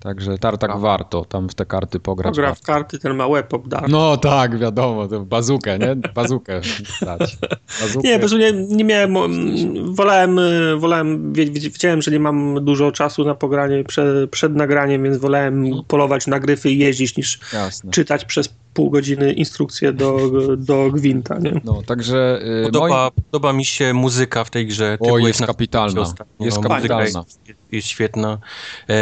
Także 0.00 0.38
tartak 0.38 0.78
warto 0.78 1.24
tam 1.24 1.48
w 1.48 1.54
te 1.54 1.66
karty 1.66 2.00
pograć. 2.00 2.36
Gra 2.36 2.54
w 2.54 2.60
karty, 2.60 2.98
ten 2.98 3.14
ma 3.16 3.26
łeb 3.26 3.54
obdarty. 3.54 3.90
No 3.90 4.16
tak, 4.16 4.58
wiadomo, 4.58 5.08
to 5.08 5.20
bazukę, 5.20 5.78
nie? 5.78 5.96
Bazukę 6.14 6.60
dać. 7.06 7.38
Bazukę. 7.80 8.08
Nie, 8.08 8.14
po 8.14 8.18
prostu 8.18 8.38
nie, 8.38 8.52
nie 8.52 8.84
miałem, 8.84 9.14
wolałem, 9.94 10.38
y, 10.38 10.76
wolałem 10.76 11.32
wie- 11.32 11.46
wie- 11.50 11.60
wiedziałem, 11.60 12.02
że 12.02 12.10
nie 12.10 12.20
mam 12.20 12.64
dużo 12.64 12.92
czasu 12.92 13.24
na 13.24 13.34
pogranie 13.34 13.84
przed, 13.84 14.30
przed 14.30 14.54
nagraniem, 14.54 15.02
więc 15.02 15.16
wolałem 15.16 15.64
polować 15.88 16.26
na 16.26 16.40
gryfy 16.40 16.70
i 16.70 16.78
jeździć 16.78 17.16
niż 17.16 17.40
Jasne. 17.52 17.90
czytać 17.90 18.24
przez 18.24 18.48
pół 18.74 18.90
godziny 18.90 19.32
instrukcję 19.32 19.92
do, 19.92 20.18
do 20.56 20.90
gwinta, 20.90 21.38
nie? 21.38 21.60
No, 21.64 21.82
także 21.86 22.40
y, 22.60 22.64
Podoba, 22.64 22.88
moim... 22.88 23.10
podoba 23.30 23.52
mi 23.52 23.64
się 23.64 23.94
muzyka 23.94 24.44
w 24.44 24.50
tej 24.50 24.66
grze. 24.66 24.98
Ty 25.04 25.12
O, 25.12 25.18
jest 25.18 25.40
na 25.40 25.46
kapitalna. 25.46 26.00
Jest 26.00 26.16
no, 26.18 26.44
muzyka 26.46 26.68
kapitalna. 26.68 27.24
Jest, 27.72 27.88
świetna. 27.88 28.38
E, 28.90 28.94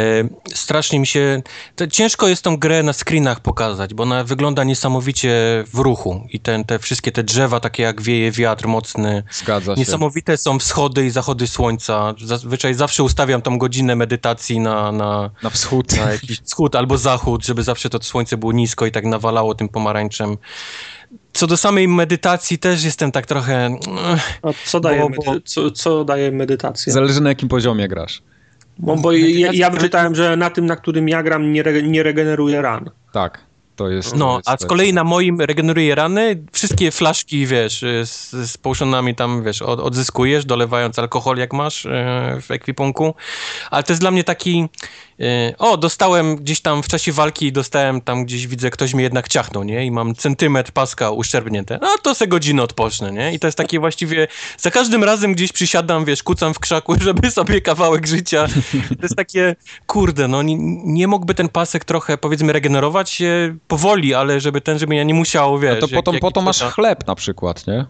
strasznie 0.53 0.99
mi 0.99 1.07
się... 1.07 1.41
To 1.75 1.87
ciężko 1.87 2.27
jest 2.27 2.41
tą 2.43 2.57
grę 2.57 2.83
na 2.83 2.93
screenach 2.93 3.39
pokazać, 3.39 3.93
bo 3.93 4.03
ona 4.03 4.23
wygląda 4.23 4.63
niesamowicie 4.63 5.63
w 5.73 5.79
ruchu 5.79 6.27
i 6.29 6.39
ten, 6.39 6.63
te 6.63 6.79
wszystkie 6.79 7.11
te 7.11 7.23
drzewa, 7.23 7.59
takie 7.59 7.83
jak 7.83 8.01
wieje 8.01 8.31
wiatr 8.31 8.67
mocny, 8.67 9.23
Zgadza 9.31 9.73
się. 9.75 9.79
Niesamowite 9.79 10.37
są 10.37 10.59
wschody 10.59 11.05
i 11.05 11.09
zachody 11.09 11.47
słońca. 11.47 12.13
Zazwyczaj 12.23 12.73
zawsze 12.73 13.03
ustawiam 13.03 13.41
tam 13.41 13.57
godzinę 13.57 13.95
medytacji 13.95 14.59
na, 14.59 14.91
na, 14.91 15.29
Na 15.43 15.49
wschód. 15.49 15.97
na 15.97 16.11
jakiś 16.15 16.39
wschód 16.41 16.75
albo 16.75 16.97
zachód, 16.97 17.45
żeby 17.45 17.63
zawsze 17.63 17.89
to 17.89 18.03
słońce 18.03 18.37
było 18.37 18.51
nisko 18.51 18.85
i 18.85 18.91
tak 18.91 19.05
nawalało 19.05 19.55
tym 19.55 19.69
pomarańczem. 19.69 20.37
Co 21.33 21.47
do 21.47 21.57
samej 21.57 21.87
medytacji 21.87 22.57
też 22.59 22.83
jestem 22.83 23.11
tak 23.11 23.25
trochę... 23.25 23.77
A 24.41 24.47
co 24.65 24.79
daje, 24.79 25.01
Bo- 25.01 25.09
medy- 25.09 25.25
bo- 25.25 25.41
co, 25.45 25.71
co 25.71 26.05
daje 26.05 26.31
medytacja? 26.31 26.93
Zależy 26.93 27.21
na 27.21 27.29
jakim 27.29 27.49
poziomie 27.49 27.87
grasz. 27.87 28.21
Bo, 28.79 28.95
bo 28.95 29.11
ja, 29.11 29.49
ja 29.53 29.69
wyczytałem, 29.69 30.15
że 30.15 30.37
na 30.37 30.49
tym, 30.49 30.65
na 30.65 30.75
którym 30.75 31.09
ja 31.09 31.23
gram, 31.23 31.53
nie, 31.53 31.63
re, 31.63 31.83
nie 31.83 32.03
regeneruje 32.03 32.61
ran. 32.61 32.89
Tak, 33.11 33.45
to 33.75 33.89
jest... 33.89 34.11
to 34.11 34.17
No, 34.17 34.37
jest 34.37 34.49
a 34.49 34.57
z 34.57 34.65
kolei 34.65 34.93
na 34.93 35.03
moim 35.03 35.41
regeneruje 35.41 35.95
rany, 35.95 36.43
wszystkie 36.51 36.91
flaszki, 36.91 37.45
wiesz, 37.45 37.85
z, 38.03 38.31
z 38.31 38.57
potionami 38.57 39.15
tam, 39.15 39.43
wiesz, 39.43 39.61
od, 39.61 39.79
odzyskujesz, 39.79 40.45
dolewając 40.45 40.99
alkohol, 40.99 41.37
jak 41.37 41.53
masz 41.53 41.85
e, 41.85 42.37
w 42.41 42.51
ekwipunku, 42.51 43.15
ale 43.71 43.83
to 43.83 43.93
jest 43.93 44.01
dla 44.01 44.11
mnie 44.11 44.23
taki, 44.23 44.69
o, 45.57 45.77
dostałem 45.77 46.35
gdzieś 46.35 46.61
tam 46.61 46.83
w 46.83 46.87
czasie 46.87 47.11
walki, 47.11 47.51
dostałem 47.51 48.01
tam 48.01 48.25
gdzieś, 48.25 48.47
widzę, 48.47 48.69
ktoś 48.69 48.93
mnie 48.93 49.03
jednak 49.03 49.27
ciachnął, 49.27 49.63
nie? 49.63 49.85
I 49.85 49.91
mam 49.91 50.15
centymetr 50.15 50.71
paska 50.71 51.11
uszczerpnięte. 51.11 51.79
No 51.81 51.87
to 52.01 52.15
se 52.15 52.27
godzinę 52.27 52.63
odpocznę, 52.63 53.11
nie? 53.11 53.33
I 53.33 53.39
to 53.39 53.47
jest 53.47 53.57
takie 53.57 53.79
właściwie, 53.79 54.27
za 54.57 54.71
każdym 54.71 55.03
razem 55.03 55.33
gdzieś 55.33 55.51
przysiadam, 55.51 56.05
wiesz, 56.05 56.23
kucam 56.23 56.53
w 56.53 56.59
krzaku, 56.59 56.95
żeby 57.01 57.31
sobie 57.31 57.61
kawałek 57.61 58.07
życia. 58.07 58.47
To 58.71 59.01
jest 59.03 59.15
takie, 59.15 59.55
kurde, 59.87 60.27
no 60.27 60.41
nie, 60.41 60.55
nie 60.83 61.07
mógłby 61.07 61.33
ten 61.33 61.49
pasek 61.49 61.85
trochę, 61.85 62.17
powiedzmy, 62.17 62.53
regenerować 62.53 63.09
się 63.09 63.55
powoli, 63.67 64.13
ale 64.13 64.39
żeby 64.39 64.61
ten, 64.61 64.79
żeby 64.79 64.95
ja 64.95 65.03
nie 65.03 65.13
musiał, 65.13 65.59
wiesz... 65.59 65.81
No 65.81 65.87
to 65.87 65.95
jak- 65.95 65.95
po 65.95 66.11
to, 66.11 66.13
jak 66.13 66.45
masz 66.45 66.61
chleb 66.73 67.07
na 67.07 67.15
przykład, 67.15 67.67
nie? 67.67 67.85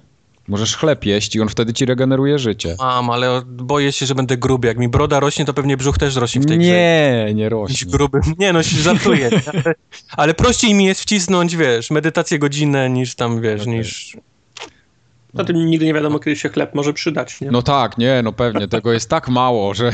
Możesz 0.47 0.75
chleb 0.75 1.05
jeść 1.05 1.35
i 1.35 1.41
on 1.41 1.49
wtedy 1.49 1.73
ci 1.73 1.85
regeneruje 1.85 2.39
życie. 2.39 2.75
Mam, 2.79 3.09
ale 3.09 3.41
boję 3.45 3.91
się, 3.91 4.05
że 4.05 4.15
będę 4.15 4.37
gruby. 4.37 4.67
Jak 4.67 4.77
mi 4.77 4.89
broda 4.89 5.19
rośnie, 5.19 5.45
to 5.45 5.53
pewnie 5.53 5.77
brzuch 5.77 5.97
też 5.97 6.15
rośnie 6.15 6.41
w 6.41 6.45
tej 6.45 6.57
grze. 6.57 6.67
Nie, 6.67 7.31
nie 7.33 7.49
rośnie. 7.49 7.91
gruby. 7.91 8.19
Nie 8.37 8.53
no, 8.53 8.63
się 8.63 8.77
żartuję. 8.77 9.29
nie? 9.29 9.41
Ale, 9.53 9.75
ale 10.17 10.33
prościej 10.33 10.73
mi 10.73 10.85
jest 10.85 11.01
wcisnąć, 11.01 11.55
wiesz, 11.55 11.91
medytację 11.91 12.39
godzinę 12.39 12.89
niż 12.89 13.15
tam, 13.15 13.41
wiesz, 13.41 13.61
Okej. 13.61 13.73
niż... 13.73 14.17
Zatem 15.33 15.65
nigdy 15.65 15.85
nie 15.85 15.93
wiadomo, 15.93 16.19
kiedy 16.19 16.35
się 16.35 16.49
chleb 16.49 16.75
może 16.75 16.93
przydać, 16.93 17.41
nie? 17.41 17.51
No 17.51 17.61
tak, 17.61 17.97
nie, 17.97 18.21
no 18.23 18.33
pewnie. 18.33 18.67
Tego 18.67 18.93
jest 18.93 19.09
tak 19.09 19.29
mało, 19.29 19.73
że 19.73 19.91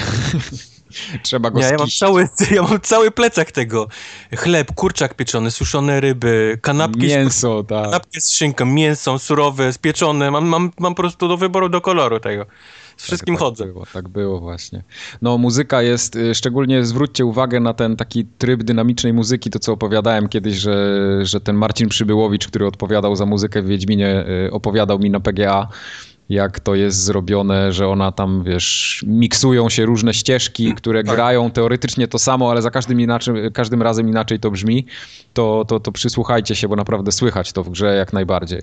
trzeba 1.23 1.51
go 1.51 1.59
Nie, 1.59 1.65
ja 1.65 1.77
mam, 1.77 1.87
cały, 1.89 2.29
ja 2.55 2.61
mam 2.61 2.81
cały 2.81 3.11
plecak 3.11 3.51
tego. 3.51 3.87
Chleb, 4.35 4.71
kurczak 4.75 5.13
pieczony, 5.13 5.51
suszone 5.51 5.99
ryby, 5.99 6.59
kanapki, 6.61 7.09
z, 7.09 7.09
Mięso, 7.09 7.63
tak. 7.63 7.83
kanapki 7.85 8.21
z 8.21 8.31
szynką, 8.31 8.65
mięso 8.65 9.19
surowe, 9.19 9.73
spieczone. 9.73 10.31
Mam, 10.31 10.47
mam, 10.47 10.71
mam 10.79 10.95
po 10.95 11.01
prostu 11.01 11.27
do 11.27 11.37
wyboru, 11.37 11.69
do 11.69 11.81
koloru 11.81 12.19
tego. 12.19 12.45
Z 13.01 13.03
wszystkim 13.03 13.35
tak, 13.35 13.39
chodzę. 13.39 13.63
Tak 13.63 13.73
było, 13.73 13.85
tak 13.93 14.09
było 14.09 14.39
właśnie. 14.39 14.83
No 15.21 15.37
muzyka 15.37 15.81
jest, 15.81 16.15
y, 16.15 16.35
szczególnie 16.35 16.85
zwróćcie 16.85 17.25
uwagę 17.25 17.59
na 17.59 17.73
ten 17.73 17.95
taki 17.95 18.25
tryb 18.25 18.63
dynamicznej 18.63 19.13
muzyki, 19.13 19.49
to 19.49 19.59
co 19.59 19.73
opowiadałem 19.73 20.29
kiedyś, 20.29 20.55
że, 20.55 20.99
że 21.25 21.41
ten 21.41 21.55
Marcin 21.55 21.89
Przybyłowicz, 21.89 22.47
który 22.47 22.67
odpowiadał 22.67 23.15
za 23.15 23.25
muzykę 23.25 23.61
w 23.61 23.65
Wiedźminie, 23.65 24.25
y, 24.47 24.51
opowiadał 24.51 24.99
mi 24.99 25.09
na 25.09 25.19
PGA, 25.19 25.67
jak 26.29 26.59
to 26.59 26.75
jest 26.75 27.03
zrobione, 27.03 27.73
że 27.73 27.87
ona 27.87 28.11
tam, 28.11 28.43
wiesz, 28.43 29.03
miksują 29.07 29.69
się 29.69 29.85
różne 29.85 30.13
ścieżki, 30.13 30.73
które 30.73 31.03
tak. 31.03 31.15
grają 31.15 31.51
teoretycznie 31.51 32.07
to 32.07 32.19
samo, 32.19 32.51
ale 32.51 32.61
za 32.61 32.71
każdym, 32.71 33.01
inaczej, 33.01 33.51
każdym 33.53 33.81
razem 33.81 34.09
inaczej 34.09 34.39
to 34.39 34.51
brzmi, 34.51 34.85
to, 35.33 35.65
to, 35.67 35.79
to 35.79 35.91
przysłuchajcie 35.91 36.55
się, 36.55 36.67
bo 36.67 36.75
naprawdę 36.75 37.11
słychać 37.11 37.53
to 37.53 37.63
w 37.63 37.69
grze 37.69 37.95
jak 37.95 38.13
najbardziej. 38.13 38.61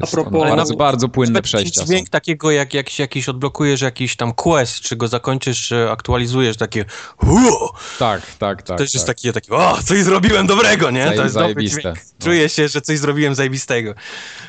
Jest 0.00 0.14
A 0.14 0.16
propos- 0.16 0.48
bardzo, 0.56 0.76
bardzo 0.76 1.08
płynne 1.08 1.42
przejścia 1.42 1.80
są. 1.80 1.86
dźwięk 1.86 2.08
takiego, 2.08 2.50
jak, 2.50 2.74
jak 2.74 2.90
się 2.90 3.02
jakiś 3.02 3.28
odblokujesz 3.28 3.80
jakiś 3.80 4.16
tam 4.16 4.32
quest, 4.32 4.80
czy 4.80 4.96
go 4.96 5.08
zakończysz, 5.08 5.68
czy 5.68 5.90
aktualizujesz, 5.90 6.56
takie 6.56 6.84
"Hu!" 7.16 7.68
Tak, 7.98 8.20
tak, 8.38 8.62
tak. 8.62 8.78
też 8.78 8.90
tak. 8.90 8.94
jest 8.94 9.06
takie, 9.06 9.32
takie, 9.32 9.52
o, 9.52 9.78
coś 9.84 9.98
zrobiłem 10.02 10.46
dobrego, 10.46 10.90
nie? 10.90 11.04
Zaje- 11.06 11.16
to 11.16 11.22
jest 11.22 11.34
dobry 11.34 11.52
zajebiste. 11.54 11.80
dźwięk. 11.80 11.96
No. 11.96 12.24
Czuję 12.26 12.48
się, 12.48 12.68
że 12.68 12.80
coś 12.80 12.98
zrobiłem 12.98 13.34
zajebistego. 13.34 13.94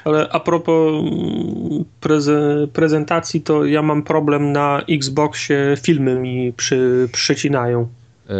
Ale 0.05 0.29
a 0.31 0.39
propos 0.39 1.03
preze, 1.99 2.67
prezentacji, 2.73 3.41
to 3.41 3.65
ja 3.65 3.81
mam 3.81 4.03
problem 4.03 4.51
na 4.51 4.81
Xboxie, 4.89 5.77
filmy 5.81 6.15
mi 6.15 6.53
przy, 6.53 7.09
przycinają. 7.13 7.87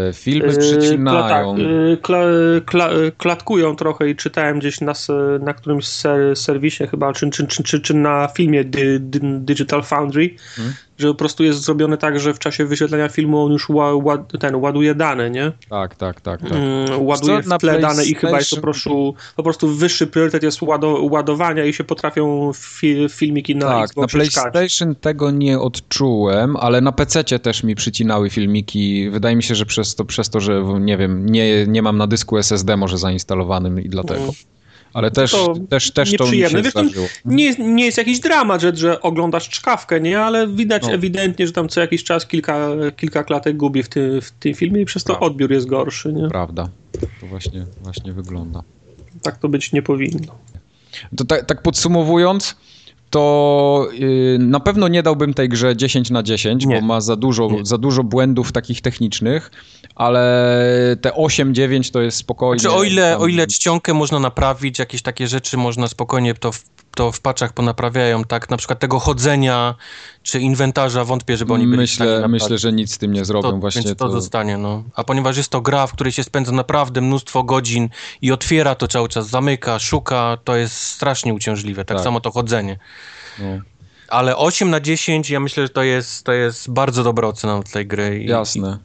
E, 0.10 0.14
Filmy 0.14 0.58
przycinają. 0.58 1.56
Kla, 1.56 1.64
yy, 1.64 1.98
kla, 1.98 2.20
kla, 2.66 2.90
klatkują 3.18 3.76
trochę 3.76 4.10
i 4.10 4.16
czytałem 4.16 4.60
gdzieś 4.60 4.82
na, 4.82 4.94
na 5.40 5.54
którymś 5.54 5.88
ser, 5.88 6.36
serwisie 6.36 6.88
chyba, 6.88 7.14
czy, 7.14 7.30
czy, 7.30 7.48
czy, 7.48 7.64
czy, 7.64 7.82
czy 7.82 7.94
na 7.94 8.28
filmie 8.28 8.64
Digital 9.40 9.84
Foundry, 9.84 10.36
Hmm. 10.56 10.74
Że 11.04 11.08
po 11.08 11.16
prostu 11.16 11.44
jest 11.44 11.60
zrobione 11.60 11.98
tak, 11.98 12.20
że 12.20 12.34
w 12.34 12.40
czasie 12.40 12.66
wyświetlenia 12.66 13.10
filmu 13.10 13.46
on 13.46 13.52
już 13.52 13.70
ła, 13.70 13.94
ła, 13.94 14.18
ten, 14.18 14.56
ładuje 14.56 14.96
dane, 14.96 15.30
nie? 15.30 15.52
Tak, 15.70 15.96
tak, 15.96 16.22
tak. 16.22 16.42
tak. 16.42 16.52
Mm, 16.52 17.06
ładuje 17.06 17.42
na 17.48 17.58
w 17.58 17.62
tle 17.62 17.80
dane 17.80 18.06
i 18.06 18.16
chyba 18.16 18.38
jest 18.38 18.56
po 18.56 18.62
prostu, 18.62 19.16
po 19.36 19.44
prostu 19.44 19.68
wyższy 19.68 20.08
priorytet 20.08 20.44
jest 20.44 20.62
łado, 20.62 21.00
ładowania 21.02 21.66
i 21.66 21.74
się 21.74 21.84
potrafią 21.84 22.52
fi, 22.54 23.10
filmiki 23.10 23.56
na 23.56 23.66
tak, 23.66 23.78
na 23.78 23.84
Xboxie 23.84 24.26
czkać. 24.26 24.52
PlayStation 24.52 24.96
tego 24.96 25.32
nie 25.32 25.60
odczułem, 25.60 26.56
ale 26.56 26.82
na 26.82 26.92
PC 26.92 27.24
też 27.24 27.64
mi 27.64 27.76
przycinały 27.76 28.30
filmiki. 28.30 29.10
Wydaje 29.10 29.36
mi 29.36 29.44
się, 29.44 29.56
że 29.56 29.66
przez 29.66 29.96
to, 29.96 30.06
przez 30.06 30.30
to 30.30 30.40
że 30.40 30.64
nie 30.80 30.98
wiem, 30.98 31.26
nie, 31.26 31.68
nie 31.68 31.82
mam 31.82 31.98
na 31.98 32.08
dysku 32.08 32.38
SSD 32.38 32.78
może 32.78 32.98
zainstalowanym 32.98 33.82
i 33.82 33.90
dlatego. 33.90 34.22
Mm. 34.22 34.34
Ale 34.94 35.12
też, 35.12 35.32
To 35.32 35.54
też, 35.70 35.92
też 35.92 36.14
to 36.18 36.24
mi 36.26 36.38
się 36.40 36.50
Wiesz. 36.62 36.74
Nie, 37.26 37.46
jest- 37.46 37.60
nie 37.60 37.86
jest 37.86 37.98
jakiś 37.98 38.20
dramat, 38.20 38.62
że, 38.62 38.76
że 38.76 39.02
oglądasz 39.02 39.50
czkawkę, 39.50 40.02
nie? 40.02 40.20
Ale 40.20 40.48
widać 40.48 40.84
No. 40.84 40.92
ewidentnie, 40.92 41.48
że 41.48 41.54
tam 41.54 41.70
co 41.70 41.82
jakiś 41.82 42.04
czas 42.04 42.28
kilka, 42.28 42.68
kilka 42.98 43.24
klatek 43.24 43.58
gubi 43.58 43.84
w, 43.84 43.90
ty, 43.90 44.22
w 44.22 44.32
tym 44.32 44.54
filmie 44.54 44.82
i 44.82 44.86
przez 44.86 45.04
to 45.04 45.14
Tak. 45.14 45.24
odbiór 45.24 45.52
jest 45.52 45.68
gorszy, 45.68 46.14
nie? 46.14 46.28
Prawda. 46.28 46.70
To 47.22 47.28
właśnie, 47.28 47.66
właśnie 47.84 48.14
wygląda. 48.14 48.64
Tak 49.22 49.38
to 49.38 49.50
być 49.50 49.72
nie 49.72 49.82
powinno. 49.82 50.36
To 51.18 51.26
tak, 51.26 51.46
tak 51.46 51.62
podsumowując, 51.62 52.56
to 53.10 53.88
yy, 54.00 54.38
na 54.40 54.60
pewno 54.60 54.88
nie 54.88 55.04
dałbym 55.04 55.34
tej 55.34 55.50
grze 55.50 55.76
10 55.76 56.10
na 56.10 56.24
10, 56.24 56.66
Nie. 56.66 56.76
bo 56.76 56.82
ma 56.88 57.02
za 57.02 57.16
dużo, 57.16 57.48
Nie. 57.52 57.66
za 57.66 57.78
dużo 57.78 58.04
błędów 58.04 58.52
takich 58.52 58.82
technicznych, 58.82 59.52
ale 59.96 60.98
te 61.02 61.10
8-9 61.10 61.92
to 61.92 62.02
jest 62.02 62.18
spokojnie. 62.18 62.62
Czy 62.62 62.72
o 62.72 62.84
ile, 62.84 63.12
tam- 63.12 63.22
o 63.22 63.28
ile 63.28 63.48
czcionkę 63.48 63.94
można 63.94 64.20
naprawić, 64.20 64.80
jakieś 64.80 65.02
takie 65.02 65.28
rzeczy 65.28 65.58
można 65.58 65.88
spokojnie 65.88 66.34
to 66.34 66.52
w, 66.52 66.64
to 66.96 67.12
w 67.12 67.22
paczach 67.22 67.54
ponaprawiają, 67.54 68.24
tak? 68.24 68.50
Na 68.50 68.58
przykład 68.58 68.80
tego 68.80 69.00
chodzenia, 69.00 69.76
czy 70.24 70.40
inwentarza, 70.40 71.06
wątpię, 71.06 71.38
żeby 71.38 71.54
oni 71.54 71.66
byli 71.66 71.78
myślę, 71.78 72.06
naprawić. 72.06 72.42
myślę, 72.42 72.58
że 72.58 72.74
nic 72.74 72.94
z 72.94 72.98
tym 72.98 73.14
nie 73.14 73.26
zrobią. 73.26 73.52
to, 73.52 73.58
właśnie 73.58 73.82
więc 73.82 73.98
to, 73.98 74.10
zostanie, 74.10 74.58
no. 74.58 74.84
A 74.96 75.04
ponieważ 75.04 75.38
jest 75.38 75.50
to 75.50 75.62
gra, 75.62 75.88
w 75.88 75.94
której 75.94 76.14
się 76.14 76.24
spędza 76.24 76.52
naprawdę 76.52 77.02
mnóstwo 77.02 77.44
godzin 77.44 77.90
i 78.22 78.32
otwiera 78.32 78.76
to 78.76 78.88
cały 78.88 79.10
czas, 79.10 79.28
zamyka, 79.28 79.80
szuka, 79.80 80.38
to 80.44 80.56
jest 80.56 80.76
strasznie 80.78 81.34
uciążliwe. 81.34 81.86
Tak, 81.86 81.98
Tak. 81.98 82.04
samo 82.04 82.20
to 82.20 82.32
chodzenie. 82.32 82.80
no, 83.40 83.46
Ale 84.08 84.38
8 84.38 84.70
na 84.70 84.80
10, 84.80 85.30
ja 85.30 85.40
myślę, 85.40 85.64
że 85.64 85.70
to 85.70 85.84
jest, 85.84 86.24
to 86.26 86.32
jest 86.34 86.72
bardzo 86.72 87.04
dobra 87.04 87.28
ocena 87.28 87.64
tej 87.74 87.88
gry. 87.88 88.24
I, 88.24 88.28
jasne. 88.28 88.78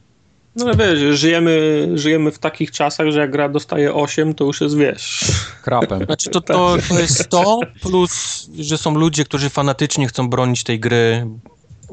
No 0.59 0.65
ale 0.65 0.75
wiesz, 0.75 1.19
żyjemy, 1.19 1.87
żyjemy 1.93 2.31
w 2.31 2.39
takich 2.39 2.71
czasach, 2.71 3.11
że 3.11 3.19
jak 3.19 3.31
gra 3.31 3.49
dostaje 3.49 3.93
8, 3.93 4.33
to 4.33 4.45
już 4.45 4.61
jest, 4.61 4.77
wiesz... 4.77 5.31
Krapem. 5.63 6.05
Znaczy 6.05 6.29
to, 6.29 6.41
to, 6.41 6.77
to 6.89 6.99
jest 6.99 7.29
to, 7.29 7.59
plus, 7.81 8.45
że 8.59 8.77
są 8.77 8.95
ludzie, 8.95 9.25
którzy 9.25 9.49
fanatycznie 9.49 10.07
chcą 10.07 10.29
bronić 10.29 10.63
tej 10.63 10.79
gry 10.79 11.27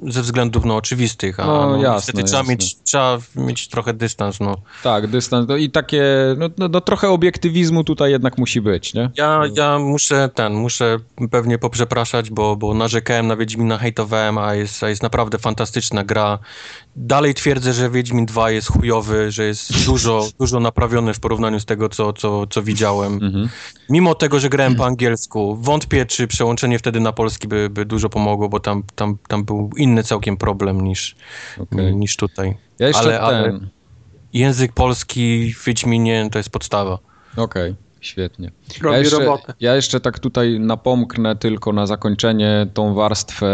ze 0.02 0.22
względów 0.22 0.64
no, 0.64 0.76
oczywistych, 0.76 1.40
a 1.40 1.46
No, 1.46 1.70
no, 1.70 1.76
jasne, 1.76 1.94
niestety 1.94 2.24
trzeba 2.24 2.38
jasne. 2.38 2.52
mieć, 2.52 2.76
trzeba 2.82 3.18
mieć 3.36 3.68
trochę 3.68 3.94
dystans. 3.94 4.40
No. 4.40 4.56
Tak, 4.82 5.06
dystans. 5.06 5.48
No 5.48 5.56
i 5.56 5.70
takie, 5.70 6.04
no, 6.38 6.48
no, 6.58 6.68
no 6.68 6.80
trochę 6.80 7.08
obiektywizmu 7.08 7.84
tutaj 7.84 8.10
jednak 8.10 8.38
musi 8.38 8.60
być, 8.60 8.94
nie? 8.94 9.10
Ja, 9.16 9.40
ja 9.56 9.78
muszę 9.78 10.30
ten, 10.34 10.54
muszę 10.54 10.98
pewnie 11.30 11.58
poprzepraszać, 11.58 12.30
bo, 12.30 12.56
bo 12.56 12.74
narzekałem 12.74 13.26
na 13.26 13.36
Wiedźmina, 13.36 13.78
hejtowałem, 13.78 14.38
a 14.38 14.54
jest, 14.54 14.82
a 14.82 14.88
jest 14.88 15.02
naprawdę 15.02 15.38
fantastyczna 15.38 16.04
gra. 16.04 16.38
Dalej 16.98 17.34
twierdzę, 17.34 17.72
że 17.72 17.90
Wiedźmin 17.90 18.26
2 18.26 18.50
jest 18.50 18.68
chujowy, 18.68 19.30
że 19.30 19.44
jest 19.44 19.84
dużo, 19.86 20.28
dużo 20.40 20.60
naprawiony 20.60 21.14
w 21.14 21.20
porównaniu 21.20 21.60
z 21.60 21.64
tego, 21.64 21.88
co, 21.88 22.12
co, 22.12 22.46
co 22.46 22.62
widziałem. 22.62 23.12
Mhm. 23.12 23.48
Mimo 23.90 24.14
tego, 24.14 24.40
że 24.40 24.48
grałem 24.48 24.74
po 24.74 24.86
angielsku, 24.86 25.56
wątpię, 25.56 26.06
czy 26.06 26.26
przełączenie 26.26 26.78
wtedy 26.78 27.00
na 27.00 27.12
polski 27.12 27.48
by, 27.48 27.70
by 27.70 27.84
dużo 27.84 28.08
pomogło, 28.08 28.48
bo 28.48 28.60
tam, 28.60 28.82
tam, 28.94 29.18
tam 29.28 29.44
był 29.44 29.70
inny 29.76 30.02
całkiem 30.02 30.36
problem 30.36 30.80
niż, 30.80 31.16
Okej. 31.58 31.96
niż 31.96 32.16
tutaj. 32.16 32.56
Ja 32.78 32.88
Ale- 32.94 33.20
ale-. 33.20 33.60
Język 34.32 34.72
polski 34.72 35.54
w 35.54 35.64
Wiedźminie 35.64 36.28
to 36.32 36.38
jest 36.38 36.50
podstawa. 36.50 36.98
Okej, 37.36 37.74
świetnie. 38.06 38.50
Robi 38.82 38.94
ja 38.94 38.98
jeszcze, 39.00 39.18
robotę. 39.18 39.54
Ja 39.60 39.74
jeszcze 39.76 40.00
tak 40.00 40.18
tutaj 40.18 40.60
napomknę 40.60 41.36
tylko 41.36 41.72
na 41.72 41.86
zakończenie 41.86 42.66
tą 42.74 42.94
warstwę 42.94 43.48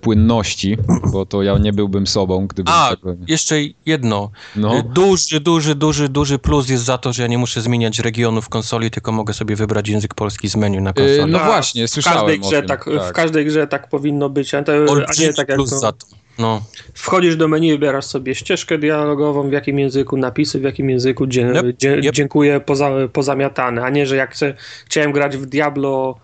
płynności, 0.00 0.76
bo 1.12 1.26
to 1.26 1.42
ja 1.42 1.58
nie 1.58 1.72
byłbym 1.72 2.06
sobą, 2.06 2.46
gdybym 2.46 2.74
A, 2.76 2.90
tego... 2.90 3.14
jeszcze 3.28 3.56
jedno. 3.86 4.30
No, 4.56 4.82
Duży, 4.82 5.40
duży, 5.40 5.74
duży, 5.74 6.08
duży 6.08 6.38
plus 6.38 6.68
jest 6.68 6.84
za 6.84 6.98
to, 6.98 7.12
że 7.12 7.22
ja 7.22 7.28
nie 7.28 7.38
muszę 7.38 7.60
zmieniać 7.60 7.98
regionów 7.98 8.48
konsoli, 8.48 8.90
tylko 8.90 9.12
mogę 9.12 9.34
sobie 9.34 9.56
wybrać 9.56 9.88
język 9.88 10.14
polski 10.14 10.48
z 10.48 10.56
menu 10.56 10.80
na 10.80 10.90
Yy, 10.90 10.94
konsoli. 10.94 11.32
no 11.32 11.40
A, 11.40 11.46
właśnie, 11.46 11.86
w 11.86 11.90
słyszałem 11.90 12.18
każdej, 12.18 12.38
o 12.40 12.42
grze 12.42 12.58
tym, 12.58 12.68
tak, 12.68 12.84
tak. 12.84 13.08
W 13.10 13.12
każdej 13.12 13.46
grze 13.46 13.66
tak 13.66 13.88
powinno 13.88 14.28
być, 14.30 14.54
a, 14.54 14.62
to, 14.62 14.72
a 14.72 14.76
Olbrzymi 14.76 15.28
nie 15.28 15.34
tak 15.34 15.48
jak 15.48 15.58
plus 15.58 15.70
to, 15.70 15.78
za 15.78 15.92
to. 15.92 16.06
No. 16.38 16.62
wchodzisz 16.94 17.36
do 17.36 17.48
menu, 17.48 17.70
wybierasz 17.72 18.04
sobie 18.04 18.34
ścieżkę 18.34 18.78
dialogową, 18.78 19.48
w 19.48 19.52
jakim 19.52 19.78
języku 19.78 20.16
napisy, 20.16 20.60
w 20.60 20.62
jakim 20.62 20.90
języku 20.90 21.26
dzie, 21.26 21.46
Yep, 21.64 21.76
dzie, 21.76 21.94
yep. 21.98 22.14
dziękuję 22.14 22.60
poza, 22.60 22.90
pozamiatane, 23.12 23.82
a 23.82 23.90
nie, 23.90 24.06
że 24.06 24.16
jak 24.16 24.32
chcę, 24.32 24.54
chciałem 24.86 25.12
grać 25.12 25.36
w 25.36 25.46
Diablo 25.46 26.18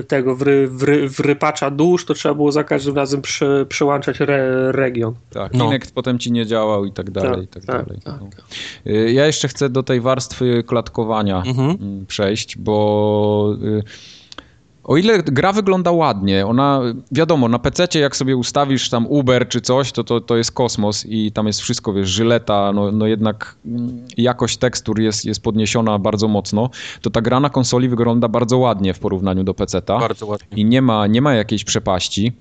y, 0.00 0.04
tego, 0.04 0.36
w, 0.36 0.42
ry, 0.42 0.68
w, 0.68 0.82
ry, 0.82 1.08
w 1.08 1.20
rypacza 1.20 1.70
dusz, 1.70 2.04
to 2.04 2.14
trzeba 2.14 2.34
było 2.34 2.52
za 2.52 2.64
każdym 2.64 2.96
razem 2.96 3.22
przy, 3.22 3.66
przyłączać 3.68 4.20
re, 4.20 4.72
region. 4.72 5.14
Tak, 5.30 5.54
No. 5.54 5.64
Kinect 5.64 5.92
potem 5.94 6.18
ci 6.18 6.32
nie 6.32 6.46
działał 6.46 6.84
i 6.84 6.92
tak 6.92 7.10
dalej, 7.10 7.44
i 7.44 7.48
tak 7.48 7.64
tak, 7.64 7.86
dalej. 7.86 8.00
tak. 8.04 8.14
No. 8.20 8.28
Yy, 8.84 9.12
Ja 9.12 9.26
jeszcze 9.26 9.48
chcę 9.48 9.68
do 9.68 9.82
tej 9.82 10.00
warstwy 10.00 10.62
klatkowania 10.66 11.42
Mhm. 11.46 11.70
mm, 11.70 12.06
przejść, 12.06 12.58
bo 12.58 13.56
y, 13.62 13.82
O 14.88 14.96
ile 14.96 15.22
gra 15.22 15.52
wygląda 15.52 15.92
ładnie, 15.92 16.46
ona, 16.46 16.80
wiadomo, 17.12 17.48
na 17.48 17.58
PC 17.58 17.98
jak 17.98 18.16
sobie 18.16 18.36
ustawisz 18.36 18.90
tam 18.90 19.06
Uber 19.06 19.48
czy 19.48 19.60
coś, 19.60 19.92
to, 19.92 20.04
to, 20.04 20.20
to 20.20 20.36
jest 20.36 20.52
kosmos 20.52 21.06
i 21.06 21.32
tam 21.32 21.46
jest 21.46 21.60
wszystko, 21.60 21.92
wiesz, 21.92 22.08
żyleta, 22.08 22.72
no, 22.72 22.92
no 22.92 23.06
jednak 23.06 23.56
jakość 24.16 24.56
tekstur 24.56 25.00
jest, 25.00 25.24
jest 25.24 25.42
podniesiona 25.42 25.98
bardzo 25.98 26.28
mocno, 26.28 26.70
to 27.02 27.10
ta 27.10 27.20
gra 27.20 27.40
na 27.40 27.50
konsoli 27.50 27.88
wygląda 27.88 28.28
bardzo 28.28 28.58
ładnie 28.58 28.94
w 28.94 28.98
porównaniu 28.98 29.44
do 29.44 29.54
PC-ta. 29.54 29.98
Bardzo 29.98 30.26
ładnie. 30.26 30.48
I 30.56 30.64
nie 30.64 30.82
ma, 30.82 31.06
nie 31.06 31.22
ma 31.22 31.34
jakiejś 31.34 31.64
przepaści. 31.64 32.32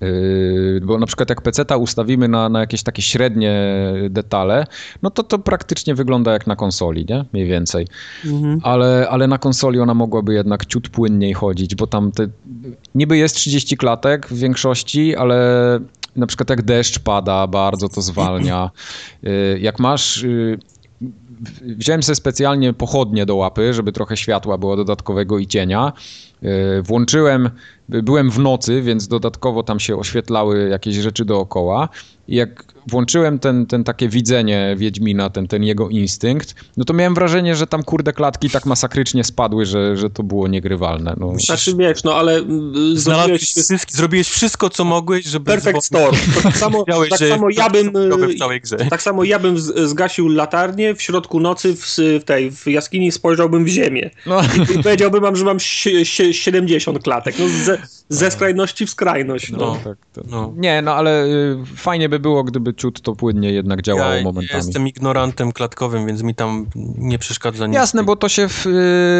Yy, 0.00 0.80
bo 0.84 0.98
na 0.98 1.06
przykład 1.06 1.28
jak 1.30 1.42
PC-ta 1.42 1.76
ustawimy 1.76 2.28
na, 2.28 2.48
na 2.48 2.60
jakieś 2.60 2.82
takie 2.82 3.02
średnie 3.02 3.54
detale, 4.10 4.66
no 5.02 5.10
to 5.10 5.22
to 5.22 5.38
praktycznie 5.38 5.94
wygląda 5.94 6.32
jak 6.32 6.46
na 6.46 6.56
konsoli, 6.56 7.06
nie? 7.08 7.24
Mniej 7.32 7.46
więcej. 7.46 7.86
Ale, 8.62 9.06
ale 9.10 9.26
na 9.26 9.38
konsoli 9.38 9.80
ona 9.80 9.94
mogłaby 9.94 10.34
jednak 10.34 10.66
ciut 10.66 10.88
płynniej 10.88 11.34
chodzić, 11.34 11.74
bo 11.74 11.86
tam 11.86 12.12
te, 12.12 12.28
niby 12.94 13.16
jest 13.16 13.34
30 13.36 13.76
klatek 13.76 14.26
w 14.26 14.38
większości, 14.38 15.16
ale 15.16 15.36
na 16.16 16.26
przykład 16.26 16.50
jak 16.50 16.62
deszcz 16.62 16.98
pada, 16.98 17.46
bardzo 17.46 17.88
to 17.88 18.02
zwalnia. 18.02 18.70
Yy, 19.22 19.58
Jak 19.60 19.78
masz... 19.78 20.24
Wziąłem 21.62 22.02
sobie 22.02 22.16
specjalnie 22.16 22.72
pochodnie 22.72 23.26
do 23.26 23.36
łapy, 23.36 23.74
żeby 23.74 23.92
trochę 23.92 24.16
światła 24.16 24.58
było 24.58 24.76
dodatkowego 24.76 25.38
i 25.38 25.46
cienia. 25.46 25.92
Yy, 26.42 26.82
Włączyłem, 26.82 27.50
byłem 27.88 28.30
w 28.30 28.38
nocy, 28.38 28.82
więc 28.82 29.08
dodatkowo 29.08 29.62
tam 29.62 29.80
się 29.80 29.96
oświetlały 29.96 30.68
jakieś 30.68 30.96
rzeczy 30.96 31.24
dookoła. 31.24 31.88
I 32.28 32.36
jak 32.36 32.69
włączyłem 32.86 33.38
ten, 33.38 33.66
ten 33.66 33.84
takie 33.84 34.08
widzenie 34.08 34.74
Wiedźmina, 34.78 35.30
ten, 35.30 35.48
ten 35.48 35.62
jego 35.62 35.88
instynkt, 35.88 36.54
no 36.76 36.84
to 36.84 36.94
miałem 36.94 37.14
wrażenie, 37.14 37.56
że 37.56 37.66
tam 37.66 37.82
kurde 37.82 38.12
klatki 38.12 38.50
tak 38.50 38.66
masakrycznie 38.66 39.24
spadły, 39.24 39.66
że, 39.66 39.96
że 39.96 40.10
to 40.10 40.22
było 40.22 40.48
niegrywalne. 40.48 41.14
No. 41.20 41.32
Znaczy 41.38 41.76
wiesz, 41.76 42.04
no 42.04 42.14
ale 42.14 42.36
mm, 42.36 42.98
zrobiłeś 42.98 43.42
wszystkie, 43.42 43.96
zrobiłeś 43.96 44.28
wszystko, 44.28 44.70
co 44.70 44.84
mogłeś, 44.84 45.24
żeby... 45.24 45.46
perfect 45.46 45.84
storm. 45.84 46.16
To 46.34 46.42
tak 46.48 46.56
samo, 46.56 46.84
tak 46.84 47.18
że 47.18 47.28
samo 47.28 47.50
ja 47.50 47.70
bym... 47.70 47.92
w 48.34 48.38
całej 48.38 48.60
grze. 48.60 48.76
Tak 48.76 49.02
samo 49.02 49.24
ja 49.24 49.38
bym 49.38 49.58
zgasił 49.88 50.28
latarnię 50.28 50.94
w 50.94 51.02
środku 51.02 51.40
nocy 51.40 51.76
w, 51.76 51.96
w 52.20 52.24
tej 52.24 52.50
w 52.50 52.66
jaskini 52.66 53.12
spojrzałbym 53.12 53.64
w 53.64 53.68
ziemię 53.68 54.10
No. 54.26 54.40
i 54.74 54.82
powiedziałbym 54.82 55.22
wam, 55.22 55.36
że 55.36 55.44
mam 55.44 55.60
sie, 55.60 56.04
sie, 56.04 56.34
70 56.34 57.02
klatek. 57.02 57.34
No 57.38 57.48
ze, 57.48 57.78
ze 58.08 58.30
skrajności 58.30 58.86
w 58.86 58.90
skrajność. 58.90 59.50
No. 59.50 59.58
No. 59.58 59.78
Tak, 59.84 59.98
to. 60.12 60.22
No. 60.30 60.54
Nie, 60.56 60.82
no 60.82 60.94
ale 60.94 61.24
y, 61.24 61.56
fajnie 61.76 62.08
by 62.08 62.18
było, 62.18 62.44
gdyby 62.44 62.69
ciut 62.74 63.00
to 63.00 63.14
płynnie 63.16 63.52
jednak 63.52 63.82
działało 63.82 64.14
Ja 64.14 64.22
momentami. 64.22 64.56
jestem 64.64 64.88
ignorantem 64.88 65.52
klatkowym, 65.52 66.06
więc 66.06 66.22
mi 66.22 66.34
tam 66.34 66.66
nie 66.98 67.18
przeszkadza 67.18 67.66
nic. 67.66 67.74
Jasne, 67.74 68.04
bo 68.04 68.16
to 68.16 68.28
się, 68.28 68.48
w, 68.48 68.66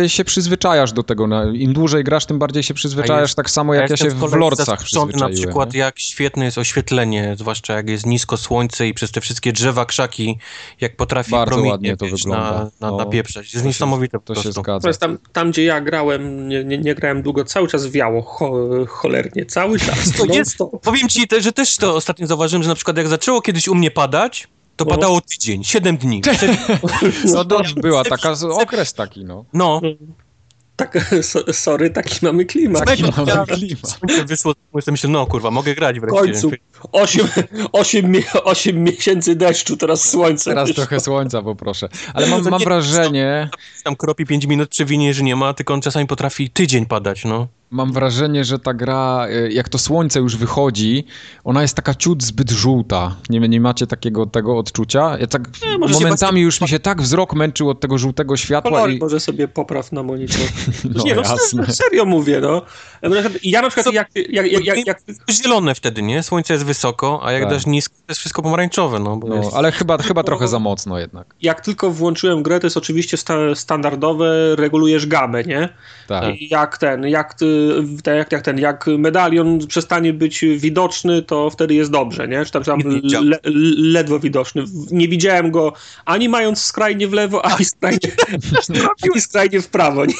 y, 0.05 0.09
się 0.09 0.25
przyzwyczajasz 0.25 0.93
do 0.93 1.03
tego. 1.03 1.27
Na, 1.27 1.45
Im 1.45 1.73
dłużej 1.73 2.05
grasz, 2.05 2.27
tym 2.27 2.39
bardziej 2.39 2.63
się 2.63 2.75
przyzwyczajasz, 2.75 3.23
jest- 3.31 3.37
tak 3.37 3.51
samo 3.51 3.75
jak 3.75 3.91
ja, 3.91 3.97
się 3.97 4.05
jestem 4.05 4.11
z 4.11 4.15
w 4.15 4.21
kolei 4.31 4.41
Lordsach 4.41 4.67
zaskoczony 4.67 5.05
na 5.05 5.07
przyzwyczaiłem. 5.13 5.35
przykład, 5.49 5.73
nie? 5.75 5.81
jak 5.81 5.99
świetne 5.99 6.45
jest 6.45 6.59
oświetlenie, 6.59 7.35
zwłaszcza 7.39 7.75
jak 7.75 7.89
jest 7.89 8.07
nisko 8.07 8.37
słońce 8.37 8.89
i 8.89 8.95
przez 8.95 9.11
te 9.11 9.21
wszystkie 9.21 9.53
drzewa, 9.53 9.85
krzaki, 9.85 10.39
jak 10.81 10.97
potrafi 10.97 11.31
Bardzo 11.31 11.47
promienie, 11.51 11.71
ładnie 11.73 11.97
to 11.97 12.07
wiesz, 12.07 12.23
wygląda. 12.23 12.51
Na, 12.53 12.65
na, 12.81 12.91
No, 12.91 12.97
napieprzać. 12.97 13.45
Jest 13.45 13.55
to 13.55 13.61
się- 13.61 13.67
niesamowite 13.67 14.19
po 14.19 14.25
To 14.25 14.35
się 14.35 14.43
prostu. 14.43 14.61
zgadza. 14.63 14.93
Tam, 14.93 15.19
tam, 15.33 15.51
gdzie 15.51 15.65
ja 15.65 15.81
grałem, 15.81 16.49
nie, 16.49 16.65
nie, 16.65 16.79
nie 16.79 16.95
grałem 16.95 17.23
długo, 17.23 17.45
cały 17.45 17.69
czas 17.69 17.87
wiało 17.91 18.23
cho, 18.23 18.69
cholernie, 18.89 19.47
cały 19.47 19.79
czas. 19.79 20.13
To 20.19 20.25
non 20.27 20.37
jest- 20.37 20.51
stop. 20.55 20.81
Powiem 20.83 21.09
ci, 21.09 21.29
te, 21.29 21.41
że 21.41 21.53
też 21.53 21.77
to 21.77 21.95
ostatnio 21.95 22.27
zauważyłem, 22.27 22.63
że 22.63 22.69
na 22.69 22.75
przykład 22.75 22.97
jak 22.97 23.09
zaczęło 23.09 23.40
kiedyś 23.41 23.69
u 23.69 23.75
mnie 23.75 23.91
padać, 23.91 24.49
to 24.77 24.85
No. 24.85 24.91
padało 24.91 25.21
tydzień, 25.21 25.65
7 25.65 25.97
dni. 25.97 26.23
No 27.25 27.45
to 27.45 27.61
była 27.77 28.05
taka, 28.05 28.33
okres 28.53 28.95
taki, 28.95 29.25
no. 29.25 29.45
No, 29.53 29.81
Tak, 30.77 30.99
so, 31.23 31.53
sorry, 31.53 31.91
taki 31.91 32.19
mamy 32.27 32.45
klimat. 32.45 32.85
Taki 32.87 33.03
mamy 33.03 33.31
Ja- 33.33 33.47
klimat. 33.47 33.99
słońce 33.99 34.25
wysło, 34.25 34.55
myślę, 34.87 35.11
no 35.11 35.27
kurwa, 35.27 35.51
mogę 35.51 35.75
grać 35.75 35.97
W 35.97 36.01
wreszcie. 36.01 36.21
końcu 36.21 36.51
8, 36.93 37.27
8, 37.73 38.13
8 38.45 38.85
miesięcy 38.85 39.37
deszczu, 39.37 39.77
teraz 39.77 40.11
słońce. 40.11 40.51
Teraz 40.51 40.69
wyszło. 40.69 40.85
trochę 40.85 41.01
słońca 41.01 41.43
poproszę. 41.43 41.89
Ale 42.15 42.27
mam, 42.27 42.43
mam 42.43 42.59
nie- 42.61 42.65
wrażenie, 42.65 43.51
Tam 43.85 43.97
kropi 43.97 44.27
5 44.27 44.47
minut, 44.47 44.69
przewinie, 44.69 45.15
że 45.15 45.23
nie 45.23 45.37
ma, 45.37 45.55
tylko 45.55 45.75
on 45.75 45.81
czasami 45.81 46.07
potrafi 46.07 46.51
tydzień 46.51 46.87
padać, 46.87 47.25
no. 47.25 47.49
Mam 47.71 47.93
wrażenie, 47.93 48.45
że 48.45 48.59
ta 48.59 48.75
gra, 48.75 49.27
y, 49.31 49.53
jak 49.53 49.69
to 49.69 49.79
słońce 49.79 50.19
już 50.21 50.37
wychodzi, 50.37 51.05
ona 51.45 51.63
jest 51.63 51.75
taka 51.77 51.95
ciut 51.95 52.23
zbyt 52.23 52.51
żółta. 52.51 53.17
Nie, 53.31 53.41
nie 53.41 53.61
macie 53.61 53.87
takiego 53.87 54.27
tego 54.27 54.59
odczucia? 54.59 55.19
Ja 55.19 55.27
tak 55.27 55.43
Nie, 55.67 55.79
momentami 55.79 56.41
już 56.41 56.61
mi 56.61 56.69
się 56.69 56.79
tak 56.81 57.03
wzrok 57.03 57.35
męczył 57.35 57.71
od 57.71 57.81
tego 57.81 57.99
żółtego 57.99 58.37
światła 58.37 58.71
Kolory 58.71 58.95
i... 58.95 58.99
może 58.99 59.21
sobie 59.21 59.49
popraw 59.49 59.93
na 59.93 60.03
monitor. 60.03 60.41
No 60.95 61.05
nie, 61.05 61.15
no 61.15 61.21
jasne. 61.23 61.39
serio, 61.49 61.73
serio 61.75 62.05
mówię, 62.05 62.41
no. 62.41 62.63
Ja 63.43 63.63
na 63.63 63.69
przykład- 63.69 63.87
Co- 63.87 63.93
jak, 63.93 64.09
jak, 64.31 64.53
jak, 64.53 64.65
jak, 64.65 64.87
jak, 64.87 65.01
Zielone 65.31 65.75
wtedy, 65.75 66.03
nie? 66.03 66.23
Słońce 66.23 66.53
jest 66.53 66.65
wysoko, 66.67 67.21
a 67.25 67.33
jak 67.33 67.43
Tak. 67.43 67.51
dasz 67.53 67.67
nisko, 67.67 67.95
to 67.97 68.05
jest 68.09 68.21
wszystko 68.21 68.43
pomarańczowe, 68.43 68.99
no. 68.99 69.17
Bo 69.17 69.29
No, 69.29 69.35
jest... 69.37 69.55
ale 69.55 69.73
chyba, 69.73 69.99
chyba 69.99 70.23
trochę 70.23 70.49
za 70.49 70.59
mocno 70.59 70.99
jednak. 70.99 71.35
jak 71.43 71.61
tylko 71.61 71.91
włączyłem 71.91 72.43
grę, 72.43 72.61
to 72.61 72.67
jest 72.67 72.77
oczywiście 72.77 73.17
sta, 73.17 73.35
standardowe, 73.55 74.57
regulujesz 74.57 75.07
gamę, 75.07 75.45
nie? 75.45 75.69
Tak. 76.09 76.25
Jak 76.51 76.79
ten, 76.79 77.07
jak, 77.09 77.35
ty- 77.35 77.60
te- 78.03 78.17
jak, 78.17 78.33
jak 78.33 78.43
ten, 78.43 78.59
jak 78.59 78.87
medalion 78.99 79.67
przestanie 79.67 80.13
być 80.13 80.45
widoczny, 80.57 81.23
to 81.23 81.51
wtedy 81.51 81.75
jest 81.75 81.91
dobrze, 81.91 82.29
nie? 82.29 82.45
Czy 82.45 82.53
tam, 82.53 82.65
tam 82.65 82.81
le, 83.25 83.39
ledwo 83.77 84.19
widoczny. 84.21 84.65
Nie 84.91 85.09
widziałem 85.09 85.51
go 85.51 85.73
ani 86.05 86.29
mając 86.29 86.63
skrajnie 86.63 87.09
w 87.09 87.13
lewo, 87.13 87.45
ani 87.45 87.65
skrajnie, 87.65 87.99
ani 89.13 89.21
skrajnie 89.21 89.61
w 89.61 89.69
prawo, 89.69 90.05
nie? 90.05 90.15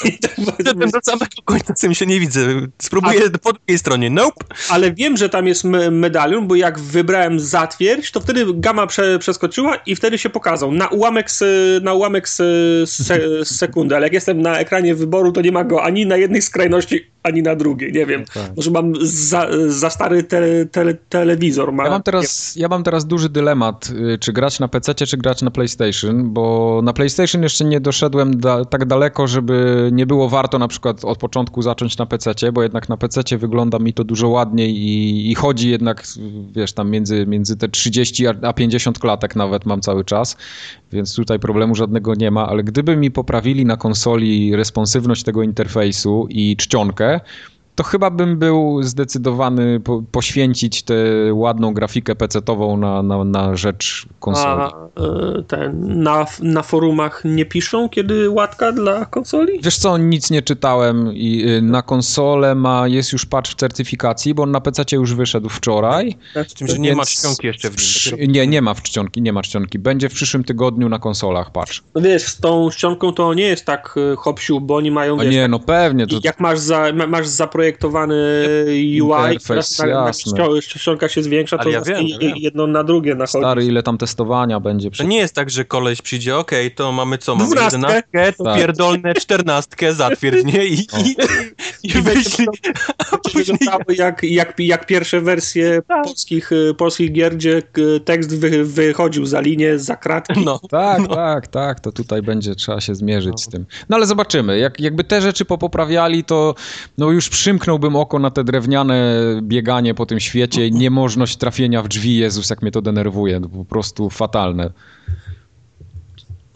Potem 0.47 0.79
do 0.91 1.01
samego 1.03 1.43
końca 1.45 1.75
tym 1.75 1.95
się 1.95 2.07
nie 2.07 2.21
widzę. 2.21 2.41
Spróbuję 2.79 3.21
po 3.43 3.53
drugiej 3.53 3.79
stronie. 3.79 4.11
Nope. 4.11 4.45
Ale 4.71 4.93
wiem, 4.93 5.17
że 5.17 5.29
tam 5.29 5.47
jest 5.47 5.65
me- 5.65 5.91
medalion, 5.91 6.47
bo 6.47 6.55
jak 6.55 6.79
wybrałem 6.79 7.41
zatwierdź, 7.41 8.11
to 8.11 8.21
wtedy 8.21 8.47
gama 8.55 8.87
prze, 8.87 9.19
przeskoczyła 9.19 9.77
i 9.77 9.97
wtedy 9.97 10.19
się 10.19 10.31
pokazał. 10.31 10.73
Na 10.73 10.89
ułamek, 10.89 11.27
s, 11.27 11.45
na 11.83 11.95
ułamek 11.95 12.25
s, 12.29 12.43
se, 12.91 13.45
sekundy, 13.45 13.97
ale 13.97 14.07
jak 14.07 14.13
jestem 14.13 14.43
na 14.43 14.59
ekranie 14.59 14.95
wyboru, 14.95 15.33
to 15.33 15.41
nie 15.41 15.53
ma 15.53 15.65
go 15.65 15.83
ani 15.83 16.07
na 16.07 16.17
jednej 16.17 16.43
skrajności, 16.43 17.07
ani 17.23 17.43
na 17.43 17.57
drugiej. 17.57 17.93
Nie 17.93 18.07
wiem. 18.07 18.25
Tak. 18.35 18.57
Może 18.57 18.71
mam 18.71 18.93
za, 19.03 19.47
za 19.69 19.91
stary 19.91 20.23
te, 20.23 20.67
te, 20.67 20.95
telewizor. 20.95 21.73
Ma, 21.73 21.85
Ja 21.85 21.91
mam, 21.91 22.03
teraz, 22.03 22.57
ja 22.57 22.69
mam 22.69 22.83
teraz 22.85 23.07
duży 23.07 23.29
dylemat, 23.29 23.91
y, 24.15 24.19
czy 24.19 24.33
grać 24.33 24.61
na 24.61 24.69
PC, 24.69 24.95
czy 24.95 25.17
grać 25.17 25.43
na 25.43 25.51
PlayStation, 25.51 26.33
bo 26.33 26.81
na 26.85 26.93
PlayStation 26.93 27.43
jeszcze 27.43 27.65
nie 27.65 27.81
doszedłem 27.81 28.41
da, 28.41 28.65
tak 28.65 28.85
daleko, 28.85 29.27
żeby 29.27 29.89
nie 29.93 30.07
było 30.07 30.29
warto 30.29 30.59
na 30.59 30.69
przykład 30.69 31.05
od 31.05 31.19
początku 31.19 31.63
zacząć 31.63 31.99
na 31.99 32.07
PC, 32.07 32.53
bo 32.53 32.63
jednak 32.63 32.89
na 32.89 32.97
PC 32.97 33.39
wygląda 33.39 33.79
mi 33.79 33.93
to 33.95 34.05
dużo 34.05 34.29
ładniej 34.29 34.77
i, 34.77 35.31
i 35.31 35.35
chodzi 35.35 35.71
jednak, 35.71 36.05
wiesz, 36.57 36.73
tam 36.73 36.91
między, 36.91 37.27
między 37.27 37.57
te 37.57 37.69
30 37.69 38.27
a- 38.27 38.35
a 38.43 38.53
50 38.53 38.99
klatek 38.99 39.37
nawet 39.37 39.67
mam 39.67 39.81
cały 39.81 40.05
czas, 40.05 40.37
więc 40.93 41.17
tutaj 41.17 41.39
problemu 41.39 41.75
żadnego 41.75 42.15
nie 42.15 42.31
ma, 42.31 42.49
ale 42.49 42.65
gdyby 42.65 42.97
mi 42.97 43.11
poprawili 43.11 43.65
na 43.65 43.77
konsoli 43.77 44.57
responsywność 44.57 45.23
tego 45.23 45.43
interfejsu 45.43 46.27
i 46.31 46.57
czcionkę, 46.57 47.21
to 47.75 47.85
chyba 47.85 48.11
bym 48.11 48.39
był 48.39 48.83
zdecydowany 48.83 49.81
po, 49.81 50.03
poświęcić 50.13 50.83
tę 50.83 50.95
ładną 51.33 51.75
grafikę 51.75 52.15
PC-tową 52.15 52.79
na, 52.79 53.03
na, 53.03 53.25
na 53.25 53.57
rzecz 53.57 54.07
konsoli. 54.21 54.61
A 54.61 55.01
e, 55.01 55.43
ten, 55.43 56.03
na, 56.03 56.27
na 56.41 56.63
forumach 56.63 57.23
nie 57.25 57.45
piszą, 57.45 57.89
kiedy 57.89 58.31
łatka 58.31 58.73
dla 58.73 59.05
konsoli? 59.05 59.61
Wiesz 59.63 59.77
co, 59.77 59.99
nic 59.99 60.31
nie 60.31 60.43
czytałem 60.43 61.13
i 61.15 61.45
y, 61.49 61.63
na 61.63 61.83
konsolę 61.83 62.55
ma, 62.55 62.89
jest 62.89 63.13
już 63.13 63.27
patch 63.27 63.51
w 63.51 63.55
certyfikacji, 63.55 64.35
bo 64.35 64.43
on 64.43 64.51
na 64.51 64.61
PC 64.61 64.83
już 64.93 65.15
wyszedł 65.15 65.49
wczoraj. 65.49 66.17
Z 66.49 66.55
tym, 66.55 66.69
że 66.69 66.79
nie 66.79 66.95
ma 66.95 67.05
czcionki 67.05 67.47
jeszcze 67.47 67.71
w 67.71 67.77
nim. 67.77 67.89
Dopiero... 68.11 68.33
Nie, 68.33 68.47
nie 68.47 68.63
ma 68.63 68.75
w 68.75 68.83
czcionki, 68.83 69.23
nie 69.23 69.33
ma 69.33 69.43
czcionki. 69.43 69.79
Będzie 69.79 70.09
w 70.09 70.13
przyszłym 70.13 70.45
tygodniu 70.45 70.89
na 70.89 70.99
konsolach 70.99 71.53
patch. 71.53 71.73
No 71.95 72.01
wiesz, 72.01 72.23
z 72.23 72.41
tą 72.41 72.71
ściągą 72.71 73.13
to 73.13 73.35
nie 73.35 73.47
jest 73.47 73.65
tak 73.65 73.95
e, 74.13 74.17
hopsiu, 74.17 74.61
bo 74.61 74.77
oni 74.77 74.91
mają, 74.91 75.21
A 75.21 75.25
wiesz, 75.25 75.35
nie, 75.35 75.49
no 75.49 75.59
pewnie, 75.59 76.07
to 76.07 76.17
Jak 76.25 76.41
masz, 76.41 76.59
za, 76.59 76.93
ma- 76.93 77.07
masz 77.07 77.29
zaprojektowany 77.71 78.15
UI, 79.03 79.39
teraz 79.49 79.79
czcio- 80.25 80.61
czcionka 80.69 81.09
się 81.09 81.23
zwiększa, 81.23 81.59
to 81.59 81.69
ja 81.69 81.81
wiem, 81.81 82.07
ja 82.09 82.19
wiem. 82.19 82.37
jedno 82.37 82.67
na 82.67 82.85
drugie 82.85 83.15
nachodzi. 83.15 83.45
stary, 83.45 83.65
ile 83.65 83.83
tam 83.83 83.99
testowania 83.99 84.61
będzie. 84.61 84.89
To 84.89 84.93
Przy... 84.93 85.07
nie 85.07 85.17
jest 85.19 85.35
tak, 85.35 85.51
że 85.51 85.65
koleś 85.65 86.03
przyjdzie, 86.03 86.37
okej, 86.37 86.71
to 86.71 86.93
mamy 86.93 87.19
co, 87.19 87.35
mamy 87.37 87.47
Dwunastkę. 87.47 87.77
jedenastkę, 87.79 88.33
to 88.33 88.45
Tak. 88.45 88.57
pierdolne 88.59 89.15
czternastkę, 89.15 89.95
zatwierdź, 89.95 90.45
nie? 90.45 90.67
I, 90.67 90.87
O. 90.93 90.99
i, 90.99 91.17
i 91.83 91.99
I 91.99 92.03
będzie 92.03 92.21
wyślij. 92.31 92.47
to 93.23 93.31
wyglądało 93.35 93.83
jak, 93.89 94.23
jak, 94.23 94.55
jak 94.59 94.87
pierwsze 94.87 95.21
wersje 95.21 95.83
Tak. 95.89 96.05
polskich, 96.05 96.53
y, 96.53 96.75
polskich 96.75 97.13
gier, 97.13 97.35
gdzie 97.37 97.63
y, 97.79 98.01
tekst 98.01 98.39
wy, 98.39 98.65
wychodził 98.65 99.27
za 99.27 99.41
linię, 99.41 99.79
za 99.79 99.97
kratki. 99.97 100.45
No. 100.45 100.61
Tak, 100.71 101.09
tak, 101.09 101.47
tak, 101.47 101.81
to 101.81 101.93
tutaj 101.93 102.23
będzie 102.23 102.55
trzeba 102.55 102.81
się 102.81 102.95
zmierzyć 102.95 103.41
z 103.41 103.49
tym. 103.49 103.67
No 103.89 103.97
ale 103.97 104.07
zobaczymy, 104.07 104.59
jak, 104.59 104.81
jakby 104.81 105.05
te 105.05 105.21
rzeczy 105.21 105.45
popoprawiali, 105.45 106.25
to 106.25 106.55
no 106.99 107.11
już 107.11 107.29
przymknąłbym 107.51 107.97
oko 107.97 108.19
na 108.19 108.31
te 108.31 108.45
drewniane 108.45 109.15
bieganie 109.43 109.95
po 109.95 110.07
tym 110.07 110.21
świecie 110.21 110.67
i 110.67 110.73
niemożność 110.73 111.37
trafienia 111.37 111.83
w 111.83 111.89
drzwi, 111.89 112.17
Jezus, 112.17 112.51
jak 112.51 112.63
mnie 112.63 112.71
to 112.71 112.83
denerwuje, 112.83 113.41
to 113.41 113.49
po 113.49 113.65
prostu 113.65 114.11
fatalne. 114.11 114.71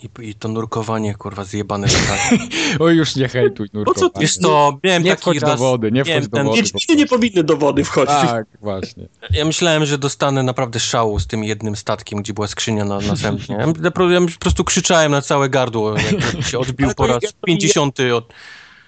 I, 0.02 0.28
I 0.28 0.34
to 0.34 0.48
nurkowanie, 0.48 1.14
kurwa, 1.14 1.44
zjebane. 1.44 1.86
Oj, 2.80 2.96
już 2.96 3.16
nie 3.16 3.28
hejtuj 3.28 3.68
nurkowanie. 3.72 4.12
co 4.12 4.20
Wiesz 4.20 4.38
to, 4.38 4.78
miałem 4.84 5.02
Nie 5.02 5.16
taki 5.16 5.38
raz... 5.38 5.50
do 5.50 5.56
wody, 5.56 5.92
nie 5.92 6.04
wchodź 6.04 6.28
do 6.28 6.36
wody. 6.36 6.48
po 6.50 6.56
Wiedźminy 6.56 7.00
nie 7.00 7.06
powinny 7.06 7.44
do 7.44 7.56
wody 7.56 7.84
wchodzić. 7.84 8.14
Tak, 8.14 8.46
właśnie. 8.60 9.08
Ja 9.30 9.44
myślałem, 9.44 9.86
że 9.86 9.98
dostanę 9.98 10.42
naprawdę 10.42 10.80
szału 10.80 11.18
z 11.18 11.26
tym 11.26 11.44
jednym 11.44 11.76
statkiem, 11.76 12.22
gdzie 12.22 12.32
była 12.32 12.46
skrzynia 12.46 12.84
na, 12.84 13.00
następnie. 13.00 13.56
Ja, 13.56 13.66
po 14.32 14.38
prostu 14.40 14.64
krzyczałem 14.64 15.12
na 15.12 15.22
całe 15.22 15.48
gardło, 15.48 15.94
jak 15.98 16.46
się 16.46 16.58
odbił 16.58 16.94
po 16.96 17.06
raz 17.06 17.20
50 17.46 17.98
od... 18.00 18.32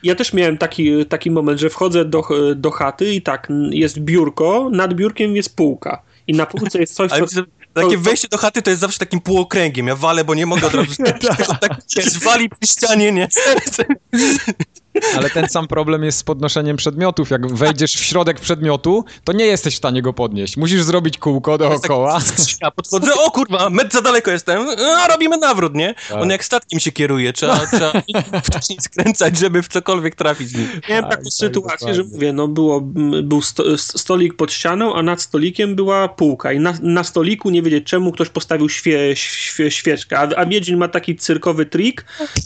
Ja 0.06 0.14
też 0.14 0.32
miałem 0.32 0.58
taki, 0.58 1.06
taki 1.06 1.30
moment, 1.30 1.60
że 1.60 1.70
wchodzę 1.70 2.04
do, 2.04 2.22
do 2.56 2.70
chaty 2.70 3.14
i 3.14 3.22
tak, 3.22 3.48
jest 3.70 3.98
biurko, 3.98 4.68
nad 4.72 4.94
biurkiem 4.94 5.36
jest 5.36 5.56
półka. 5.56 6.02
I 6.26 6.32
na 6.32 6.46
półce 6.46 6.78
jest 6.78 6.94
coś, 6.94 7.10
co... 7.10 7.42
takie 7.72 7.98
wejście 7.98 8.28
do 8.28 8.38
chaty 8.38 8.62
to 8.62 8.70
jest 8.70 8.80
zawsze 8.80 8.98
takim 8.98 9.20
półokręgiem. 9.20 9.86
Ja 9.86 9.96
walę, 9.96 10.24
bo 10.24 10.34
nie 10.34 10.46
mogę 10.46 10.66
od 10.66 10.74
razu... 10.74 11.02
tak 11.60 11.72
wiesz, 11.96 12.18
wali 12.18 12.48
przy 12.48 12.72
ścianie, 12.72 13.12
nie? 13.12 13.28
Ale 15.16 15.30
ten 15.30 15.48
sam 15.48 15.68
problem 15.68 16.04
jest 16.04 16.18
z 16.18 16.22
podnoszeniem 16.22 16.76
przedmiotów. 16.76 17.30
Jak 17.30 17.54
wejdziesz 17.54 17.94
w 17.94 18.04
środek 18.04 18.40
przedmiotu, 18.40 19.04
to 19.24 19.32
nie 19.32 19.46
jesteś 19.46 19.74
w 19.74 19.76
stanie 19.76 20.02
go 20.02 20.12
podnieść. 20.12 20.56
Musisz 20.56 20.82
zrobić 20.82 21.18
kółko 21.18 21.58
dookoła. 21.58 22.20
Ja 22.62 22.70
podchodzę, 22.70 23.14
o 23.14 23.30
kurwa, 23.30 23.70
metr 23.70 23.92
za 23.92 24.02
daleko 24.02 24.30
jestem, 24.30 24.66
a 24.98 25.08
robimy 25.08 25.38
nawrót, 25.38 25.74
nie? 25.74 25.94
Tak. 26.08 26.22
On 26.22 26.30
jak 26.30 26.44
statkiem 26.44 26.80
się 26.80 26.92
kieruje, 26.92 27.32
trzeba, 27.32 27.66
trzeba 27.66 27.92
wcześniej 28.48 28.78
skręcać, 28.80 29.38
żeby 29.38 29.62
w 29.62 29.68
cokolwiek 29.68 30.14
trafić. 30.14 30.52
Miałem 30.88 31.04
Tak, 31.04 31.10
taką 31.10 31.24
tak, 31.24 31.32
sytuację, 31.32 31.94
że 31.94 32.04
mówię, 32.04 32.32
no 32.32 32.48
było, 32.48 32.80
był 33.22 33.42
sto, 33.42 33.78
stolik 33.78 34.34
pod 34.34 34.52
ścianą, 34.52 34.94
a 34.94 35.02
nad 35.02 35.22
stolikiem 35.22 35.74
była 35.74 36.08
półka 36.08 36.52
i 36.52 36.60
na, 36.60 36.74
na 36.82 37.04
stoliku 37.04 37.50
nie 37.50 37.62
wiedzieć 37.62 37.84
czemu 37.84 38.12
ktoś 38.12 38.28
postawił 38.28 38.68
świe, 38.68 39.16
świe, 39.16 39.70
świeczkę, 39.70 40.18
a, 40.18 40.28
a 40.36 40.46
Wiedźmin 40.46 40.78
ma 40.78 40.88
taki 40.88 41.16
cyrkowy 41.16 41.66
trik, 41.66 42.04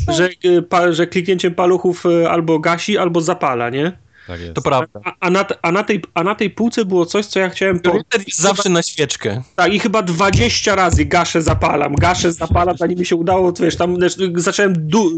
że, 0.09 0.29
y, 0.45 0.63
pa, 0.63 0.93
że 0.93 1.07
kliknięciem 1.07 1.55
paluchów 1.55 2.07
y, 2.07 2.31
albo 2.41 2.59
gasi, 2.59 2.99
albo 2.99 3.21
zapala, 3.21 3.71
nie? 3.71 3.93
Tak 4.27 4.41
jest. 4.41 4.55
To 4.55 4.63
prawda. 4.63 5.01
A, 5.05 5.13
a, 5.21 5.31
na, 5.31 5.45
a, 5.63 5.73
na 5.73 5.83
tej, 5.83 6.03
a 6.15 6.23
na 6.23 6.35
tej 6.35 6.51
półce 6.51 6.85
było 6.85 7.07
coś, 7.07 7.27
co 7.27 7.41
ja 7.41 7.49
chciałem 7.51 7.81
po, 7.81 7.91
Router 7.93 8.21
jest 8.27 8.39
zawsze 8.41 8.69
na 8.69 8.83
świeczkę. 8.83 9.43
Tak, 9.57 9.73
i 9.75 9.79
chyba 9.81 10.03
20 10.03 10.75
razy 10.75 11.05
gaszę, 11.05 11.43
zapalam, 11.43 11.95
gaszę, 11.95 12.33
zapalam, 12.33 12.77
zanim 12.77 12.99
mi 12.99 13.07
się 13.07 13.17
udało, 13.17 13.53
to 13.53 13.63
wiesz, 13.63 13.77
tam 13.77 13.97
zacząłem 14.35 14.73
du- 14.89 15.11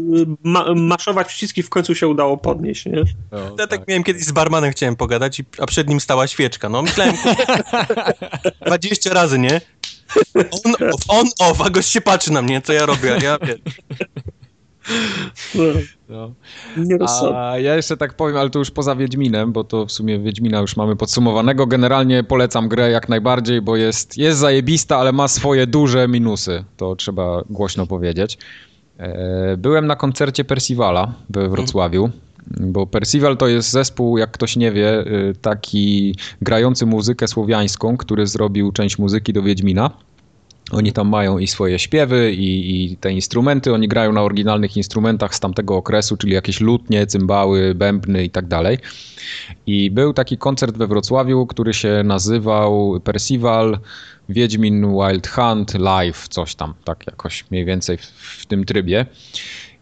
ma- 0.43 0.73
maszować 0.75 1.27
przyciski, 1.27 1.63
w 1.63 1.69
końcu 1.69 1.95
się 1.95 2.07
udało 2.07 2.37
podnieść, 2.37 2.85
nie? 2.85 3.03
No, 3.31 3.39
Ja 3.59 3.67
tak 3.67 3.87
miałem 3.87 4.03
kiedyś 4.03 4.23
z 4.23 4.31
barmanem, 4.31 4.71
chciałem 4.71 4.95
pogadać, 4.95 5.39
i- 5.39 5.45
a 5.59 5.65
przed 5.65 5.89
nim 5.89 5.99
stała 5.99 6.27
świeczka. 6.27 6.69
No 6.69 6.81
myślałem, 6.81 7.15
20 8.65 9.13
razy, 9.19 9.39
nie? 9.39 9.61
On 10.65 10.73
off, 10.93 11.01
on 11.07 11.25
off, 11.39 11.61
a 11.61 11.69
gość 11.69 11.89
się 11.89 12.01
patrzy 12.01 12.31
na 12.31 12.41
mnie, 12.41 12.61
co 12.61 12.73
ja 12.73 12.85
robię, 12.85 13.13
a 13.13 13.23
ja 13.23 13.37
wiem. 13.47 13.57
No, 15.55 15.63
No. 16.09 16.31
A 17.35 17.59
ja 17.59 17.75
jeszcze 17.75 17.97
tak 17.97 18.13
powiem, 18.13 18.37
ale 18.37 18.49
to 18.49 18.59
już 18.59 18.71
poza 18.71 18.95
Wiedźminem, 18.95 19.51
bo 19.51 19.63
to 19.63 19.85
w 19.85 19.91
sumie 19.91 20.19
Wiedźmina 20.19 20.59
już 20.59 20.77
mamy 20.77 20.95
podsumowanego. 20.95 21.67
Generalnie 21.67 22.23
polecam 22.23 22.67
grę 22.67 22.91
jak 22.91 23.09
najbardziej, 23.09 23.61
bo 23.61 23.75
jest, 23.75 24.17
jest 24.17 24.39
zajebista, 24.39 24.97
ale 24.97 25.11
ma 25.11 25.27
swoje 25.27 25.67
duże 25.67 26.07
minusy. 26.07 26.63
To 26.77 26.95
trzeba 26.95 27.41
głośno 27.49 27.87
powiedzieć. 27.87 28.37
E, 28.97 29.57
Byłem 29.57 29.87
na 29.87 29.95
koncercie 29.95 30.43
Percivala 30.45 31.13
we 31.29 31.49
Wrocławiu. 31.49 32.09
Bo 32.47 32.87
Percival 32.87 33.37
to 33.37 33.47
jest 33.47 33.71
zespół, 33.71 34.17
jak 34.17 34.31
ktoś 34.31 34.55
nie 34.55 34.71
wie, 34.71 34.99
y, 35.07 35.33
taki 35.41 36.15
grający 36.41 36.85
muzykę 36.85 37.27
słowiańską, 37.27 37.97
który 37.97 38.27
zrobił 38.27 38.71
część 38.71 38.97
muzyki 38.97 39.33
do 39.33 39.43
Wiedźmina. 39.43 39.91
Oni 40.71 40.93
tam 40.93 41.07
mają 41.09 41.37
i 41.37 41.47
swoje 41.47 41.79
śpiewy, 41.79 42.33
i, 42.33 42.83
i 42.83 42.97
te 42.97 43.11
instrumenty. 43.11 43.73
Oni 43.73 43.87
grają 43.87 44.13
na 44.13 44.21
oryginalnych 44.21 44.77
instrumentach 44.77 45.35
z 45.35 45.39
tamtego 45.39 45.75
okresu, 45.75 46.17
czyli 46.17 46.33
jakieś 46.33 46.61
lutnie, 46.61 47.07
cymbały, 47.07 47.75
bębny 47.75 48.23
i 48.23 48.29
tak 48.29 48.47
dalej. 48.47 48.77
I 49.65 49.91
był 49.91 50.13
taki 50.13 50.37
koncert 50.37 50.77
we 50.77 50.87
Wrocławiu, 50.87 51.45
który 51.45 51.73
się 51.73 52.01
nazywał 52.03 52.99
Percival 53.03 53.79
Wiedźmin 54.29 54.93
Wild 54.93 55.27
Hunt 55.27 55.73
Live, 55.73 56.27
coś 56.27 56.55
tam, 56.55 56.73
tak 56.83 57.07
jakoś 57.07 57.45
mniej 57.51 57.65
więcej 57.65 57.97
w, 57.97 58.05
w 58.41 58.45
tym 58.45 58.65
trybie. 58.65 59.05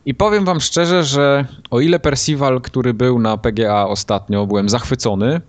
I 0.06 0.14
powiem 0.14 0.46
wam 0.46 0.62
szczerze, 0.62 1.04
że 1.04 1.46
o 1.72 1.80
ile 1.80 2.00
Percival, 2.00 2.62
który 2.62 2.94
był 2.94 3.20
na 3.20 3.38
PGA 3.38 3.88
ostatnio, 3.88 4.48
byłem 4.48 4.70
zachwycony, 4.70 5.42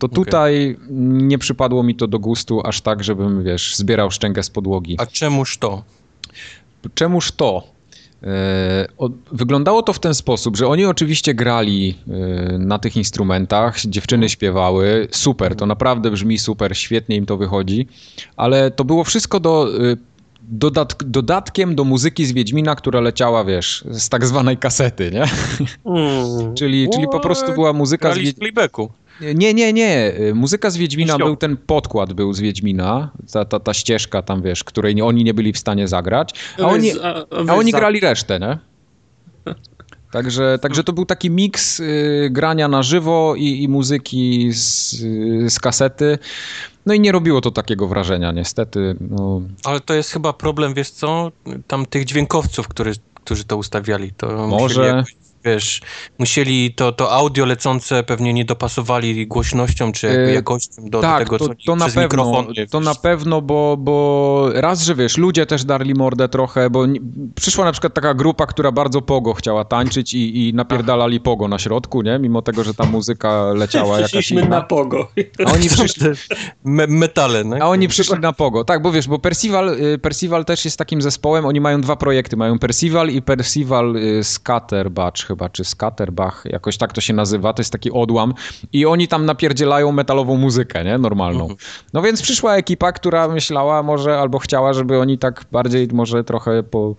to 0.00 0.06
Okej. 0.06 0.24
tutaj 0.24 0.76
nie 0.90 1.38
przypadło 1.38 1.82
mi 1.82 1.94
to 1.94 2.06
do 2.06 2.18
gustu 2.18 2.60
aż 2.64 2.80
tak, 2.80 3.04
żebym, 3.04 3.44
wiesz, 3.44 3.76
zbierał 3.76 4.10
szczękę 4.10 4.42
z 4.42 4.50
podłogi. 4.50 4.96
A 4.98 5.06
czemuż 5.06 5.58
to? 5.58 5.82
Czemuż 6.94 7.32
to? 7.32 7.62
E, 8.22 8.86
Wyglądało 9.32 9.82
to 9.82 9.92
w 9.92 9.98
ten 9.98 10.14
sposób, 10.14 10.56
że 10.56 10.68
oni 10.68 10.84
oczywiście 10.84 11.34
grali 11.34 11.98
e, 12.08 12.58
na 12.58 12.78
tych 12.78 12.96
instrumentach, 12.96 13.80
dziewczyny 13.80 14.28
śpiewały, 14.28 15.08
super, 15.10 15.56
to 15.56 15.66
naprawdę 15.66 16.10
brzmi 16.10 16.38
super, 16.38 16.76
świetnie 16.76 17.16
im 17.16 17.26
to 17.26 17.36
wychodzi, 17.36 17.86
ale 18.36 18.70
to 18.70 18.84
było 18.84 19.04
wszystko 19.04 19.40
do, 19.40 19.68
e, 19.92 19.96
dodat, 20.42 20.96
dodatkiem 21.06 21.74
do 21.74 21.84
muzyki 21.84 22.26
z 22.26 22.32
Wiedźmina, 22.32 22.74
która 22.74 23.00
leciała, 23.00 23.44
wiesz, 23.44 23.84
z 23.90 24.08
tak 24.08 24.26
zwanej 24.26 24.56
kasety, 24.56 25.10
nie? 25.10 25.24
Mm. 25.84 26.54
Czyli, 26.58 26.88
czyli 26.94 27.06
po 27.12 27.20
prostu 27.20 27.52
była 27.52 27.72
muzyka 27.72 28.10
z 28.10 28.14
Grali 28.14 28.32
w 28.32 28.40
Wiedźmina. 28.40 28.68
Nie, 29.34 29.54
nie, 29.54 29.72
nie. 29.72 30.12
Muzyka 30.34 30.70
z 30.70 30.76
Wiedźmina 30.76 31.14
Ściąg. 31.14 31.24
był 31.24 31.36
ten 31.36 31.56
podkład 31.56 32.12
był 32.12 32.32
z 32.32 32.40
Wiedźmina, 32.40 33.10
ta, 33.32 33.44
ta, 33.44 33.60
ta 33.60 33.74
ścieżka 33.74 34.22
tam, 34.22 34.42
wiesz, 34.42 34.64
której 34.64 35.02
oni 35.02 35.24
nie 35.24 35.34
byli 35.34 35.52
w 35.52 35.58
stanie 35.58 35.88
zagrać, 35.88 36.34
a 36.58 36.62
oni, 36.62 36.92
Weź- 36.94 37.46
a, 37.48 37.54
oni 37.54 37.72
grali 37.72 38.00
resztę, 38.00 38.40
nie? 38.40 38.58
Także, 40.12 40.58
także 40.62 40.84
to 40.84 40.92
był 40.92 41.06
taki 41.06 41.30
miks 41.30 41.80
y, 41.80 42.28
grania 42.30 42.68
na 42.68 42.82
żywo 42.82 43.34
i, 43.36 43.62
i 43.62 43.68
muzyki 43.68 44.52
z, 44.52 44.92
y, 45.02 45.50
z 45.50 45.58
kasety. 45.60 46.18
No 46.86 46.94
i 46.94 47.00
nie 47.00 47.12
robiło 47.12 47.40
to 47.40 47.50
takiego 47.50 47.88
wrażenia, 47.88 48.32
niestety. 48.32 48.96
No, 49.00 49.42
Ale 49.64 49.80
to 49.80 49.94
jest 49.94 50.10
chyba 50.10 50.32
problem, 50.32 50.74
wiesz 50.74 50.90
co, 50.90 51.32
tam 51.66 51.86
tych 51.86 52.04
dźwiękowców, 52.04 52.68
który, 52.68 52.92
którzy 53.14 53.44
to 53.44 53.56
ustawiali. 53.56 54.12
To 54.16 54.48
Może. 54.48 54.86
Jakoś, 54.86 55.16
wiesz, 55.44 55.80
musieli 56.18 56.74
to, 56.74 56.92
to 56.92 57.12
audio 57.12 57.44
lecące 57.44 58.02
pewnie 58.02 58.32
nie 58.32 58.44
dopasowali 58.44 59.26
głośnością 59.26 59.92
czy 59.92 60.06
jakby 60.06 60.20
Yy, 60.26 60.32
jakością 60.34 60.82
do, 60.82 60.88
do 60.90 61.00
tak, 61.00 61.18
tego, 61.24 61.38
to, 61.38 61.48
co 61.48 61.54
to 61.66 61.76
na 61.76 61.84
przez 61.84 61.94
pewno, 61.94 62.24
mikrofon. 62.24 62.46
nie, 62.56 62.66
to 62.66 62.78
wiesz. 62.78 62.86
na 62.86 62.94
pewno, 62.94 63.42
bo, 63.42 63.76
bo 63.76 64.48
raz, 64.54 64.82
że 64.82 64.94
wiesz, 64.94 65.16
ludzie 65.16 65.46
też 65.46 65.64
darli 65.64 65.94
mordę 65.94 66.28
trochę, 66.28 66.70
bo 66.70 66.86
nie, 66.86 67.00
przyszła 67.34 67.64
na 67.64 67.72
przykład 67.72 67.94
taka 67.94 68.14
grupa, 68.14 68.46
która 68.46 68.72
bardzo 68.72 69.02
pogo 69.02 69.34
chciała 69.34 69.64
tańczyć 69.64 70.14
i, 70.14 70.48
i 70.48 70.54
napierdalali 70.54 71.20
pogo 71.20 71.48
na 71.48 71.58
środku, 71.58 72.02
nie? 72.02 72.18
Mimo 72.18 72.42
tego, 72.42 72.64
że 72.64 72.74
ta 72.74 72.84
muzyka 72.86 73.52
leciała 73.54 74.00
jakaś 74.00 74.30
inna. 74.30 74.44
na 74.46 74.60
pogo. 74.60 75.08
A 75.46 75.52
oni 75.52 75.68
przyszli, 75.68 76.06
Me 76.64 76.86
metale, 76.86 77.44
no. 77.44 77.56
a 77.60 77.66
oni 77.68 77.88
przyszli 77.88 78.18
na 78.18 78.32
pogo. 78.32 78.64
Tak, 78.64 78.82
bo 78.82 78.92
wiesz, 78.92 79.08
bo 79.08 79.18
Percival, 79.18 79.68
y, 79.68 79.98
Percival 79.98 80.44
też 80.44 80.64
jest 80.64 80.76
takim 80.76 81.02
zespołem, 81.02 81.46
oni 81.46 81.60
mają 81.60 81.80
dwa 81.80 81.96
projekty, 81.96 82.36
mają 82.36 82.58
Percival 82.58 83.10
i 83.10 83.22
Percival 83.22 83.96
y, 83.96 84.24
Scatterbach 84.24 85.29
chyba, 85.30 85.48
czy 85.48 85.64
Scatterbach, 85.64 86.42
jakoś 86.44 86.78
tak 86.78 86.92
to 86.92 87.00
się 87.00 87.14
nazywa, 87.14 87.52
to 87.52 87.60
jest 87.60 87.72
taki 87.72 87.92
odłam 87.92 88.34
i 88.72 88.86
oni 88.86 89.08
tam 89.08 89.26
napierdzielają 89.26 89.92
metalową 89.92 90.36
muzykę, 90.36 90.84
nie, 90.84 90.98
normalną. 90.98 91.48
No 91.92 92.02
więc 92.02 92.22
przyszła 92.22 92.56
ekipa, 92.56 92.92
która 92.92 93.28
myślała 93.28 93.82
może, 93.82 94.18
albo 94.18 94.38
chciała, 94.38 94.72
żeby 94.72 95.00
oni 95.00 95.18
tak 95.18 95.44
bardziej 95.52 95.88
może 95.92 96.24
trochę 96.24 96.62
po 96.62 96.94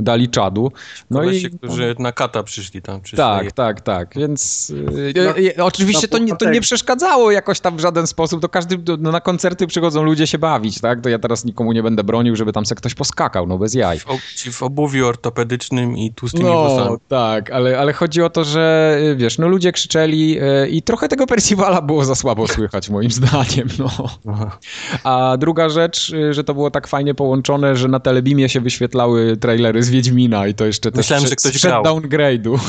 dali 0.00 0.28
czadu. 0.28 0.72
No 1.10 1.20
Kolesie, 1.20 1.48
i 1.48 1.58
którzy 1.58 1.94
na 1.98 2.12
kata 2.12 2.42
przyszli 2.42 2.82
tam. 2.82 3.00
Przyszli. 3.00 3.16
tak, 3.18 3.52
tak, 3.52 3.80
tak. 3.80 4.14
Więc 4.16 4.72
Na- 5.16 5.36
y, 5.36 5.54
y, 5.58 5.64
oczywiście 5.64 6.08
to, 6.08 6.18
nie, 6.18 6.36
to 6.36 6.50
nie 6.50 6.60
przeszkadzało 6.60 7.30
jakoś 7.30 7.60
tam 7.60 7.76
w 7.76 7.80
żaden 7.80 8.06
sposób. 8.06 8.42
To 8.42 8.48
każdy 8.48 8.78
no, 8.98 9.12
na 9.12 9.20
koncerty 9.20 9.66
przychodzą 9.66 10.02
ludzie 10.02 10.26
się 10.26 10.38
bawić, 10.38 10.80
tak? 10.80 11.00
To 11.00 11.08
ja 11.08 11.18
teraz 11.18 11.44
nikomu 11.44 11.72
nie 11.72 11.82
będę 11.82 12.04
bronił, 12.04 12.36
żeby 12.36 12.52
tam 12.52 12.66
se 12.66 12.74
ktoś 12.74 12.94
poskakał, 12.94 13.46
no 13.46 13.58
bez 13.58 13.74
jaj. 13.74 13.98
Ci 14.36 14.52
w 14.52 14.62
obuwiu 14.62 15.06
ortopedycznym 15.06 15.96
i 15.96 16.12
tłustymi 16.14 16.44
No, 16.44 16.52
włosami. 16.68 16.96
tak, 17.08 17.50
ale, 17.50 17.78
ale 17.78 17.92
chodzi 17.92 18.22
o 18.22 18.30
to, 18.30 18.44
że 18.44 18.96
wiesz, 19.16 19.38
no 19.38 19.48
ludzie 19.48 19.72
krzyczeli 19.72 20.38
i 20.70 20.82
trochę 20.82 21.08
tego 21.08 21.26
Percivala 21.26 21.82
było 21.82 22.04
za 22.04 22.14
słabo 22.14 22.48
słychać, 22.56 22.90
moim 22.90 23.10
zdaniem, 23.10 23.68
no. 23.78 23.90
Aha. 24.32 24.58
A 25.04 25.36
druga 25.38 25.68
rzecz, 25.68 26.12
że 26.30 26.44
to 26.44 26.54
było 26.54 26.70
tak 26.70 26.86
fajnie 26.86 27.14
połączone, 27.14 27.76
że 27.76 27.88
na 27.88 28.00
Telebimie 28.00 28.48
się 28.48 28.60
wyświetlały 28.60 29.36
trailery 29.36 29.82
z 29.84 29.90
Wiedźmina 29.90 30.46
i 30.46 30.54
to 30.54 30.66
jeszcze 30.66 30.90
też 30.90 30.96
Myślałem, 30.96 31.26
że 31.26 31.36
ktoś 31.36 31.62
grał. 31.62 31.84
downgrade'u. 31.84 32.58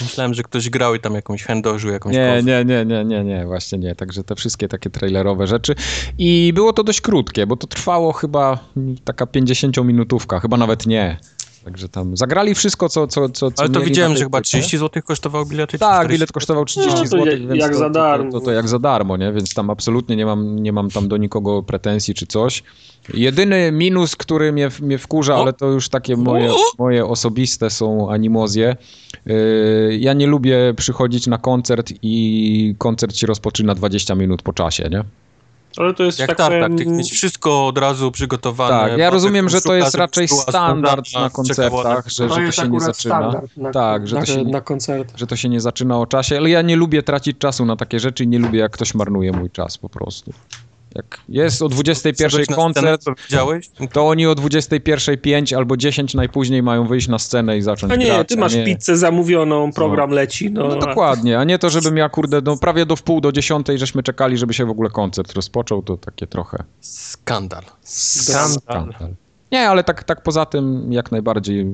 Myślałem, 0.00 0.34
że 0.34 0.42
ktoś 0.42 0.70
grał 0.70 0.94
i 0.94 1.00
tam 1.00 1.14
jakąś 1.14 1.42
chędożył, 1.42 1.90
jakąś 1.90 2.14
Nie, 2.14 2.32
kozę. 2.36 2.42
nie, 2.42 2.64
nie, 2.64 2.84
nie, 2.84 3.04
nie, 3.04 3.24
nie, 3.24 3.46
właśnie 3.46 3.78
nie. 3.78 3.94
Także 3.94 4.24
te 4.24 4.34
wszystkie 4.34 4.68
takie 4.68 4.90
trailerowe 4.90 5.46
rzeczy. 5.46 5.74
I 6.18 6.52
było 6.54 6.72
to 6.72 6.84
dość 6.84 7.00
krótkie, 7.00 7.46
bo 7.46 7.56
to 7.56 7.66
trwało 7.66 8.12
chyba 8.12 8.58
taka 9.04 9.24
50-minutówka, 9.24 10.40
chyba 10.40 10.56
nawet 10.56 10.86
nie. 10.86 11.16
Także 11.64 11.88
tam 11.88 12.16
zagrali 12.16 12.54
wszystko, 12.54 12.88
co, 12.88 13.06
co, 13.06 13.28
co, 13.28 13.50
co 13.50 13.62
Ale 13.62 13.68
to 13.70 13.78
mieli 13.78 13.90
widziałem, 13.90 14.16
że 14.16 14.24
chyba 14.24 14.38
płycie. 14.38 14.48
30 14.58 14.78
zł 14.78 15.02
kosztował 15.02 15.46
bilet. 15.46 15.70
czy 15.70 15.78
Tak, 15.78 15.90
40? 15.94 16.12
bilet 16.18 16.32
kosztował 16.32 16.64
30 16.64 16.98
No, 17.00 17.06
zł, 17.06 17.26
jak- 17.26 17.40
więc 17.40 17.60
jak 17.60 17.72
to, 17.72 17.78
za 17.78 17.90
darmo. 17.90 18.32
To, 18.32 18.38
to, 18.40 18.44
to 18.44 18.52
jak 18.52 18.68
za 18.68 18.78
darmo, 18.78 19.16
nie? 19.16 19.32
Więc 19.32 19.54
tam 19.54 19.70
absolutnie 19.70 20.16
nie 20.16 20.26
mam, 20.26 20.56
nie 20.62 20.72
mam 20.72 20.90
tam 20.90 21.08
do 21.08 21.16
nikogo 21.16 21.62
pretensji 21.62 22.14
czy 22.14 22.26
coś. 22.26 22.62
Jedyny 23.14 23.72
minus, 23.72 24.16
który 24.16 24.52
mnie, 24.52 24.68
mnie 24.82 24.98
wkurza, 24.98 25.36
O! 25.36 25.42
ale 25.42 25.52
to 25.52 25.66
już 25.66 25.88
takie 25.88 26.16
moje, 26.16 26.50
moje 26.78 27.06
osobiste 27.06 27.70
są 27.70 28.10
animozje. 28.10 28.76
Yy, 29.26 29.34
ja 30.00 30.12
nie 30.12 30.26
lubię 30.26 30.74
przychodzić 30.76 31.26
na 31.26 31.38
koncert 31.38 31.92
i 32.02 32.74
koncert 32.78 33.16
się 33.16 33.26
rozpoczyna 33.26 33.74
20 33.74 34.14
minut 34.14 34.42
po 34.42 34.52
czasie, 34.52 34.88
nie? 34.90 35.04
Ale 35.76 35.94
to 35.94 36.02
jest 36.02 36.18
Jak 36.18 36.28
tak 36.28 36.36
tartak, 36.38 36.62
powiem, 36.62 36.78
ty 36.78 36.86
mieć 36.86 37.12
wszystko 37.12 37.66
od 37.66 37.78
razu 37.78 38.10
przygotowane. 38.12 38.90
Tak, 38.90 38.98
ja 38.98 39.10
rozumiem, 39.10 39.48
że 39.48 39.60
to 39.60 39.74
jest 39.74 39.94
raczej 39.94 40.28
standard 40.28 41.06
na 41.14 41.30
koncertach, 41.30 42.08
że, 42.08 42.28
to 42.28 42.34
że 42.34 42.40
to 42.46 42.52
się 42.52 42.68
nie 42.68 42.80
zaczyna. 42.80 43.42
na, 43.56 43.72
Tak, 43.72 44.08
że 44.08 44.14
na, 44.16 44.20
to 44.22 44.26
się 44.26 44.44
nie, 44.44 44.52
na 44.52 44.60
koncertach. 44.60 45.16
że 45.18 45.26
to 45.26 45.36
się 45.36 45.48
nie 45.48 45.60
zaczyna 45.60 45.98
o 45.98 46.06
czasie, 46.06 46.36
ale 46.36 46.50
ja 46.50 46.62
nie 46.62 46.76
lubię 46.76 47.02
tracić 47.02 47.38
czasu 47.38 47.64
na 47.64 47.76
takie 47.76 48.00
rzeczy 48.00 48.24
i 48.24 48.28
nie 48.28 48.38
lubię, 48.38 48.58
jak 48.58 48.72
ktoś 48.72 48.94
marnuje 48.94 49.32
mój 49.32 49.50
czas 49.50 49.78
po 49.78 49.88
prostu. 49.88 50.32
Jak 50.94 51.20
jest 51.28 51.62
o 51.62 51.68
21 51.68 52.28
Wszedłeś 52.28 52.48
na 52.48 52.56
koncert, 52.56 53.02
scenę, 53.02 53.16
to 53.16 53.22
widziałeś? 53.28 53.70
to 53.92 54.08
oni 54.08 54.26
o 54.26 54.32
21.05 54.32 55.56
albo 55.56 55.76
10 55.76 56.14
najpóźniej 56.14 56.62
mają 56.62 56.86
wyjść 56.86 57.08
na 57.08 57.18
scenę 57.18 57.58
i 57.58 57.62
zacząć 57.62 57.92
A 57.92 57.96
nie, 57.96 58.06
grać. 58.06 58.28
ty 58.28 58.36
masz 58.36 58.54
nie... 58.54 58.64
pizzę 58.64 58.96
zamówioną, 58.96 59.72
program 59.72 60.10
leci. 60.10 60.50
No, 60.50 60.68
No 60.68 60.76
dokładnie, 60.76 61.38
a 61.38 61.44
nie 61.44 61.58
to, 61.58 61.70
żebym 61.70 61.96
ja, 61.96 62.08
kurde, 62.08 62.40
no 62.44 62.56
prawie 62.56 62.86
do 62.86 62.96
wpół 62.96 63.20
do 63.20 63.32
dziesiątej 63.32 63.78
żeśmy 63.78 64.02
czekali, 64.02 64.38
żeby 64.38 64.54
się 64.54 64.66
w 64.66 64.70
ogóle 64.70 64.90
koncert 64.90 65.32
rozpoczął, 65.32 65.82
to 65.82 65.96
takie 65.96 66.26
trochę 66.26 66.64
Skandal. 66.80 67.62
Skandal. 67.82 68.50
skandal. 68.50 69.14
Nie, 69.52 69.68
ale 69.68 69.84
tak, 69.84 70.04
tak 70.04 70.22
poza 70.22 70.46
tym 70.46 70.92
jak 70.92 71.12
najbardziej 71.12 71.66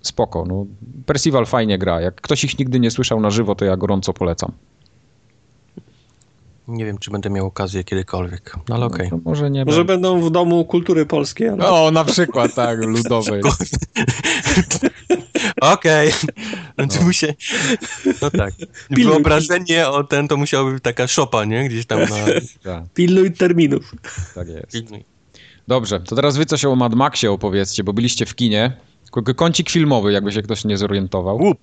spoko. 0.00 0.44
No, 0.48 0.66
Percival 1.06 1.46
fajnie 1.46 1.78
gra. 1.78 2.00
Jak 2.00 2.20
ktoś 2.20 2.44
ich 2.44 2.58
nigdy 2.58 2.80
nie 2.80 2.90
słyszał 2.90 3.20
na 3.20 3.30
żywo, 3.30 3.54
to 3.54 3.64
ja 3.64 3.76
gorąco 3.76 4.12
polecam. 4.12 4.52
Nie 6.70 6.84
wiem, 6.84 6.98
czy 6.98 7.10
będę 7.10 7.30
miał 7.30 7.46
okazję 7.46 7.84
kiedykolwiek, 7.84 8.56
no 8.68 8.74
ale 8.74 8.86
okej. 8.86 9.08
No, 9.12 9.18
to 9.18 9.22
może 9.30 9.50
nie 9.50 9.64
Może 9.64 9.84
będę. 9.84 9.92
będą 10.10 10.26
w 10.28 10.30
domu 10.30 10.64
kultury 10.64 11.06
polskiej, 11.06 11.48
ale 11.48 11.68
O, 11.70 11.90
na 11.90 12.04
przykład, 12.04 12.54
tak, 12.54 12.84
ludowej. 12.84 13.42
Okej. 15.60 16.12
No 16.78 16.86
to 16.86 17.02
musie... 17.02 17.34
No 18.22 18.30
tak. 18.30 18.54
Pilnuj. 18.94 19.12
Wyobrażenie 19.14 19.88
o 19.88 20.04
ten 20.04 20.28
to 20.28 20.36
musiałaby 20.36 20.72
być 20.72 20.82
taka 20.82 21.06
szopa, 21.06 21.44
nie? 21.44 21.68
Gdzieś 21.68 21.86
tam 21.86 22.00
na... 22.00 22.06
Tak, 22.62 22.84
pilnuj 22.94 23.32
terminów. 23.32 23.94
tak 24.34 24.48
jest. 24.48 24.76
Dobrze, 25.68 26.00
to 26.00 26.16
teraz 26.16 26.36
wy 26.36 26.46
coś 26.46 26.64
o 26.64 26.76
Mad 26.76 26.94
Maxie 26.94 27.30
opowiedzcie, 27.32 27.84
bo 27.84 27.92
byliście 27.92 28.26
w 28.26 28.34
kinie. 28.34 28.76
K- 29.12 29.34
Kącik 29.34 29.70
filmowy, 29.70 30.12
jakby 30.12 30.32
się 30.32 30.42
ktoś 30.42 30.64
nie 30.64 30.76
zorientował. 30.76 31.36
Łup. 31.36 31.58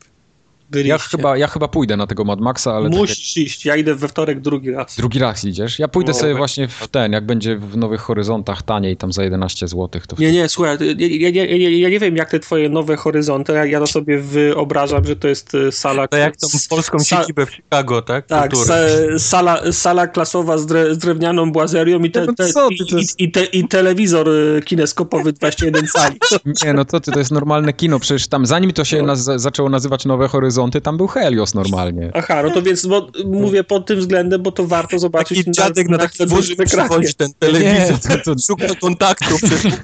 Byliście. 0.72 0.90
Ja 0.92 0.98
chyba, 0.98 1.38
ja 1.38 1.48
chyba 1.48 1.68
pójdę 1.68 1.98
na 1.98 2.08
tego 2.08 2.24
Mad 2.24 2.40
Maxa, 2.42 2.74
ale 2.74 2.84
tak 2.86 2.94
jak 2.94 3.02
Musisz 3.02 3.38
iść, 3.38 3.66
ja 3.66 3.76
idę 3.76 3.96
we 3.96 4.08
wtorek 4.08 4.40
drugi 4.42 4.72
raz. 4.72 4.96
drugi 4.96 5.20
raz 5.20 5.46
idziesz. 5.46 5.80
Ja 5.80 5.88
pójdę 5.88 6.12
No, 6.12 6.18
sobie 6.18 6.32
we- 6.34 6.38
właśnie 6.38 6.68
w 6.68 6.88
ten, 6.88 7.12
jak 7.12 7.26
będzie 7.26 7.58
w 7.58 7.78
Nowych 7.78 8.02
Horyzontach 8.02 8.62
taniej, 8.62 8.98
tam 8.98 9.12
za 9.12 9.24
11 9.24 9.68
zł, 9.68 10.02
to 10.08 10.16
Nie, 10.20 10.32
nie, 10.32 10.50
słuchaj, 10.50 10.78
ja, 10.98 11.30
ja, 11.30 11.46
ja, 11.46 11.70
ja, 11.70 11.90
nie 11.90 12.00
wiem 12.00 12.16
jak 12.18 12.32
te 12.32 12.40
twoje 12.40 12.70
nowe 12.70 12.96
horyzonty, 12.96 13.54
ja, 13.54 13.66
ja 13.66 13.80
to 13.80 13.88
sobie 13.88 14.20
wyobrażam, 14.20 15.06
że 15.06 15.16
to 15.16 15.28
jest 15.28 15.56
e, 15.56 15.72
sala... 15.72 16.08
To 16.08 16.18
jak 16.18 16.38
tą 16.38 16.48
polską 16.70 16.98
sa- 17.00 17.04
siedzibę 17.20 17.46
w 17.46 17.52
Chicago, 17.52 18.02
tak? 18.02 18.26
Tak, 18.28 18.52
sa, 18.58 18.76
sala, 19.20 19.72
sala 19.72 20.08
klasowa 20.08 20.58
z, 20.58 20.66
dre, 20.66 20.96
z 20.96 20.98
drewnianą 20.98 21.52
błazerią 21.52 22.00
i, 22.00 22.12
te, 22.12 22.26
No 22.26 22.34
te, 22.34 22.48
co 22.54 22.68
ty, 22.70 22.76
i, 22.76 22.78
i, 23.02 23.24
i, 23.24 23.32
te, 23.32 23.44
i 23.46 23.68
telewizor 23.68 24.30
e, 24.30 24.62
kineskopowy 24.62 25.34
21 25.34 25.88
cali. 25.88 26.20
Nie, 26.66 26.74
no 26.74 26.86
to 26.86 27.00
ty, 27.00 27.12
to 27.12 27.20
jest 27.20 27.32
normalne 27.32 27.74
kino, 27.74 28.00
przecież 28.00 28.28
tam 28.28 28.46
zanim 28.46 28.74
to 28.74 28.86
się 28.86 29.02
naz 29.04 29.24
zaczęło 29.24 29.70
nazywać 29.70 30.06
Nowe 30.06 30.28
Horyzonty, 30.28 30.57
tam 30.84 30.98
był 30.98 31.08
Helios 31.08 31.54
normalnie. 31.54 32.12
Aha, 32.14 32.44
no 32.44 32.50
to 32.52 32.62
więc 32.62 32.86
bo, 32.86 33.08
mówię 33.26 33.64
pod 33.64 33.86
tym 33.86 34.00
względem, 34.00 34.44
bo 34.44 34.52
to 34.52 34.68
warto 34.68 35.00
zobaczyć 35.00 35.38
Taki 35.38 35.52
dziadek 35.52 35.90
na 35.90 35.98
wózku 36.28 36.54
ekranie. 36.62 36.90
przychodzi 36.90 37.14
ten 37.14 37.30
telewizor, 37.40 37.74
Nie, 38.10 38.18
to- 38.18 38.36
to- 38.36 38.42
szuka 38.48 38.66
kontaktu 38.82 39.36
przez 39.38 39.64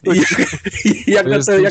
jak, 1.08 1.26
na 1.28 1.36
jest 1.36 1.48
te, 1.48 1.62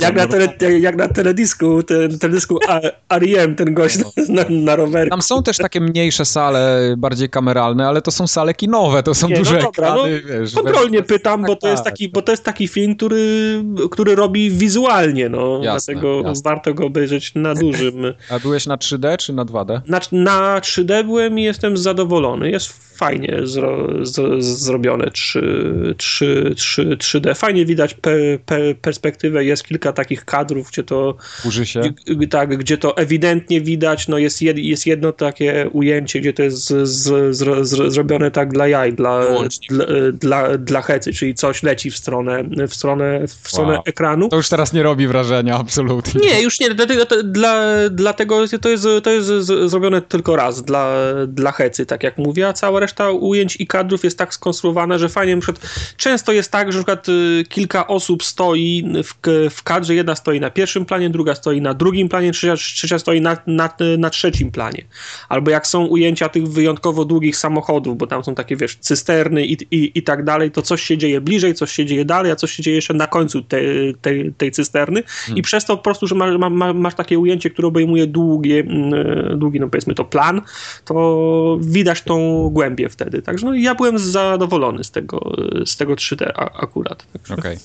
jak, 0.00 0.14
na 0.16 0.26
tele, 0.26 0.78
jak 0.80 0.96
na 0.96 1.08
teledysku, 1.08 1.82
ten 1.82 2.18
teledysku 2.18 2.58
A- 2.68 2.80
R.E.M., 3.14 3.56
ten 3.56 3.74
gość 3.74 3.98
na, 4.28 4.44
na 4.50 4.76
rowerku. 4.76 5.10
Tam 5.10 5.22
są 5.22 5.42
też 5.42 5.56
takie 5.56 5.80
mniejsze 5.80 6.24
sale, 6.24 6.94
bardziej 6.98 7.28
kameralne, 7.28 7.88
ale 7.88 8.02
to 8.02 8.10
są 8.10 8.26
sale 8.26 8.54
kinowe, 8.54 9.02
to 9.02 9.14
są 9.14 9.28
Nie, 9.28 9.34
no 9.34 9.38
duże 9.38 9.58
dobra, 9.58 9.94
no, 9.94 10.08
ekrany, 10.08 10.40
wiesz. 10.40 10.54
Kontrolnie 10.54 11.02
pytam, 11.02 11.42
bo 11.42 11.48
tak, 11.48 11.60
to, 11.60 11.68
jest 11.68 11.84
tak, 11.84 11.92
taki, 11.92 12.04
tak. 12.04 12.14
bo 12.14 12.22
to 12.22 12.32
jest 12.32 12.44
taki 12.44 12.68
film, 12.68 12.96
który, 12.96 13.62
który 13.90 14.14
robi 14.14 14.50
wizualnie, 14.50 15.28
no. 15.28 15.60
Jasne, 15.62 15.94
Dlatego 15.94 16.22
jasne. 16.28 16.42
warto 16.44 16.74
go 16.74 16.86
obejrzeć 16.86 17.32
na 17.34 17.54
dużym. 17.54 17.94
A 18.30 18.38
byłeś 18.42 18.66
na 18.66 18.76
3D 18.76 19.16
czy 19.16 19.32
na 19.32 19.44
2D? 19.44 19.80
Na, 19.86 20.00
na 20.12 20.60
3D 20.60 21.04
byłem 21.04 21.38
i 21.38 21.42
jestem 21.42 21.76
zadowolony. 21.76 22.50
Jest 22.50 22.91
fajnie 22.96 23.38
zro, 23.44 23.88
z, 24.06 24.44
zrobione 24.44 25.10
3, 25.10 25.94
3, 25.96 26.54
3, 26.56 26.84
3D. 26.96 27.36
Fajnie 27.36 27.66
widać 27.66 27.94
pe, 27.94 28.10
pe, 28.46 28.74
perspektywę. 28.74 29.44
Jest 29.44 29.64
kilka 29.64 29.92
takich 29.92 30.24
kadrów, 30.24 30.68
gdzie 30.70 30.82
to, 30.82 31.16
Kurzy 31.42 31.66
się? 31.66 31.80
g- 32.06 32.26
tak, 32.28 32.56
gdzie 32.56 32.78
to 32.78 32.96
ewidentnie 32.96 33.60
widać. 33.60 34.08
No 34.08 34.18
jest, 34.18 34.42
jed, 34.42 34.58
jest 34.58 34.86
jedno 34.86 35.12
takie 35.12 35.68
ujęcie, 35.72 36.20
gdzie 36.20 36.32
to 36.32 36.42
jest 36.42 36.56
z, 36.68 36.88
z, 36.88 37.36
z, 37.36 37.68
z, 37.68 37.92
zrobione 37.92 38.30
tak 38.30 38.52
dla 38.52 38.68
jaj, 38.68 38.92
dla, 38.92 39.24
dla, 39.70 39.86
dla, 40.12 40.58
dla 40.58 40.82
hecy, 40.82 41.12
czyli 41.12 41.34
coś 41.34 41.62
leci 41.62 41.90
w 41.90 41.96
stronę, 41.96 42.44
w 42.68 42.74
stronę, 42.74 43.20
w 43.26 43.48
stronę 43.48 43.72
Wow. 43.72 43.82
ekranu. 43.86 44.28
To 44.28 44.36
już 44.36 44.48
teraz 44.48 44.72
nie 44.72 44.82
robi 44.82 45.06
wrażenia, 45.06 45.56
absolutnie. 45.58 46.20
Nie, 46.20 46.42
już 46.42 46.60
nie, 46.60 46.70
dlatego, 46.74 47.06
to, 47.06 47.22
dla, 47.22 47.64
dlatego 47.90 48.44
to 48.60 48.68
jest, 48.68 48.86
to 49.02 49.10
jest 49.10 49.26
zrobione 49.66 50.02
tylko 50.02 50.36
raz 50.36 50.62
dla, 50.62 50.96
dla 51.26 51.52
hecy, 51.52 51.86
tak 51.86 52.02
jak 52.02 52.18
mówię, 52.18 52.48
a 52.48 52.52
cała 52.52 52.80
reszta 52.82 53.10
ujęć 53.10 53.56
i 53.60 53.66
kadrów 53.66 54.04
jest 54.04 54.18
tak 54.18 54.34
skonstruowana, 54.34 54.98
że 54.98 55.08
fajnie, 55.08 55.36
na 55.36 55.42
przykład, 55.42 55.66
często 55.96 56.32
jest 56.32 56.52
tak, 56.52 56.72
że 56.72 56.78
na 56.78 56.84
przykład 56.84 57.08
y, 57.08 57.44
kilka 57.48 57.86
osób 57.86 58.24
stoi 58.24 58.84
w, 59.04 59.14
w 59.50 59.62
kadrze, 59.62 59.94
jedna 59.94 60.14
stoi 60.14 60.40
na 60.40 60.50
pierwszym 60.50 60.84
planie, 60.84 61.10
druga 61.10 61.34
stoi 61.34 61.60
na 61.60 61.74
drugim 61.74 62.08
planie, 62.08 62.32
trzecia, 62.32 62.56
trzecia 62.56 62.98
stoi 62.98 63.20
na, 63.20 63.36
na, 63.46 63.70
na 63.98 64.10
trzecim 64.10 64.50
planie. 64.50 64.84
Albo 65.28 65.50
jak 65.50 65.66
są 65.66 65.86
ujęcia 65.86 66.28
tych 66.28 66.48
wyjątkowo 66.48 67.04
długich 67.04 67.36
samochodów, 67.36 67.98
bo 67.98 68.06
tam 68.06 68.24
są 68.24 68.34
takie, 68.34 68.56
wiesz, 68.56 68.76
cysterny 68.76 69.46
i, 69.46 69.52
i, 69.70 69.98
i 69.98 70.02
tak 70.02 70.24
dalej, 70.24 70.50
to 70.50 70.62
coś 70.62 70.82
się 70.82 70.98
dzieje 70.98 71.20
bliżej, 71.20 71.54
coś 71.54 71.72
się 71.72 71.86
dzieje 71.86 72.04
dalej, 72.04 72.32
a 72.32 72.36
coś 72.36 72.52
się 72.52 72.62
dzieje 72.62 72.76
jeszcze 72.76 72.94
na 72.94 73.06
końcu 73.06 73.42
tej, 73.42 73.94
tej, 74.00 74.32
tej 74.32 74.50
cysterny. 74.50 75.02
I 75.36 75.42
przez 75.42 75.64
to 75.64 75.76
po 75.76 75.82
prostu, 75.82 76.06
że 76.06 76.14
ma, 76.14 76.38
ma, 76.38 76.50
ma, 76.50 76.72
masz 76.72 76.94
takie 76.94 77.18
ujęcie, 77.18 77.50
które 77.50 77.68
obejmuje 77.68 78.06
długie, 78.06 78.60
mm, 78.60 79.38
długi, 79.38 79.60
no 79.60 79.68
powiedzmy 79.68 79.94
to 79.94 80.04
plan, 80.04 80.40
to 80.84 81.58
widać 81.60 82.02
tą 82.02 82.48
głębię 82.52 82.71
wtedy. 82.90 83.22
Także 83.22 83.46
no, 83.46 83.54
ja 83.54 83.74
byłem 83.74 83.98
zadowolony 83.98 84.84
z 84.84 84.90
tego, 84.90 85.32
z 85.66 85.76
tego 85.76 85.94
3D 85.94 86.30
a, 86.34 86.50
akurat. 86.62 87.06
Także, 87.12 87.34
Okej. 87.34 87.58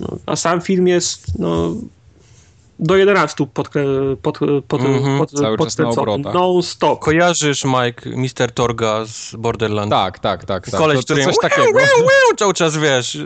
no, 0.00 0.18
a 0.26 0.36
sam 0.36 0.60
film 0.60 0.88
jest 0.88 1.38
no, 1.38 1.74
do 2.78 2.96
11 2.96 3.46
pod, 3.54 3.68
pod, 4.22 4.38
pod, 4.68 4.80
Mhm. 4.82 5.18
pod, 5.18 5.30
Cały 5.30 5.58
czas. 5.58 5.76
Non-stop. 6.34 7.00
Kojarzysz, 7.00 7.64
Mike, 7.64 8.10
Mr. 8.10 8.52
Torga 8.54 9.04
z 9.06 9.36
Borderlands? 9.36 9.90
Tak, 9.90 10.18
tak, 10.18 10.44
tak. 10.44 10.70
tak. 10.70 10.80
Koleś, 10.80 10.96
to, 10.96 11.02
to 11.02 11.04
który 11.14 11.24
coś 11.24 11.36
takiego. 11.42 11.78
wiu, 11.78 12.02
wiu, 12.02 12.36
cały 12.36 12.54
czas, 12.54 12.76
wiesz, 12.76 13.18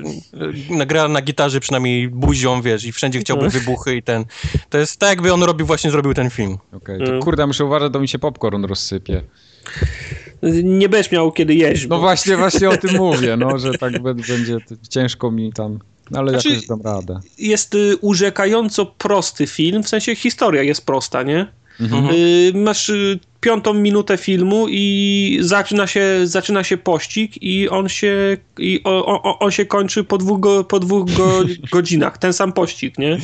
nagra 0.71 1.09
na 1.09 1.23
gitarze 1.23 1.61
przynajmniej 1.61 2.09
buzią, 2.09 2.63
wiesz, 2.63 2.85
i 2.85 2.93
wszędzie 2.93 3.19
chciałby 3.21 3.45
No. 3.45 3.51
wybuchy 3.51 3.97
i 3.97 4.03
ten. 4.03 4.25
To 4.71 4.79
jest 4.79 5.01
tak, 5.01 5.09
jakby 5.11 5.33
on 5.33 5.43
robił, 5.43 5.67
właśnie 5.67 5.91
zrobił 5.91 6.15
ten 6.15 6.31
film. 6.31 6.59
Okej, 6.73 6.99
to 6.99 7.05
Mm. 7.05 7.23
kurde, 7.23 7.47
muszę 7.47 7.65
uważać, 7.65 7.93
to 7.93 8.01
mi 8.01 8.09
się 8.09 8.19
popcorn 8.19 8.65
rozsypie. 8.65 9.23
Nie 10.65 10.89
będziesz 10.89 11.13
miał 11.13 11.33
kiedy 11.33 11.55
jeść. 11.55 11.87
No 11.89 11.99
właśnie, 11.99 12.37
właśnie 12.37 12.71
o 12.71 12.77
tym 12.77 12.97
mówię, 12.97 13.37
no, 13.37 13.59
że 13.59 13.73
tak 13.73 14.03
będzie 14.03 14.57
ciężko 14.89 15.31
mi 15.31 15.53
tam, 15.53 15.79
no, 16.11 16.19
ale 16.19 16.31
Znaczy- 16.31 16.49
jakoś 16.49 16.67
dam 16.67 16.81
radę. 16.83 17.21
jest 17.39 17.75
y, 17.75 17.97
urzekająco 18.01 18.87
prosty 18.87 19.47
film, 19.47 19.83
w 19.83 19.89
sensie 19.89 20.15
historia 20.15 20.63
jest 20.63 20.87
prosta, 20.87 21.23
nie? 21.23 21.47
Mhm. 21.81 22.09
Y, 22.15 22.53
masz 22.55 22.89
y, 22.89 23.19
piątą 23.41 23.75
minutę 23.75 24.17
filmu 24.17 24.67
i 24.69 25.39
zaczyna 25.41 25.87
się, 25.87 26.03
zaczyna 26.25 26.65
się 26.65 26.77
pościg 26.77 27.43
i 27.43 27.69
on 27.69 27.89
się, 27.89 28.37
i 28.59 28.81
o, 28.85 29.23
o, 29.23 29.39
on 29.39 29.51
się 29.51 29.67
kończy 29.67 30.05
po 30.05 30.19
dwóch, 30.19 30.41
go, 30.41 30.65
po 30.65 30.81
dwóch 30.81 31.11
go, 31.11 31.41
godzinach. 31.73 32.19
Ten 32.19 32.33
sam 32.33 32.53
pościg, 32.53 32.99
nie? 32.99 33.19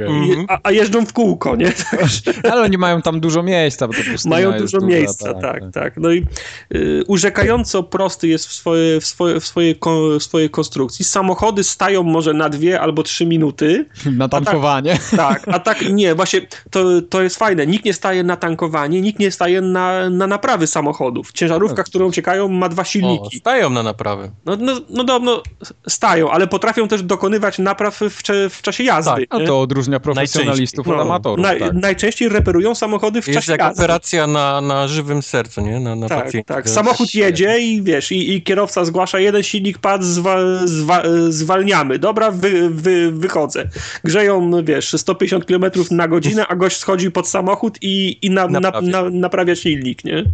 Mm. 0.00 0.24
I, 0.24 0.44
a, 0.48 0.58
a 0.62 0.72
jeżdżą 0.72 1.06
w 1.06 1.12
kółko, 1.12 1.56
nie? 1.56 1.72
Ale 2.52 2.62
oni 2.62 2.78
mają 2.78 3.02
tam 3.02 3.20
dużo 3.20 3.42
miejsca, 3.42 3.88
bo 3.88 3.94
to 3.94 4.28
Mają 4.28 4.52
dużo 4.52 4.78
duża, 4.78 4.86
miejsca, 4.86 5.34
tak, 5.34 5.62
tak. 5.72 5.96
No 5.96 6.12
i 6.12 6.26
y, 6.74 7.04
urzekająco 7.06 7.82
prosty 7.82 8.28
jest 8.28 8.46
w, 8.46 8.52
swoje, 8.52 9.00
w, 9.00 9.06
swoje, 9.06 9.40
w, 9.40 9.46
swojej, 9.46 9.76
ko, 9.76 10.18
w 10.18 10.22
swojej 10.22 10.50
konstrukcji. 10.50 11.04
Samochody 11.04 11.64
stają 11.64 12.02
może 12.02 12.34
na 12.34 12.48
dwie 12.48 12.80
albo 12.80 13.02
trzy 13.02 13.26
minuty, 13.26 13.86
Na 14.16 14.28
tankowanie. 14.28 14.98
tak, 15.16 15.48
a 15.48 15.58
tak 15.58 15.82
nie, 15.90 16.14
właśnie 16.14 16.40
to, 16.70 17.02
to 17.02 17.22
jest 17.22 17.36
fajne. 17.36 17.66
Nikt 17.66 17.84
nie 17.84 17.94
staje 17.94 18.22
na 18.22 18.36
tankowanie, 18.36 19.00
nikt 19.00 19.18
nie 19.18 19.30
staje 19.30 19.41
staje 19.42 19.60
na, 19.60 20.10
na 20.10 20.26
naprawy 20.26 20.66
samochodów. 20.66 21.32
Ciężarówka, 21.32 21.82
którą 21.84 22.06
uciekają, 22.06 22.48
ma 22.48 22.68
dwa 22.68 22.82
O, 22.82 22.84
silniki. 22.84 23.38
stają 23.38 23.70
na 23.70 23.82
naprawy. 23.82 24.30
No, 24.46 24.56
no, 24.60 24.72
no, 24.90 25.02
no, 25.02 25.18
no 25.18 25.42
stają, 25.88 26.30
ale 26.30 26.46
potrafią 26.46 26.88
też 26.88 27.02
dokonywać 27.02 27.58
napraw 27.58 28.00
w, 28.00 28.22
w 28.50 28.62
czasie 28.62 28.84
jazdy. 28.84 29.10
Tak, 29.10 29.24
A 29.30 29.38
nie? 29.38 29.46
to 29.46 29.60
odróżnia 29.60 30.00
profesjonalistów 30.00 30.86
No, 30.86 30.94
od 30.94 31.00
amatorów. 31.00 31.46
naj- 31.46 31.58
tak. 31.58 31.72
Najczęściej 31.74 32.28
reperują 32.28 32.74
samochody 32.74 33.22
w 33.22 33.26
Jest 33.28 33.38
czasie 33.40 33.52
jak 33.52 33.60
jazdy. 33.60 33.82
operacja 33.82 34.26
na, 34.26 34.60
na 34.60 34.88
żywym 34.88 35.22
sercu, 35.22 35.60
nie? 35.60 35.80
Na, 35.80 35.96
na 35.96 36.08
Tak, 36.08 36.28
tak. 36.46 36.68
Samochód 36.68 37.14
jedzie 37.14 37.58
i 37.60 37.82
wiesz, 37.82 38.12
i, 38.12 38.32
i 38.34 38.42
kierowca 38.42 38.84
zgłasza, 38.84 39.18
jeden 39.18 39.42
silnik 39.42 39.78
padł, 39.78 40.04
zwa, 40.04 40.36
zwa, 40.64 41.02
zwalniamy. 41.28 41.98
Dobra, 41.98 42.30
wy, 42.30 42.70
wy, 42.70 43.12
wychodzę. 43.12 43.68
Grzeją, 44.04 44.48
no 44.48 44.62
wiesz, 44.64 44.94
150 44.96 45.44
km 45.44 45.64
na 45.90 46.08
godzinę, 46.08 46.46
a 46.46 46.56
gość 46.56 46.76
schodzi 46.76 47.10
pod 47.10 47.28
samochód 47.28 47.78
i, 47.80 48.18
i 48.26 48.30
na, 48.30 48.48
na, 48.48 48.60
Naprawia. 48.60 48.88
na, 49.02 49.10
naprawia 49.32 49.56
silnik, 49.56 50.04
nie? 50.04 50.24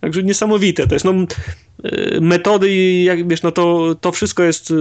Także 0.00 0.22
niesamowite 0.22 0.86
to 0.86 0.94
jest. 0.94 1.04
No, 1.04 1.12
y, 1.12 2.20
metody, 2.20 3.02
jak 3.02 3.28
wiesz, 3.28 3.42
no 3.42 3.52
to, 3.52 3.94
to 4.00 4.12
wszystko 4.12 4.42
jest 4.42 4.70
y, 4.70 4.74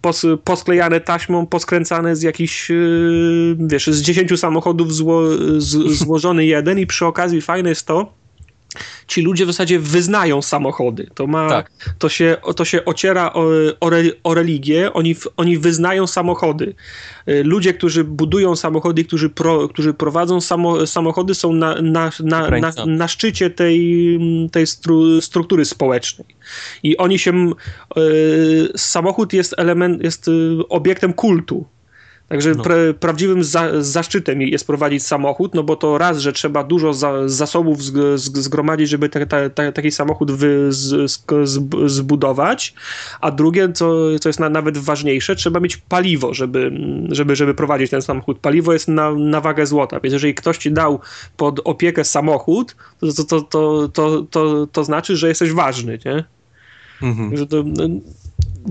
pos, 0.00 0.26
posklejane 0.44 1.00
taśmą, 1.00 1.46
poskręcane 1.46 2.16
z 2.16 2.22
jakichś, 2.22 2.70
y, 2.70 3.56
wiesz, 3.58 3.86
z 3.86 4.02
10 4.02 4.40
samochodów 4.40 4.94
zło, 4.94 5.22
z, 5.58 5.98
złożony 5.98 6.46
jeden 6.46 6.78
i 6.78 6.86
przy 6.86 7.06
okazji 7.06 7.40
fajne 7.40 7.68
jest 7.68 7.86
to, 7.86 8.12
ci 9.06 9.22
ludzie 9.22 9.44
w 9.44 9.48
zasadzie 9.48 9.78
wyznają 9.78 10.42
samochody. 10.42 11.08
To, 11.14 11.26
ma, 11.26 11.48
Tak. 11.48 11.70
to, 11.98 12.08
się, 12.08 12.36
to 12.56 12.64
się 12.64 12.84
ociera 12.84 13.32
o, 13.32 13.44
o, 13.80 13.90
re, 13.90 14.02
o 14.24 14.34
religię, 14.34 14.92
oni, 14.92 15.16
oni 15.36 15.58
wyznają 15.58 16.06
samochody. 16.06 16.74
Y, 17.28 17.44
Ludzie, 17.44 17.74
którzy 17.74 18.04
budują 18.04 18.56
samochody, 18.56 19.04
którzy, 19.04 19.30
pro, 19.30 19.68
którzy 19.68 19.94
prowadzą 19.94 20.40
samo, 20.40 20.86
samochody, 20.86 21.34
są 21.34 21.52
na, 21.52 21.82
na, 21.82 22.10
na, 22.20 22.50
na, 22.50 22.72
na 22.86 23.08
szczycie 23.08 23.50
tej, 23.50 24.18
tej 24.52 24.66
stru, 24.66 25.20
struktury 25.20 25.64
społecznej. 25.64 26.26
I 26.82 26.96
oni 26.96 27.18
się. 27.18 27.52
Y, 27.98 28.68
samochód 28.76 29.32
jest 29.32 29.54
element, 29.58 30.04
jest 30.04 30.28
y, 30.28 30.32
obiektem 30.68 31.12
kultu. 31.12 31.66
Także 32.28 32.54
No. 32.54 32.62
pra, 32.62 32.74
prawdziwym 33.00 33.44
za, 33.44 33.82
zaszczytem 33.82 34.42
jest 34.42 34.66
prowadzić 34.66 35.06
samochód, 35.06 35.54
no 35.54 35.62
bo 35.62 35.76
to 35.76 35.98
raz, 35.98 36.18
że 36.18 36.32
trzeba 36.32 36.64
dużo 36.64 36.94
za, 36.94 37.28
zasobów 37.28 37.84
zg, 37.84 38.18
zg, 38.18 38.38
zgromadzić, 38.38 38.88
żeby 38.88 39.08
ta, 39.08 39.26
ta, 39.26 39.50
ta, 39.50 39.72
taki 39.72 39.90
samochód 39.90 40.32
wy, 40.32 40.72
z, 40.72 41.10
z, 41.10 41.60
zbudować, 41.86 42.74
a 43.20 43.30
drugie, 43.30 43.72
co, 43.72 44.18
co 44.20 44.28
jest 44.28 44.40
na, 44.40 44.48
nawet 44.48 44.78
ważniejsze, 44.78 45.36
trzeba 45.36 45.60
mieć 45.60 45.76
paliwo, 45.76 46.34
żeby, 46.34 46.72
żeby, 47.08 47.36
żeby 47.36 47.54
prowadzić 47.54 47.90
ten 47.90 48.02
samochód. 48.02 48.38
Paliwo 48.38 48.72
jest 48.72 48.88
na, 48.88 49.14
na 49.14 49.40
wagę 49.40 49.66
złota, 49.66 50.00
więc 50.00 50.12
jeżeli 50.12 50.34
ktoś 50.34 50.58
ci 50.58 50.72
dał 50.72 51.00
pod 51.36 51.60
opiekę 51.64 52.04
samochód, 52.04 52.76
to, 53.00 53.24
to, 53.24 53.24
to, 53.24 53.42
to, 53.42 53.88
to, 53.88 54.22
to, 54.30 54.66
to 54.72 54.84
znaczy, 54.84 55.16
że 55.16 55.28
jesteś 55.28 55.52
ważny, 55.52 55.98
nie? 56.04 56.24
Mhm. 57.02 57.36
Że 57.36 57.46
to, 57.46 57.64
no, 57.66 57.84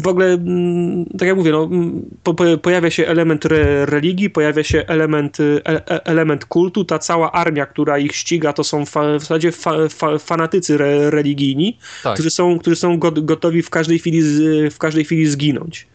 w 0.03 0.07
ogóle, 0.07 0.25
mm, 0.25 1.05
tak 1.05 1.27
jak 1.27 1.37
mówię, 1.37 1.51
no, 1.51 1.63
mm, 1.63 2.01
po, 2.23 2.33
po, 2.33 2.57
pojawia 2.57 2.89
się 2.91 3.07
element 3.07 3.45
re, 3.45 3.85
religii, 3.85 4.29
pojawia 4.29 4.63
się 4.63 4.85
element, 4.87 5.39
y, 5.39 5.61
e, 5.65 5.91
e- 5.91 6.05
element 6.05 6.45
kultu. 6.45 6.85
Ta 6.85 6.99
cała 6.99 7.31
armia, 7.31 7.65
która 7.65 7.97
ich 7.97 8.15
ściga, 8.15 8.53
to 8.53 8.63
są 8.63 8.85
fa, 8.85 9.17
w 9.17 9.19
zasadzie 9.19 9.51
fa, 9.51 9.89
fa, 9.89 10.17
fanatycy 10.17 10.73
re, 10.75 11.09
religijni, 11.11 11.77
Tak. 12.03 12.13
którzy 12.13 12.29
są, 12.29 12.59
którzy 12.59 12.75
są 12.75 12.97
go- 12.97 13.11
gotowi 13.11 13.61
w 13.61 13.69
każdej, 13.69 13.99
chwili 13.99 14.21
z, 14.21 14.73
w 14.73 14.77
każdej 14.77 15.05
chwili 15.05 15.27
zginąć. 15.27 15.87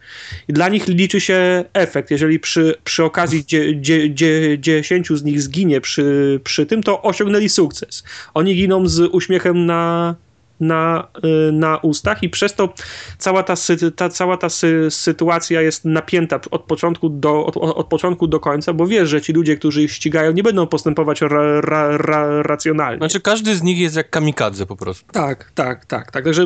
I 0.47 0.53
dla 0.53 0.69
nich 0.69 0.87
liczy 0.87 1.21
się 1.21 1.63
efekt. 1.73 2.11
Jeżeli 2.11 2.39
przy, 2.39 2.75
przy 2.83 3.03
okazji 3.03 3.45
dzie, 3.45 3.81
dzie, 3.81 4.13
dzie, 4.13 4.59
dziesięciu 4.59 5.17
z 5.17 5.23
nich 5.23 5.41
zginie 5.41 5.81
przy, 5.81 6.39
przy 6.43 6.65
tym, 6.65 6.83
to 6.83 7.01
osiągnęli 7.01 7.49
sukces. 7.49 8.03
Oni 8.33 8.55
giną 8.55 8.87
z 8.87 8.99
uśmiechem 8.99 9.65
na, 9.65 10.15
na, 10.67 11.07
y, 11.49 11.51
na 11.51 11.77
ustach 11.77 12.23
i 12.23 12.29
przez 12.29 12.55
to 12.55 12.73
cała 13.17 13.43
ta, 13.43 13.53
sy- 13.53 13.91
ta, 13.91 14.09
cała 14.09 14.37
ta 14.37 14.49
sy, 14.49 14.87
sytuacja 14.89 15.61
jest 15.61 15.85
napięta 15.85 16.39
od 16.51 16.61
początku, 16.63 17.09
do, 17.09 17.45
od, 17.45 17.57
od 17.57 17.87
początku 17.87 18.27
do 18.27 18.39
końca, 18.39 18.73
bo 18.73 18.87
wiesz, 18.87 19.09
że 19.09 19.21
ci 19.21 19.33
ludzie, 19.33 19.57
którzy 19.57 19.83
ich 19.83 19.91
ścigają, 19.91 20.31
nie 20.31 20.43
będą 20.43 20.67
postępować 20.67 21.21
ra, 21.21 21.61
ra, 21.61 21.97
ra, 21.97 22.43
racjonalnie. 22.43 22.97
Znaczy 22.97 23.21
każdy 23.21 23.55
z 23.55 23.63
nich 23.63 23.77
jest 23.77 23.95
jak 23.95 24.09
kamikadze 24.09 24.65
po 24.65 24.75
prostu. 24.75 25.05
Tak, 25.11 25.51
tak, 25.55 25.85
tak. 25.85 25.85
tak. 25.85 26.11
Także 26.11 26.43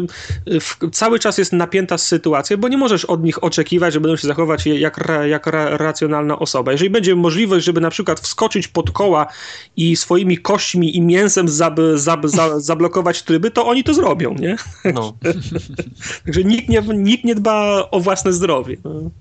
y, 0.47 0.59
w, 0.59 0.77
cały 0.91 1.19
czas 1.19 1.37
jest 1.37 1.53
napięta 1.53 1.97
sytuacja, 1.97 2.57
bo 2.57 2.67
nie 2.67 2.77
możesz 2.77 3.05
od 3.05 3.23
nich 3.23 3.43
oczekiwać, 3.43 3.93
że 3.93 3.99
będą 3.99 4.15
się 4.15 4.27
zachować 4.27 4.65
jak, 4.65 4.99
jak 5.25 5.47
ra, 5.47 5.77
racjonalna 5.77 6.39
osoba. 6.39 6.71
Jeżeli 6.71 6.89
będzie 6.89 7.15
możliwość, 7.15 7.65
żeby 7.65 7.81
na 7.81 7.89
przykład 7.89 8.19
wskoczyć 8.19 8.67
pod 8.67 8.91
koła 8.91 9.27
i 9.77 9.95
swoimi 9.95 10.37
kośćmi 10.37 10.97
i 10.97 11.01
mięsem 11.01 11.49
zab, 11.49 11.79
zab, 11.95 12.27
za, 12.27 12.59
zablokować 12.59 13.23
tryby, 13.23 13.51
to 13.51 13.67
oni 13.67 13.83
to 13.83 13.93
zrobią, 13.93 14.06
nie? 14.39 14.55
No. 14.93 15.13
Także 16.25 16.43
nikt 16.43 16.69
nie, 16.69 16.81
nikt 16.81 17.23
nie 17.23 17.35
dba 17.35 17.87
o 17.91 17.99
własne 17.99 18.33
zdrowie. 18.33 18.77
No. 18.83 19.11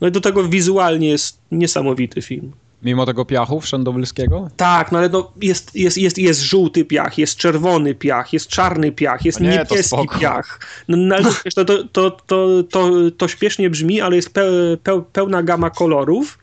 no 0.00 0.08
i 0.08 0.12
do 0.12 0.20
tego 0.20 0.48
wizualnie 0.48 1.08
jest 1.08 1.38
niesamowity 1.50 2.22
film. 2.22 2.52
Mimo 2.82 3.06
tego 3.06 3.24
piachu 3.24 3.60
wszędobylskiego? 3.60 4.48
Tak, 4.56 4.92
no 4.92 4.98
ale 4.98 5.08
no 5.08 5.32
jest, 5.42 5.74
jest, 5.74 5.98
jest, 5.98 6.18
jest 6.18 6.40
żółty 6.40 6.84
piach, 6.84 7.18
jest 7.18 7.36
czerwony 7.36 7.94
piach, 7.94 8.32
jest 8.32 8.48
czarny 8.48 8.92
piach, 8.92 9.24
jest 9.24 9.40
nie, 9.40 9.48
niebieski 9.48 10.08
piach. 10.20 10.60
No, 10.88 10.96
no, 10.96 11.16
ale 11.16 11.30
to, 11.54 11.64
to, 11.64 12.10
to, 12.10 12.62
to, 12.62 12.90
to, 13.16 13.28
śpiesznie 13.28 13.70
brzmi, 13.70 14.00
ale 14.00 14.16
jest 14.16 14.30
pe, 14.30 14.42
pe, 14.82 15.02
pełna 15.12 15.42
gama 15.42 15.70
kolorów. 15.70 16.38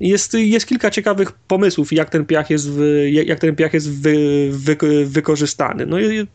Jest, 0.00 0.34
jest 0.34 0.66
kilka 0.66 0.90
ciekawych 0.90 1.32
pomysłów, 1.32 1.92
jak 1.92 2.10
ten 2.10 2.26
piach 2.26 2.50
jest, 2.50 2.70
wy, 2.70 3.10
jak 3.10 3.40
ten 3.40 3.56
piach 3.56 3.74
jest 3.74 4.00
wy, 4.00 4.48
wy, 4.50 4.76
wykorzystany. 5.06 5.86
No 5.86 6.00
i 6.00 6.26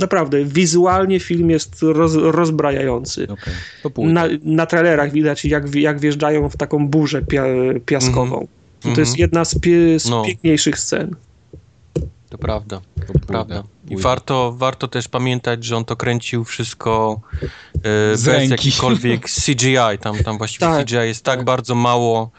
naprawdę, 0.00 0.44
wizualnie 0.44 1.20
film 1.20 1.50
jest 1.50 1.76
roz, 1.82 2.14
rozbrajający. 2.14 3.26
To 3.82 3.90
pójdę. 3.90 4.12
Na, 4.12 4.24
na 4.44 4.66
trailerach 4.66 5.12
widać, 5.12 5.44
jak, 5.44 5.74
jak 5.74 6.00
wjeżdżają 6.00 6.48
w 6.48 6.56
taką 6.56 6.88
burzę 6.88 7.22
pia, 7.22 7.44
piaskową. 7.86 8.40
I 8.80 8.82
to 8.82 8.88
Mhm. 8.88 9.06
jest 9.06 9.18
jedna 9.18 9.44
z, 9.44 9.58
pie, 9.58 10.00
z 10.00 10.08
No. 10.08 10.24
piękniejszych 10.24 10.78
scen. 10.78 11.16
To 12.28 12.38
prawda. 12.38 12.80
To 13.00 13.06
pójdę, 13.06 13.26
Prawda. 13.26 13.62
I 13.88 13.96
warto, 13.96 14.52
warto 14.56 14.88
też 14.88 15.08
pamiętać, 15.08 15.64
że 15.64 15.76
on 15.76 15.84
to 15.84 15.96
kręcił 15.96 16.44
wszystko 16.44 17.20
e, 17.74 17.80
bez 18.10 18.26
ręki. 18.26 18.50
jakikolwiek 18.50 19.26
CGI. 19.46 19.98
Tam, 20.00 20.18
tam 20.24 20.38
właściwie 20.38 20.66
Tak, 20.66 20.86
CGI 20.86 20.94
jest 20.94 21.24
tak, 21.24 21.44
bardzo 21.44 21.74
mało. 21.74 22.30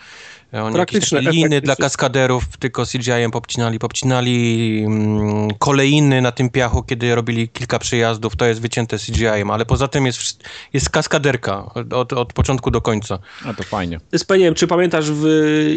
E, 0.53 0.63
Oni 0.63 0.77
jakieś 0.77 0.91
Praktyczne 0.93 1.19
takie 1.23 1.31
liny 1.31 1.61
dla 1.61 1.75
kaskaderów 1.75 2.57
tylko 2.57 2.85
CGI-em 2.85 3.31
popcinali. 3.31 3.79
Popcinali 3.79 4.83
mm, 4.85 5.49
kolejny 5.59 6.21
na 6.21 6.31
tym 6.31 6.49
piachu, 6.49 6.83
kiedy 6.83 7.15
robili 7.15 7.49
kilka 7.49 7.79
przejazdów. 7.79 8.35
To 8.35 8.45
jest 8.45 8.61
wycięte 8.61 8.97
CGI-em, 8.97 9.51
ale 9.51 9.65
poza 9.65 9.87
tym 9.87 10.05
jest, 10.05 10.43
jest 10.73 10.89
kaskaderka 10.89 11.65
od, 11.91 12.13
od, 12.13 12.33
początku 12.33 12.71
do 12.71 12.81
końca. 12.81 13.19
A 13.45 13.53
to 13.53 13.63
fajnie. 13.63 13.99
Sp- 14.21 14.37
Nie 14.37 14.45
wiem, 14.45 14.55
czy 14.55 14.67
pamiętasz 14.67 15.11
w 15.11 15.25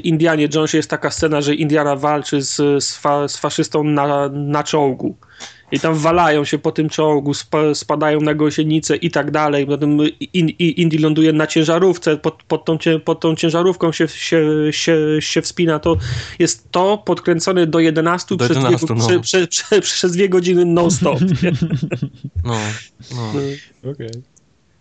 Indianie 0.04 0.48
Jonesie 0.54 0.76
jest 0.76 0.90
taka 0.90 1.10
scena, 1.10 1.40
że 1.40 1.54
Indiana 1.54 1.96
walczy 1.96 2.42
z, 2.42 2.84
z, 2.84 2.96
fa, 2.96 3.28
z 3.28 3.36
faszystą 3.36 3.84
na, 3.84 4.28
na 4.28 4.62
czołgu. 4.64 5.16
I 5.74 5.80
tam 5.80 5.94
walają 5.94 6.44
się 6.44 6.58
po 6.58 6.72
tym 6.72 6.88
czołgu, 6.88 7.34
spa, 7.34 7.74
spadają 7.74 8.20
na 8.20 8.34
gąsienicę 8.34 8.96
i 8.96 9.10
tak 9.10 9.30
dalej. 9.30 9.66
Potem 9.66 9.98
in, 10.32 10.48
i- 10.48 10.80
Indy 10.80 10.98
ląduje 10.98 11.32
na 11.32 11.46
ciężarówce, 11.46 12.16
pod, 12.16 12.42
pod, 12.42 12.64
tą, 12.64 12.78
cię- 12.78 13.00
pod 13.00 13.20
tą 13.20 13.34
ciężarówką 13.36 13.92
się, 13.92 14.08
się, 14.08 14.42
się, 14.70 14.96
się 15.20 15.42
wspina. 15.42 15.78
To 15.78 15.96
jest 16.38 16.70
to 16.70 16.98
podkręcone 17.06 17.66
do 17.66 17.78
11, 17.80 18.36
Do 18.36 18.44
przez, 18.44 18.56
11, 18.56 18.86
dwie, 18.86 18.94
no. 18.96 19.06
prze, 19.08 19.20
prze, 19.20 19.46
prze, 19.46 19.80
przez 19.80 20.12
dwie 20.12 20.28
godziny 20.28 20.64
non-stop. 20.64 21.20
nie? 21.20 21.52
No, 22.44 22.56
no. 23.14 23.32
Okej. 23.90 24.10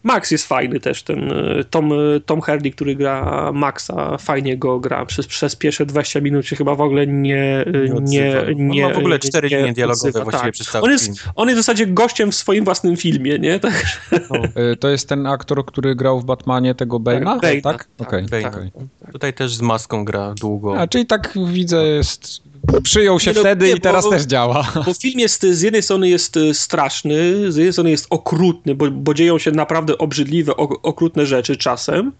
Max 0.03 0.31
jest 0.31 0.47
fajny 0.47 0.79
też, 0.79 1.03
ten 1.03 1.31
y, 1.31 1.63
Tom, 1.69 1.91
y, 1.91 2.21
Tom 2.25 2.41
Hardy, 2.41 2.71
który 2.71 2.95
gra 2.95 3.51
Maxa, 3.53 4.17
fajnie 4.17 4.57
go 4.57 4.79
gra. 4.79 5.05
Przez, 5.05 5.27
przez 5.27 5.55
pierwsze 5.55 5.85
20 5.85 6.21
minut 6.21 6.45
się 6.45 6.55
chyba 6.55 6.75
w 6.75 6.81
ogóle 6.81 7.07
nie 7.07 7.65
y, 7.67 7.89
nie, 7.89 7.95
odzywa. 7.95 8.51
nie, 8.55 8.85
On 8.85 8.89
ma 8.91 8.95
w 8.95 8.97
ogóle 8.97 9.19
cztery 9.19 9.49
nie 9.49 9.57
linie 9.57 9.73
dialogowe 9.73 10.07
odzywa, 10.09 10.23
właściwie 10.23 10.45
tak. 10.45 10.53
przez 10.53 10.67
cały 10.67 10.85
on 10.85 10.91
jest, 10.91 11.05
film. 11.05 11.17
on 11.35 11.47
jest 11.47 11.57
w 11.59 11.63
zasadzie 11.65 11.87
gościem 11.87 12.31
w 12.31 12.35
swoim 12.35 12.65
własnym 12.65 12.97
filmie, 12.97 13.39
nie? 13.39 13.59
Tak, 13.59 13.83
Y, 14.73 14.75
To 14.75 14.89
jest 14.89 15.09
ten 15.09 15.27
aktor, 15.27 15.65
który 15.65 15.95
grał 15.95 16.19
w 16.19 16.25
Batmanie 16.25 16.75
tego 16.75 16.99
Bane'a? 16.99 17.39
Bane'a, 17.39 17.61
tak? 17.61 17.87
tak, 17.97 18.07
Okej, 18.07 18.25
Bane. 18.25 18.47
okej. 18.47 18.71
Tutaj 19.11 19.33
też 19.33 19.55
z 19.55 19.61
maską 19.61 20.05
gra 20.05 20.33
długo. 20.41 20.79
A, 20.79 20.87
czyli 20.87 21.05
tak 21.05 21.33
widzę, 21.47 21.83
jest... 21.87 22.41
przyjął 22.83 23.19
się 23.19 23.31
Nie, 23.31 23.35
no, 23.35 23.41
wtedy 23.41 23.65
nie, 23.67 23.71
i 23.71 23.79
teraz 23.81 24.03
bo- 24.05 24.11
też 24.11 24.23
działa. 24.23 24.71
bo 24.85 24.93
film 24.93 25.19
jest, 25.19 25.43
z 25.43 25.61
jednej 25.61 25.83
strony 25.83 26.09
jest 26.09 26.37
y, 26.37 26.53
straszny, 26.53 27.51
z 27.51 27.55
jednej 27.55 27.73
strony 27.73 27.91
jest 27.91 28.07
okrutny, 28.09 28.75
bo, 28.75 28.91
bo 28.91 29.13
dzieją 29.13 29.39
się 29.39 29.51
naprawdę 29.51 29.97
obrzydliwe, 29.97 30.51
ok- 30.55 30.79
okrutne 30.83 31.25
rzeczy 31.25 31.57
czasem, 31.57 32.11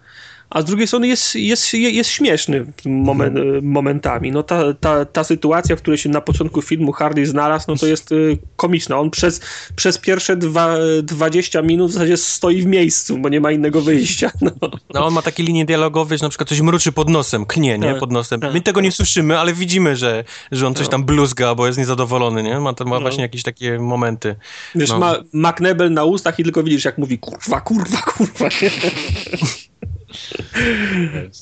a 0.53 0.61
z 0.61 0.65
drugiej 0.65 0.87
strony 0.87 1.07
jest, 1.07 1.35
jest, 1.35 1.73
jest 1.73 2.09
śmieszny 2.09 2.65
moment, 2.85 3.37
mhm. 3.37 3.65
momentami. 3.65 4.31
No 4.31 4.43
ta, 4.43 4.73
ta, 4.73 5.05
ta 5.05 5.23
sytuacja, 5.23 5.75
w 5.75 5.79
której 5.81 5.97
się 5.97 6.09
na 6.09 6.21
początku 6.21 6.61
filmu 6.61 6.91
Hardy 6.91 7.25
znalazł, 7.25 7.65
no 7.67 7.75
to 7.75 7.87
jest 7.87 8.11
y, 8.11 8.37
komiczna. 8.55 8.99
On 8.99 9.09
przez, 9.09 9.41
przez 9.75 9.97
pierwsze 9.97 10.35
dwa, 10.37 10.75
20 11.03 11.61
minut 11.61 11.91
w 11.91 11.93
zasadzie 11.93 12.17
stoi 12.17 12.61
w 12.61 12.65
miejscu, 12.65 13.17
bo 13.17 13.29
nie 13.29 13.41
ma 13.41 13.51
innego 13.51 13.81
wyjścia. 13.81 14.31
No, 14.41 14.51
no 14.93 15.05
on 15.05 15.13
ma 15.13 15.21
takie 15.21 15.43
linie 15.43 15.65
dialogowe, 15.65 16.17
że 16.17 16.25
na 16.25 16.29
przykład 16.29 16.49
coś 16.49 16.61
mruczy 16.61 16.91
pod 16.91 17.09
nosem, 17.09 17.45
knie, 17.45 17.79
nie? 17.79 17.91
Tak, 17.91 17.99
pod 17.99 18.11
nosem. 18.11 18.39
Tak. 18.39 18.53
My 18.53 18.61
tego 18.61 18.81
nie 18.81 18.91
słyszymy, 18.91 19.39
ale 19.39 19.53
widzimy, 19.53 19.95
że, 19.95 20.23
że 20.51 20.67
on 20.67 20.75
coś 20.75 20.85
no. 20.85 20.91
tam 20.91 21.03
bluzga, 21.03 21.55
bo 21.55 21.67
jest 21.67 21.79
niezadowolony, 21.79 22.43
nie? 22.43 22.59
Ma, 22.59 22.59
ma 22.59 22.73
no. 22.85 23.01
właśnie 23.01 23.21
jakieś 23.21 23.43
takie 23.43 23.79
momenty. 23.79 24.35
Wiesz, 24.75 24.89
no. 24.89 24.99
ma 24.99 25.15
McNebel 25.33 25.93
na 25.93 26.03
ustach 26.03 26.39
i 26.39 26.43
tylko 26.43 26.63
widzisz, 26.63 26.85
jak 26.85 26.97
mówi 26.97 27.19
kurwa, 27.19 27.61
kurwa, 27.61 28.01
kurwa. 28.01 28.49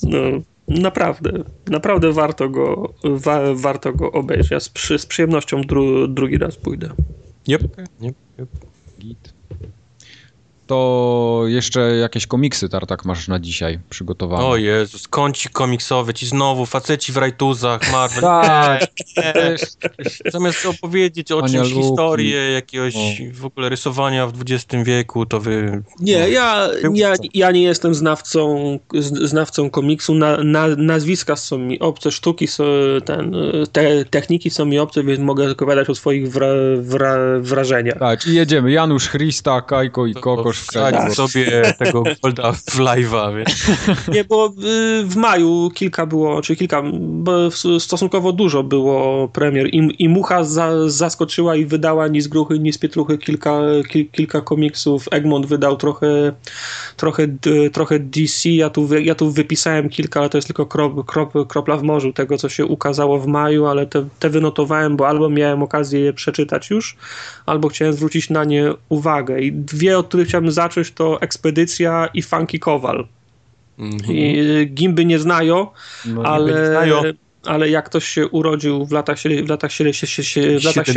No, 0.02 0.18
naprawdę, 0.68 1.44
naprawdę 1.70 2.12
warto 2.12 2.48
go, 2.48 2.94
wa, 3.04 3.54
warto 3.54 3.92
go 3.92 4.12
obejrzeć. 4.12 4.50
Ja 4.50 4.60
z, 4.60 4.68
przy, 4.68 4.98
z 4.98 5.06
przyjemnością 5.06 5.60
dru, 5.62 6.08
drugi 6.08 6.38
raz 6.38 6.56
pójdę. 6.56 6.88
Yep. 7.48 7.62
yep, 8.02 8.16
yep. 8.38 8.48
Git 8.98 9.31
to 10.72 11.42
jeszcze 11.46 11.80
jakieś 11.96 12.26
komiksy, 12.26 12.68
Tartak, 12.68 13.04
masz 13.04 13.28
na 13.28 13.38
dzisiaj 13.38 13.78
przygotowane. 13.90 14.44
O 14.44 14.56
Jezus, 14.56 15.08
kącik 15.08 15.52
komiksowy, 15.52 16.14
ci 16.14 16.26
znowu, 16.26 16.66
faceci 16.66 17.12
w 17.12 17.16
rajtuzach, 17.16 17.92
Marvel. 17.92 18.20
tak. 18.20 18.86
Zamiast 20.32 20.66
opowiedzieć 20.66 21.32
o 21.32 21.48
czymś, 21.48 21.72
historię 21.72 22.52
jakiegoś 22.52 22.94
w 23.32 23.44
ogóle 23.44 23.68
rysowania 23.68 24.26
w 24.26 24.32
XX 24.40 24.84
wieku, 24.84 25.26
to 25.26 25.40
wy... 25.40 25.82
Nie, 26.00 26.18
no, 26.18 26.26
ja, 26.26 26.68
ja, 26.94 27.14
ja 27.34 27.50
nie 27.50 27.62
jestem 27.62 27.94
znawcą, 27.94 28.78
znawcą 29.00 29.70
komiksu, 29.70 30.14
na, 30.14 30.36
na, 30.36 30.68
nazwiska 30.68 31.36
są 31.36 31.58
mi 31.58 31.80
obce, 31.80 32.10
sztuki 32.10 32.46
są, 32.46 32.64
ten, 33.04 33.34
te 33.72 34.04
techniki 34.04 34.50
są 34.50 34.64
mi 34.64 34.78
obce, 34.78 35.04
więc 35.04 35.20
mogę 35.20 35.50
opowiadać 35.50 35.90
o 35.90 35.94
swoich 35.94 36.32
wra, 36.32 36.48
wra, 36.78 37.16
wrażeniach. 37.40 37.98
Tak, 37.98 38.26
i 38.26 38.34
jedziemy. 38.34 38.72
Janusz 38.72 39.08
Christa, 39.08 39.60
Kajko 39.60 40.06
i 40.06 40.14
Kokosz 40.14 40.61
tak. 40.72 41.14
sobie 41.14 41.74
tego 41.78 42.02
Golda 42.22 42.52
w 42.52 42.78
live'a, 42.78 43.36
wiesz. 43.36 43.62
Nie, 44.14 44.24
bo 44.24 44.46
y, 44.46 45.04
w 45.04 45.16
maju 45.16 45.70
kilka 45.74 46.06
było, 46.06 46.42
czy 46.42 46.56
kilka, 46.56 46.82
stosunkowo 47.78 48.32
dużo 48.32 48.62
było 48.62 49.28
premier 49.28 49.66
i, 49.66 49.94
i 49.98 50.08
Mucha 50.08 50.44
za, 50.44 50.88
zaskoczyła 50.88 51.56
i 51.56 51.64
wydała 51.64 52.08
ni 52.08 52.20
z 52.20 52.28
gruchy, 52.28 52.58
ni 52.58 52.72
z 52.72 52.78
pietruchy 52.78 53.18
kilka, 53.18 53.60
kil, 53.88 54.10
kilka 54.10 54.40
komiksów. 54.40 55.08
Egmont 55.10 55.46
wydał 55.46 55.76
trochę, 55.76 56.32
trochę, 56.96 57.26
trochę 57.72 57.98
DC, 57.98 58.48
ja 58.48 58.70
tu, 58.70 58.88
ja 58.94 59.14
tu 59.14 59.30
wypisałem 59.30 59.88
kilka, 59.88 60.20
ale 60.20 60.28
to 60.28 60.38
jest 60.38 60.48
tylko 60.48 60.66
krop, 60.66 61.06
krop, 61.06 61.32
kropla 61.48 61.76
w 61.76 61.82
morzu 61.82 62.12
tego, 62.12 62.38
co 62.38 62.48
się 62.48 62.66
ukazało 62.66 63.18
w 63.18 63.26
maju, 63.26 63.66
ale 63.66 63.86
te, 63.86 64.08
te 64.18 64.30
wynotowałem, 64.30 64.96
bo 64.96 65.08
albo 65.08 65.30
miałem 65.30 65.62
okazję 65.62 66.00
je 66.00 66.12
przeczytać 66.12 66.70
już, 66.70 66.96
albo 67.46 67.68
chciałem 67.68 67.94
zwrócić 67.94 68.30
na 68.30 68.44
nie 68.44 68.72
uwagę. 68.88 69.40
I 69.40 69.52
dwie, 69.52 69.98
od 69.98 70.08
których 70.08 70.28
chciałbym 70.28 70.52
zacząć, 70.52 70.90
to 70.92 71.20
Ekspedycja 71.20 72.08
i 72.14 72.22
Funky 72.22 72.58
Kowal. 72.58 73.06
-hmm. 73.78 74.12
I 74.12 74.66
Gimby 74.66 75.04
nie 75.04 75.18
znają, 75.18 75.66
no, 76.06 76.22
ale... 76.22 76.52
Nie 76.52 76.66
znają 76.66 77.02
ale 77.46 77.70
jak 77.70 77.86
ktoś 77.86 78.04
się 78.04 78.28
urodził 78.28 78.86
w 78.86 78.92
latach, 78.92 79.18
w 79.18 79.48
latach, 79.48 79.70
w 80.60 80.64
latach 80.64 80.92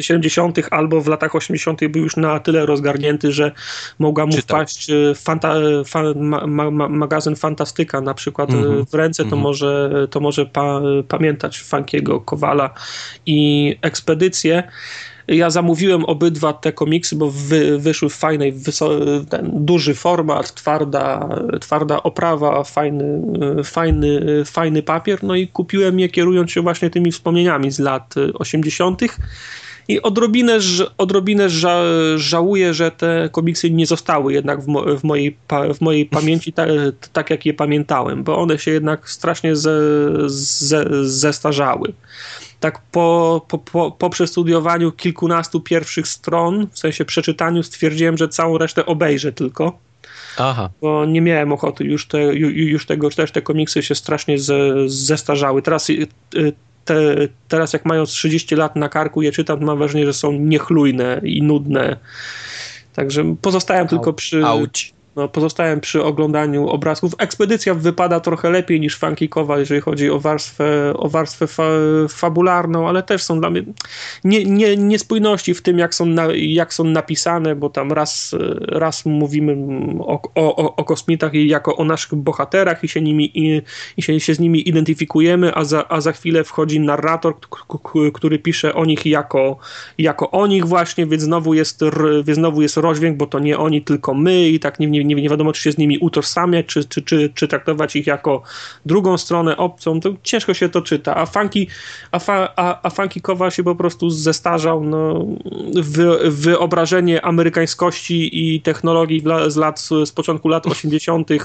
70. 0.00 0.58
albo 0.70 1.00
w 1.00 1.06
latach 1.06 1.34
80. 1.34 1.86
był 1.88 2.02
już 2.02 2.16
na 2.16 2.40
tyle 2.40 2.66
rozgarnięty, 2.66 3.32
że 3.32 3.52
mogła 3.98 4.26
mu 4.26 4.32
Czytał. 4.32 4.58
wpaść 4.58 4.90
e, 4.90 5.14
fanta, 5.14 5.54
fa, 5.86 6.02
ma, 6.16 6.46
ma, 6.46 6.88
magazyn 6.88 7.36
Fantastyka 7.36 8.00
na 8.00 8.14
przykład 8.14 8.50
mm 8.50 8.64
-hmm. 8.64 8.86
w 8.90 8.94
ręce, 8.94 9.22
to 9.22 9.28
mm 9.28 9.38
-hmm. 9.38 9.42
może, 9.42 9.90
to 10.10 10.20
może 10.20 10.46
pa, 10.46 10.80
pamiętać 11.08 11.58
Funkiego 11.60 12.20
Kowala 12.20 12.74
i 13.26 13.76
ekspedycję. 13.82 14.62
Ja 15.28 15.50
zamówiłem 15.50 16.04
obydwa 16.04 16.52
te 16.52 16.72
komiksy, 16.72 17.16
bo 17.16 17.30
wy, 17.30 17.78
wyszły 17.78 18.10
w 18.10 18.14
fajnej, 18.14 18.54
ten 19.28 19.50
duży 19.52 19.94
format, 19.94 20.54
twarda, 20.54 21.28
twarda 21.60 22.02
oprawa, 22.02 22.64
fajny, 22.64 23.22
fajny, 23.64 24.20
fajny 24.44 24.82
papier. 24.82 25.24
No 25.24 25.34
i 25.34 25.48
kupiłem 25.48 26.00
je 26.00 26.08
kierując 26.08 26.50
się 26.50 26.60
właśnie 26.62 26.90
tymi 26.90 27.12
wspomnieniami 27.12 27.70
z 27.70 27.78
lat 27.78 28.14
80. 28.34 29.02
I 29.88 30.02
odrobinę, 30.02 30.58
odrobinę 30.98 31.50
ża 31.50 31.82
żałuję, 32.16 32.74
że 32.74 32.90
te 32.90 33.28
komiksy 33.32 33.70
nie 33.70 33.86
zostały 33.86 34.32
jednak 34.32 34.60
w, 34.60 34.66
mo 34.66 34.98
w 34.98 35.04
mojej, 35.04 35.36
w 35.74 35.80
mojej 35.80 36.06
pamięci 36.06 36.52
ta 36.52 36.66
tak, 37.12 37.30
jak 37.30 37.46
je 37.46 37.54
pamiętałem, 37.54 38.24
bo 38.24 38.38
one 38.38 38.58
się 38.58 38.70
jednak 38.70 39.10
strasznie 39.10 39.56
ze 39.56 39.80
ze 40.28 40.84
zestarzały 41.08 41.92
tak 42.60 42.80
po, 42.92 43.40
po, 43.48 43.58
po, 43.58 43.90
po 43.90 44.10
przestudiowaniu 44.10 44.92
kilkunastu 44.92 45.60
pierwszych 45.60 46.08
stron, 46.08 46.66
w 46.72 46.78
sensie 46.78 47.04
przeczytaniu, 47.04 47.62
stwierdziłem, 47.62 48.16
że 48.16 48.28
całą 48.28 48.58
resztę 48.58 48.86
obejrzę 48.86 49.32
tylko. 49.32 49.78
Aha. 50.38 50.70
Bo 50.80 51.04
nie 51.04 51.20
miałem 51.20 51.52
ochoty 51.52 51.84
już, 51.84 52.06
te, 52.06 52.18
już 52.34 52.86
tego, 52.86 53.10
też 53.10 53.30
te 53.32 53.42
komiksy 53.42 53.82
się 53.82 53.94
strasznie 53.94 54.38
ze, 54.38 54.58
zestarzały. 54.86 55.62
Teraz, 55.62 55.90
y, 55.90 56.06
te, 56.84 56.94
teraz 57.48 57.72
jak 57.72 57.84
mając 57.84 58.10
30 58.10 58.56
lat 58.56 58.76
na 58.76 58.88
karku 58.88 59.22
je 59.22 59.32
czytam, 59.32 59.64
mam 59.64 59.78
wrażenie, 59.78 60.06
że 60.06 60.12
są 60.12 60.32
niechlujne 60.32 61.20
i 61.24 61.42
nudne. 61.42 61.96
Także 62.94 63.36
pozostałem 63.42 63.88
tylko 63.88 64.12
przy, 64.12 64.44
Auć 64.44 64.95
no, 65.16 65.28
pozostałem 65.28 65.80
przy 65.80 66.04
oglądaniu 66.04 66.68
obrazków. 66.68 67.12
Ekspedycja 67.18 67.74
wypada 67.74 68.20
trochę 68.20 68.50
lepiej 68.50 68.80
niż 68.80 68.98
Funkikowa, 68.98 69.58
jeżeli 69.58 69.80
chodzi 69.80 70.10
o 70.10 70.20
warstwę, 70.20 70.92
o 70.96 71.08
warstwę 71.08 71.46
fa 71.46 71.62
fabularną, 72.08 72.88
ale 72.88 73.02
też 73.02 73.22
są 73.22 73.40
dla 73.40 73.50
mnie 73.50 73.62
nie, 74.24 74.44
nie, 74.44 74.76
niespójności 74.76 75.54
w 75.54 75.62
tym, 75.62 75.78
jak 75.78 75.94
są, 75.94 76.06
na, 76.06 76.26
jak 76.36 76.74
są 76.74 76.84
napisane, 76.84 77.56
bo 77.56 77.70
tam 77.70 77.92
raz, 77.92 78.34
raz 78.68 79.06
mówimy 79.06 79.56
o, 80.00 80.20
o, 80.34 80.76
o 80.76 80.84
kosmitach 80.84 81.34
jako 81.34 81.76
o 81.76 81.84
naszych 81.84 82.14
bohaterach 82.14 82.84
i 82.84 82.88
się, 82.88 83.00
nimi, 83.00 83.38
i, 83.38 83.62
i 83.96 84.02
się, 84.02 84.20
się 84.20 84.34
z 84.34 84.40
nimi 84.40 84.68
identyfikujemy, 84.68 85.54
a 85.54 85.64
za, 85.64 85.88
a 85.88 86.00
za 86.00 86.12
chwilę 86.12 86.44
wchodzi 86.44 86.80
narrator, 86.80 87.34
który 88.14 88.38
pisze 88.38 88.74
o 88.74 88.84
nich 88.84 89.06
jako, 89.06 89.56
jako 89.98 90.30
o 90.30 90.46
nich 90.46 90.64
właśnie, 90.66 91.06
więc 91.06 91.22
znowu 91.22 91.54
jest, 91.54 91.80
znowu 92.32 92.62
jest 92.62 92.76
rozdźwięk, 92.76 93.16
bo 93.16 93.26
to 93.26 93.38
nie 93.38 93.58
oni, 93.58 93.82
tylko 93.82 94.14
my 94.14 94.48
i 94.48 94.60
tak 94.60 94.80
nie, 94.80 95.04
nie 95.04 95.05
nie, 95.06 95.14
nie 95.14 95.28
wiadomo, 95.28 95.52
czy 95.52 95.62
się 95.62 95.72
z 95.72 95.78
nimi 95.78 95.98
utożsamiać, 95.98 96.66
czy, 96.66 96.84
czy, 96.84 97.02
czy, 97.02 97.32
czy 97.34 97.48
traktować 97.48 97.96
ich 97.96 98.06
jako 98.06 98.42
drugą 98.86 99.18
stronę, 99.18 99.56
obcą, 99.56 100.00
to 100.00 100.14
ciężko 100.22 100.54
się 100.54 100.68
to 100.68 100.82
czyta. 100.82 101.16
A 101.16 101.26
Funky, 101.26 101.66
a, 102.10 102.18
fa, 102.18 102.52
a, 102.56 102.80
a 102.82 102.90
funky 102.90 103.20
Kowal 103.20 103.50
się 103.50 103.64
po 103.64 103.74
prostu 103.74 104.10
zestarzał. 104.10 104.84
No, 104.84 105.26
wy, 105.74 106.30
wyobrażenie 106.30 107.24
amerykańskości 107.24 108.54
i 108.54 108.60
technologii 108.60 109.24
z 109.48 109.56
lat, 109.56 109.80
z 109.80 110.12
początku 110.12 110.48
lat 110.48 110.66
80. 110.66 111.30
Y, 111.30 111.36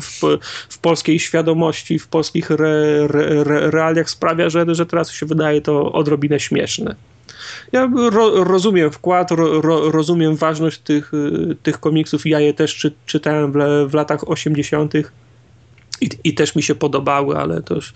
w, 0.00 0.20
w 0.68 0.78
polskiej 0.78 1.18
świadomości, 1.18 1.98
w 1.98 2.08
polskich 2.08 2.50
re, 2.50 3.08
re, 3.10 3.70
realiach 3.70 4.10
sprawia, 4.10 4.48
że, 4.48 4.74
że 4.74 4.86
teraz 4.86 5.12
się 5.12 5.26
wydaje 5.26 5.60
to 5.60 5.92
odrobinę 5.92 6.40
śmieszne 6.40 6.94
ja 7.74 7.90
ro, 8.10 8.44
rozumiem 8.44 8.90
wkład, 8.90 9.30
ro, 9.30 9.90
rozumiem 9.90 10.36
ważność 10.36 10.78
tych, 10.78 11.14
y, 11.14 11.56
tych 11.62 11.80
komiksów. 11.80 12.26
Ja 12.26 12.40
je 12.40 12.54
też 12.54 12.76
czy, 12.76 12.92
czytałem 13.06 13.52
w, 13.52 13.56
w 13.90 13.94
latach 13.94 14.28
80. 14.28 14.94
I, 16.00 16.10
I, 16.24 16.34
też 16.34 16.56
mi 16.56 16.62
się 16.62 16.74
podobały, 16.74 17.36
ale 17.36 17.62
to 17.62 17.74
już 17.74 17.94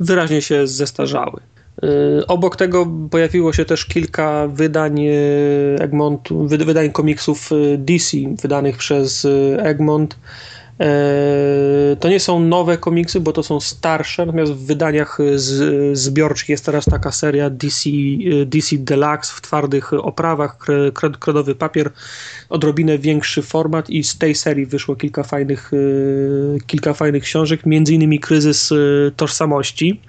wyraźnie 0.00 0.42
się 0.42 0.66
zestarzały. 0.66 1.40
Yy, 1.82 2.26
obok 2.26 2.56
tego 2.56 2.86
pojawiło 3.10 3.52
się 3.52 3.64
też 3.64 3.84
kilka 3.84 4.48
wydań 4.48 5.00
Egmontu, 5.78 6.46
wydań 6.46 6.90
komiksów 6.90 7.50
DC 7.78 8.16
wydanych 8.42 8.76
przez 8.76 9.26
Egmont. 9.58 10.16
E, 10.80 11.96
to 12.00 12.08
nie 12.08 12.20
są 12.20 12.40
nowe 12.40 12.78
komiksy, 12.78 13.20
bo 13.20 13.32
to 13.32 13.42
są 13.42 13.60
starsze, 13.60 14.26
natomiast 14.26 14.52
w 14.52 14.66
wydaniach 14.66 15.18
z, 15.34 15.98
zbiorczych 15.98 16.48
jest 16.48 16.64
teraz 16.64 16.84
taka 16.84 17.12
seria 17.12 17.50
DC, 17.50 17.90
DC 18.46 18.76
Deluxe 18.78 19.32
w 19.36 19.40
twardych 19.40 19.92
oprawach, 19.92 20.58
kredowy 21.20 21.54
papier, 21.54 21.90
odrobinę 22.48 22.98
większy 22.98 23.42
format 23.42 23.90
i 23.90 24.04
z 24.04 24.18
tej 24.18 24.34
serii 24.34 24.66
wyszło 24.66 24.96
kilka 24.96 25.22
fajnych, 25.22 25.70
e, 25.72 26.60
kilka 26.66 26.94
fajnych 26.94 27.22
książek, 27.22 27.66
między 27.66 27.94
innymi 27.94 28.20
Kryzys 28.20 28.72
e, 28.72 28.76
Tożsamości 29.16 30.00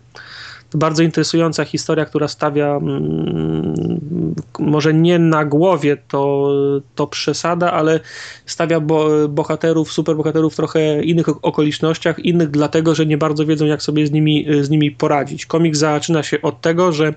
bardzo 0.75 1.03
interesująca 1.03 1.65
historia, 1.65 2.05
która 2.05 2.27
stawia 2.27 2.75
mm, 2.75 4.35
może 4.59 4.93
nie 4.93 5.19
na 5.19 5.45
głowie 5.45 5.97
to, 6.07 6.53
to 6.95 7.07
przesada, 7.07 7.71
ale 7.71 7.99
stawia 8.45 8.79
bo, 8.79 9.27
bohaterów, 9.29 9.91
superbohaterów 9.91 10.53
w 10.53 10.55
trochę 10.55 11.03
innych 11.03 11.45
okolicznościach, 11.45 12.19
innych 12.19 12.51
dlatego, 12.51 12.95
że 12.95 13.05
nie 13.05 13.17
bardzo 13.17 13.45
wiedzą 13.45 13.65
jak 13.65 13.81
sobie 13.81 14.07
z 14.07 14.11
nimi, 14.11 14.45
z 14.61 14.69
nimi 14.69 14.91
poradzić. 14.91 15.45
Komik 15.45 15.75
zaczyna 15.75 16.23
się 16.23 16.41
od 16.41 16.61
tego, 16.61 16.91
że 16.91 17.13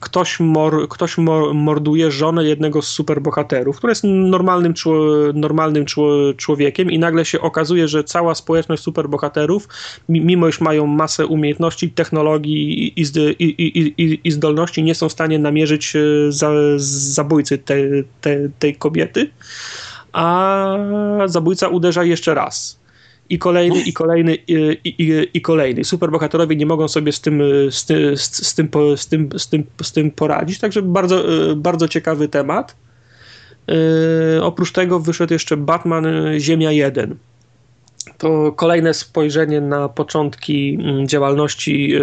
ktoś, 0.00 0.40
mor, 0.40 0.88
ktoś 0.88 1.18
mor, 1.18 1.54
morduje 1.54 2.10
żonę 2.10 2.44
jednego 2.44 2.82
z 2.82 2.88
superbohaterów, 2.88 3.76
który 3.76 3.90
jest 3.90 4.04
normalnym, 4.04 4.74
normalnym 5.34 5.84
człowiekiem 6.36 6.90
i 6.90 6.98
nagle 6.98 7.24
się 7.24 7.40
okazuje, 7.40 7.88
że 7.88 8.04
cała 8.04 8.34
społeczność 8.34 8.82
superbohaterów, 8.82 9.68
mimo 10.08 10.48
iż 10.48 10.60
mają 10.60 10.86
masę 10.86 11.26
umiejętności, 11.26 11.90
technologii 11.90 12.89
i, 12.96 13.04
i, 13.38 13.94
i, 14.02 14.20
i 14.24 14.30
zdolności, 14.30 14.82
nie 14.82 14.94
są 14.94 15.08
w 15.08 15.12
stanie 15.12 15.38
namierzyć 15.38 15.96
e, 15.96 16.00
za, 16.32 16.50
zabójcy 16.76 17.58
te, 17.58 17.76
te, 18.20 18.48
tej 18.58 18.74
kobiety, 18.74 19.30
a 20.12 20.76
zabójca 21.26 21.68
uderza 21.68 22.04
jeszcze 22.04 22.34
raz 22.34 22.80
i 23.28 23.38
kolejny, 23.38 23.80
i 23.80 23.92
kolejny, 23.92 24.34
i, 24.34 24.78
i, 24.84 25.28
i 25.34 25.40
kolejny. 25.40 25.84
Superbohaterowie 25.84 26.56
nie 26.56 26.66
mogą 26.66 26.88
sobie 26.88 27.12
z 27.12 27.20
tym, 27.20 27.42
z, 27.70 27.86
tym, 27.86 28.16
z, 28.16 28.54
tym, 28.54 28.68
z, 28.96 29.06
tym, 29.06 29.28
z, 29.36 29.48
tym, 29.48 29.64
z 29.82 29.92
tym 29.92 30.10
poradzić, 30.10 30.58
także 30.58 30.82
bardzo, 30.82 31.24
bardzo 31.56 31.88
ciekawy 31.88 32.28
temat. 32.28 32.76
Oprócz 34.42 34.72
tego 34.72 35.00
wyszedł 35.00 35.32
jeszcze 35.32 35.56
Batman 35.56 36.06
Ziemia 36.38 36.72
1 36.72 37.16
to 38.18 38.52
kolejne 38.52 38.94
spojrzenie 38.94 39.60
na 39.60 39.88
początki 39.88 40.78
mm, 40.80 41.08
działalności, 41.08 41.94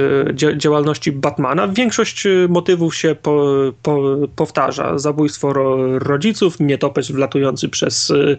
e, 0.44 0.58
działalności 0.58 1.12
Batmana. 1.12 1.68
Większość 1.68 2.26
e, 2.26 2.30
motywów 2.50 2.96
się 2.96 3.16
po, 3.16 3.46
po, 3.84 4.02
powtarza. 4.36 4.98
Zabójstwo 4.98 5.54
ro, 5.54 6.00
rodziców, 6.00 6.60
nietoperz 6.60 7.12
wlatujący 7.12 7.70
przez, 7.70 8.12
e, 8.12 8.38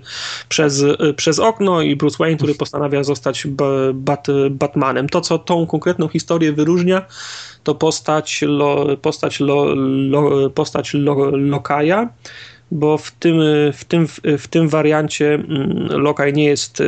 przez, 0.49 0.85
przez 1.17 1.39
okno 1.39 1.83
i 1.83 1.97
Bruce 1.97 2.17
Wayne, 2.19 2.37
który 2.37 2.55
postanawia 2.55 3.05
zostać 3.05 3.47
bat, 3.95 4.27
Batmanem. 4.51 5.09
To, 5.09 5.21
co 5.21 5.39
tą 5.39 5.67
konkretną 5.67 6.09
historię 6.09 6.53
wyróżnia, 6.53 7.07
to 7.63 7.75
postać, 7.75 8.43
lo, 8.43 8.97
postać, 8.97 9.41
lo, 9.41 9.75
lo, 9.75 10.51
postać 10.51 10.95
lo, 10.95 11.31
Lokaja, 11.31 12.09
bo 12.71 12.99
w 12.99 13.11
tym, 13.11 13.41
w 13.73 13.85
tym, 13.85 14.07
w 14.39 14.49
tym 14.49 14.69
wariancie 14.69 15.35
mm, 15.35 15.89
Lokaj 15.91 16.33
nie 16.33 16.45
jest 16.45 16.81
e, 16.81 16.85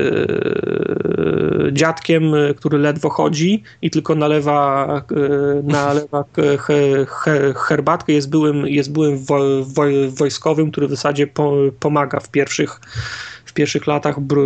dziadkiem, 1.73 2.33
który 2.57 2.79
ledwo 2.79 3.11
chodzi 3.11 3.63
i 3.83 3.91
tylko 3.91 4.15
nalewa, 4.15 4.87
e, 5.11 5.63
nalewa 5.63 6.25
herbatkę. 7.57 8.13
Jest 8.13 8.31
byłym, 8.31 8.67
jest 8.67 8.93
byłym 8.93 9.25
wojskowym, 10.09 10.71
który 10.71 10.87
w 10.87 10.91
zasadzie 10.91 11.27
pomaga 11.81 12.21
w 12.21 12.31
pierwszych 12.31 12.81
w 13.51 13.53
pierwszych 13.53 13.87
latach 13.87 14.21
Bru, 14.21 14.43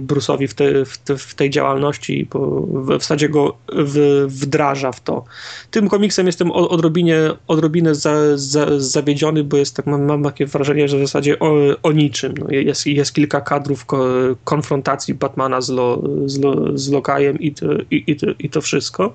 Bruce'owi 0.00 0.48
w, 0.48 0.54
te, 0.54 0.84
w, 0.84 0.98
te, 0.98 1.16
w, 1.16 1.34
tej 1.34 1.50
działalności, 1.50 2.28
w 2.74 2.92
zasadzie 2.92 3.28
go 3.28 3.56
w, 3.72 4.24
wdraża 4.28 4.92
w 4.92 5.00
to. 5.00 5.24
Tym 5.70 5.88
komiksem 5.88 6.26
jestem 6.26 6.50
odrobinie, 6.50 7.16
odrobinę 7.46 7.94
za, 7.94 8.36
za, 8.36 8.66
zawiedziony, 8.80 9.44
bo 9.44 9.56
jest 9.56 9.76
tak, 9.76 9.86
mam, 9.86 10.04
mam, 10.04 10.22
takie 10.22 10.46
wrażenie, 10.46 10.88
że 10.88 10.96
w 10.96 11.00
zasadzie 11.00 11.38
o, 11.38 11.54
o 11.82 11.92
niczym. 11.92 12.34
No 12.38 12.46
jest, 12.50 12.86
jest 12.86 13.14
kilka 13.14 13.40
kadrów 13.40 13.84
ko, 13.84 14.06
konfrontacji 14.44 15.14
Batmana 15.14 15.60
z, 15.60 15.68
lo, 15.68 16.02
z, 16.26 16.38
lo, 16.38 16.78
z 16.78 16.90
Lokajem 16.90 17.40
i 17.40 17.54
i, 17.90 17.96
i, 18.12 18.16
i 18.38 18.50
to 18.50 18.60
wszystko. 18.60 19.14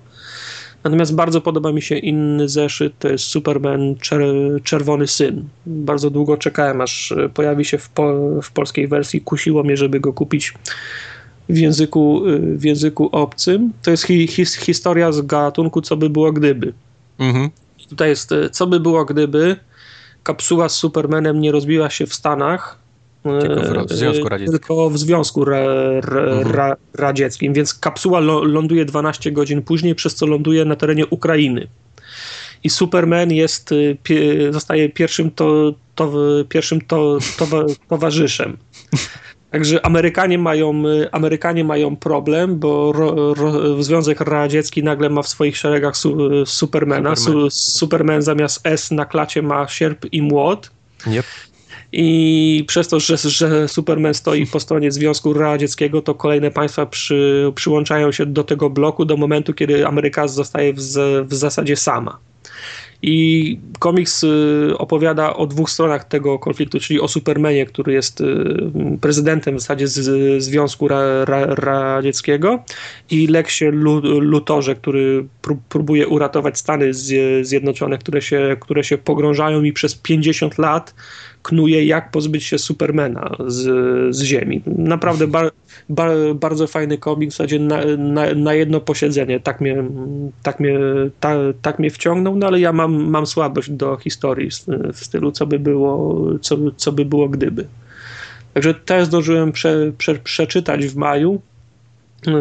Natomiast 0.83 1.15
bardzo 1.15 1.41
podoba 1.41 1.71
mi 1.71 1.81
się 1.81 1.97
inny 1.97 2.49
zeszyt, 2.49 2.93
to 2.99 3.07
jest 3.09 3.23
Superman 3.23 3.95
Czer 3.95 4.21
Czerwony 4.63 5.07
Syn. 5.07 5.43
Bardzo 5.65 6.09
długo 6.09 6.37
czekałem, 6.37 6.81
aż 6.81 7.13
pojawi 7.33 7.65
się 7.65 7.77
w, 7.77 7.89
po 7.89 8.13
w 8.41 8.51
polskiej 8.51 8.87
wersji. 8.87 9.21
Kusiło 9.21 9.63
mnie, 9.63 9.77
żeby 9.77 9.99
go 9.99 10.13
kupić 10.13 10.53
w 11.49 11.57
języku, 11.57 12.21
w 12.39 12.63
języku 12.63 13.09
obcym. 13.11 13.73
To 13.81 13.91
jest 13.91 14.03
hi 14.03 14.27
his 14.27 14.55
historia 14.55 15.11
z 15.11 15.21
gatunku 15.21 15.81
Co 15.81 15.97
by 15.97 16.09
było 16.09 16.31
gdyby. 16.31 16.73
Mhm. 17.19 17.49
Tutaj 17.89 18.09
jest 18.09 18.33
Co 18.51 18.67
by 18.67 18.79
było 18.79 19.05
gdyby 19.05 19.55
kapsuła 20.23 20.69
z 20.69 20.75
Supermanem 20.75 21.41
nie 21.41 21.51
rozbiła 21.51 21.89
się 21.89 22.05
w 22.05 22.13
Stanach, 22.13 22.77
tylko 23.23 23.85
w 23.85 23.91
Związku 23.91 24.29
Radzieckim. 24.29 24.59
Tylko 24.59 24.89
w 24.89 24.97
Związku 24.97 25.45
ra, 25.45 25.59
ra, 26.01 26.21
mhm. 26.21 26.55
ra, 26.55 26.75
Radzieckim, 26.93 27.53
więc 27.53 27.73
kapsuła 27.73 28.19
ląduje 28.19 28.85
12 28.85 29.31
godzin 29.31 29.61
później, 29.61 29.95
przez 29.95 30.15
co 30.15 30.25
ląduje 30.25 30.65
na 30.65 30.75
terenie 30.75 31.07
Ukrainy. 31.07 31.67
I 32.63 32.69
Superman 32.69 33.31
jest, 33.31 33.71
y, 33.71 33.97
zostaje 34.51 34.89
pierwszym, 34.89 35.31
to, 35.31 35.73
to, 35.95 36.13
pierwszym 36.49 36.81
to, 36.81 37.17
to, 37.37 37.45
towarzyszem. 37.89 38.57
Także 39.51 39.85
Amerykanie 39.85 40.37
mają, 40.37 40.87
y, 40.87 41.11
Amerykanie 41.11 41.63
mają 41.63 41.95
problem, 41.95 42.59
bo 42.59 42.91
ro, 42.91 43.33
ro, 43.33 43.83
Związek 43.83 44.21
Radziecki 44.21 44.83
nagle 44.83 45.09
ma 45.09 45.21
w 45.21 45.27
swoich 45.27 45.57
szeregach 45.57 45.97
su, 45.97 46.17
Supermana. 46.45 47.15
Superman. 47.15 47.51
Su, 47.51 47.77
Superman 47.79 48.21
zamiast 48.21 48.61
S 48.63 48.91
na 48.91 49.05
klacie 49.05 49.41
ma 49.41 49.67
sierp 49.67 50.05
i 50.11 50.21
młot. 50.21 50.71
Yep. 51.07 51.25
I 51.91 52.63
przez 52.67 52.87
to, 52.87 52.99
że, 52.99 53.17
że 53.17 53.67
Superman 53.67 54.13
stoi 54.13 54.45
po 54.45 54.59
stronie 54.59 54.91
Związku 54.91 55.33
Radzieckiego, 55.33 56.01
to 56.01 56.15
kolejne 56.15 56.51
państwa 56.51 56.85
przy, 56.85 57.51
przyłączają 57.55 58.11
się 58.11 58.25
do 58.25 58.43
tego 58.43 58.69
bloku 58.69 59.05
do 59.05 59.17
momentu, 59.17 59.53
kiedy 59.53 59.87
Ameryka 59.87 60.27
zostaje 60.27 60.73
w, 60.73 60.79
w 61.25 61.33
zasadzie 61.33 61.75
sama. 61.75 62.19
I 63.01 63.59
komiks 63.79 64.23
y, 64.23 64.73
opowiada 64.77 65.33
o 65.33 65.47
dwóch 65.47 65.69
stronach 65.69 66.03
tego 66.03 66.39
konfliktu, 66.39 66.79
czyli 66.79 66.99
o 67.01 67.07
Supermanie, 67.07 67.65
który 67.65 67.93
jest 67.93 68.21
y, 68.21 68.25
prezydentem 69.01 69.57
w 69.57 69.59
zasadzie 69.59 69.87
z 69.87 70.43
Związku 70.43 70.87
Ra 70.87 71.25
Ra 71.25 71.45
Radzieckiego 71.45 72.63
i 73.11 73.27
Leksie 73.27 73.65
Lutorze, 74.19 74.75
który 74.75 75.25
próbuje 75.69 76.07
uratować 76.07 76.59
Stany 76.59 76.93
Zjednoczone, 77.41 77.97
które 77.97 78.21
się, 78.21 78.57
które 78.59 78.83
się 78.83 78.97
pogrążają 78.97 79.63
i 79.63 79.73
przez 79.73 79.95
50 79.95 80.57
lat 80.57 80.95
knuje, 81.43 81.85
jak 81.85 82.11
pozbyć 82.11 82.43
się 82.43 82.57
Supermana 82.57 83.35
z, 83.47 83.65
z 84.15 84.23
Ziemi. 84.23 84.61
Naprawdę 84.65 85.27
bar, 85.27 85.51
bar, 85.89 86.11
bardzo 86.35 86.67
fajny 86.67 86.97
komik, 86.97 87.29
w 87.29 87.33
zasadzie 87.33 87.59
na, 87.59 87.85
na, 87.97 88.33
na, 88.33 88.53
jedno 88.53 88.79
posiedzenie. 88.79 89.39
Tak 89.39 89.61
mnie, 89.61 89.83
tak, 90.43 90.59
mnie, 90.59 90.79
ta, 91.19 91.35
tak 91.61 91.79
mnie 91.79 91.91
wciągnął, 91.91 92.35
no 92.35 92.47
ale 92.47 92.59
ja 92.59 92.73
mam, 92.73 93.09
mam 93.09 93.25
słabość 93.25 93.69
do 93.69 93.97
historii 93.97 94.49
w 94.93 95.05
stylu, 95.05 95.31
co 95.31 95.47
by 95.47 95.59
było, 95.59 96.21
co, 96.41 96.57
co 96.77 96.91
by 96.91 97.05
było 97.05 97.29
gdyby. 97.29 97.67
Także 98.53 98.73
też 98.73 99.05
zdążyłem 99.05 99.51
prze, 99.51 99.91
prze, 99.97 100.15
przeczytać 100.15 100.85
w 100.85 100.95
maju 100.95 101.41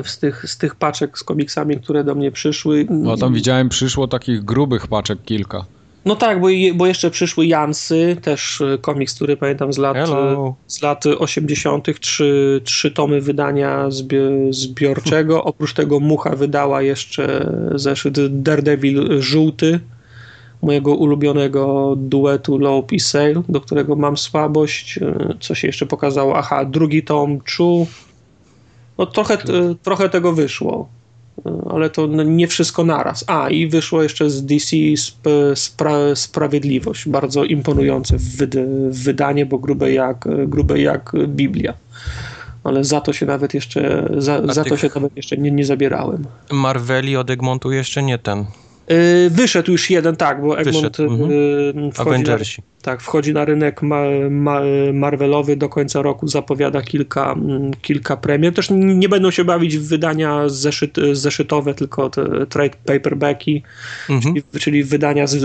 z 0.05 0.18
tych, 0.18 0.44
z 0.51 0.59
tych 0.59 0.75
paczek 0.75 1.18
z 1.18 1.25
komiksami, 1.25 1.77
które 1.77 2.05
do 2.05 2.15
mnie 2.15 2.33
przyszły. 2.33 2.86
No 2.91 3.17
tam 3.17 3.35
widziałem, 3.35 3.68
przyszło 3.68 4.09
takich 4.09 4.44
grubych 4.44 4.86
paczek 4.86 5.18
kilka. 5.25 5.65
No 6.05 6.17
tak, 6.17 6.41
bo, 6.41 6.49
bo 6.75 6.86
jeszcze 6.86 7.10
przyszły 7.10 7.47
Jansy, 7.47 8.17
też 8.23 8.60
e, 8.60 8.78
komiks, 8.78 9.15
który 9.15 9.36
pamiętam 9.36 9.73
z 9.73 9.78
lat, 9.78 9.97
e, 9.97 10.55
z 10.67 10.83
lat 10.83 11.07
80., 11.07 12.01
trzy, 12.01 12.60
trzy 12.65 12.91
tomy 12.91 13.20
wydania 13.20 13.89
zbiorczego. 14.51 15.44
Oprócz 15.44 15.75
tego 15.75 16.01
Mucha 16.01 16.36
wydała 16.36 16.83
jeszcze 16.83 17.52
zeszyt 17.75 18.43
Daredevil 18.43 19.23
żółty, 19.23 19.81
mojego 20.62 20.94
ulubionego 20.94 21.94
duetu 21.97 22.59
Lope 22.59 22.97
i 22.97 23.01
Sale, 23.01 23.43
do 23.49 23.60
którego 23.60 23.97
mam 23.97 24.17
słabość. 24.17 24.99
E, 24.99 25.35
co 25.41 25.55
się 25.55 25.67
jeszcze 25.67 25.86
pokazało? 25.86 26.36
Aha, 26.36 26.65
drugi 26.65 27.02
tom 27.02 27.39
Chu. 27.57 27.86
No 28.99 29.07
trochę, 29.07 29.39
trochę 29.83 30.09
tego 30.09 30.33
wyszło 30.33 30.89
ale 31.70 31.91
to 31.91 32.07
nie 32.07 32.49
wszystko 32.49 32.84
naraz. 32.84 33.25
A, 33.26 33.50
i 33.50 33.67
wyszło 33.67 34.02
jeszcze 34.02 34.31
z 34.31 34.47
DC 34.47 34.76
Spra 35.55 36.15
Sprawiedliwość, 36.15 37.08
bardzo 37.08 37.44
imponujące 37.44 38.17
wydanie, 38.91 39.47
bo 39.47 39.58
grube 39.58 39.92
jak, 39.92 40.25
grube 40.47 40.81
jak 40.81 41.12
Biblia. 41.26 41.75
Ale 42.65 42.84
za 42.84 43.00
to 43.00 43.12
się 43.12 43.26
nawet 43.26 43.55
jeszcze, 43.55 44.08
za, 44.18 44.47
za 44.47 44.65
to 44.65 44.76
się 44.76 44.91
nawet 44.94 45.17
jeszcze 45.17 45.36
nie, 45.36 45.50
nie 45.50 45.65
zabierałem. 45.65 46.25
Marveli 46.52 47.17
od 47.17 47.31
Egmontu 47.31 47.73
jeszcze 47.73 48.02
nie 48.02 48.18
ten. 48.18 48.44
Yy, 48.89 49.31
wyszedł 49.31 49.73
już 49.73 49.91
jeden, 49.91 50.17
tak, 50.17 50.42
bo 50.42 50.58
Egmont 50.58 50.97
Wyszedł. 50.97 51.12
Mhm. 51.12 51.31
Yy, 51.31 51.91
Avengersi. 51.99 52.62
Na, 52.62 52.78
tak, 52.89 53.02
wchodzi 53.02 53.33
na 53.33 53.44
rynek 53.44 53.83
ma, 53.83 54.02
ma, 54.31 54.60
Marvelowy, 54.92 55.57
do 55.57 55.68
końca 55.68 56.02
roku 56.02 56.28
zapowiada 56.28 56.83
kilka, 56.83 57.33
mm, 57.33 57.70
kilka 57.83 58.17
premier. 58.17 58.55
Też 58.55 58.68
nie 58.70 59.08
będą 59.08 59.31
się 59.31 59.44
bawić 59.44 59.78
w 59.78 59.89
wydania 59.89 60.49
zeszyt, 60.49 60.97
zeszytowe, 61.12 61.75
tylko 61.75 62.10
trade 62.49 62.76
paperbacki, 62.84 63.62
mhm. 64.10 64.34
czyli, 64.34 64.44
czyli, 64.60 64.84
wydania 64.84 65.26
z, 65.26 65.36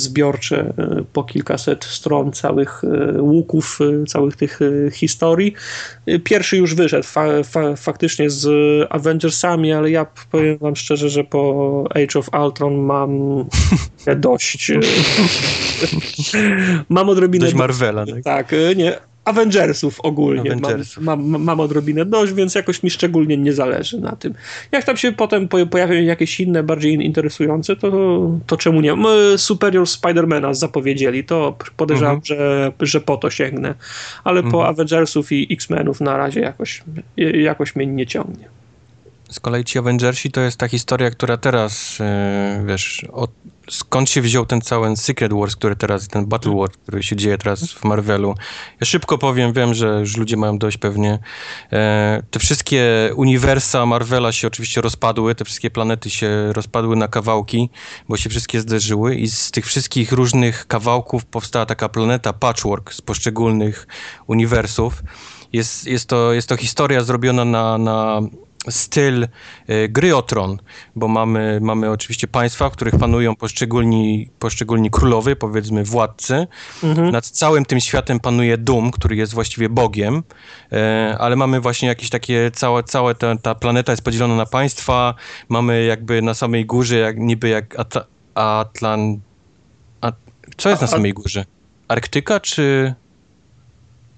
zbiorcze 0.00 0.74
e, 0.78 1.04
po 1.12 1.24
kilkaset 1.24 1.84
stron 1.84 2.32
całych 2.32 2.82
e, 2.84 3.22
łuków, 3.22 3.78
e, 4.02 4.06
całych 4.06 4.36
tych 4.36 4.60
historii. 4.92 5.54
Pierwszy 6.24 6.56
już 6.56 6.74
wyszedł 6.74 7.06
fa, 7.06 7.42
fa, 7.42 7.76
faktycznie 7.76 8.30
z 8.30 8.46
Avengersami, 8.90 9.72
ale 9.72 9.90
ja 9.90 10.06
powiem 10.30 10.58
wam 10.58 10.76
szczerze, 10.76 11.10
że 11.10 11.24
po 11.24 11.84
Age 11.90 12.18
of 12.18 12.28
Ultron 12.44 12.74
mam 12.74 13.44
dość 14.16 14.72
mam 16.92 17.08
odrobinę... 17.08 17.44
Dość 17.44 17.56
Marvela, 17.56 18.06
tak? 18.06 18.24
Tak, 18.24 18.52
e, 18.52 18.74
nie, 18.74 18.96
Avengersów 19.24 20.00
ogólnie. 20.00 20.52
Avengersów. 20.52 21.04
Mam, 21.04 21.28
mam, 21.28 21.42
mam, 21.42 21.60
odrobinę 21.60 22.04
dość, 22.04 22.32
więc 22.32 22.54
jakoś 22.54 22.82
mi 22.82 22.90
szczególnie 22.90 23.36
nie 23.36 23.52
zależy 23.52 24.00
na 24.00 24.16
tym. 24.16 24.34
Jak 24.72 24.84
tam 24.84 24.96
się 24.96 25.12
potem 25.12 25.48
pojawią 25.48 25.94
jakieś 25.94 26.40
inne, 26.40 26.62
bardziej 26.62 26.94
interesujące, 26.94 27.76
to, 27.76 28.20
to 28.46 28.56
czemu 28.56 28.80
nie? 28.80 28.94
Superior 29.36 29.86
Spidermana 29.86 30.54
zapowiedzieli, 30.54 31.24
to 31.24 31.56
podejrzewam, 31.76 32.14
mhm. 32.14 32.24
że, 32.24 32.72
że 32.80 33.00
po 33.00 33.16
to 33.16 33.30
sięgnę. 33.30 33.74
Ale 34.24 34.38
mhm. 34.38 34.52
po 34.52 34.68
Avengersów 34.68 35.32
i 35.32 35.52
X-Menów 35.52 36.00
na 36.00 36.16
razie 36.16 36.40
jakoś, 36.40 36.82
jakoś 37.16 37.76
mnie 37.76 37.86
nie 37.86 38.06
ciągnie. 38.06 38.61
Z 39.32 39.40
kolei 39.40 39.64
ci 39.64 39.78
Avengersi 39.78 40.30
to 40.30 40.40
jest 40.40 40.56
ta 40.56 40.68
historia, 40.68 41.10
która 41.10 41.36
teraz, 41.36 41.98
yy, 41.98 42.66
wiesz, 42.66 43.06
od, 43.12 43.30
skąd 43.70 44.10
się 44.10 44.22
wziął 44.22 44.46
ten 44.46 44.60
cały 44.60 44.96
Secret 44.96 45.32
Wars, 45.32 45.56
który 45.56 45.76
teraz, 45.76 46.08
ten 46.08 46.26
Battle 46.26 46.56
War, 46.56 46.70
który 46.70 47.02
się 47.02 47.16
dzieje 47.16 47.38
teraz 47.38 47.72
w 47.72 47.84
Marvelu. 47.84 48.34
Ja 48.80 48.86
szybko 48.86 49.18
powiem, 49.18 49.52
wiem, 49.52 49.74
że 49.74 50.00
już 50.00 50.16
ludzie 50.16 50.36
mają 50.36 50.58
dość 50.58 50.76
pewnie. 50.76 51.18
E, 51.72 52.22
te 52.30 52.38
wszystkie 52.38 53.10
uniwersa 53.16 53.86
Marvela 53.86 54.32
się 54.32 54.46
oczywiście 54.46 54.80
rozpadły, 54.80 55.34
te 55.34 55.44
wszystkie 55.44 55.70
planety 55.70 56.10
się 56.10 56.52
rozpadły 56.52 56.96
na 56.96 57.08
kawałki, 57.08 57.70
bo 58.08 58.16
się 58.16 58.30
wszystkie 58.30 58.60
zderzyły 58.60 59.16
i 59.16 59.28
z 59.28 59.50
tych 59.50 59.66
wszystkich 59.66 60.12
różnych 60.12 60.66
kawałków 60.66 61.24
powstała 61.24 61.66
taka 61.66 61.88
planeta 61.88 62.32
Patchwork 62.32 62.94
z 62.94 63.00
poszczególnych 63.00 63.86
uniwersów. 64.26 65.02
Jest, 65.52 65.86
jest, 65.86 66.08
to, 66.08 66.32
jest 66.32 66.48
to 66.48 66.56
historia 66.56 67.04
zrobiona 67.04 67.44
na, 67.44 67.78
na 67.78 68.20
styl 68.70 69.24
y, 69.70 69.88
gry 69.88 70.16
o 70.16 70.22
tron, 70.22 70.58
bo 70.96 71.08
mamy, 71.08 71.58
mamy 71.62 71.90
oczywiście 71.90 72.28
państwa, 72.28 72.70
w 72.70 72.72
których 72.72 72.98
panują 72.98 73.36
poszczególni, 73.36 74.28
poszczególni 74.38 74.90
królowie, 74.90 75.36
powiedzmy 75.36 75.84
władcy. 75.84 76.46
Mhm. 76.82 77.10
Nad 77.10 77.26
całym 77.26 77.64
tym 77.64 77.80
światem 77.80 78.20
panuje 78.20 78.58
Dum, 78.58 78.90
który 78.90 79.16
jest 79.16 79.34
właściwie 79.34 79.68
Bogiem, 79.68 80.22
e, 80.72 81.16
ale 81.18 81.36
mamy 81.36 81.60
właśnie 81.60 81.88
jakieś 81.88 82.10
takie, 82.10 82.50
całe, 82.50 82.82
całe 82.82 83.14
ta, 83.14 83.36
ta 83.36 83.54
planeta 83.54 83.92
jest 83.92 84.04
podzielona 84.04 84.36
na 84.36 84.46
państwa, 84.46 85.14
mamy 85.48 85.84
jakby 85.84 86.22
na 86.22 86.34
samej 86.34 86.66
górze, 86.66 86.96
jak, 86.98 87.18
niby 87.18 87.48
jak 87.48 87.78
At 87.78 87.94
Atlan... 88.34 89.20
A, 90.00 90.12
co 90.56 90.68
jest 90.68 90.82
na 90.82 90.88
samej 90.88 91.12
górze? 91.12 91.44
Arktyka 91.88 92.40
czy... 92.40 92.94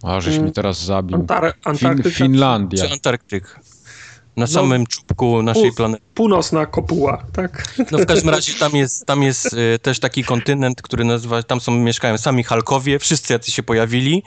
A, 0.02 0.20
żeś 0.20 0.38
mi 0.38 0.52
teraz 0.52 0.84
zabił. 0.84 1.16
Antar 1.16 1.54
fin 1.76 2.02
Finlandia. 2.02 2.86
Czy 2.86 2.92
Antarktyk? 2.92 3.60
Na 4.36 4.40
no, 4.40 4.46
samym 4.46 4.86
czubku 4.86 5.42
naszej 5.42 5.72
planety. 5.72 6.04
Północna 6.14 6.66
kopuła, 6.66 7.24
tak? 7.32 7.74
No 7.90 7.98
w 7.98 8.06
każdym 8.06 8.30
razie 8.30 8.54
tam 8.54 8.72
jest, 8.72 9.06
tam 9.06 9.22
jest 9.22 9.52
y, 9.52 9.78
też 9.78 10.00
taki 10.00 10.24
kontynent, 10.24 10.82
który 10.82 11.04
nazywa, 11.04 11.42
tam 11.42 11.60
są, 11.60 11.72
mieszkają 11.72 12.18
sami 12.18 12.44
Halkowie, 12.44 12.98
wszyscy 12.98 13.32
jacy 13.32 13.50
się 13.50 13.62
pojawili. 13.62 14.22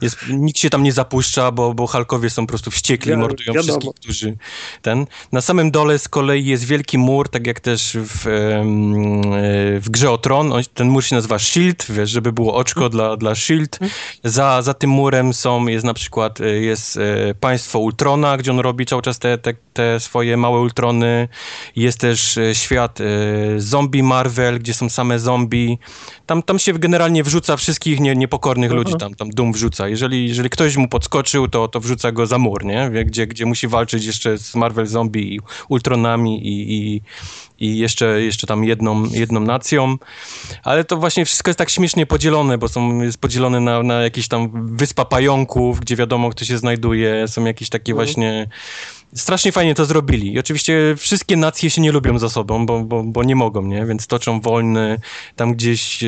Jest, 0.00 0.16
nikt 0.28 0.58
się 0.58 0.70
tam 0.70 0.82
nie 0.82 0.92
zapuszcza, 0.92 1.52
bo, 1.52 1.74
bo 1.74 1.86
Halkowie 1.86 2.30
są 2.30 2.46
po 2.46 2.48
prostu 2.48 2.70
wściekli, 2.70 3.10
ja, 3.10 3.16
mordują 3.16 3.52
wiadomo. 3.52 3.62
wszystkich, 3.62 3.94
którzy 3.94 4.36
ten. 4.82 5.06
Na 5.32 5.40
samym 5.40 5.70
dole 5.70 5.98
z 5.98 6.08
kolei 6.08 6.46
jest 6.46 6.64
wielki 6.64 6.98
mur, 6.98 7.28
tak 7.28 7.46
jak 7.46 7.60
też 7.60 7.96
w, 8.00 8.26
y, 8.26 9.80
w 9.80 9.90
grze 9.90 10.10
o 10.10 10.18
Tron. 10.18 10.52
ten 10.74 10.88
mur 10.88 11.04
się 11.04 11.16
nazywa 11.16 11.38
Shield, 11.38 11.86
wiesz, 11.88 12.10
żeby 12.10 12.32
było 12.32 12.54
oczko 12.54 12.80
hmm. 12.80 12.92
dla, 12.92 13.16
dla 13.16 13.34
Shield. 13.34 13.78
Za, 14.24 14.62
za 14.62 14.74
tym 14.74 14.90
murem 14.90 15.34
są, 15.34 15.66
jest 15.66 15.84
na 15.84 15.94
przykład, 15.94 16.40
y, 16.40 16.60
jest 16.60 16.96
y, 16.96 17.34
państwo 17.40 17.78
Ultrona, 17.78 18.36
gdzie 18.36 18.50
on 18.50 18.58
robi 18.58 18.86
cały 18.86 19.02
czas 19.02 19.18
te, 19.18 19.38
te, 19.38 19.54
te 19.72 20.00
swoje 20.00 20.36
małe 20.36 20.60
Ultrony. 20.60 21.23
Jest 21.76 21.98
też 21.98 22.38
e, 22.38 22.54
świat 22.54 23.00
e, 23.00 23.04
zombie 23.56 24.02
Marvel, 24.02 24.58
gdzie 24.58 24.74
są 24.74 24.88
same 24.88 25.18
zombie. 25.18 25.78
Tam, 26.26 26.42
tam 26.42 26.58
się 26.58 26.72
generalnie 26.72 27.24
wrzuca 27.24 27.56
wszystkich 27.56 28.00
nie, 28.00 28.14
niepokornych 28.16 28.70
Aha. 28.70 28.76
ludzi, 28.76 28.94
tam, 28.98 29.14
tam 29.14 29.30
Doom 29.30 29.52
wrzuca. 29.52 29.88
Jeżeli, 29.88 30.28
jeżeli 30.28 30.50
ktoś 30.50 30.76
mu 30.76 30.88
podskoczył, 30.88 31.48
to, 31.48 31.68
to 31.68 31.80
wrzuca 31.80 32.12
go 32.12 32.26
za 32.26 32.38
mur, 32.38 32.64
nie? 32.64 32.90
Gdzie, 33.04 33.26
gdzie 33.26 33.46
musi 33.46 33.68
walczyć 33.68 34.04
jeszcze 34.04 34.38
z 34.38 34.54
Marvel 34.54 34.86
Zombie 34.86 35.34
i 35.34 35.40
Ultronami 35.68 36.46
i, 36.46 36.74
i, 36.74 37.02
i 37.58 37.78
jeszcze, 37.78 38.22
jeszcze 38.22 38.46
tam 38.46 38.64
jedną, 38.64 39.04
jedną 39.04 39.40
nacją. 39.40 39.96
Ale 40.64 40.84
to 40.84 40.96
właśnie 40.96 41.24
wszystko 41.24 41.48
jest 41.48 41.58
tak 41.58 41.70
śmiesznie 41.70 42.06
podzielone, 42.06 42.58
bo 42.58 42.68
są, 42.68 43.00
jest 43.02 43.18
podzielone 43.18 43.60
na, 43.60 43.82
na 43.82 44.02
jakieś 44.02 44.28
tam 44.28 44.50
wyspa 44.76 45.04
pająków, 45.04 45.80
gdzie 45.80 45.96
wiadomo, 45.96 46.30
kto 46.30 46.44
się 46.44 46.58
znajduje. 46.58 47.28
Są 47.28 47.44
jakieś 47.44 47.68
takie 47.68 47.92
mhm. 47.92 48.06
właśnie 48.06 48.48
strasznie 49.14 49.52
fajnie 49.52 49.74
to 49.74 49.84
zrobili. 49.84 50.32
I 50.32 50.38
oczywiście 50.38 50.94
wszystkie 50.98 51.36
nacje 51.36 51.70
się 51.70 51.80
nie 51.80 51.92
lubią 51.92 52.18
za 52.18 52.28
sobą, 52.28 52.66
bo, 52.66 52.80
bo, 52.80 53.02
bo 53.02 53.24
nie 53.24 53.36
mogą, 53.36 53.62
nie? 53.62 53.86
Więc 53.86 54.06
toczą 54.06 54.40
wojny, 54.40 54.98
tam 55.36 55.54
gdzieś 55.54 56.02
e, 56.02 56.06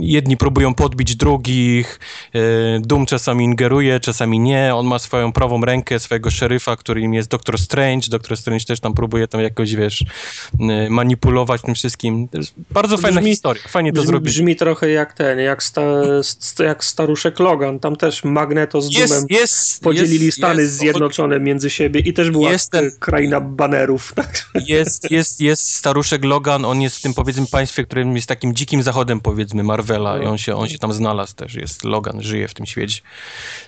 jedni 0.00 0.36
próbują 0.36 0.74
podbić 0.74 1.16
drugich, 1.16 2.00
e, 2.34 2.40
Doom 2.80 3.06
czasami 3.06 3.44
ingeruje, 3.44 4.00
czasami 4.00 4.38
nie. 4.38 4.74
On 4.74 4.86
ma 4.86 4.98
swoją 4.98 5.32
prawą 5.32 5.64
rękę, 5.64 6.00
swojego 6.00 6.30
szeryfa, 6.30 6.76
którym 6.76 7.14
jest 7.14 7.28
Doctor 7.28 7.58
Strange. 7.58 8.08
Doctor 8.10 8.36
Strange 8.36 8.64
też 8.64 8.80
tam 8.80 8.94
próbuje 8.94 9.28
tam 9.28 9.40
jakoś, 9.40 9.74
wiesz, 9.74 10.04
e, 10.60 10.90
manipulować 10.90 11.62
tym 11.62 11.74
wszystkim. 11.74 12.28
bardzo 12.70 12.96
fajna 12.96 13.20
brzmi, 13.20 13.30
historia, 13.30 13.62
fajnie 13.68 13.92
to 13.92 14.02
zrobić. 14.02 14.34
Brzmi 14.34 14.56
trochę 14.56 14.90
jak 14.90 15.12
ten, 15.12 15.38
jak, 15.38 15.62
sta, 15.62 15.90
jak 16.58 16.84
staruszek 16.84 17.40
Logan. 17.40 17.80
Tam 17.80 17.96
też 17.96 18.24
Magneto 18.24 18.80
z 18.80 18.90
Doomem 18.90 19.24
jest, 19.30 19.82
podzielili 19.82 20.26
jest, 20.26 20.38
Stany 20.38 20.62
jest, 20.62 20.74
Zjednoczone 20.74 21.40
między 21.40 21.59
między 21.60 21.70
siebie 21.70 22.00
i 22.00 22.12
też 22.12 22.30
była 22.30 22.50
jest 22.50 22.70
ten, 22.70 22.90
kraina 22.98 23.40
banerów. 23.40 24.12
Tak? 24.20 24.44
Jest, 24.66 25.10
jest, 25.10 25.40
jest 25.40 25.74
staruszek 25.74 26.24
Logan, 26.24 26.64
on 26.64 26.80
jest 26.80 26.96
w 26.96 27.02
tym 27.02 27.14
powiedzmy 27.14 27.46
państwie, 27.46 27.84
którym 27.84 28.16
jest 28.16 28.28
takim 28.28 28.54
dzikim 28.54 28.82
zachodem 28.82 29.20
powiedzmy 29.20 29.62
Marvela 29.62 30.16
no. 30.16 30.22
i 30.22 30.26
on 30.26 30.38
się, 30.38 30.56
on 30.56 30.68
się 30.68 30.78
tam 30.78 30.92
znalazł 30.92 31.34
też, 31.34 31.54
jest 31.54 31.84
Logan, 31.84 32.22
żyje 32.22 32.48
w 32.48 32.54
tym 32.54 32.66
świecie. 32.66 33.00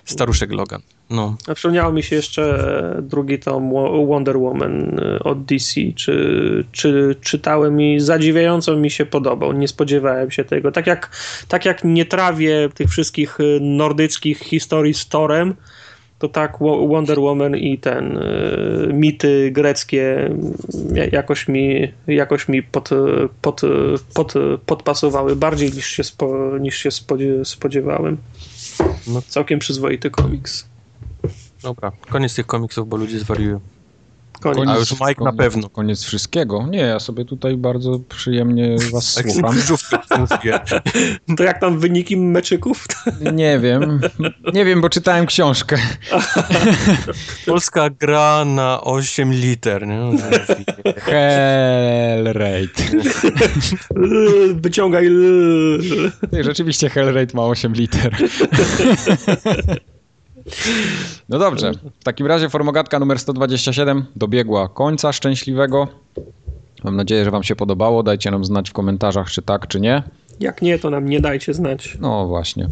Staruszek 0.05 0.53
Logan. 0.53 0.81
No. 1.11 1.37
A 1.49 1.55
przypomniało 1.55 1.93
mi 1.93 2.03
się 2.03 2.17
jeszcze 2.17 2.97
drugi 3.03 3.39
tom 3.39 3.71
Wonder 4.07 4.39
Woman 4.39 4.99
y, 4.99 5.19
od 5.23 5.45
DC, 5.45 5.81
czy, 5.97 6.65
czy 6.73 7.17
czytałem 7.21 7.81
i 7.81 8.01
zadziwiająco 8.01 8.77
mi 8.77 8.91
się 8.91 9.07
podobał. 9.07 9.53
Nie 9.53 9.69
spodziewałem 9.69 10.31
się 10.31 10.45
tego. 10.45 10.73
Tak 10.73 10.87
jak, 10.87 11.11
tak 11.49 11.65
jak 11.65 11.85
nie 11.85 12.05
trawię 12.05 12.69
tych 12.75 12.91
wszystkich 12.91 13.41
y, 13.41 13.59
nordyckich 13.61 14.39
historii 14.39 14.95
z 14.95 15.09
Torem, 15.09 15.55
to 16.23 16.29
tak 16.29 16.59
Wonder 16.89 17.21
Woman 17.21 17.57
i 17.57 17.79
ten 17.79 18.17
y, 18.17 18.91
mity 18.93 19.51
greckie 19.51 20.31
jakoś 21.13 21.49
mi, 21.49 21.93
jakoś 22.07 22.49
mi 22.49 22.63
pod, 22.63 22.91
pod, 23.41 23.61
pod, 24.15 24.35
podpasowały 24.67 25.37
bardziej 25.37 25.73
niż 25.73 25.87
się, 25.87 26.05
spo, 26.05 26.59
niż 26.61 26.77
się 26.77 26.91
spodziewałem. 27.45 28.17
No. 29.07 29.23
Całkiem 29.23 29.59
przyzwoity 29.59 30.11
komiks. 30.11 30.69
Dobra, 31.63 31.93
koniec 32.09 32.35
tych 32.35 32.47
komiksów, 32.47 32.89
bo 32.89 32.97
ludzie 32.97 33.19
zwariują. 33.19 33.61
Koniec, 34.41 34.69
A 34.69 34.77
już 34.77 34.91
Mike 34.91 35.15
koniec, 35.15 35.19
na 35.19 35.33
pewno. 35.33 35.69
Koniec 35.69 36.05
wszystkiego. 36.05 36.67
Nie, 36.71 36.79
ja 36.79 37.01
sobie 37.01 37.25
tutaj 37.25 37.57
bardzo 37.57 37.99
przyjemnie 37.99 38.77
was 38.93 39.15
tak 39.15 39.31
słucham. 39.31 39.57
to 41.37 41.45
jak 41.45 41.61
tam 41.61 41.79
wyniki 41.79 42.17
meczyków? 42.17 42.87
Nie 43.35 43.59
wiem. 43.59 44.01
Nie 44.55 44.65
wiem, 44.65 44.81
bo 44.81 44.89
czytałem 44.89 45.27
książkę. 45.27 45.77
Polska 47.47 47.91
gra 47.91 48.45
na 48.45 48.81
8 48.81 49.33
liter. 49.33 49.87
Nie? 49.87 50.01
Hellrate. 50.97 52.83
Wyciągaj. 54.55 55.09
Rzeczywiście 56.41 56.91
Hellrate 56.91 57.37
ma 57.37 57.43
8 57.43 57.73
liter. 57.73 58.17
No 61.29 61.39
dobrze, 61.39 61.73
w 62.01 62.05
takim 62.05 62.27
razie 62.27 62.49
formogatka 62.49 62.99
numer 62.99 63.19
127 63.19 64.05
dobiegła 64.17 64.69
końca 64.69 65.13
szczęśliwego. 65.13 65.89
Mam 66.85 66.97
nadzieję, 66.97 67.25
że 67.25 67.31
wam 67.31 67.43
się 67.43 67.57
podobało. 67.57 68.03
Dajcie 68.03 68.31
nam 68.31 68.45
znać 68.45 68.71
w 68.71 68.73
komentarzach, 68.73 69.31
czy 69.31 69.43
tak, 69.43 69.67
czy 69.67 69.81
nie. 69.81 70.03
Jak 70.41 70.63
nie, 70.63 70.79
to 70.79 70.91
nam 70.91 71.09
nie 71.09 71.21
dajcie 71.21 71.55
znać. 71.55 71.97
No 72.01 72.27
właśnie. 72.27 72.69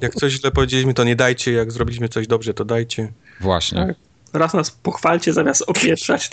Jak 0.00 0.14
coś 0.14 0.32
źle 0.32 0.50
powiedzieliśmy, 0.50 0.94
to 0.94 1.04
nie 1.04 1.16
dajcie. 1.16 1.52
Jak 1.52 1.72
zrobiliśmy 1.72 2.08
coś 2.08 2.26
dobrze, 2.26 2.54
to 2.54 2.64
dajcie. 2.64 3.12
Właśnie. 3.40 3.86
Tak. 3.86 3.96
Raz 4.32 4.54
nas 4.54 4.70
pochwalcie 4.70 5.32
zamiast 5.32 5.64
opieszać. 5.66 6.30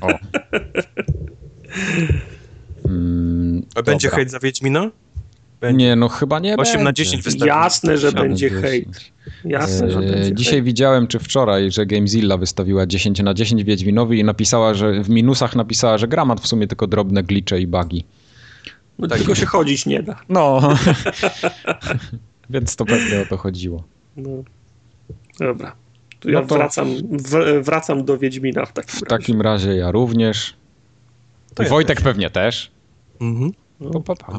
O. 0.00 0.08
Mm, 2.84 3.62
A 3.74 3.82
będzie 3.82 4.08
hejt 4.10 4.30
za 4.30 4.38
Wiedźmina? 4.38 4.90
Będzie. 5.60 5.84
Nie, 5.86 5.96
no 5.96 6.08
chyba 6.08 6.38
nie 6.38 6.56
8 6.56 6.78
na 6.78 6.84
będzie. 6.84 7.04
10 7.04 7.22
wystarczy. 7.22 7.46
Jasne, 7.46 7.98
że 7.98 8.12
będzie 8.12 8.48
10. 8.50 8.64
hejt. 8.66 8.88
Jasne, 9.44 9.90
że 9.90 9.98
E, 9.98 10.02
będzie 10.02 10.34
Dzisiaj 10.34 10.52
hejt. 10.52 10.64
widziałem, 10.64 11.06
czy 11.06 11.18
wczoraj, 11.18 11.70
że 11.70 11.86
Gamezilla 11.86 12.36
wystawiła 12.36 12.86
10 12.86 13.22
na 13.22 13.34
10 13.34 13.64
Wiedźminowi 13.64 14.18
i 14.18 14.24
napisała, 14.24 14.74
że 14.74 15.02
w 15.02 15.10
minusach 15.10 15.56
napisała, 15.56 15.98
że 15.98 16.08
gra 16.08 16.24
ma 16.24 16.34
w 16.34 16.46
sumie 16.46 16.66
tylko 16.66 16.86
drobne 16.86 17.22
glitche 17.22 17.60
i 17.60 17.66
bugi. 17.66 18.04
No, 18.98 19.08
tylko 19.08 19.34
się 19.34 19.46
chodzić 19.46 19.86
nie 19.86 20.02
da. 20.02 20.20
No. 20.28 20.60
Więc 22.50 22.76
to 22.76 22.84
pewnie 22.84 23.20
o 23.20 23.26
to 23.26 23.36
chodziło. 23.36 23.84
No. 24.16 24.30
Dobra. 25.40 25.72
To 26.20 26.30
ja 26.30 26.40
No 26.40 26.46
to- 26.46 26.54
wracam, 26.54 26.88
w, 27.10 27.62
wracam 27.64 28.04
do 28.04 28.18
Wiedźmina 28.18 28.66
w 28.66 28.72
takim 28.72 28.90
W 28.90 29.02
razie. 29.02 29.06
takim 29.06 29.40
razie 29.40 29.74
ja 29.76 29.90
również. 29.90 30.54
Ja 31.58 31.68
Wojtek 31.68 32.00
pewnie 32.00 32.30
też. 32.30 32.70
Mhm. 33.20 33.52
To 33.92 34.00
pa, 34.00 34.14
pa. 34.16 34.38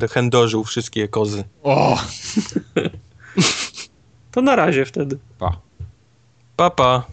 Wszystkie 0.64 1.08
kozy. 1.08 1.43
O! 1.64 1.98
To 4.32 4.42
na 4.42 4.56
razie 4.56 4.85
wtedy. 4.85 5.18
Pa. 5.40 5.58
Papa. 6.56 7.03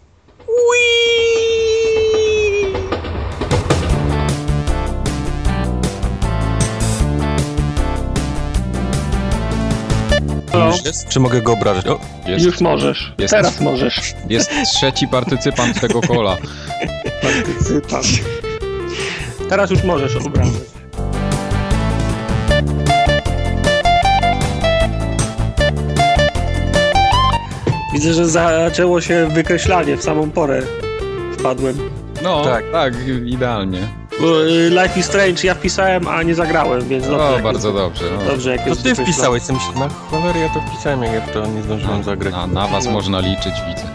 Halo? 10.51 10.67
Już 10.67 10.85
jest? 10.85 11.07
Czy 11.07 11.19
mogę 11.19 11.41
go 11.41 11.53
obrażać? 11.53 11.87
O, 11.87 11.99
Jest, 12.27 12.45
Już 12.45 12.61
możesz. 12.61 13.13
Jest. 13.17 13.33
Teraz 13.33 13.61
możesz. 13.61 14.13
jest 14.29 14.51
trzeci 14.75 15.07
partycypant 15.07 15.81
tego 15.81 16.01
kola. 16.01 16.37
Partycypant. 17.21 18.05
Teraz 19.49 19.71
już 19.71 19.83
możesz 19.83 20.15
obrażać. 20.15 20.76
Widzę, 27.93 28.13
że 28.13 28.25
zaczęło 28.29 29.01
się 29.01 29.27
wykreślanie 29.33 29.97
w 29.97 30.03
samą 30.03 30.31
porę. 30.31 30.61
Wpadłem. 31.39 31.77
No, 32.23 32.43
tak, 32.43 32.63
Tak. 32.71 32.93
idealnie. 33.25 33.79
Bo, 34.21 34.45
y, 34.45 34.69
Life 34.69 34.99
is 34.99 35.05
Strange 35.05 35.47
ja 35.47 35.55
wpisałem, 35.55 36.07
a 36.07 36.23
nie 36.23 36.35
zagrałem, 36.35 36.87
więc 36.87 37.07
dobrze. 37.07 37.35
O, 37.35 37.39
bardzo 37.39 37.67
jest, 37.67 37.79
dobrze. 37.79 38.05
No. 38.19 38.31
Dobrze, 38.31 38.51
jak 38.51 38.63
to 38.63 38.69
jest 38.69 38.83
ty 38.83 38.89
wykreślone. 38.89 39.13
wpisałeś, 39.13 39.43
myślę, 39.49 39.79
na 39.79 39.89
cholerę 39.89 40.39
ja 40.39 40.49
to 40.49 40.61
wpisałem, 40.61 41.03
jak 41.03 41.31
to 41.31 41.45
nie 41.47 41.63
zdążyłem 41.63 42.03
zagrać. 42.03 42.33
Na, 42.33 42.47
na 42.47 42.67
was 42.67 42.85
No. 42.85 42.91
można 42.91 43.19
liczyć, 43.19 43.53
widzę. 43.67 43.87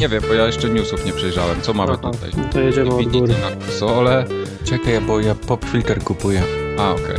Nie 0.00 0.08
wiem, 0.08 0.22
bo 0.28 0.34
ja 0.34 0.46
jeszcze 0.46 0.68
newsów 0.68 1.04
nie 1.04 1.12
przejrzałem. 1.12 1.60
Co 1.60 1.72
mamy 1.74 1.92
Aha, 2.02 2.10
tutaj? 2.12 2.30
no 2.36 2.44
to 2.52 2.60
jedziemy 2.60 2.94
od 2.94 3.06
góry. 3.08 3.34
na 3.42 3.50
konsole. 3.66 4.24
Czekaj, 4.64 5.00
bo 5.00 5.20
ja 5.20 5.34
pop 5.34 5.64
filter 5.64 6.04
kupuję. 6.04 6.42
A, 6.78 6.90
okej. 6.90 7.16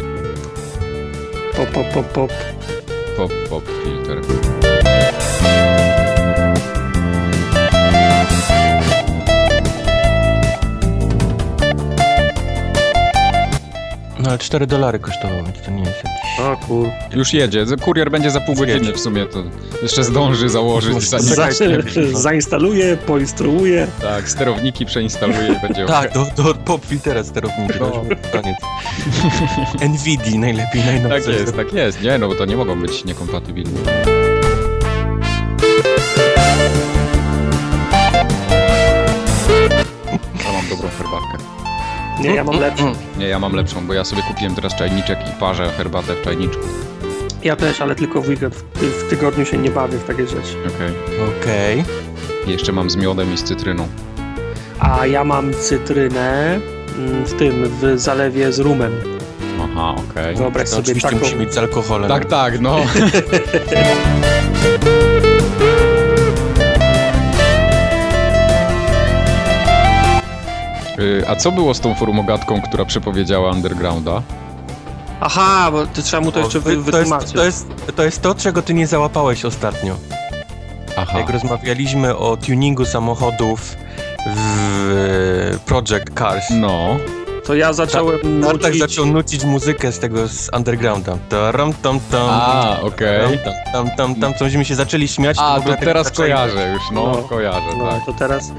Pop, 1.57 1.69
pop, 1.69 1.93
pop, 1.93 2.07
pop. 2.07 2.31
Pop, 3.17 3.31
pop, 3.49 3.63
filter. 3.83 4.52
No 14.23 14.29
ale 14.29 14.37
4 14.37 14.67
dolary 14.67 14.99
kosztowało, 14.99 15.43
więc 15.43 15.61
to 15.65 15.71
nie 15.71 15.79
jest 15.83 15.95
jakiś... 16.03 16.39
O 16.39 16.57
kur... 16.67 16.87
Już 17.15 17.33
jedzie. 17.33 17.65
Kurier 17.81 18.11
będzie 18.11 18.31
za 18.31 18.39
pół 18.39 18.55
godziny 18.55 18.93
w 18.93 18.99
sumie, 18.99 19.25
to 19.25 19.43
jeszcze 19.81 20.03
zdąży 20.03 20.49
założyć. 20.49 21.09
Zanim... 21.09 21.29
Czekaj, 21.29 21.53
Za, 22.13 22.19
zainstaluję, 22.19 22.97
poinstruuję. 22.97 23.87
Tak, 24.01 24.29
sterowniki 24.29 24.85
przeinstaluje 24.85 25.47
i 25.57 25.61
będzie 25.67 25.85
Tak, 25.85 26.13
do, 26.13 26.25
do 26.43 26.53
pop 26.55 26.85
filtera 26.85 27.23
sterowniki, 27.23 27.73
No. 27.79 27.91
no. 28.09 28.15
koniec. 28.41 28.57
NVIDIA 29.99 30.39
najlepiej, 30.39 30.81
Tak 30.81 30.85
najnowsze. 31.03 31.31
jest, 31.31 31.55
tak 31.55 31.73
jest. 31.73 32.01
Nie, 32.01 32.17
no 32.17 32.27
bo 32.27 32.35
to 32.35 32.45
nie 32.45 32.57
mogą 32.57 32.81
być 32.81 33.05
niekompatybilne. 33.05 33.79
Ja 40.45 40.51
mam 40.53 40.69
dobrą 40.69 40.89
herbatkę. 40.89 41.62
Nie, 42.21 42.35
ja 42.35 42.43
mam 42.43 42.59
lepszy. 42.59 42.83
Nie, 43.17 43.27
ja 43.27 43.39
mam 43.39 43.53
lepszą, 43.53 43.87
bo 43.87 43.93
ja 43.93 44.03
sobie 44.03 44.21
kupiłem 44.27 44.55
teraz 44.55 44.75
czajniczek 44.75 45.19
i 45.29 45.39
parzę 45.39 45.69
herbatę 45.77 46.15
w 46.15 46.21
czajniczku. 46.21 46.63
Ja 47.43 47.55
też, 47.55 47.81
ale 47.81 47.95
tylko 47.95 48.21
w 48.21 48.27
weekend. 48.27 48.55
W, 48.55 48.79
ty- 48.79 48.89
w 48.89 49.09
tygodniu 49.09 49.45
się 49.45 49.57
nie 49.57 49.69
bawię 49.71 49.97
w 49.97 50.03
takie 50.03 50.27
rzeczy. 50.27 50.57
Okej. 50.75 50.93
Okej. 51.41 51.83
I 52.47 52.51
Jeszcze 52.51 52.71
mam 52.71 52.89
z 52.89 52.95
miodem 52.95 53.33
i 53.33 53.37
z 53.37 53.43
cytryną. 53.43 53.87
A 54.79 55.05
ja 55.07 55.23
mam 55.23 55.53
cytrynę 55.53 56.59
mm, 56.97 57.23
w 57.25 57.33
tym, 57.33 57.69
w 57.81 57.99
zalewie 57.99 58.51
z 58.51 58.59
rumem. 58.59 58.91
Aha, 59.63 59.95
okej. 60.11 60.35
Wyobraź 60.35 60.63
To 60.63 60.69
sobie 60.69 60.81
oczywiście 60.83 61.09
taką... 61.09 61.19
musi 61.21 61.35
mieć 61.35 61.53
z 61.53 61.57
alkoholem. 61.57 62.09
Tak, 62.09 62.25
tak, 62.25 62.59
no. 62.61 62.77
A 71.27 71.35
co 71.35 71.51
było 71.51 71.73
z 71.73 71.79
tą 71.79 71.95
formogatką, 71.95 72.61
która 72.61 72.85
przepowiedziała 72.85 73.51
Undergrounda? 73.51 74.21
Aha, 75.21 75.69
bo 75.71 75.85
to 75.87 76.01
trzeba 76.01 76.23
mu 76.23 76.31
to 76.31 76.39
jeszcze 76.39 76.59
wy, 76.59 76.63
to, 76.65 76.71
jest, 76.71 76.85
wytłumaczyć. 76.85 77.31
to, 77.31 77.43
jest, 77.45 77.67
to 77.95 78.03
jest 78.03 78.21
to, 78.21 78.35
czego 78.35 78.61
ty 78.61 78.73
nie 78.73 78.87
załapałeś 78.87 79.45
ostatnio. 79.45 79.95
Aha. 80.97 81.19
Jak 81.19 81.29
rozmawialiśmy 81.29 82.17
o 82.17 82.37
tuningu 82.37 82.85
samochodów 82.85 83.75
w 84.35 85.59
Project 85.65 86.13
Cars. 86.19 86.45
No. 86.51 86.97
To 87.45 87.55
ja 87.55 87.73
zacząłem 87.73 88.19
Tartak 88.43 88.61
nucić... 88.63 88.79
zaczął 88.81 89.05
nucić 89.05 89.43
muzykę 89.43 89.91
z 89.91 89.99
tego 89.99 90.27
z 90.27 90.49
Undergrounda. 90.57 91.17
Taram, 91.29 91.73
tam, 91.73 91.99
tam. 92.11 92.29
A, 92.29 92.77
okej. 92.81 93.39
Tam, 93.39 93.53
tam, 93.73 93.95
tam, 93.97 94.15
tam, 94.15 94.33
co 94.33 94.45
myśmy 94.45 94.65
się 94.65 94.75
zaczęli 94.75 95.07
śmiać. 95.07 95.37
A, 95.39 95.59
to 95.61 95.73
teraz 95.79 96.11
kojarzę 96.11 96.71
już, 96.73 96.81
no, 96.91 97.03
No. 97.11 97.15
kojarzę, 97.17 97.67
No, 97.77 97.87
tak. 97.91 98.05
to 98.05 98.13
teraz... 98.13 98.51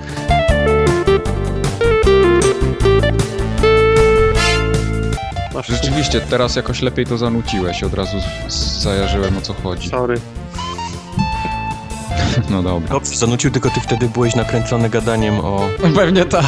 Masz 5.69 5.81
Rzeczywiście, 5.81 6.21
teraz 6.21 6.57
jakoś 6.57 6.83
lepiej 6.83 7.07
to 7.07 7.19
zanuciłeś, 7.19 7.83
od 7.83 7.95
razu 7.95 8.17
zajarzyłem 8.79 9.39
o 9.39 9.41
co 9.41 9.55
chodzi. 9.55 9.91
Sorry. 9.91 10.21
No 12.51 12.63
dobra. 12.63 12.89
Dobrze, 12.89 13.17
zanucił, 13.17 13.51
tylko 13.51 13.71
ty 13.71 13.81
wtedy 13.81 14.09
byłeś 14.09 14.35
nakręcony 14.35 14.91
gadaniem 14.91 15.41
o 15.41 15.69
Pewnie 15.97 16.25
tak. 16.25 16.45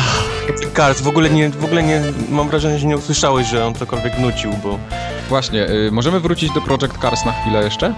Cars. 0.76 1.00
W 1.00 1.08
ogóle 1.08 1.30
nie, 1.30 1.50
w 1.50 1.64
ogóle 1.64 1.82
nie, 1.82 2.02
mam 2.30 2.48
wrażenie, 2.48 2.78
że 2.78 2.86
nie 2.86 2.96
usłyszałeś, 2.96 3.46
że 3.46 3.66
on 3.66 3.74
cokolwiek 3.74 4.18
nucił, 4.18 4.52
bo... 4.62 4.78
Właśnie, 5.28 5.70
y, 5.70 5.90
możemy 5.92 6.20
wrócić 6.20 6.52
do 6.54 6.60
Project 6.60 6.98
Cars 7.02 7.24
na 7.24 7.32
chwilę 7.32 7.64
jeszcze? 7.64 7.94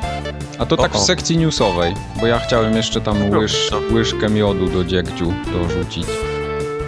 A 0.59 0.67
to 0.67 0.77
tak 0.77 0.93
w 0.93 0.99
sekcji 0.99 1.39
newsowej, 1.39 1.95
bo 2.21 2.27
ja 2.27 2.39
chciałem 2.39 2.77
jeszcze 2.77 3.01
tam 3.01 3.31
łyż, 3.31 3.71
łyżkę 3.93 4.31
miodu 4.31 4.67
do 4.67 4.85
dziegciu 4.85 5.33
dorzucić. 5.53 6.07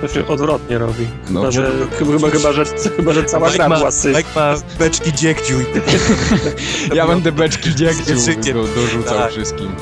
To 0.01 0.09
się 0.09 0.27
odwrotnie 0.27 0.79
robi. 0.79 1.07
No. 1.31 1.41
Chyba, 1.41 1.51
że, 1.51 1.73
chyba, 1.99 2.31
chyba, 2.31 2.53
że, 2.53 2.65
chyba, 2.97 3.13
że 3.13 3.25
cała 3.25 3.51
gra 3.51 3.69
była 3.69 3.91
syf. 3.91 4.17
Mike 4.17 4.31
ma 4.37 4.55
beczki 4.79 5.13
dziegciu 5.13 5.61
i 5.61 5.65
Ja 6.97 7.07
będę 7.07 7.33
beczki 7.33 7.75
do, 8.55 8.65
dorzucał 8.65 9.19
Tak. 9.19 9.31
wszystkim. 9.31 9.73